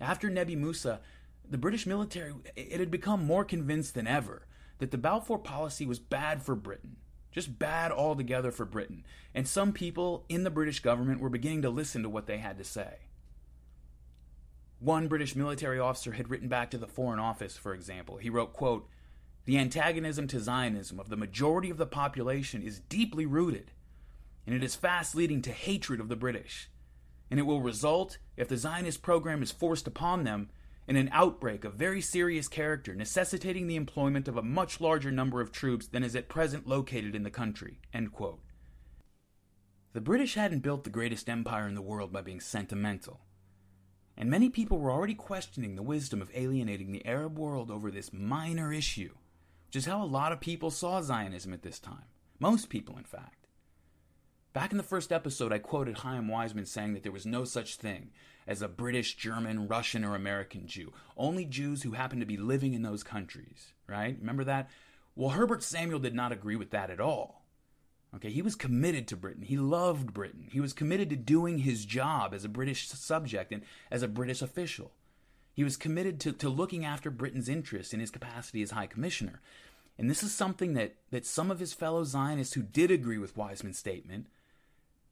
After 0.00 0.28
Nebi 0.28 0.56
Musa, 0.56 1.00
the 1.48 1.58
British 1.58 1.86
military 1.86 2.32
it 2.56 2.80
had 2.80 2.90
become 2.90 3.24
more 3.24 3.44
convinced 3.44 3.94
than 3.94 4.06
ever 4.06 4.46
that 4.78 4.90
the 4.90 4.98
Balfour 4.98 5.38
policy 5.38 5.86
was 5.86 5.98
bad 5.98 6.42
for 6.42 6.54
Britain, 6.54 6.96
just 7.30 7.58
bad 7.58 7.92
altogether 7.92 8.50
for 8.50 8.64
Britain, 8.64 9.04
and 9.34 9.46
some 9.46 9.72
people 9.72 10.24
in 10.28 10.44
the 10.44 10.50
British 10.50 10.80
government 10.80 11.20
were 11.20 11.28
beginning 11.28 11.62
to 11.62 11.70
listen 11.70 12.02
to 12.02 12.08
what 12.08 12.26
they 12.26 12.38
had 12.38 12.58
to 12.58 12.64
say. 12.64 12.96
One 14.78 15.08
British 15.08 15.36
military 15.36 15.78
officer 15.78 16.12
had 16.12 16.30
written 16.30 16.48
back 16.48 16.70
to 16.70 16.78
the 16.78 16.86
Foreign 16.86 17.20
Office, 17.20 17.56
for 17.56 17.74
example. 17.74 18.16
He 18.16 18.30
wrote, 18.30 18.52
quote, 18.52 18.88
"The 19.44 19.58
antagonism 19.58 20.26
to 20.28 20.40
Zionism 20.40 20.98
of 20.98 21.08
the 21.08 21.16
majority 21.16 21.70
of 21.70 21.76
the 21.76 21.86
population 21.86 22.62
is 22.62 22.80
deeply 22.80 23.26
rooted, 23.26 23.72
and 24.46 24.54
it 24.54 24.64
is 24.64 24.74
fast 24.74 25.14
leading 25.14 25.42
to 25.42 25.52
hatred 25.52 26.00
of 26.00 26.08
the 26.08 26.16
British. 26.16 26.70
And 27.30 27.38
it 27.38 27.44
will 27.44 27.60
result, 27.60 28.18
if 28.36 28.48
the 28.48 28.56
Zionist 28.56 29.02
program 29.02 29.42
is 29.42 29.52
forced 29.52 29.86
upon 29.86 30.24
them, 30.24 30.50
in 30.90 30.96
an 30.96 31.08
outbreak 31.12 31.64
of 31.64 31.72
very 31.72 32.02
serious 32.02 32.48
character, 32.48 32.94
necessitating 32.94 33.66
the 33.66 33.76
employment 33.76 34.28
of 34.28 34.36
a 34.36 34.42
much 34.42 34.78
larger 34.78 35.10
number 35.10 35.40
of 35.40 35.50
troops 35.50 35.86
than 35.86 36.04
is 36.04 36.14
at 36.14 36.28
present 36.28 36.66
located 36.66 37.14
in 37.14 37.22
the 37.22 37.30
country." 37.30 37.80
The 39.92 40.00
British 40.02 40.34
hadn't 40.34 40.60
built 40.60 40.84
the 40.84 40.90
greatest 40.90 41.30
empire 41.30 41.66
in 41.66 41.74
the 41.74 41.80
world 41.80 42.12
by 42.12 42.20
being 42.20 42.40
sentimental 42.40 43.22
and 44.20 44.28
many 44.28 44.50
people 44.50 44.78
were 44.78 44.90
already 44.90 45.14
questioning 45.14 45.76
the 45.76 45.82
wisdom 45.82 46.20
of 46.20 46.30
alienating 46.34 46.92
the 46.92 47.06
Arab 47.06 47.38
world 47.38 47.70
over 47.70 47.90
this 47.90 48.12
minor 48.12 48.70
issue, 48.70 49.14
which 49.66 49.76
is 49.76 49.86
how 49.86 50.02
a 50.02 50.04
lot 50.04 50.30
of 50.30 50.40
people 50.40 50.70
saw 50.70 51.00
Zionism 51.00 51.54
at 51.54 51.62
this 51.62 51.78
time. 51.78 52.04
Most 52.38 52.68
people, 52.68 52.98
in 52.98 53.04
fact. 53.04 53.46
Back 54.52 54.72
in 54.72 54.76
the 54.76 54.82
first 54.82 55.10
episode, 55.10 55.54
I 55.54 55.58
quoted 55.58 55.98
Chaim 55.98 56.26
Weizmann 56.26 56.66
saying 56.66 56.92
that 56.92 57.02
there 57.02 57.10
was 57.10 57.24
no 57.24 57.44
such 57.44 57.76
thing 57.76 58.10
as 58.50 58.62
a 58.62 58.68
British, 58.68 59.14
German, 59.14 59.68
Russian, 59.68 60.04
or 60.04 60.16
American 60.16 60.66
Jew. 60.66 60.92
Only 61.16 61.44
Jews 61.44 61.84
who 61.84 61.92
happen 61.92 62.18
to 62.18 62.26
be 62.26 62.36
living 62.36 62.74
in 62.74 62.82
those 62.82 63.04
countries, 63.04 63.74
right? 63.86 64.16
Remember 64.18 64.42
that? 64.42 64.68
Well, 65.14 65.30
Herbert 65.30 65.62
Samuel 65.62 66.00
did 66.00 66.16
not 66.16 66.32
agree 66.32 66.56
with 66.56 66.72
that 66.72 66.90
at 66.90 66.98
all. 66.98 67.44
Okay, 68.12 68.30
he 68.30 68.42
was 68.42 68.56
committed 68.56 69.06
to 69.06 69.16
Britain. 69.16 69.44
He 69.44 69.56
loved 69.56 70.12
Britain. 70.12 70.48
He 70.50 70.58
was 70.58 70.72
committed 70.72 71.10
to 71.10 71.16
doing 71.16 71.58
his 71.58 71.84
job 71.84 72.34
as 72.34 72.44
a 72.44 72.48
British 72.48 72.88
subject 72.88 73.52
and 73.52 73.62
as 73.88 74.02
a 74.02 74.08
British 74.08 74.42
official. 74.42 74.90
He 75.54 75.62
was 75.62 75.76
committed 75.76 76.18
to, 76.20 76.32
to 76.32 76.48
looking 76.48 76.84
after 76.84 77.08
Britain's 77.08 77.48
interests 77.48 77.94
in 77.94 78.00
his 78.00 78.10
capacity 78.10 78.62
as 78.62 78.72
High 78.72 78.88
Commissioner. 78.88 79.40
And 79.96 80.10
this 80.10 80.24
is 80.24 80.34
something 80.34 80.74
that, 80.74 80.96
that 81.12 81.24
some 81.24 81.52
of 81.52 81.60
his 81.60 81.72
fellow 81.72 82.02
Zionists 82.02 82.54
who 82.54 82.62
did 82.62 82.90
agree 82.90 83.18
with 83.18 83.36
Weizmann's 83.36 83.78
statement 83.78 84.26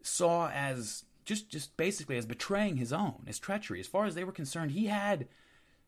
saw 0.03 0.49
as 0.49 1.05
just, 1.29 1.51
just 1.51 1.77
basically 1.77 2.17
as 2.17 2.25
betraying 2.25 2.79
his 2.79 2.91
own, 2.91 3.25
as 3.27 3.39
treachery. 3.39 3.79
As 3.81 3.87
far 3.87 4.07
as 4.07 4.15
they 4.15 4.25
were 4.25 4.33
concerned, 4.33 4.71
he 4.71 4.87
had 4.87 5.29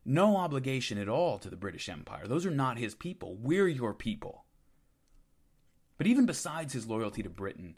no 0.05 0.37
obligation 0.37 0.99
at 0.99 1.09
all 1.09 1.39
to 1.39 1.49
the 1.49 1.55
British 1.55 1.89
Empire. 1.89 2.27
Those 2.27 2.45
are 2.45 2.51
not 2.51 2.77
his 2.77 2.93
people. 2.93 3.35
We're 3.41 3.67
your 3.67 3.95
people. 3.95 4.45
But 5.97 6.05
even 6.05 6.27
besides 6.27 6.73
his 6.73 6.87
loyalty 6.87 7.23
to 7.23 7.29
Britain, 7.29 7.75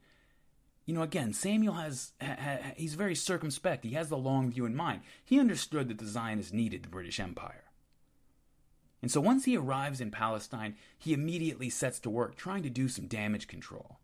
you 0.86 0.94
know, 0.94 1.04
again, 1.04 1.32
Samuel 1.32 1.76
has, 1.76 2.12
ha, 2.22 2.36
ha, 2.38 2.58
he's 2.76 2.96
very 2.96 3.16
circumspect. 3.16 3.86
He 3.86 3.92
has 3.92 4.10
the 4.10 4.18
long 4.18 4.52
view 4.52 4.66
in 4.66 4.76
mind. 4.76 5.02
He 5.24 5.40
understood 5.40 5.88
that 5.88 6.00
the 6.00 6.06
Zionists 6.06 6.52
needed 6.52 6.84
the 6.84 6.90
British 6.90 7.18
Empire. 7.18 7.64
And 9.02 9.10
so 9.10 9.22
once 9.22 9.46
he 9.46 9.56
arrives 9.56 10.02
in 10.02 10.12
Palestine, 10.12 10.76
he 10.98 11.14
immediately 11.14 11.70
sets 11.70 12.00
to 12.02 12.10
work 12.10 12.36
trying 12.36 12.64
to 12.64 12.70
do 12.70 12.90
some 12.90 13.08
damage 13.08 13.48
control, 13.48 14.00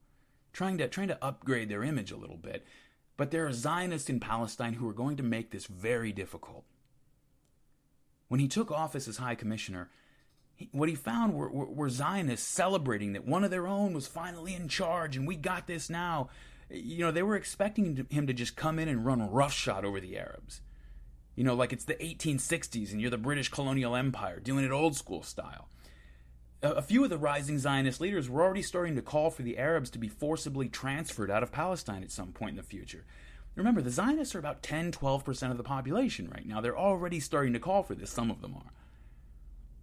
trying 0.53 0.77
to, 0.77 0.87
trying 0.87 1.09
to 1.09 1.23
upgrade 1.23 1.67
their 1.67 1.83
image 1.83 2.11
a 2.11 2.17
little 2.17 2.37
bit. 2.37 2.65
But 3.19 3.31
there 3.31 3.45
are 3.45 3.51
Zionists 3.51 4.09
in 4.09 4.21
Palestine 4.21 4.75
who 4.75 4.87
are 4.87 4.93
going 4.93 5.17
to 5.17 5.23
make 5.23 5.51
this 5.51 5.65
very 5.65 6.13
difficult. 6.13 6.63
When 8.29 8.39
he 8.39 8.47
took 8.47 8.71
office 8.71 9.09
as 9.09 9.17
High 9.17 9.35
Commissioner, 9.35 9.89
what 10.71 10.87
he 10.87 10.95
found 10.95 11.33
were, 11.33 11.51
were, 11.51 11.65
were, 11.65 11.89
Zionists 11.89 12.47
celebrating 12.47 13.11
that 13.11 13.27
one 13.27 13.43
of 13.43 13.51
their 13.51 13.67
own 13.67 13.91
was 13.93 14.07
finally 14.07 14.55
in 14.55 14.69
charge 14.69 15.17
and 15.17 15.27
we 15.27 15.35
got 15.35 15.67
this 15.67 15.89
now. 15.89 16.29
You 16.69 16.99
know, 16.99 17.11
they 17.11 17.21
were 17.21 17.35
expecting 17.35 18.07
him 18.09 18.25
to 18.25 18.31
just 18.31 18.55
come 18.55 18.79
in 18.79 18.87
and 18.87 19.05
run 19.05 19.29
roughshod 19.29 19.83
over 19.83 19.99
the 19.99 20.17
Arabs. 20.17 20.61
You 21.35 21.43
know, 21.43 21.55
like 21.55 21.73
it's 21.73 21.83
the 21.83 21.95
1860s 21.95 22.93
and 22.93 23.01
you're 23.01 23.11
the 23.11 23.17
British 23.17 23.49
colonial 23.49 23.97
empire, 23.97 24.39
doing 24.39 24.63
it 24.63 24.71
old 24.71 24.95
school 24.95 25.23
style. 25.23 25.67
A, 26.61 26.81
few 26.81 27.03
of 27.03 27.09
the 27.09 27.17
rising 27.17 27.57
Zionist 27.57 28.01
leaders 28.01 28.29
were 28.29 28.43
already 28.43 28.61
starting 28.61 28.95
to 28.95 29.01
call 29.01 29.29
for 29.29 29.43
the 29.43 29.57
Arabs 29.57 29.89
to 29.91 29.99
be 29.99 30.09
forcibly 30.09 30.67
transferred 30.67 31.31
out 31.31 31.43
of 31.43 31.53
Palestine 31.53 32.03
at 32.03 32.11
some 32.11 32.33
point 32.33 32.51
in 32.51 32.55
the 32.57 32.63
future. 32.63 33.05
Remember, 33.55 33.81
the 33.81 33.89
Zionists 33.89 34.35
are 34.35 34.39
about 34.39 34.61
10 34.61 34.91
12% 34.91 35.51
of 35.51 35.57
the 35.57 35.63
population 35.63 36.29
right 36.29 36.45
now. 36.45 36.59
They're 36.59 36.77
already 36.77 37.19
starting 37.19 37.53
to 37.53 37.59
call 37.59 37.83
for 37.83 37.95
this, 37.95 38.11
some 38.11 38.29
of 38.29 38.41
them 38.41 38.55
are. 38.55 38.73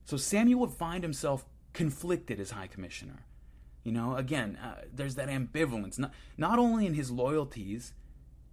So 0.05 0.17
Samuel 0.17 0.61
would 0.61 0.71
find 0.71 1.03
himself 1.03 1.47
conflicted 1.73 2.39
as 2.39 2.51
High 2.51 2.69
Commissioner. 2.69 3.25
You 3.83 3.93
know, 3.93 4.17
again, 4.17 4.59
uh, 4.63 4.83
there's 4.93 5.15
that 5.15 5.29
ambivalence, 5.29 5.99
not, 5.99 6.13
not 6.37 6.59
only 6.59 6.87
in 6.87 6.95
his 6.95 7.11
loyalties 7.11 7.93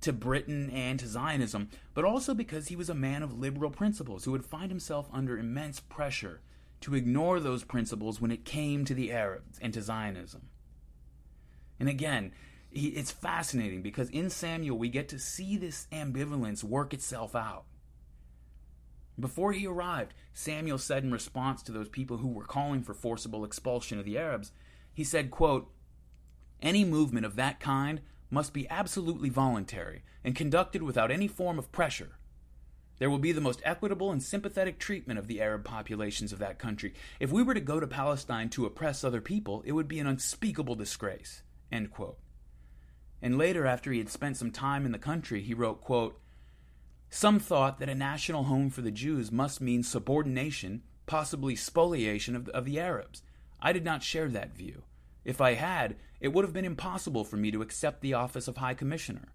to 0.01 0.13
Britain 0.13 0.69
and 0.69 0.99
to 0.99 1.07
Zionism, 1.07 1.69
but 1.93 2.05
also 2.05 2.33
because 2.33 2.67
he 2.67 2.75
was 2.75 2.89
a 2.89 2.95
man 2.95 3.23
of 3.23 3.39
liberal 3.39 3.71
principles 3.71 4.25
who 4.25 4.31
would 4.31 4.45
find 4.45 4.69
himself 4.69 5.07
under 5.11 5.37
immense 5.37 5.79
pressure 5.79 6.41
to 6.83 6.95
ignore 6.95 7.39
those 7.39 7.63
principles 7.63 8.19
when 8.19 8.31
it 8.31 8.43
came 8.43 8.83
to 8.83 8.93
the 8.93 9.11
Arabs 9.11 9.57
and 9.61 9.73
to 9.73 9.81
Zionism. 9.81 10.49
And 11.79 11.87
again, 11.87 12.33
he, 12.69 12.89
it's 12.89 13.11
fascinating 13.11 13.81
because 13.81 14.09
in 14.09 14.29
Samuel 14.29 14.77
we 14.77 14.89
get 14.89 15.07
to 15.09 15.19
see 15.19 15.55
this 15.55 15.87
ambivalence 15.93 16.61
work 16.61 16.93
itself 16.93 17.35
out. 17.35 17.63
Before 19.17 19.53
he 19.53 19.65
arrived, 19.65 20.13
Samuel 20.33 20.77
said 20.77 21.03
in 21.03 21.11
response 21.11 21.63
to 21.63 21.71
those 21.71 21.87
people 21.87 22.17
who 22.17 22.27
were 22.27 22.43
calling 22.43 22.81
for 22.81 22.93
forcible 22.93 23.45
expulsion 23.45 23.97
of 23.97 24.05
the 24.05 24.17
Arabs, 24.17 24.51
he 24.93 25.05
said, 25.05 25.31
quote, 25.31 25.71
Any 26.61 26.83
movement 26.83 27.25
of 27.25 27.37
that 27.37 27.61
kind 27.61 28.01
must 28.29 28.51
be 28.51 28.69
absolutely 28.69 29.29
voluntary 29.29 30.03
and 30.23 30.35
conducted 30.35 30.83
without 30.83 31.11
any 31.11 31.29
form 31.29 31.57
of 31.57 31.71
pressure. 31.71 32.17
There 32.99 33.09
will 33.09 33.19
be 33.19 33.31
the 33.31 33.41
most 33.41 33.61
equitable 33.63 34.11
and 34.11 34.21
sympathetic 34.21 34.79
treatment 34.79 35.19
of 35.19 35.27
the 35.27 35.41
Arab 35.41 35.65
populations 35.65 36.31
of 36.31 36.39
that 36.39 36.59
country. 36.59 36.93
If 37.19 37.31
we 37.31 37.43
were 37.43 37.53
to 37.53 37.59
go 37.59 37.79
to 37.79 37.87
Palestine 37.87 38.49
to 38.49 38.65
oppress 38.65 39.03
other 39.03 39.21
people, 39.21 39.63
it 39.65 39.71
would 39.71 39.87
be 39.87 39.99
an 39.99 40.07
unspeakable 40.07 40.75
disgrace. 40.75 41.41
And 41.71 41.89
later, 43.37 43.65
after 43.65 43.91
he 43.91 43.97
had 43.99 44.09
spent 44.09 44.37
some 44.37 44.51
time 44.51 44.85
in 44.85 44.91
the 44.91 44.99
country, 44.99 45.41
he 45.41 45.53
wrote, 45.53 45.81
quote, 45.81 46.19
some 47.09 47.39
thought 47.39 47.79
that 47.79 47.89
a 47.89 47.95
national 47.95 48.45
home 48.45 48.71
for 48.71 48.81
the 48.81 48.89
Jews 48.89 49.31
must 49.31 49.61
mean 49.61 49.83
subordination, 49.83 50.81
possibly 51.05 51.55
spoliation 51.55 52.35
of 52.35 52.49
of 52.49 52.65
the 52.65 52.79
Arabs. 52.79 53.21
I 53.61 53.71
did 53.71 53.85
not 53.85 54.01
share 54.01 54.29
that 54.29 54.55
view. 54.57 54.81
If 55.23 55.39
I 55.39 55.53
had, 55.53 55.95
it 56.19 56.33
would 56.33 56.43
have 56.43 56.53
been 56.53 56.65
impossible 56.65 57.23
for 57.23 57.37
me 57.37 57.51
to 57.51 57.61
accept 57.61 58.01
the 58.01 58.15
office 58.15 58.47
of 58.47 58.57
High 58.57 58.73
Commissioner. 58.73 59.31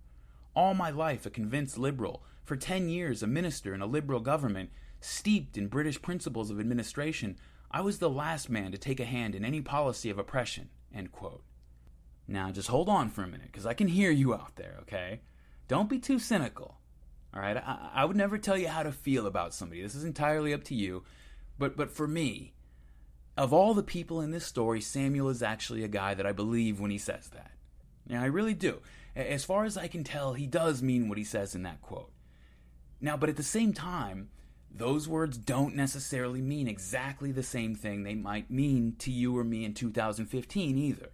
All 0.57 0.75
my 0.75 0.91
life 0.91 1.25
a 1.25 1.31
convinced 1.31 1.79
liberal, 1.79 2.23
for 2.49 2.57
ten 2.57 2.89
years 2.89 3.23
a 3.23 3.27
minister 3.27 3.75
in 3.75 3.83
a 3.83 3.87
liberal 3.87 4.21
government, 4.21 4.71
steeped 5.01 5.57
in 5.57 5.69
British 5.69 6.03
principles 6.03 6.51
of 6.51 6.59
administration, 6.59 7.37
I 7.71 7.83
was 7.83 7.99
the 7.99 8.11
last 8.11 8.49
man 8.49 8.73
to 8.73 8.79
take 8.79 8.99
a 8.99 9.05
hand 9.05 9.35
in 9.35 9.45
any 9.45 9.61
policy 9.61 10.09
of 10.11 10.19
oppression. 10.19 10.71
Now, 12.27 12.51
just 12.51 12.69
hold 12.69 12.89
on 12.89 13.11
for 13.11 13.23
a 13.23 13.29
minute, 13.29 13.49
because 13.53 13.67
I 13.67 13.75
can 13.75 13.89
hear 13.89 14.11
you 14.11 14.35
out 14.35 14.57
there, 14.57 14.79
okay? 14.83 15.21
Don't 15.69 15.89
be 15.89 15.99
too 15.99 16.19
cynical. 16.19 16.79
All 17.35 17.41
right, 17.41 17.57
I, 17.57 17.91
I 17.95 18.05
would 18.07 18.17
never 18.17 18.39
tell 18.39 18.57
you 18.57 18.69
how 18.69 18.83
to 18.83 18.93
feel 18.93 19.27
about 19.27 19.55
somebody. 19.55 19.83
This 19.83 19.95
is 19.95 20.05
entirely 20.05 20.55
up 20.55 20.65
to 20.65 20.75
you. 20.75 21.05
But 21.59 21.77
but 21.77 21.91
for 21.91 22.09
me, 22.09 22.55
of 23.37 23.53
all 23.53 23.75
the 23.75 23.83
people 23.83 24.23
in 24.23 24.31
this 24.31 24.47
story, 24.47 24.81
Samuel 24.81 25.29
is 25.29 25.43
actually 25.43 25.85
a 25.85 25.89
guy 25.89 26.15
that 26.15 26.27
I 26.27 26.33
believe 26.33 26.81
when 26.81 26.91
he 26.91 26.99
says 26.99 27.29
that. 27.35 27.51
Yeah, 28.07 28.23
I 28.23 28.27
really 28.27 28.55
do. 28.55 28.81
As 29.15 29.45
far 29.45 29.65
as 29.65 29.77
I 29.77 29.89
can 29.89 30.05
tell, 30.05 30.33
he 30.33 30.47
does 30.47 30.83
mean 30.83 31.09
what 31.09 31.19
he 31.19 31.25
says 31.25 31.55
in 31.55 31.63
that 31.65 31.83
quote. 31.83 32.11
Now, 33.01 33.17
but 33.17 33.29
at 33.29 33.37
the 33.37 33.43
same 33.43 33.73
time, 33.73 34.31
those 34.71 35.09
words 35.09 35.39
don't 35.39 35.75
necessarily 35.75 36.41
mean 36.41 36.69
exactly 36.69 37.33
the 37.33 37.43
same 37.43 37.75
thing 37.75 38.03
they 38.03 38.15
might 38.15 38.51
mean 38.51 38.97
to 38.99 39.11
you 39.11 39.37
or 39.37 39.45
me 39.45 39.65
in 39.65 39.75
2015 39.75 40.79
either. 40.79 41.11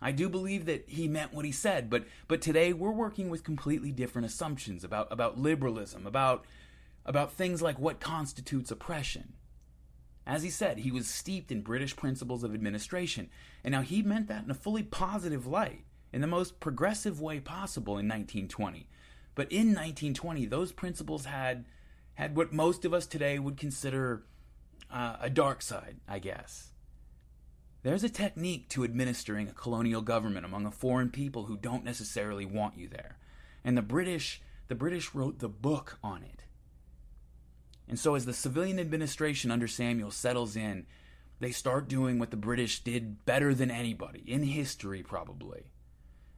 I 0.00 0.12
do 0.12 0.28
believe 0.28 0.66
that 0.66 0.84
he 0.88 1.08
meant 1.08 1.32
what 1.32 1.44
he 1.44 1.52
said, 1.52 1.88
but 1.88 2.04
but 2.28 2.42
today 2.42 2.72
we're 2.72 2.90
working 2.90 3.30
with 3.30 3.44
completely 3.44 3.90
different 3.90 4.26
assumptions 4.26 4.84
about 4.84 5.08
about 5.10 5.38
liberalism, 5.38 6.06
about 6.06 6.44
about 7.04 7.32
things 7.32 7.62
like 7.62 7.78
what 7.78 7.98
constitutes 7.98 8.70
oppression. 8.70 9.32
As 10.26 10.42
he 10.42 10.50
said, 10.50 10.78
he 10.78 10.90
was 10.90 11.08
steeped 11.08 11.52
in 11.52 11.62
British 11.62 11.96
principles 11.96 12.42
of 12.42 12.52
administration, 12.52 13.30
and 13.64 13.72
now 13.72 13.82
he 13.82 14.02
meant 14.02 14.28
that 14.28 14.44
in 14.44 14.50
a 14.50 14.54
fully 14.54 14.82
positive 14.82 15.46
light, 15.46 15.84
in 16.12 16.20
the 16.20 16.26
most 16.26 16.60
progressive 16.60 17.20
way 17.20 17.40
possible 17.40 17.92
in 17.92 18.08
1920. 18.08 18.88
But 19.36 19.52
in 19.52 19.68
1920, 19.68 20.46
those 20.46 20.72
principles 20.72 21.26
had 21.26 21.66
had 22.14 22.34
what 22.34 22.52
most 22.52 22.84
of 22.84 22.94
us 22.94 23.06
today 23.06 23.38
would 23.38 23.58
consider 23.58 24.24
uh, 24.90 25.16
a 25.20 25.30
dark 25.30 25.62
side, 25.62 25.98
I 26.08 26.18
guess. 26.18 26.70
There's 27.82 28.02
a 28.02 28.08
technique 28.08 28.68
to 28.70 28.82
administering 28.82 29.46
a 29.46 29.52
colonial 29.52 30.00
government 30.00 30.46
among 30.46 30.64
a 30.66 30.70
foreign 30.70 31.10
people 31.10 31.44
who 31.44 31.56
don't 31.56 31.84
necessarily 31.84 32.46
want 32.46 32.78
you 32.78 32.88
there. 32.88 33.18
And 33.62 33.76
the 33.76 33.82
British, 33.82 34.40
the 34.68 34.74
British 34.74 35.14
wrote 35.14 35.38
the 35.38 35.48
book 35.48 35.98
on 36.02 36.22
it. 36.22 36.44
And 37.86 37.98
so 37.98 38.14
as 38.14 38.24
the 38.24 38.32
civilian 38.32 38.80
administration 38.80 39.50
under 39.50 39.68
Samuel 39.68 40.10
settles 40.10 40.56
in, 40.56 40.86
they 41.38 41.50
start 41.50 41.88
doing 41.88 42.18
what 42.18 42.30
the 42.30 42.36
British 42.36 42.82
did 42.82 43.26
better 43.26 43.52
than 43.54 43.70
anybody 43.70 44.24
in 44.26 44.42
history 44.44 45.02
probably. 45.02 45.70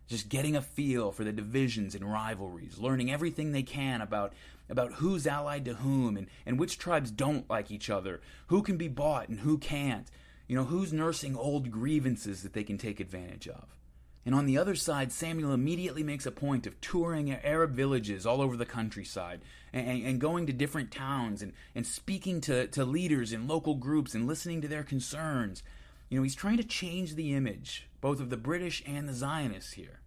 Just 0.08 0.28
getting 0.28 0.56
a 0.56 0.62
feel 0.62 1.12
for 1.12 1.22
the 1.22 1.32
divisions 1.32 1.94
and 1.94 2.10
rivalries, 2.10 2.78
learning 2.78 3.12
everything 3.12 3.52
they 3.52 3.62
can 3.62 4.00
about 4.00 4.32
about 4.70 4.94
who's 4.94 5.26
allied 5.26 5.64
to 5.64 5.74
whom 5.74 6.16
and, 6.16 6.26
and 6.44 6.58
which 6.58 6.78
tribes 6.78 7.10
don't 7.10 7.48
like 7.48 7.70
each 7.70 7.88
other, 7.88 8.20
who 8.48 8.62
can 8.62 8.76
be 8.76 8.88
bought 8.88 9.28
and 9.28 9.40
who 9.40 9.56
can't, 9.56 10.10
you 10.46 10.54
know, 10.54 10.64
who's 10.64 10.92
nursing 10.92 11.34
old 11.34 11.70
grievances 11.70 12.42
that 12.42 12.52
they 12.52 12.64
can 12.64 12.76
take 12.76 13.00
advantage 13.00 13.48
of. 13.48 13.78
And 14.26 14.34
on 14.34 14.44
the 14.44 14.58
other 14.58 14.74
side, 14.74 15.10
Samuel 15.10 15.54
immediately 15.54 16.02
makes 16.02 16.26
a 16.26 16.30
point 16.30 16.66
of 16.66 16.78
touring 16.82 17.32
Arab 17.32 17.72
villages 17.72 18.26
all 18.26 18.42
over 18.42 18.58
the 18.58 18.66
countryside 18.66 19.40
and, 19.72 20.04
and 20.04 20.20
going 20.20 20.46
to 20.46 20.52
different 20.52 20.90
towns 20.90 21.40
and, 21.40 21.54
and 21.74 21.86
speaking 21.86 22.42
to, 22.42 22.66
to 22.66 22.84
leaders 22.84 23.32
in 23.32 23.48
local 23.48 23.74
groups 23.74 24.14
and 24.14 24.26
listening 24.26 24.60
to 24.60 24.68
their 24.68 24.82
concerns. 24.82 25.62
You 26.10 26.18
know, 26.18 26.24
he's 26.24 26.34
trying 26.34 26.58
to 26.58 26.64
change 26.64 27.14
the 27.14 27.32
image, 27.32 27.87
both 28.00 28.20
of 28.20 28.30
the 28.30 28.36
British 28.36 28.82
and 28.86 29.08
the 29.08 29.14
Zionists 29.14 29.72
here. 29.72 30.00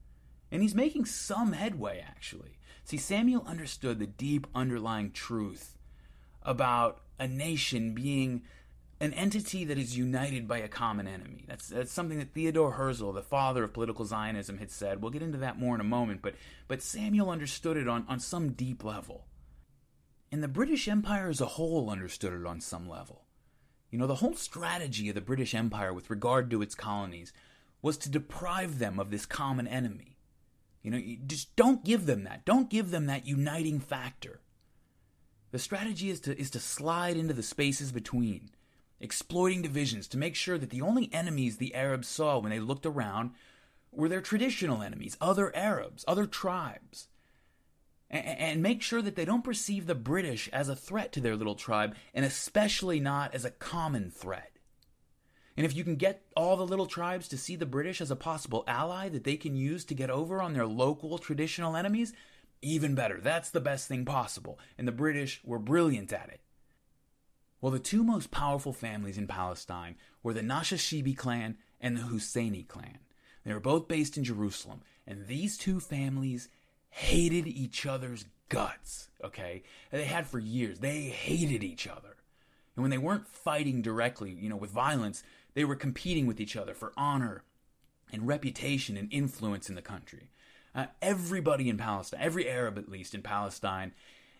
And 0.51 0.61
he's 0.61 0.75
making 0.75 1.05
some 1.05 1.53
headway, 1.53 2.03
actually. 2.05 2.57
See, 2.83 2.97
Samuel 2.97 3.45
understood 3.47 3.99
the 3.99 4.07
deep 4.07 4.47
underlying 4.53 5.11
truth 5.11 5.77
about 6.43 7.01
a 7.19 7.27
nation 7.27 7.93
being 7.93 8.43
an 8.99 9.13
entity 9.13 9.65
that 9.65 9.79
is 9.79 9.97
united 9.97 10.47
by 10.47 10.59
a 10.59 10.67
common 10.67 11.07
enemy. 11.07 11.43
That's, 11.47 11.67
that's 11.67 11.91
something 11.91 12.19
that 12.19 12.33
Theodore 12.33 12.73
Herzl, 12.73 13.11
the 13.11 13.23
father 13.23 13.63
of 13.63 13.73
political 13.73 14.05
Zionism, 14.05 14.59
had 14.59 14.69
said. 14.69 15.01
We'll 15.01 15.11
get 15.11 15.23
into 15.23 15.39
that 15.39 15.57
more 15.57 15.73
in 15.73 15.81
a 15.81 15.85
moment, 15.85 16.21
but, 16.21 16.35
but 16.67 16.83
Samuel 16.83 17.31
understood 17.31 17.77
it 17.77 17.87
on, 17.87 18.05
on 18.07 18.19
some 18.19 18.51
deep 18.51 18.83
level. 18.83 19.25
And 20.31 20.43
the 20.43 20.47
British 20.47 20.87
Empire 20.87 21.29
as 21.29 21.41
a 21.41 21.45
whole 21.45 21.89
understood 21.89 22.33
it 22.33 22.45
on 22.45 22.61
some 22.61 22.87
level. 22.87 23.25
You 23.89 23.97
know, 23.97 24.07
the 24.07 24.15
whole 24.15 24.35
strategy 24.35 25.09
of 25.09 25.15
the 25.15 25.21
British 25.21 25.55
Empire 25.55 25.93
with 25.93 26.09
regard 26.09 26.49
to 26.51 26.61
its 26.61 26.75
colonies 26.75 27.33
was 27.81 27.97
to 27.97 28.09
deprive 28.09 28.79
them 28.79 28.99
of 28.99 29.11
this 29.11 29.25
common 29.25 29.67
enemy. 29.67 30.17
You 30.81 30.91
know, 30.91 30.97
you 30.97 31.17
just 31.25 31.55
don't 31.55 31.83
give 31.83 32.05
them 32.05 32.23
that. 32.23 32.45
Don't 32.45 32.69
give 32.69 32.91
them 32.91 33.05
that 33.05 33.27
uniting 33.27 33.79
factor. 33.79 34.41
The 35.51 35.59
strategy 35.59 36.09
is 36.09 36.19
to, 36.21 36.39
is 36.39 36.49
to 36.51 36.59
slide 36.59 37.17
into 37.17 37.33
the 37.33 37.43
spaces 37.43 37.91
between 37.91 38.49
exploiting 38.99 39.61
divisions 39.61 40.07
to 40.07 40.17
make 40.17 40.35
sure 40.35 40.57
that 40.57 40.69
the 40.69 40.81
only 40.81 41.09
enemies 41.11 41.57
the 41.57 41.75
Arabs 41.75 42.07
saw 42.07 42.37
when 42.39 42.51
they 42.51 42.59
looked 42.59 42.85
around 42.85 43.31
were 43.91 44.07
their 44.07 44.21
traditional 44.21 44.81
enemies, 44.81 45.17
other 45.19 45.55
Arabs, 45.55 46.05
other 46.07 46.25
tribes. 46.25 47.09
And 48.09 48.61
make 48.61 48.81
sure 48.81 49.01
that 49.01 49.15
they 49.15 49.23
don't 49.23 49.43
perceive 49.43 49.87
the 49.87 49.95
British 49.95 50.49
as 50.49 50.67
a 50.67 50.75
threat 50.75 51.13
to 51.13 51.21
their 51.21 51.37
little 51.37 51.55
tribe, 51.55 51.95
and 52.13 52.25
especially 52.25 52.99
not 52.99 53.33
as 53.33 53.45
a 53.45 53.51
common 53.51 54.11
threat. 54.11 54.50
And 55.57 55.65
if 55.65 55.75
you 55.75 55.83
can 55.83 55.95
get 55.95 56.23
all 56.35 56.55
the 56.55 56.65
little 56.65 56.85
tribes 56.85 57.27
to 57.27 57.37
see 57.37 57.55
the 57.55 57.65
British 57.65 57.99
as 58.01 58.11
a 58.11 58.15
possible 58.15 58.63
ally 58.67 59.09
that 59.09 59.23
they 59.23 59.35
can 59.35 59.55
use 59.55 59.83
to 59.85 59.93
get 59.93 60.09
over 60.09 60.41
on 60.41 60.53
their 60.53 60.65
local 60.65 61.17
traditional 61.17 61.75
enemies, 61.75 62.13
even 62.61 62.95
better. 62.95 63.19
That's 63.19 63.49
the 63.49 63.59
best 63.59 63.87
thing 63.87 64.05
possible. 64.05 64.59
And 64.77 64.87
the 64.87 64.93
British 64.93 65.41
were 65.43 65.59
brilliant 65.59 66.13
at 66.13 66.29
it. 66.29 66.41
Well, 67.59 67.71
the 67.71 67.79
two 67.79 68.03
most 68.03 68.31
powerful 68.31 68.73
families 68.73 69.17
in 69.17 69.27
Palestine 69.27 69.95
were 70.23 70.33
the 70.33 70.41
Nashashibi 70.41 71.15
clan 71.15 71.57
and 71.79 71.97
the 71.97 72.01
Husseini 72.01 72.67
clan. 72.67 72.99
They 73.45 73.53
were 73.53 73.59
both 73.59 73.87
based 73.87 74.17
in 74.17 74.23
Jerusalem, 74.23 74.81
and 75.05 75.27
these 75.27 75.57
two 75.57 75.79
families 75.79 76.49
hated 76.89 77.47
each 77.47 77.85
other's 77.85 78.25
guts, 78.49 79.09
okay? 79.23 79.63
They 79.91 80.05
had 80.05 80.27
for 80.27 80.39
years. 80.39 80.79
They 80.79 81.03
hated 81.03 81.63
each 81.63 81.87
other. 81.87 82.17
And 82.75 82.83
when 82.83 82.91
they 82.91 82.97
weren't 82.97 83.27
fighting 83.27 83.81
directly, 83.81 84.31
you 84.31 84.49
know, 84.49 84.55
with 84.55 84.71
violence, 84.71 85.23
they 85.53 85.65
were 85.65 85.75
competing 85.75 86.27
with 86.27 86.39
each 86.39 86.55
other 86.55 86.73
for 86.73 86.93
honor 86.97 87.43
and 88.11 88.27
reputation 88.27 88.97
and 88.97 89.11
influence 89.11 89.69
in 89.69 89.75
the 89.75 89.81
country. 89.81 90.31
Uh, 90.73 90.85
everybody 91.01 91.69
in 91.69 91.77
Palestine, 91.77 92.21
every 92.21 92.49
Arab 92.49 92.77
at 92.77 92.89
least 92.89 93.13
in 93.13 93.21
Palestine, 93.21 93.93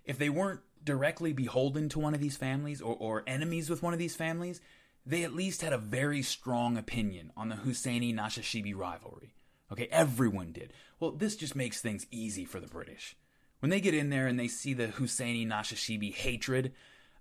if 0.06 0.17
they 0.17 0.30
weren't 0.30 0.61
directly 0.83 1.33
beholden 1.33 1.90
to 1.90 1.99
one 1.99 2.14
of 2.14 2.19
these 2.19 2.38
families 2.38 2.81
or, 2.81 2.95
or 2.99 3.23
enemies 3.27 3.69
with 3.69 3.83
one 3.83 3.93
of 3.93 3.99
these 3.99 4.15
families, 4.15 4.61
they 5.06 5.23
at 5.23 5.33
least 5.33 5.61
had 5.61 5.73
a 5.73 5.77
very 5.77 6.22
strong 6.22 6.77
opinion 6.77 7.31
on 7.35 7.49
the 7.49 7.56
Husseini 7.56 8.14
Nashashibi 8.14 8.75
rivalry. 8.75 9.33
Okay, 9.72 9.88
everyone 9.91 10.51
did. 10.51 10.73
Well, 10.99 11.11
this 11.11 11.35
just 11.35 11.56
makes 11.56 11.81
things 11.81 12.06
easy 12.11 12.45
for 12.45 12.59
the 12.59 12.67
British. 12.67 13.15
When 13.59 13.69
they 13.69 13.80
get 13.80 13.93
in 13.93 14.09
there 14.09 14.27
and 14.27 14.40
they 14.40 14.48
see 14.48 14.73
the 14.73 14.88
Husseini 14.88 15.48
Nashashibi 15.48 16.14
hatred, 16.14 16.73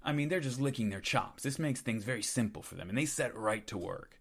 I 0.02 0.12
mean, 0.12 0.28
they're 0.28 0.40
just 0.40 0.60
licking 0.60 0.90
their 0.90 1.00
chops. 1.00 1.42
This 1.42 1.58
makes 1.58 1.80
things 1.80 2.04
very 2.04 2.22
simple 2.22 2.62
for 2.62 2.74
them, 2.74 2.88
and 2.88 2.96
they 2.96 3.04
set 3.04 3.36
right 3.36 3.66
to 3.66 3.76
work. 3.76 4.20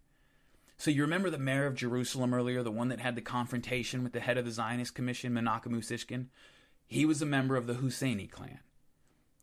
So, 0.76 0.90
you 0.90 1.02
remember 1.02 1.30
the 1.30 1.38
mayor 1.38 1.66
of 1.66 1.74
Jerusalem 1.74 2.32
earlier, 2.32 2.62
the 2.62 2.70
one 2.70 2.88
that 2.88 3.00
had 3.00 3.14
the 3.14 3.20
confrontation 3.20 4.02
with 4.02 4.12
the 4.12 4.20
head 4.20 4.38
of 4.38 4.44
the 4.44 4.50
Zionist 4.50 4.94
Commission, 4.94 5.32
Menachem 5.32 5.72
Usishkin? 5.72 6.26
He 6.86 7.04
was 7.04 7.20
a 7.20 7.26
member 7.26 7.56
of 7.56 7.66
the 7.66 7.74
Husseini 7.74 8.30
clan. 8.30 8.60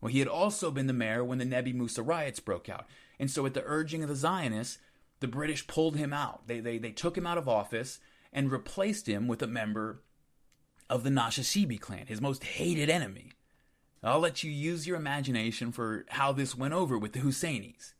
Well, 0.01 0.11
he 0.11 0.19
had 0.19 0.27
also 0.27 0.71
been 0.71 0.87
the 0.87 0.93
mayor 0.93 1.23
when 1.23 1.37
the 1.37 1.45
Nebi 1.45 1.73
Musa 1.73 2.01
riots 2.01 2.39
broke 2.39 2.69
out. 2.69 2.87
And 3.19 3.29
so, 3.29 3.45
at 3.45 3.53
the 3.53 3.63
urging 3.65 4.03
of 4.03 4.09
the 4.09 4.15
Zionists, 4.15 4.79
the 5.19 5.27
British 5.27 5.67
pulled 5.67 5.95
him 5.95 6.13
out. 6.13 6.47
They, 6.47 6.59
they, 6.59 6.77
they 6.77 6.91
took 6.91 7.17
him 7.17 7.27
out 7.27 7.37
of 7.37 7.47
office 7.47 7.99
and 8.33 8.51
replaced 8.51 9.07
him 9.07 9.27
with 9.27 9.41
a 9.41 9.47
member 9.47 10.01
of 10.89 11.03
the 11.03 11.09
Nashashibi 11.09 11.79
clan, 11.79 12.07
his 12.07 12.21
most 12.21 12.43
hated 12.43 12.89
enemy. 12.89 13.31
I'll 14.07 14.19
let 14.19 14.43
you 14.43 14.51
use 14.51 14.87
your 14.87 14.97
imagination 14.97 15.71
for 15.71 16.05
how 16.09 16.31
this 16.31 16.55
went 16.55 16.73
over 16.73 16.97
with 16.97 17.13
the 17.13 17.19
Husseinis. 17.19 17.93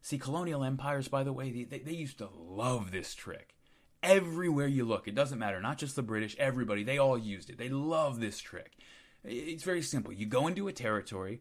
See, 0.00 0.18
colonial 0.18 0.62
empires, 0.62 1.08
by 1.08 1.24
the 1.24 1.32
way, 1.32 1.64
they, 1.64 1.78
they 1.78 1.92
used 1.92 2.18
to 2.18 2.28
love 2.34 2.90
this 2.90 3.14
trick. 3.14 3.54
Everywhere 4.02 4.66
you 4.66 4.84
look, 4.84 5.08
it 5.08 5.14
doesn't 5.14 5.38
matter, 5.38 5.60
not 5.60 5.78
just 5.78 5.96
the 5.96 6.02
British, 6.02 6.36
everybody, 6.38 6.84
they 6.84 6.98
all 6.98 7.16
used 7.16 7.48
it. 7.48 7.56
They 7.56 7.70
love 7.70 8.20
this 8.20 8.38
trick. 8.38 8.72
It's 9.24 9.64
very 9.64 9.80
simple. 9.80 10.12
You 10.12 10.26
go 10.26 10.46
into 10.46 10.68
a 10.68 10.72
territory, 10.72 11.40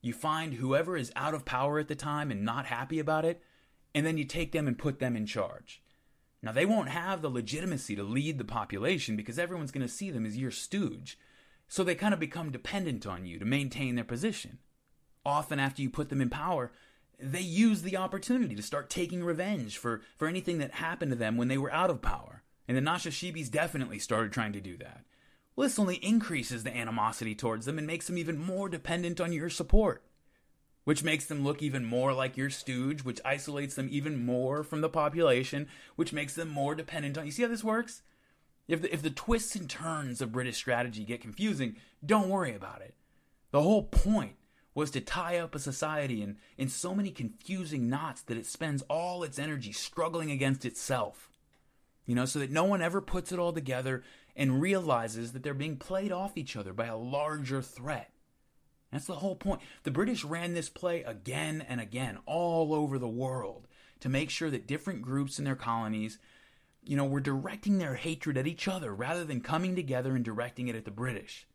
you 0.00 0.12
find 0.12 0.54
whoever 0.54 0.96
is 0.96 1.12
out 1.16 1.34
of 1.34 1.44
power 1.44 1.80
at 1.80 1.88
the 1.88 1.96
time 1.96 2.30
and 2.30 2.44
not 2.44 2.66
happy 2.66 3.00
about 3.00 3.24
it, 3.24 3.42
and 3.94 4.06
then 4.06 4.16
you 4.16 4.24
take 4.24 4.52
them 4.52 4.68
and 4.68 4.78
put 4.78 5.00
them 5.00 5.16
in 5.16 5.26
charge. 5.26 5.82
Now, 6.40 6.52
they 6.52 6.66
won't 6.66 6.90
have 6.90 7.20
the 7.20 7.30
legitimacy 7.30 7.96
to 7.96 8.04
lead 8.04 8.38
the 8.38 8.44
population 8.44 9.16
because 9.16 9.38
everyone's 9.38 9.72
going 9.72 9.86
to 9.86 9.92
see 9.92 10.10
them 10.10 10.24
as 10.24 10.36
your 10.36 10.50
stooge. 10.50 11.18
So 11.68 11.82
they 11.82 11.94
kind 11.94 12.14
of 12.14 12.20
become 12.20 12.52
dependent 12.52 13.06
on 13.06 13.26
you 13.26 13.38
to 13.38 13.44
maintain 13.44 13.94
their 13.94 14.04
position. 14.04 14.58
Often, 15.24 15.58
after 15.58 15.82
you 15.82 15.90
put 15.90 16.10
them 16.10 16.20
in 16.20 16.30
power, 16.30 16.72
they 17.18 17.40
use 17.40 17.82
the 17.82 17.96
opportunity 17.96 18.54
to 18.54 18.62
start 18.62 18.90
taking 18.90 19.24
revenge 19.24 19.78
for, 19.78 20.02
for 20.16 20.28
anything 20.28 20.58
that 20.58 20.74
happened 20.74 21.12
to 21.12 21.16
them 21.16 21.36
when 21.36 21.48
they 21.48 21.58
were 21.58 21.72
out 21.72 21.90
of 21.90 22.02
power. 22.02 22.42
And 22.68 22.76
the 22.76 22.82
Nashashibis 22.82 23.50
definitely 23.50 23.98
started 23.98 24.32
trying 24.32 24.52
to 24.52 24.60
do 24.60 24.76
that. 24.78 25.04
Well, 25.56 25.68
this 25.68 25.78
only 25.78 25.96
increases 25.96 26.64
the 26.64 26.76
animosity 26.76 27.34
towards 27.34 27.66
them 27.66 27.78
and 27.78 27.86
makes 27.86 28.06
them 28.06 28.18
even 28.18 28.38
more 28.38 28.68
dependent 28.68 29.20
on 29.20 29.32
your 29.32 29.50
support, 29.50 30.02
which 30.84 31.04
makes 31.04 31.26
them 31.26 31.44
look 31.44 31.62
even 31.62 31.84
more 31.84 32.12
like 32.12 32.36
your 32.36 32.50
stooge, 32.50 33.04
which 33.04 33.20
isolates 33.24 33.74
them 33.74 33.88
even 33.90 34.24
more 34.24 34.64
from 34.64 34.80
the 34.80 34.88
population, 34.88 35.68
which 35.94 36.12
makes 36.12 36.34
them 36.34 36.48
more 36.48 36.74
dependent 36.74 37.16
on 37.16 37.26
you. 37.26 37.32
See 37.32 37.42
how 37.42 37.48
this 37.48 37.62
works? 37.62 38.02
If 38.66 38.82
the, 38.82 38.92
if 38.92 39.02
the 39.02 39.10
twists 39.10 39.54
and 39.56 39.68
turns 39.68 40.20
of 40.20 40.32
British 40.32 40.56
strategy 40.56 41.04
get 41.04 41.20
confusing, 41.20 41.76
don't 42.04 42.28
worry 42.28 42.54
about 42.54 42.80
it. 42.80 42.94
The 43.50 43.62
whole 43.62 43.84
point 43.84 44.36
was 44.74 44.90
to 44.90 45.00
tie 45.00 45.38
up 45.38 45.54
a 45.54 45.60
society 45.60 46.22
in, 46.22 46.36
in 46.58 46.68
so 46.68 46.94
many 46.94 47.10
confusing 47.10 47.88
knots 47.88 48.22
that 48.22 48.36
it 48.36 48.46
spends 48.46 48.82
all 48.88 49.22
its 49.22 49.38
energy 49.38 49.72
struggling 49.72 50.30
against 50.30 50.64
itself. 50.64 51.30
You 52.06 52.14
know, 52.14 52.24
so 52.24 52.38
that 52.40 52.50
no 52.50 52.64
one 52.64 52.82
ever 52.82 53.00
puts 53.00 53.32
it 53.32 53.38
all 53.38 53.52
together 53.52 54.02
and 54.36 54.60
realizes 54.60 55.32
that 55.32 55.42
they're 55.42 55.54
being 55.54 55.76
played 55.76 56.12
off 56.12 56.36
each 56.36 56.56
other 56.56 56.72
by 56.72 56.86
a 56.86 56.96
larger 56.96 57.62
threat. 57.62 58.10
That's 58.90 59.06
the 59.06 59.14
whole 59.14 59.36
point. 59.36 59.60
The 59.84 59.90
British 59.90 60.24
ran 60.24 60.54
this 60.54 60.68
play 60.68 61.02
again 61.02 61.64
and 61.66 61.80
again 61.80 62.18
all 62.26 62.74
over 62.74 62.98
the 62.98 63.08
world 63.08 63.66
to 64.00 64.08
make 64.08 64.30
sure 64.30 64.50
that 64.50 64.66
different 64.66 65.02
groups 65.02 65.38
in 65.38 65.44
their 65.44 65.56
colonies, 65.56 66.18
you 66.84 66.96
know, 66.96 67.04
were 67.04 67.20
directing 67.20 67.78
their 67.78 67.94
hatred 67.94 68.36
at 68.36 68.46
each 68.46 68.68
other 68.68 68.94
rather 68.94 69.24
than 69.24 69.40
coming 69.40 69.74
together 69.74 70.14
and 70.14 70.24
directing 70.24 70.68
it 70.68 70.76
at 70.76 70.84
the 70.84 70.90
British. 70.90 71.46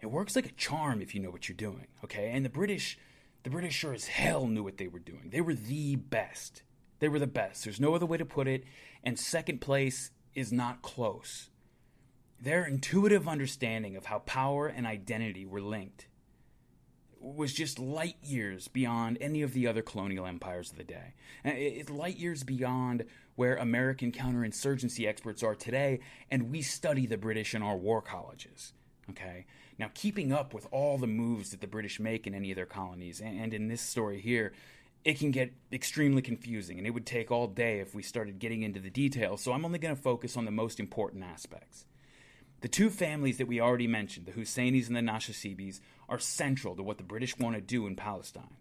It 0.00 0.10
works 0.10 0.36
like 0.36 0.46
a 0.46 0.52
charm 0.52 1.00
if 1.00 1.14
you 1.14 1.20
know 1.20 1.30
what 1.30 1.48
you're 1.48 1.56
doing, 1.56 1.86
okay? 2.04 2.30
And 2.32 2.44
the 2.44 2.50
British, 2.50 2.98
the 3.42 3.50
British 3.50 3.74
sure 3.74 3.94
as 3.94 4.06
hell 4.06 4.46
knew 4.46 4.62
what 4.62 4.76
they 4.76 4.88
were 4.88 4.98
doing. 4.98 5.30
They 5.30 5.40
were 5.40 5.54
the 5.54 5.96
best. 5.96 6.62
They 6.98 7.08
were 7.08 7.18
the 7.18 7.26
best. 7.26 7.64
There's 7.64 7.80
no 7.80 7.94
other 7.94 8.06
way 8.06 8.18
to 8.18 8.24
put 8.24 8.48
it. 8.48 8.64
And 9.02 9.18
second 9.18 9.60
place 9.60 10.10
is 10.34 10.52
not 10.52 10.82
close. 10.82 11.50
Their 12.40 12.64
intuitive 12.66 13.26
understanding 13.26 13.96
of 13.96 14.06
how 14.06 14.18
power 14.20 14.66
and 14.66 14.86
identity 14.86 15.46
were 15.46 15.62
linked 15.62 16.08
was 17.24 17.54
just 17.54 17.78
light 17.78 18.16
years 18.22 18.68
beyond 18.68 19.16
any 19.20 19.40
of 19.42 19.54
the 19.54 19.66
other 19.66 19.82
colonial 19.82 20.26
empires 20.26 20.70
of 20.70 20.76
the 20.76 20.84
day. 20.84 21.14
Uh, 21.44 21.52
it's 21.54 21.90
light 21.90 22.18
years 22.18 22.42
beyond 22.42 23.04
where 23.36 23.56
American 23.56 24.12
counterinsurgency 24.12 25.06
experts 25.06 25.42
are 25.42 25.54
today, 25.54 26.00
and 26.30 26.50
we 26.50 26.62
study 26.62 27.06
the 27.06 27.18
British 27.18 27.54
in 27.54 27.62
our 27.62 27.76
war 27.76 28.00
colleges. 28.00 28.72
Okay? 29.10 29.46
Now, 29.78 29.90
keeping 29.94 30.32
up 30.32 30.54
with 30.54 30.66
all 30.70 30.98
the 30.98 31.06
moves 31.06 31.50
that 31.50 31.60
the 31.60 31.66
British 31.66 31.98
make 31.98 32.26
in 32.26 32.34
any 32.34 32.50
of 32.50 32.56
their 32.56 32.66
colonies, 32.66 33.20
and 33.20 33.52
in 33.52 33.68
this 33.68 33.80
story 33.80 34.20
here, 34.20 34.52
it 35.04 35.18
can 35.18 35.30
get 35.30 35.52
extremely 35.72 36.22
confusing, 36.22 36.78
and 36.78 36.86
it 36.86 36.90
would 36.90 37.06
take 37.06 37.30
all 37.30 37.46
day 37.46 37.80
if 37.80 37.94
we 37.94 38.02
started 38.02 38.38
getting 38.38 38.62
into 38.62 38.80
the 38.80 38.90
details, 38.90 39.42
so 39.42 39.52
I'm 39.52 39.64
only 39.64 39.78
going 39.78 39.94
to 39.94 40.00
focus 40.00 40.36
on 40.36 40.44
the 40.44 40.50
most 40.50 40.80
important 40.80 41.24
aspects. 41.24 41.84
The 42.62 42.68
two 42.68 42.88
families 42.88 43.36
that 43.36 43.48
we 43.48 43.60
already 43.60 43.86
mentioned, 43.86 44.24
the 44.24 44.32
Husseinis 44.32 44.86
and 44.86 44.96
the 44.96 45.00
Nashashibis, 45.00 45.80
are 46.08 46.18
central 46.18 46.74
to 46.76 46.82
what 46.82 46.96
the 46.96 47.04
British 47.04 47.38
want 47.38 47.56
to 47.56 47.60
do 47.60 47.86
in 47.86 47.96
Palestine. 47.96 48.56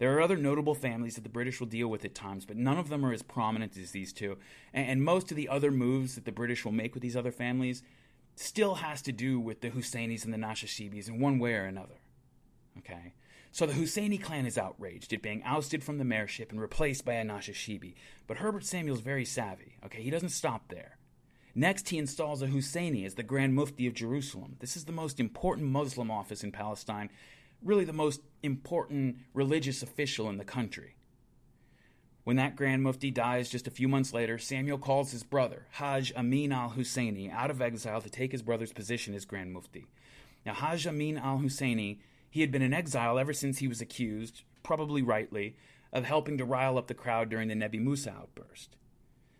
There 0.00 0.16
are 0.16 0.22
other 0.22 0.38
notable 0.38 0.74
families 0.74 1.16
that 1.16 1.24
the 1.24 1.28
British 1.28 1.60
will 1.60 1.66
deal 1.66 1.86
with 1.86 2.06
at 2.06 2.14
times, 2.14 2.46
but 2.46 2.56
none 2.56 2.78
of 2.78 2.88
them 2.88 3.04
are 3.04 3.12
as 3.12 3.22
prominent 3.22 3.76
as 3.76 3.90
these 3.90 4.14
two. 4.14 4.38
And 4.72 5.04
most 5.04 5.30
of 5.30 5.36
the 5.36 5.50
other 5.50 5.70
moves 5.70 6.14
that 6.14 6.24
the 6.24 6.32
British 6.32 6.64
will 6.64 6.72
make 6.72 6.94
with 6.94 7.02
these 7.02 7.16
other 7.16 7.30
families 7.30 7.82
still 8.34 8.76
has 8.76 9.02
to 9.02 9.12
do 9.12 9.38
with 9.38 9.60
the 9.60 9.68
Husseinis 9.68 10.24
and 10.24 10.32
the 10.32 10.38
Nashashibis 10.38 11.06
in 11.06 11.20
one 11.20 11.38
way 11.38 11.52
or 11.52 11.64
another. 11.64 12.00
Okay? 12.78 13.12
So 13.52 13.66
the 13.66 13.74
Husseini 13.74 14.20
clan 14.22 14.46
is 14.46 14.56
outraged 14.56 15.12
at 15.12 15.20
being 15.20 15.42
ousted 15.44 15.84
from 15.84 15.98
the 15.98 16.04
mayorship 16.04 16.50
and 16.50 16.62
replaced 16.62 17.04
by 17.04 17.14
a 17.14 17.24
Nashashibi. 17.24 17.92
But 18.26 18.38
Herbert 18.38 18.64
Samuel's 18.64 19.00
very 19.00 19.26
savvy. 19.26 19.76
Okay? 19.84 20.00
He 20.00 20.08
doesn't 20.08 20.30
stop 20.30 20.68
there. 20.68 20.96
Next, 21.54 21.90
he 21.90 21.98
installs 21.98 22.40
a 22.40 22.46
Husseini 22.46 23.04
as 23.04 23.16
the 23.16 23.22
Grand 23.22 23.54
Mufti 23.54 23.86
of 23.86 23.92
Jerusalem. 23.92 24.56
This 24.60 24.78
is 24.78 24.86
the 24.86 24.92
most 24.92 25.20
important 25.20 25.66
Muslim 25.66 26.10
office 26.10 26.42
in 26.42 26.52
Palestine, 26.52 27.10
really 27.62 27.84
the 27.84 27.92
most 27.92 28.20
important 28.42 29.16
religious 29.34 29.82
official 29.82 30.28
in 30.28 30.38
the 30.38 30.44
country. 30.44 30.96
When 32.24 32.36
that 32.36 32.56
Grand 32.56 32.82
Mufti 32.82 33.10
dies 33.10 33.48
just 33.48 33.66
a 33.66 33.70
few 33.70 33.88
months 33.88 34.12
later, 34.12 34.38
Samuel 34.38 34.78
calls 34.78 35.10
his 35.10 35.22
brother, 35.22 35.66
Hajj 35.72 36.12
Amin 36.14 36.52
al 36.52 36.70
Husseini, 36.70 37.32
out 37.32 37.50
of 37.50 37.62
exile 37.62 38.00
to 38.02 38.10
take 38.10 38.32
his 38.32 38.42
brother's 38.42 38.72
position 38.72 39.14
as 39.14 39.24
Grand 39.24 39.52
Mufti. 39.52 39.86
Now, 40.44 40.54
Hajj 40.54 40.86
Amin 40.86 41.18
al 41.18 41.38
Husseini, 41.38 41.98
he 42.30 42.42
had 42.42 42.52
been 42.52 42.62
in 42.62 42.74
exile 42.74 43.18
ever 43.18 43.32
since 43.32 43.58
he 43.58 43.68
was 43.68 43.80
accused, 43.80 44.42
probably 44.62 45.02
rightly, 45.02 45.56
of 45.92 46.04
helping 46.04 46.38
to 46.38 46.44
rile 46.44 46.78
up 46.78 46.86
the 46.86 46.94
crowd 46.94 47.30
during 47.30 47.48
the 47.48 47.54
Nebi 47.54 47.78
Musa 47.78 48.10
outburst. 48.10 48.76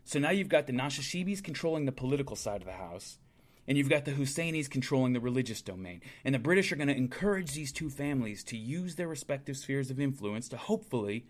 So 0.03 0.19
now 0.19 0.31
you've 0.31 0.49
got 0.49 0.67
the 0.67 0.73
Nashashibis 0.73 1.43
controlling 1.43 1.85
the 1.85 1.91
political 1.91 2.35
side 2.35 2.61
of 2.61 2.67
the 2.67 2.73
house, 2.73 3.19
and 3.67 3.77
you've 3.77 3.89
got 3.89 4.05
the 4.05 4.11
Husseinis 4.11 4.69
controlling 4.69 5.13
the 5.13 5.19
religious 5.19 5.61
domain. 5.61 6.01
And 6.25 6.33
the 6.33 6.39
British 6.39 6.71
are 6.71 6.75
going 6.75 6.87
to 6.87 6.95
encourage 6.95 7.53
these 7.53 7.71
two 7.71 7.89
families 7.89 8.43
to 8.45 8.57
use 8.57 8.95
their 8.95 9.07
respective 9.07 9.57
spheres 9.57 9.91
of 9.91 9.99
influence 9.99 10.49
to 10.49 10.57
hopefully 10.57 11.25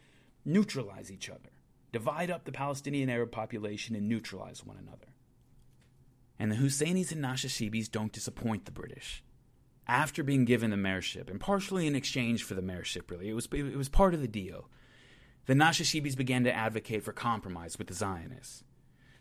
neutralize 0.45 1.11
each 1.11 1.29
other, 1.29 1.51
divide 1.91 2.31
up 2.31 2.45
the 2.45 2.51
Palestinian 2.51 3.09
Arab 3.09 3.31
population, 3.31 3.95
and 3.95 4.07
neutralize 4.07 4.65
one 4.65 4.77
another. 4.77 5.13
And 6.39 6.51
the 6.51 6.55
Husseinis 6.55 7.11
and 7.11 7.23
Nashashibis 7.23 7.91
don't 7.91 8.13
disappoint 8.13 8.65
the 8.65 8.71
British. 8.71 9.23
After 9.87 10.23
being 10.23 10.45
given 10.45 10.71
the 10.71 10.77
mayorship, 10.77 11.29
and 11.29 11.39
partially 11.39 11.85
in 11.85 11.95
exchange 11.95 12.43
for 12.43 12.53
the 12.53 12.61
mayorship, 12.61 13.11
really, 13.11 13.29
it 13.29 13.33
was, 13.33 13.47
it 13.51 13.77
was 13.77 13.89
part 13.89 14.13
of 14.13 14.21
the 14.21 14.27
deal 14.27 14.69
the 15.47 15.53
Nashashibis 15.53 16.15
began 16.15 16.43
to 16.43 16.53
advocate 16.53 17.03
for 17.03 17.11
compromise 17.11 17.77
with 17.77 17.87
the 17.87 17.93
Zionists. 17.93 18.63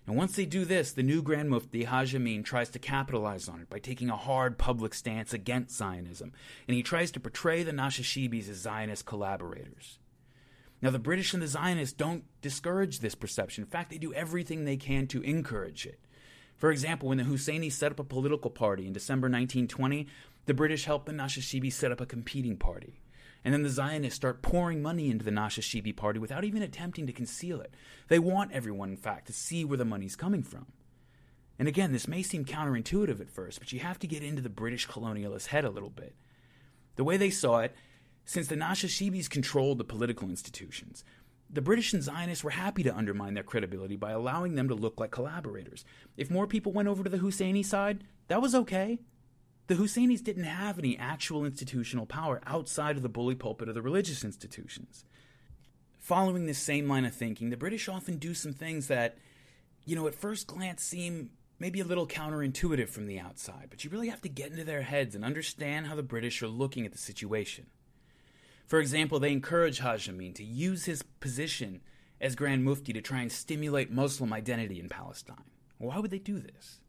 And 0.06 0.16
once 0.16 0.34
they 0.34 0.46
do 0.46 0.64
this, 0.64 0.92
the 0.92 1.02
new 1.02 1.22
Grand 1.22 1.50
Mufti, 1.50 1.84
Haj 1.84 2.14
Amin, 2.14 2.42
tries 2.42 2.70
to 2.70 2.78
capitalize 2.78 3.48
on 3.48 3.60
it 3.60 3.70
by 3.70 3.78
taking 3.78 4.10
a 4.10 4.16
hard 4.16 4.58
public 4.58 4.94
stance 4.94 5.32
against 5.32 5.76
Zionism, 5.76 6.32
and 6.66 6.74
he 6.74 6.82
tries 6.82 7.10
to 7.12 7.20
portray 7.20 7.62
the 7.62 7.72
Nashashibis 7.72 8.48
as 8.48 8.56
Zionist 8.56 9.06
collaborators. 9.06 9.98
Now, 10.82 10.90
the 10.90 10.98
British 10.98 11.34
and 11.34 11.42
the 11.42 11.46
Zionists 11.46 11.94
don't 11.94 12.24
discourage 12.40 13.00
this 13.00 13.14
perception. 13.14 13.64
In 13.64 13.70
fact, 13.70 13.90
they 13.90 13.98
do 13.98 14.14
everything 14.14 14.64
they 14.64 14.78
can 14.78 15.06
to 15.08 15.20
encourage 15.22 15.84
it. 15.84 16.00
For 16.56 16.70
example, 16.70 17.08
when 17.08 17.18
the 17.18 17.24
Husseinis 17.24 17.72
set 17.72 17.92
up 17.92 18.00
a 18.00 18.04
political 18.04 18.50
party 18.50 18.86
in 18.86 18.92
December 18.92 19.26
1920, 19.26 20.06
the 20.46 20.54
British 20.54 20.86
helped 20.86 21.06
the 21.06 21.12
Nashashibis 21.12 21.72
set 21.72 21.92
up 21.92 22.00
a 22.00 22.06
competing 22.06 22.56
party. 22.56 22.99
And 23.44 23.54
then 23.54 23.62
the 23.62 23.70
Zionists 23.70 24.16
start 24.16 24.42
pouring 24.42 24.82
money 24.82 25.10
into 25.10 25.24
the 25.24 25.30
Nashashibi 25.30 25.96
party 25.96 26.18
without 26.18 26.44
even 26.44 26.62
attempting 26.62 27.06
to 27.06 27.12
conceal 27.12 27.60
it. 27.60 27.74
They 28.08 28.18
want 28.18 28.52
everyone, 28.52 28.90
in 28.90 28.96
fact, 28.96 29.26
to 29.28 29.32
see 29.32 29.64
where 29.64 29.78
the 29.78 29.84
money's 29.84 30.16
coming 30.16 30.42
from. 30.42 30.66
And 31.58 31.68
again, 31.68 31.92
this 31.92 32.08
may 32.08 32.22
seem 32.22 32.44
counterintuitive 32.44 33.20
at 33.20 33.30
first, 33.30 33.58
but 33.58 33.72
you 33.72 33.80
have 33.80 33.98
to 34.00 34.06
get 34.06 34.22
into 34.22 34.42
the 34.42 34.48
British 34.48 34.88
colonialist 34.88 35.46
head 35.46 35.64
a 35.64 35.70
little 35.70 35.90
bit. 35.90 36.14
The 36.96 37.04
way 37.04 37.16
they 37.16 37.30
saw 37.30 37.60
it, 37.60 37.74
since 38.24 38.48
the 38.48 38.56
Nashashibis 38.56 39.28
controlled 39.28 39.78
the 39.78 39.84
political 39.84 40.28
institutions, 40.28 41.04
the 41.52 41.60
British 41.60 41.92
and 41.92 42.02
Zionists 42.02 42.44
were 42.44 42.50
happy 42.50 42.82
to 42.84 42.96
undermine 42.96 43.34
their 43.34 43.42
credibility 43.42 43.96
by 43.96 44.12
allowing 44.12 44.54
them 44.54 44.68
to 44.68 44.74
look 44.74 45.00
like 45.00 45.10
collaborators. 45.10 45.84
If 46.16 46.30
more 46.30 46.46
people 46.46 46.72
went 46.72 46.88
over 46.88 47.02
to 47.02 47.10
the 47.10 47.18
Husseini 47.18 47.64
side, 47.64 48.04
that 48.28 48.40
was 48.40 48.54
okay. 48.54 49.00
The 49.70 49.76
Husseinis 49.76 50.24
didn't 50.24 50.42
have 50.42 50.80
any 50.80 50.98
actual 50.98 51.44
institutional 51.44 52.04
power 52.04 52.40
outside 52.44 52.96
of 52.96 53.02
the 53.02 53.08
bully 53.08 53.36
pulpit 53.36 53.68
of 53.68 53.76
the 53.76 53.82
religious 53.82 54.24
institutions. 54.24 55.04
Following 56.00 56.46
this 56.46 56.58
same 56.58 56.88
line 56.88 57.04
of 57.04 57.14
thinking, 57.14 57.50
the 57.50 57.56
British 57.56 57.88
often 57.88 58.16
do 58.16 58.34
some 58.34 58.52
things 58.52 58.88
that, 58.88 59.16
you 59.84 59.94
know, 59.94 60.08
at 60.08 60.16
first 60.16 60.48
glance 60.48 60.82
seem 60.82 61.30
maybe 61.60 61.78
a 61.78 61.84
little 61.84 62.08
counterintuitive 62.08 62.88
from 62.88 63.06
the 63.06 63.20
outside, 63.20 63.68
but 63.70 63.84
you 63.84 63.90
really 63.90 64.08
have 64.08 64.20
to 64.22 64.28
get 64.28 64.50
into 64.50 64.64
their 64.64 64.82
heads 64.82 65.14
and 65.14 65.24
understand 65.24 65.86
how 65.86 65.94
the 65.94 66.02
British 66.02 66.42
are 66.42 66.48
looking 66.48 66.84
at 66.84 66.90
the 66.90 66.98
situation. 66.98 67.66
For 68.66 68.80
example, 68.80 69.20
they 69.20 69.30
encourage 69.30 69.78
Haj 69.78 70.08
Amin 70.08 70.34
to 70.34 70.42
use 70.42 70.86
his 70.86 71.04
position 71.04 71.80
as 72.20 72.34
Grand 72.34 72.64
Mufti 72.64 72.92
to 72.92 73.00
try 73.00 73.20
and 73.20 73.30
stimulate 73.30 73.92
Muslim 73.92 74.32
identity 74.32 74.80
in 74.80 74.88
Palestine. 74.88 75.44
Why 75.78 76.00
would 76.00 76.10
they 76.10 76.18
do 76.18 76.40
this? 76.40 76.80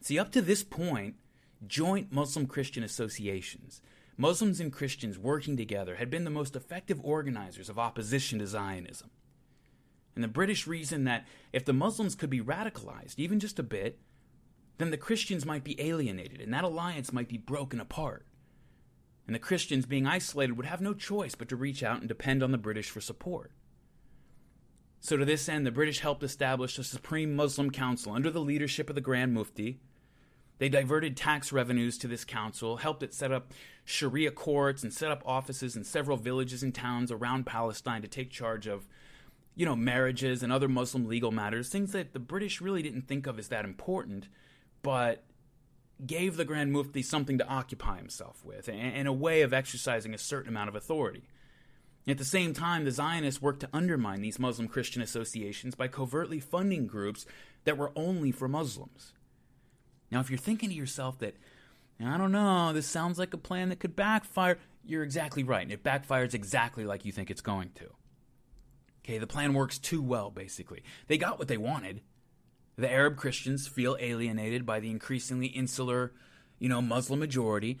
See, 0.00 0.18
up 0.18 0.32
to 0.32 0.42
this 0.42 0.64
point, 0.64 1.14
joint 1.66 2.12
Muslim 2.12 2.46
Christian 2.46 2.82
associations, 2.82 3.80
Muslims 4.16 4.60
and 4.60 4.72
Christians 4.72 5.18
working 5.18 5.56
together, 5.56 5.96
had 5.96 6.10
been 6.10 6.24
the 6.24 6.30
most 6.30 6.56
effective 6.56 7.00
organizers 7.02 7.68
of 7.68 7.78
opposition 7.78 8.38
to 8.38 8.46
Zionism. 8.46 9.10
And 10.14 10.24
the 10.24 10.28
British 10.28 10.66
reasoned 10.66 11.06
that 11.06 11.26
if 11.52 11.64
the 11.64 11.72
Muslims 11.72 12.16
could 12.16 12.30
be 12.30 12.40
radicalized, 12.40 13.18
even 13.18 13.38
just 13.38 13.60
a 13.60 13.62
bit, 13.62 14.00
then 14.78 14.90
the 14.90 14.96
Christians 14.96 15.46
might 15.46 15.62
be 15.62 15.80
alienated, 15.80 16.40
and 16.40 16.52
that 16.52 16.64
alliance 16.64 17.12
might 17.12 17.28
be 17.28 17.38
broken 17.38 17.80
apart. 17.80 18.26
And 19.26 19.34
the 19.34 19.40
Christians, 19.40 19.86
being 19.86 20.06
isolated, 20.06 20.56
would 20.56 20.66
have 20.66 20.80
no 20.80 20.94
choice 20.94 21.34
but 21.34 21.48
to 21.50 21.56
reach 21.56 21.82
out 21.82 22.00
and 22.00 22.08
depend 22.08 22.42
on 22.42 22.50
the 22.50 22.58
British 22.58 22.90
for 22.90 23.00
support. 23.00 23.52
So, 25.00 25.16
to 25.16 25.24
this 25.24 25.48
end, 25.48 25.66
the 25.66 25.70
British 25.70 26.00
helped 26.00 26.22
establish 26.22 26.78
a 26.78 26.84
Supreme 26.84 27.36
Muslim 27.36 27.70
Council 27.70 28.12
under 28.12 28.30
the 28.30 28.40
leadership 28.40 28.88
of 28.88 28.94
the 28.94 29.00
Grand 29.00 29.34
Mufti, 29.34 29.78
they 30.58 30.68
diverted 30.68 31.16
tax 31.16 31.52
revenues 31.52 31.98
to 31.98 32.08
this 32.08 32.24
council, 32.24 32.78
helped 32.78 33.02
it 33.02 33.14
set 33.14 33.32
up 33.32 33.52
Sharia 33.84 34.30
courts, 34.30 34.82
and 34.82 34.92
set 34.92 35.10
up 35.10 35.22
offices 35.24 35.76
in 35.76 35.84
several 35.84 36.16
villages 36.16 36.62
and 36.62 36.74
towns 36.74 37.10
around 37.10 37.46
Palestine 37.46 38.02
to 38.02 38.08
take 38.08 38.30
charge 38.30 38.66
of, 38.66 38.86
you 39.54 39.64
know, 39.64 39.76
marriages 39.76 40.42
and 40.42 40.52
other 40.52 40.68
Muslim 40.68 41.06
legal 41.06 41.30
matters, 41.30 41.68
things 41.68 41.92
that 41.92 42.12
the 42.12 42.18
British 42.18 42.60
really 42.60 42.82
didn't 42.82 43.08
think 43.08 43.26
of 43.26 43.38
as 43.38 43.48
that 43.48 43.64
important, 43.64 44.28
but 44.82 45.24
gave 46.06 46.36
the 46.36 46.44
Grand 46.44 46.72
Mufti 46.72 47.02
something 47.02 47.38
to 47.38 47.48
occupy 47.48 47.96
himself 47.96 48.44
with, 48.44 48.68
and 48.68 49.08
a 49.08 49.12
way 49.12 49.42
of 49.42 49.52
exercising 49.52 50.14
a 50.14 50.18
certain 50.18 50.48
amount 50.48 50.68
of 50.68 50.76
authority. 50.76 51.24
At 52.06 52.18
the 52.18 52.24
same 52.24 52.54
time, 52.54 52.84
the 52.84 52.90
Zionists 52.90 53.42
worked 53.42 53.60
to 53.60 53.68
undermine 53.72 54.22
these 54.22 54.38
Muslim 54.38 54.68
Christian 54.68 55.02
associations 55.02 55.74
by 55.74 55.88
covertly 55.88 56.40
funding 56.40 56.86
groups 56.86 57.26
that 57.64 57.76
were 57.76 57.92
only 57.96 58.32
for 58.32 58.48
Muslims. 58.48 59.12
Now, 60.10 60.20
if 60.20 60.30
you're 60.30 60.38
thinking 60.38 60.70
to 60.70 60.74
yourself 60.74 61.18
that, 61.18 61.36
I 62.04 62.16
don't 62.16 62.32
know, 62.32 62.72
this 62.72 62.86
sounds 62.86 63.18
like 63.18 63.34
a 63.34 63.38
plan 63.38 63.68
that 63.68 63.80
could 63.80 63.96
backfire, 63.96 64.58
you're 64.84 65.02
exactly 65.02 65.42
right. 65.42 65.62
And 65.62 65.72
it 65.72 65.84
backfires 65.84 66.34
exactly 66.34 66.84
like 66.84 67.04
you 67.04 67.12
think 67.12 67.30
it's 67.30 67.40
going 67.40 67.70
to. 67.76 67.90
Okay, 69.04 69.18
the 69.18 69.26
plan 69.26 69.54
works 69.54 69.78
too 69.78 70.02
well, 70.02 70.30
basically. 70.30 70.82
They 71.06 71.18
got 71.18 71.38
what 71.38 71.48
they 71.48 71.56
wanted. 71.56 72.02
The 72.76 72.90
Arab 72.90 73.16
Christians 73.16 73.66
feel 73.66 73.96
alienated 73.98 74.64
by 74.64 74.80
the 74.80 74.90
increasingly 74.90 75.48
insular, 75.48 76.12
you 76.58 76.68
know, 76.68 76.80
Muslim 76.80 77.18
majority. 77.18 77.80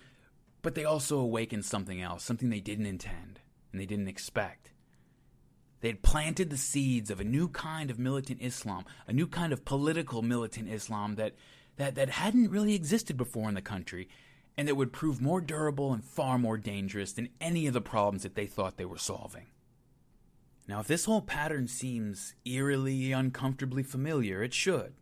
But 0.60 0.74
they 0.74 0.84
also 0.84 1.18
awakened 1.18 1.64
something 1.64 2.00
else, 2.00 2.24
something 2.24 2.50
they 2.50 2.60
didn't 2.60 2.86
intend 2.86 3.40
and 3.72 3.80
they 3.80 3.86
didn't 3.86 4.08
expect. 4.08 4.72
They 5.80 5.88
had 5.88 6.02
planted 6.02 6.50
the 6.50 6.56
seeds 6.56 7.10
of 7.10 7.20
a 7.20 7.24
new 7.24 7.48
kind 7.48 7.90
of 7.90 7.98
militant 7.98 8.42
Islam, 8.42 8.84
a 9.06 9.12
new 9.12 9.28
kind 9.28 9.52
of 9.52 9.64
political 9.64 10.22
militant 10.22 10.68
Islam 10.68 11.14
that, 11.14 11.34
that, 11.78 11.94
that 11.94 12.10
hadn't 12.10 12.50
really 12.50 12.74
existed 12.74 13.16
before 13.16 13.48
in 13.48 13.54
the 13.54 13.62
country, 13.62 14.08
and 14.56 14.68
that 14.68 14.74
would 14.74 14.92
prove 14.92 15.22
more 15.22 15.40
durable 15.40 15.92
and 15.92 16.04
far 16.04 16.36
more 16.36 16.58
dangerous 16.58 17.12
than 17.12 17.30
any 17.40 17.66
of 17.66 17.72
the 17.74 17.80
problems 17.80 18.24
that 18.24 18.34
they 18.34 18.46
thought 18.46 18.76
they 18.76 18.84
were 18.84 18.98
solving. 18.98 19.46
Now, 20.66 20.80
if 20.80 20.88
this 20.88 21.06
whole 21.06 21.22
pattern 21.22 21.68
seems 21.68 22.34
eerily, 22.44 23.12
uncomfortably 23.12 23.84
familiar, 23.84 24.42
it 24.42 24.52
should. 24.52 24.92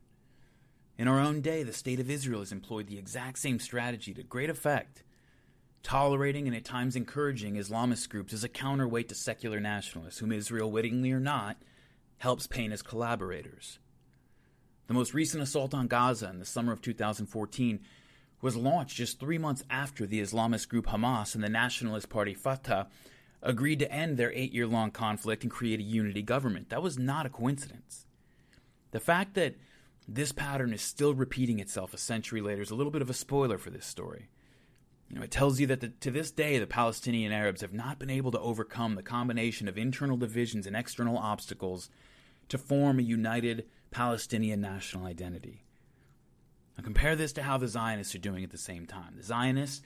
In 0.98 1.08
our 1.08 1.18
own 1.18 1.40
day, 1.40 1.62
the 1.62 1.72
State 1.72 1.98
of 1.98 2.10
Israel 2.10 2.40
has 2.40 2.52
employed 2.52 2.86
the 2.86 2.98
exact 2.98 3.38
same 3.38 3.58
strategy 3.58 4.14
to 4.14 4.22
great 4.22 4.50
effect, 4.50 5.02
tolerating 5.82 6.46
and 6.46 6.56
at 6.56 6.64
times 6.64 6.94
encouraging 6.94 7.56
Islamist 7.56 8.10
groups 8.10 8.32
as 8.32 8.44
a 8.44 8.48
counterweight 8.48 9.08
to 9.08 9.14
secular 9.14 9.60
nationalists, 9.60 10.18
whom 10.18 10.30
Israel, 10.30 10.70
wittingly 10.70 11.10
or 11.10 11.20
not, 11.20 11.56
helps 12.18 12.46
paint 12.46 12.72
as 12.72 12.82
collaborators. 12.82 13.78
The 14.86 14.94
most 14.94 15.14
recent 15.14 15.42
assault 15.42 15.74
on 15.74 15.88
Gaza 15.88 16.28
in 16.30 16.38
the 16.38 16.44
summer 16.44 16.72
of 16.72 16.80
2014 16.80 17.80
was 18.40 18.56
launched 18.56 18.96
just 18.96 19.18
three 19.18 19.38
months 19.38 19.64
after 19.68 20.06
the 20.06 20.20
Islamist 20.20 20.68
group 20.68 20.86
Hamas 20.86 21.34
and 21.34 21.42
the 21.42 21.48
nationalist 21.48 22.08
party 22.08 22.34
Fatah 22.34 22.86
agreed 23.42 23.78
to 23.80 23.90
end 23.90 24.16
their 24.16 24.32
eight 24.32 24.52
year 24.52 24.66
long 24.66 24.90
conflict 24.90 25.42
and 25.42 25.50
create 25.50 25.80
a 25.80 25.84
unity 25.84 26.22
government. 26.22 26.68
That 26.68 26.82
was 26.82 26.98
not 26.98 27.26
a 27.26 27.30
coincidence. 27.30 28.06
The 28.92 29.00
fact 29.00 29.34
that 29.34 29.56
this 30.08 30.32
pattern 30.32 30.72
is 30.72 30.82
still 30.82 31.14
repeating 31.14 31.58
itself 31.58 31.92
a 31.92 31.98
century 31.98 32.40
later 32.40 32.62
is 32.62 32.70
a 32.70 32.76
little 32.76 32.92
bit 32.92 33.02
of 33.02 33.10
a 33.10 33.14
spoiler 33.14 33.58
for 33.58 33.70
this 33.70 33.86
story. 33.86 34.28
You 35.08 35.16
know, 35.16 35.22
it 35.22 35.30
tells 35.30 35.60
you 35.60 35.66
that 35.68 35.80
the, 35.80 35.88
to 35.88 36.10
this 36.10 36.30
day, 36.30 36.58
the 36.58 36.66
Palestinian 36.66 37.32
Arabs 37.32 37.60
have 37.60 37.72
not 37.72 37.98
been 37.98 38.10
able 38.10 38.32
to 38.32 38.40
overcome 38.40 38.94
the 38.94 39.02
combination 39.02 39.68
of 39.68 39.78
internal 39.78 40.16
divisions 40.16 40.66
and 40.66 40.76
external 40.76 41.18
obstacles 41.18 41.90
to 42.48 42.58
form 42.58 42.98
a 42.98 43.02
united 43.02 43.66
Palestinian 43.96 44.60
national 44.60 45.06
identity. 45.06 45.64
Now, 46.76 46.84
compare 46.84 47.16
this 47.16 47.32
to 47.32 47.42
how 47.42 47.56
the 47.56 47.66
Zionists 47.66 48.14
are 48.14 48.18
doing 48.18 48.44
at 48.44 48.50
the 48.50 48.58
same 48.58 48.84
time. 48.84 49.14
The 49.16 49.22
Zionists, 49.22 49.80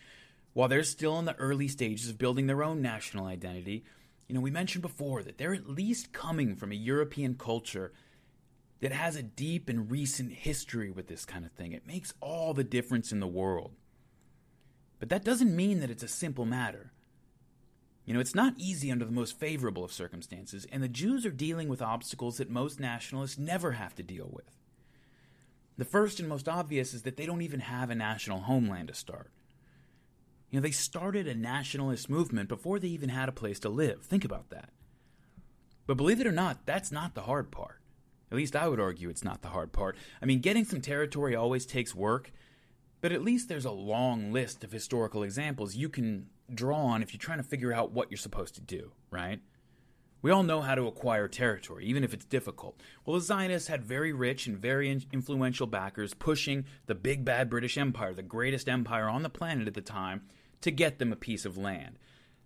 while 0.52 0.66
they're 0.66 0.82
still 0.82 1.20
in 1.20 1.26
the 1.26 1.36
early 1.36 1.68
stages 1.68 2.10
of 2.10 2.18
building 2.18 2.48
their 2.48 2.64
own 2.64 2.82
national 2.82 3.26
identity, 3.26 3.84
you 4.26 4.34
know, 4.34 4.40
we 4.40 4.50
mentioned 4.50 4.82
before 4.82 5.22
that 5.22 5.38
they're 5.38 5.54
at 5.54 5.70
least 5.70 6.12
coming 6.12 6.56
from 6.56 6.72
a 6.72 6.74
European 6.74 7.36
culture 7.36 7.92
that 8.80 8.90
has 8.90 9.14
a 9.14 9.22
deep 9.22 9.68
and 9.68 9.92
recent 9.92 10.32
history 10.32 10.90
with 10.90 11.06
this 11.06 11.24
kind 11.24 11.44
of 11.44 11.52
thing. 11.52 11.70
It 11.70 11.86
makes 11.86 12.12
all 12.20 12.52
the 12.52 12.64
difference 12.64 13.12
in 13.12 13.20
the 13.20 13.28
world. 13.28 13.76
But 14.98 15.08
that 15.10 15.24
doesn't 15.24 15.54
mean 15.54 15.78
that 15.78 15.90
it's 15.90 16.02
a 16.02 16.08
simple 16.08 16.46
matter. 16.46 16.90
You 18.10 18.14
know, 18.14 18.20
it's 18.20 18.34
not 18.34 18.54
easy 18.58 18.90
under 18.90 19.04
the 19.04 19.12
most 19.12 19.38
favorable 19.38 19.84
of 19.84 19.92
circumstances, 19.92 20.66
and 20.72 20.82
the 20.82 20.88
Jews 20.88 21.24
are 21.24 21.30
dealing 21.30 21.68
with 21.68 21.80
obstacles 21.80 22.38
that 22.38 22.50
most 22.50 22.80
nationalists 22.80 23.38
never 23.38 23.70
have 23.70 23.94
to 23.94 24.02
deal 24.02 24.28
with. 24.32 24.58
The 25.78 25.84
first 25.84 26.18
and 26.18 26.28
most 26.28 26.48
obvious 26.48 26.92
is 26.92 27.02
that 27.02 27.16
they 27.16 27.24
don't 27.24 27.40
even 27.40 27.60
have 27.60 27.88
a 27.88 27.94
national 27.94 28.40
homeland 28.40 28.88
to 28.88 28.94
start. 28.94 29.30
You 30.50 30.58
know, 30.58 30.62
they 30.64 30.72
started 30.72 31.28
a 31.28 31.36
nationalist 31.36 32.10
movement 32.10 32.48
before 32.48 32.80
they 32.80 32.88
even 32.88 33.10
had 33.10 33.28
a 33.28 33.32
place 33.32 33.60
to 33.60 33.68
live. 33.68 34.02
Think 34.02 34.24
about 34.24 34.50
that. 34.50 34.70
But 35.86 35.96
believe 35.96 36.20
it 36.20 36.26
or 36.26 36.32
not, 36.32 36.66
that's 36.66 36.90
not 36.90 37.14
the 37.14 37.22
hard 37.22 37.52
part. 37.52 37.78
At 38.32 38.36
least 38.36 38.56
I 38.56 38.66
would 38.66 38.80
argue 38.80 39.08
it's 39.08 39.22
not 39.22 39.42
the 39.42 39.50
hard 39.50 39.72
part. 39.72 39.96
I 40.20 40.26
mean, 40.26 40.40
getting 40.40 40.64
some 40.64 40.80
territory 40.80 41.36
always 41.36 41.64
takes 41.64 41.94
work, 41.94 42.32
but 43.00 43.12
at 43.12 43.22
least 43.22 43.48
there's 43.48 43.64
a 43.64 43.70
long 43.70 44.32
list 44.32 44.64
of 44.64 44.72
historical 44.72 45.22
examples 45.22 45.76
you 45.76 45.88
can 45.88 46.26
draw 46.54 46.78
on 46.78 47.02
if 47.02 47.12
you're 47.12 47.18
trying 47.18 47.38
to 47.38 47.44
figure 47.44 47.72
out 47.72 47.92
what 47.92 48.10
you're 48.10 48.18
supposed 48.18 48.54
to 48.56 48.60
do, 48.60 48.92
right? 49.10 49.40
We 50.22 50.30
all 50.30 50.42
know 50.42 50.60
how 50.60 50.74
to 50.74 50.86
acquire 50.86 51.28
territory, 51.28 51.86
even 51.86 52.04
if 52.04 52.12
it's 52.12 52.26
difficult. 52.26 52.78
Well, 53.04 53.18
the 53.18 53.24
Zionists 53.24 53.68
had 53.68 53.82
very 53.82 54.12
rich 54.12 54.46
and 54.46 54.58
very 54.58 54.90
influential 55.12 55.66
backers 55.66 56.12
pushing 56.12 56.66
the 56.86 56.94
big 56.94 57.24
bad 57.24 57.48
British 57.48 57.78
Empire, 57.78 58.12
the 58.12 58.22
greatest 58.22 58.68
empire 58.68 59.08
on 59.08 59.22
the 59.22 59.30
planet 59.30 59.66
at 59.66 59.74
the 59.74 59.80
time, 59.80 60.22
to 60.60 60.70
get 60.70 60.98
them 60.98 61.12
a 61.12 61.16
piece 61.16 61.46
of 61.46 61.56
land. 61.56 61.98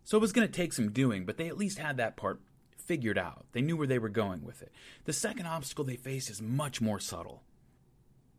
So 0.04 0.16
it 0.16 0.20
was 0.20 0.32
going 0.32 0.46
to 0.46 0.52
take 0.52 0.72
some 0.72 0.92
doing, 0.92 1.24
but 1.24 1.36
they 1.36 1.48
at 1.48 1.58
least 1.58 1.78
had 1.78 1.96
that 1.96 2.16
part 2.16 2.40
figured 2.76 3.18
out. 3.18 3.46
They 3.52 3.62
knew 3.62 3.76
where 3.76 3.86
they 3.86 3.98
were 3.98 4.08
going 4.08 4.44
with 4.44 4.62
it. 4.62 4.70
The 5.04 5.12
second 5.12 5.46
obstacle 5.46 5.84
they 5.84 5.96
faced 5.96 6.30
is 6.30 6.40
much 6.40 6.80
more 6.80 7.00
subtle. 7.00 7.42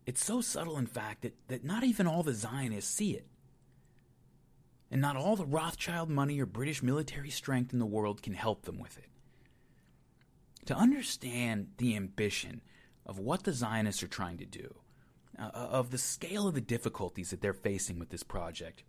It's 0.05 0.23
so 0.23 0.39
subtle, 0.39 0.77
in 0.77 0.85
fact, 0.85 1.23
that, 1.23 1.35
that 1.47 1.65
not 1.65 1.83
even 1.83 2.07
all 2.07 2.23
the 2.23 2.33
Zionists 2.33 2.93
see 2.93 3.11
it. 3.11 3.27
And 4.95 5.01
not 5.01 5.17
all 5.17 5.35
the 5.35 5.45
Rothschild 5.45 6.09
money 6.09 6.39
or 6.39 6.45
British 6.45 6.81
military 6.81 7.29
strength 7.29 7.73
in 7.73 7.79
the 7.79 7.85
world 7.85 8.21
can 8.21 8.31
help 8.31 8.61
them 8.61 8.79
with 8.79 8.97
it 8.97 9.09
to 10.67 10.73
understand 10.73 11.71
the 11.79 11.97
ambition 11.97 12.61
of 13.05 13.19
what 13.19 13.43
the 13.43 13.51
Zionists 13.51 14.01
are 14.03 14.07
trying 14.07 14.37
to 14.37 14.45
do, 14.45 14.73
uh, 15.37 15.49
of 15.53 15.91
the 15.91 15.97
scale 15.97 16.47
of 16.47 16.53
the 16.53 16.61
difficulties 16.61 17.31
that 17.31 17.41
they're 17.41 17.51
facing 17.51 17.99
with 17.99 18.07
this 18.07 18.23
project, 18.23 18.83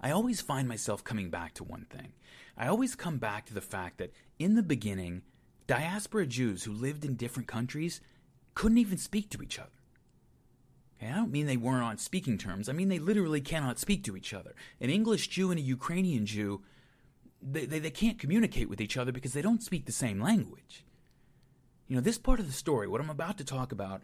I 0.00 0.10
always 0.10 0.40
find 0.40 0.66
myself 0.66 1.04
coming 1.04 1.28
back 1.28 1.52
to 1.56 1.64
one 1.64 1.84
thing. 1.90 2.14
I 2.56 2.68
always 2.68 2.94
come 2.94 3.18
back 3.18 3.44
to 3.44 3.54
the 3.54 3.60
fact 3.60 3.98
that 3.98 4.14
in 4.38 4.54
the 4.54 4.62
beginning, 4.62 5.20
diaspora 5.66 6.24
Jews 6.24 6.64
who 6.64 6.72
lived 6.72 7.04
in 7.04 7.14
different 7.14 7.46
countries 7.46 8.00
couldn't 8.54 8.78
even 8.78 8.96
speak 8.96 9.28
to 9.32 9.42
each 9.42 9.58
other. 9.58 9.68
I 11.00 11.14
don't 11.14 11.30
mean 11.30 11.46
they 11.46 11.56
weren't 11.56 11.84
on 11.84 11.98
speaking 11.98 12.38
terms. 12.38 12.68
I 12.68 12.72
mean 12.72 12.88
they 12.88 12.98
literally 12.98 13.40
cannot 13.40 13.78
speak 13.78 14.04
to 14.04 14.16
each 14.16 14.34
other. 14.34 14.54
An 14.80 14.90
English 14.90 15.28
Jew 15.28 15.50
and 15.50 15.58
a 15.58 15.62
Ukrainian 15.62 16.26
Jew 16.26 16.62
they, 17.42 17.66
they, 17.66 17.78
they 17.78 17.90
can't 17.90 18.18
communicate 18.18 18.68
with 18.68 18.80
each 18.80 18.96
other 18.96 19.12
because 19.12 19.32
they 19.32 19.42
don't 19.42 19.62
speak 19.62 19.86
the 19.86 19.92
same 19.92 20.20
language. 20.20 20.84
You 21.86 21.96
know, 21.96 22.02
this 22.02 22.18
part 22.18 22.40
of 22.40 22.46
the 22.46 22.52
story, 22.52 22.88
what 22.88 23.00
I'm 23.00 23.10
about 23.10 23.38
to 23.38 23.44
talk 23.44 23.72
about, 23.72 24.02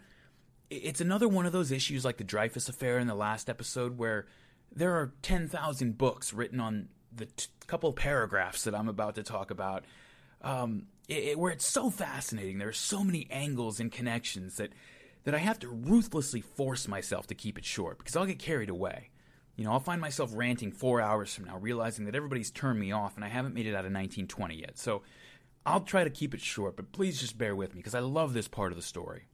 it's 0.71 1.01
another 1.01 1.29
one 1.29 1.47
of 1.47 1.53
those 1.53 1.71
issues 1.71 2.05
like 2.05 2.17
the 2.17 2.25
Dreyfus 2.25 2.69
Affair 2.69 2.99
in 2.99 3.07
the 3.07 3.15
last 3.15 3.51
episode 3.51 3.99
where 3.99 4.27
there 4.75 4.93
are 4.95 5.13
10,000 5.23 5.99
books 5.99 6.33
written 6.33 6.61
on 6.61 6.89
the 7.15 7.27
t- 7.27 7.47
couple 7.67 7.93
paragraphs 7.93 8.65
that 8.65 8.75
I'm 8.75 8.89
about 8.89 9.17
to 9.17 9.23
talk 9.23 9.51
about, 9.51 9.85
um, 10.43 10.87
it, 11.09 11.25
it, 11.25 11.39
where 11.39 11.53
it's 11.53 11.67
so 11.67 11.91
fascinating. 11.91 12.59
There 12.59 12.69
are 12.69 12.73
so 12.73 13.05
many 13.05 13.29
angles 13.31 13.79
and 13.79 13.93
connections 13.93 14.57
that, 14.57 14.73
that 15.25 15.35
I 15.35 15.39
have 15.39 15.59
to 15.61 15.69
ruthlessly 15.69 16.41
force 16.41 16.87
myself 16.87 17.27
to 17.29 17.35
keep 17.35 17.59
it 17.59 17.65
short 17.65 17.99
because 17.99 18.17
I'll 18.17 18.27
get 18.27 18.39
carried 18.39 18.71
away. 18.71 19.11
You 19.57 19.65
know, 19.65 19.73
I'll 19.73 19.81
find 19.81 20.01
myself 20.01 20.31
ranting 20.35 20.73
four 20.73 21.01
hours 21.01 21.35
from 21.35 21.45
now, 21.45 21.59
realizing 21.59 22.07
that 22.07 22.15
everybody's 22.15 22.51
turned 22.51 22.81
me 22.81 22.93
off 22.93 23.17
and 23.17 23.25
I 23.25 23.29
haven't 23.29 23.55
made 23.55 23.67
it 23.67 23.71
out 23.71 23.87
of 23.87 23.93
1920 23.93 24.57
yet. 24.57 24.79
So 24.79 25.03
I'll 25.65 25.81
try 25.81 26.05
to 26.05 26.11
keep 26.11 26.35
it 26.35 26.41
short, 26.41 26.77
but 26.77 26.93
please 26.93 27.21
just 27.21 27.39
bear 27.39 27.57
with 27.57 27.75
me 27.75 27.79
because 27.79 27.95
I 27.95 28.01
love 28.01 28.35
this 28.35 28.49
part 28.49 28.73
of 28.73 28.77
the 28.77 28.83
story. 28.83 29.29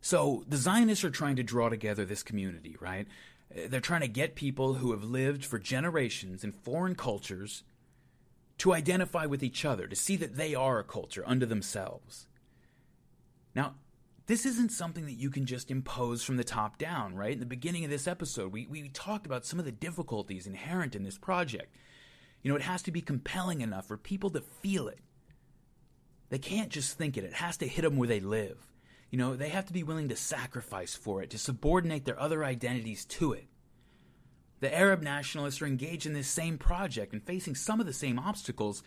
So 0.00 0.44
the 0.48 0.56
Zionists 0.56 1.04
are 1.04 1.10
trying 1.10 1.36
to 1.36 1.42
draw 1.42 1.68
together 1.68 2.04
this 2.04 2.22
community, 2.22 2.76
right? 2.80 3.06
They're 3.54 3.80
trying 3.80 4.02
to 4.02 4.08
get 4.08 4.34
people 4.34 4.74
who 4.74 4.92
have 4.92 5.02
lived 5.02 5.44
for 5.44 5.58
generations 5.58 6.44
in 6.44 6.52
foreign 6.52 6.94
cultures 6.94 7.64
to 8.58 8.74
identify 8.74 9.26
with 9.26 9.42
each 9.42 9.64
other, 9.64 9.86
to 9.86 9.96
see 9.96 10.16
that 10.16 10.36
they 10.36 10.54
are 10.54 10.78
a 10.78 10.84
culture 10.84 11.24
unto 11.26 11.46
themselves. 11.46 12.26
Now, 13.54 13.74
this 14.28 14.44
isn't 14.44 14.70
something 14.70 15.06
that 15.06 15.16
you 15.16 15.30
can 15.30 15.46
just 15.46 15.70
impose 15.70 16.22
from 16.22 16.36
the 16.36 16.44
top 16.44 16.76
down, 16.76 17.14
right? 17.14 17.32
In 17.32 17.40
the 17.40 17.46
beginning 17.46 17.84
of 17.84 17.90
this 17.90 18.06
episode, 18.06 18.52
we, 18.52 18.66
we 18.66 18.90
talked 18.90 19.24
about 19.24 19.46
some 19.46 19.58
of 19.58 19.64
the 19.64 19.72
difficulties 19.72 20.46
inherent 20.46 20.94
in 20.94 21.02
this 21.02 21.16
project. 21.16 21.74
You 22.42 22.50
know, 22.50 22.56
it 22.56 22.62
has 22.62 22.82
to 22.82 22.92
be 22.92 23.00
compelling 23.00 23.62
enough 23.62 23.88
for 23.88 23.96
people 23.96 24.28
to 24.30 24.42
feel 24.42 24.86
it. 24.86 24.98
They 26.28 26.38
can't 26.38 26.68
just 26.68 26.98
think 26.98 27.16
it, 27.16 27.24
it 27.24 27.32
has 27.32 27.56
to 27.56 27.66
hit 27.66 27.82
them 27.82 27.96
where 27.96 28.06
they 28.06 28.20
live. 28.20 28.66
You 29.10 29.16
know, 29.16 29.34
they 29.34 29.48
have 29.48 29.64
to 29.64 29.72
be 29.72 29.82
willing 29.82 30.10
to 30.10 30.16
sacrifice 30.16 30.94
for 30.94 31.22
it, 31.22 31.30
to 31.30 31.38
subordinate 31.38 32.04
their 32.04 32.20
other 32.20 32.44
identities 32.44 33.06
to 33.06 33.32
it. 33.32 33.46
The 34.60 34.76
Arab 34.76 35.00
nationalists 35.00 35.62
are 35.62 35.66
engaged 35.66 36.04
in 36.04 36.12
this 36.12 36.28
same 36.28 36.58
project 36.58 37.14
and 37.14 37.22
facing 37.22 37.54
some 37.54 37.80
of 37.80 37.86
the 37.86 37.94
same 37.94 38.18
obstacles, 38.18 38.82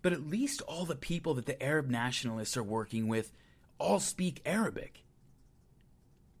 but 0.00 0.14
at 0.14 0.26
least 0.26 0.62
all 0.62 0.86
the 0.86 0.96
people 0.96 1.34
that 1.34 1.44
the 1.44 1.62
Arab 1.62 1.90
nationalists 1.90 2.56
are 2.56 2.62
working 2.62 3.06
with 3.06 3.32
all 3.82 4.00
speak 4.00 4.40
Arabic. 4.46 5.04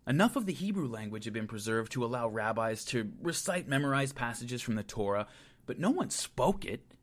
Enough 0.06 0.36
of 0.36 0.46
the 0.46 0.52
Hebrew 0.52 0.88
language 0.88 1.24
had 1.24 1.34
been 1.34 1.46
preserved 1.46 1.92
to 1.92 2.04
allow 2.04 2.28
rabbis 2.28 2.84
to 2.86 3.10
recite 3.20 3.68
memorized 3.68 4.14
passages 4.14 4.62
from 4.62 4.76
the 4.76 4.82
Torah, 4.82 5.26
but 5.66 5.78
no 5.78 5.90
one 5.90 6.10
spoke 6.10 6.64
it. 6.64 6.94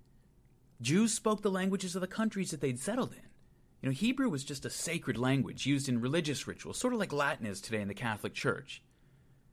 Jews 0.81 1.13
spoke 1.13 1.41
the 1.41 1.51
languages 1.51 1.95
of 1.95 2.01
the 2.01 2.07
countries 2.07 2.51
that 2.51 2.61
they'd 2.61 2.79
settled 2.79 3.11
in. 3.11 3.29
You 3.81 3.89
know, 3.89 3.93
Hebrew 3.93 4.29
was 4.29 4.43
just 4.43 4.65
a 4.65 4.69
sacred 4.69 5.17
language 5.17 5.65
used 5.65 5.87
in 5.87 6.01
religious 6.01 6.47
rituals, 6.47 6.77
sort 6.77 6.93
of 6.93 6.99
like 6.99 7.13
Latin 7.13 7.45
is 7.45 7.61
today 7.61 7.81
in 7.81 7.87
the 7.87 7.93
Catholic 7.93 8.33
Church. 8.33 8.81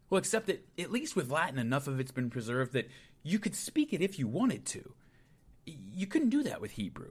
Well, 0.08 0.18
except 0.18 0.46
that, 0.46 0.66
at 0.78 0.92
least 0.92 1.16
with 1.16 1.30
Latin, 1.30 1.58
enough 1.58 1.88
of 1.88 1.98
it's 1.98 2.12
been 2.12 2.30
preserved 2.30 2.72
that 2.72 2.88
you 3.22 3.38
could 3.38 3.56
speak 3.56 3.92
it 3.92 4.02
if 4.02 4.18
you 4.18 4.28
wanted 4.28 4.64
to. 4.66 4.94
You 5.64 6.06
couldn't 6.06 6.30
do 6.30 6.44
that 6.44 6.60
with 6.60 6.72
Hebrew. 6.72 7.10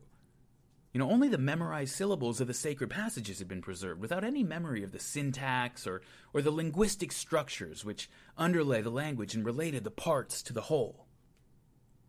You 0.95 0.99
know, 0.99 1.11
only 1.11 1.27
the 1.27 1.38
memorized 1.38 1.93
syllables 1.93 2.40
of 2.40 2.48
the 2.48 2.53
sacred 2.53 2.90
passages 2.90 3.40
had 3.40 3.49
been 3.49 3.61
preserved, 3.61 3.99
without 3.99 4.24
any 4.24 4.45
memory 4.45 4.82
of 4.82 4.93
the 4.93 4.99
syntax 4.99 5.85
or, 5.85 6.01
or 6.33 6.41
the 6.41 6.51
linguistic 6.51 7.11
structures 7.11 7.83
which 7.83 8.09
underlay 8.38 8.82
the 8.82 8.90
language 8.90 9.35
and 9.35 9.45
related 9.45 9.83
the 9.83 9.91
parts 9.91 10.41
to 10.43 10.53
the 10.53 10.61
whole. 10.61 11.06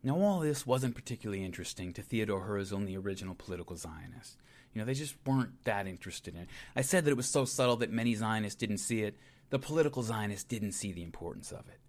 Now, 0.05 0.21
all 0.21 0.39
this 0.39 0.65
wasn't 0.65 0.95
particularly 0.95 1.45
interesting 1.45 1.93
to 1.95 2.03
Theodore 2.03 2.43
Herzl 2.43 2.77
and 2.77 2.87
the 2.87 2.97
original 2.97 3.35
political 3.35 3.75
Zionists. 3.75 4.37
You 4.73 4.81
know, 4.81 4.85
they 4.85 4.95
just 4.95 5.17
weren't 5.27 5.65
that 5.65 5.89
interested 5.89 6.37
in 6.37 6.43
it. 6.43 6.49
I 6.77 6.83
said 6.83 7.05
that 7.05 7.11
it 7.11 7.17
was 7.17 7.27
so 7.27 7.45
subtle 7.45 7.79
that 7.79 7.91
many 7.91 8.15
Zionists 8.15 8.57
didn't 8.57 8.79
see 8.79 9.03
it. 9.03 9.17
The 9.51 9.59
political 9.59 10.05
Zionists 10.05 10.45
didn't 10.45 10.73
see 10.73 10.93
the 10.93 11.03
importance 11.03 11.51
of 11.51 11.67
it. 11.67 11.81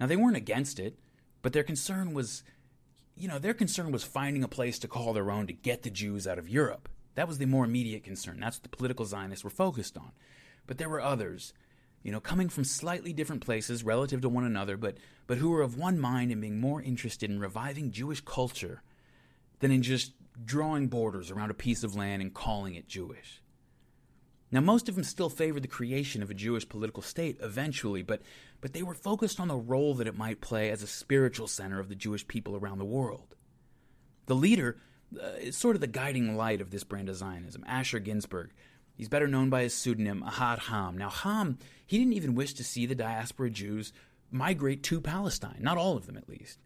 Now, 0.00 0.06
they 0.06 0.16
weren't 0.16 0.36
against 0.36 0.80
it, 0.80 0.98
but 1.42 1.52
their 1.52 1.62
concern 1.62 2.12
was 2.12 2.42
you 3.16 3.28
know, 3.28 3.38
their 3.38 3.54
concern 3.54 3.92
was 3.92 4.04
finding 4.04 4.42
a 4.42 4.48
place 4.48 4.78
to 4.80 4.88
call 4.88 5.12
their 5.12 5.30
own 5.30 5.46
to 5.46 5.52
get 5.52 5.82
the 5.82 5.90
Jews 5.90 6.26
out 6.26 6.38
of 6.38 6.48
Europe. 6.48 6.88
That 7.14 7.28
was 7.28 7.38
the 7.38 7.46
more 7.46 7.64
immediate 7.64 8.04
concern. 8.04 8.40
That's 8.40 8.56
what 8.56 8.62
the 8.62 8.76
political 8.76 9.04
Zionists 9.04 9.44
were 9.44 9.50
focused 9.50 9.98
on. 9.98 10.12
But 10.66 10.78
there 10.78 10.88
were 10.88 11.00
others, 11.00 11.52
you 12.02 12.10
know, 12.10 12.20
coming 12.20 12.48
from 12.48 12.64
slightly 12.64 13.12
different 13.12 13.44
places 13.44 13.84
relative 13.84 14.22
to 14.22 14.28
one 14.28 14.44
another, 14.44 14.76
but, 14.76 14.96
but 15.26 15.38
who 15.38 15.50
were 15.50 15.62
of 15.62 15.76
one 15.76 15.98
mind 15.98 16.32
and 16.32 16.40
being 16.40 16.60
more 16.60 16.80
interested 16.80 17.30
in 17.30 17.38
reviving 17.38 17.90
Jewish 17.90 18.22
culture 18.22 18.82
than 19.60 19.70
in 19.70 19.82
just 19.82 20.12
drawing 20.44 20.88
borders 20.88 21.30
around 21.30 21.50
a 21.50 21.54
piece 21.54 21.84
of 21.84 21.94
land 21.94 22.22
and 22.22 22.32
calling 22.32 22.74
it 22.74 22.88
Jewish. 22.88 23.41
Now, 24.52 24.60
most 24.60 24.90
of 24.90 24.94
them 24.94 25.04
still 25.04 25.30
favored 25.30 25.62
the 25.62 25.68
creation 25.68 26.22
of 26.22 26.30
a 26.30 26.34
Jewish 26.34 26.68
political 26.68 27.02
state 27.02 27.38
eventually, 27.40 28.02
but, 28.02 28.20
but 28.60 28.74
they 28.74 28.82
were 28.82 28.94
focused 28.94 29.40
on 29.40 29.48
the 29.48 29.56
role 29.56 29.94
that 29.94 30.06
it 30.06 30.16
might 30.16 30.42
play 30.42 30.70
as 30.70 30.82
a 30.82 30.86
spiritual 30.86 31.48
center 31.48 31.80
of 31.80 31.88
the 31.88 31.94
Jewish 31.94 32.28
people 32.28 32.54
around 32.54 32.78
the 32.78 32.84
world. 32.84 33.34
The 34.26 34.34
leader 34.34 34.76
uh, 35.18 35.26
is 35.40 35.56
sort 35.56 35.74
of 35.74 35.80
the 35.80 35.86
guiding 35.86 36.36
light 36.36 36.60
of 36.60 36.70
this 36.70 36.84
brand 36.84 37.08
of 37.08 37.16
Zionism, 37.16 37.64
Asher 37.66 37.98
Ginsburg. 37.98 38.50
He's 38.94 39.08
better 39.08 39.26
known 39.26 39.48
by 39.48 39.62
his 39.62 39.74
pseudonym 39.74 40.22
Ahad 40.22 40.58
Ha'am. 40.58 40.98
Now, 40.98 41.08
Ha'am, 41.08 41.58
he 41.86 41.96
didn't 41.98 42.12
even 42.12 42.34
wish 42.34 42.52
to 42.54 42.64
see 42.64 42.84
the 42.84 42.94
diaspora 42.94 43.48
Jews 43.48 43.94
migrate 44.30 44.82
to 44.84 45.00
Palestine, 45.00 45.58
not 45.60 45.78
all 45.78 45.96
of 45.96 46.06
them 46.06 46.18
at 46.18 46.28
least. 46.28 46.58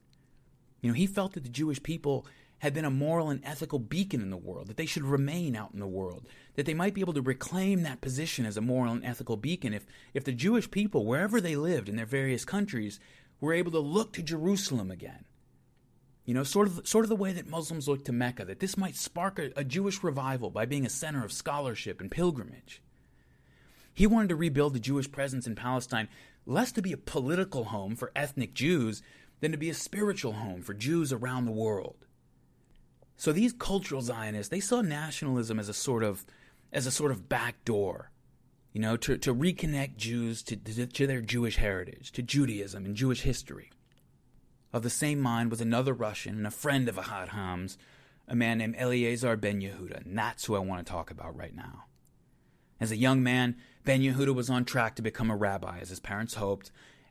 You 0.81 0.91
know, 0.91 0.95
he 0.95 1.07
felt 1.07 1.35
that 1.35 1.45
the 1.45 1.49
Jewish 1.49 1.83
people 1.83 2.27
had 2.61 2.73
been 2.73 2.85
a 2.85 2.91
moral 2.91 3.29
and 3.29 3.45
ethical 3.45 3.79
beacon 3.79 4.23
in 4.23 4.31
the 4.31 4.37
world, 4.37 4.69
that 4.69 4.77
they 4.77 4.87
should 4.87 5.05
remain 5.05 5.55
out 5.55 5.73
in 5.73 5.81
the 5.81 5.87
world, 5.87 6.27
that 6.55 6.65
they 6.65 6.75
might 6.75 6.95
be 6.95 7.01
able 7.01 7.13
to 7.13 7.21
reclaim 7.21 7.83
that 7.83 8.01
position 8.01 8.47
as 8.47 8.57
a 8.57 8.63
moral 8.63 8.93
and 8.93 9.05
ethical 9.05 9.37
beacon 9.37 9.75
if, 9.75 9.87
if 10.15 10.25
the 10.25 10.33
Jewish 10.33 10.71
people, 10.71 11.05
wherever 11.05 11.41
they 11.41 11.57
lived 11.57 11.89
in 11.89 11.97
their 11.97 12.07
various 12.07 12.45
countries, 12.45 12.99
were 13.41 13.53
able 13.53 13.73
to 13.73 13.79
look 13.79 14.13
to 14.15 14.23
Jerusalem 14.23 14.91
again. 14.91 15.25
You 16.25 16.35
know, 16.35 16.43
sort 16.43 16.67
of, 16.67 16.89
sort 16.89 17.05
of 17.05 17.09
the 17.11 17.17
way 17.17 17.33
that 17.33 17.47
Muslims 17.47 17.87
look 17.87 18.05
to 18.07 18.13
Mecca, 18.13 18.45
that 18.47 18.59
this 18.59 18.77
might 18.77 18.97
spark 18.97 19.39
a, 19.39 19.53
a 19.55 19.63
Jewish 19.63 20.03
revival 20.03 20.51
by 20.51 20.65
being 20.65 20.87
a 20.87 20.91
center 20.91 21.25
of 21.25 21.33
scholarship 21.33 22.01
and 22.01 22.11
pilgrimage. 22.11 22.83
He 23.95 24.07
wanted 24.07 24.31
to 24.31 24.37
rebuild 24.37 24.75
the 24.75 24.81
Jewish 24.81 25.11
presence 25.11 25.47
in 25.47 25.55
Palestine 25.55 26.09
less 26.47 26.73
to 26.73 26.83
be 26.83 26.93
a 26.93 26.99
political 26.99 27.65
home 27.65 27.97
for 27.97 28.13
ethnic 28.17 28.55
Jews 28.55 29.03
than 29.41 29.53
to 29.53 29.59
be 29.59 29.71
a 29.71 29.75
spiritual 29.75 30.33
home 30.33 30.63
for 30.63 30.75
Jews 30.75 31.13
around 31.13 31.45
the 31.45 31.53
world. 31.53 32.06
So 33.17 33.33
these 33.33 33.53
cultural 33.53 34.03
Zionists, 34.03 34.51
they 34.51 34.61
saw 34.61 34.83
nationalism 34.83 35.59
as 35.59 35.69
a 35.69 35.75
sort 35.75 36.05
of 36.05 36.27
as 36.73 36.87
a 36.87 36.91
sort 36.91 37.11
of 37.11 37.29
back 37.29 37.65
door, 37.65 38.11
you 38.73 38.81
know, 38.81 38.97
to, 38.99 39.17
to 39.17 39.35
reconnect 39.35 39.97
Jews 39.97 40.43
to, 40.43 40.57
to, 40.57 40.87
to 40.87 41.07
their 41.07 41.21
Jewish 41.21 41.57
heritage, 41.57 42.13
to 42.13 42.23
Judaism 42.23 42.85
and 42.85 42.95
Jewish 42.95 43.23
history. 43.23 43.71
Of 44.73 44.83
the 44.83 44.91
same 44.91 45.21
mind 45.21 45.51
was 45.51 45.61
another 45.61 45.95
Russian 45.95 46.37
and 46.37 46.47
a 46.47 46.51
friend 46.51 46.89
of 46.89 46.97
Ahad 46.97 47.29
Ha'am's, 47.29 47.79
a 48.29 48.35
man 48.35 48.59
named 48.59 48.77
Eliezer 48.77 49.37
ben 49.37 49.61
Yehuda, 49.61 50.05
and 50.05 50.19
that's 50.19 50.45
who 50.45 50.57
I 50.57 50.59
want 50.59 50.85
to 50.85 50.93
talk 50.93 51.11
about 51.11 51.37
right 51.37 51.55
now. 51.55 51.85
As 52.79 52.91
a 52.91 52.97
young 52.97 53.23
man, 53.23 53.57
ben 53.85 54.03
Yehuda 54.03 54.35
was 54.35 54.51
on 54.51 54.65
track 54.65 54.97
to 54.97 55.03
become 55.03 55.31
a 55.31 55.37
rabbi, 55.37 55.79
as 55.79 55.89
his 55.89 56.01
parents 56.01 56.35
hoped, 56.35 56.71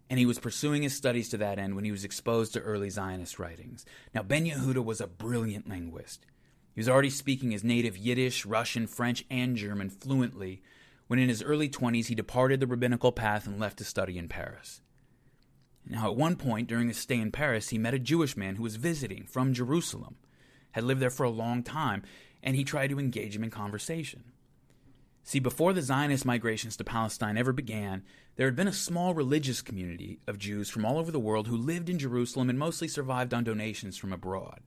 and 0.10 0.20
he 0.20 0.26
was 0.26 0.40
pursuing 0.40 0.84
his 0.84 0.96
studies 0.96 1.30
to 1.30 1.38
that 1.38 1.58
end 1.58 1.76
when 1.76 1.86
he 1.86 1.92
was 1.92 2.04
exposed 2.04 2.54
to 2.54 2.62
early 2.62 2.90
Zionist 2.90 3.40
writings. 3.40 3.86
Now, 4.14 4.24
Ben 4.24 4.46
Yehuda 4.46 4.84
was 4.84 5.02
a 5.02 5.08
brilliant 5.08 5.68
linguist. 5.68 6.26
He 6.74 6.80
was 6.80 6.90
already 6.90 7.10
speaking 7.10 7.52
his 7.52 7.64
native 7.64 7.98
Yiddish, 7.98 8.46
Russian, 8.46 8.86
French, 8.88 9.26
and 9.30 9.56
German 9.56 9.90
fluently 9.90 10.62
when 11.08 11.20
in 11.20 11.30
his 11.30 11.44
early 11.44 11.70
20s 11.70 12.08
he 12.08 12.16
departed 12.16 12.60
the 12.60 12.68
rabbinical 12.68 13.12
path 13.12 13.48
and 13.48 13.60
left 13.60 13.78
to 13.78 13.84
study 13.84 14.18
in 14.18 14.28
Paris. 14.28 14.82
Now, 15.88 16.10
at 16.10 16.18
one 16.18 16.36
point 16.36 16.68
during 16.68 16.88
his 16.88 16.98
stay 16.98 17.20
in 17.20 17.32
Paris, 17.32 17.70
he 17.70 17.78
met 17.78 17.94
a 17.94 18.00
Jewish 18.00 18.36
man 18.36 18.56
who 18.56 18.64
was 18.64 18.76
visiting 18.76 19.26
from 19.26 19.54
Jerusalem, 19.54 20.16
had 20.72 20.84
lived 20.84 21.02
there 21.02 21.12
for 21.12 21.24
a 21.24 21.30
long 21.30 21.62
time, 21.62 22.04
and 22.42 22.56
he 22.56 22.64
tried 22.64 22.90
to 22.90 23.00
engage 23.00 23.36
him 23.36 23.44
in 23.44 23.52
conversation. 23.52 24.24
See, 25.28 25.40
before 25.40 25.74
the 25.74 25.82
Zionist 25.82 26.24
migrations 26.24 26.78
to 26.78 26.84
Palestine 26.84 27.36
ever 27.36 27.52
began, 27.52 28.04
there 28.36 28.46
had 28.46 28.56
been 28.56 28.68
a 28.68 28.74
small 28.74 29.16
religious 29.16 29.64
community 29.64 30.20
of 30.28 30.38
Jews 30.38 30.70
from 30.70 30.86
all 30.86 31.00
over 31.00 31.12
the 31.12 31.20
world 31.20 31.48
who 31.48 31.58
lived 31.58 31.90
in 31.90 31.98
Jerusalem 31.98 32.48
and 32.48 32.60
mostly 32.60 32.88
survived 32.88 33.34
on 33.34 33.44
donations 33.44 33.98
from 33.98 34.14
abroad. 34.14 34.60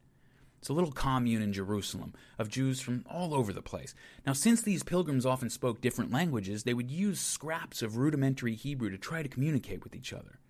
It's 0.59 0.69
a 0.69 0.73
little 0.73 0.91
commune 0.91 1.43
in 1.43 1.53
Jerusalem 1.53 2.13
of 2.41 2.49
Jews 2.49 2.81
from 2.81 3.05
all 3.09 3.35
over 3.35 3.53
the 3.53 3.63
place. 3.63 3.95
Now, 4.27 4.33
since 4.33 4.61
these 4.61 4.83
pilgrims 4.83 5.25
often 5.25 5.49
spoke 5.49 5.81
different 5.81 6.11
languages, 6.11 6.65
they 6.65 6.75
would 6.75 6.91
use 6.91 7.21
scraps 7.21 7.81
of 7.81 7.97
rudimentary 7.97 8.57
Hebrew 8.57 8.91
to 8.91 8.99
try 8.99 9.23
to 9.23 9.29
communicate 9.29 9.85
with 9.85 9.95
each 9.95 10.13
other. 10.13 10.41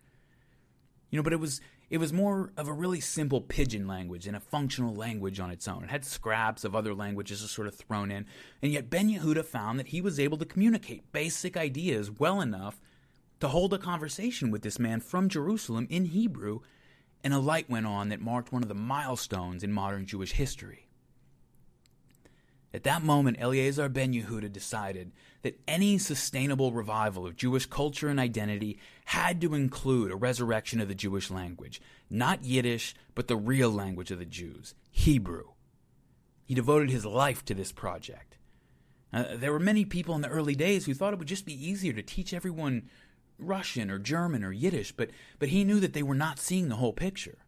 You 1.11 1.19
know, 1.19 1.23
but 1.23 1.35
it 1.35 1.41
was 1.41 1.61
it 1.91 1.99
was 1.99 2.12
more 2.12 2.52
of 2.57 2.68
a 2.68 2.73
really 2.73 3.00
simple 3.00 3.41
pidgin 3.41 3.86
language 3.86 4.26
and 4.26 4.36
a 4.36 4.41
functional 4.41 4.94
language 4.94 5.41
on 5.41 5.50
its 5.50 5.67
own. 5.67 5.84
It 5.84 5.91
had 5.91 6.05
scraps 6.05 6.65
of 6.65 6.75
other 6.75 6.94
languages 6.94 7.41
just 7.41 7.55
sort 7.55 7.68
of 7.68 7.75
thrown 7.75 8.10
in, 8.10 8.26
and 8.62 8.73
yet 8.73 8.91
Ben 8.91 9.08
Yehuda 9.08 9.44
found 9.44 9.78
that 9.78 9.89
he 9.89 10.00
was 10.00 10.20
able 10.20 10.36
to 10.39 10.44
communicate 10.44 11.12
basic 11.12 11.57
ideas 11.57 12.10
well 12.10 12.41
enough 12.41 12.81
to 13.41 13.49
hold 13.49 13.73
a 13.73 13.78
conversation 13.78 14.50
with 14.50 14.62
this 14.62 14.78
man 14.78 15.00
from 15.00 15.28
Jerusalem 15.28 15.86
in 15.89 16.07
Hebrew, 16.07 16.60
and 17.25 17.33
a 17.33 17.39
light 17.39 17.70
went 17.70 17.86
on 17.86 18.08
that 18.08 18.20
marked 18.20 18.52
one 18.52 18.62
of 18.62 18.68
the 18.68 18.75
milestones 18.75 19.62
in 19.62 19.73
modern 19.73 20.07
Jewish 20.07 20.33
history. 20.33 20.88
At 22.73 22.83
that 22.85 23.03
moment, 23.03 23.41
Eliezer 23.41 23.89
ben 23.89 24.13
Yehuda 24.13 24.53
decided 24.53 25.13
that 25.43 25.59
any 25.67 25.97
sustainable 25.97 26.73
revival 26.73 27.27
of 27.27 27.37
Jewish 27.37 27.65
culture 27.65 28.09
and 28.09 28.21
identity 28.21 28.79
had 29.07 29.41
to 29.41 29.55
include 29.55 30.11
a 30.11 30.17
resurrection 30.17 30.81
of 30.81 30.89
the 30.89 30.95
Jewish 30.95 31.31
language, 31.31 31.81
not 32.11 32.45
Yiddish, 32.45 32.95
but 33.15 33.27
the 33.27 33.37
real 33.37 33.71
language 33.71 34.11
of 34.11 34.19
the 34.19 34.27
Jews, 34.27 34.75
Hebrew. 34.91 35.45
He 36.45 36.55
devoted 36.55 36.91
his 36.91 37.07
life 37.07 37.45
to 37.47 37.55
this 37.55 37.73
project. 37.73 38.37
Uh, 39.13 39.37
there 39.37 39.53
were 39.53 39.59
many 39.59 39.87
people 39.87 40.15
in 40.15 40.21
the 40.21 40.29
early 40.29 40.55
days 40.55 40.85
who 40.85 40.93
thought 40.93 41.15
it 41.15 41.19
would 41.19 41.29
just 41.29 41.47
be 41.47 41.67
easier 41.67 41.95
to 41.95 42.03
teach 42.03 42.35
everyone 42.35 42.91
Russian 43.39 43.91
or 43.91 43.99
German 43.99 44.45
or 44.45 44.53
Yiddish, 44.53 44.93
but, 44.93 45.11
but 45.39 45.49
he 45.49 45.65
knew 45.65 45.81
that 45.81 45.95
they 45.95 46.03
were 46.03 46.15
not 46.15 46.39
seeing 46.39 46.69
the 46.69 46.77
whole 46.77 46.93
picture. 46.93 47.39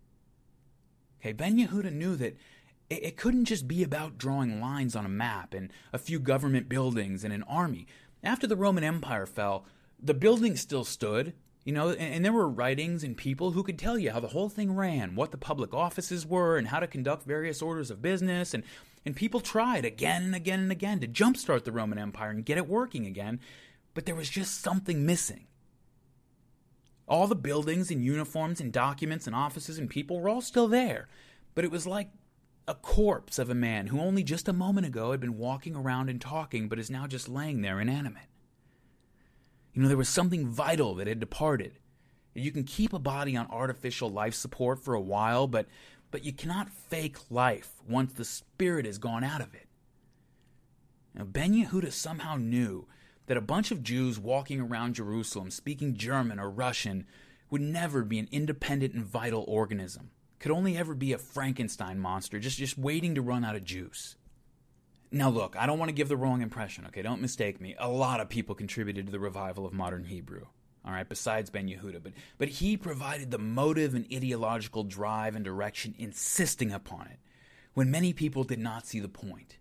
Okay, 1.20 1.32
Ben 1.32 1.58
Yehuda 1.58 1.92
knew 1.92 2.16
that 2.16 2.38
it, 2.90 3.04
it 3.04 3.16
couldn't 3.16 3.46
just 3.46 3.66
be 3.66 3.82
about 3.82 4.18
drawing 4.18 4.60
lines 4.60 4.94
on 4.94 5.06
a 5.06 5.10
map 5.10 5.54
and 5.54 5.72
a 5.92 5.98
few 5.98 6.18
government 6.18 6.68
buildings 6.68 7.24
and 7.24 7.32
an 7.32 7.44
army. 7.44 7.86
After 8.22 8.46
the 8.46 8.56
Roman 8.56 8.84
Empire 8.84 9.24
fell, 9.24 9.64
the 10.02 10.12
buildings 10.12 10.60
still 10.60 10.84
stood, 10.84 11.32
you 11.64 11.72
know, 11.72 11.90
and, 11.90 12.14
and, 12.14 12.24
there 12.24 12.32
were 12.32 12.48
writings 12.48 13.04
and 13.04 13.16
people 13.16 13.52
who 13.52 13.62
could 13.62 13.78
tell 13.78 13.98
you 13.98 14.10
how 14.10 14.20
the 14.20 14.28
whole 14.28 14.48
thing 14.48 14.74
ran, 14.74 15.14
what 15.14 15.30
the 15.30 15.38
public 15.38 15.72
offices 15.74 16.26
were, 16.26 16.56
and 16.56 16.68
how 16.68 16.80
to 16.80 16.86
conduct 16.86 17.26
various 17.26 17.62
orders 17.62 17.90
of 17.90 18.02
business. 18.02 18.54
And, 18.54 18.64
and 19.04 19.14
people 19.14 19.40
tried 19.40 19.84
again 19.84 20.22
and 20.24 20.34
again 20.34 20.60
and 20.60 20.72
again 20.72 21.00
to 21.00 21.06
jumpstart 21.06 21.64
the 21.64 21.72
Roman 21.72 21.98
Empire 21.98 22.30
and 22.30 22.44
get 22.44 22.58
it 22.58 22.68
working 22.68 23.06
again, 23.06 23.40
but 23.94 24.06
there 24.06 24.14
was 24.14 24.28
just 24.28 24.62
something 24.62 25.04
missing. 25.04 25.46
All 27.06 27.26
the 27.26 27.34
buildings 27.34 27.90
and 27.90 28.04
uniforms 28.04 28.60
and 28.60 28.72
documents 28.72 29.26
and 29.26 29.36
offices 29.36 29.78
and 29.78 29.90
people 29.90 30.20
were 30.20 30.28
all 30.28 30.40
still 30.40 30.68
there, 30.68 31.08
but 31.54 31.64
it 31.64 31.70
was 31.70 31.86
like 31.86 32.08
a 32.68 32.74
corpse 32.74 33.38
of 33.38 33.50
a 33.50 33.54
man 33.54 33.88
who 33.88 34.00
only 34.00 34.22
just 34.22 34.48
a 34.48 34.52
moment 34.52 34.86
ago 34.86 35.10
had 35.10 35.20
been 35.20 35.38
walking 35.38 35.74
around 35.74 36.08
and 36.08 36.20
talking, 36.20 36.68
but 36.68 36.78
is 36.78 36.90
now 36.90 37.06
just 37.06 37.28
laying 37.28 37.62
there 37.62 37.80
inanimate. 37.80 38.28
You 39.72 39.82
know, 39.82 39.88
there 39.88 39.96
was 39.96 40.08
something 40.08 40.46
vital 40.46 40.94
that 40.96 41.06
had 41.06 41.20
departed. 41.20 41.78
You 42.34 42.52
can 42.52 42.64
keep 42.64 42.92
a 42.92 42.98
body 42.98 43.36
on 43.36 43.46
artificial 43.50 44.10
life 44.10 44.34
support 44.34 44.78
for 44.78 44.94
a 44.94 45.00
while, 45.00 45.46
but, 45.46 45.66
but 46.10 46.24
you 46.24 46.32
cannot 46.32 46.70
fake 46.70 47.16
life 47.30 47.72
once 47.88 48.12
the 48.12 48.24
spirit 48.24 48.86
has 48.86 48.98
gone 48.98 49.24
out 49.24 49.40
of 49.40 49.54
it. 49.54 49.66
Now, 51.14 51.24
Ben 51.24 51.52
Yehuda 51.52 51.92
somehow 51.92 52.36
knew 52.36 52.86
that 53.26 53.36
a 53.36 53.40
bunch 53.42 53.70
of 53.70 53.82
Jews 53.82 54.18
walking 54.18 54.60
around 54.60 54.94
Jerusalem 54.94 55.50
speaking 55.50 55.96
German 55.96 56.38
or 56.38 56.50
Russian 56.50 57.06
would 57.48 57.60
never 57.60 58.04
be 58.04 58.18
an 58.18 58.28
independent 58.30 58.94
and 58.94 59.04
vital 59.04 59.44
organism 59.48 60.10
could 60.40 60.50
only 60.50 60.76
ever 60.76 60.94
be 60.94 61.12
a 61.12 61.18
Frankenstein 61.18 62.00
monster 62.00 62.40
just, 62.40 62.58
just 62.58 62.76
waiting 62.76 63.14
to 63.14 63.22
run 63.22 63.44
out 63.44 63.54
of 63.54 63.62
juice. 63.64 64.16
Now, 65.12 65.28
look, 65.28 65.54
I 65.56 65.66
don't 65.66 65.78
want 65.78 65.90
to 65.90 65.94
give 65.94 66.08
the 66.08 66.16
wrong 66.16 66.40
impression, 66.40 66.86
okay? 66.86 67.02
Don't 67.02 67.20
mistake 67.20 67.60
me. 67.60 67.76
A 67.78 67.88
lot 67.88 68.20
of 68.20 68.28
people 68.28 68.54
contributed 68.54 69.06
to 69.06 69.12
the 69.12 69.20
revival 69.20 69.66
of 69.66 69.72
modern 69.72 70.04
Hebrew, 70.04 70.46
all 70.84 70.92
right, 70.92 71.08
besides 71.08 71.50
Ben 71.50 71.68
Yehuda. 71.68 72.02
But, 72.02 72.12
but 72.38 72.48
he 72.48 72.76
provided 72.76 73.30
the 73.30 73.38
motive 73.38 73.94
and 73.94 74.06
ideological 74.12 74.84
drive 74.84 75.34
and 75.34 75.44
direction, 75.44 75.94
insisting 75.98 76.72
upon 76.72 77.06
it. 77.08 77.18
when 77.74 77.90
many 77.90 78.12
people 78.12 78.44
did 78.44 78.58
not 78.58 78.86
see 78.86 79.00
the 79.00 79.08
point. 79.08 79.58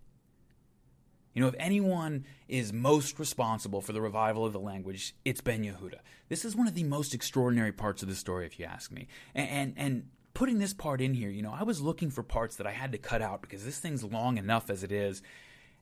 You 1.34 1.42
know, 1.42 1.48
if 1.48 1.54
anyone 1.58 2.24
is 2.48 2.72
most 2.72 3.18
responsible 3.20 3.80
for 3.80 3.92
the 3.92 4.00
revival 4.00 4.44
of 4.44 4.52
the 4.52 4.60
language, 4.60 5.14
it's 5.24 5.40
Ben 5.40 5.62
Yehuda. 5.62 6.00
This 6.28 6.44
is 6.44 6.56
one 6.56 6.66
of 6.66 6.74
the 6.74 6.82
most 6.84 7.14
extraordinary 7.14 7.72
parts 7.72 8.02
of 8.02 8.08
the 8.08 8.16
story, 8.16 8.46
if 8.46 8.58
you 8.58 8.64
ask 8.64 8.90
me. 8.90 9.06
And, 9.34 9.48
and, 9.48 9.74
and 9.76 10.08
putting 10.34 10.58
this 10.58 10.74
part 10.74 11.00
in 11.00 11.14
here, 11.14 11.30
you 11.30 11.42
know, 11.42 11.54
I 11.56 11.62
was 11.62 11.80
looking 11.80 12.10
for 12.10 12.22
parts 12.22 12.56
that 12.56 12.66
I 12.66 12.72
had 12.72 12.92
to 12.92 12.98
cut 12.98 13.22
out 13.22 13.42
because 13.42 13.64
this 13.64 13.78
thing's 13.78 14.04
long 14.04 14.38
enough 14.38 14.70
as 14.70 14.82
it 14.82 14.92
is, 14.92 15.22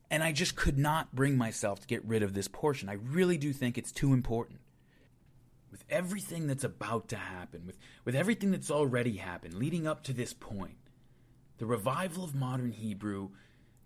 and 0.09 0.23
I 0.23 0.31
just 0.31 0.55
could 0.55 0.77
not 0.77 1.13
bring 1.15 1.37
myself 1.37 1.79
to 1.81 1.87
get 1.87 2.05
rid 2.05 2.23
of 2.23 2.33
this 2.33 2.47
portion. 2.47 2.89
I 2.89 2.93
really 2.93 3.37
do 3.37 3.53
think 3.53 3.77
it's 3.77 3.91
too 3.91 4.13
important. 4.13 4.59
With 5.71 5.83
everything 5.89 6.47
that's 6.47 6.63
about 6.63 7.09
to 7.09 7.15
happen, 7.15 7.63
with, 7.65 7.77
with 8.03 8.15
everything 8.15 8.51
that's 8.51 8.71
already 8.71 9.17
happened 9.17 9.53
leading 9.53 9.85
up 9.85 10.03
to 10.05 10.13
this 10.13 10.33
point, 10.33 10.77
the 11.59 11.67
revival 11.67 12.23
of 12.23 12.33
modern 12.33 12.71
Hebrew 12.71 13.29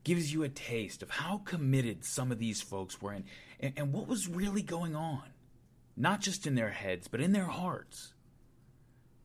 gives 0.04 0.34
you 0.34 0.44
a 0.44 0.50
taste 0.50 1.02
of 1.02 1.10
how 1.10 1.40
committed 1.40 2.06
some 2.06 2.32
of 2.32 2.40
these 2.40 2.62
folks 2.62 3.02
were 3.02 3.12
and, 3.12 3.26
and, 3.60 3.74
and 3.76 3.94
what 3.94 4.08
was 4.08 4.30
really 4.30 4.62
going 4.62 4.96
on. 4.96 5.24
Not 5.96 6.22
just 6.22 6.48
in 6.48 6.56
their 6.56 6.70
heads, 6.70 7.08
but 7.08 7.22
in 7.22 7.34
their 7.34 7.46
hearts. 7.46 8.13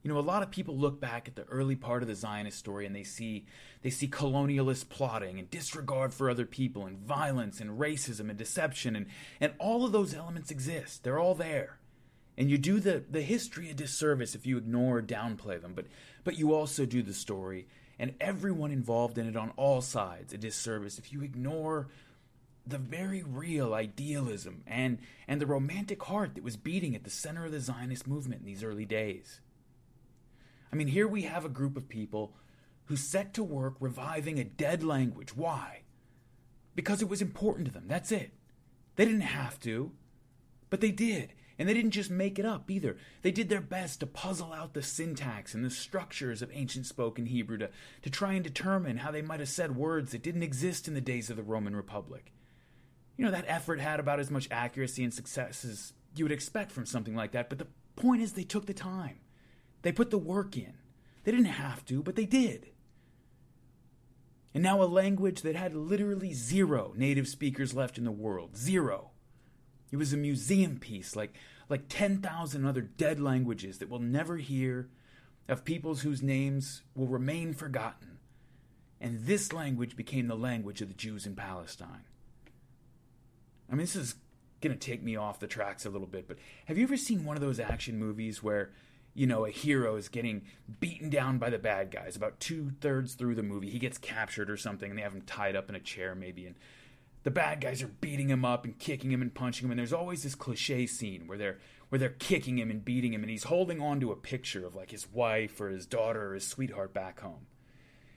You 0.03 0.13
know, 0.13 0.19
a 0.19 0.21
lot 0.21 0.43
of 0.43 0.51
people 0.51 0.77
look 0.77 1.01
back 1.01 1.27
at 1.27 1.37
the 1.37 1.45
early 1.45 1.75
part 1.77 2.03
of 2.03 2.09
the 2.09 2.15
Zionist 2.15 2.59
story 2.59 2.87
and 2.87 2.95
they 2.95 3.03
see 3.03 3.47
they 3.83 3.91
see 3.91 4.09
colonialist 4.09 4.89
plotting 4.89 5.39
and 5.39 5.51
disregard 5.51 6.15
for 6.15 6.31
other 6.31 6.47
people 6.47 6.87
and 6.87 6.99
violence 6.99 7.61
and 7.61 7.79
racism 7.79 8.29
and 8.29 8.37
deception 8.37 8.97
and, 8.97 9.07
and 9.41 9.53
all 9.59 9.85
of 9.85 9.93
those 9.93 10.15
elements 10.15 10.51
exist. 10.51 11.05
They're 11.05 11.19
all 11.19 11.35
there. 11.35 11.79
And 12.37 12.51
you 12.51 12.59
do 12.59 12.79
the, 12.79 13.03
the 13.11 13.23
history 13.23 13.71
a 13.71 13.75
disservice 13.75 14.35
if 14.35 14.47
you 14.47 14.57
ignore 14.57 14.99
or 14.99 15.03
downplay 15.03 15.61
them, 15.61 15.73
but 15.75 15.87
but 16.25 16.39
you 16.39 16.55
also 16.55 16.87
do 16.87 17.03
the 17.03 17.15
story 17.15 17.67
and 17.99 18.15
everyone 18.21 18.71
involved 18.71 19.19
in 19.19 19.27
it 19.27 19.37
on 19.37 19.51
all 19.57 19.81
sides 19.81 20.33
a 20.33 20.39
disservice 20.39 20.99
if 20.99 21.13
you 21.13 21.23
ignore 21.23 21.89
the 22.69 22.79
very 22.79 23.23
real 23.23 23.73
idealism 23.73 24.63
and, 24.67 24.99
and 25.27 25.41
the 25.41 25.47
romantic 25.47 26.03
heart 26.05 26.35
that 26.35 26.45
was 26.45 26.57
beating 26.57 26.95
at 26.95 27.03
the 27.03 27.11
center 27.11 27.47
of 27.47 27.53
the 27.53 27.61
Zionist 27.61 28.07
movement 28.07 28.43
in 28.43 28.47
these 28.47 28.63
early 28.63 28.85
days. 28.85 29.41
I 30.73 30.77
mean, 30.77 30.89
here 30.89 31.09
we 31.09 31.23
have 31.23 31.45
a 31.45 31.51
group 31.51 31.77
of 31.77 31.89
people 31.89 32.35
who 32.87 32.97
set 32.97 33.35
to 33.35 33.45
work 33.45 33.75
reviving 33.81 34.39
a 34.39 34.45
dead 34.45 34.83
language. 34.83 35.37
Why? 35.37 35.83
Because 36.75 37.03
it 37.03 37.09
was 37.09 37.23
important 37.23 37.67
to 37.67 37.73
them. 37.73 37.85
That's 37.87 38.13
it. 38.13 38.33
They 38.97 39.05
didn't 39.05 39.21
have 39.21 39.61
to, 39.61 39.93
but 40.71 40.81
they 40.81 40.91
did. 40.91 41.33
And 41.59 41.69
they 41.69 41.75
didn't 41.75 41.91
just 41.91 42.11
make 42.11 42.39
it 42.39 42.47
up 42.47 42.71
either. 42.71 42.97
They 43.23 43.33
did 43.33 43.49
their 43.49 43.61
best 43.61 44.01
to 44.01 44.07
puzzle 44.07 44.53
out 44.53 44.75
the 44.75 44.83
syntax 44.83 45.55
and 45.55 45.65
the 45.65 45.71
structures 45.71 46.41
of 46.41 46.51
ancient 46.53 46.87
spoken 46.87 47.27
Hebrew 47.27 47.59
to, 47.59 47.71
to 48.03 48.11
try 48.11 48.35
and 48.35 48.45
determine 48.45 48.99
how 48.99 49.11
they 49.11 49.23
might 49.23 49.41
have 49.41 49.49
said 49.49 49.77
words 49.77 50.13
that 50.13 50.23
didn't 50.23 50.45
exist 50.45 50.87
in 50.87 50.95
the 50.95 51.01
days 51.01 51.31
of 51.31 51.37
the 51.37 51.43
Roman 51.43 51.75
Republic. 51.75 52.33
You 53.17 53.25
know, 53.25 53.33
that 53.33 53.45
effort 53.49 53.81
had 53.81 53.99
about 53.99 54.21
as 54.21 54.31
much 54.31 54.49
accuracy 54.53 55.03
and 55.03 55.13
success 55.13 55.65
as 55.65 55.93
you 56.15 56.25
would 56.25 56.33
expect 56.33 56.71
from 56.71 56.87
something 56.87 57.17
like 57.17 57.33
that, 57.33 57.49
but 57.49 57.59
the 57.59 57.67
point 57.97 58.23
is 58.23 58.33
they 58.33 58.45
took 58.45 58.67
the 58.67 58.75
time. 58.75 59.19
They 59.83 59.93
put 59.93 60.11
the 60.11 60.19
work 60.19 60.57
in. 60.57 60.75
They 61.25 61.33
didn't 61.33 61.47
have 61.47 61.85
to, 61.87 62.03
but 62.03 62.17
they 62.17 62.27
did. 62.27 62.71
And 64.55 64.63
now 64.63 64.83
a 64.83 64.85
language 64.85 65.43
that 65.43 65.57
had 65.57 65.75
literally 65.75 66.33
zero 66.33 66.93
native 66.97 67.29
speakers 67.29 67.75
left 67.75 67.99
in 67.99 68.05
the 68.05 68.11
world. 68.11 68.57
Zero 68.57 69.11
it 69.91 69.97
was 69.97 70.13
a 70.13 70.19
museum 70.19 70.79
piece, 70.79 71.17
like, 71.17 71.35
like 71.69 71.85
10,000 71.89 72.65
other 72.65 72.83
dead 72.83 73.21
languages 73.21 73.79
that 73.79 73.89
we'll 73.89 74.01
never 74.01 74.37
hear, 74.37 74.89
of 75.49 75.65
peoples 75.65 76.03
whose 76.03 76.23
names 76.23 76.83
will 76.95 77.07
remain 77.07 77.55
forgotten. 77.55 78.19
And 79.01 79.21
this 79.21 79.53
language 79.53 79.97
became 79.97 80.27
the 80.27 80.37
language 80.37 80.83
of 80.83 80.89
the 80.89 80.95
Jews 80.95 81.25
in 81.25 81.35
Palestine. 81.35 82.05
I 83.71 83.73
mean, 83.73 83.81
this 83.81 83.97
is 83.97 84.17
going 84.61 84.77
to 84.77 84.79
take 84.79 85.03
me 85.03 85.17
off 85.17 85.41
the 85.41 85.47
tracks 85.47 85.87
a 85.87 85.91
little 85.91 86.07
bit, 86.07 86.27
but 86.29 86.39
have 86.67 86.77
you 86.77 86.85
ever 86.85 86.97
seen 86.97 87.25
one 87.25 87.37
of 87.37 87.41
those 87.43 87.61
action 87.61 87.99
movies 87.99 88.43
where, 88.43 88.73
you 89.19 89.27
know, 89.27 89.45
a 89.45 89.51
hero 89.51 89.97
is 89.97 90.09
getting 90.09 90.43
beaten 90.81 91.11
down 91.11 91.39
by 91.39 91.51
the 91.51 91.59
bad 91.59 91.91
guys? 91.91 92.17
About 92.17 92.39
two 92.39 92.71
thirds 92.81 93.15
through 93.15 93.35
the 93.35 93.43
movie, 93.43 93.69
he 93.69 93.79
gets 93.79 93.99
captured 93.99 94.49
or 94.49 94.57
something, 94.57 94.91
and 94.91 94.99
they 94.99 95.03
have 95.03 95.13
him 95.13 95.23
tied 95.23 95.57
up 95.57 95.69
in 95.69 95.75
a 95.75 95.81
chair, 95.81 96.15
maybe, 96.15 96.47
and 96.47 96.55
the 97.25 97.31
bad 97.31 97.61
guys 97.61 97.83
are 97.83 97.89
beating 97.89 98.31
him 98.31 98.45
up 98.45 98.65
and 98.65 98.79
kicking 98.79 99.11
him 99.11 99.21
and 99.21 99.35
punching 99.35 99.67
him 99.67 99.71
and 99.73 99.79
there's 99.79 99.93
always 99.93 100.23
this 100.23 100.35
cliche 100.35 100.87
scene 100.87 101.27
where 101.27 101.37
they're 101.37 101.59
where 101.89 101.99
they're 101.99 102.09
kicking 102.11 102.59
him 102.59 102.71
and 102.71 102.85
beating 102.85 103.13
him 103.13 103.23
and 103.23 103.31
he's 103.31 103.45
holding 103.45 103.83
on 103.83 104.01
to 104.01 104.13
a 104.13 104.17
picture 104.17 104.65
of 104.65 104.75
like 104.75 104.91
his 104.91 105.11
wife 105.13 105.61
or 105.61 105.69
his 105.69 105.85
daughter 105.85 106.31
or 106.31 106.35
his 106.35 106.47
sweetheart 106.47 106.95
back 106.95 107.21
home 107.21 107.47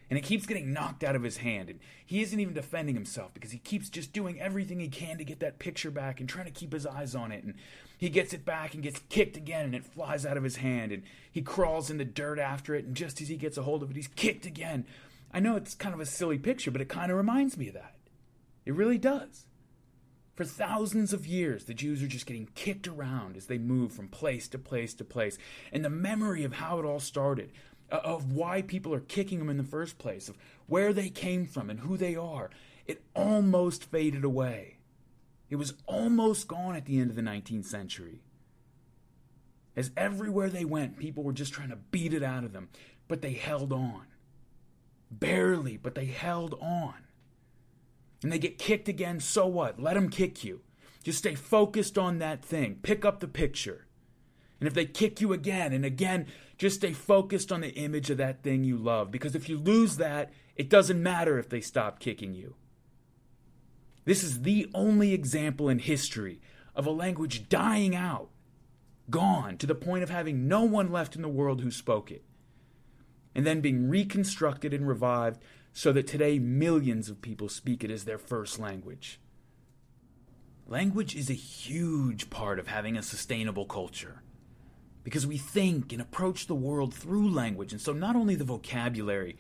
and 0.09 0.17
it 0.17 0.23
keeps 0.23 0.45
getting 0.45 0.71
knocked 0.71 1.03
out 1.03 1.15
of 1.15 1.23
his 1.23 1.37
hand 1.37 1.69
and 1.69 1.79
he 2.05 2.21
isn't 2.21 2.39
even 2.39 2.53
defending 2.53 2.95
himself 2.95 3.33
because 3.33 3.51
he 3.51 3.57
keeps 3.57 3.89
just 3.89 4.13
doing 4.13 4.39
everything 4.39 4.79
he 4.79 4.87
can 4.87 5.17
to 5.17 5.25
get 5.25 5.39
that 5.39 5.59
picture 5.59 5.91
back 5.91 6.19
and 6.19 6.29
trying 6.29 6.45
to 6.45 6.51
keep 6.51 6.71
his 6.71 6.85
eyes 6.85 7.15
on 7.15 7.31
it 7.31 7.43
and 7.43 7.55
he 8.01 8.09
gets 8.09 8.33
it 8.33 8.43
back 8.43 8.73
and 8.73 8.83
gets 8.83 8.99
kicked 9.07 9.37
again 9.37 9.63
and 9.63 9.75
it 9.75 9.85
flies 9.85 10.25
out 10.25 10.35
of 10.35 10.43
his 10.43 10.57
hand 10.57 10.91
and 10.91 11.03
he 11.31 11.41
crawls 11.41 11.89
in 11.89 11.97
the 11.97 12.03
dirt 12.03 12.39
after 12.39 12.75
it 12.75 12.83
and 12.83 12.95
just 12.95 13.21
as 13.21 13.29
he 13.29 13.37
gets 13.37 13.57
a 13.57 13.63
hold 13.63 13.81
of 13.81 13.89
it 13.89 13.95
he's 13.95 14.09
kicked 14.09 14.45
again 14.45 14.85
i 15.31 15.39
know 15.39 15.55
it's 15.55 15.75
kind 15.75 15.95
of 15.95 16.01
a 16.01 16.05
silly 16.05 16.37
picture 16.37 16.71
but 16.71 16.81
it 16.81 16.89
kind 16.89 17.09
of 17.09 17.17
reminds 17.17 17.57
me 17.57 17.69
of 17.69 17.73
that 17.75 17.95
it 18.65 18.73
really 18.73 18.97
does. 18.97 19.45
For 20.35 20.45
thousands 20.45 21.13
of 21.13 21.27
years, 21.27 21.65
the 21.65 21.73
Jews 21.73 22.01
are 22.01 22.07
just 22.07 22.25
getting 22.25 22.47
kicked 22.55 22.87
around 22.87 23.35
as 23.35 23.47
they 23.47 23.57
move 23.57 23.91
from 23.91 24.07
place 24.07 24.47
to 24.49 24.57
place 24.57 24.93
to 24.95 25.03
place. 25.03 25.37
And 25.71 25.83
the 25.83 25.89
memory 25.89 26.43
of 26.43 26.53
how 26.53 26.79
it 26.79 26.85
all 26.85 26.99
started, 26.99 27.51
uh, 27.91 27.99
of 28.03 28.31
why 28.31 28.61
people 28.61 28.93
are 28.93 29.01
kicking 29.01 29.39
them 29.39 29.49
in 29.49 29.57
the 29.57 29.63
first 29.63 29.97
place, 29.97 30.29
of 30.29 30.37
where 30.67 30.93
they 30.93 31.09
came 31.09 31.45
from 31.45 31.69
and 31.69 31.81
who 31.81 31.97
they 31.97 32.15
are, 32.15 32.49
it 32.87 33.03
almost 33.15 33.83
faded 33.83 34.23
away. 34.23 34.77
It 35.51 35.57
was 35.57 35.75
almost 35.85 36.47
gone 36.47 36.75
at 36.75 36.85
the 36.85 36.99
end 36.99 37.11
of 37.11 37.15
the 37.15 37.21
19th 37.21 37.65
century. 37.65 38.23
As 39.75 39.91
everywhere 39.95 40.49
they 40.49 40.65
went, 40.65 40.97
people 40.97 41.23
were 41.23 41.31
just 41.31 41.53
trying 41.53 41.69
to 41.69 41.75
beat 41.75 42.13
it 42.13 42.23
out 42.23 42.43
of 42.43 42.53
them, 42.53 42.69
but 43.07 43.21
they 43.21 43.33
held 43.33 43.71
on. 43.71 44.07
Barely, 45.11 45.77
but 45.77 45.93
they 45.93 46.05
held 46.05 46.55
on 46.59 46.95
and 48.23 48.31
they 48.31 48.39
get 48.39 48.57
kicked 48.57 48.87
again, 48.87 49.19
so 49.19 49.47
what? 49.47 49.79
Let 49.81 49.95
them 49.95 50.09
kick 50.09 50.43
you. 50.43 50.61
Just 51.03 51.19
stay 51.19 51.35
focused 51.35 51.97
on 51.97 52.19
that 52.19 52.43
thing. 52.45 52.79
Pick 52.83 53.03
up 53.03 53.19
the 53.19 53.27
picture. 53.27 53.87
And 54.59 54.67
if 54.67 54.75
they 54.75 54.85
kick 54.85 55.19
you 55.21 55.33
again 55.33 55.73
and 55.73 55.83
again, 55.83 56.27
just 56.57 56.77
stay 56.77 56.93
focused 56.93 57.51
on 57.51 57.61
the 57.61 57.69
image 57.69 58.11
of 58.11 58.17
that 58.17 58.43
thing 58.43 58.63
you 58.63 58.77
love. 58.77 59.09
Because 59.09 59.33
if 59.33 59.49
you 59.49 59.57
lose 59.57 59.97
that, 59.97 60.31
it 60.55 60.69
doesn't 60.69 61.01
matter 61.01 61.39
if 61.39 61.49
they 61.49 61.61
stop 61.61 61.99
kicking 61.99 62.35
you. 62.35 62.55
This 64.05 64.23
is 64.23 64.41
the 64.41 64.69
only 64.73 65.13
example 65.13 65.69
in 65.69 65.79
history 65.79 66.41
of 66.75 66.85
a 66.85 66.91
language 66.91 67.49
dying 67.49 67.95
out, 67.95 68.29
gone 69.09 69.57
to 69.57 69.67
the 69.67 69.75
point 69.75 70.03
of 70.03 70.09
having 70.09 70.47
no 70.47 70.63
one 70.63 70.91
left 70.91 71.15
in 71.15 71.21
the 71.21 71.27
world 71.27 71.61
who 71.61 71.71
spoke 71.71 72.11
it, 72.11 72.23
and 73.35 73.45
then 73.45 73.61
being 73.61 73.89
reconstructed 73.89 74.73
and 74.73 74.87
revived 74.87 75.41
so 75.73 75.91
that 75.91 76.07
today 76.07 76.39
millions 76.39 77.09
of 77.09 77.21
people 77.21 77.47
speak 77.47 77.83
it 77.83 77.91
as 77.91 78.05
their 78.05 78.17
first 78.17 78.59
language. 78.59 79.19
Language 80.67 81.15
is 81.15 81.29
a 81.29 81.33
huge 81.33 82.29
part 82.29 82.57
of 82.57 82.67
having 82.67 82.97
a 82.97 83.03
sustainable 83.03 83.65
culture 83.65 84.21
because 85.03 85.25
we 85.25 85.37
think 85.37 85.91
and 85.91 86.01
approach 86.01 86.47
the 86.47 86.55
world 86.55 86.93
through 86.93 87.29
language, 87.29 87.71
and 87.71 87.81
so 87.81 87.91
not 87.91 88.15
only 88.15 88.35
the 88.35 88.43
vocabulary, 88.43 89.37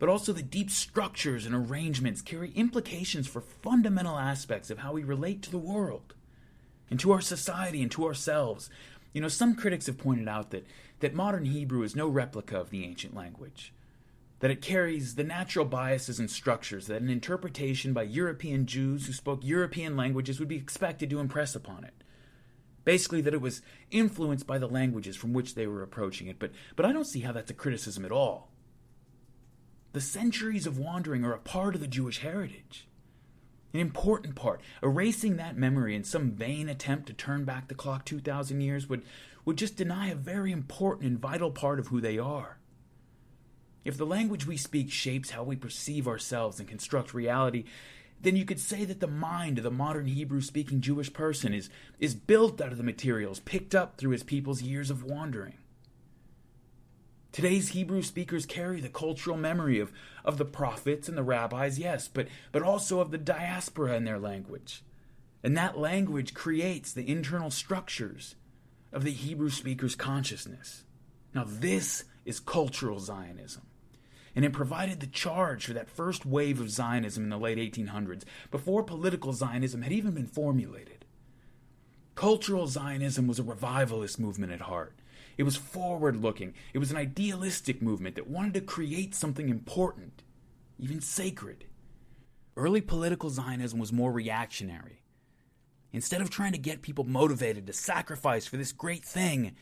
but 0.00 0.08
also 0.08 0.32
the 0.32 0.42
deep 0.42 0.70
structures 0.70 1.46
and 1.46 1.54
arrangements 1.54 2.20
carry 2.20 2.50
implications 2.56 3.28
for 3.28 3.40
fundamental 3.40 4.18
aspects 4.18 4.70
of 4.70 4.78
how 4.78 4.92
we 4.92 5.04
relate 5.04 5.42
to 5.42 5.50
the 5.52 5.58
world 5.58 6.14
and 6.90 6.98
to 6.98 7.12
our 7.12 7.20
society 7.20 7.80
and 7.82 7.92
to 7.92 8.04
ourselves. 8.04 8.68
You 9.12 9.20
know, 9.20 9.28
some 9.28 9.54
critics 9.54 9.86
have 9.86 9.98
pointed 9.98 10.26
out 10.26 10.50
that, 10.50 10.66
that 10.98 11.14
modern 11.14 11.44
Hebrew 11.44 11.82
is 11.82 11.94
no 11.94 12.08
replica 12.08 12.58
of 12.58 12.70
the 12.70 12.84
ancient 12.84 13.14
language 13.14 13.72
that 14.40 14.50
it 14.50 14.62
carries 14.62 15.14
the 15.14 15.24
natural 15.24 15.66
biases 15.66 16.18
and 16.18 16.30
structures 16.30 16.86
that 16.86 17.02
an 17.02 17.10
interpretation 17.10 17.92
by 17.92 18.02
European 18.02 18.66
Jews 18.66 19.06
who 19.06 19.12
spoke 19.12 19.40
European 19.42 19.96
languages 19.96 20.38
would 20.38 20.48
be 20.48 20.56
expected 20.56 21.10
to 21.10 21.20
impress 21.20 21.54
upon 21.54 21.84
it. 21.84 21.92
Basically, 22.84 23.20
that 23.20 23.34
it 23.34 23.42
was 23.42 23.60
influenced 23.90 24.46
by 24.46 24.56
the 24.56 24.66
languages 24.66 25.14
from 25.14 25.34
which 25.34 25.54
they 25.54 25.66
were 25.66 25.82
approaching 25.82 26.26
it, 26.26 26.38
but, 26.38 26.52
but 26.74 26.86
I 26.86 26.92
don't 26.92 27.04
see 27.04 27.20
how 27.20 27.32
that's 27.32 27.50
a 27.50 27.54
criticism 27.54 28.06
at 28.06 28.12
all. 28.12 28.49
The 29.92 30.00
centuries 30.00 30.66
of 30.66 30.78
wandering 30.78 31.24
are 31.24 31.32
a 31.32 31.38
part 31.38 31.74
of 31.74 31.80
the 31.80 31.88
Jewish 31.88 32.18
heritage, 32.18 32.86
an 33.74 33.80
important 33.80 34.36
part. 34.36 34.60
Erasing 34.82 35.36
that 35.36 35.56
memory 35.56 35.96
in 35.96 36.04
some 36.04 36.30
vain 36.30 36.68
attempt 36.68 37.06
to 37.06 37.12
turn 37.12 37.44
back 37.44 37.66
the 37.66 37.74
clock 37.74 38.04
2,000 38.04 38.60
years 38.60 38.88
would, 38.88 39.02
would 39.44 39.56
just 39.56 39.76
deny 39.76 40.08
a 40.08 40.14
very 40.14 40.52
important 40.52 41.08
and 41.08 41.18
vital 41.18 41.50
part 41.50 41.80
of 41.80 41.88
who 41.88 42.00
they 42.00 42.18
are. 42.18 42.58
If 43.84 43.96
the 43.96 44.06
language 44.06 44.46
we 44.46 44.56
speak 44.56 44.92
shapes 44.92 45.30
how 45.30 45.42
we 45.42 45.56
perceive 45.56 46.06
ourselves 46.06 46.60
and 46.60 46.68
construct 46.68 47.14
reality, 47.14 47.64
then 48.20 48.36
you 48.36 48.44
could 48.44 48.60
say 48.60 48.84
that 48.84 49.00
the 49.00 49.06
mind 49.06 49.58
of 49.58 49.64
the 49.64 49.70
modern 49.70 50.06
Hebrew 50.06 50.42
speaking 50.42 50.80
Jewish 50.80 51.12
person 51.12 51.54
is, 51.54 51.70
is 51.98 52.14
built 52.14 52.60
out 52.60 52.72
of 52.72 52.78
the 52.78 52.84
materials 52.84 53.40
picked 53.40 53.74
up 53.74 53.96
through 53.96 54.10
his 54.10 54.22
people's 54.22 54.62
years 54.62 54.90
of 54.90 55.02
wandering. 55.02 55.54
Today's 57.32 57.68
Hebrew 57.68 58.02
speakers 58.02 58.44
carry 58.44 58.80
the 58.80 58.88
cultural 58.88 59.36
memory 59.36 59.78
of, 59.78 59.92
of 60.24 60.36
the 60.36 60.44
prophets 60.44 61.08
and 61.08 61.16
the 61.16 61.22
rabbis, 61.22 61.78
yes, 61.78 62.08
but, 62.08 62.26
but 62.50 62.62
also 62.62 63.00
of 63.00 63.12
the 63.12 63.18
diaspora 63.18 63.94
in 63.94 64.04
their 64.04 64.18
language. 64.18 64.82
And 65.42 65.56
that 65.56 65.78
language 65.78 66.34
creates 66.34 66.92
the 66.92 67.08
internal 67.08 67.50
structures 67.50 68.34
of 68.92 69.04
the 69.04 69.12
Hebrew 69.12 69.50
speaker's 69.50 69.94
consciousness. 69.94 70.84
Now, 71.32 71.44
this 71.46 72.04
is 72.24 72.40
cultural 72.40 72.98
Zionism. 72.98 73.62
And 74.34 74.44
it 74.44 74.52
provided 74.52 75.00
the 75.00 75.06
charge 75.06 75.66
for 75.66 75.72
that 75.72 75.88
first 75.88 76.26
wave 76.26 76.60
of 76.60 76.70
Zionism 76.70 77.24
in 77.24 77.30
the 77.30 77.38
late 77.38 77.58
1800s, 77.58 78.24
before 78.50 78.82
political 78.82 79.32
Zionism 79.32 79.82
had 79.82 79.92
even 79.92 80.12
been 80.12 80.26
formulated. 80.26 81.04
Cultural 82.14 82.66
Zionism 82.66 83.26
was 83.26 83.38
a 83.38 83.44
revivalist 83.44 84.18
movement 84.18 84.52
at 84.52 84.62
heart. 84.62 84.99
It 85.40 85.44
was 85.44 85.56
forward 85.56 86.16
looking. 86.16 86.52
It 86.74 86.80
was 86.80 86.90
an 86.90 86.98
idealistic 86.98 87.80
movement 87.80 88.16
that 88.16 88.28
wanted 88.28 88.52
to 88.52 88.60
create 88.60 89.14
something 89.14 89.48
important, 89.48 90.22
even 90.78 91.00
sacred. 91.00 91.64
Early 92.58 92.82
political 92.82 93.30
Zionism 93.30 93.78
was 93.78 93.90
more 93.90 94.12
reactionary. 94.12 95.00
Instead 95.94 96.20
of 96.20 96.28
trying 96.28 96.52
to 96.52 96.58
get 96.58 96.82
people 96.82 97.04
motivated 97.04 97.66
to 97.66 97.72
sacrifice 97.72 98.46
for 98.46 98.58
this 98.58 98.70
great 98.70 99.02
thing, 99.02 99.56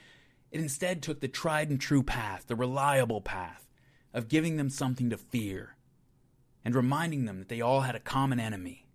it 0.51 0.61
instead 0.61 1.01
took 1.01 1.21
the 1.21 1.29
tried 1.29 1.71
and 1.71 1.81
true 1.81 2.03
path, 2.03 2.49
the 2.49 2.57
reliable 2.57 3.21
path, 3.21 3.69
of 4.13 4.27
giving 4.27 4.57
them 4.57 4.71
something 4.71 5.09
to 5.11 5.17
fear 5.17 5.77
and 6.65 6.75
reminding 6.75 7.25
them 7.25 7.39
that 7.39 7.49
they 7.49 7.61
all 7.61 7.83
had 7.83 7.95
a 7.95 8.01
common 8.01 8.41
enemy. 8.41 8.89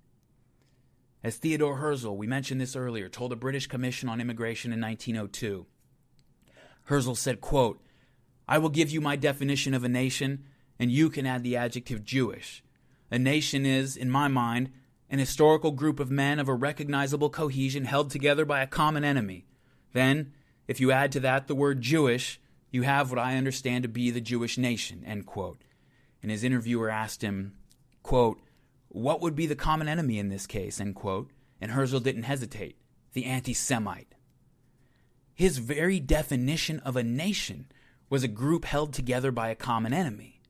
As 1.23 1.37
Theodore 1.37 1.77
Herzl, 1.77 2.17
we 2.17 2.27
mentioned 2.27 2.59
this 2.59 2.75
earlier, 2.75 3.07
told 3.07 3.31
the 3.31 3.37
British 3.37 3.67
Commission 3.67 4.09
on 4.09 4.19
Immigration 4.19 4.73
in 4.73 4.81
1902, 4.81 5.65
Herzl 6.85 7.13
said, 7.13 7.41
quote, 7.41 7.81
I 8.47 8.57
will 8.57 8.69
give 8.69 8.89
you 8.89 9.01
my 9.01 9.15
definition 9.15 9.73
of 9.73 9.83
a 9.83 9.89
nation, 9.89 10.43
and 10.77 10.91
you 10.91 11.09
can 11.09 11.25
add 11.25 11.43
the 11.43 11.55
adjective 11.55 12.03
Jewish. 12.03 12.63
A 13.09 13.17
nation 13.17 13.65
is, 13.65 13.95
in 13.95 14.09
my 14.09 14.27
mind, 14.27 14.71
an 15.09 15.19
historical 15.19 15.71
group 15.71 15.99
of 15.99 16.11
men 16.11 16.39
of 16.39 16.49
a 16.49 16.53
recognizable 16.53 17.29
cohesion 17.29 17.85
held 17.85 18.09
together 18.09 18.45
by 18.45 18.61
a 18.61 18.67
common 18.67 19.03
enemy. 19.03 19.45
Then, 19.93 20.33
if 20.67 20.79
you 20.79 20.91
add 20.91 21.11
to 21.13 21.19
that 21.21 21.47
the 21.47 21.55
word 21.55 21.81
Jewish, 21.81 22.41
you 22.71 22.81
have 22.81 23.11
what 23.11 23.19
I 23.19 23.37
understand 23.37 23.83
to 23.83 23.89
be 23.89 24.09
the 24.09 24.19
Jewish 24.19 24.57
nation. 24.57 25.03
End 25.05 25.25
quote. 25.25 25.61
And 26.21 26.31
his 26.31 26.43
interviewer 26.43 26.89
asked 26.89 27.21
him, 27.21 27.53
quote, 28.01 28.41
What 28.89 29.21
would 29.21 29.35
be 29.35 29.45
the 29.45 29.55
common 29.55 29.87
enemy 29.87 30.17
in 30.17 30.29
this 30.29 30.47
case? 30.47 30.81
End 30.81 30.95
quote. 30.95 31.29
And 31.61 31.71
Herzl 31.71 31.99
didn't 31.99 32.23
hesitate. 32.23 32.77
The 33.13 33.25
anti 33.25 33.53
Semite. 33.53 34.15
His 35.35 35.57
very 35.57 35.99
definition 35.99 36.79
of 36.79 36.95
a 36.95 37.03
nation 37.03 37.67
was 38.09 38.23
a 38.23 38.27
group 38.27 38.65
held 38.65 38.93
together 38.93 39.31
by 39.31 39.49
a 39.49 39.55
common 39.55 39.93
enemy. 39.93 40.41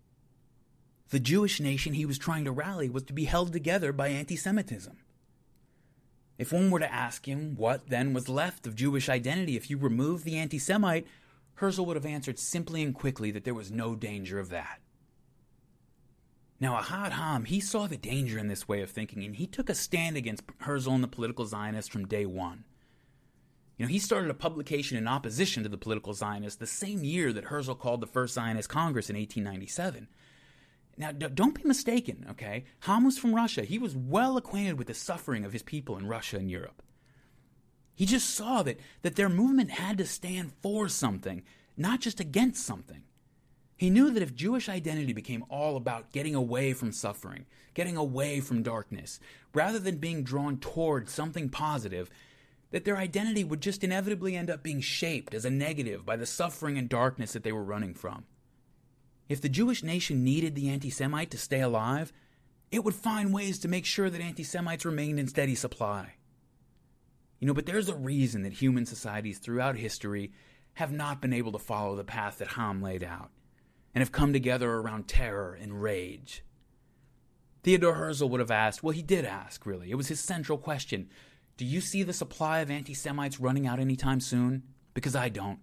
The 1.10 1.20
Jewish 1.20 1.60
nation 1.60 1.94
he 1.94 2.06
was 2.06 2.18
trying 2.18 2.44
to 2.46 2.52
rally 2.52 2.90
was 2.90 3.04
to 3.04 3.14
be 3.14 3.26
held 3.26 3.54
together 3.54 3.94
by 3.94 4.10
anti 4.10 4.36
Semitism. 4.36 4.98
If 6.38 6.52
one 6.52 6.72
were 6.72 6.80
to 6.80 6.92
ask 6.92 7.28
him 7.28 7.56
what 7.56 7.88
then 7.88 8.14
was 8.14 8.28
left 8.28 8.66
of 8.68 8.76
Jewish 8.76 9.08
identity 9.08 9.56
if 9.56 9.70
you 9.70 9.78
removed 9.78 10.26
the 10.26 10.38
anti 10.38 10.58
Semite, 10.58 11.08
Herzl 11.56 11.86
would 11.86 11.96
have 11.96 12.06
answered 12.06 12.40
simply 12.40 12.82
and 12.82 12.94
quickly 12.96 13.32
that 13.32 13.44
there 13.44 13.54
was 13.54 13.72
no 13.72 13.96
danger 13.96 14.40
of 14.40 14.50
that. 14.50 14.82
Now, 16.60 16.80
Ahad 16.80 17.12
Ha'am, 17.12 17.46
he 17.46 17.60
saw 17.60 17.88
the 17.88 17.98
danger 17.98 18.40
in 18.40 18.48
this 18.48 18.68
way 18.68 18.82
of 18.82 18.90
thinking, 18.90 19.24
and 19.24 19.36
he 19.36 19.46
took 19.48 19.70
a 19.70 19.76
stand 19.76 20.18
against 20.18 20.44
Herzl 20.60 20.92
and 20.92 21.04
the 21.04 21.08
political 21.08 21.46
Zionists 21.46 21.92
from 21.92 22.08
day 22.08 22.26
one. 22.26 22.64
Know, 23.84 23.90
he 23.90 24.00
started 24.00 24.32
a 24.32 24.34
publication 24.34 24.98
in 24.98 25.10
opposition 25.10 25.62
to 25.64 25.68
the 25.68 25.78
political 25.78 26.14
Zionists 26.14 26.58
the 26.58 26.66
same 26.66 27.04
year 27.04 27.34
that 27.34 27.44
Herzl 27.44 27.74
called 27.74 28.00
the 28.00 28.08
First 28.08 28.34
Zionist 28.34 28.70
Congress 28.70 29.10
in 29.10 29.18
1897. 29.18 30.08
Now, 30.96 31.12
don't 31.12 31.54
be 31.54 31.68
mistaken, 31.68 32.26
okay? 32.30 32.64
Ha'am 32.82 33.04
was 33.04 33.18
from 33.18 33.36
Russia. 33.36 33.66
He 33.66 33.78
was 33.78 33.94
well 33.94 34.38
acquainted 34.38 34.78
with 34.78 34.88
the 34.88 34.94
suffering 34.94 35.44
of 35.44 35.52
his 35.52 35.64
people 35.64 35.98
in 35.98 36.08
Russia 36.08 36.38
and 36.38 36.50
Europe. 36.50 36.82
He 37.94 38.06
just 38.06 38.30
saw 38.30 38.64
that, 38.64 38.80
that 39.02 39.18
their 39.18 39.28
movement 39.28 39.72
had 39.72 39.98
to 39.98 40.06
stand 40.06 40.54
for 40.62 40.88
something, 40.88 41.44
not 41.76 42.00
just 42.00 42.22
against 42.22 42.66
something. 42.66 43.04
He 43.76 43.90
knew 43.90 44.12
that 44.12 44.24
if 44.24 44.34
Jewish 44.34 44.70
identity 44.70 45.12
became 45.12 45.44
all 45.50 45.76
about 45.76 46.14
getting 46.14 46.36
away 46.36 46.72
from 46.72 46.94
suffering, 46.94 47.48
getting 47.74 47.98
away 47.98 48.40
from 48.40 48.64
darkness, 48.64 49.20
rather 49.54 49.78
than 49.78 49.98
being 49.98 50.24
drawn 50.24 50.58
toward 50.58 51.10
something 51.10 51.50
positive, 51.50 52.10
that 52.74 52.86
their 52.86 52.98
identity 52.98 53.44
would 53.44 53.62
just 53.62 53.84
inevitably 53.84 54.36
end 54.36 54.50
up 54.50 54.64
being 54.64 54.82
shaped 54.82 55.36
as 55.36 55.46
a 55.46 55.50
negative 55.52 56.04
by 56.04 56.16
the 56.16 56.26
suffering 56.26 56.76
and 56.76 56.90
darkness 56.90 57.34
that 57.34 57.44
they 57.44 57.52
were 57.52 57.64
running 57.64 57.94
from. 57.94 58.26
If 59.30 59.42
the 59.42 59.48
Jewish 59.48 59.84
nation 59.84 60.24
needed 60.24 60.56
the 60.56 60.70
anti 60.70 60.90
Semite 60.90 61.30
to 61.32 61.38
stay 61.38 61.62
alive, 61.62 62.12
it 62.72 62.84
would 62.84 62.96
find 62.96 63.32
ways 63.32 63.60
to 63.60 63.68
make 63.68 63.86
sure 63.86 64.10
that 64.10 64.20
anti 64.20 64.44
Semites 64.44 64.86
remained 64.86 65.20
in 65.20 65.28
steady 65.28 65.54
supply. 65.54 66.16
You 67.40 67.46
know, 67.46 67.54
but 67.54 67.68
there's 67.68 67.90
a 67.90 67.96
reason 67.96 68.42
that 68.42 68.54
human 68.54 68.88
societies 68.88 69.38
throughout 69.38 69.76
history 69.76 70.32
have 70.74 70.92
not 70.92 71.22
been 71.22 71.32
able 71.32 71.52
to 71.52 71.60
follow 71.60 71.96
the 71.96 72.04
path 72.04 72.40
that 72.40 72.54
Ha'am 72.54 72.82
laid 72.82 73.04
out, 73.04 73.30
and 73.94 74.02
have 74.02 74.12
come 74.12 74.34
together 74.34 74.72
around 74.72 75.08
terror 75.08 75.56
and 75.62 75.84
rage. 75.84 76.44
Theodore 77.62 77.94
Herzl 77.94 78.30
would 78.30 78.40
have 78.40 78.50
asked, 78.50 78.82
well, 78.82 78.96
he 78.96 79.04
did 79.04 79.26
ask, 79.26 79.64
really. 79.68 79.92
It 79.92 79.96
was 79.96 80.08
his 80.08 80.20
central 80.20 80.58
question 80.58 81.10
do 81.58 81.66
you 81.66 81.82
see 81.82 82.04
the 82.04 82.14
supply 82.14 82.60
of 82.60 82.72
anti 82.72 82.94
Semites 82.94 83.40
running 83.40 83.68
out 83.68 83.80
anytime 83.80 84.20
soon? 84.20 84.64
Because 84.94 85.16
I 85.16 85.30
don't. 85.30 85.60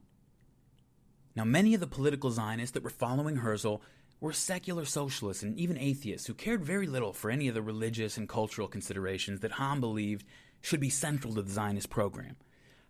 Now, 1.36 1.44
many 1.44 1.74
of 1.74 1.80
the 1.80 1.86
political 1.86 2.30
Zionists 2.30 2.74
that 2.74 2.82
were 2.82 2.90
following 2.90 3.36
Herzl 3.36 3.76
were 4.20 4.32
secular 4.32 4.84
socialists 4.84 5.42
and 5.42 5.56
even 5.58 5.78
atheists 5.78 6.26
who 6.26 6.34
cared 6.34 6.64
very 6.64 6.86
little 6.86 7.12
for 7.12 7.30
any 7.30 7.48
of 7.48 7.54
the 7.54 7.62
religious 7.62 8.16
and 8.16 8.28
cultural 8.28 8.68
considerations 8.68 9.40
that 9.40 9.52
Ha'am 9.52 9.80
believed 9.80 10.24
should 10.60 10.80
be 10.80 10.90
central 10.90 11.34
to 11.34 11.42
the 11.42 11.50
Zionist 11.50 11.88
program. 11.88 12.36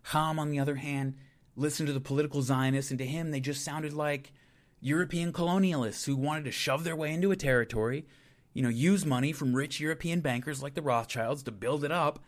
Ha'am, 0.03 0.39
on 0.39 0.49
the 0.49 0.59
other 0.59 0.75
hand, 0.75 1.15
listened 1.55 1.87
to 1.87 1.93
the 1.93 2.01
political 2.01 2.41
Zionists, 2.41 2.91
and 2.91 2.97
to 2.99 3.05
him 3.05 3.31
they 3.31 3.39
just 3.39 3.63
sounded 3.63 3.93
like 3.93 4.33
European 4.81 5.31
colonialists 5.31 6.05
who 6.05 6.15
wanted 6.15 6.45
to 6.45 6.51
shove 6.51 6.83
their 6.83 6.95
way 6.95 7.13
into 7.13 7.31
a 7.31 7.35
territory, 7.35 8.05
you 8.53 8.61
know, 8.61 8.69
use 8.69 9.05
money 9.05 9.31
from 9.31 9.55
rich 9.55 9.79
European 9.79 10.19
bankers 10.19 10.61
like 10.61 10.73
the 10.73 10.81
Rothschilds 10.81 11.43
to 11.43 11.51
build 11.51 11.83
it 11.83 11.91
up, 11.91 12.19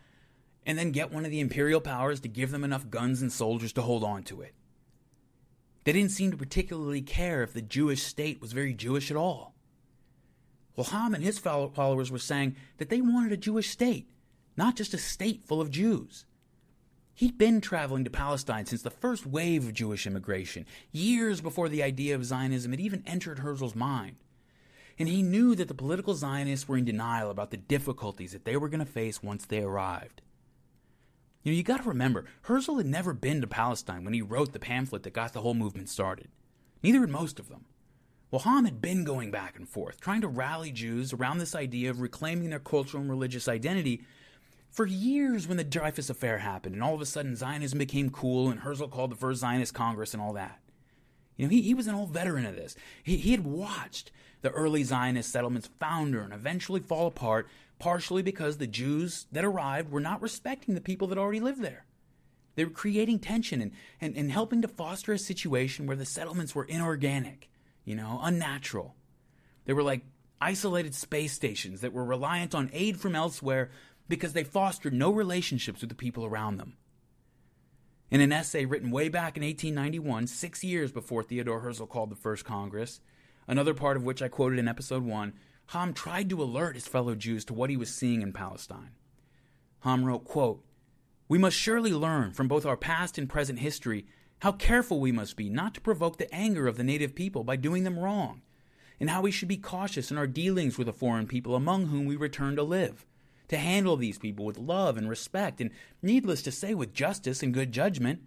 and 0.66 0.78
then 0.78 0.90
get 0.92 1.12
one 1.12 1.24
of 1.24 1.30
the 1.30 1.40
imperial 1.40 1.80
powers 1.80 2.20
to 2.20 2.28
give 2.28 2.50
them 2.50 2.64
enough 2.64 2.90
guns 2.90 3.20
and 3.20 3.32
soldiers 3.32 3.72
to 3.74 3.82
hold 3.82 4.04
on 4.04 4.22
to 4.24 4.40
it. 4.40 4.54
They 5.84 5.92
didn't 5.92 6.12
seem 6.12 6.30
to 6.30 6.36
particularly 6.36 7.02
care 7.02 7.42
if 7.42 7.52
the 7.52 7.60
Jewish 7.60 8.02
state 8.02 8.40
was 8.40 8.52
very 8.52 8.72
Jewish 8.72 9.10
at 9.10 9.16
all. 9.16 9.54
Well, 10.76 10.86
Ha'am 10.86 11.14
and 11.14 11.22
his 11.22 11.38
followers 11.38 12.10
were 12.10 12.18
saying 12.18 12.56
that 12.78 12.88
they 12.88 13.00
wanted 13.00 13.32
a 13.32 13.36
Jewish 13.36 13.68
state, 13.68 14.08
not 14.56 14.76
just 14.76 14.94
a 14.94 14.98
state 14.98 15.44
full 15.44 15.60
of 15.60 15.70
Jews. 15.70 16.24
He'd 17.16 17.38
been 17.38 17.60
traveling 17.60 18.02
to 18.04 18.10
Palestine 18.10 18.66
since 18.66 18.82
the 18.82 18.90
first 18.90 19.24
wave 19.24 19.66
of 19.66 19.74
Jewish 19.74 20.06
immigration, 20.06 20.66
years 20.90 21.40
before 21.40 21.68
the 21.68 21.82
idea 21.82 22.16
of 22.16 22.24
Zionism 22.24 22.72
had 22.72 22.80
even 22.80 23.04
entered 23.06 23.38
Herzl's 23.38 23.76
mind. 23.76 24.16
And 24.98 25.08
he 25.08 25.22
knew 25.22 25.54
that 25.54 25.68
the 25.68 25.74
political 25.74 26.14
Zionists 26.14 26.66
were 26.66 26.76
in 26.76 26.84
denial 26.84 27.30
about 27.30 27.50
the 27.50 27.56
difficulties 27.56 28.32
that 28.32 28.44
they 28.44 28.56
were 28.56 28.68
going 28.68 28.84
to 28.84 28.86
face 28.86 29.22
once 29.22 29.44
they 29.44 29.60
arrived. 29.60 30.22
You 31.44 31.52
know, 31.52 31.56
you 31.56 31.62
got 31.62 31.82
to 31.82 31.88
remember, 31.88 32.24
Herzl 32.42 32.76
had 32.76 32.86
never 32.86 33.12
been 33.12 33.42
to 33.42 33.46
Palestine 33.46 34.02
when 34.02 34.14
he 34.14 34.22
wrote 34.22 34.52
the 34.52 34.58
pamphlet 34.58 35.02
that 35.02 35.12
got 35.12 35.34
the 35.34 35.42
whole 35.42 35.54
movement 35.54 35.90
started. 35.90 36.28
Neither 36.82 37.00
had 37.00 37.10
most 37.10 37.38
of 37.38 37.50
them. 37.50 37.66
Well, 38.30 38.40
Ha'am 38.40 38.64
had 38.64 38.80
been 38.80 39.04
going 39.04 39.30
back 39.30 39.56
and 39.56 39.68
forth, 39.68 40.00
trying 40.00 40.22
to 40.22 40.28
rally 40.28 40.72
Jews 40.72 41.12
around 41.12 41.38
this 41.38 41.54
idea 41.54 41.90
of 41.90 42.00
reclaiming 42.00 42.50
their 42.50 42.58
cultural 42.58 43.02
and 43.02 43.10
religious 43.10 43.46
identity 43.46 44.02
for 44.70 44.86
years 44.86 45.46
when 45.46 45.58
the 45.58 45.64
Dreyfus 45.64 46.10
Affair 46.10 46.38
happened, 46.38 46.74
and 46.74 46.82
all 46.82 46.94
of 46.94 47.00
a 47.00 47.06
sudden 47.06 47.36
Zionism 47.36 47.78
became 47.78 48.10
cool, 48.10 48.48
and 48.50 48.60
Herzl 48.60 48.86
called 48.86 49.12
the 49.12 49.16
first 49.16 49.40
Zionist 49.40 49.74
Congress 49.74 50.14
and 50.14 50.22
all 50.22 50.32
that. 50.32 50.58
You 51.36 51.46
know, 51.46 51.50
he, 51.50 51.62
he 51.62 51.74
was 51.74 51.86
an 51.86 51.94
old 51.94 52.10
veteran 52.10 52.46
of 52.46 52.56
this. 52.56 52.74
He, 53.02 53.18
he 53.18 53.30
had 53.32 53.44
watched 53.44 54.10
the 54.40 54.50
early 54.50 54.82
Zionist 54.82 55.30
settlements 55.30 55.70
founder 55.78 56.22
and 56.22 56.32
eventually 56.32 56.80
fall 56.80 57.06
apart 57.06 57.48
partially 57.78 58.22
because 58.22 58.56
the 58.56 58.66
Jews 58.66 59.26
that 59.32 59.44
arrived 59.44 59.90
were 59.90 60.00
not 60.00 60.22
respecting 60.22 60.74
the 60.74 60.80
people 60.80 61.08
that 61.08 61.18
already 61.18 61.40
lived 61.40 61.62
there. 61.62 61.86
They 62.54 62.64
were 62.64 62.70
creating 62.70 63.18
tension 63.18 63.60
and, 63.60 63.72
and, 64.00 64.16
and 64.16 64.30
helping 64.30 64.62
to 64.62 64.68
foster 64.68 65.12
a 65.12 65.18
situation 65.18 65.86
where 65.86 65.96
the 65.96 66.04
settlements 66.04 66.54
were 66.54 66.64
inorganic, 66.64 67.50
you 67.84 67.96
know, 67.96 68.20
unnatural. 68.22 68.94
They 69.64 69.72
were 69.72 69.82
like 69.82 70.02
isolated 70.40 70.94
space 70.94 71.32
stations 71.32 71.80
that 71.80 71.92
were 71.92 72.04
reliant 72.04 72.54
on 72.54 72.70
aid 72.72 73.00
from 73.00 73.14
elsewhere 73.14 73.70
because 74.08 74.34
they 74.34 74.44
fostered 74.44 74.92
no 74.92 75.10
relationships 75.10 75.80
with 75.80 75.88
the 75.88 75.96
people 75.96 76.24
around 76.24 76.58
them. 76.58 76.76
In 78.10 78.20
an 78.20 78.32
essay 78.32 78.64
written 78.64 78.90
way 78.90 79.08
back 79.08 79.36
in 79.36 79.42
1891, 79.42 80.26
six 80.26 80.62
years 80.62 80.92
before 80.92 81.22
Theodore 81.22 81.60
Herzl 81.60 81.86
called 81.86 82.10
the 82.10 82.16
First 82.16 82.44
Congress, 82.44 83.00
another 83.48 83.74
part 83.74 83.96
of 83.96 84.04
which 84.04 84.22
I 84.22 84.28
quoted 84.28 84.58
in 84.58 84.68
episode 84.68 85.02
1, 85.02 85.32
Ha'am 85.66 85.92
tried 85.92 86.28
to 86.30 86.42
alert 86.42 86.74
his 86.74 86.86
fellow 86.86 87.14
Jews 87.14 87.44
to 87.46 87.54
what 87.54 87.70
he 87.70 87.76
was 87.76 87.94
seeing 87.94 88.22
in 88.22 88.32
Palestine. 88.32 88.90
Ha'am 89.80 90.04
wrote, 90.04 90.24
quote, 90.24 90.64
We 91.28 91.38
must 91.38 91.56
surely 91.56 91.92
learn 91.92 92.32
from 92.32 92.48
both 92.48 92.66
our 92.66 92.76
past 92.76 93.18
and 93.18 93.28
present 93.28 93.58
history 93.58 94.06
how 94.40 94.52
careful 94.52 95.00
we 95.00 95.12
must 95.12 95.36
be 95.36 95.48
not 95.48 95.74
to 95.74 95.80
provoke 95.80 96.18
the 96.18 96.32
anger 96.34 96.66
of 96.66 96.76
the 96.76 96.84
native 96.84 97.14
people 97.14 97.44
by 97.44 97.56
doing 97.56 97.84
them 97.84 97.98
wrong, 97.98 98.42
and 99.00 99.10
how 99.10 99.22
we 99.22 99.30
should 99.30 99.48
be 99.48 99.56
cautious 99.56 100.10
in 100.10 100.18
our 100.18 100.26
dealings 100.26 100.76
with 100.76 100.86
the 100.86 100.92
foreign 100.92 101.26
people 101.26 101.54
among 101.54 101.86
whom 101.86 102.06
we 102.06 102.16
return 102.16 102.56
to 102.56 102.62
live, 102.62 103.06
to 103.48 103.56
handle 103.56 103.96
these 103.96 104.18
people 104.18 104.44
with 104.44 104.58
love 104.58 104.96
and 104.96 105.08
respect, 105.08 105.60
and 105.60 105.70
needless 106.02 106.42
to 106.42 106.52
say, 106.52 106.74
with 106.74 106.92
justice 106.92 107.42
and 107.42 107.54
good 107.54 107.72
judgment. 107.72 108.20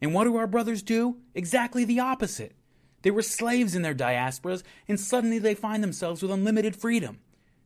And 0.00 0.12
what 0.12 0.24
do 0.24 0.36
our 0.36 0.46
brothers 0.46 0.82
do? 0.82 1.18
Exactly 1.34 1.84
the 1.84 2.00
opposite. 2.00 2.52
They 3.06 3.12
were 3.12 3.22
slaves 3.22 3.76
in 3.76 3.82
their 3.82 3.94
diasporas, 3.94 4.64
and 4.88 4.98
suddenly 4.98 5.38
they 5.38 5.54
find 5.54 5.80
themselves 5.80 6.22
with 6.22 6.32
unlimited 6.32 6.74
freedom. 6.74 7.20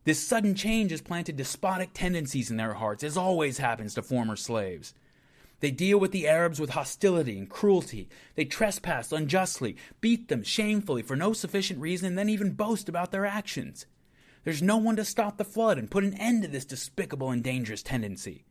This 0.05 0.23
sudden 0.23 0.55
change 0.55 0.91
has 0.91 1.01
planted 1.01 1.39
despotic 1.39 1.93
tendencies 1.95 2.51
in 2.51 2.59
their 2.59 2.75
hearts, 2.75 3.03
as 3.03 3.17
always 3.17 3.57
happens 3.57 3.95
to 3.95 4.03
former 4.03 4.37
slaves. 4.37 4.93
They 5.61 5.71
deal 5.71 5.99
with 5.99 6.13
the 6.13 6.29
Arabs 6.29 6.61
with 6.61 6.69
hostility 6.69 7.39
and 7.39 7.49
cruelty. 7.49 8.11
They 8.35 8.45
trespass 8.45 9.13
unjustly, 9.13 9.79
beat 10.03 10.29
them 10.29 10.43
shamefully 10.43 11.01
for 11.01 11.17
no 11.17 11.33
sufficient 11.33 11.81
reason, 11.81 12.09
and 12.09 12.19
then 12.19 12.29
even 12.29 12.51
boast 12.51 12.87
about 12.91 13.11
their 13.11 13.25
actions. 13.25 13.87
There's 14.45 14.61
no 14.61 14.77
one 14.77 14.97
to 14.97 15.07
stop 15.07 15.39
the 15.39 15.45
flood 15.47 15.79
and 15.79 15.91
put 15.91 16.05
an 16.05 16.21
end 16.21 16.43
to 16.43 16.49
this 16.49 16.67
despicable 16.67 17.31
and 17.31 17.43
dangerous 17.43 17.83
tendency. 17.83 18.45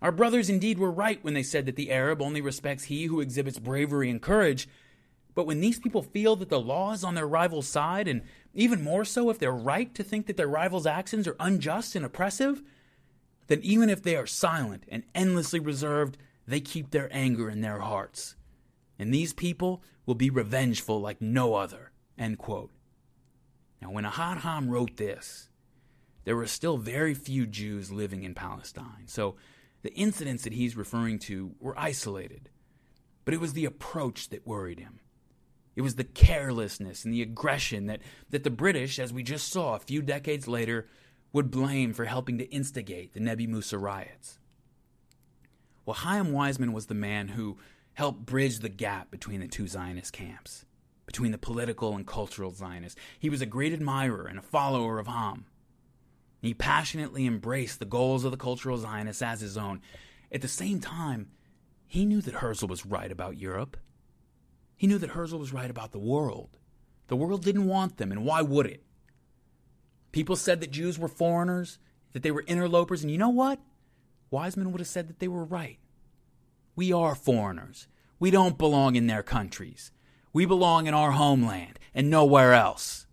Our 0.00 0.12
brothers 0.12 0.48
indeed 0.48 0.78
were 0.78 0.90
right 0.90 1.22
when 1.22 1.34
they 1.34 1.42
said 1.42 1.66
that 1.66 1.76
the 1.76 1.90
Arab 1.90 2.22
only 2.22 2.40
respects 2.40 2.84
he 2.84 3.04
who 3.04 3.20
exhibits 3.20 3.58
bravery 3.58 4.08
and 4.08 4.22
courage. 4.22 4.66
But 5.36 5.46
when 5.46 5.60
these 5.60 5.78
people 5.78 6.02
feel 6.02 6.34
that 6.36 6.48
the 6.48 6.58
law 6.58 6.92
is 6.92 7.04
on 7.04 7.14
their 7.14 7.28
rival's 7.28 7.68
side, 7.68 8.08
and 8.08 8.22
even 8.54 8.82
more 8.82 9.04
so 9.04 9.28
if 9.28 9.38
they're 9.38 9.52
right 9.52 9.94
to 9.94 10.02
think 10.02 10.26
that 10.26 10.38
their 10.38 10.48
rival's 10.48 10.86
actions 10.86 11.28
are 11.28 11.36
unjust 11.38 11.94
and 11.94 12.06
oppressive, 12.06 12.62
then 13.48 13.60
even 13.62 13.90
if 13.90 14.02
they 14.02 14.16
are 14.16 14.26
silent 14.26 14.84
and 14.88 15.04
endlessly 15.14 15.60
reserved, 15.60 16.16
they 16.48 16.58
keep 16.58 16.90
their 16.90 17.14
anger 17.14 17.50
in 17.50 17.60
their 17.60 17.80
hearts. 17.80 18.34
And 18.98 19.12
these 19.12 19.34
people 19.34 19.82
will 20.06 20.14
be 20.14 20.30
revengeful 20.30 21.02
like 21.02 21.20
no 21.20 21.54
other. 21.54 21.92
End 22.16 22.38
quote. 22.38 22.70
Now, 23.82 23.90
when 23.90 24.04
Ahad 24.04 24.38
Ha'am 24.38 24.70
wrote 24.70 24.96
this, 24.96 25.50
there 26.24 26.34
were 26.34 26.46
still 26.46 26.78
very 26.78 27.12
few 27.12 27.46
Jews 27.46 27.92
living 27.92 28.22
in 28.22 28.32
Palestine. 28.32 29.04
So 29.04 29.36
the 29.82 29.92
incidents 29.92 30.44
that 30.44 30.54
he's 30.54 30.78
referring 30.78 31.18
to 31.20 31.54
were 31.60 31.78
isolated. 31.78 32.48
But 33.26 33.34
it 33.34 33.40
was 33.40 33.52
the 33.52 33.66
approach 33.66 34.30
that 34.30 34.46
worried 34.46 34.80
him. 34.80 35.00
It 35.76 35.82
was 35.82 35.96
the 35.96 36.04
carelessness 36.04 37.04
and 37.04 37.12
the 37.12 37.22
aggression 37.22 37.86
that, 37.86 38.00
that 38.30 38.42
the 38.44 38.50
British, 38.50 38.98
as 38.98 39.12
we 39.12 39.22
just 39.22 39.52
saw 39.52 39.74
a 39.74 39.80
few 39.80 40.00
decades 40.00 40.48
later, 40.48 40.88
would 41.32 41.50
blame 41.50 41.92
for 41.92 42.06
helping 42.06 42.38
to 42.38 42.50
instigate 42.50 43.12
the 43.12 43.20
Nebi 43.20 43.46
Musa 43.46 43.76
riots. 43.76 44.38
Well, 45.84 45.94
Chaim 45.94 46.32
Weizmann 46.32 46.72
was 46.72 46.86
the 46.86 46.94
man 46.94 47.28
who 47.28 47.58
helped 47.92 48.24
bridge 48.24 48.60
the 48.60 48.70
gap 48.70 49.10
between 49.10 49.40
the 49.40 49.48
two 49.48 49.68
Zionist 49.68 50.14
camps, 50.14 50.64
between 51.04 51.30
the 51.30 51.38
political 51.38 51.94
and 51.94 52.06
cultural 52.06 52.52
Zionists. 52.52 52.98
He 53.18 53.30
was 53.30 53.42
a 53.42 53.46
great 53.46 53.74
admirer 53.74 54.26
and 54.26 54.38
a 54.38 54.42
follower 54.42 54.98
of 54.98 55.06
Ha'am. 55.06 55.44
He 56.40 56.54
passionately 56.54 57.26
embraced 57.26 57.80
the 57.80 57.84
goals 57.84 58.24
of 58.24 58.30
the 58.30 58.36
cultural 58.36 58.78
Zionists 58.78 59.22
as 59.22 59.40
his 59.40 59.58
own. 59.58 59.82
At 60.32 60.40
the 60.40 60.48
same 60.48 60.80
time, 60.80 61.28
he 61.86 62.06
knew 62.06 62.20
that 62.22 62.36
Herzl 62.36 62.66
was 62.66 62.86
right 62.86 63.12
about 63.12 63.36
Europe. 63.36 63.76
He 64.76 64.86
knew 64.86 64.98
that 64.98 65.10
Herzl 65.10 65.38
was 65.38 65.52
right 65.52 65.70
about 65.70 65.92
the 65.92 65.98
world. 65.98 66.58
The 67.08 67.16
world 67.16 67.42
didn't 67.44 67.66
want 67.66 67.96
them, 67.96 68.12
and 68.12 68.24
why 68.24 68.42
would 68.42 68.66
it? 68.66 68.82
People 70.12 70.36
said 70.36 70.60
that 70.60 70.70
Jews 70.70 70.98
were 70.98 71.08
foreigners, 71.08 71.78
that 72.12 72.22
they 72.22 72.30
were 72.30 72.44
interlopers, 72.46 73.02
and 73.02 73.10
you 73.10 73.18
know 73.18 73.28
what? 73.28 73.60
Weizmann 74.32 74.72
would 74.72 74.80
have 74.80 74.88
said 74.88 75.08
that 75.08 75.18
they 75.18 75.28
were 75.28 75.44
right. 75.44 75.78
We 76.74 76.92
are 76.92 77.14
foreigners. 77.14 77.88
We 78.18 78.30
don't 78.30 78.58
belong 78.58 78.96
in 78.96 79.06
their 79.06 79.22
countries. 79.22 79.92
We 80.32 80.44
belong 80.44 80.86
in 80.86 80.94
our 80.94 81.12
homeland 81.12 81.78
and 81.94 82.10
nowhere 82.10 82.52
else. 82.52 83.06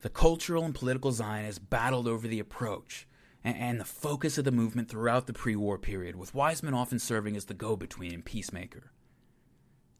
The 0.00 0.10
cultural 0.10 0.64
and 0.64 0.74
political 0.74 1.12
Zionists 1.12 1.58
battled 1.58 2.06
over 2.06 2.28
the 2.28 2.40
approach 2.40 3.06
and 3.44 3.80
the 3.80 3.84
focus 3.84 4.36
of 4.36 4.44
the 4.44 4.50
movement 4.50 4.88
throughout 4.88 5.26
the 5.26 5.32
pre 5.32 5.56
war 5.56 5.78
period, 5.78 6.16
with 6.16 6.34
Weizmann 6.34 6.74
often 6.74 6.98
serving 6.98 7.36
as 7.36 7.46
the 7.46 7.54
go 7.54 7.76
between 7.76 8.12
and 8.12 8.24
peacemaker. 8.24 8.92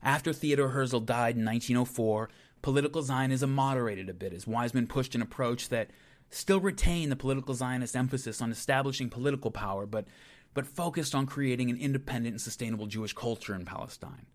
After 0.02 0.32
Theodor 0.32 0.68
Herzl 0.68 1.00
died 1.00 1.36
in 1.36 1.44
1904, 1.44 2.28
political 2.62 3.02
Zionism 3.02 3.54
moderated 3.54 4.08
a 4.08 4.14
bit 4.14 4.32
as 4.32 4.44
Weizmann 4.44 4.88
pushed 4.88 5.14
an 5.14 5.22
approach 5.22 5.68
that 5.68 5.90
still 6.30 6.60
retained 6.60 7.10
the 7.10 7.16
political 7.16 7.54
Zionist 7.54 7.96
emphasis 7.96 8.40
on 8.40 8.50
establishing 8.50 9.10
political 9.10 9.50
power, 9.50 9.86
but, 9.86 10.06
but 10.54 10.66
focused 10.66 11.14
on 11.14 11.26
creating 11.26 11.70
an 11.70 11.76
independent 11.76 12.34
and 12.34 12.40
sustainable 12.40 12.86
Jewish 12.86 13.12
culture 13.12 13.54
in 13.54 13.64
Palestine. 13.64 14.26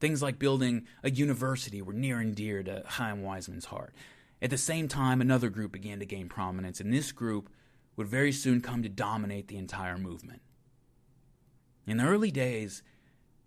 Things 0.00 0.22
like 0.22 0.38
building 0.38 0.86
a 1.02 1.10
university 1.10 1.80
were 1.80 1.92
near 1.92 2.18
and 2.18 2.34
dear 2.34 2.62
to 2.62 2.82
Chaim 2.86 3.22
Weizmann's 3.22 3.66
heart. 3.66 3.94
At 4.40 4.50
the 4.50 4.58
same 4.58 4.88
time, 4.88 5.20
another 5.20 5.48
group 5.48 5.72
began 5.72 6.00
to 6.00 6.06
gain 6.06 6.28
prominence, 6.28 6.80
and 6.80 6.92
this 6.92 7.12
group 7.12 7.48
would 7.96 8.08
very 8.08 8.32
soon 8.32 8.60
come 8.60 8.82
to 8.82 8.88
dominate 8.88 9.48
the 9.48 9.56
entire 9.56 9.98
movement. 9.98 10.42
In 11.86 11.98
the 11.98 12.04
early 12.04 12.30
days, 12.30 12.82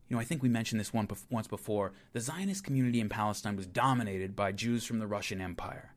you 0.08 0.16
know, 0.16 0.22
I 0.22 0.25
think 0.25 0.43
we 0.43 0.50
mentioned 0.50 0.80
this 0.80 0.93
one 0.93 1.08
once 1.30 1.48
before, 1.48 1.93
the 2.14 2.19
Zionist 2.19 2.64
community 2.64 3.00
in 3.00 3.09
Palestine 3.09 3.56
was 3.56 3.66
dominated 3.66 4.35
by 4.35 4.51
Jews 4.51 4.85
from 4.85 5.00
the 5.00 5.08
Russian 5.08 5.42
Empire 5.42 5.95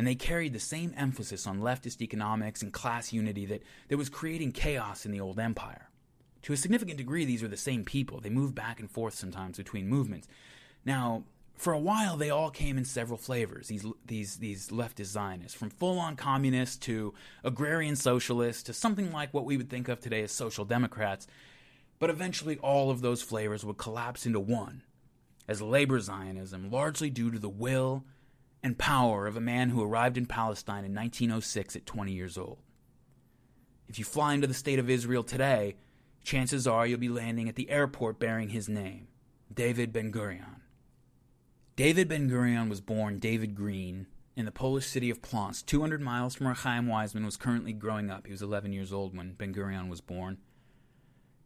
and 0.00 0.06
they 0.06 0.14
carried 0.14 0.54
the 0.54 0.58
same 0.58 0.94
emphasis 0.96 1.46
on 1.46 1.60
leftist 1.60 2.00
economics 2.00 2.62
and 2.62 2.72
class 2.72 3.12
unity 3.12 3.44
that, 3.44 3.62
that 3.88 3.98
was 3.98 4.08
creating 4.08 4.50
chaos 4.50 5.04
in 5.04 5.12
the 5.12 5.20
old 5.20 5.38
empire. 5.38 5.90
To 6.44 6.54
a 6.54 6.56
significant 6.56 6.96
degree, 6.96 7.26
these 7.26 7.42
were 7.42 7.48
the 7.48 7.56
same 7.58 7.84
people. 7.84 8.18
They 8.18 8.30
moved 8.30 8.54
back 8.54 8.80
and 8.80 8.90
forth 8.90 9.12
sometimes 9.12 9.58
between 9.58 9.88
movements. 9.88 10.26
Now, 10.86 11.24
for 11.54 11.74
a 11.74 11.78
while, 11.78 12.16
they 12.16 12.30
all 12.30 12.48
came 12.48 12.78
in 12.78 12.86
several 12.86 13.18
flavors, 13.18 13.68
these, 13.68 13.84
these, 14.06 14.36
these 14.38 14.70
leftist 14.70 15.08
Zionists, 15.08 15.58
from 15.58 15.68
full 15.68 15.98
on 15.98 16.16
communists 16.16 16.78
to 16.78 17.12
agrarian 17.44 17.94
socialists 17.94 18.62
to 18.62 18.72
something 18.72 19.12
like 19.12 19.34
what 19.34 19.44
we 19.44 19.58
would 19.58 19.68
think 19.68 19.88
of 19.88 20.00
today 20.00 20.22
as 20.22 20.32
social 20.32 20.64
democrats. 20.64 21.26
But 22.00 22.10
eventually, 22.10 22.56
all 22.58 22.90
of 22.90 23.02
those 23.02 23.22
flavors 23.22 23.64
would 23.64 23.78
collapse 23.78 24.26
into 24.26 24.40
one 24.40 24.82
as 25.46 25.62
labor 25.62 26.00
Zionism, 26.00 26.70
largely 26.70 27.10
due 27.10 27.30
to 27.30 27.38
the 27.38 27.48
will 27.48 28.04
and 28.62 28.78
power 28.78 29.26
of 29.26 29.36
a 29.36 29.40
man 29.40 29.70
who 29.70 29.82
arrived 29.82 30.16
in 30.16 30.26
Palestine 30.26 30.84
in 30.84 30.94
1906 30.94 31.76
at 31.76 31.86
20 31.86 32.12
years 32.12 32.38
old. 32.38 32.58
If 33.86 33.98
you 33.98 34.04
fly 34.04 34.34
into 34.34 34.46
the 34.46 34.54
state 34.54 34.78
of 34.78 34.88
Israel 34.88 35.22
today, 35.22 35.76
chances 36.24 36.66
are 36.66 36.86
you'll 36.86 36.98
be 36.98 37.08
landing 37.08 37.48
at 37.48 37.56
the 37.56 37.70
airport 37.70 38.18
bearing 38.18 38.48
his 38.48 38.68
name, 38.68 39.08
David 39.52 39.92
Ben 39.92 40.10
Gurion. 40.10 40.60
David 41.76 42.08
Ben 42.08 42.30
Gurion 42.30 42.68
was 42.70 42.80
born 42.80 43.18
David 43.18 43.54
Green 43.54 44.06
in 44.36 44.44
the 44.46 44.52
Polish 44.52 44.86
city 44.86 45.10
of 45.10 45.20
Plonsk, 45.20 45.66
200 45.66 46.00
miles 46.00 46.34
from 46.34 46.46
where 46.46 46.54
Chaim 46.54 46.86
Weizmann 46.86 47.24
was 47.24 47.36
currently 47.36 47.72
growing 47.72 48.10
up. 48.10 48.26
He 48.26 48.32
was 48.32 48.42
11 48.42 48.72
years 48.72 48.92
old 48.92 49.14
when 49.16 49.34
Ben 49.34 49.52
Gurion 49.52 49.88
was 49.88 50.00
born. 50.00 50.38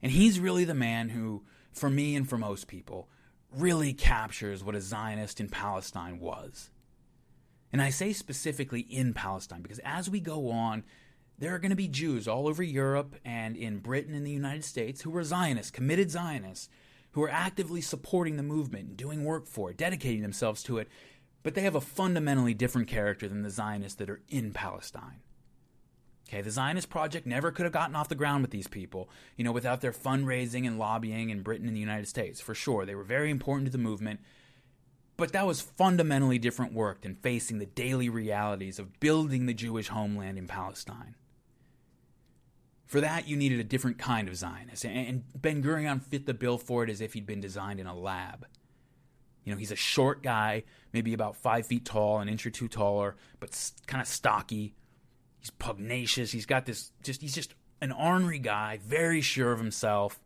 And 0.05 0.13
he's 0.13 0.39
really 0.39 0.67
the 0.67 0.75
man 0.75 1.09
who, 1.09 1.45
for 1.73 1.89
me 1.89 2.15
and 2.15 2.29
for 2.29 2.37
most 2.37 2.69
people, 2.69 3.09
really 3.51 3.95
captures 3.95 4.63
what 4.63 4.75
a 4.75 4.81
Zionist 4.83 5.41
in 5.41 5.49
Palestine 5.49 6.21
was. 6.21 6.69
And 7.73 7.81
I 7.81 7.89
say 7.89 8.13
specifically 8.13 8.83
in 8.83 9.15
Palestine 9.15 9.63
because 9.63 9.81
as 9.83 10.11
we 10.11 10.21
go 10.21 10.51
on, 10.51 10.85
there 11.39 11.55
are 11.55 11.59
going 11.59 11.71
to 11.71 11.75
be 11.75 11.89
Jews 11.89 12.29
all 12.29 12.47
over 12.47 12.63
Europe 12.63 13.17
and 13.25 13.57
in 13.57 13.79
Britain 13.79 14.15
and 14.15 14.27
the 14.27 14.31
United 14.31 14.67
States 14.67 15.01
who 15.01 15.17
are 15.17 15.25
Zionists, 15.25 15.71
committed 15.71 16.11
Zionists, 16.11 16.69
who 17.13 17.23
are 17.23 17.31
actively 17.31 17.81
supporting 17.81 18.37
the 18.37 18.43
movement 18.43 18.89
and 18.89 18.97
doing 18.99 19.25
work 19.25 19.47
for 19.47 19.71
it, 19.71 19.79
dedicating 19.79 20.21
themselves 20.21 20.63
to 20.65 20.77
it, 20.77 20.89
but 21.43 21.55
they 21.55 21.63
have 21.63 21.75
a 21.75 21.81
fundamentally 21.81 22.53
different 22.53 22.89
character 22.89 23.27
than 23.27 23.41
the 23.41 23.49
Zionists 23.49 23.97
that 23.97 24.11
are 24.11 24.21
in 24.29 24.53
Palestine. 24.53 25.24
Okay, 26.29 26.41
the 26.41 26.51
Zionist 26.51 26.89
project 26.89 27.27
never 27.27 27.53
could 27.53 27.65
have 27.65 27.73
gotten 27.73 27.95
off 27.95 28.09
the 28.09 28.15
ground 28.15 28.43
with 28.43 28.51
these 28.51 28.67
people, 28.67 29.11
you 29.37 29.45
know, 29.45 29.53
without 29.53 29.83
their 29.83 29.93
fundraising 29.93 30.67
and 30.67 30.79
lobbying 30.79 31.31
in 31.31 31.43
Britain 31.43 31.67
and 31.67 31.77
the 31.77 31.81
United 31.81 32.09
States, 32.09 32.41
for 32.41 32.55
sure. 32.55 32.87
They 32.87 32.95
were 32.95 33.05
very 33.05 33.31
important 33.31 33.67
to 33.67 33.73
the 33.73 33.79
movement, 33.79 34.21
but 35.17 35.33
that 35.33 35.47
was 35.47 35.61
fundamentally 35.61 36.39
different 36.39 36.73
work 36.73 37.03
than 37.03 37.15
facing 37.17 37.59
the 37.59 37.67
daily 37.67 38.09
realities 38.09 38.79
of 38.79 38.99
building 39.01 39.47
the 39.47 39.55
Jewish 39.55 39.89
homeland 39.89 40.39
in 40.39 40.47
Palestine. 40.47 41.15
For 42.87 43.01
that, 43.01 43.29
you 43.29 43.37
needed 43.37 43.61
a 43.61 43.65
different 43.65 43.99
kind 43.99 44.29
of 44.29 44.37
Zionist, 44.37 44.85
and 44.85 45.25
Ben 45.35 45.63
Gurion 45.63 46.03
fit 46.03 46.27
the 46.27 46.35
bill 46.35 46.59
for 46.59 46.85
it 46.85 46.91
as 46.91 47.01
if 47.01 47.13
he'd 47.13 47.27
been 47.27 47.41
designed 47.41 47.81
in 47.81 47.87
a 47.87 47.95
lab. 47.95 48.47
You 49.45 49.53
know, 49.53 49.59
he's 49.59 49.73
a 49.73 49.77
short 49.77 50.23
guy, 50.23 50.65
maybe 50.93 51.13
about 51.13 51.37
five 51.37 51.67
feet 51.67 51.85
tall, 51.85 52.21
an 52.21 52.29
inch 52.29 52.47
or 52.47 52.51
two 52.51 52.69
taller, 52.69 53.17
but 53.41 53.73
kind 53.87 54.01
of 54.01 54.09
stocky. 54.09 54.75
He's 55.45 55.51
pugnacious. 55.51 56.33
He's 56.33 56.47
got 56.47 56.65
this 56.65 56.91
just, 57.03 57.21
he's 57.21 57.35
just 57.35 57.55
an 57.83 57.93
ornery 57.93 58.39
guy, 58.39 58.81
very 58.83 59.21
sure 59.21 59.53
of 59.53 59.59
himself. 59.59 60.19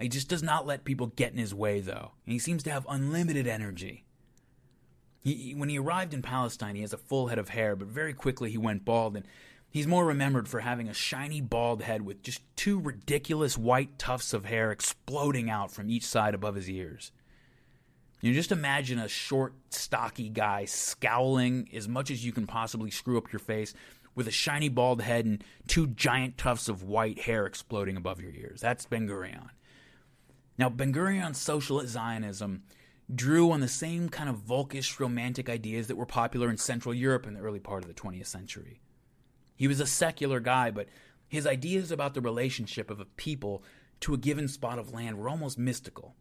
He 0.00 0.08
just 0.08 0.28
does 0.28 0.42
not 0.42 0.66
let 0.66 0.84
people 0.84 1.06
get 1.08 1.32
in 1.32 1.38
his 1.38 1.54
way, 1.54 1.80
though. 1.80 2.10
And 2.26 2.32
he 2.32 2.40
seems 2.40 2.64
to 2.64 2.70
have 2.70 2.86
unlimited 2.88 3.46
energy. 3.46 4.04
He, 5.22 5.54
when 5.56 5.68
he 5.68 5.78
arrived 5.78 6.12
in 6.12 6.22
Palestine, 6.22 6.74
he 6.74 6.82
has 6.82 6.92
a 6.92 6.98
full 6.98 7.28
head 7.28 7.38
of 7.38 7.50
hair, 7.50 7.76
but 7.76 7.88
very 7.88 8.12
quickly 8.12 8.50
he 8.50 8.58
went 8.58 8.84
bald. 8.84 9.16
And 9.16 9.24
He's 9.70 9.86
more 9.86 10.06
remembered 10.06 10.48
for 10.48 10.60
having 10.60 10.88
a 10.88 10.94
shiny 10.94 11.40
bald 11.40 11.82
head 11.82 12.02
with 12.02 12.22
just 12.22 12.40
two 12.56 12.80
ridiculous 12.80 13.58
white 13.58 13.98
tufts 13.98 14.32
of 14.32 14.46
hair 14.46 14.70
exploding 14.70 15.50
out 15.50 15.70
from 15.70 15.90
each 15.90 16.06
side 16.06 16.34
above 16.34 16.54
his 16.54 16.70
ears. 16.70 17.12
You 18.20 18.34
just 18.34 18.50
imagine 18.50 18.98
a 18.98 19.08
short, 19.08 19.52
stocky 19.70 20.30
guy 20.30 20.64
scowling 20.64 21.68
as 21.72 21.86
much 21.86 22.10
as 22.10 22.24
you 22.24 22.32
can 22.32 22.46
possibly 22.46 22.90
screw 22.90 23.18
up 23.18 23.30
your 23.30 23.38
face 23.40 23.74
with 24.18 24.26
a 24.26 24.32
shiny 24.32 24.68
bald 24.68 25.00
head 25.00 25.24
and 25.26 25.44
two 25.68 25.86
giant 25.86 26.36
tufts 26.36 26.68
of 26.68 26.82
white 26.82 27.20
hair 27.20 27.46
exploding 27.46 27.96
above 27.96 28.20
your 28.20 28.32
ears. 28.32 28.60
That's 28.60 28.84
Ben 28.84 29.06
Gurion. 29.06 29.50
Now, 30.58 30.68
Ben 30.68 30.92
Gurion's 30.92 31.38
socialist 31.38 31.92
Zionism 31.92 32.64
drew 33.14 33.52
on 33.52 33.60
the 33.60 33.68
same 33.68 34.08
kind 34.08 34.28
of 34.28 34.44
Volkish 34.44 34.98
romantic 34.98 35.48
ideas 35.48 35.86
that 35.86 35.94
were 35.94 36.04
popular 36.04 36.50
in 36.50 36.56
Central 36.56 36.92
Europe 36.92 37.28
in 37.28 37.34
the 37.34 37.40
early 37.40 37.60
part 37.60 37.84
of 37.84 37.88
the 37.88 37.94
20th 37.94 38.26
century. 38.26 38.80
He 39.54 39.68
was 39.68 39.78
a 39.78 39.86
secular 39.86 40.40
guy, 40.40 40.72
but 40.72 40.88
his 41.28 41.46
ideas 41.46 41.92
about 41.92 42.14
the 42.14 42.20
relationship 42.20 42.90
of 42.90 42.98
a 42.98 43.04
people 43.04 43.62
to 44.00 44.14
a 44.14 44.18
given 44.18 44.48
spot 44.48 44.80
of 44.80 44.92
land 44.92 45.16
were 45.16 45.28
almost 45.28 45.58
mystical. 45.58 46.16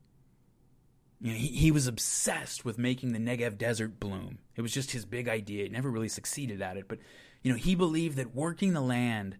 You 1.19 1.31
know, 1.31 1.37
he, 1.39 1.47
he 1.47 1.71
was 1.71 1.87
obsessed 1.87 2.63
with 2.63 2.77
making 2.77 3.13
the 3.13 3.19
Negev 3.19 3.57
desert 3.57 3.99
bloom. 3.99 4.37
It 4.55 4.61
was 4.61 4.71
just 4.71 4.91
his 4.91 5.03
big 5.03 5.27
idea. 5.27 5.63
He 5.63 5.69
never 5.69 5.89
really 5.89 6.09
succeeded 6.09 6.61
at 6.61 6.77
it, 6.77 6.87
but 6.87 6.99
you 7.41 7.51
know, 7.51 7.57
he 7.57 7.75
believed 7.75 8.17
that 8.17 8.35
working 8.35 8.73
the 8.73 8.81
land 8.81 9.37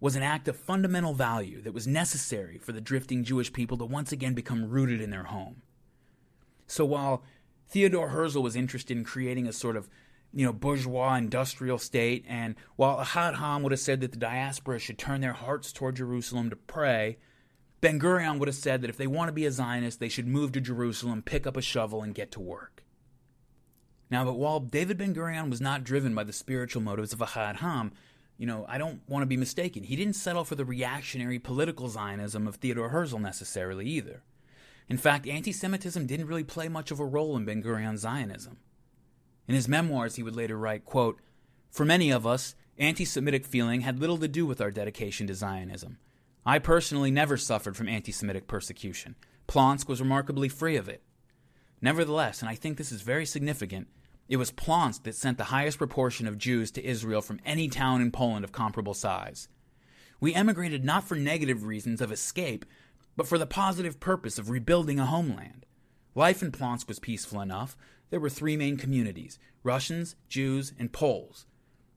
was 0.00 0.16
an 0.16 0.22
act 0.22 0.48
of 0.48 0.56
fundamental 0.56 1.14
value 1.14 1.62
that 1.62 1.72
was 1.72 1.86
necessary 1.86 2.58
for 2.58 2.72
the 2.72 2.80
drifting 2.80 3.24
Jewish 3.24 3.52
people 3.52 3.78
to 3.78 3.84
once 3.84 4.12
again 4.12 4.34
become 4.34 4.68
rooted 4.68 5.00
in 5.00 5.10
their 5.10 5.24
home. 5.24 5.62
So 6.66 6.84
while 6.84 7.22
Theodore 7.68 8.08
Herzl 8.08 8.42
was 8.42 8.56
interested 8.56 8.96
in 8.96 9.04
creating 9.04 9.46
a 9.46 9.52
sort 9.52 9.76
of 9.76 9.88
you 10.34 10.44
know, 10.44 10.52
bourgeois 10.52 11.14
industrial 11.14 11.78
state, 11.78 12.24
and 12.28 12.56
while 12.76 12.98
Ahad 12.98 13.36
Ha'am 13.36 13.62
would 13.62 13.72
have 13.72 13.80
said 13.80 14.00
that 14.00 14.10
the 14.10 14.18
diaspora 14.18 14.80
should 14.80 14.98
turn 14.98 15.20
their 15.20 15.32
hearts 15.32 15.72
toward 15.72 15.96
Jerusalem 15.96 16.50
to 16.50 16.56
pray, 16.56 17.18
Ben 17.80 18.00
Gurion 18.00 18.38
would 18.38 18.48
have 18.48 18.56
said 18.56 18.82
that 18.82 18.90
if 18.90 18.96
they 18.96 19.06
want 19.06 19.28
to 19.28 19.32
be 19.32 19.46
a 19.46 19.52
Zionist, 19.52 20.00
they 20.00 20.08
should 20.08 20.26
move 20.26 20.52
to 20.52 20.60
Jerusalem, 20.60 21.22
pick 21.22 21.46
up 21.46 21.56
a 21.56 21.62
shovel, 21.62 22.02
and 22.02 22.14
get 22.14 22.32
to 22.32 22.40
work. 22.40 22.83
Now, 24.14 24.24
but 24.24 24.38
while 24.38 24.60
David 24.60 24.96
Ben 24.96 25.12
Gurion 25.12 25.50
was 25.50 25.60
not 25.60 25.82
driven 25.82 26.14
by 26.14 26.22
the 26.22 26.32
spiritual 26.32 26.80
motives 26.80 27.12
of 27.12 27.18
Ahad 27.18 27.56
Ha'am, 27.56 27.90
you 28.38 28.46
know, 28.46 28.64
I 28.68 28.78
don't 28.78 29.00
want 29.08 29.22
to 29.22 29.26
be 29.26 29.36
mistaken. 29.36 29.82
He 29.82 29.96
didn't 29.96 30.14
settle 30.14 30.44
for 30.44 30.54
the 30.54 30.64
reactionary 30.64 31.40
political 31.40 31.88
Zionism 31.88 32.46
of 32.46 32.54
Theodore 32.54 32.90
Herzl 32.90 33.18
necessarily 33.18 33.86
either. 33.86 34.22
In 34.88 34.98
fact, 34.98 35.26
anti 35.26 35.50
Semitism 35.50 36.06
didn't 36.06 36.28
really 36.28 36.44
play 36.44 36.68
much 36.68 36.92
of 36.92 37.00
a 37.00 37.04
role 37.04 37.36
in 37.36 37.44
Ben 37.44 37.60
Gurion's 37.60 38.02
Zionism. 38.02 38.58
In 39.48 39.56
his 39.56 39.66
memoirs, 39.66 40.14
he 40.14 40.22
would 40.22 40.36
later 40.36 40.56
write, 40.56 40.84
quote, 40.84 41.18
For 41.72 41.84
many 41.84 42.12
of 42.12 42.24
us, 42.24 42.54
anti 42.78 43.04
Semitic 43.04 43.44
feeling 43.44 43.80
had 43.80 43.98
little 43.98 44.18
to 44.18 44.28
do 44.28 44.46
with 44.46 44.60
our 44.60 44.70
dedication 44.70 45.26
to 45.26 45.34
Zionism. 45.34 45.98
I 46.46 46.60
personally 46.60 47.10
never 47.10 47.36
suffered 47.36 47.76
from 47.76 47.88
anti 47.88 48.12
Semitic 48.12 48.46
persecution. 48.46 49.16
Plonsk 49.48 49.88
was 49.88 50.00
remarkably 50.00 50.48
free 50.48 50.76
of 50.76 50.88
it. 50.88 51.02
Nevertheless, 51.80 52.42
and 52.42 52.48
I 52.48 52.54
think 52.54 52.78
this 52.78 52.92
is 52.92 53.02
very 53.02 53.26
significant, 53.26 53.88
it 54.28 54.36
was 54.36 54.50
Plonsk 54.50 55.02
that 55.04 55.14
sent 55.14 55.38
the 55.38 55.44
highest 55.44 55.78
proportion 55.78 56.26
of 56.26 56.38
Jews 56.38 56.70
to 56.72 56.84
Israel 56.84 57.20
from 57.20 57.40
any 57.44 57.68
town 57.68 58.00
in 58.00 58.10
Poland 58.10 58.44
of 58.44 58.52
comparable 58.52 58.94
size. 58.94 59.48
We 60.20 60.34
emigrated 60.34 60.84
not 60.84 61.04
for 61.04 61.16
negative 61.16 61.64
reasons 61.64 62.00
of 62.00 62.10
escape, 62.10 62.64
but 63.16 63.26
for 63.26 63.36
the 63.36 63.46
positive 63.46 64.00
purpose 64.00 64.38
of 64.38 64.48
rebuilding 64.48 64.98
a 64.98 65.06
homeland. 65.06 65.66
Life 66.14 66.42
in 66.42 66.52
Plonsk 66.52 66.88
was 66.88 66.98
peaceful 66.98 67.40
enough. 67.40 67.76
There 68.10 68.20
were 68.20 68.30
three 68.30 68.56
main 68.56 68.76
communities 68.76 69.38
Russians, 69.62 70.16
Jews, 70.28 70.72
and 70.78 70.92
Poles. 70.92 71.46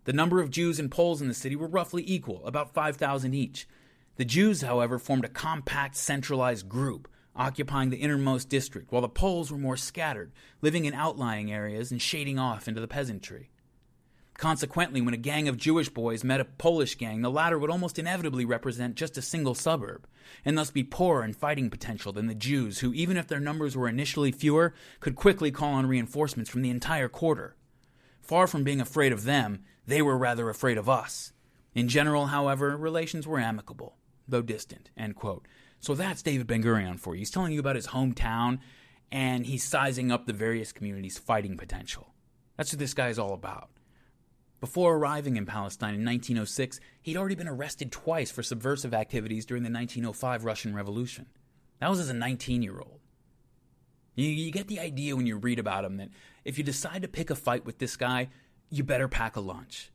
The 0.06 0.14
number 0.14 0.42
of 0.42 0.50
Jews 0.50 0.80
and 0.80 0.90
Poles 0.90 1.22
in 1.22 1.28
the 1.28 1.34
city 1.34 1.56
were 1.56 1.68
roughly 1.68 2.04
equal, 2.06 2.46
about 2.46 2.74
5,000 2.74 3.34
each. 3.34 3.68
The 4.16 4.26
Jews, 4.26 4.62
however, 4.62 4.98
formed 5.00 5.26
a 5.26 5.30
compact, 5.30 5.96
centralized 5.96 6.68
group, 6.68 7.08
occupying 7.38 7.90
the 7.90 7.98
innermost 7.98 8.50
district, 8.50 8.92
while 8.92 9.02
the 9.02 9.10
Poles 9.10 9.52
were 9.52 9.58
more 9.58 9.78
scattered, 9.78 10.32
living 10.62 10.86
in 10.86 10.94
outlying 10.94 11.52
areas 11.52 11.92
and 11.92 12.02
shading 12.02 12.40
off 12.40 12.68
into 12.68 12.82
the 12.82 12.88
peasantry. 12.88 13.52
Consequently, 14.38 15.02
when 15.02 15.16
a 15.16 15.18
gang 15.18 15.48
of 15.48 15.58
Jewish 15.58 15.90
boys 15.90 16.24
met 16.24 16.40
a 16.40 16.46
Polish 16.46 16.96
gang, 16.96 17.22
the 17.22 17.32
latter 17.32 17.58
would 17.58 17.72
almost 17.72 17.98
inevitably 17.98 18.46
represent 18.46 18.96
just 18.96 19.18
a 19.18 19.22
single 19.22 19.56
suburb, 19.56 20.08
and 20.46 20.56
thus 20.56 20.70
be 20.70 20.84
poorer 20.84 21.24
in 21.24 21.34
fighting 21.34 21.72
potential 21.72 22.14
than 22.14 22.28
the 22.28 22.36
Jews, 22.36 22.80
who, 22.80 22.94
even 22.94 23.18
if 23.18 23.28
their 23.28 23.40
numbers 23.40 23.76
were 23.76 23.88
initially 23.88 24.32
fewer, 24.32 24.76
could 25.00 25.16
quickly 25.16 25.50
call 25.50 25.74
on 25.74 25.88
reinforcements 25.88 26.52
from 26.52 26.62
the 26.62 26.70
entire 26.70 27.10
quarter. 27.10 27.56
Far 28.22 28.46
from 28.46 28.64
being 28.64 28.80
afraid 28.80 29.12
of 29.12 29.24
them, 29.24 29.64
they 29.88 30.04
were 30.04 30.18
rather 30.18 30.50
afraid 30.50 30.78
of 30.78 30.88
us. 30.88 31.34
In 31.74 31.88
general, 31.88 32.28
however, 32.28 32.78
relations 32.78 33.26
were 33.26 33.40
amicable, 33.40 33.98
though 34.28 34.42
distant. 34.44 34.92
So 35.80 35.94
that's 35.94 36.22
David 36.22 36.48
Ben 36.48 36.64
Gurion 36.64 37.00
for 37.00 37.14
you. 37.16 37.20
He's 37.20 37.32
telling 37.32 37.54
you 37.54 37.60
about 37.60 37.76
his 37.76 37.88
hometown, 37.88 38.60
and 39.12 39.46
he's 39.46 39.64
sizing 39.64 40.12
up 40.12 40.26
the 40.26 40.34
various 40.34 40.72
communities' 40.72 41.18
fighting 41.18 41.58
potential. 41.58 42.14
That's 42.58 42.74
what 42.74 42.80
this 42.80 42.94
guy 42.94 43.10
is 43.10 43.20
all 43.20 43.34
about. 43.34 43.70
Before 44.60 44.96
arriving 44.96 45.38
in 45.38 45.46
Palestine 45.46 45.94
in 45.94 46.04
1906, 46.04 46.80
he'd 47.02 47.16
already 47.16 47.36
been 47.36 47.48
arrested 47.48 47.92
twice 47.92 48.32
for 48.32 48.42
subversive 48.42 48.94
activities 48.94 49.46
during 49.46 49.62
the 49.64 49.70
1905 49.70 50.46
Russian 50.46 50.76
Revolution. 50.76 51.28
That 51.80 51.92
was 51.92 52.00
as 52.00 52.10
a 52.10 52.14
19 52.14 52.64
year 52.64 52.80
old. 52.80 53.00
You, 54.16 54.30
you, 54.30 54.52
get 54.52 54.68
the 54.68 54.80
idea 54.80 55.16
when 55.16 55.28
you 55.28 55.38
read 55.38 55.60
about 55.60 55.86
him 55.86 55.98
that 55.98 56.10
if 56.44 56.58
you 56.58 56.64
decide 56.64 57.04
to 57.04 57.08
pick 57.08 57.30
a 57.30 57.36
fight 57.36 57.66
with 57.66 57.78
this 57.78 57.96
guy, 57.96 58.30
you 58.72 58.84
better 58.84 59.08
pack 59.08 59.36
a 59.36 59.40
lunch. 59.40 59.92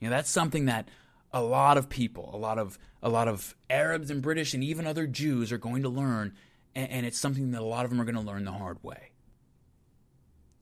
You 0.00 0.08
know, 0.08 0.16
that's 0.16 0.30
something 0.30 0.64
that 0.64 0.88
a 1.32 1.42
lot 1.42 1.76
of 1.78 1.88
people, 1.88 2.30
a 2.32 2.36
lot 2.36 2.58
of 2.58 2.78
a 3.02 3.08
lot 3.08 3.28
of 3.28 3.54
Arabs 3.68 4.10
and 4.10 4.22
British 4.22 4.54
and 4.54 4.64
even 4.64 4.86
other 4.86 5.06
Jews 5.06 5.52
are 5.52 5.58
going 5.58 5.82
to 5.82 5.88
learn, 5.88 6.34
and, 6.74 6.90
and 6.90 7.06
it's 7.06 7.18
something 7.18 7.50
that 7.52 7.60
a 7.60 7.64
lot 7.64 7.84
of 7.84 7.90
them 7.90 8.00
are 8.00 8.04
going 8.04 8.16
to 8.16 8.20
learn 8.20 8.44
the 8.44 8.52
hard 8.52 8.82
way. 8.82 9.10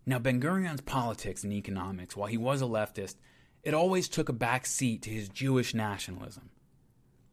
Now, 0.06 0.18
Ben 0.18 0.40
Gurion's 0.40 0.82
politics 0.82 1.44
and 1.44 1.52
economics, 1.52 2.16
while 2.16 2.28
he 2.28 2.36
was 2.36 2.60
a 2.60 2.66
leftist, 2.66 3.16
it 3.62 3.72
always 3.72 4.08
took 4.08 4.28
a 4.28 4.34
back 4.34 4.66
seat 4.66 5.02
to 5.02 5.10
his 5.10 5.28
Jewish 5.28 5.74
nationalism. 5.74 6.50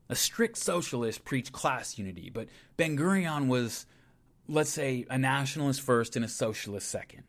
A 0.08 0.16
strict 0.16 0.58
socialist 0.58 1.26
preached 1.26 1.52
class 1.52 1.98
unity, 1.98 2.30
but 2.30 2.48
Ben 2.78 2.98
Gurion 2.98 3.48
was, 3.48 3.86
let's 4.48 4.70
say, 4.70 5.06
a 5.10 5.18
nationalist 5.18 5.82
first 5.82 6.16
and 6.16 6.24
a 6.24 6.30
socialist 6.30 6.90
second. 6.90 7.24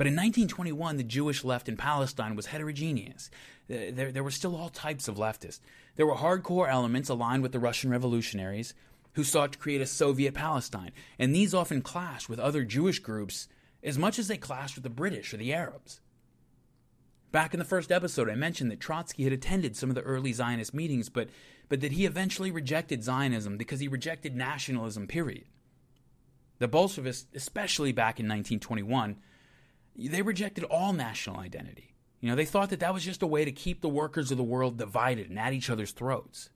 But 0.00 0.06
in 0.06 0.14
1921, 0.14 0.96
the 0.96 1.04
Jewish 1.04 1.44
left 1.44 1.68
in 1.68 1.76
Palestine 1.76 2.34
was 2.34 2.46
heterogeneous. 2.46 3.30
Uh, 3.70 3.92
there, 3.92 4.10
there 4.10 4.24
were 4.24 4.30
still 4.30 4.56
all 4.56 4.70
types 4.70 5.08
of 5.08 5.18
leftists. 5.18 5.60
There 5.96 6.06
were 6.06 6.14
hardcore 6.14 6.70
elements 6.70 7.10
aligned 7.10 7.42
with 7.42 7.52
the 7.52 7.58
Russian 7.58 7.90
revolutionaries 7.90 8.72
who 9.12 9.24
sought 9.24 9.52
to 9.52 9.58
create 9.58 9.82
a 9.82 9.86
Soviet 9.86 10.32
Palestine, 10.32 10.92
and 11.18 11.34
these 11.34 11.52
often 11.52 11.82
clashed 11.82 12.30
with 12.30 12.38
other 12.38 12.64
Jewish 12.64 12.98
groups 13.00 13.46
as 13.82 13.98
much 13.98 14.18
as 14.18 14.26
they 14.26 14.38
clashed 14.38 14.74
with 14.74 14.84
the 14.84 14.88
British 14.88 15.34
or 15.34 15.36
the 15.36 15.52
Arabs. 15.52 16.00
Back 17.30 17.52
in 17.52 17.58
the 17.58 17.66
first 17.66 17.92
episode, 17.92 18.30
I 18.30 18.36
mentioned 18.36 18.70
that 18.70 18.80
Trotsky 18.80 19.24
had 19.24 19.34
attended 19.34 19.76
some 19.76 19.90
of 19.90 19.96
the 19.96 20.00
early 20.00 20.32
Zionist 20.32 20.72
meetings, 20.72 21.10
but, 21.10 21.28
but 21.68 21.82
that 21.82 21.92
he 21.92 22.06
eventually 22.06 22.50
rejected 22.50 23.04
Zionism 23.04 23.58
because 23.58 23.80
he 23.80 23.86
rejected 23.86 24.34
nationalism, 24.34 25.06
period. 25.06 25.44
The 26.58 26.68
Bolsheviks, 26.68 27.26
especially 27.34 27.92
back 27.92 28.18
in 28.18 28.24
1921, 28.24 29.18
they 29.96 30.22
rejected 30.22 30.64
all 30.64 30.92
national 30.92 31.38
identity. 31.38 31.94
You 32.20 32.28
know, 32.28 32.36
they 32.36 32.44
thought 32.44 32.70
that 32.70 32.80
that 32.80 32.94
was 32.94 33.04
just 33.04 33.22
a 33.22 33.26
way 33.26 33.44
to 33.44 33.52
keep 33.52 33.80
the 33.80 33.88
workers 33.88 34.30
of 34.30 34.36
the 34.36 34.44
world 34.44 34.76
divided 34.76 35.30
and 35.30 35.38
at 35.38 35.52
each 35.52 35.70
other's 35.70 35.92
throats. 35.92 36.50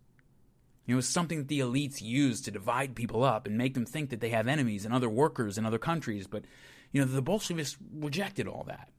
You 0.86 0.92
know, 0.92 0.96
it 0.96 0.96
was 0.96 1.08
something 1.08 1.38
that 1.38 1.48
the 1.48 1.60
elites 1.60 2.02
used 2.02 2.44
to 2.44 2.50
divide 2.50 2.94
people 2.94 3.24
up 3.24 3.46
and 3.46 3.56
make 3.56 3.72
them 3.72 3.86
think 3.86 4.10
that 4.10 4.20
they 4.20 4.28
have 4.28 4.46
enemies 4.46 4.84
and 4.84 4.92
other 4.92 5.08
workers 5.08 5.56
in 5.56 5.64
other 5.64 5.78
countries, 5.78 6.26
but 6.26 6.44
you 6.92 7.00
know, 7.00 7.06
the 7.06 7.22
Bolsheviks 7.22 7.76
rejected 7.92 8.46
all 8.46 8.64
that. 8.68 8.90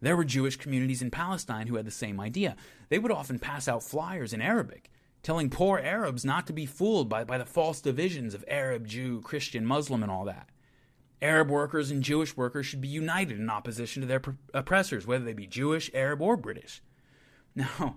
There 0.00 0.16
were 0.16 0.24
Jewish 0.24 0.56
communities 0.56 1.02
in 1.02 1.10
Palestine 1.10 1.66
who 1.66 1.76
had 1.76 1.86
the 1.86 1.90
same 1.90 2.20
idea. 2.20 2.56
They 2.88 2.98
would 2.98 3.12
often 3.12 3.38
pass 3.38 3.68
out 3.68 3.82
flyers 3.82 4.32
in 4.32 4.40
Arabic, 4.40 4.90
telling 5.22 5.50
poor 5.50 5.78
Arabs 5.78 6.24
not 6.24 6.46
to 6.48 6.52
be 6.52 6.66
fooled 6.66 7.08
by, 7.08 7.24
by 7.24 7.38
the 7.38 7.44
false 7.44 7.80
divisions 7.80 8.34
of 8.34 8.44
Arab, 8.48 8.86
Jew, 8.86 9.20
Christian, 9.22 9.64
Muslim, 9.64 10.02
and 10.02 10.12
all 10.12 10.24
that. 10.26 10.48
Arab 11.20 11.50
workers 11.50 11.90
and 11.90 12.02
Jewish 12.02 12.36
workers 12.36 12.66
should 12.66 12.80
be 12.80 12.88
united 12.88 13.38
in 13.38 13.50
opposition 13.50 14.02
to 14.02 14.06
their 14.06 14.22
oppressors, 14.54 15.06
whether 15.06 15.24
they 15.24 15.32
be 15.32 15.46
Jewish, 15.46 15.90
Arab, 15.94 16.22
or 16.22 16.36
British. 16.36 16.82
Now, 17.54 17.96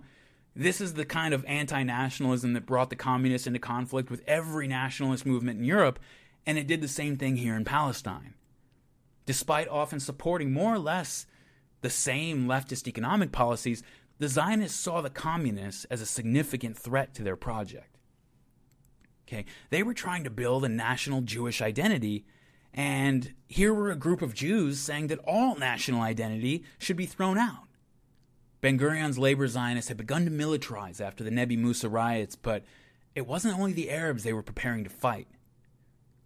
this 0.56 0.80
is 0.80 0.94
the 0.94 1.04
kind 1.04 1.32
of 1.32 1.44
anti 1.44 1.84
nationalism 1.84 2.52
that 2.54 2.66
brought 2.66 2.90
the 2.90 2.96
communists 2.96 3.46
into 3.46 3.60
conflict 3.60 4.10
with 4.10 4.24
every 4.26 4.66
nationalist 4.66 5.24
movement 5.24 5.60
in 5.60 5.64
Europe, 5.64 6.00
and 6.44 6.58
it 6.58 6.66
did 6.66 6.80
the 6.80 6.88
same 6.88 7.16
thing 7.16 7.36
here 7.36 7.54
in 7.54 7.64
Palestine 7.64 8.34
despite 9.26 9.68
often 9.68 10.00
supporting 10.00 10.52
more 10.52 10.74
or 10.74 10.78
less 10.78 11.26
the 11.80 11.90
same 11.90 12.46
leftist 12.46 12.86
economic 12.86 13.32
policies, 13.32 13.82
the 14.18 14.28
Zionists 14.28 14.78
saw 14.78 15.00
the 15.00 15.10
communists 15.10 15.84
as 15.86 16.00
a 16.00 16.06
significant 16.06 16.76
threat 16.76 17.14
to 17.14 17.22
their 17.22 17.36
project. 17.36 17.96
Okay, 19.26 19.44
they 19.70 19.82
were 19.82 19.94
trying 19.94 20.24
to 20.24 20.30
build 20.30 20.64
a 20.64 20.68
national 20.68 21.22
Jewish 21.22 21.62
identity, 21.62 22.24
and 22.74 23.34
here 23.48 23.74
were 23.74 23.90
a 23.90 23.96
group 23.96 24.22
of 24.22 24.34
Jews 24.34 24.80
saying 24.80 25.08
that 25.08 25.18
all 25.20 25.56
national 25.56 26.00
identity 26.00 26.64
should 26.78 26.96
be 26.96 27.06
thrown 27.06 27.38
out. 27.38 27.68
Ben 28.60 28.78
Gurion's 28.78 29.18
labor 29.18 29.46
Zionists 29.48 29.88
had 29.88 29.96
begun 29.96 30.24
to 30.24 30.30
militarize 30.30 31.00
after 31.00 31.24
the 31.24 31.30
Nebi 31.30 31.56
Musa 31.56 31.88
riots, 31.88 32.36
but 32.36 32.64
it 33.14 33.26
wasn't 33.26 33.58
only 33.58 33.72
the 33.72 33.90
Arabs 33.90 34.22
they 34.22 34.32
were 34.32 34.42
preparing 34.42 34.84
to 34.84 34.90
fight. 34.90 35.28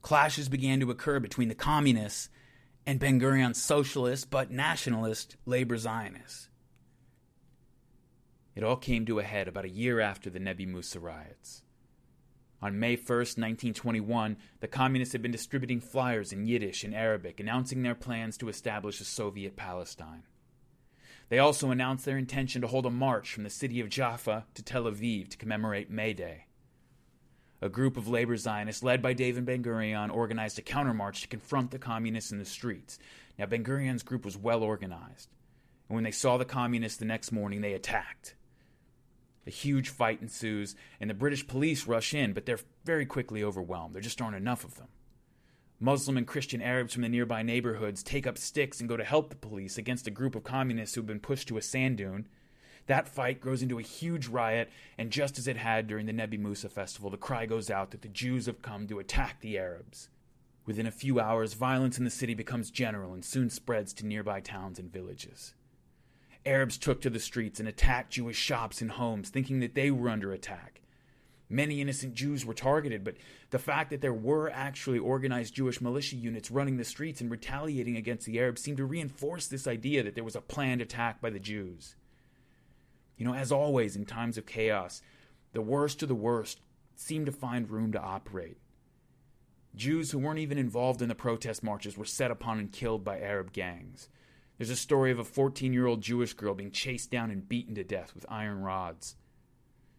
Clashes 0.03 0.49
began 0.49 0.79
to 0.81 0.91
occur 0.91 1.19
between 1.19 1.49
the 1.49 1.55
communists 1.55 2.29
and 2.87 3.01
Ben 3.01 3.19
Gurion's 3.19 3.61
socialist 3.61 4.31
but 4.31 4.51
nationalist 4.51 5.37
labor 5.47 5.77
Zionists. 5.77 6.49
It 8.55 8.63
all 8.63 8.77
came 8.77 9.05
to 9.07 9.19
a 9.19 9.25
head 9.25 9.49
about 9.49 9.65
a 9.65 9.71
year 9.71 10.01
after 10.01 10.31
the 10.31 10.39
Nebi 10.39 10.65
Musa 10.65 11.01
riots. 11.01 11.63
On 12.63 12.79
May 12.79 12.97
1, 12.97 13.05
1921, 13.07 14.37
the 14.61 14.69
communists 14.69 15.13
had 15.13 15.21
been 15.21 15.31
distributing 15.31 15.81
flyers 15.81 16.33
in 16.33 16.47
Yiddish 16.47 16.85
and 16.85 16.95
Arabic 16.95 17.39
announcing 17.39 17.83
their 17.83 17.95
plans 17.95 18.39
to 18.39 18.49
establish 18.49 19.01
a 19.01 19.05
Soviet 19.05 19.57
Palestine. 19.57 20.23
They 21.29 21.39
also 21.39 21.71
announced 21.71 22.05
their 22.05 22.17
intention 22.17 22.63
to 22.63 22.69
hold 22.69 22.87
a 22.87 22.91
march 22.91 23.33
from 23.33 23.43
the 23.43 23.51
city 23.51 23.81
of 23.81 23.91
Jaffa 23.91 24.47
to 24.55 24.63
Tel 24.63 24.85
Aviv 24.85 25.29
to 25.31 25.37
commemorate 25.37 25.91
May 25.91 26.15
Day. 26.15 26.47
A 27.61 27.69
group 27.69 27.97
of 27.97 28.09
labor 28.09 28.37
Zionists 28.37 28.83
led 28.83 29.03
by 29.03 29.13
David 29.13 29.45
Ben 29.45 29.63
Gurion 29.63 30.15
organized 30.15 30.59
a 30.59 30.63
countermarch 30.63 31.23
to 31.23 31.29
confront 31.29 31.71
the 31.71 31.79
communists 31.79 32.31
in 32.31 32.39
the 32.39 32.45
streets. 32.45 32.99
Now, 33.39 33.47
Ben 33.47 33.65
Gurion's 33.65 34.03
group 34.03 34.25
was 34.25 34.37
well 34.37 34.63
organized, 34.63 35.29
and 35.89 35.95
when 35.95 36.05
they 36.05 36.11
saw 36.11 36.37
the 36.37 36.45
communists 36.45 36.99
the 36.99 37.05
next 37.05 37.33
morning, 37.33 37.61
they 37.61 37.73
attacked. 37.73 38.35
A 39.47 39.51
huge 39.51 39.89
fight 39.89 40.21
ensues, 40.21 40.75
and 41.01 41.09
the 41.09 41.15
British 41.15 41.47
police 41.47 41.87
rush 41.87 42.15
in, 42.15 42.33
but 42.33 42.47
they're 42.47 42.59
very 42.85 43.07
quickly 43.07 43.45
overwhelmed. 43.45 43.95
There 43.95 44.03
just 44.03 44.21
aren't 44.21 44.37
enough 44.37 44.65
of 44.65 44.77
them. 44.77 44.89
Muslim 45.79 46.17
and 46.17 46.27
Christian 46.27 46.63
Arabs 46.63 46.95
from 46.95 47.03
the 47.03 47.09
nearby 47.09 47.43
neighborhoods 47.43 48.03
take 48.03 48.27
up 48.27 48.39
sticks 48.39 48.81
and 48.81 48.89
go 48.89 48.97
to 48.97 49.05
help 49.05 49.29
the 49.29 49.37
police 49.37 49.77
against 49.77 50.07
a 50.07 50.11
group 50.11 50.35
of 50.35 50.43
communists 50.43 50.95
who've 50.95 51.07
been 51.07 51.21
pushed 51.21 51.49
to 51.49 51.59
a 51.59 51.63
sand 51.63 51.99
dune. 51.99 52.27
That 52.87 53.09
fight 53.09 53.41
grows 53.41 53.63
into 53.63 53.79
a 53.79 53.83
huge 53.83 54.29
riot, 54.29 54.71
and 54.97 55.11
just 55.11 55.39
as 55.39 55.47
it 55.47 55.57
had 55.57 55.87
during 55.87 56.07
the 56.07 56.13
Nebi 56.13 56.39
Musa 56.39 56.69
festival, 56.69 57.11
the 57.11 57.17
cry 57.17 57.45
goes 57.45 57.71
out 57.71 57.91
that 57.91 58.03
the 58.03 58.09
Jews 58.09 58.47
have 58.47 58.63
come 58.63 58.87
to 58.87 58.99
attack 58.99 59.41
the 59.41 59.59
Arabs. 59.59 60.09
Within 60.65 60.87
a 60.87 60.93
few 60.93 61.21
hours, 61.21 61.53
violence 61.53 61.99
in 61.99 62.05
the 62.05 62.11
city 62.11 62.35
becomes 62.35 62.71
general 62.71 63.13
and 63.13 63.25
soon 63.25 63.51
spreads 63.51 63.93
to 63.95 64.07
nearby 64.07 64.41
towns 64.41 64.79
and 64.79 64.93
villages. 64.93 65.55
Arabs 66.47 66.79
took 66.79 67.01
to 67.03 67.11
the 67.11 67.21
streets 67.21 67.59
and 67.59 67.69
attacked 67.69 68.13
Jewish 68.13 68.37
shops 68.37 68.81
and 68.81 68.93
homes, 68.93 69.29
thinking 69.29 69.61
that 69.61 69.75
they 69.75 69.91
were 69.91 70.09
under 70.09 70.33
attack. 70.33 70.81
Many 71.49 71.81
innocent 71.81 72.15
Jews 72.15 72.45
were 72.45 72.55
targeted, 72.55 73.05
but 73.05 73.17
the 73.51 73.59
fact 73.59 73.91
that 73.91 74.01
there 74.01 74.13
were 74.13 74.51
actually 74.51 74.99
organized 74.99 75.55
Jewish 75.55 75.81
militia 75.81 76.17
units 76.17 76.51
running 76.51 76.77
the 76.77 76.85
streets 76.85 77.21
and 77.21 77.31
retaliating 77.31 77.97
against 77.97 78.27
the 78.27 78.39
Arabs 78.41 78.63
seemed 78.63 78.79
to 78.79 78.85
reinforce 78.85 79.47
this 79.47 79.67
idea 79.67 80.03
that 80.03 80.15
there 80.15 80.25
was 80.25 80.35
a 80.35 80.41
planned 80.41 80.81
attack 80.81 81.21
by 81.21 81.31
the 81.31 81.39
Jews. 81.39 81.95
You 83.17 83.25
know, 83.25 83.35
as 83.35 83.53
always 83.53 83.95
in 83.95 84.07
times 84.07 84.37
of 84.37 84.47
chaos, 84.47 85.03
the 85.53 85.63
worst 85.63 86.03
of 86.03 86.09
the 86.09 86.15
worst 86.15 86.61
seemed 86.97 87.27
to 87.27 87.33
find 87.33 87.71
room 87.71 87.93
to 87.93 88.01
operate. 88.01 88.59
Jews 89.75 90.11
who 90.11 90.19
weren't 90.19 90.39
even 90.39 90.59
involved 90.59 91.01
in 91.03 91.09
the 91.09 91.15
protest 91.15 91.63
marches 91.63 91.97
were 91.97 92.05
set 92.05 92.31
upon 92.31 92.59
and 92.59 92.73
killed 92.73 93.05
by 93.05 93.21
Arab 93.21 93.53
gangs. 93.53 94.09
There's 94.59 94.71
a 94.71 94.77
story 94.77 95.11
of 95.11 95.19
a 95.19 95.25
14 95.25 95.73
year 95.73 95.87
old 95.87 96.01
Jewish 96.01 96.33
girl 96.33 96.55
being 96.55 96.71
chased 96.71 97.11
down 97.11 97.31
and 97.31 97.49
beaten 97.49 97.75
to 97.75 97.85
death 97.85 98.15
with 98.15 98.27
iron 98.29 98.63
rods. 98.63 99.17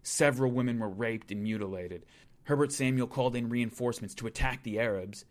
Several 0.02 0.52
women 0.52 0.80
were 0.80 0.90
raped 0.90 1.32
and 1.32 1.44
mutilated. 1.44 2.06
Herbert 2.44 2.72
Samuel 2.72 3.08
called 3.08 3.36
in 3.36 3.50
reinforcements 3.50 4.16
to 4.16 4.28
attack 4.28 4.64
the 4.64 4.80
Arabs. 4.80 5.26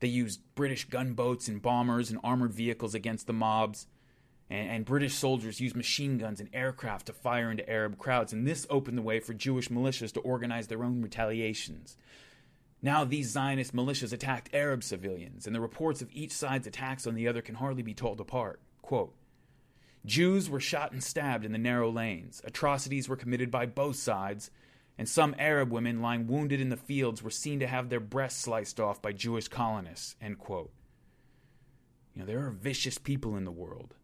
They 0.00 0.08
used 0.08 0.40
British 0.54 0.86
gunboats 0.86 1.46
and 1.46 1.62
bombers 1.62 2.10
and 2.10 2.18
armored 2.24 2.52
vehicles 2.52 2.94
against 2.94 3.26
the 3.26 3.32
mobs. 3.32 3.86
And, 4.48 4.68
and, 4.68 4.84
British 4.84 5.14
soldiers 5.14 5.60
used 5.60 5.76
machine 5.76 6.18
guns 6.18 6.40
and 6.40 6.48
aircraft 6.52 7.06
to 7.06 7.12
fire 7.12 7.52
into 7.52 7.70
Arab 7.70 7.98
crowds, 7.98 8.32
and 8.32 8.46
this 8.46 8.66
opened 8.68 8.98
the 8.98 9.02
way 9.02 9.20
for 9.20 9.32
Jewish 9.32 9.68
militias 9.68 10.12
to 10.14 10.20
organize 10.20 10.66
their 10.66 10.82
own 10.82 11.02
retaliations. 11.02 11.96
Now, 12.82 13.04
these 13.04 13.30
Zionist 13.30 13.74
militias 13.74 14.12
attacked 14.12 14.54
Arab 14.54 14.82
civilians, 14.82 15.46
and 15.46 15.54
the 15.54 15.60
reports 15.60 16.00
of 16.00 16.10
each 16.12 16.32
side's 16.32 16.66
attacks 16.66 17.06
on 17.06 17.14
the 17.14 17.28
other 17.28 17.42
can 17.42 17.56
hardly 17.56 17.82
be 17.82 17.94
told 17.94 18.20
apart. 18.20 18.60
Quote, 18.80 19.14
Jews 20.06 20.48
were 20.48 20.60
shot 20.60 20.92
and 20.92 21.04
stabbed 21.04 21.44
in 21.44 21.52
the 21.52 21.58
narrow 21.58 21.90
lanes. 21.90 22.40
Atrocities 22.44 23.08
were 23.08 23.16
committed 23.16 23.50
by 23.50 23.66
both 23.66 23.96
sides, 23.96 24.50
and 24.96 25.06
some 25.06 25.34
Arab 25.38 25.70
women 25.70 26.00
lying 26.00 26.26
wounded 26.26 26.60
in 26.60 26.70
the 26.70 26.76
fields 26.76 27.22
were 27.22 27.30
seen 27.30 27.60
to 27.60 27.66
have 27.66 27.90
their 27.90 28.00
breasts 28.00 28.40
sliced 28.40 28.80
off 28.80 29.02
by 29.02 29.12
Jewish 29.12 29.48
colonists. 29.48 30.16
End 30.20 30.38
quote. 30.38 30.72
You 32.14 32.20
know, 32.20 32.26
there 32.26 32.46
are 32.46 32.50
vicious 32.50 32.96
people 32.96 33.36
in 33.36 33.44
the 33.44 33.50
world. 33.50 33.94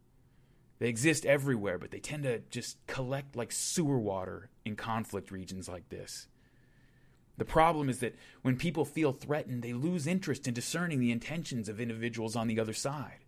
They 0.79 0.89
exist 0.89 1.25
everywhere, 1.25 1.79
but 1.79 1.91
they 1.91 1.99
tend 1.99 2.25
to 2.25 2.41
just 2.51 2.77
collect 2.87 3.35
like 3.35 3.51
sewer 3.51 3.99
water 3.99 4.51
in 4.67 4.77
conflict 4.77 5.31
regions 5.31 5.69
like 5.69 5.89
this. 5.89 6.29
The 7.39 7.45
problem 7.45 7.89
is 7.89 8.01
that 8.01 8.17
when 8.43 8.57
people 8.57 8.85
feel 8.85 9.13
threatened, 9.13 9.63
they 9.63 9.73
lose 9.73 10.07
interest 10.07 10.49
in 10.49 10.55
discerning 10.55 11.01
the 11.01 11.13
intentions 11.13 11.69
of 11.69 11.81
individuals 11.81 12.35
on 12.35 12.47
the 12.49 12.59
other 12.59 12.73
side. 12.73 13.25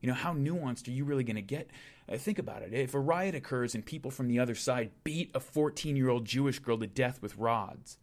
You 0.00 0.08
know, 0.08 0.14
how 0.14 0.34
nuanced 0.34 0.88
are 0.88 0.92
you 0.92 1.04
really 1.04 1.24
going 1.24 1.36
to 1.36 1.42
get? 1.42 1.70
Uh, 2.08 2.16
think 2.16 2.38
about 2.38 2.62
it. 2.62 2.72
If 2.72 2.94
a 2.94 3.00
riot 3.00 3.34
occurs 3.34 3.74
and 3.74 3.86
people 3.86 4.10
from 4.10 4.28
the 4.28 4.38
other 4.38 4.54
side 4.54 4.90
beat 5.04 5.30
a 5.34 5.40
14 5.40 5.96
year 5.96 6.08
old 6.08 6.24
Jewish 6.24 6.58
girl 6.58 6.78
to 6.78 6.86
death 6.86 7.22
with 7.22 7.38
rods, 7.38 7.98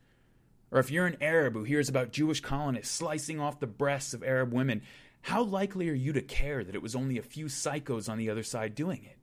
or 0.71 0.79
if 0.79 0.91
you're 0.91 1.07
an 1.07 1.17
Arab 1.21 1.53
who 1.53 1.63
hears 1.63 1.89
about 1.89 2.11
Jewish 2.11 2.41
colonists 2.41 2.93
slicing 2.93 3.39
off 3.39 3.59
the 3.59 3.67
breasts 3.67 4.13
of 4.13 4.23
Arab 4.23 4.53
women, 4.53 4.81
how 5.23 5.43
likely 5.43 5.89
are 5.89 5.93
you 5.93 6.13
to 6.13 6.21
care 6.21 6.63
that 6.63 6.75
it 6.75 6.81
was 6.81 6.95
only 6.95 7.17
a 7.17 7.23
few 7.23 7.45
psychos 7.45 8.07
on 8.07 8.17
the 8.17 8.29
other 8.29 8.43
side 8.43 8.75
doing 8.75 9.03
it? 9.03 9.17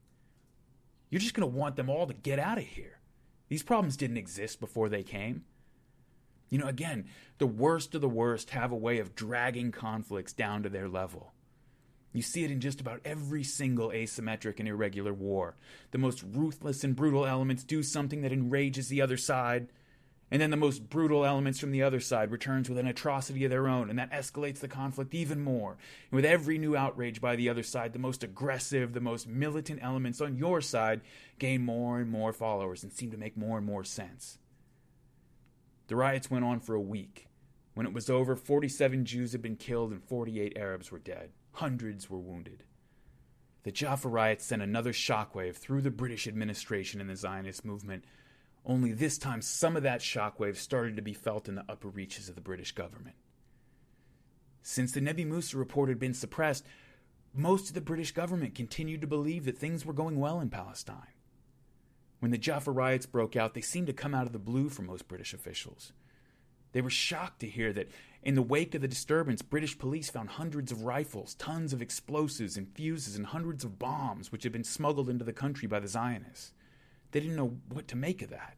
You're 1.09 1.21
just 1.21 1.35
going 1.35 1.51
to 1.51 1.57
want 1.57 1.77
them 1.77 1.89
all 1.89 2.07
to 2.07 2.15
get 2.15 2.39
out 2.39 2.59
of 2.59 2.65
here. 2.65 3.01
These 3.49 3.63
problems 3.63 3.97
didn't 3.97 4.17
exist 4.17 4.61
before 4.61 4.89
they 4.89 5.03
came. 5.03 5.45
You 6.49 6.59
know, 6.59 6.67
again, 6.67 7.07
the 7.39 7.47
worst 7.47 7.95
of 7.95 8.01
the 8.01 8.09
worst 8.09 8.51
have 8.51 8.73
a 8.73 8.77
way 8.77 8.99
of 8.99 9.15
dragging 9.15 9.73
conflicts 9.73 10.33
down 10.33 10.63
to 10.63 10.69
their 10.69 10.89
level. 10.89 11.33
You 12.13 12.23
see 12.23 12.45
it 12.45 12.51
in 12.51 12.61
just 12.61 12.81
about 12.81 13.01
every 13.05 13.45
single 13.45 13.91
asymmetric 13.91 14.59
and 14.59 14.69
irregular 14.69 15.13
war. 15.13 15.57
The 15.91 15.99
most 15.99 16.23
ruthless 16.23 16.83
and 16.83 16.97
brutal 16.97 17.27
elements 17.27 17.63
do 17.63 17.83
something 17.83 18.23
that 18.23 18.33
enrages 18.33 18.89
the 18.89 19.03
other 19.03 19.19
side, 19.19 19.69
and 20.31 20.41
then 20.41 20.51
the 20.51 20.57
most 20.57 20.89
brutal 20.89 21.27
elements 21.27 21.61
from 21.61 21.73
the 21.73 21.83
other 21.83 22.01
side 22.01 22.31
returns 22.31 22.69
with 22.69 22.79
an 22.79 22.87
atrocity 22.87 23.45
of 23.45 23.51
their 23.51 23.69
own, 23.69 23.91
and 23.91 23.99
that 23.99 24.13
escalates 24.13 24.61
the 24.61 24.69
conflict 24.69 25.15
even 25.15 25.43
more. 25.43 25.77
And 26.11 26.17
with 26.17 26.25
every 26.25 26.57
new 26.59 26.75
outrage 26.75 27.21
by 27.21 27.37
the 27.37 27.51
other 27.51 27.63
side, 27.63 27.93
the 27.93 27.99
most 27.99 28.25
aggressive, 28.25 28.93
the 28.93 29.01
most 29.01 29.29
militant 29.29 29.81
elements 29.83 30.21
on 30.21 30.39
your 30.39 30.63
side 30.63 31.03
gain 31.39 31.65
more 31.67 32.01
and 32.01 32.11
more 32.11 32.33
followers 32.33 32.83
and 32.83 32.93
seem 32.93 33.11
to 33.11 33.19
make 33.19 33.37
more 33.37 33.59
and 33.59 33.67
more 33.67 33.85
sense. 33.85 34.39
The 35.89 35.97
riots 35.97 36.31
went 36.31 36.45
on 36.45 36.61
for 36.61 36.75
a 36.75 36.81
week. 36.81 37.29
When 37.75 37.87
it 37.87 37.93
was 37.93 38.11
over, 38.11 38.35
47 38.35 39.05
Jews 39.05 39.33
had 39.33 39.43
been 39.43 39.57
killed 39.57 39.93
and 39.93 40.03
48 40.03 40.57
Arabs 40.57 40.91
were 40.91 40.99
dead. 40.99 41.31
Hundreds 41.53 42.09
were 42.11 42.19
wounded. 42.19 42.65
The 43.63 43.73
Jaffa 43.73 44.09
riots 44.09 44.45
sent 44.47 44.63
another 44.63 44.93
shockwave 44.93 45.57
through 45.57 45.83
the 45.83 45.91
British 45.91 46.27
administration 46.27 47.01
and 47.01 47.11
the 47.11 47.17
Zionist 47.17 47.65
movement, 47.65 48.05
only 48.65 48.93
this 48.93 49.19
time 49.19 49.43
some 49.43 49.77
of 49.77 49.83
that 49.83 50.01
shockwave 50.01 50.57
started 50.57 50.97
to 50.97 51.03
be 51.03 51.13
felt 51.13 51.49
in 51.49 51.55
the 51.55 51.65
upper 51.69 51.89
reaches 51.89 52.29
of 52.29 52.35
the 52.35 52.41
British 52.41 52.73
government. 52.73 53.17
Since 54.63 54.93
the 54.93 55.01
Nebi 55.01 55.25
Musa 55.25 55.57
report 55.57 55.89
had 55.89 55.99
been 55.99 56.15
suppressed, 56.15 56.65
most 57.35 57.69
of 57.69 57.75
the 57.75 57.81
British 57.81 58.13
government 58.13 58.55
continued 58.55 59.01
to 59.03 59.07
believe 59.07 59.45
that 59.45 59.59
things 59.59 59.85
were 59.85 59.93
going 59.93 60.19
well 60.19 60.41
in 60.41 60.49
Palestine. 60.49 61.16
When 62.21 62.31
the 62.31 62.39
Jaffa 62.39 62.71
riots 62.71 63.07
broke 63.07 63.37
out, 63.37 63.55
they 63.55 63.61
seemed 63.61 63.87
to 63.89 63.93
come 63.93 64.15
out 64.15 64.27
of 64.27 64.33
the 64.33 64.39
blue 64.39 64.69
for 64.69 64.83
most 64.83 65.07
British 65.09 65.35
officials. 65.35 65.93
They 66.73 66.81
were 66.81 66.91
shocked 66.91 67.41
to 67.41 67.49
hear 67.49 67.73
that 67.73 67.89
in 68.23 68.35
the 68.35 68.43
wake 68.43 68.75
of 68.75 68.83
the 68.83 68.89
disturbance, 68.89 69.41
British 69.41 69.79
police 69.79 70.11
found 70.11 70.31
hundreds 70.31 70.73
of 70.73 70.83
rifles, 70.83 71.35
tons 71.35 71.73
of 71.73 71.81
explosives 71.81 72.57
and 72.57 72.69
fuses, 72.75 73.17
and 73.17 73.27
hundreds 73.27 73.65
of 73.65 73.79
bombs 73.79 74.33
which 74.33 74.43
had 74.43 74.53
been 74.53 74.65
smuggled 74.65 75.09
into 75.09 75.25
the 75.25 75.33
country 75.33 75.69
by 75.69 75.81
the 75.81 75.89
Zionists. 75.89 76.53
They 77.13 77.21
didn't 77.21 77.37
know 77.37 77.59
what 77.73 77.89
to 77.89 77.97
make 77.97 78.23
of 78.23 78.31
that. 78.31 78.57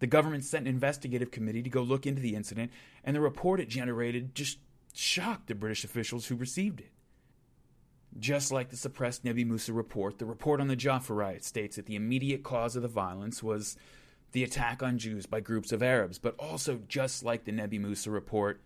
The 0.00 0.06
government 0.06 0.44
sent 0.44 0.66
an 0.66 0.74
investigative 0.74 1.30
committee 1.30 1.62
to 1.62 1.70
go 1.70 1.82
look 1.82 2.06
into 2.06 2.20
the 2.20 2.34
incident, 2.34 2.72
and 3.04 3.14
the 3.14 3.20
report 3.20 3.60
it 3.60 3.68
generated 3.68 4.34
just 4.34 4.58
shocked 4.92 5.46
the 5.46 5.54
British 5.54 5.84
officials 5.84 6.26
who 6.26 6.34
received 6.34 6.80
it. 6.80 6.90
Just 8.18 8.52
like 8.52 8.68
the 8.68 8.76
suppressed 8.76 9.24
Nebi 9.24 9.44
Musa 9.44 9.72
report, 9.72 10.18
the 10.18 10.26
report 10.26 10.60
on 10.60 10.68
the 10.68 10.76
Jaffa 10.76 11.14
riot 11.14 11.44
states 11.44 11.76
that 11.76 11.86
the 11.86 11.96
immediate 11.96 12.42
cause 12.42 12.76
of 12.76 12.82
the 12.82 12.88
violence 12.88 13.42
was 13.42 13.76
the 14.32 14.44
attack 14.44 14.82
on 14.82 14.98
Jews 14.98 15.26
by 15.26 15.40
groups 15.40 15.72
of 15.72 15.82
Arabs, 15.82 16.18
but 16.18 16.34
also, 16.38 16.80
just 16.88 17.22
like 17.22 17.44
the 17.44 17.52
Nebi 17.52 17.78
Musa 17.78 18.10
report, 18.10 18.60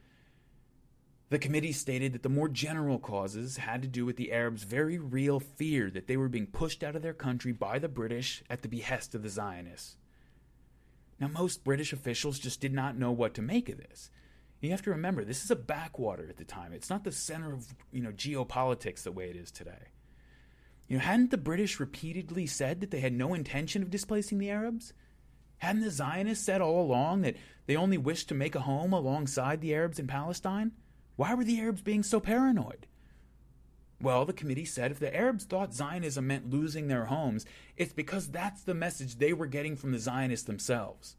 the 1.29 1.39
committee 1.39 1.73
stated 1.73 2.13
that 2.13 2.23
the 2.23 2.29
more 2.29 2.49
general 2.49 2.99
causes 2.99 3.57
had 3.57 3.83
to 3.83 3.89
do 3.89 4.07
with 4.07 4.17
the 4.17 4.33
Arabs' 4.33 4.63
very 4.63 4.97
real 4.97 5.41
fear 5.41 5.91
that 5.91 6.07
they 6.07 6.17
were 6.17 6.29
being 6.29 6.47
pushed 6.47 6.85
out 6.85 6.95
of 6.95 7.03
their 7.03 7.15
country 7.15 7.53
by 7.53 7.79
the 7.79 7.89
British 7.89 8.45
at 8.49 8.63
the 8.63 8.69
behest 8.69 9.15
of 9.15 9.23
the 9.23 9.29
Zionists. 9.29 9.97
Now, 11.19 11.29
most 11.29 11.65
British 11.65 11.93
officials 11.93 12.39
just 12.39 12.61
did 12.61 12.73
not 12.73 12.97
know 12.97 13.11
what 13.11 13.35
to 13.35 13.43
make 13.43 13.69
of 13.69 13.79
this. 13.79 14.11
You 14.61 14.71
have 14.71 14.83
to 14.83 14.91
remember, 14.91 15.25
this 15.25 15.45
is 15.45 15.51
a 15.51 15.57
backwater 15.57 16.27
at 16.29 16.39
the 16.39 16.45
time. 16.45 16.73
It's 16.73 16.91
not 16.91 17.05
the 17.05 17.13
center 17.13 17.53
of 17.53 17.75
you 17.93 18.01
know 18.01 18.13
geopolitics 18.13 19.03
the 19.03 19.13
way 19.13 19.29
it 19.29 19.37
is 19.37 19.51
today. 19.51 19.91
You 20.89 20.97
know, 20.97 21.03
hadn't 21.03 21.31
the 21.31 21.37
British 21.37 21.81
repeatedly 21.81 22.47
said 22.47 22.81
that 22.81 22.91
they 22.91 23.01
had 23.01 23.13
no 23.13 23.35
intention 23.35 23.83
of 23.83 23.91
displacing 23.91 24.39
the 24.39 24.51
Arabs? 24.51 24.93
Hadn't 25.59 25.83
the 25.83 25.91
Zionists 25.91 26.45
said 26.45 26.61
all 26.61 26.83
along 26.83 27.23
that 27.23 27.37
they 27.67 27.77
only 27.77 27.99
wished 27.99 28.29
to 28.29 28.35
make 28.35 28.55
a 28.55 28.61
home 28.61 28.93
alongside 28.93 29.61
the 29.61 29.75
Arabs 29.75 29.99
in 29.99 30.07
Palestine? 30.07 30.73
Why 31.17 31.35
were 31.35 31.45
the 31.45 31.61
Arabs 31.61 31.83
being 31.83 32.03
so 32.03 32.21
paranoid? 32.21 32.87
Well, 34.01 34.27
the 34.27 34.35
committee 34.35 34.67
said 34.67 34.91
if 34.91 34.99
the 34.99 35.15
Arabs 35.15 35.45
thought 35.45 35.75
Zionism 35.75 36.27
meant 36.27 36.51
losing 36.51 36.89
their 36.89 37.07
homes, 37.07 37.47
it's 37.77 37.95
because 37.95 38.29
that's 38.29 38.63
the 38.63 38.75
message 38.75 39.17
they 39.17 39.33
were 39.33 39.47
getting 39.47 39.77
from 39.77 39.93
the 39.93 39.99
Zionists 39.99 40.47
themselves. 40.47 41.17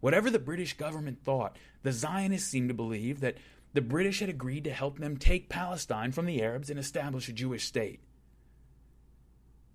Whatever 0.00 0.30
the 0.30 0.38
British 0.38 0.76
government 0.76 1.22
thought, 1.22 1.56
the 1.82 1.92
Zionists 1.92 2.48
seemed 2.48 2.68
to 2.68 2.74
believe 2.74 3.20
that 3.20 3.36
the 3.72 3.82
British 3.82 4.20
had 4.20 4.28
agreed 4.28 4.64
to 4.64 4.72
help 4.72 4.98
them 4.98 5.16
take 5.16 5.48
Palestine 5.48 6.12
from 6.12 6.26
the 6.26 6.42
Arabs 6.42 6.70
and 6.70 6.78
establish 6.78 7.28
a 7.28 7.32
Jewish 7.32 7.64
state. 7.64 8.00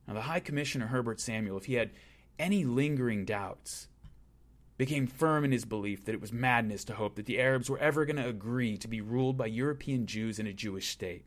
Now, 0.07 0.15
the 0.15 0.21
High 0.21 0.39
Commissioner 0.39 0.87
Herbert 0.87 1.19
Samuel, 1.19 1.57
if 1.57 1.65
he 1.65 1.75
had 1.75 1.91
any 2.37 2.65
lingering 2.65 3.25
doubts, 3.25 3.87
became 4.77 5.07
firm 5.07 5.45
in 5.45 5.51
his 5.51 5.65
belief 5.65 6.05
that 6.05 6.13
it 6.13 6.21
was 6.21 6.33
madness 6.33 6.83
to 6.85 6.95
hope 6.95 7.15
that 7.15 7.25
the 7.25 7.39
Arabs 7.39 7.69
were 7.69 7.79
ever 7.79 8.05
going 8.05 8.17
to 8.17 8.27
agree 8.27 8.77
to 8.77 8.87
be 8.87 9.01
ruled 9.01 9.37
by 9.37 9.45
European 9.45 10.05
Jews 10.05 10.37
in 10.37 10.47
a 10.47 10.53
Jewish 10.53 10.89
state. 10.89 11.25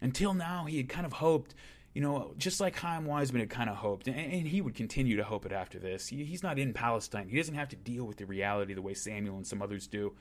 Until 0.00 0.34
now, 0.34 0.64
he 0.66 0.76
had 0.76 0.88
kind 0.88 1.06
of 1.06 1.14
hoped, 1.14 1.54
you 1.94 2.00
know, 2.00 2.34
just 2.38 2.60
like 2.60 2.76
Chaim 2.78 3.04
Weizmann 3.04 3.40
had 3.40 3.50
kind 3.50 3.68
of 3.68 3.76
hoped, 3.76 4.08
and, 4.08 4.46
he 4.46 4.60
would 4.60 4.74
continue 4.74 5.16
to 5.16 5.24
hope 5.24 5.44
it 5.44 5.52
after 5.52 5.78
this. 5.78 6.08
He, 6.08 6.24
he's 6.24 6.42
not 6.42 6.58
in 6.58 6.72
Palestine. 6.72 7.28
He 7.28 7.36
doesn't 7.36 7.54
have 7.54 7.68
to 7.70 7.76
deal 7.76 8.04
with 8.04 8.16
the 8.16 8.26
reality 8.26 8.74
the 8.74 8.82
way 8.82 8.94
Samuel 8.94 9.36
and 9.36 9.46
some 9.46 9.60
others 9.62 9.86
do. 9.86 10.14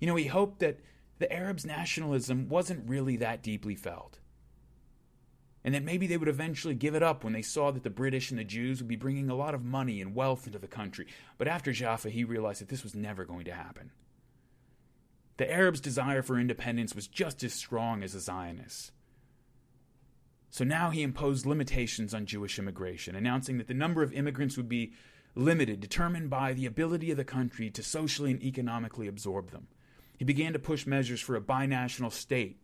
You 0.00 0.06
know, 0.08 0.16
he 0.16 0.26
hoped 0.26 0.58
that 0.60 0.80
the 1.18 1.32
Arabs' 1.32 1.64
nationalism 1.64 2.48
wasn't 2.48 2.88
really 2.88 3.16
that 3.18 3.42
deeply 3.42 3.76
felt 3.76 4.18
and 5.64 5.74
that 5.74 5.84
maybe 5.84 6.06
they 6.06 6.16
would 6.16 6.28
eventually 6.28 6.74
give 6.74 6.94
it 6.94 7.02
up 7.02 7.22
when 7.22 7.32
they 7.32 7.42
saw 7.42 7.70
that 7.70 7.82
the 7.82 7.90
British 7.90 8.30
and 8.30 8.38
the 8.38 8.44
Jews 8.44 8.80
would 8.80 8.88
be 8.88 8.96
bringing 8.96 9.30
a 9.30 9.34
lot 9.34 9.54
of 9.54 9.64
money 9.64 10.00
and 10.00 10.14
wealth 10.14 10.46
into 10.46 10.58
the 10.58 10.66
country. 10.66 11.06
But 11.38 11.48
after 11.48 11.72
Jaffa, 11.72 12.10
he 12.10 12.24
realized 12.24 12.60
that 12.60 12.68
this 12.68 12.82
was 12.82 12.94
never 12.94 13.24
going 13.24 13.44
to 13.44 13.54
happen. 13.54 13.92
The 15.36 15.50
Arabs' 15.50 15.80
desire 15.80 16.22
for 16.22 16.38
independence 16.38 16.94
was 16.94 17.06
just 17.06 17.42
as 17.44 17.52
strong 17.52 18.02
as 18.02 18.12
the 18.12 18.20
Zionists. 18.20 18.92
So 20.52 20.64
now 20.64 20.90
he 20.90 21.02
imposed 21.02 21.46
limitations 21.46 22.12
on 22.12 22.26
Jewish 22.26 22.58
immigration, 22.58 23.16
announcing 23.16 23.56
that 23.56 23.68
the 23.68 23.74
number 23.74 24.02
of 24.02 24.12
immigrants 24.12 24.56
would 24.56 24.68
be 24.68 24.92
limited, 25.34 25.80
determined 25.80 26.28
by 26.28 26.52
the 26.52 26.66
ability 26.66 27.10
of 27.10 27.16
the 27.16 27.24
country 27.24 27.70
to 27.70 27.82
socially 27.82 28.30
and 28.30 28.42
economically 28.42 29.08
absorb 29.08 29.50
them. 29.50 29.66
He 30.18 30.26
began 30.26 30.52
to 30.52 30.58
push 30.58 30.86
measures 30.86 31.22
for 31.22 31.34
a 31.34 31.40
binational 31.40 32.12
state 32.12 32.58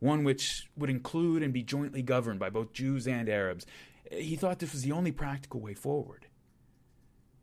one 0.00 0.22
which 0.22 0.68
would 0.76 0.90
include 0.90 1.42
and 1.42 1.52
be 1.52 1.62
jointly 1.62 2.02
governed 2.02 2.38
by 2.38 2.50
both 2.50 2.72
Jews 2.72 3.08
and 3.08 3.28
Arabs. 3.28 3.66
He 4.12 4.36
thought 4.36 4.60
this 4.60 4.72
was 4.72 4.82
the 4.82 4.92
only 4.92 5.10
practical 5.10 5.60
way 5.60 5.74
forward. 5.74 6.26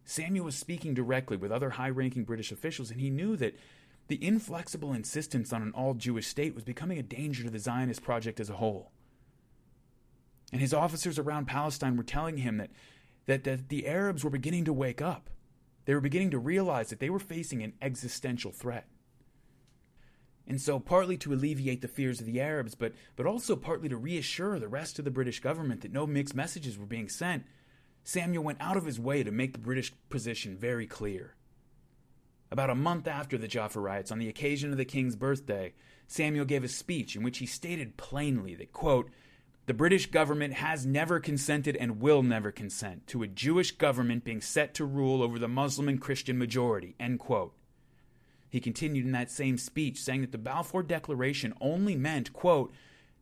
Samuel 0.05 0.45
was 0.45 0.55
speaking 0.55 0.93
directly 0.93 1.35
with 1.35 1.51
other 1.51 1.71
high 1.71 1.89
ranking 1.89 2.23
British 2.23 2.53
officials, 2.53 2.91
and 2.91 3.01
he 3.01 3.09
knew 3.09 3.35
that 3.35 3.57
the 4.07 4.23
inflexible 4.23 4.93
insistence 4.93 5.51
on 5.51 5.63
an 5.63 5.73
all 5.73 5.95
Jewish 5.95 6.27
state 6.27 6.55
was 6.55 6.63
becoming 6.63 6.97
a 6.97 7.03
danger 7.03 7.43
to 7.43 7.49
the 7.49 7.59
Zionist 7.59 8.03
project 8.03 8.39
as 8.39 8.49
a 8.49 8.55
whole. 8.55 8.91
And 10.55 10.61
his 10.61 10.73
officers 10.73 11.19
around 11.19 11.47
Palestine 11.47 11.97
were 11.97 12.03
telling 12.03 12.37
him 12.37 12.59
that, 12.59 12.69
that, 13.25 13.43
that 13.43 13.67
the 13.67 13.85
Arabs 13.87 14.23
were 14.23 14.29
beginning 14.29 14.63
to 14.63 14.71
wake 14.71 15.01
up. 15.01 15.29
They 15.83 15.93
were 15.93 15.99
beginning 15.99 16.31
to 16.31 16.39
realize 16.39 16.89
that 16.89 17.01
they 17.01 17.09
were 17.09 17.19
facing 17.19 17.61
an 17.61 17.73
existential 17.81 18.53
threat. 18.53 18.87
And 20.47 20.61
so, 20.61 20.79
partly 20.79 21.17
to 21.17 21.33
alleviate 21.33 21.81
the 21.81 21.89
fears 21.89 22.21
of 22.21 22.25
the 22.25 22.39
Arabs, 22.39 22.73
but, 22.73 22.93
but 23.17 23.25
also 23.25 23.57
partly 23.57 23.89
to 23.89 23.97
reassure 23.97 24.57
the 24.57 24.69
rest 24.69 24.97
of 24.97 25.03
the 25.03 25.11
British 25.11 25.41
government 25.41 25.81
that 25.81 25.91
no 25.91 26.07
mixed 26.07 26.35
messages 26.35 26.77
were 26.77 26.85
being 26.85 27.09
sent, 27.09 27.43
Samuel 28.05 28.45
went 28.45 28.61
out 28.61 28.77
of 28.77 28.85
his 28.85 28.97
way 28.97 29.23
to 29.23 29.31
make 29.31 29.51
the 29.51 29.59
British 29.59 29.91
position 30.09 30.55
very 30.55 30.87
clear. 30.87 31.35
About 32.49 32.69
a 32.69 32.75
month 32.75 33.09
after 33.09 33.37
the 33.37 33.49
Jaffa 33.49 33.81
riots, 33.81 34.09
on 34.09 34.19
the 34.19 34.29
occasion 34.29 34.71
of 34.71 34.77
the 34.77 34.85
king's 34.85 35.17
birthday, 35.17 35.73
Samuel 36.07 36.45
gave 36.45 36.63
a 36.63 36.69
speech 36.69 37.17
in 37.17 37.23
which 37.23 37.39
he 37.39 37.45
stated 37.45 37.97
plainly 37.97 38.55
that, 38.55 38.71
quote, 38.71 39.09
the 39.65 39.73
British 39.73 40.11
government 40.11 40.53
has 40.53 40.85
never 40.85 41.19
consented 41.19 41.75
and 41.77 41.99
will 41.99 42.21
never 42.21 42.51
consent 42.51 43.07
to 43.07 43.23
a 43.23 43.27
Jewish 43.27 43.71
government 43.71 44.23
being 44.23 44.41
set 44.41 44.73
to 44.75 44.85
rule 44.85 45.23
over 45.23 45.39
the 45.39 45.47
Muslim 45.47 45.89
and 45.89 45.99
Christian 45.99 46.37
majority, 46.37 46.95
end 46.99 47.19
quote. 47.19 47.53
He 48.47 48.59
continued 48.59 49.05
in 49.05 49.11
that 49.13 49.31
same 49.31 49.57
speech, 49.57 49.97
saying 49.97 50.21
that 50.21 50.31
the 50.31 50.37
Balfour 50.37 50.83
Declaration 50.83 51.53
only 51.59 51.95
meant, 51.95 52.31
quote, 52.31 52.71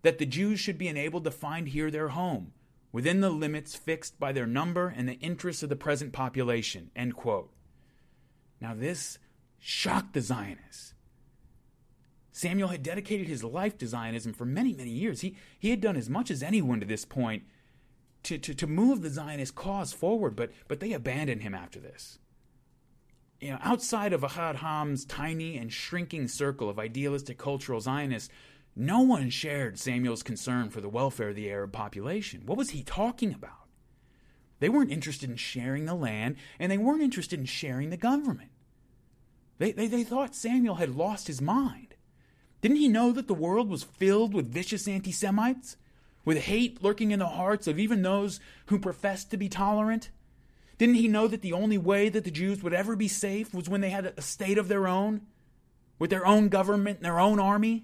that 0.01 0.17
the 0.17 0.25
Jews 0.25 0.59
should 0.59 0.77
be 0.77 0.89
enabled 0.89 1.23
to 1.23 1.31
find 1.31 1.69
here 1.69 1.89
their 1.89 2.09
home, 2.09 2.51
within 2.91 3.21
the 3.21 3.29
limits 3.29 3.73
fixed 3.73 4.19
by 4.19 4.33
their 4.33 4.45
number 4.45 4.93
and 4.95 5.07
the 5.07 5.19
interests 5.19 5.63
of 5.63 5.69
the 5.69 5.75
present 5.77 6.11
population, 6.11 6.91
end 6.95 7.15
quote. 7.15 7.51
Now, 8.59 8.75
this 8.75 9.17
shocked 9.59 10.13
the 10.13 10.21
Zionists. 10.21 10.92
Samuel 12.33 12.67
had 12.67 12.83
dedicated 12.83 13.27
his 13.27 13.43
life 13.43 13.77
to 13.77 13.87
Zionism 13.87 14.33
for 14.33 14.45
many, 14.45 14.73
many 14.73 14.89
years. 14.89 15.21
He, 15.21 15.37
he 15.57 15.69
had 15.69 15.79
done 15.79 15.95
as 15.95 16.09
much 16.09 16.29
as 16.29 16.43
anyone 16.43 16.81
to 16.81 16.85
this 16.85 17.05
point 17.05 17.43
to, 18.23 18.37
to, 18.37 18.53
to 18.53 18.67
move 18.67 19.01
the 19.01 19.09
Zionist 19.09 19.55
cause 19.55 19.93
forward, 19.93 20.35
but, 20.35 20.51
but 20.67 20.81
they 20.81 20.91
abandoned 20.91 21.43
him 21.43 21.53
after 21.53 21.79
this 21.79 22.19
you 23.43 23.51
know, 23.51 23.59
outside 23.61 24.13
of 24.13 24.21
Ahad 24.21 24.55
Ha'am's 24.55 25.03
tiny 25.03 25.57
and 25.57 25.71
shrinking 25.71 26.29
circle 26.29 26.69
of 26.69 26.79
idealistic 26.79 27.37
cultural 27.37 27.81
Zionists, 27.81 28.29
no 28.73 29.01
one 29.01 29.29
shared 29.29 29.77
Samuel's 29.77 30.23
concern 30.23 30.69
for 30.69 30.79
the 30.79 30.87
welfare 30.87 31.29
of 31.29 31.35
the 31.35 31.51
Arab 31.51 31.73
population. 31.73 32.43
What 32.45 32.57
was 32.57 32.69
he 32.69 32.83
talking 32.83 33.33
about? 33.33 33.67
They 34.59 34.69
weren't 34.69 34.93
interested 34.93 35.29
in 35.29 35.35
sharing 35.35 35.83
the 35.83 35.93
land, 35.93 36.37
and 36.57 36.71
they 36.71 36.77
weren't 36.77 37.01
interested 37.01 37.37
in 37.37 37.45
sharing 37.45 37.89
the 37.89 37.97
government. 37.97 38.51
They, 39.57 39.73
they, 39.73 39.87
they 39.87 40.05
thought 40.05 40.35
Samuel 40.35 40.75
had 40.75 40.95
lost 40.95 41.27
his 41.27 41.41
mind. 41.41 41.92
Didn't 42.63 42.77
he 42.77 42.87
know 42.87 43.11
that 43.11 43.27
the 43.27 43.33
world 43.33 43.69
was 43.69 43.83
filled 43.83 44.33
with 44.33 44.53
vicious 44.53 44.87
anti 44.87 45.11
Semites? 45.11 45.75
With 46.23 46.37
hate 46.37 46.81
lurking 46.81 47.11
in 47.11 47.19
the 47.19 47.27
hearts 47.27 47.67
of 47.67 47.77
even 47.77 48.01
those 48.01 48.39
who 48.67 48.79
professed 48.79 49.29
to 49.31 49.37
be 49.37 49.49
tolerant? 49.49 50.09
Didn't 50.77 50.95
he 50.95 51.09
know 51.09 51.27
that 51.27 51.41
the 51.41 51.51
only 51.51 51.77
way 51.77 52.07
that 52.07 52.23
the 52.23 52.31
Jews 52.31 52.63
would 52.63 52.73
ever 52.73 52.95
be 52.95 53.09
safe 53.09 53.53
was 53.53 53.67
when 53.67 53.81
they 53.81 53.89
had 53.89 54.13
a 54.15 54.21
state 54.21 54.57
of 54.57 54.69
their 54.69 54.87
own, 54.87 55.23
with 55.99 56.09
their 56.09 56.25
own 56.25 56.47
government 56.47 56.99
and 56.99 57.05
their 57.05 57.19
own 57.19 57.37
army? 57.37 57.83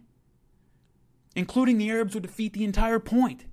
Including 1.35 1.77
the 1.77 1.89
Arabs 1.89 2.13
would 2.13 2.23
defeat 2.23 2.53
the 2.53 2.63
entire 2.63 2.99
point. 2.99 3.43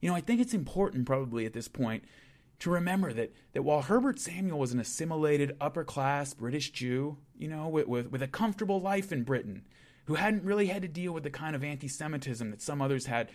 You 0.00 0.08
know, 0.08 0.16
I 0.16 0.22
think 0.22 0.40
it's 0.40 0.54
important, 0.54 1.04
probably 1.04 1.44
at 1.44 1.52
this 1.52 1.68
point, 1.68 2.02
to 2.60 2.70
remember 2.70 3.12
that, 3.12 3.32
that 3.52 3.62
while 3.62 3.82
Herbert 3.82 4.18
Samuel 4.18 4.58
was 4.58 4.72
an 4.72 4.80
assimilated 4.80 5.56
upper 5.60 5.84
class 5.84 6.34
British 6.34 6.70
Jew, 6.70 7.18
you 7.36 7.48
know, 7.48 7.68
with, 7.68 7.86
with, 7.86 8.10
with 8.10 8.22
a 8.22 8.28
comfortable 8.28 8.80
life 8.80 9.12
in 9.12 9.24
Britain, 9.24 9.62
who 10.06 10.14
hadn't 10.14 10.44
really 10.44 10.66
had 10.66 10.82
to 10.82 10.88
deal 10.88 11.12
with 11.12 11.22
the 11.22 11.30
kind 11.30 11.54
of 11.54 11.64
anti 11.64 11.88
Semitism 11.88 12.50
that 12.50 12.62
some 12.62 12.80
others 12.80 13.06
had, 13.06 13.30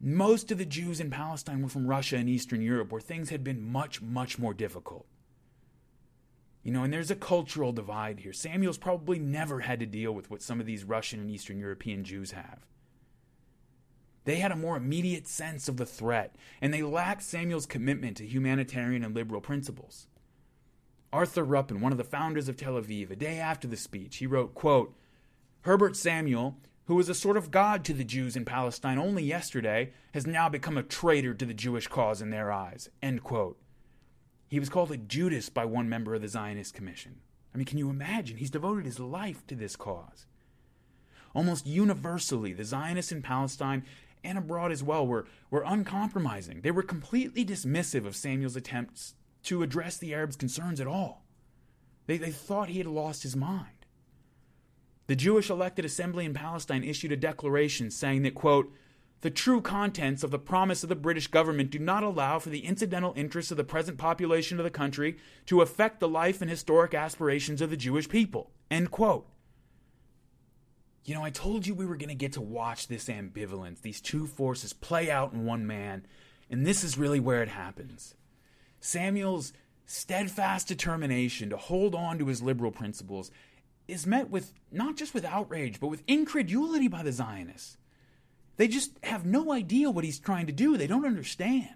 most 0.00 0.50
of 0.50 0.58
the 0.58 0.64
Jews 0.64 1.00
in 1.00 1.10
Palestine 1.10 1.62
were 1.62 1.68
from 1.68 1.86
Russia 1.86 2.16
and 2.16 2.28
Eastern 2.28 2.60
Europe, 2.60 2.90
where 2.90 3.00
things 3.00 3.30
had 3.30 3.44
been 3.44 3.62
much, 3.62 4.02
much 4.02 4.38
more 4.38 4.54
difficult. 4.54 5.06
You 6.62 6.72
know, 6.72 6.82
and 6.82 6.92
there's 6.92 7.10
a 7.10 7.16
cultural 7.16 7.72
divide 7.72 8.20
here. 8.20 8.32
Samuel's 8.32 8.78
probably 8.78 9.18
never 9.18 9.60
had 9.60 9.80
to 9.80 9.86
deal 9.86 10.12
with 10.12 10.30
what 10.30 10.42
some 10.42 10.60
of 10.60 10.66
these 10.66 10.82
Russian 10.82 11.20
and 11.20 11.30
Eastern 11.30 11.58
European 11.58 12.04
Jews 12.04 12.32
have. 12.32 12.66
They 14.24 14.36
had 14.36 14.52
a 14.52 14.56
more 14.56 14.76
immediate 14.76 15.26
sense 15.28 15.68
of 15.68 15.76
the 15.76 15.86
threat, 15.86 16.34
and 16.60 16.72
they 16.72 16.82
lacked 16.82 17.22
Samuel's 17.22 17.66
commitment 17.66 18.16
to 18.16 18.26
humanitarian 18.26 19.04
and 19.04 19.14
liberal 19.14 19.40
principles. 19.40 20.06
Arthur 21.12 21.44
Ruppin, 21.44 21.80
one 21.80 21.92
of 21.92 21.98
the 21.98 22.04
founders 22.04 22.48
of 22.48 22.56
Tel 22.56 22.74
Aviv, 22.74 23.10
a 23.10 23.16
day 23.16 23.38
after 23.38 23.68
the 23.68 23.76
speech, 23.76 24.16
he 24.16 24.26
wrote, 24.26 24.54
quote, 24.54 24.96
Herbert 25.60 25.96
Samuel, 25.96 26.58
who 26.86 26.96
was 26.96 27.08
a 27.08 27.14
sort 27.14 27.36
of 27.36 27.50
god 27.50 27.84
to 27.84 27.94
the 27.94 28.04
Jews 28.04 28.36
in 28.36 28.44
Palestine 28.44 28.98
only 28.98 29.22
yesterday, 29.22 29.92
has 30.12 30.26
now 30.26 30.48
become 30.48 30.76
a 30.76 30.82
traitor 30.82 31.32
to 31.32 31.46
the 31.46 31.54
Jewish 31.54 31.86
cause 31.86 32.20
in 32.20 32.30
their 32.30 32.50
eyes. 32.50 32.88
End 33.02 33.22
quote. 33.22 33.58
He 34.48 34.58
was 34.60 34.68
called 34.68 34.90
a 34.90 34.96
Judas 34.96 35.48
by 35.48 35.64
one 35.64 35.88
member 35.88 36.14
of 36.14 36.22
the 36.22 36.28
Zionist 36.28 36.74
Commission. 36.74 37.20
I 37.54 37.58
mean, 37.58 37.64
can 37.66 37.78
you 37.78 37.88
imagine? 37.90 38.38
He's 38.38 38.50
devoted 38.50 38.84
his 38.84 39.00
life 39.00 39.46
to 39.46 39.54
this 39.54 39.76
cause. 39.76 40.26
Almost 41.34 41.66
universally, 41.66 42.52
the 42.52 42.64
Zionists 42.64 43.12
in 43.12 43.22
Palestine 43.22 43.84
and 44.24 44.38
abroad 44.38 44.72
as 44.72 44.82
well 44.82 45.06
were, 45.06 45.26
were 45.50 45.64
uncompromising. 45.66 46.62
They 46.62 46.70
were 46.70 46.82
completely 46.82 47.44
dismissive 47.44 48.06
of 48.06 48.16
Samuel's 48.16 48.56
attempts 48.56 49.14
to 49.44 49.62
address 49.62 49.98
the 49.98 50.14
Arabs' 50.14 50.36
concerns 50.36 50.80
at 50.80 50.86
all. 50.86 51.24
They, 52.06 52.16
they 52.16 52.30
thought 52.30 52.68
he 52.68 52.78
had 52.78 52.86
lost 52.86 53.22
his 53.22 53.36
mind. 53.36 53.68
The 55.06 55.16
Jewish 55.16 55.50
elected 55.50 55.84
assembly 55.84 56.24
in 56.24 56.32
Palestine 56.32 56.82
issued 56.82 57.12
a 57.12 57.16
declaration 57.16 57.90
saying 57.90 58.22
that, 58.22 58.34
quote, 58.34 58.72
the 59.20 59.30
true 59.30 59.60
contents 59.62 60.22
of 60.22 60.30
the 60.30 60.38
promise 60.38 60.82
of 60.82 60.90
the 60.90 60.94
British 60.94 61.28
government 61.28 61.70
do 61.70 61.78
not 61.78 62.02
allow 62.02 62.38
for 62.38 62.50
the 62.50 62.66
incidental 62.66 63.14
interests 63.16 63.50
of 63.50 63.56
the 63.56 63.64
present 63.64 63.96
population 63.96 64.58
of 64.58 64.64
the 64.64 64.70
country 64.70 65.16
to 65.46 65.62
affect 65.62 66.00
the 66.00 66.08
life 66.08 66.42
and 66.42 66.50
historic 66.50 66.92
aspirations 66.92 67.62
of 67.62 67.70
the 67.70 67.76
Jewish 67.76 68.08
people. 68.08 68.50
End 68.70 68.90
quote. 68.90 69.26
You 71.04 71.14
know, 71.14 71.22
I 71.22 71.30
told 71.30 71.66
you 71.66 71.74
we 71.74 71.84
were 71.84 71.96
going 71.96 72.08
to 72.08 72.14
get 72.14 72.32
to 72.32 72.40
watch 72.40 72.88
this 72.88 73.08
ambivalence, 73.08 73.82
these 73.82 74.00
two 74.00 74.26
forces 74.26 74.72
play 74.72 75.10
out 75.10 75.32
in 75.32 75.44
one 75.44 75.66
man, 75.66 76.06
and 76.50 76.64
this 76.66 76.82
is 76.82 76.96
really 76.96 77.20
where 77.20 77.42
it 77.42 77.48
happens. 77.48 78.14
Samuel's 78.80 79.52
steadfast 79.86 80.66
determination 80.66 81.50
to 81.50 81.56
hold 81.56 81.94
on 81.94 82.18
to 82.18 82.26
his 82.26 82.42
liberal 82.42 82.70
principles 82.70 83.30
is 83.86 84.06
met 84.06 84.30
with 84.30 84.54
not 84.72 84.96
just 84.96 85.12
with 85.12 85.26
outrage, 85.26 85.78
but 85.78 85.88
with 85.88 86.02
incredulity 86.06 86.88
by 86.88 87.02
the 87.02 87.12
Zionists. 87.12 87.76
They 88.56 88.68
just 88.68 88.92
have 89.02 89.26
no 89.26 89.52
idea 89.52 89.90
what 89.90 90.04
he's 90.04 90.18
trying 90.18 90.46
to 90.46 90.52
do. 90.52 90.76
They 90.76 90.86
don't 90.86 91.04
understand. 91.04 91.68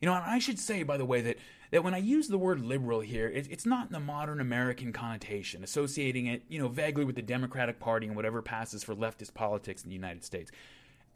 You 0.00 0.06
know, 0.06 0.14
I 0.14 0.38
should 0.38 0.58
say, 0.58 0.82
by 0.84 0.96
the 0.96 1.04
way, 1.04 1.20
that, 1.22 1.38
that 1.70 1.82
when 1.82 1.94
I 1.94 1.98
use 1.98 2.28
the 2.28 2.38
word 2.38 2.60
liberal 2.60 3.00
here, 3.00 3.28
it, 3.28 3.48
it's 3.50 3.66
not 3.66 3.88
in 3.88 3.92
the 3.92 4.00
modern 4.00 4.40
American 4.40 4.92
connotation, 4.92 5.64
associating 5.64 6.26
it, 6.26 6.42
you 6.48 6.60
know, 6.60 6.68
vaguely 6.68 7.04
with 7.04 7.16
the 7.16 7.22
Democratic 7.22 7.80
Party 7.80 8.06
and 8.06 8.14
whatever 8.14 8.40
passes 8.40 8.84
for 8.84 8.94
leftist 8.94 9.34
politics 9.34 9.82
in 9.82 9.88
the 9.88 9.96
United 9.96 10.24
States. 10.24 10.52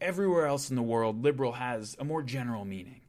Everywhere 0.01 0.47
else 0.47 0.69
in 0.69 0.75
the 0.75 0.81
world, 0.81 1.23
liberal 1.23 1.53
has 1.53 1.95
a 1.97 2.03
more 2.03 2.21
general 2.23 2.65
meaning. 2.65 3.01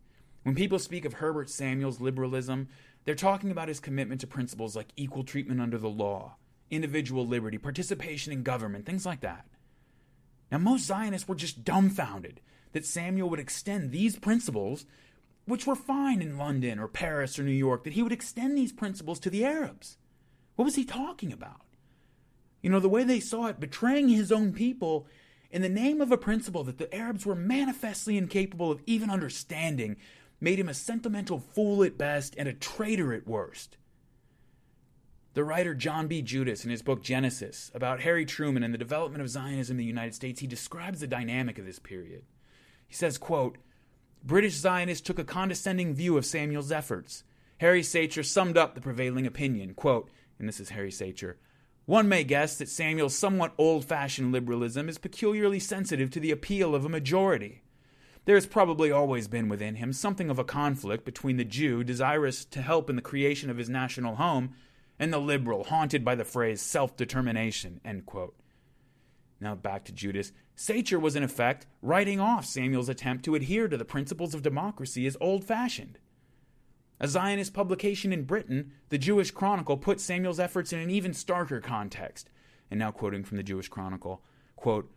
When 0.44 0.54
people 0.54 0.78
speak 0.78 1.04
of 1.04 1.14
Herbert 1.14 1.50
Samuel's 1.50 2.00
liberalism, 2.00 2.68
they're 3.04 3.14
talking 3.14 3.50
about 3.50 3.68
his 3.68 3.80
commitment 3.80 4.20
to 4.20 4.26
principles 4.26 4.76
like 4.76 4.88
equal 4.96 5.24
treatment 5.24 5.60
under 5.60 5.78
the 5.78 5.88
law, 5.88 6.36
individual 6.70 7.26
liberty, 7.26 7.58
participation 7.58 8.32
in 8.32 8.42
government, 8.42 8.86
things 8.86 9.04
like 9.04 9.20
that. 9.22 9.46
Now, 10.52 10.58
most 10.58 10.84
Zionists 10.84 11.26
were 11.26 11.34
just 11.34 11.64
dumbfounded 11.64 12.40
that 12.72 12.86
Samuel 12.86 13.30
would 13.30 13.40
extend 13.40 13.90
these 13.90 14.16
principles, 14.18 14.84
which 15.46 15.66
were 15.66 15.74
fine 15.74 16.22
in 16.22 16.38
London 16.38 16.78
or 16.78 16.88
Paris 16.88 17.38
or 17.38 17.42
New 17.42 17.52
York, 17.52 17.84
that 17.84 17.92
he 17.92 18.02
would 18.02 18.12
extend 18.12 18.56
these 18.56 18.72
principles 18.72 19.20
to 19.20 19.30
the 19.30 19.44
Arabs. 19.44 19.98
What 20.56 20.64
was 20.64 20.76
he 20.76 20.84
talking 20.84 21.32
about? 21.32 21.62
You 22.62 22.70
know, 22.70 22.80
the 22.80 22.88
way 22.88 23.04
they 23.04 23.20
saw 23.20 23.46
it, 23.46 23.60
betraying 23.60 24.08
his 24.08 24.32
own 24.32 24.52
people 24.52 25.06
in 25.50 25.62
the 25.62 25.68
name 25.68 26.00
of 26.00 26.10
a 26.10 26.16
principle 26.16 26.64
that 26.64 26.78
the 26.78 26.92
Arabs 26.94 27.26
were 27.26 27.34
manifestly 27.34 28.16
incapable 28.16 28.70
of 28.70 28.82
even 28.86 29.10
understanding 29.10 29.96
made 30.40 30.58
him 30.58 30.68
a 30.68 30.74
sentimental 30.74 31.38
fool 31.38 31.84
at 31.84 31.98
best 31.98 32.34
and 32.38 32.48
a 32.48 32.52
traitor 32.52 33.12
at 33.12 33.26
worst. 33.26 33.76
The 35.34 35.44
writer 35.44 35.74
John 35.74 36.06
B. 36.06 36.22
Judis, 36.22 36.64
in 36.64 36.70
his 36.70 36.82
book 36.82 37.02
Genesis, 37.02 37.70
about 37.74 38.00
Harry 38.00 38.24
Truman 38.24 38.62
and 38.62 38.72
the 38.72 38.78
development 38.78 39.20
of 39.20 39.28
Zionism 39.28 39.74
in 39.74 39.78
the 39.78 39.84
United 39.84 40.14
States, 40.14 40.40
he 40.40 40.46
describes 40.46 41.00
the 41.00 41.06
dynamic 41.06 41.58
of 41.58 41.66
this 41.66 41.80
period. 41.80 42.22
He 42.86 42.94
says, 42.94 43.18
quote, 43.18 43.58
British 44.26 44.54
Zionists 44.54 45.06
took 45.06 45.18
a 45.18 45.24
condescending 45.24 45.92
view 45.94 46.16
of 46.16 46.24
Samuel's 46.24 46.72
efforts. 46.72 47.24
Harry 47.58 47.82
Sacher 47.82 48.22
summed 48.22 48.56
up 48.56 48.74
the 48.74 48.80
prevailing 48.80 49.26
opinion, 49.26 49.74
quote, 49.74 50.08
and 50.38 50.48
this 50.48 50.58
is 50.60 50.70
Harry 50.70 50.90
Sacher, 50.90 51.36
one 51.84 52.08
may 52.08 52.24
guess 52.24 52.56
that 52.56 52.70
Samuel's 52.70 53.14
somewhat 53.14 53.52
old 53.58 53.84
fashioned 53.84 54.32
liberalism 54.32 54.88
is 54.88 54.96
peculiarly 54.96 55.60
sensitive 55.60 56.10
to 56.10 56.20
the 56.20 56.30
appeal 56.30 56.74
of 56.74 56.86
a 56.86 56.88
majority. 56.88 57.60
There 58.24 58.36
has 58.36 58.46
probably 58.46 58.90
always 58.90 59.28
been 59.28 59.50
within 59.50 59.74
him 59.74 59.92
something 59.92 60.30
of 60.30 60.38
a 60.38 60.44
conflict 60.44 61.04
between 61.04 61.36
the 61.36 61.44
Jew, 61.44 61.84
desirous 61.84 62.46
to 62.46 62.62
help 62.62 62.88
in 62.88 62.96
the 62.96 63.02
creation 63.02 63.50
of 63.50 63.58
his 63.58 63.68
national 63.68 64.16
home, 64.16 64.54
and 64.98 65.12
the 65.12 65.18
liberal, 65.18 65.64
haunted 65.64 66.02
by 66.02 66.14
the 66.14 66.24
phrase 66.24 66.62
self 66.62 66.96
determination. 66.96 67.82
Now 69.44 69.54
back 69.54 69.84
to 69.84 69.92
Judis. 69.92 70.32
Sacher 70.56 70.98
was 70.98 71.16
in 71.16 71.22
effect 71.22 71.66
writing 71.82 72.18
off 72.18 72.46
Samuel's 72.46 72.88
attempt 72.88 73.26
to 73.26 73.34
adhere 73.34 73.68
to 73.68 73.76
the 73.76 73.84
principles 73.84 74.34
of 74.34 74.40
democracy 74.40 75.06
as 75.06 75.18
old 75.20 75.44
fashioned. 75.44 75.98
A 76.98 77.06
Zionist 77.06 77.52
publication 77.52 78.10
in 78.10 78.24
Britain, 78.24 78.72
the 78.88 78.96
Jewish 78.96 79.30
Chronicle, 79.30 79.76
put 79.76 80.00
Samuel's 80.00 80.40
efforts 80.40 80.72
in 80.72 80.78
an 80.78 80.88
even 80.88 81.12
starker 81.12 81.62
context. 81.62 82.30
And 82.70 82.80
now 82.80 82.90
quoting 82.90 83.22
from 83.22 83.36
the 83.36 83.42
Jewish 83.42 83.68
Chronicle, 83.68 84.22
quote, 84.56 84.90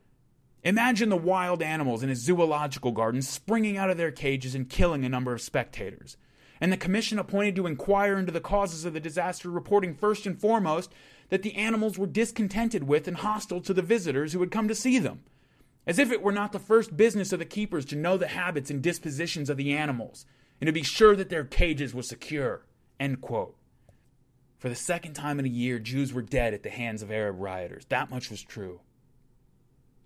Imagine 0.64 1.10
the 1.10 1.18
wild 1.18 1.62
animals 1.62 2.02
in 2.02 2.10
a 2.10 2.16
zoological 2.16 2.94
garden 2.94 3.22
springing 3.22 3.78
out 3.78 3.90
of 3.90 3.98
their 3.98 4.12
cages 4.12 4.56
and 4.56 4.70
killing 4.70 5.04
a 5.04 5.10
number 5.10 5.34
of 5.34 5.42
spectators 5.42 6.16
and 6.60 6.72
the 6.72 6.78
commission 6.78 7.20
appointed 7.20 7.56
to 7.56 7.68
inquire 7.68 8.18
into 8.18 8.32
the 8.32 8.42
causes 8.42 8.86
of 8.86 8.94
the 8.94 9.00
disaster 9.00 9.50
reporting 9.50 9.94
first 9.94 10.26
and 10.26 10.40
foremost 10.40 10.92
that 11.30 11.44
the 11.44 11.56
animals 11.56 11.98
were 11.98 12.08
discontented 12.08 12.84
with 12.84 13.08
and 13.08 13.18
hostile 13.18 13.62
to 13.62 13.74
the 13.74 13.82
visitors 13.82 14.34
who 14.34 14.40
had 14.40 14.52
come 14.52 14.68
to 14.68 14.76
see 14.76 15.00
them. 15.00 15.22
As 15.86 16.00
if 16.00 16.12
it 16.12 16.22
were 16.22 16.32
not 16.32 16.52
the 16.52 16.60
first 16.60 16.98
business 16.98 17.32
of 17.32 17.40
the 17.40 17.46
keepers 17.46 17.86
to 17.86 17.96
know 17.96 18.18
the 18.18 18.28
habits 18.28 18.70
and 18.70 18.82
dispositions 18.82 19.50
of 19.50 19.58
the 19.58 19.74
animals, 19.74 20.26
and 20.60 20.68
to 20.68 20.74
be 20.74 20.84
sure 20.84 21.16
that 21.16 21.30
their 21.30 21.46
cages 21.46 21.94
were 21.94 22.04
secure. 22.04 22.66
For 23.00 24.70
the 24.70 24.76
second 24.76 25.14
time 25.14 25.40
in 25.40 25.46
a 25.46 25.50
year, 25.50 25.80
Jews 25.80 26.14
were 26.14 26.22
dead 26.22 26.54
at 26.54 26.64
the 26.64 26.70
hands 26.70 27.02
of 27.02 27.12
Arab 27.12 27.40
rioters. 27.40 27.86
That 27.86 28.10
much 28.10 28.30
was 28.30 28.42
true. 28.42 28.82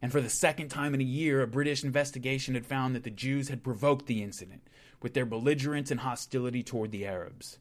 And 0.01 0.11
for 0.11 0.19
the 0.19 0.30
second 0.30 0.69
time 0.69 0.93
in 0.93 1.01
a 1.01 1.06
year, 1.06 1.41
a 1.41 1.48
British 1.48 1.83
investigation 1.83 2.56
had 2.56 2.66
found 2.66 2.95
that 2.95 3.03
the 3.03 3.09
Jews 3.09 3.50
had 3.50 3.64
provoked 3.64 4.08
the 4.08 4.24
incident 4.24 4.67
with 5.01 5.14
their 5.14 5.25
belligerence 5.25 5.90
and 5.91 6.01
hostility 6.01 6.64
toward 6.64 6.91
the 6.91 7.06
Arabs. 7.06 7.59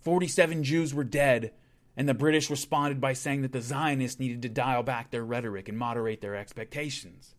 47 0.00 0.64
Jews 0.64 0.94
were 0.94 1.04
dead, 1.04 1.52
and 1.98 2.08
the 2.08 2.14
British 2.14 2.48
responded 2.48 3.00
by 3.00 3.12
saying 3.12 3.42
that 3.42 3.50
the 3.50 3.60
Zionists 3.60 4.20
needed 4.20 4.40
to 4.42 4.48
dial 4.48 4.84
back 4.84 5.10
their 5.10 5.24
rhetoric 5.24 5.68
and 5.68 5.76
moderate 5.76 6.20
their 6.20 6.36
expectations. 6.36 7.34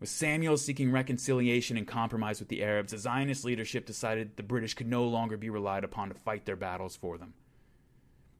With 0.00 0.08
Samuel 0.08 0.56
seeking 0.56 0.90
reconciliation 0.90 1.76
and 1.76 1.86
compromise 1.86 2.40
with 2.40 2.48
the 2.48 2.64
Arabs, 2.64 2.92
the 2.92 2.98
Zionist 2.98 3.44
leadership 3.44 3.84
decided 3.84 4.38
the 4.38 4.42
British 4.42 4.72
could 4.72 4.86
no 4.86 5.04
longer 5.04 5.36
be 5.36 5.50
relied 5.50 5.84
upon 5.84 6.08
to 6.08 6.14
fight 6.14 6.46
their 6.46 6.56
battles 6.56 6.96
for 6.96 7.18
them. 7.18 7.34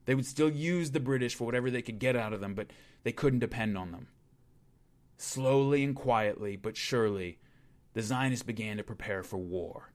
They 0.06 0.14
would 0.14 0.24
still 0.24 0.48
use 0.48 0.92
the 0.92 1.00
British 1.00 1.34
for 1.34 1.44
whatever 1.44 1.70
they 1.70 1.82
could 1.82 1.98
get 1.98 2.16
out 2.16 2.32
of 2.32 2.40
them, 2.40 2.54
but 2.54 2.68
they 3.02 3.12
couldn't 3.12 3.40
depend 3.40 3.76
on 3.76 3.92
them. 3.92 4.08
Slowly 5.18 5.84
and 5.84 5.94
quietly, 5.94 6.56
but 6.56 6.78
surely, 6.78 7.40
the 7.92 8.00
Zionists 8.00 8.42
began 8.42 8.78
to 8.78 8.84
prepare 8.84 9.22
for 9.22 9.36
war. 9.36 9.92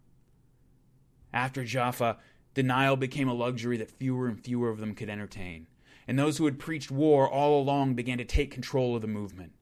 After 1.33 1.63
Jaffa, 1.63 2.19
denial 2.53 2.95
became 2.95 3.27
a 3.27 3.33
luxury 3.33 3.77
that 3.77 3.91
fewer 3.91 4.27
and 4.27 4.39
fewer 4.39 4.69
of 4.69 4.79
them 4.79 4.95
could 4.95 5.09
entertain, 5.09 5.67
and 6.07 6.17
those 6.17 6.37
who 6.37 6.45
had 6.45 6.59
preached 6.59 6.91
war 6.91 7.29
all 7.29 7.59
along 7.61 7.95
began 7.95 8.17
to 8.17 8.25
take 8.25 8.51
control 8.51 8.95
of 8.95 9.01
the 9.01 9.07
movement. 9.07 9.53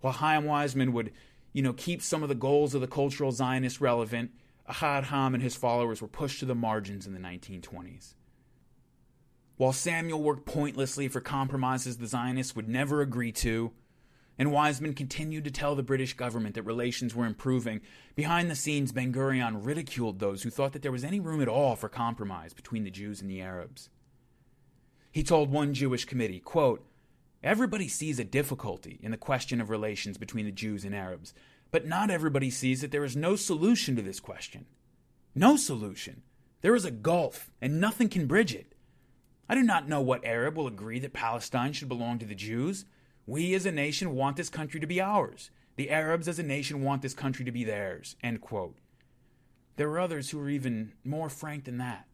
While 0.00 0.14
Chaim 0.14 0.44
Weizmann 0.44 0.92
would, 0.92 1.12
you 1.52 1.62
know, 1.62 1.72
keep 1.72 2.02
some 2.02 2.22
of 2.22 2.28
the 2.28 2.34
goals 2.34 2.74
of 2.74 2.80
the 2.80 2.86
cultural 2.86 3.32
Zionists 3.32 3.80
relevant, 3.80 4.30
Ahad 4.68 5.04
Ha'am 5.04 5.34
and 5.34 5.42
his 5.42 5.56
followers 5.56 6.00
were 6.00 6.08
pushed 6.08 6.40
to 6.40 6.46
the 6.46 6.54
margins 6.54 7.06
in 7.06 7.12
the 7.12 7.20
1920s. 7.20 8.14
While 9.56 9.72
Samuel 9.72 10.22
worked 10.22 10.46
pointlessly 10.46 11.08
for 11.08 11.20
compromises 11.20 11.98
the 11.98 12.06
Zionists 12.06 12.56
would 12.56 12.68
never 12.68 13.02
agree 13.02 13.32
to, 13.32 13.72
and 14.40 14.48
Weizmann 14.48 14.96
continued 14.96 15.44
to 15.44 15.50
tell 15.50 15.74
the 15.74 15.82
British 15.82 16.14
government 16.14 16.54
that 16.54 16.62
relations 16.62 17.14
were 17.14 17.26
improving. 17.26 17.82
Behind 18.16 18.50
the 18.50 18.54
scenes, 18.54 18.90
Ben 18.90 19.12
Gurion 19.12 19.66
ridiculed 19.66 20.18
those 20.18 20.42
who 20.42 20.48
thought 20.48 20.72
that 20.72 20.80
there 20.80 20.90
was 20.90 21.04
any 21.04 21.20
room 21.20 21.42
at 21.42 21.48
all 21.48 21.76
for 21.76 21.90
compromise 21.90 22.54
between 22.54 22.84
the 22.84 22.90
Jews 22.90 23.20
and 23.20 23.30
the 23.30 23.42
Arabs. 23.42 23.90
He 25.12 25.22
told 25.22 25.50
one 25.50 25.74
Jewish 25.74 26.06
committee, 26.06 26.40
quote, 26.40 26.82
Everybody 27.42 27.86
sees 27.86 28.18
a 28.18 28.24
difficulty 28.24 28.98
in 29.02 29.10
the 29.10 29.18
question 29.18 29.60
of 29.60 29.68
relations 29.68 30.16
between 30.16 30.46
the 30.46 30.52
Jews 30.52 30.86
and 30.86 30.94
Arabs, 30.94 31.34
but 31.70 31.86
not 31.86 32.08
everybody 32.08 32.48
sees 32.48 32.80
that 32.80 32.92
there 32.92 33.04
is 33.04 33.14
no 33.14 33.36
solution 33.36 33.94
to 33.96 34.02
this 34.02 34.20
question. 34.20 34.64
No 35.34 35.56
solution. 35.56 36.22
There 36.62 36.74
is 36.74 36.86
a 36.86 36.90
gulf, 36.90 37.50
and 37.60 37.78
nothing 37.78 38.08
can 38.08 38.26
bridge 38.26 38.54
it. 38.54 38.74
I 39.50 39.54
do 39.54 39.62
not 39.62 39.86
know 39.86 40.00
what 40.00 40.24
Arab 40.24 40.56
will 40.56 40.66
agree 40.66 40.98
that 41.00 41.12
Palestine 41.12 41.74
should 41.74 41.90
belong 41.90 42.18
to 42.20 42.26
the 42.26 42.34
Jews. 42.34 42.86
We 43.26 43.54
as 43.54 43.66
a 43.66 43.72
nation 43.72 44.14
want 44.14 44.36
this 44.36 44.48
country 44.48 44.80
to 44.80 44.86
be 44.86 45.00
ours. 45.00 45.50
The 45.76 45.90
Arabs 45.90 46.28
as 46.28 46.38
a 46.38 46.42
nation 46.42 46.82
want 46.82 47.02
this 47.02 47.14
country 47.14 47.44
to 47.44 47.52
be 47.52 47.64
theirs. 47.64 48.16
End 48.22 48.40
quote. 48.40 48.76
There 49.76 49.88
were 49.88 50.00
others 50.00 50.30
who 50.30 50.38
were 50.38 50.50
even 50.50 50.92
more 51.04 51.28
frank 51.28 51.64
than 51.64 51.78
that. 51.78 52.06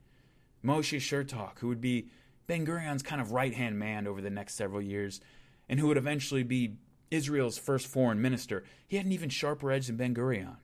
Moshe 0.64 0.98
Chertok, 0.98 1.58
who 1.58 1.68
would 1.68 1.80
be 1.80 2.08
Ben 2.46 2.66
Gurion's 2.66 3.02
kind 3.02 3.20
of 3.20 3.32
right 3.32 3.54
hand 3.54 3.78
man 3.78 4.06
over 4.06 4.20
the 4.20 4.30
next 4.30 4.54
several 4.54 4.82
years, 4.82 5.20
and 5.68 5.80
who 5.80 5.88
would 5.88 5.96
eventually 5.96 6.42
be 6.42 6.76
Israel's 7.10 7.58
first 7.58 7.86
foreign 7.86 8.20
minister, 8.20 8.64
he 8.86 8.96
had 8.96 9.06
an 9.06 9.12
even 9.12 9.30
sharper 9.30 9.70
edge 9.70 9.86
than 9.86 9.96
Ben 9.96 10.14
Gurion. 10.14 10.56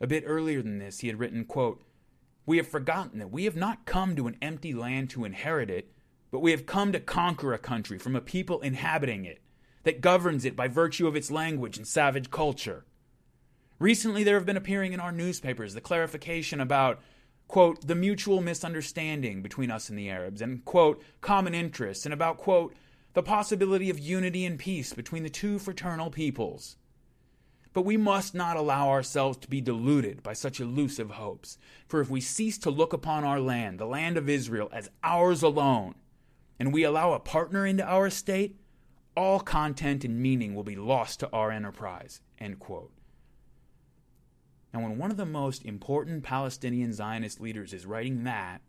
A 0.00 0.06
bit 0.06 0.24
earlier 0.26 0.62
than 0.62 0.78
this, 0.78 1.00
he 1.00 1.08
had 1.08 1.18
written, 1.18 1.44
quote, 1.44 1.82
We 2.46 2.56
have 2.58 2.68
forgotten 2.68 3.18
that 3.18 3.32
we 3.32 3.44
have 3.44 3.56
not 3.56 3.86
come 3.86 4.16
to 4.16 4.26
an 4.26 4.36
empty 4.40 4.72
land 4.72 5.10
to 5.10 5.24
inherit 5.24 5.70
it, 5.70 5.92
but 6.30 6.40
we 6.40 6.52
have 6.52 6.66
come 6.66 6.92
to 6.92 7.00
conquer 7.00 7.52
a 7.52 7.58
country 7.58 7.98
from 7.98 8.14
a 8.14 8.20
people 8.20 8.60
inhabiting 8.60 9.24
it 9.24 9.40
that 9.82 10.00
governs 10.00 10.44
it 10.44 10.56
by 10.56 10.68
virtue 10.68 11.06
of 11.06 11.16
its 11.16 11.30
language 11.30 11.76
and 11.76 11.86
savage 11.86 12.30
culture. 12.30 12.84
Recently, 13.78 14.24
there 14.24 14.36
have 14.36 14.46
been 14.46 14.56
appearing 14.56 14.92
in 14.92 15.00
our 15.00 15.12
newspapers 15.12 15.72
the 15.72 15.80
clarification 15.80 16.60
about, 16.60 17.00
quote, 17.48 17.86
the 17.86 17.94
mutual 17.94 18.42
misunderstanding 18.42 19.40
between 19.40 19.70
us 19.70 19.88
and 19.88 19.98
the 19.98 20.10
Arabs, 20.10 20.42
and, 20.42 20.64
quote, 20.64 21.02
common 21.22 21.54
interests, 21.54 22.04
and 22.04 22.12
about, 22.12 22.36
quote, 22.36 22.74
the 23.14 23.22
possibility 23.22 23.88
of 23.90 23.98
unity 23.98 24.44
and 24.44 24.58
peace 24.58 24.92
between 24.92 25.22
the 25.22 25.30
two 25.30 25.58
fraternal 25.58 26.10
peoples. 26.10 26.76
But 27.72 27.82
we 27.86 27.96
must 27.96 28.34
not 28.34 28.56
allow 28.56 28.88
ourselves 28.88 29.38
to 29.38 29.48
be 29.48 29.60
deluded 29.60 30.22
by 30.22 30.32
such 30.34 30.60
elusive 30.60 31.12
hopes, 31.12 31.56
for 31.88 32.00
if 32.00 32.10
we 32.10 32.20
cease 32.20 32.58
to 32.58 32.70
look 32.70 32.92
upon 32.92 33.24
our 33.24 33.40
land, 33.40 33.78
the 33.78 33.86
land 33.86 34.16
of 34.16 34.28
Israel, 34.28 34.68
as 34.72 34.90
ours 35.02 35.42
alone, 35.42 35.94
and 36.58 36.72
we 36.72 36.82
allow 36.82 37.12
a 37.12 37.20
partner 37.20 37.64
into 37.64 37.84
our 37.84 38.10
state, 38.10 38.56
All 39.16 39.40
content 39.40 40.04
and 40.04 40.20
meaning 40.20 40.54
will 40.54 40.64
be 40.64 40.76
lost 40.76 41.20
to 41.20 41.30
our 41.32 41.50
enterprise. 41.50 42.20
End 42.38 42.58
quote. 42.58 42.92
Now, 44.72 44.82
when 44.82 44.98
one 44.98 45.10
of 45.10 45.16
the 45.16 45.26
most 45.26 45.64
important 45.64 46.22
Palestinian 46.22 46.92
Zionist 46.92 47.40
leaders 47.40 47.72
is 47.72 47.86
writing 47.86 48.24
that, 48.24 48.60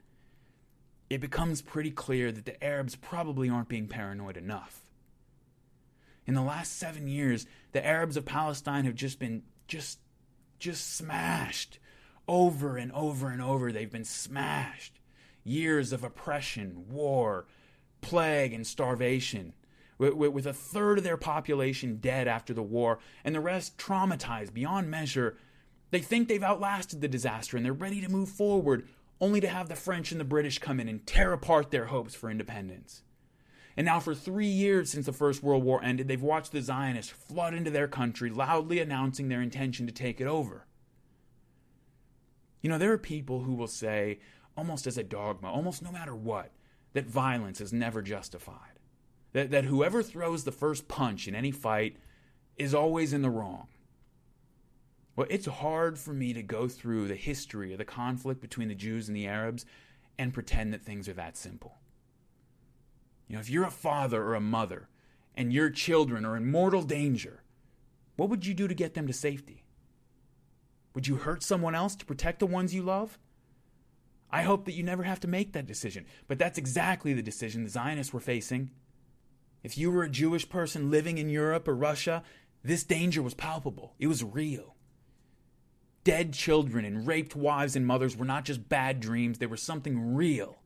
it 1.09 1.21
becomes 1.21 1.61
pretty 1.61 1.91
clear 1.91 2.31
that 2.31 2.45
the 2.45 2.63
Arabs 2.63 2.95
probably 2.95 3.49
aren't 3.49 3.69
being 3.69 3.87
paranoid 3.87 4.37
enough. 4.37 4.81
In 6.25 6.33
the 6.33 6.41
last 6.41 6.77
seven 6.77 7.07
years, 7.07 7.45
the 7.71 7.85
Arabs 7.85 8.17
of 8.17 8.25
Palestine 8.25 8.85
have 8.85 8.95
just 8.95 9.19
been 9.19 9.43
just 9.67 9.99
just 10.59 10.95
smashed 10.95 11.79
over 12.27 12.77
and 12.77 12.91
over 12.93 13.29
and 13.29 13.41
over. 13.41 13.71
They've 13.71 13.91
been 13.91 14.05
smashed. 14.05 14.99
Years 15.43 15.91
of 15.91 16.03
oppression, 16.03 16.85
war, 16.89 17.45
plague, 17.99 18.53
and 18.53 18.65
starvation. 18.65 19.53
With, 20.09 20.47
a 20.47 20.53
third 20.53 20.97
of 20.97 21.03
their 21.03 21.17
population 21.17 21.97
dead 21.97 22.27
after 22.27 22.53
the 22.53 22.63
war, 22.63 22.99
and 23.23 23.35
the 23.35 23.39
rest 23.39 23.77
traumatized 23.77 24.53
beyond 24.53 24.89
measure 24.89 25.37
they 25.91 25.99
think 25.99 26.27
they've 26.27 26.41
outlasted 26.41 27.01
the 27.01 27.07
disaster 27.07 27.55
and 27.55 27.65
they're 27.65 27.73
ready 27.73 28.01
to 28.01 28.09
move 28.09 28.29
forward, 28.29 28.87
only 29.19 29.41
to 29.41 29.47
have 29.47 29.69
the 29.69 29.75
French 29.75 30.11
and 30.11 30.19
the 30.19 30.25
British 30.25 30.57
come 30.57 30.79
in 30.79 30.87
and 30.87 31.05
tear 31.05 31.33
apart 31.33 31.69
their 31.69 31.85
hopes 31.85 32.15
for 32.15 32.31
independence. 32.31 33.03
And 33.77 33.85
now, 33.85 33.99
for 33.99 34.15
three 34.15 34.47
years 34.47 34.89
since 34.89 35.05
the 35.05 35.13
First 35.13 35.43
World 35.43 35.63
War 35.63 35.81
ended, 35.83 36.07
they've 36.07 36.21
watched 36.21 36.51
the 36.51 36.61
Zionists 36.61 37.11
flood 37.11 37.53
into 37.53 37.71
their 37.71 37.87
country, 37.87 38.29
loudly 38.29 38.79
announcing 38.79 39.29
their 39.29 39.41
intention 39.41 39.85
to 39.85 39.93
take 39.93 40.19
it 40.19 40.27
over. 40.27 40.65
You 42.61 42.69
know, 42.69 42.77
there 42.77 42.91
are 42.91 42.97
people 42.97 43.43
who 43.43 43.53
will 43.53 43.67
say, 43.67 44.19
almost 44.57 44.87
as 44.87 44.97
a 44.97 45.03
dogma, 45.03 45.49
almost 45.49 45.81
no 45.81 45.91
matter 45.91 46.15
what, 46.15 46.51
that 46.93 47.05
violence 47.05 47.61
is 47.61 47.71
never 47.71 48.01
justified. 48.01 48.70
That, 49.33 49.51
that 49.51 49.65
whoever 49.65 50.03
throws 50.03 50.43
the 50.43 50.51
first 50.51 50.87
punch 50.87 51.27
in 51.27 51.35
any 51.35 51.51
fight 51.51 51.97
is 52.57 52.73
always 52.73 53.13
in 53.13 53.21
the 53.21 53.29
wrong. 53.29 53.67
Well, 55.15 55.27
it's 55.29 55.45
hard 55.45 55.97
for 55.97 56.13
me 56.13 56.33
to 56.33 56.43
go 56.43 56.67
through 56.67 57.07
the 57.07 57.15
history 57.15 57.71
of 57.71 57.77
the 57.77 57.85
conflict 57.85 58.41
between 58.41 58.67
the 58.67 58.75
Jews 58.75 59.07
and 59.07 59.15
the 59.15 59.27
Arabs 59.27 59.65
and 60.17 60.33
pretend 60.33 60.73
that 60.73 60.83
things 60.83 61.07
are 61.07 61.13
that 61.13 61.37
simple. 61.37 61.77
You 63.27 63.35
know, 63.35 63.39
if 63.39 63.49
you're 63.49 63.65
a 63.65 63.71
father 63.71 64.23
or 64.23 64.35
a 64.35 64.41
mother 64.41 64.89
and 65.35 65.53
your 65.53 65.69
children 65.69 66.25
are 66.25 66.35
in 66.35 66.51
mortal 66.51 66.81
danger, 66.81 67.43
what 68.15 68.29
would 68.29 68.45
you 68.45 68.53
do 68.53 68.67
to 68.67 68.73
get 68.73 68.93
them 68.93 69.07
to 69.07 69.13
safety? 69.13 69.63
Would 70.93 71.07
you 71.07 71.15
hurt 71.15 71.41
someone 71.41 71.75
else 71.75 71.95
to 71.95 72.05
protect 72.05 72.39
the 72.39 72.47
ones 72.47 72.75
you 72.75 72.83
love? 72.83 73.17
I 74.29 74.43
hope 74.43 74.65
that 74.65 74.75
you 74.75 74.83
never 74.83 75.03
have 75.03 75.19
to 75.21 75.27
make 75.27 75.53
that 75.53 75.65
decision, 75.65 76.05
but 76.27 76.39
that's 76.39 76.57
exactly 76.57 77.13
the 77.13 77.21
decision 77.21 77.63
the 77.63 77.69
Zionists 77.69 78.13
were 78.13 78.19
facing. 78.19 78.71
If 79.63 79.77
you 79.77 79.91
were 79.91 80.03
a 80.03 80.09
Jewish 80.09 80.49
person 80.49 80.91
living 80.91 81.17
in 81.17 81.29
Europe 81.29 81.67
or 81.67 81.75
Russia, 81.75 82.23
this 82.63 82.83
danger 82.83 83.21
was 83.21 83.33
palpable. 83.33 83.93
It 83.99 84.07
was 84.07 84.23
real. 84.23 84.75
Dead 86.03 86.33
children 86.33 86.83
and 86.83 87.05
raped 87.05 87.35
wives 87.35 87.75
and 87.75 87.85
mothers 87.85 88.17
were 88.17 88.25
not 88.25 88.45
just 88.45 88.67
bad 88.67 88.99
dreams, 88.99 89.37
they 89.37 89.45
were 89.45 89.57
something 89.57 90.15
real 90.15 90.57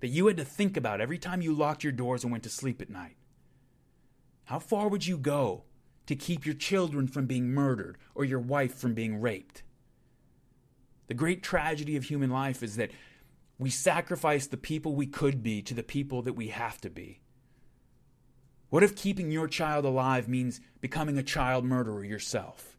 that 0.00 0.08
you 0.08 0.26
had 0.26 0.38
to 0.38 0.44
think 0.44 0.76
about 0.76 1.00
every 1.00 1.18
time 1.18 1.42
you 1.42 1.52
locked 1.52 1.84
your 1.84 1.92
doors 1.92 2.22
and 2.22 2.32
went 2.32 2.44
to 2.44 2.50
sleep 2.50 2.80
at 2.80 2.88
night. 2.88 3.16
How 4.44 4.58
far 4.58 4.88
would 4.88 5.06
you 5.06 5.18
go 5.18 5.64
to 6.06 6.16
keep 6.16 6.46
your 6.46 6.54
children 6.54 7.06
from 7.06 7.26
being 7.26 7.48
murdered 7.48 7.98
or 8.14 8.24
your 8.24 8.40
wife 8.40 8.74
from 8.74 8.94
being 8.94 9.20
raped? 9.20 9.62
The 11.08 11.14
great 11.14 11.42
tragedy 11.42 11.96
of 11.96 12.04
human 12.04 12.30
life 12.30 12.62
is 12.62 12.76
that 12.76 12.90
we 13.58 13.68
sacrifice 13.68 14.46
the 14.46 14.56
people 14.56 14.94
we 14.94 15.06
could 15.06 15.42
be 15.42 15.60
to 15.62 15.74
the 15.74 15.82
people 15.82 16.22
that 16.22 16.32
we 16.32 16.48
have 16.48 16.80
to 16.80 16.88
be. 16.88 17.20
What 18.70 18.84
if 18.84 18.96
keeping 18.96 19.30
your 19.30 19.48
child 19.48 19.84
alive 19.84 20.28
means 20.28 20.60
becoming 20.80 21.18
a 21.18 21.22
child 21.22 21.64
murderer 21.64 22.04
yourself? 22.04 22.78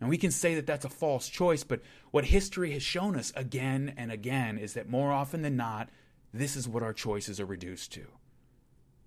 And 0.00 0.08
we 0.08 0.18
can 0.18 0.30
say 0.30 0.54
that 0.56 0.66
that's 0.66 0.84
a 0.84 0.90
false 0.90 1.28
choice, 1.28 1.64
but 1.64 1.80
what 2.10 2.26
history 2.26 2.72
has 2.72 2.82
shown 2.82 3.16
us 3.16 3.32
again 3.34 3.94
and 3.96 4.12
again 4.12 4.58
is 4.58 4.74
that 4.74 4.88
more 4.88 5.12
often 5.12 5.42
than 5.42 5.56
not, 5.56 5.88
this 6.34 6.56
is 6.56 6.68
what 6.68 6.82
our 6.82 6.92
choices 6.92 7.40
are 7.40 7.46
reduced 7.46 7.92
to 7.92 8.06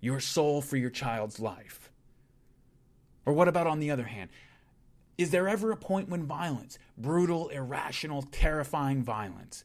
your 0.00 0.20
soul 0.20 0.60
for 0.60 0.76
your 0.76 0.90
child's 0.90 1.40
life. 1.40 1.90
Or 3.24 3.32
what 3.32 3.48
about 3.48 3.66
on 3.66 3.80
the 3.80 3.90
other 3.90 4.04
hand? 4.04 4.30
Is 5.18 5.30
there 5.30 5.48
ever 5.48 5.72
a 5.72 5.76
point 5.76 6.08
when 6.08 6.26
violence, 6.26 6.78
brutal, 6.98 7.48
irrational, 7.48 8.22
terrifying 8.22 9.02
violence, 9.02 9.64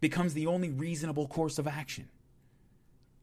becomes 0.00 0.32
the 0.32 0.46
only 0.46 0.70
reasonable 0.70 1.26
course 1.26 1.58
of 1.58 1.66
action? 1.66 2.08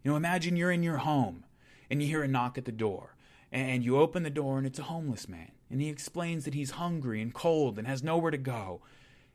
You 0.04 0.12
know, 0.12 0.18
imagine 0.18 0.56
you're 0.56 0.72
in 0.72 0.84
your 0.84 0.98
home 0.98 1.46
and 1.92 2.02
you 2.02 2.08
hear 2.08 2.24
a 2.24 2.28
knock 2.28 2.58
at 2.58 2.66
the 2.66 2.72
door, 2.72 3.16
and 3.52 3.84
you 3.84 4.00
open 4.00 4.24
the 4.24 4.32
door 4.32 4.58
and 4.58 4.66
it's 4.66 4.80
a 4.80 4.84
homeless 4.84 5.28
man 5.30 5.52
and 5.72 5.82
he 5.82 5.90
explains 5.90 6.44
that 6.44 6.54
he's 6.54 6.72
hungry 6.72 7.22
and 7.22 7.34
cold 7.34 7.80
and 7.80 7.88
has 7.88 8.04
nowhere 8.04 8.32
to 8.32 8.38
go. 8.38 8.82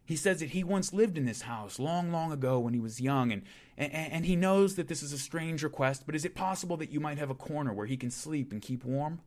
He 0.04 0.14
says 0.14 0.38
that 0.40 0.50
he 0.50 0.62
once 0.62 0.92
lived 0.92 1.18
in 1.18 1.24
this 1.24 1.42
house 1.42 1.78
long, 1.80 2.12
long 2.12 2.30
ago 2.30 2.60
when 2.60 2.74
he 2.74 2.78
was 2.78 3.00
young, 3.00 3.32
and, 3.32 3.42
and, 3.76 3.92
and 3.92 4.26
he 4.26 4.36
knows 4.36 4.76
that 4.76 4.86
this 4.86 5.02
is 5.02 5.12
a 5.12 5.18
strange 5.18 5.64
request, 5.64 6.04
but 6.06 6.14
is 6.14 6.24
it 6.24 6.36
possible 6.36 6.76
that 6.76 6.92
you 6.92 7.00
might 7.00 7.18
have 7.18 7.30
a 7.30 7.34
corner 7.34 7.72
where 7.72 7.86
he 7.86 7.96
can 7.96 8.10
sleep 8.10 8.52
and 8.52 8.62
keep 8.62 8.84
warm? 8.84 9.20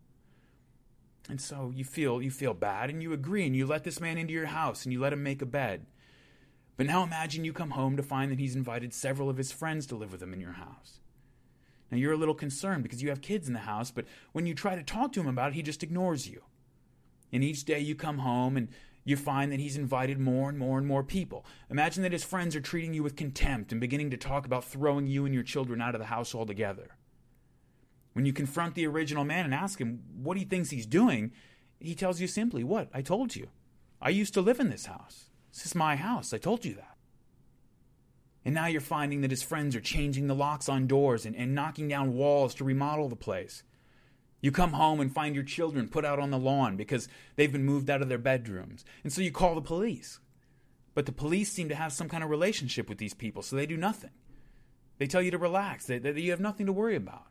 And 1.27 1.41
so 1.41 1.73
you 1.75 1.83
feel 1.83 2.21
you 2.21 2.31
feel 2.31 2.53
bad 2.53 2.89
and 2.89 3.03
you 3.03 3.11
agree 3.11 3.45
and 3.45 3.55
you 3.55 3.65
let 3.65 3.83
this 3.83 3.99
man 3.99 4.17
into 4.17 4.33
your 4.33 4.47
house 4.47 4.85
and 4.85 4.93
you 4.93 4.99
let 4.99 5.13
him 5.13 5.21
make 5.21 5.41
a 5.41 5.45
bed. 5.45 5.85
But 6.77 6.87
now 6.87 7.03
imagine 7.03 7.43
you 7.43 7.53
come 7.53 7.71
home 7.71 7.97
to 7.97 8.03
find 8.03 8.31
that 8.31 8.39
he's 8.39 8.55
invited 8.55 8.93
several 8.93 9.29
of 9.29 9.37
his 9.37 9.51
friends 9.51 9.85
to 9.87 9.95
live 9.95 10.11
with 10.11 10.23
him 10.23 10.33
in 10.33 10.39
your 10.39 10.53
house. 10.53 10.99
Now 11.91 11.97
you're 11.97 12.13
a 12.13 12.17
little 12.17 12.35
concerned 12.35 12.83
because 12.83 13.01
you 13.01 13.09
have 13.09 13.21
kids 13.21 13.47
in 13.47 13.53
the 13.53 13.59
house, 13.59 13.91
but 13.91 14.05
when 14.31 14.45
you 14.45 14.53
try 14.53 14.75
to 14.75 14.83
talk 14.83 15.11
to 15.13 15.19
him 15.19 15.27
about 15.27 15.49
it, 15.49 15.55
he 15.55 15.61
just 15.61 15.83
ignores 15.83 16.27
you. 16.27 16.43
And 17.31 17.43
each 17.43 17.65
day 17.65 17.79
you 17.79 17.95
come 17.95 18.19
home 18.19 18.57
and 18.57 18.69
you 19.03 19.15
find 19.15 19.51
that 19.51 19.59
he's 19.59 19.77
invited 19.77 20.19
more 20.19 20.49
and 20.49 20.57
more 20.57 20.77
and 20.77 20.85
more 20.85 21.03
people. 21.03 21.45
Imagine 21.69 22.03
that 22.03 22.11
his 22.11 22.23
friends 22.23 22.55
are 22.55 22.61
treating 22.61 22.93
you 22.93 23.01
with 23.01 23.15
contempt 23.15 23.71
and 23.71 23.81
beginning 23.81 24.11
to 24.11 24.17
talk 24.17 24.45
about 24.45 24.65
throwing 24.65 25.07
you 25.07 25.25
and 25.25 25.33
your 25.33 25.43
children 25.43 25.81
out 25.81 25.95
of 25.95 25.99
the 25.99 26.07
house 26.07 26.35
altogether. 26.35 26.95
When 28.13 28.25
you 28.25 28.33
confront 28.33 28.75
the 28.75 28.87
original 28.87 29.23
man 29.23 29.45
and 29.45 29.53
ask 29.53 29.79
him 29.79 30.03
what 30.21 30.37
he 30.37 30.43
thinks 30.43 30.69
he's 30.69 30.85
doing, 30.85 31.31
he 31.79 31.95
tells 31.95 32.19
you 32.19 32.27
simply, 32.27 32.63
What? 32.63 32.89
I 32.93 33.01
told 33.01 33.35
you. 33.35 33.49
I 34.01 34.09
used 34.09 34.33
to 34.33 34.41
live 34.41 34.59
in 34.59 34.69
this 34.69 34.85
house. 34.85 35.29
This 35.53 35.65
is 35.65 35.75
my 35.75 35.95
house. 35.95 36.33
I 36.33 36.37
told 36.37 36.65
you 36.65 36.73
that. 36.75 36.88
And 38.45 38.55
now 38.55 38.67
you're 38.67 38.81
finding 38.81 39.21
that 39.21 39.31
his 39.31 39.43
friends 39.43 39.75
are 39.75 39.81
changing 39.81 40.27
the 40.27 40.35
locks 40.35 40.69
on 40.69 40.87
doors 40.87 41.25
and, 41.25 41.35
and 41.35 41.53
knocking 41.53 41.87
down 41.87 42.13
walls 42.13 42.55
to 42.55 42.63
remodel 42.63 43.09
the 43.09 43.15
place. 43.15 43.63
You 44.41 44.51
come 44.51 44.73
home 44.73 45.01
and 45.01 45.13
find 45.13 45.35
your 45.35 45.43
children 45.43 45.89
put 45.89 46.05
out 46.05 46.19
on 46.19 46.31
the 46.31 46.37
lawn 46.37 46.77
because 46.77 47.09
they've 47.35 47.51
been 47.51 47.65
moved 47.65 47.89
out 47.89 48.01
of 48.01 48.07
their 48.07 48.17
bedrooms. 48.17 48.85
And 49.03 49.11
so 49.11 49.21
you 49.21 49.31
call 49.31 49.55
the 49.55 49.61
police. 49.61 50.19
But 50.93 51.05
the 51.05 51.11
police 51.11 51.51
seem 51.51 51.69
to 51.69 51.75
have 51.75 51.93
some 51.93 52.09
kind 52.09 52.23
of 52.23 52.29
relationship 52.29 52.89
with 52.89 52.97
these 52.97 53.13
people, 53.13 53.41
so 53.41 53.55
they 53.55 53.65
do 53.65 53.77
nothing. 53.77 54.11
They 54.97 55.07
tell 55.07 55.21
you 55.21 55.31
to 55.31 55.37
relax, 55.37 55.85
that, 55.85 56.03
that 56.03 56.19
you 56.19 56.31
have 56.31 56.39
nothing 56.39 56.65
to 56.65 56.73
worry 56.73 56.95
about. 56.95 57.27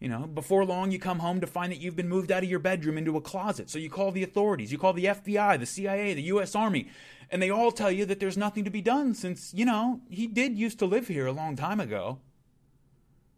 You 0.00 0.08
know, 0.08 0.26
before 0.26 0.64
long, 0.64 0.90
you 0.90 0.98
come 0.98 1.20
home 1.20 1.40
to 1.40 1.46
find 1.46 1.72
that 1.72 1.80
you've 1.80 1.96
been 1.96 2.08
moved 2.08 2.30
out 2.30 2.42
of 2.42 2.50
your 2.50 2.58
bedroom 2.58 2.98
into 2.98 3.16
a 3.16 3.20
closet. 3.20 3.70
So 3.70 3.78
you 3.78 3.88
call 3.88 4.10
the 4.10 4.22
authorities, 4.22 4.70
you 4.70 4.78
call 4.78 4.92
the 4.92 5.06
FBI, 5.06 5.58
the 5.58 5.66
CIA, 5.66 6.14
the 6.14 6.22
U.S. 6.22 6.54
Army, 6.54 6.88
and 7.30 7.42
they 7.42 7.50
all 7.50 7.72
tell 7.72 7.90
you 7.90 8.04
that 8.06 8.20
there's 8.20 8.36
nothing 8.36 8.64
to 8.64 8.70
be 8.70 8.80
done 8.80 9.14
since, 9.14 9.52
you 9.54 9.64
know, 9.64 10.00
he 10.08 10.26
did 10.26 10.58
used 10.58 10.78
to 10.78 10.86
live 10.86 11.08
here 11.08 11.26
a 11.26 11.32
long 11.32 11.56
time 11.56 11.80
ago. 11.80 12.20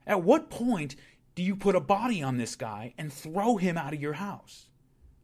At 0.06 0.22
what 0.22 0.50
point 0.50 0.96
do 1.34 1.42
you 1.42 1.56
put 1.56 1.76
a 1.76 1.80
body 1.80 2.22
on 2.22 2.36
this 2.36 2.56
guy 2.56 2.94
and 2.96 3.12
throw 3.12 3.56
him 3.56 3.76
out 3.76 3.92
of 3.92 4.00
your 4.00 4.14
house? 4.14 4.68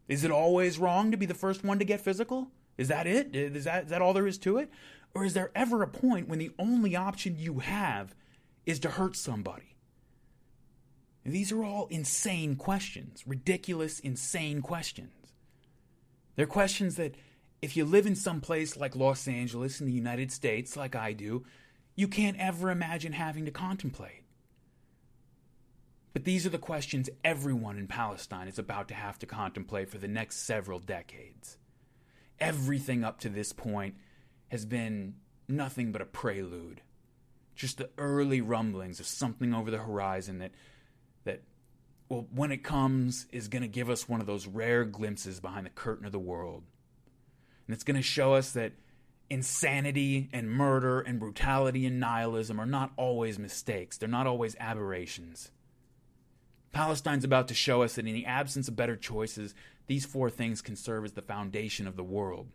Is 0.08 0.24
it 0.24 0.30
always 0.30 0.78
wrong 0.78 1.10
to 1.10 1.16
be 1.16 1.26
the 1.26 1.34
first 1.34 1.64
one 1.64 1.78
to 1.78 1.84
get 1.84 2.00
physical? 2.00 2.48
Is 2.76 2.88
that 2.88 3.06
it? 3.06 3.34
Is 3.34 3.64
that, 3.64 3.84
is 3.84 3.90
that 3.90 4.02
all 4.02 4.12
there 4.12 4.26
is 4.26 4.38
to 4.38 4.58
it? 4.58 4.70
Or 5.14 5.24
is 5.24 5.34
there 5.34 5.50
ever 5.54 5.82
a 5.82 5.88
point 5.88 6.28
when 6.28 6.38
the 6.38 6.52
only 6.58 6.96
option 6.96 7.36
you 7.38 7.60
have 7.60 8.14
is 8.66 8.78
to 8.80 8.90
hurt 8.90 9.16
somebody? 9.16 9.76
These 11.24 11.52
are 11.52 11.62
all 11.62 11.86
insane 11.86 12.56
questions, 12.56 13.22
ridiculous, 13.26 14.00
insane 14.00 14.60
questions. 14.60 15.12
They're 16.34 16.46
questions 16.46 16.96
that, 16.96 17.14
if 17.62 17.76
you 17.76 17.84
live 17.84 18.06
in 18.06 18.16
some 18.16 18.40
place 18.40 18.76
like 18.76 18.96
Los 18.96 19.28
Angeles 19.28 19.80
in 19.80 19.86
the 19.86 19.92
United 19.92 20.32
States, 20.32 20.76
like 20.76 20.96
I 20.96 21.12
do, 21.12 21.44
you 21.94 22.08
can't 22.08 22.36
ever 22.38 22.70
imagine 22.70 23.12
having 23.12 23.44
to 23.44 23.52
contemplate. 23.52 24.24
But 26.12 26.24
these 26.24 26.44
are 26.44 26.50
the 26.50 26.58
questions 26.58 27.08
everyone 27.24 27.78
in 27.78 27.86
Palestine 27.86 28.48
is 28.48 28.58
about 28.58 28.88
to 28.88 28.94
have 28.94 29.18
to 29.20 29.26
contemplate 29.26 29.88
for 29.88 29.98
the 29.98 30.08
next 30.08 30.38
several 30.38 30.80
decades. 30.80 31.56
Everything 32.40 33.04
up 33.04 33.20
to 33.20 33.28
this 33.28 33.52
point 33.52 33.94
has 34.48 34.66
been 34.66 35.14
nothing 35.48 35.92
but 35.92 36.02
a 36.02 36.06
prelude. 36.06 36.82
Just 37.54 37.78
the 37.78 37.90
early 37.96 38.40
rumblings 38.40 38.98
of 38.98 39.06
something 39.06 39.54
over 39.54 39.70
the 39.70 39.78
horizon 39.78 40.38
that 40.38 40.50
that 41.24 41.42
well 42.08 42.26
when 42.34 42.50
it 42.50 42.64
comes 42.64 43.26
is 43.30 43.48
going 43.48 43.62
to 43.62 43.68
give 43.68 43.88
us 43.88 44.08
one 44.08 44.20
of 44.20 44.26
those 44.26 44.46
rare 44.46 44.84
glimpses 44.84 45.38
behind 45.38 45.64
the 45.64 45.70
curtain 45.70 46.04
of 46.04 46.12
the 46.12 46.18
world. 46.18 46.64
And 47.72 47.74
it's 47.74 47.84
going 47.84 47.96
to 47.96 48.02
show 48.02 48.34
us 48.34 48.52
that 48.52 48.72
insanity 49.30 50.28
and 50.30 50.50
murder 50.50 51.00
and 51.00 51.18
brutality 51.18 51.86
and 51.86 51.98
nihilism 51.98 52.60
are 52.60 52.66
not 52.66 52.92
always 52.98 53.38
mistakes. 53.38 53.96
They're 53.96 54.08
not 54.08 54.26
always 54.26 54.54
aberrations 54.60 55.50
Palestine's 56.72 57.24
about 57.24 57.48
to 57.48 57.54
show 57.54 57.82
us 57.82 57.94
that 57.94 58.06
in 58.06 58.14
the 58.14 58.26
absence 58.26 58.66
of 58.66 58.76
better 58.76 58.96
choices, 58.96 59.54
these 59.86 60.06
four 60.06 60.30
things 60.30 60.62
can 60.62 60.74
serve 60.74 61.04
as 61.04 61.12
the 61.12 61.22
foundation 61.22 61.86
of 61.86 61.96
the 61.96 62.02
world. 62.02 62.48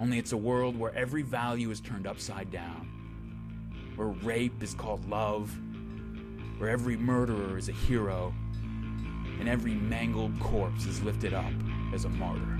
Only 0.00 0.18
it's 0.18 0.32
a 0.32 0.36
world 0.36 0.76
where 0.76 0.94
every 0.94 1.22
value 1.22 1.70
is 1.70 1.80
turned 1.80 2.06
upside 2.06 2.50
down, 2.50 3.92
where 3.94 4.08
rape 4.08 4.60
is 4.62 4.74
called 4.74 5.08
love, 5.08 5.56
where 6.58 6.70
every 6.70 6.96
murderer 6.96 7.56
is 7.56 7.68
a 7.68 7.72
hero, 7.72 8.34
and 9.38 9.48
every 9.48 9.74
mangled 9.74 10.38
corpse 10.40 10.86
is 10.86 11.02
lifted 11.02 11.32
up 11.32 11.52
as 11.94 12.06
a 12.06 12.08
martyr. 12.08 12.59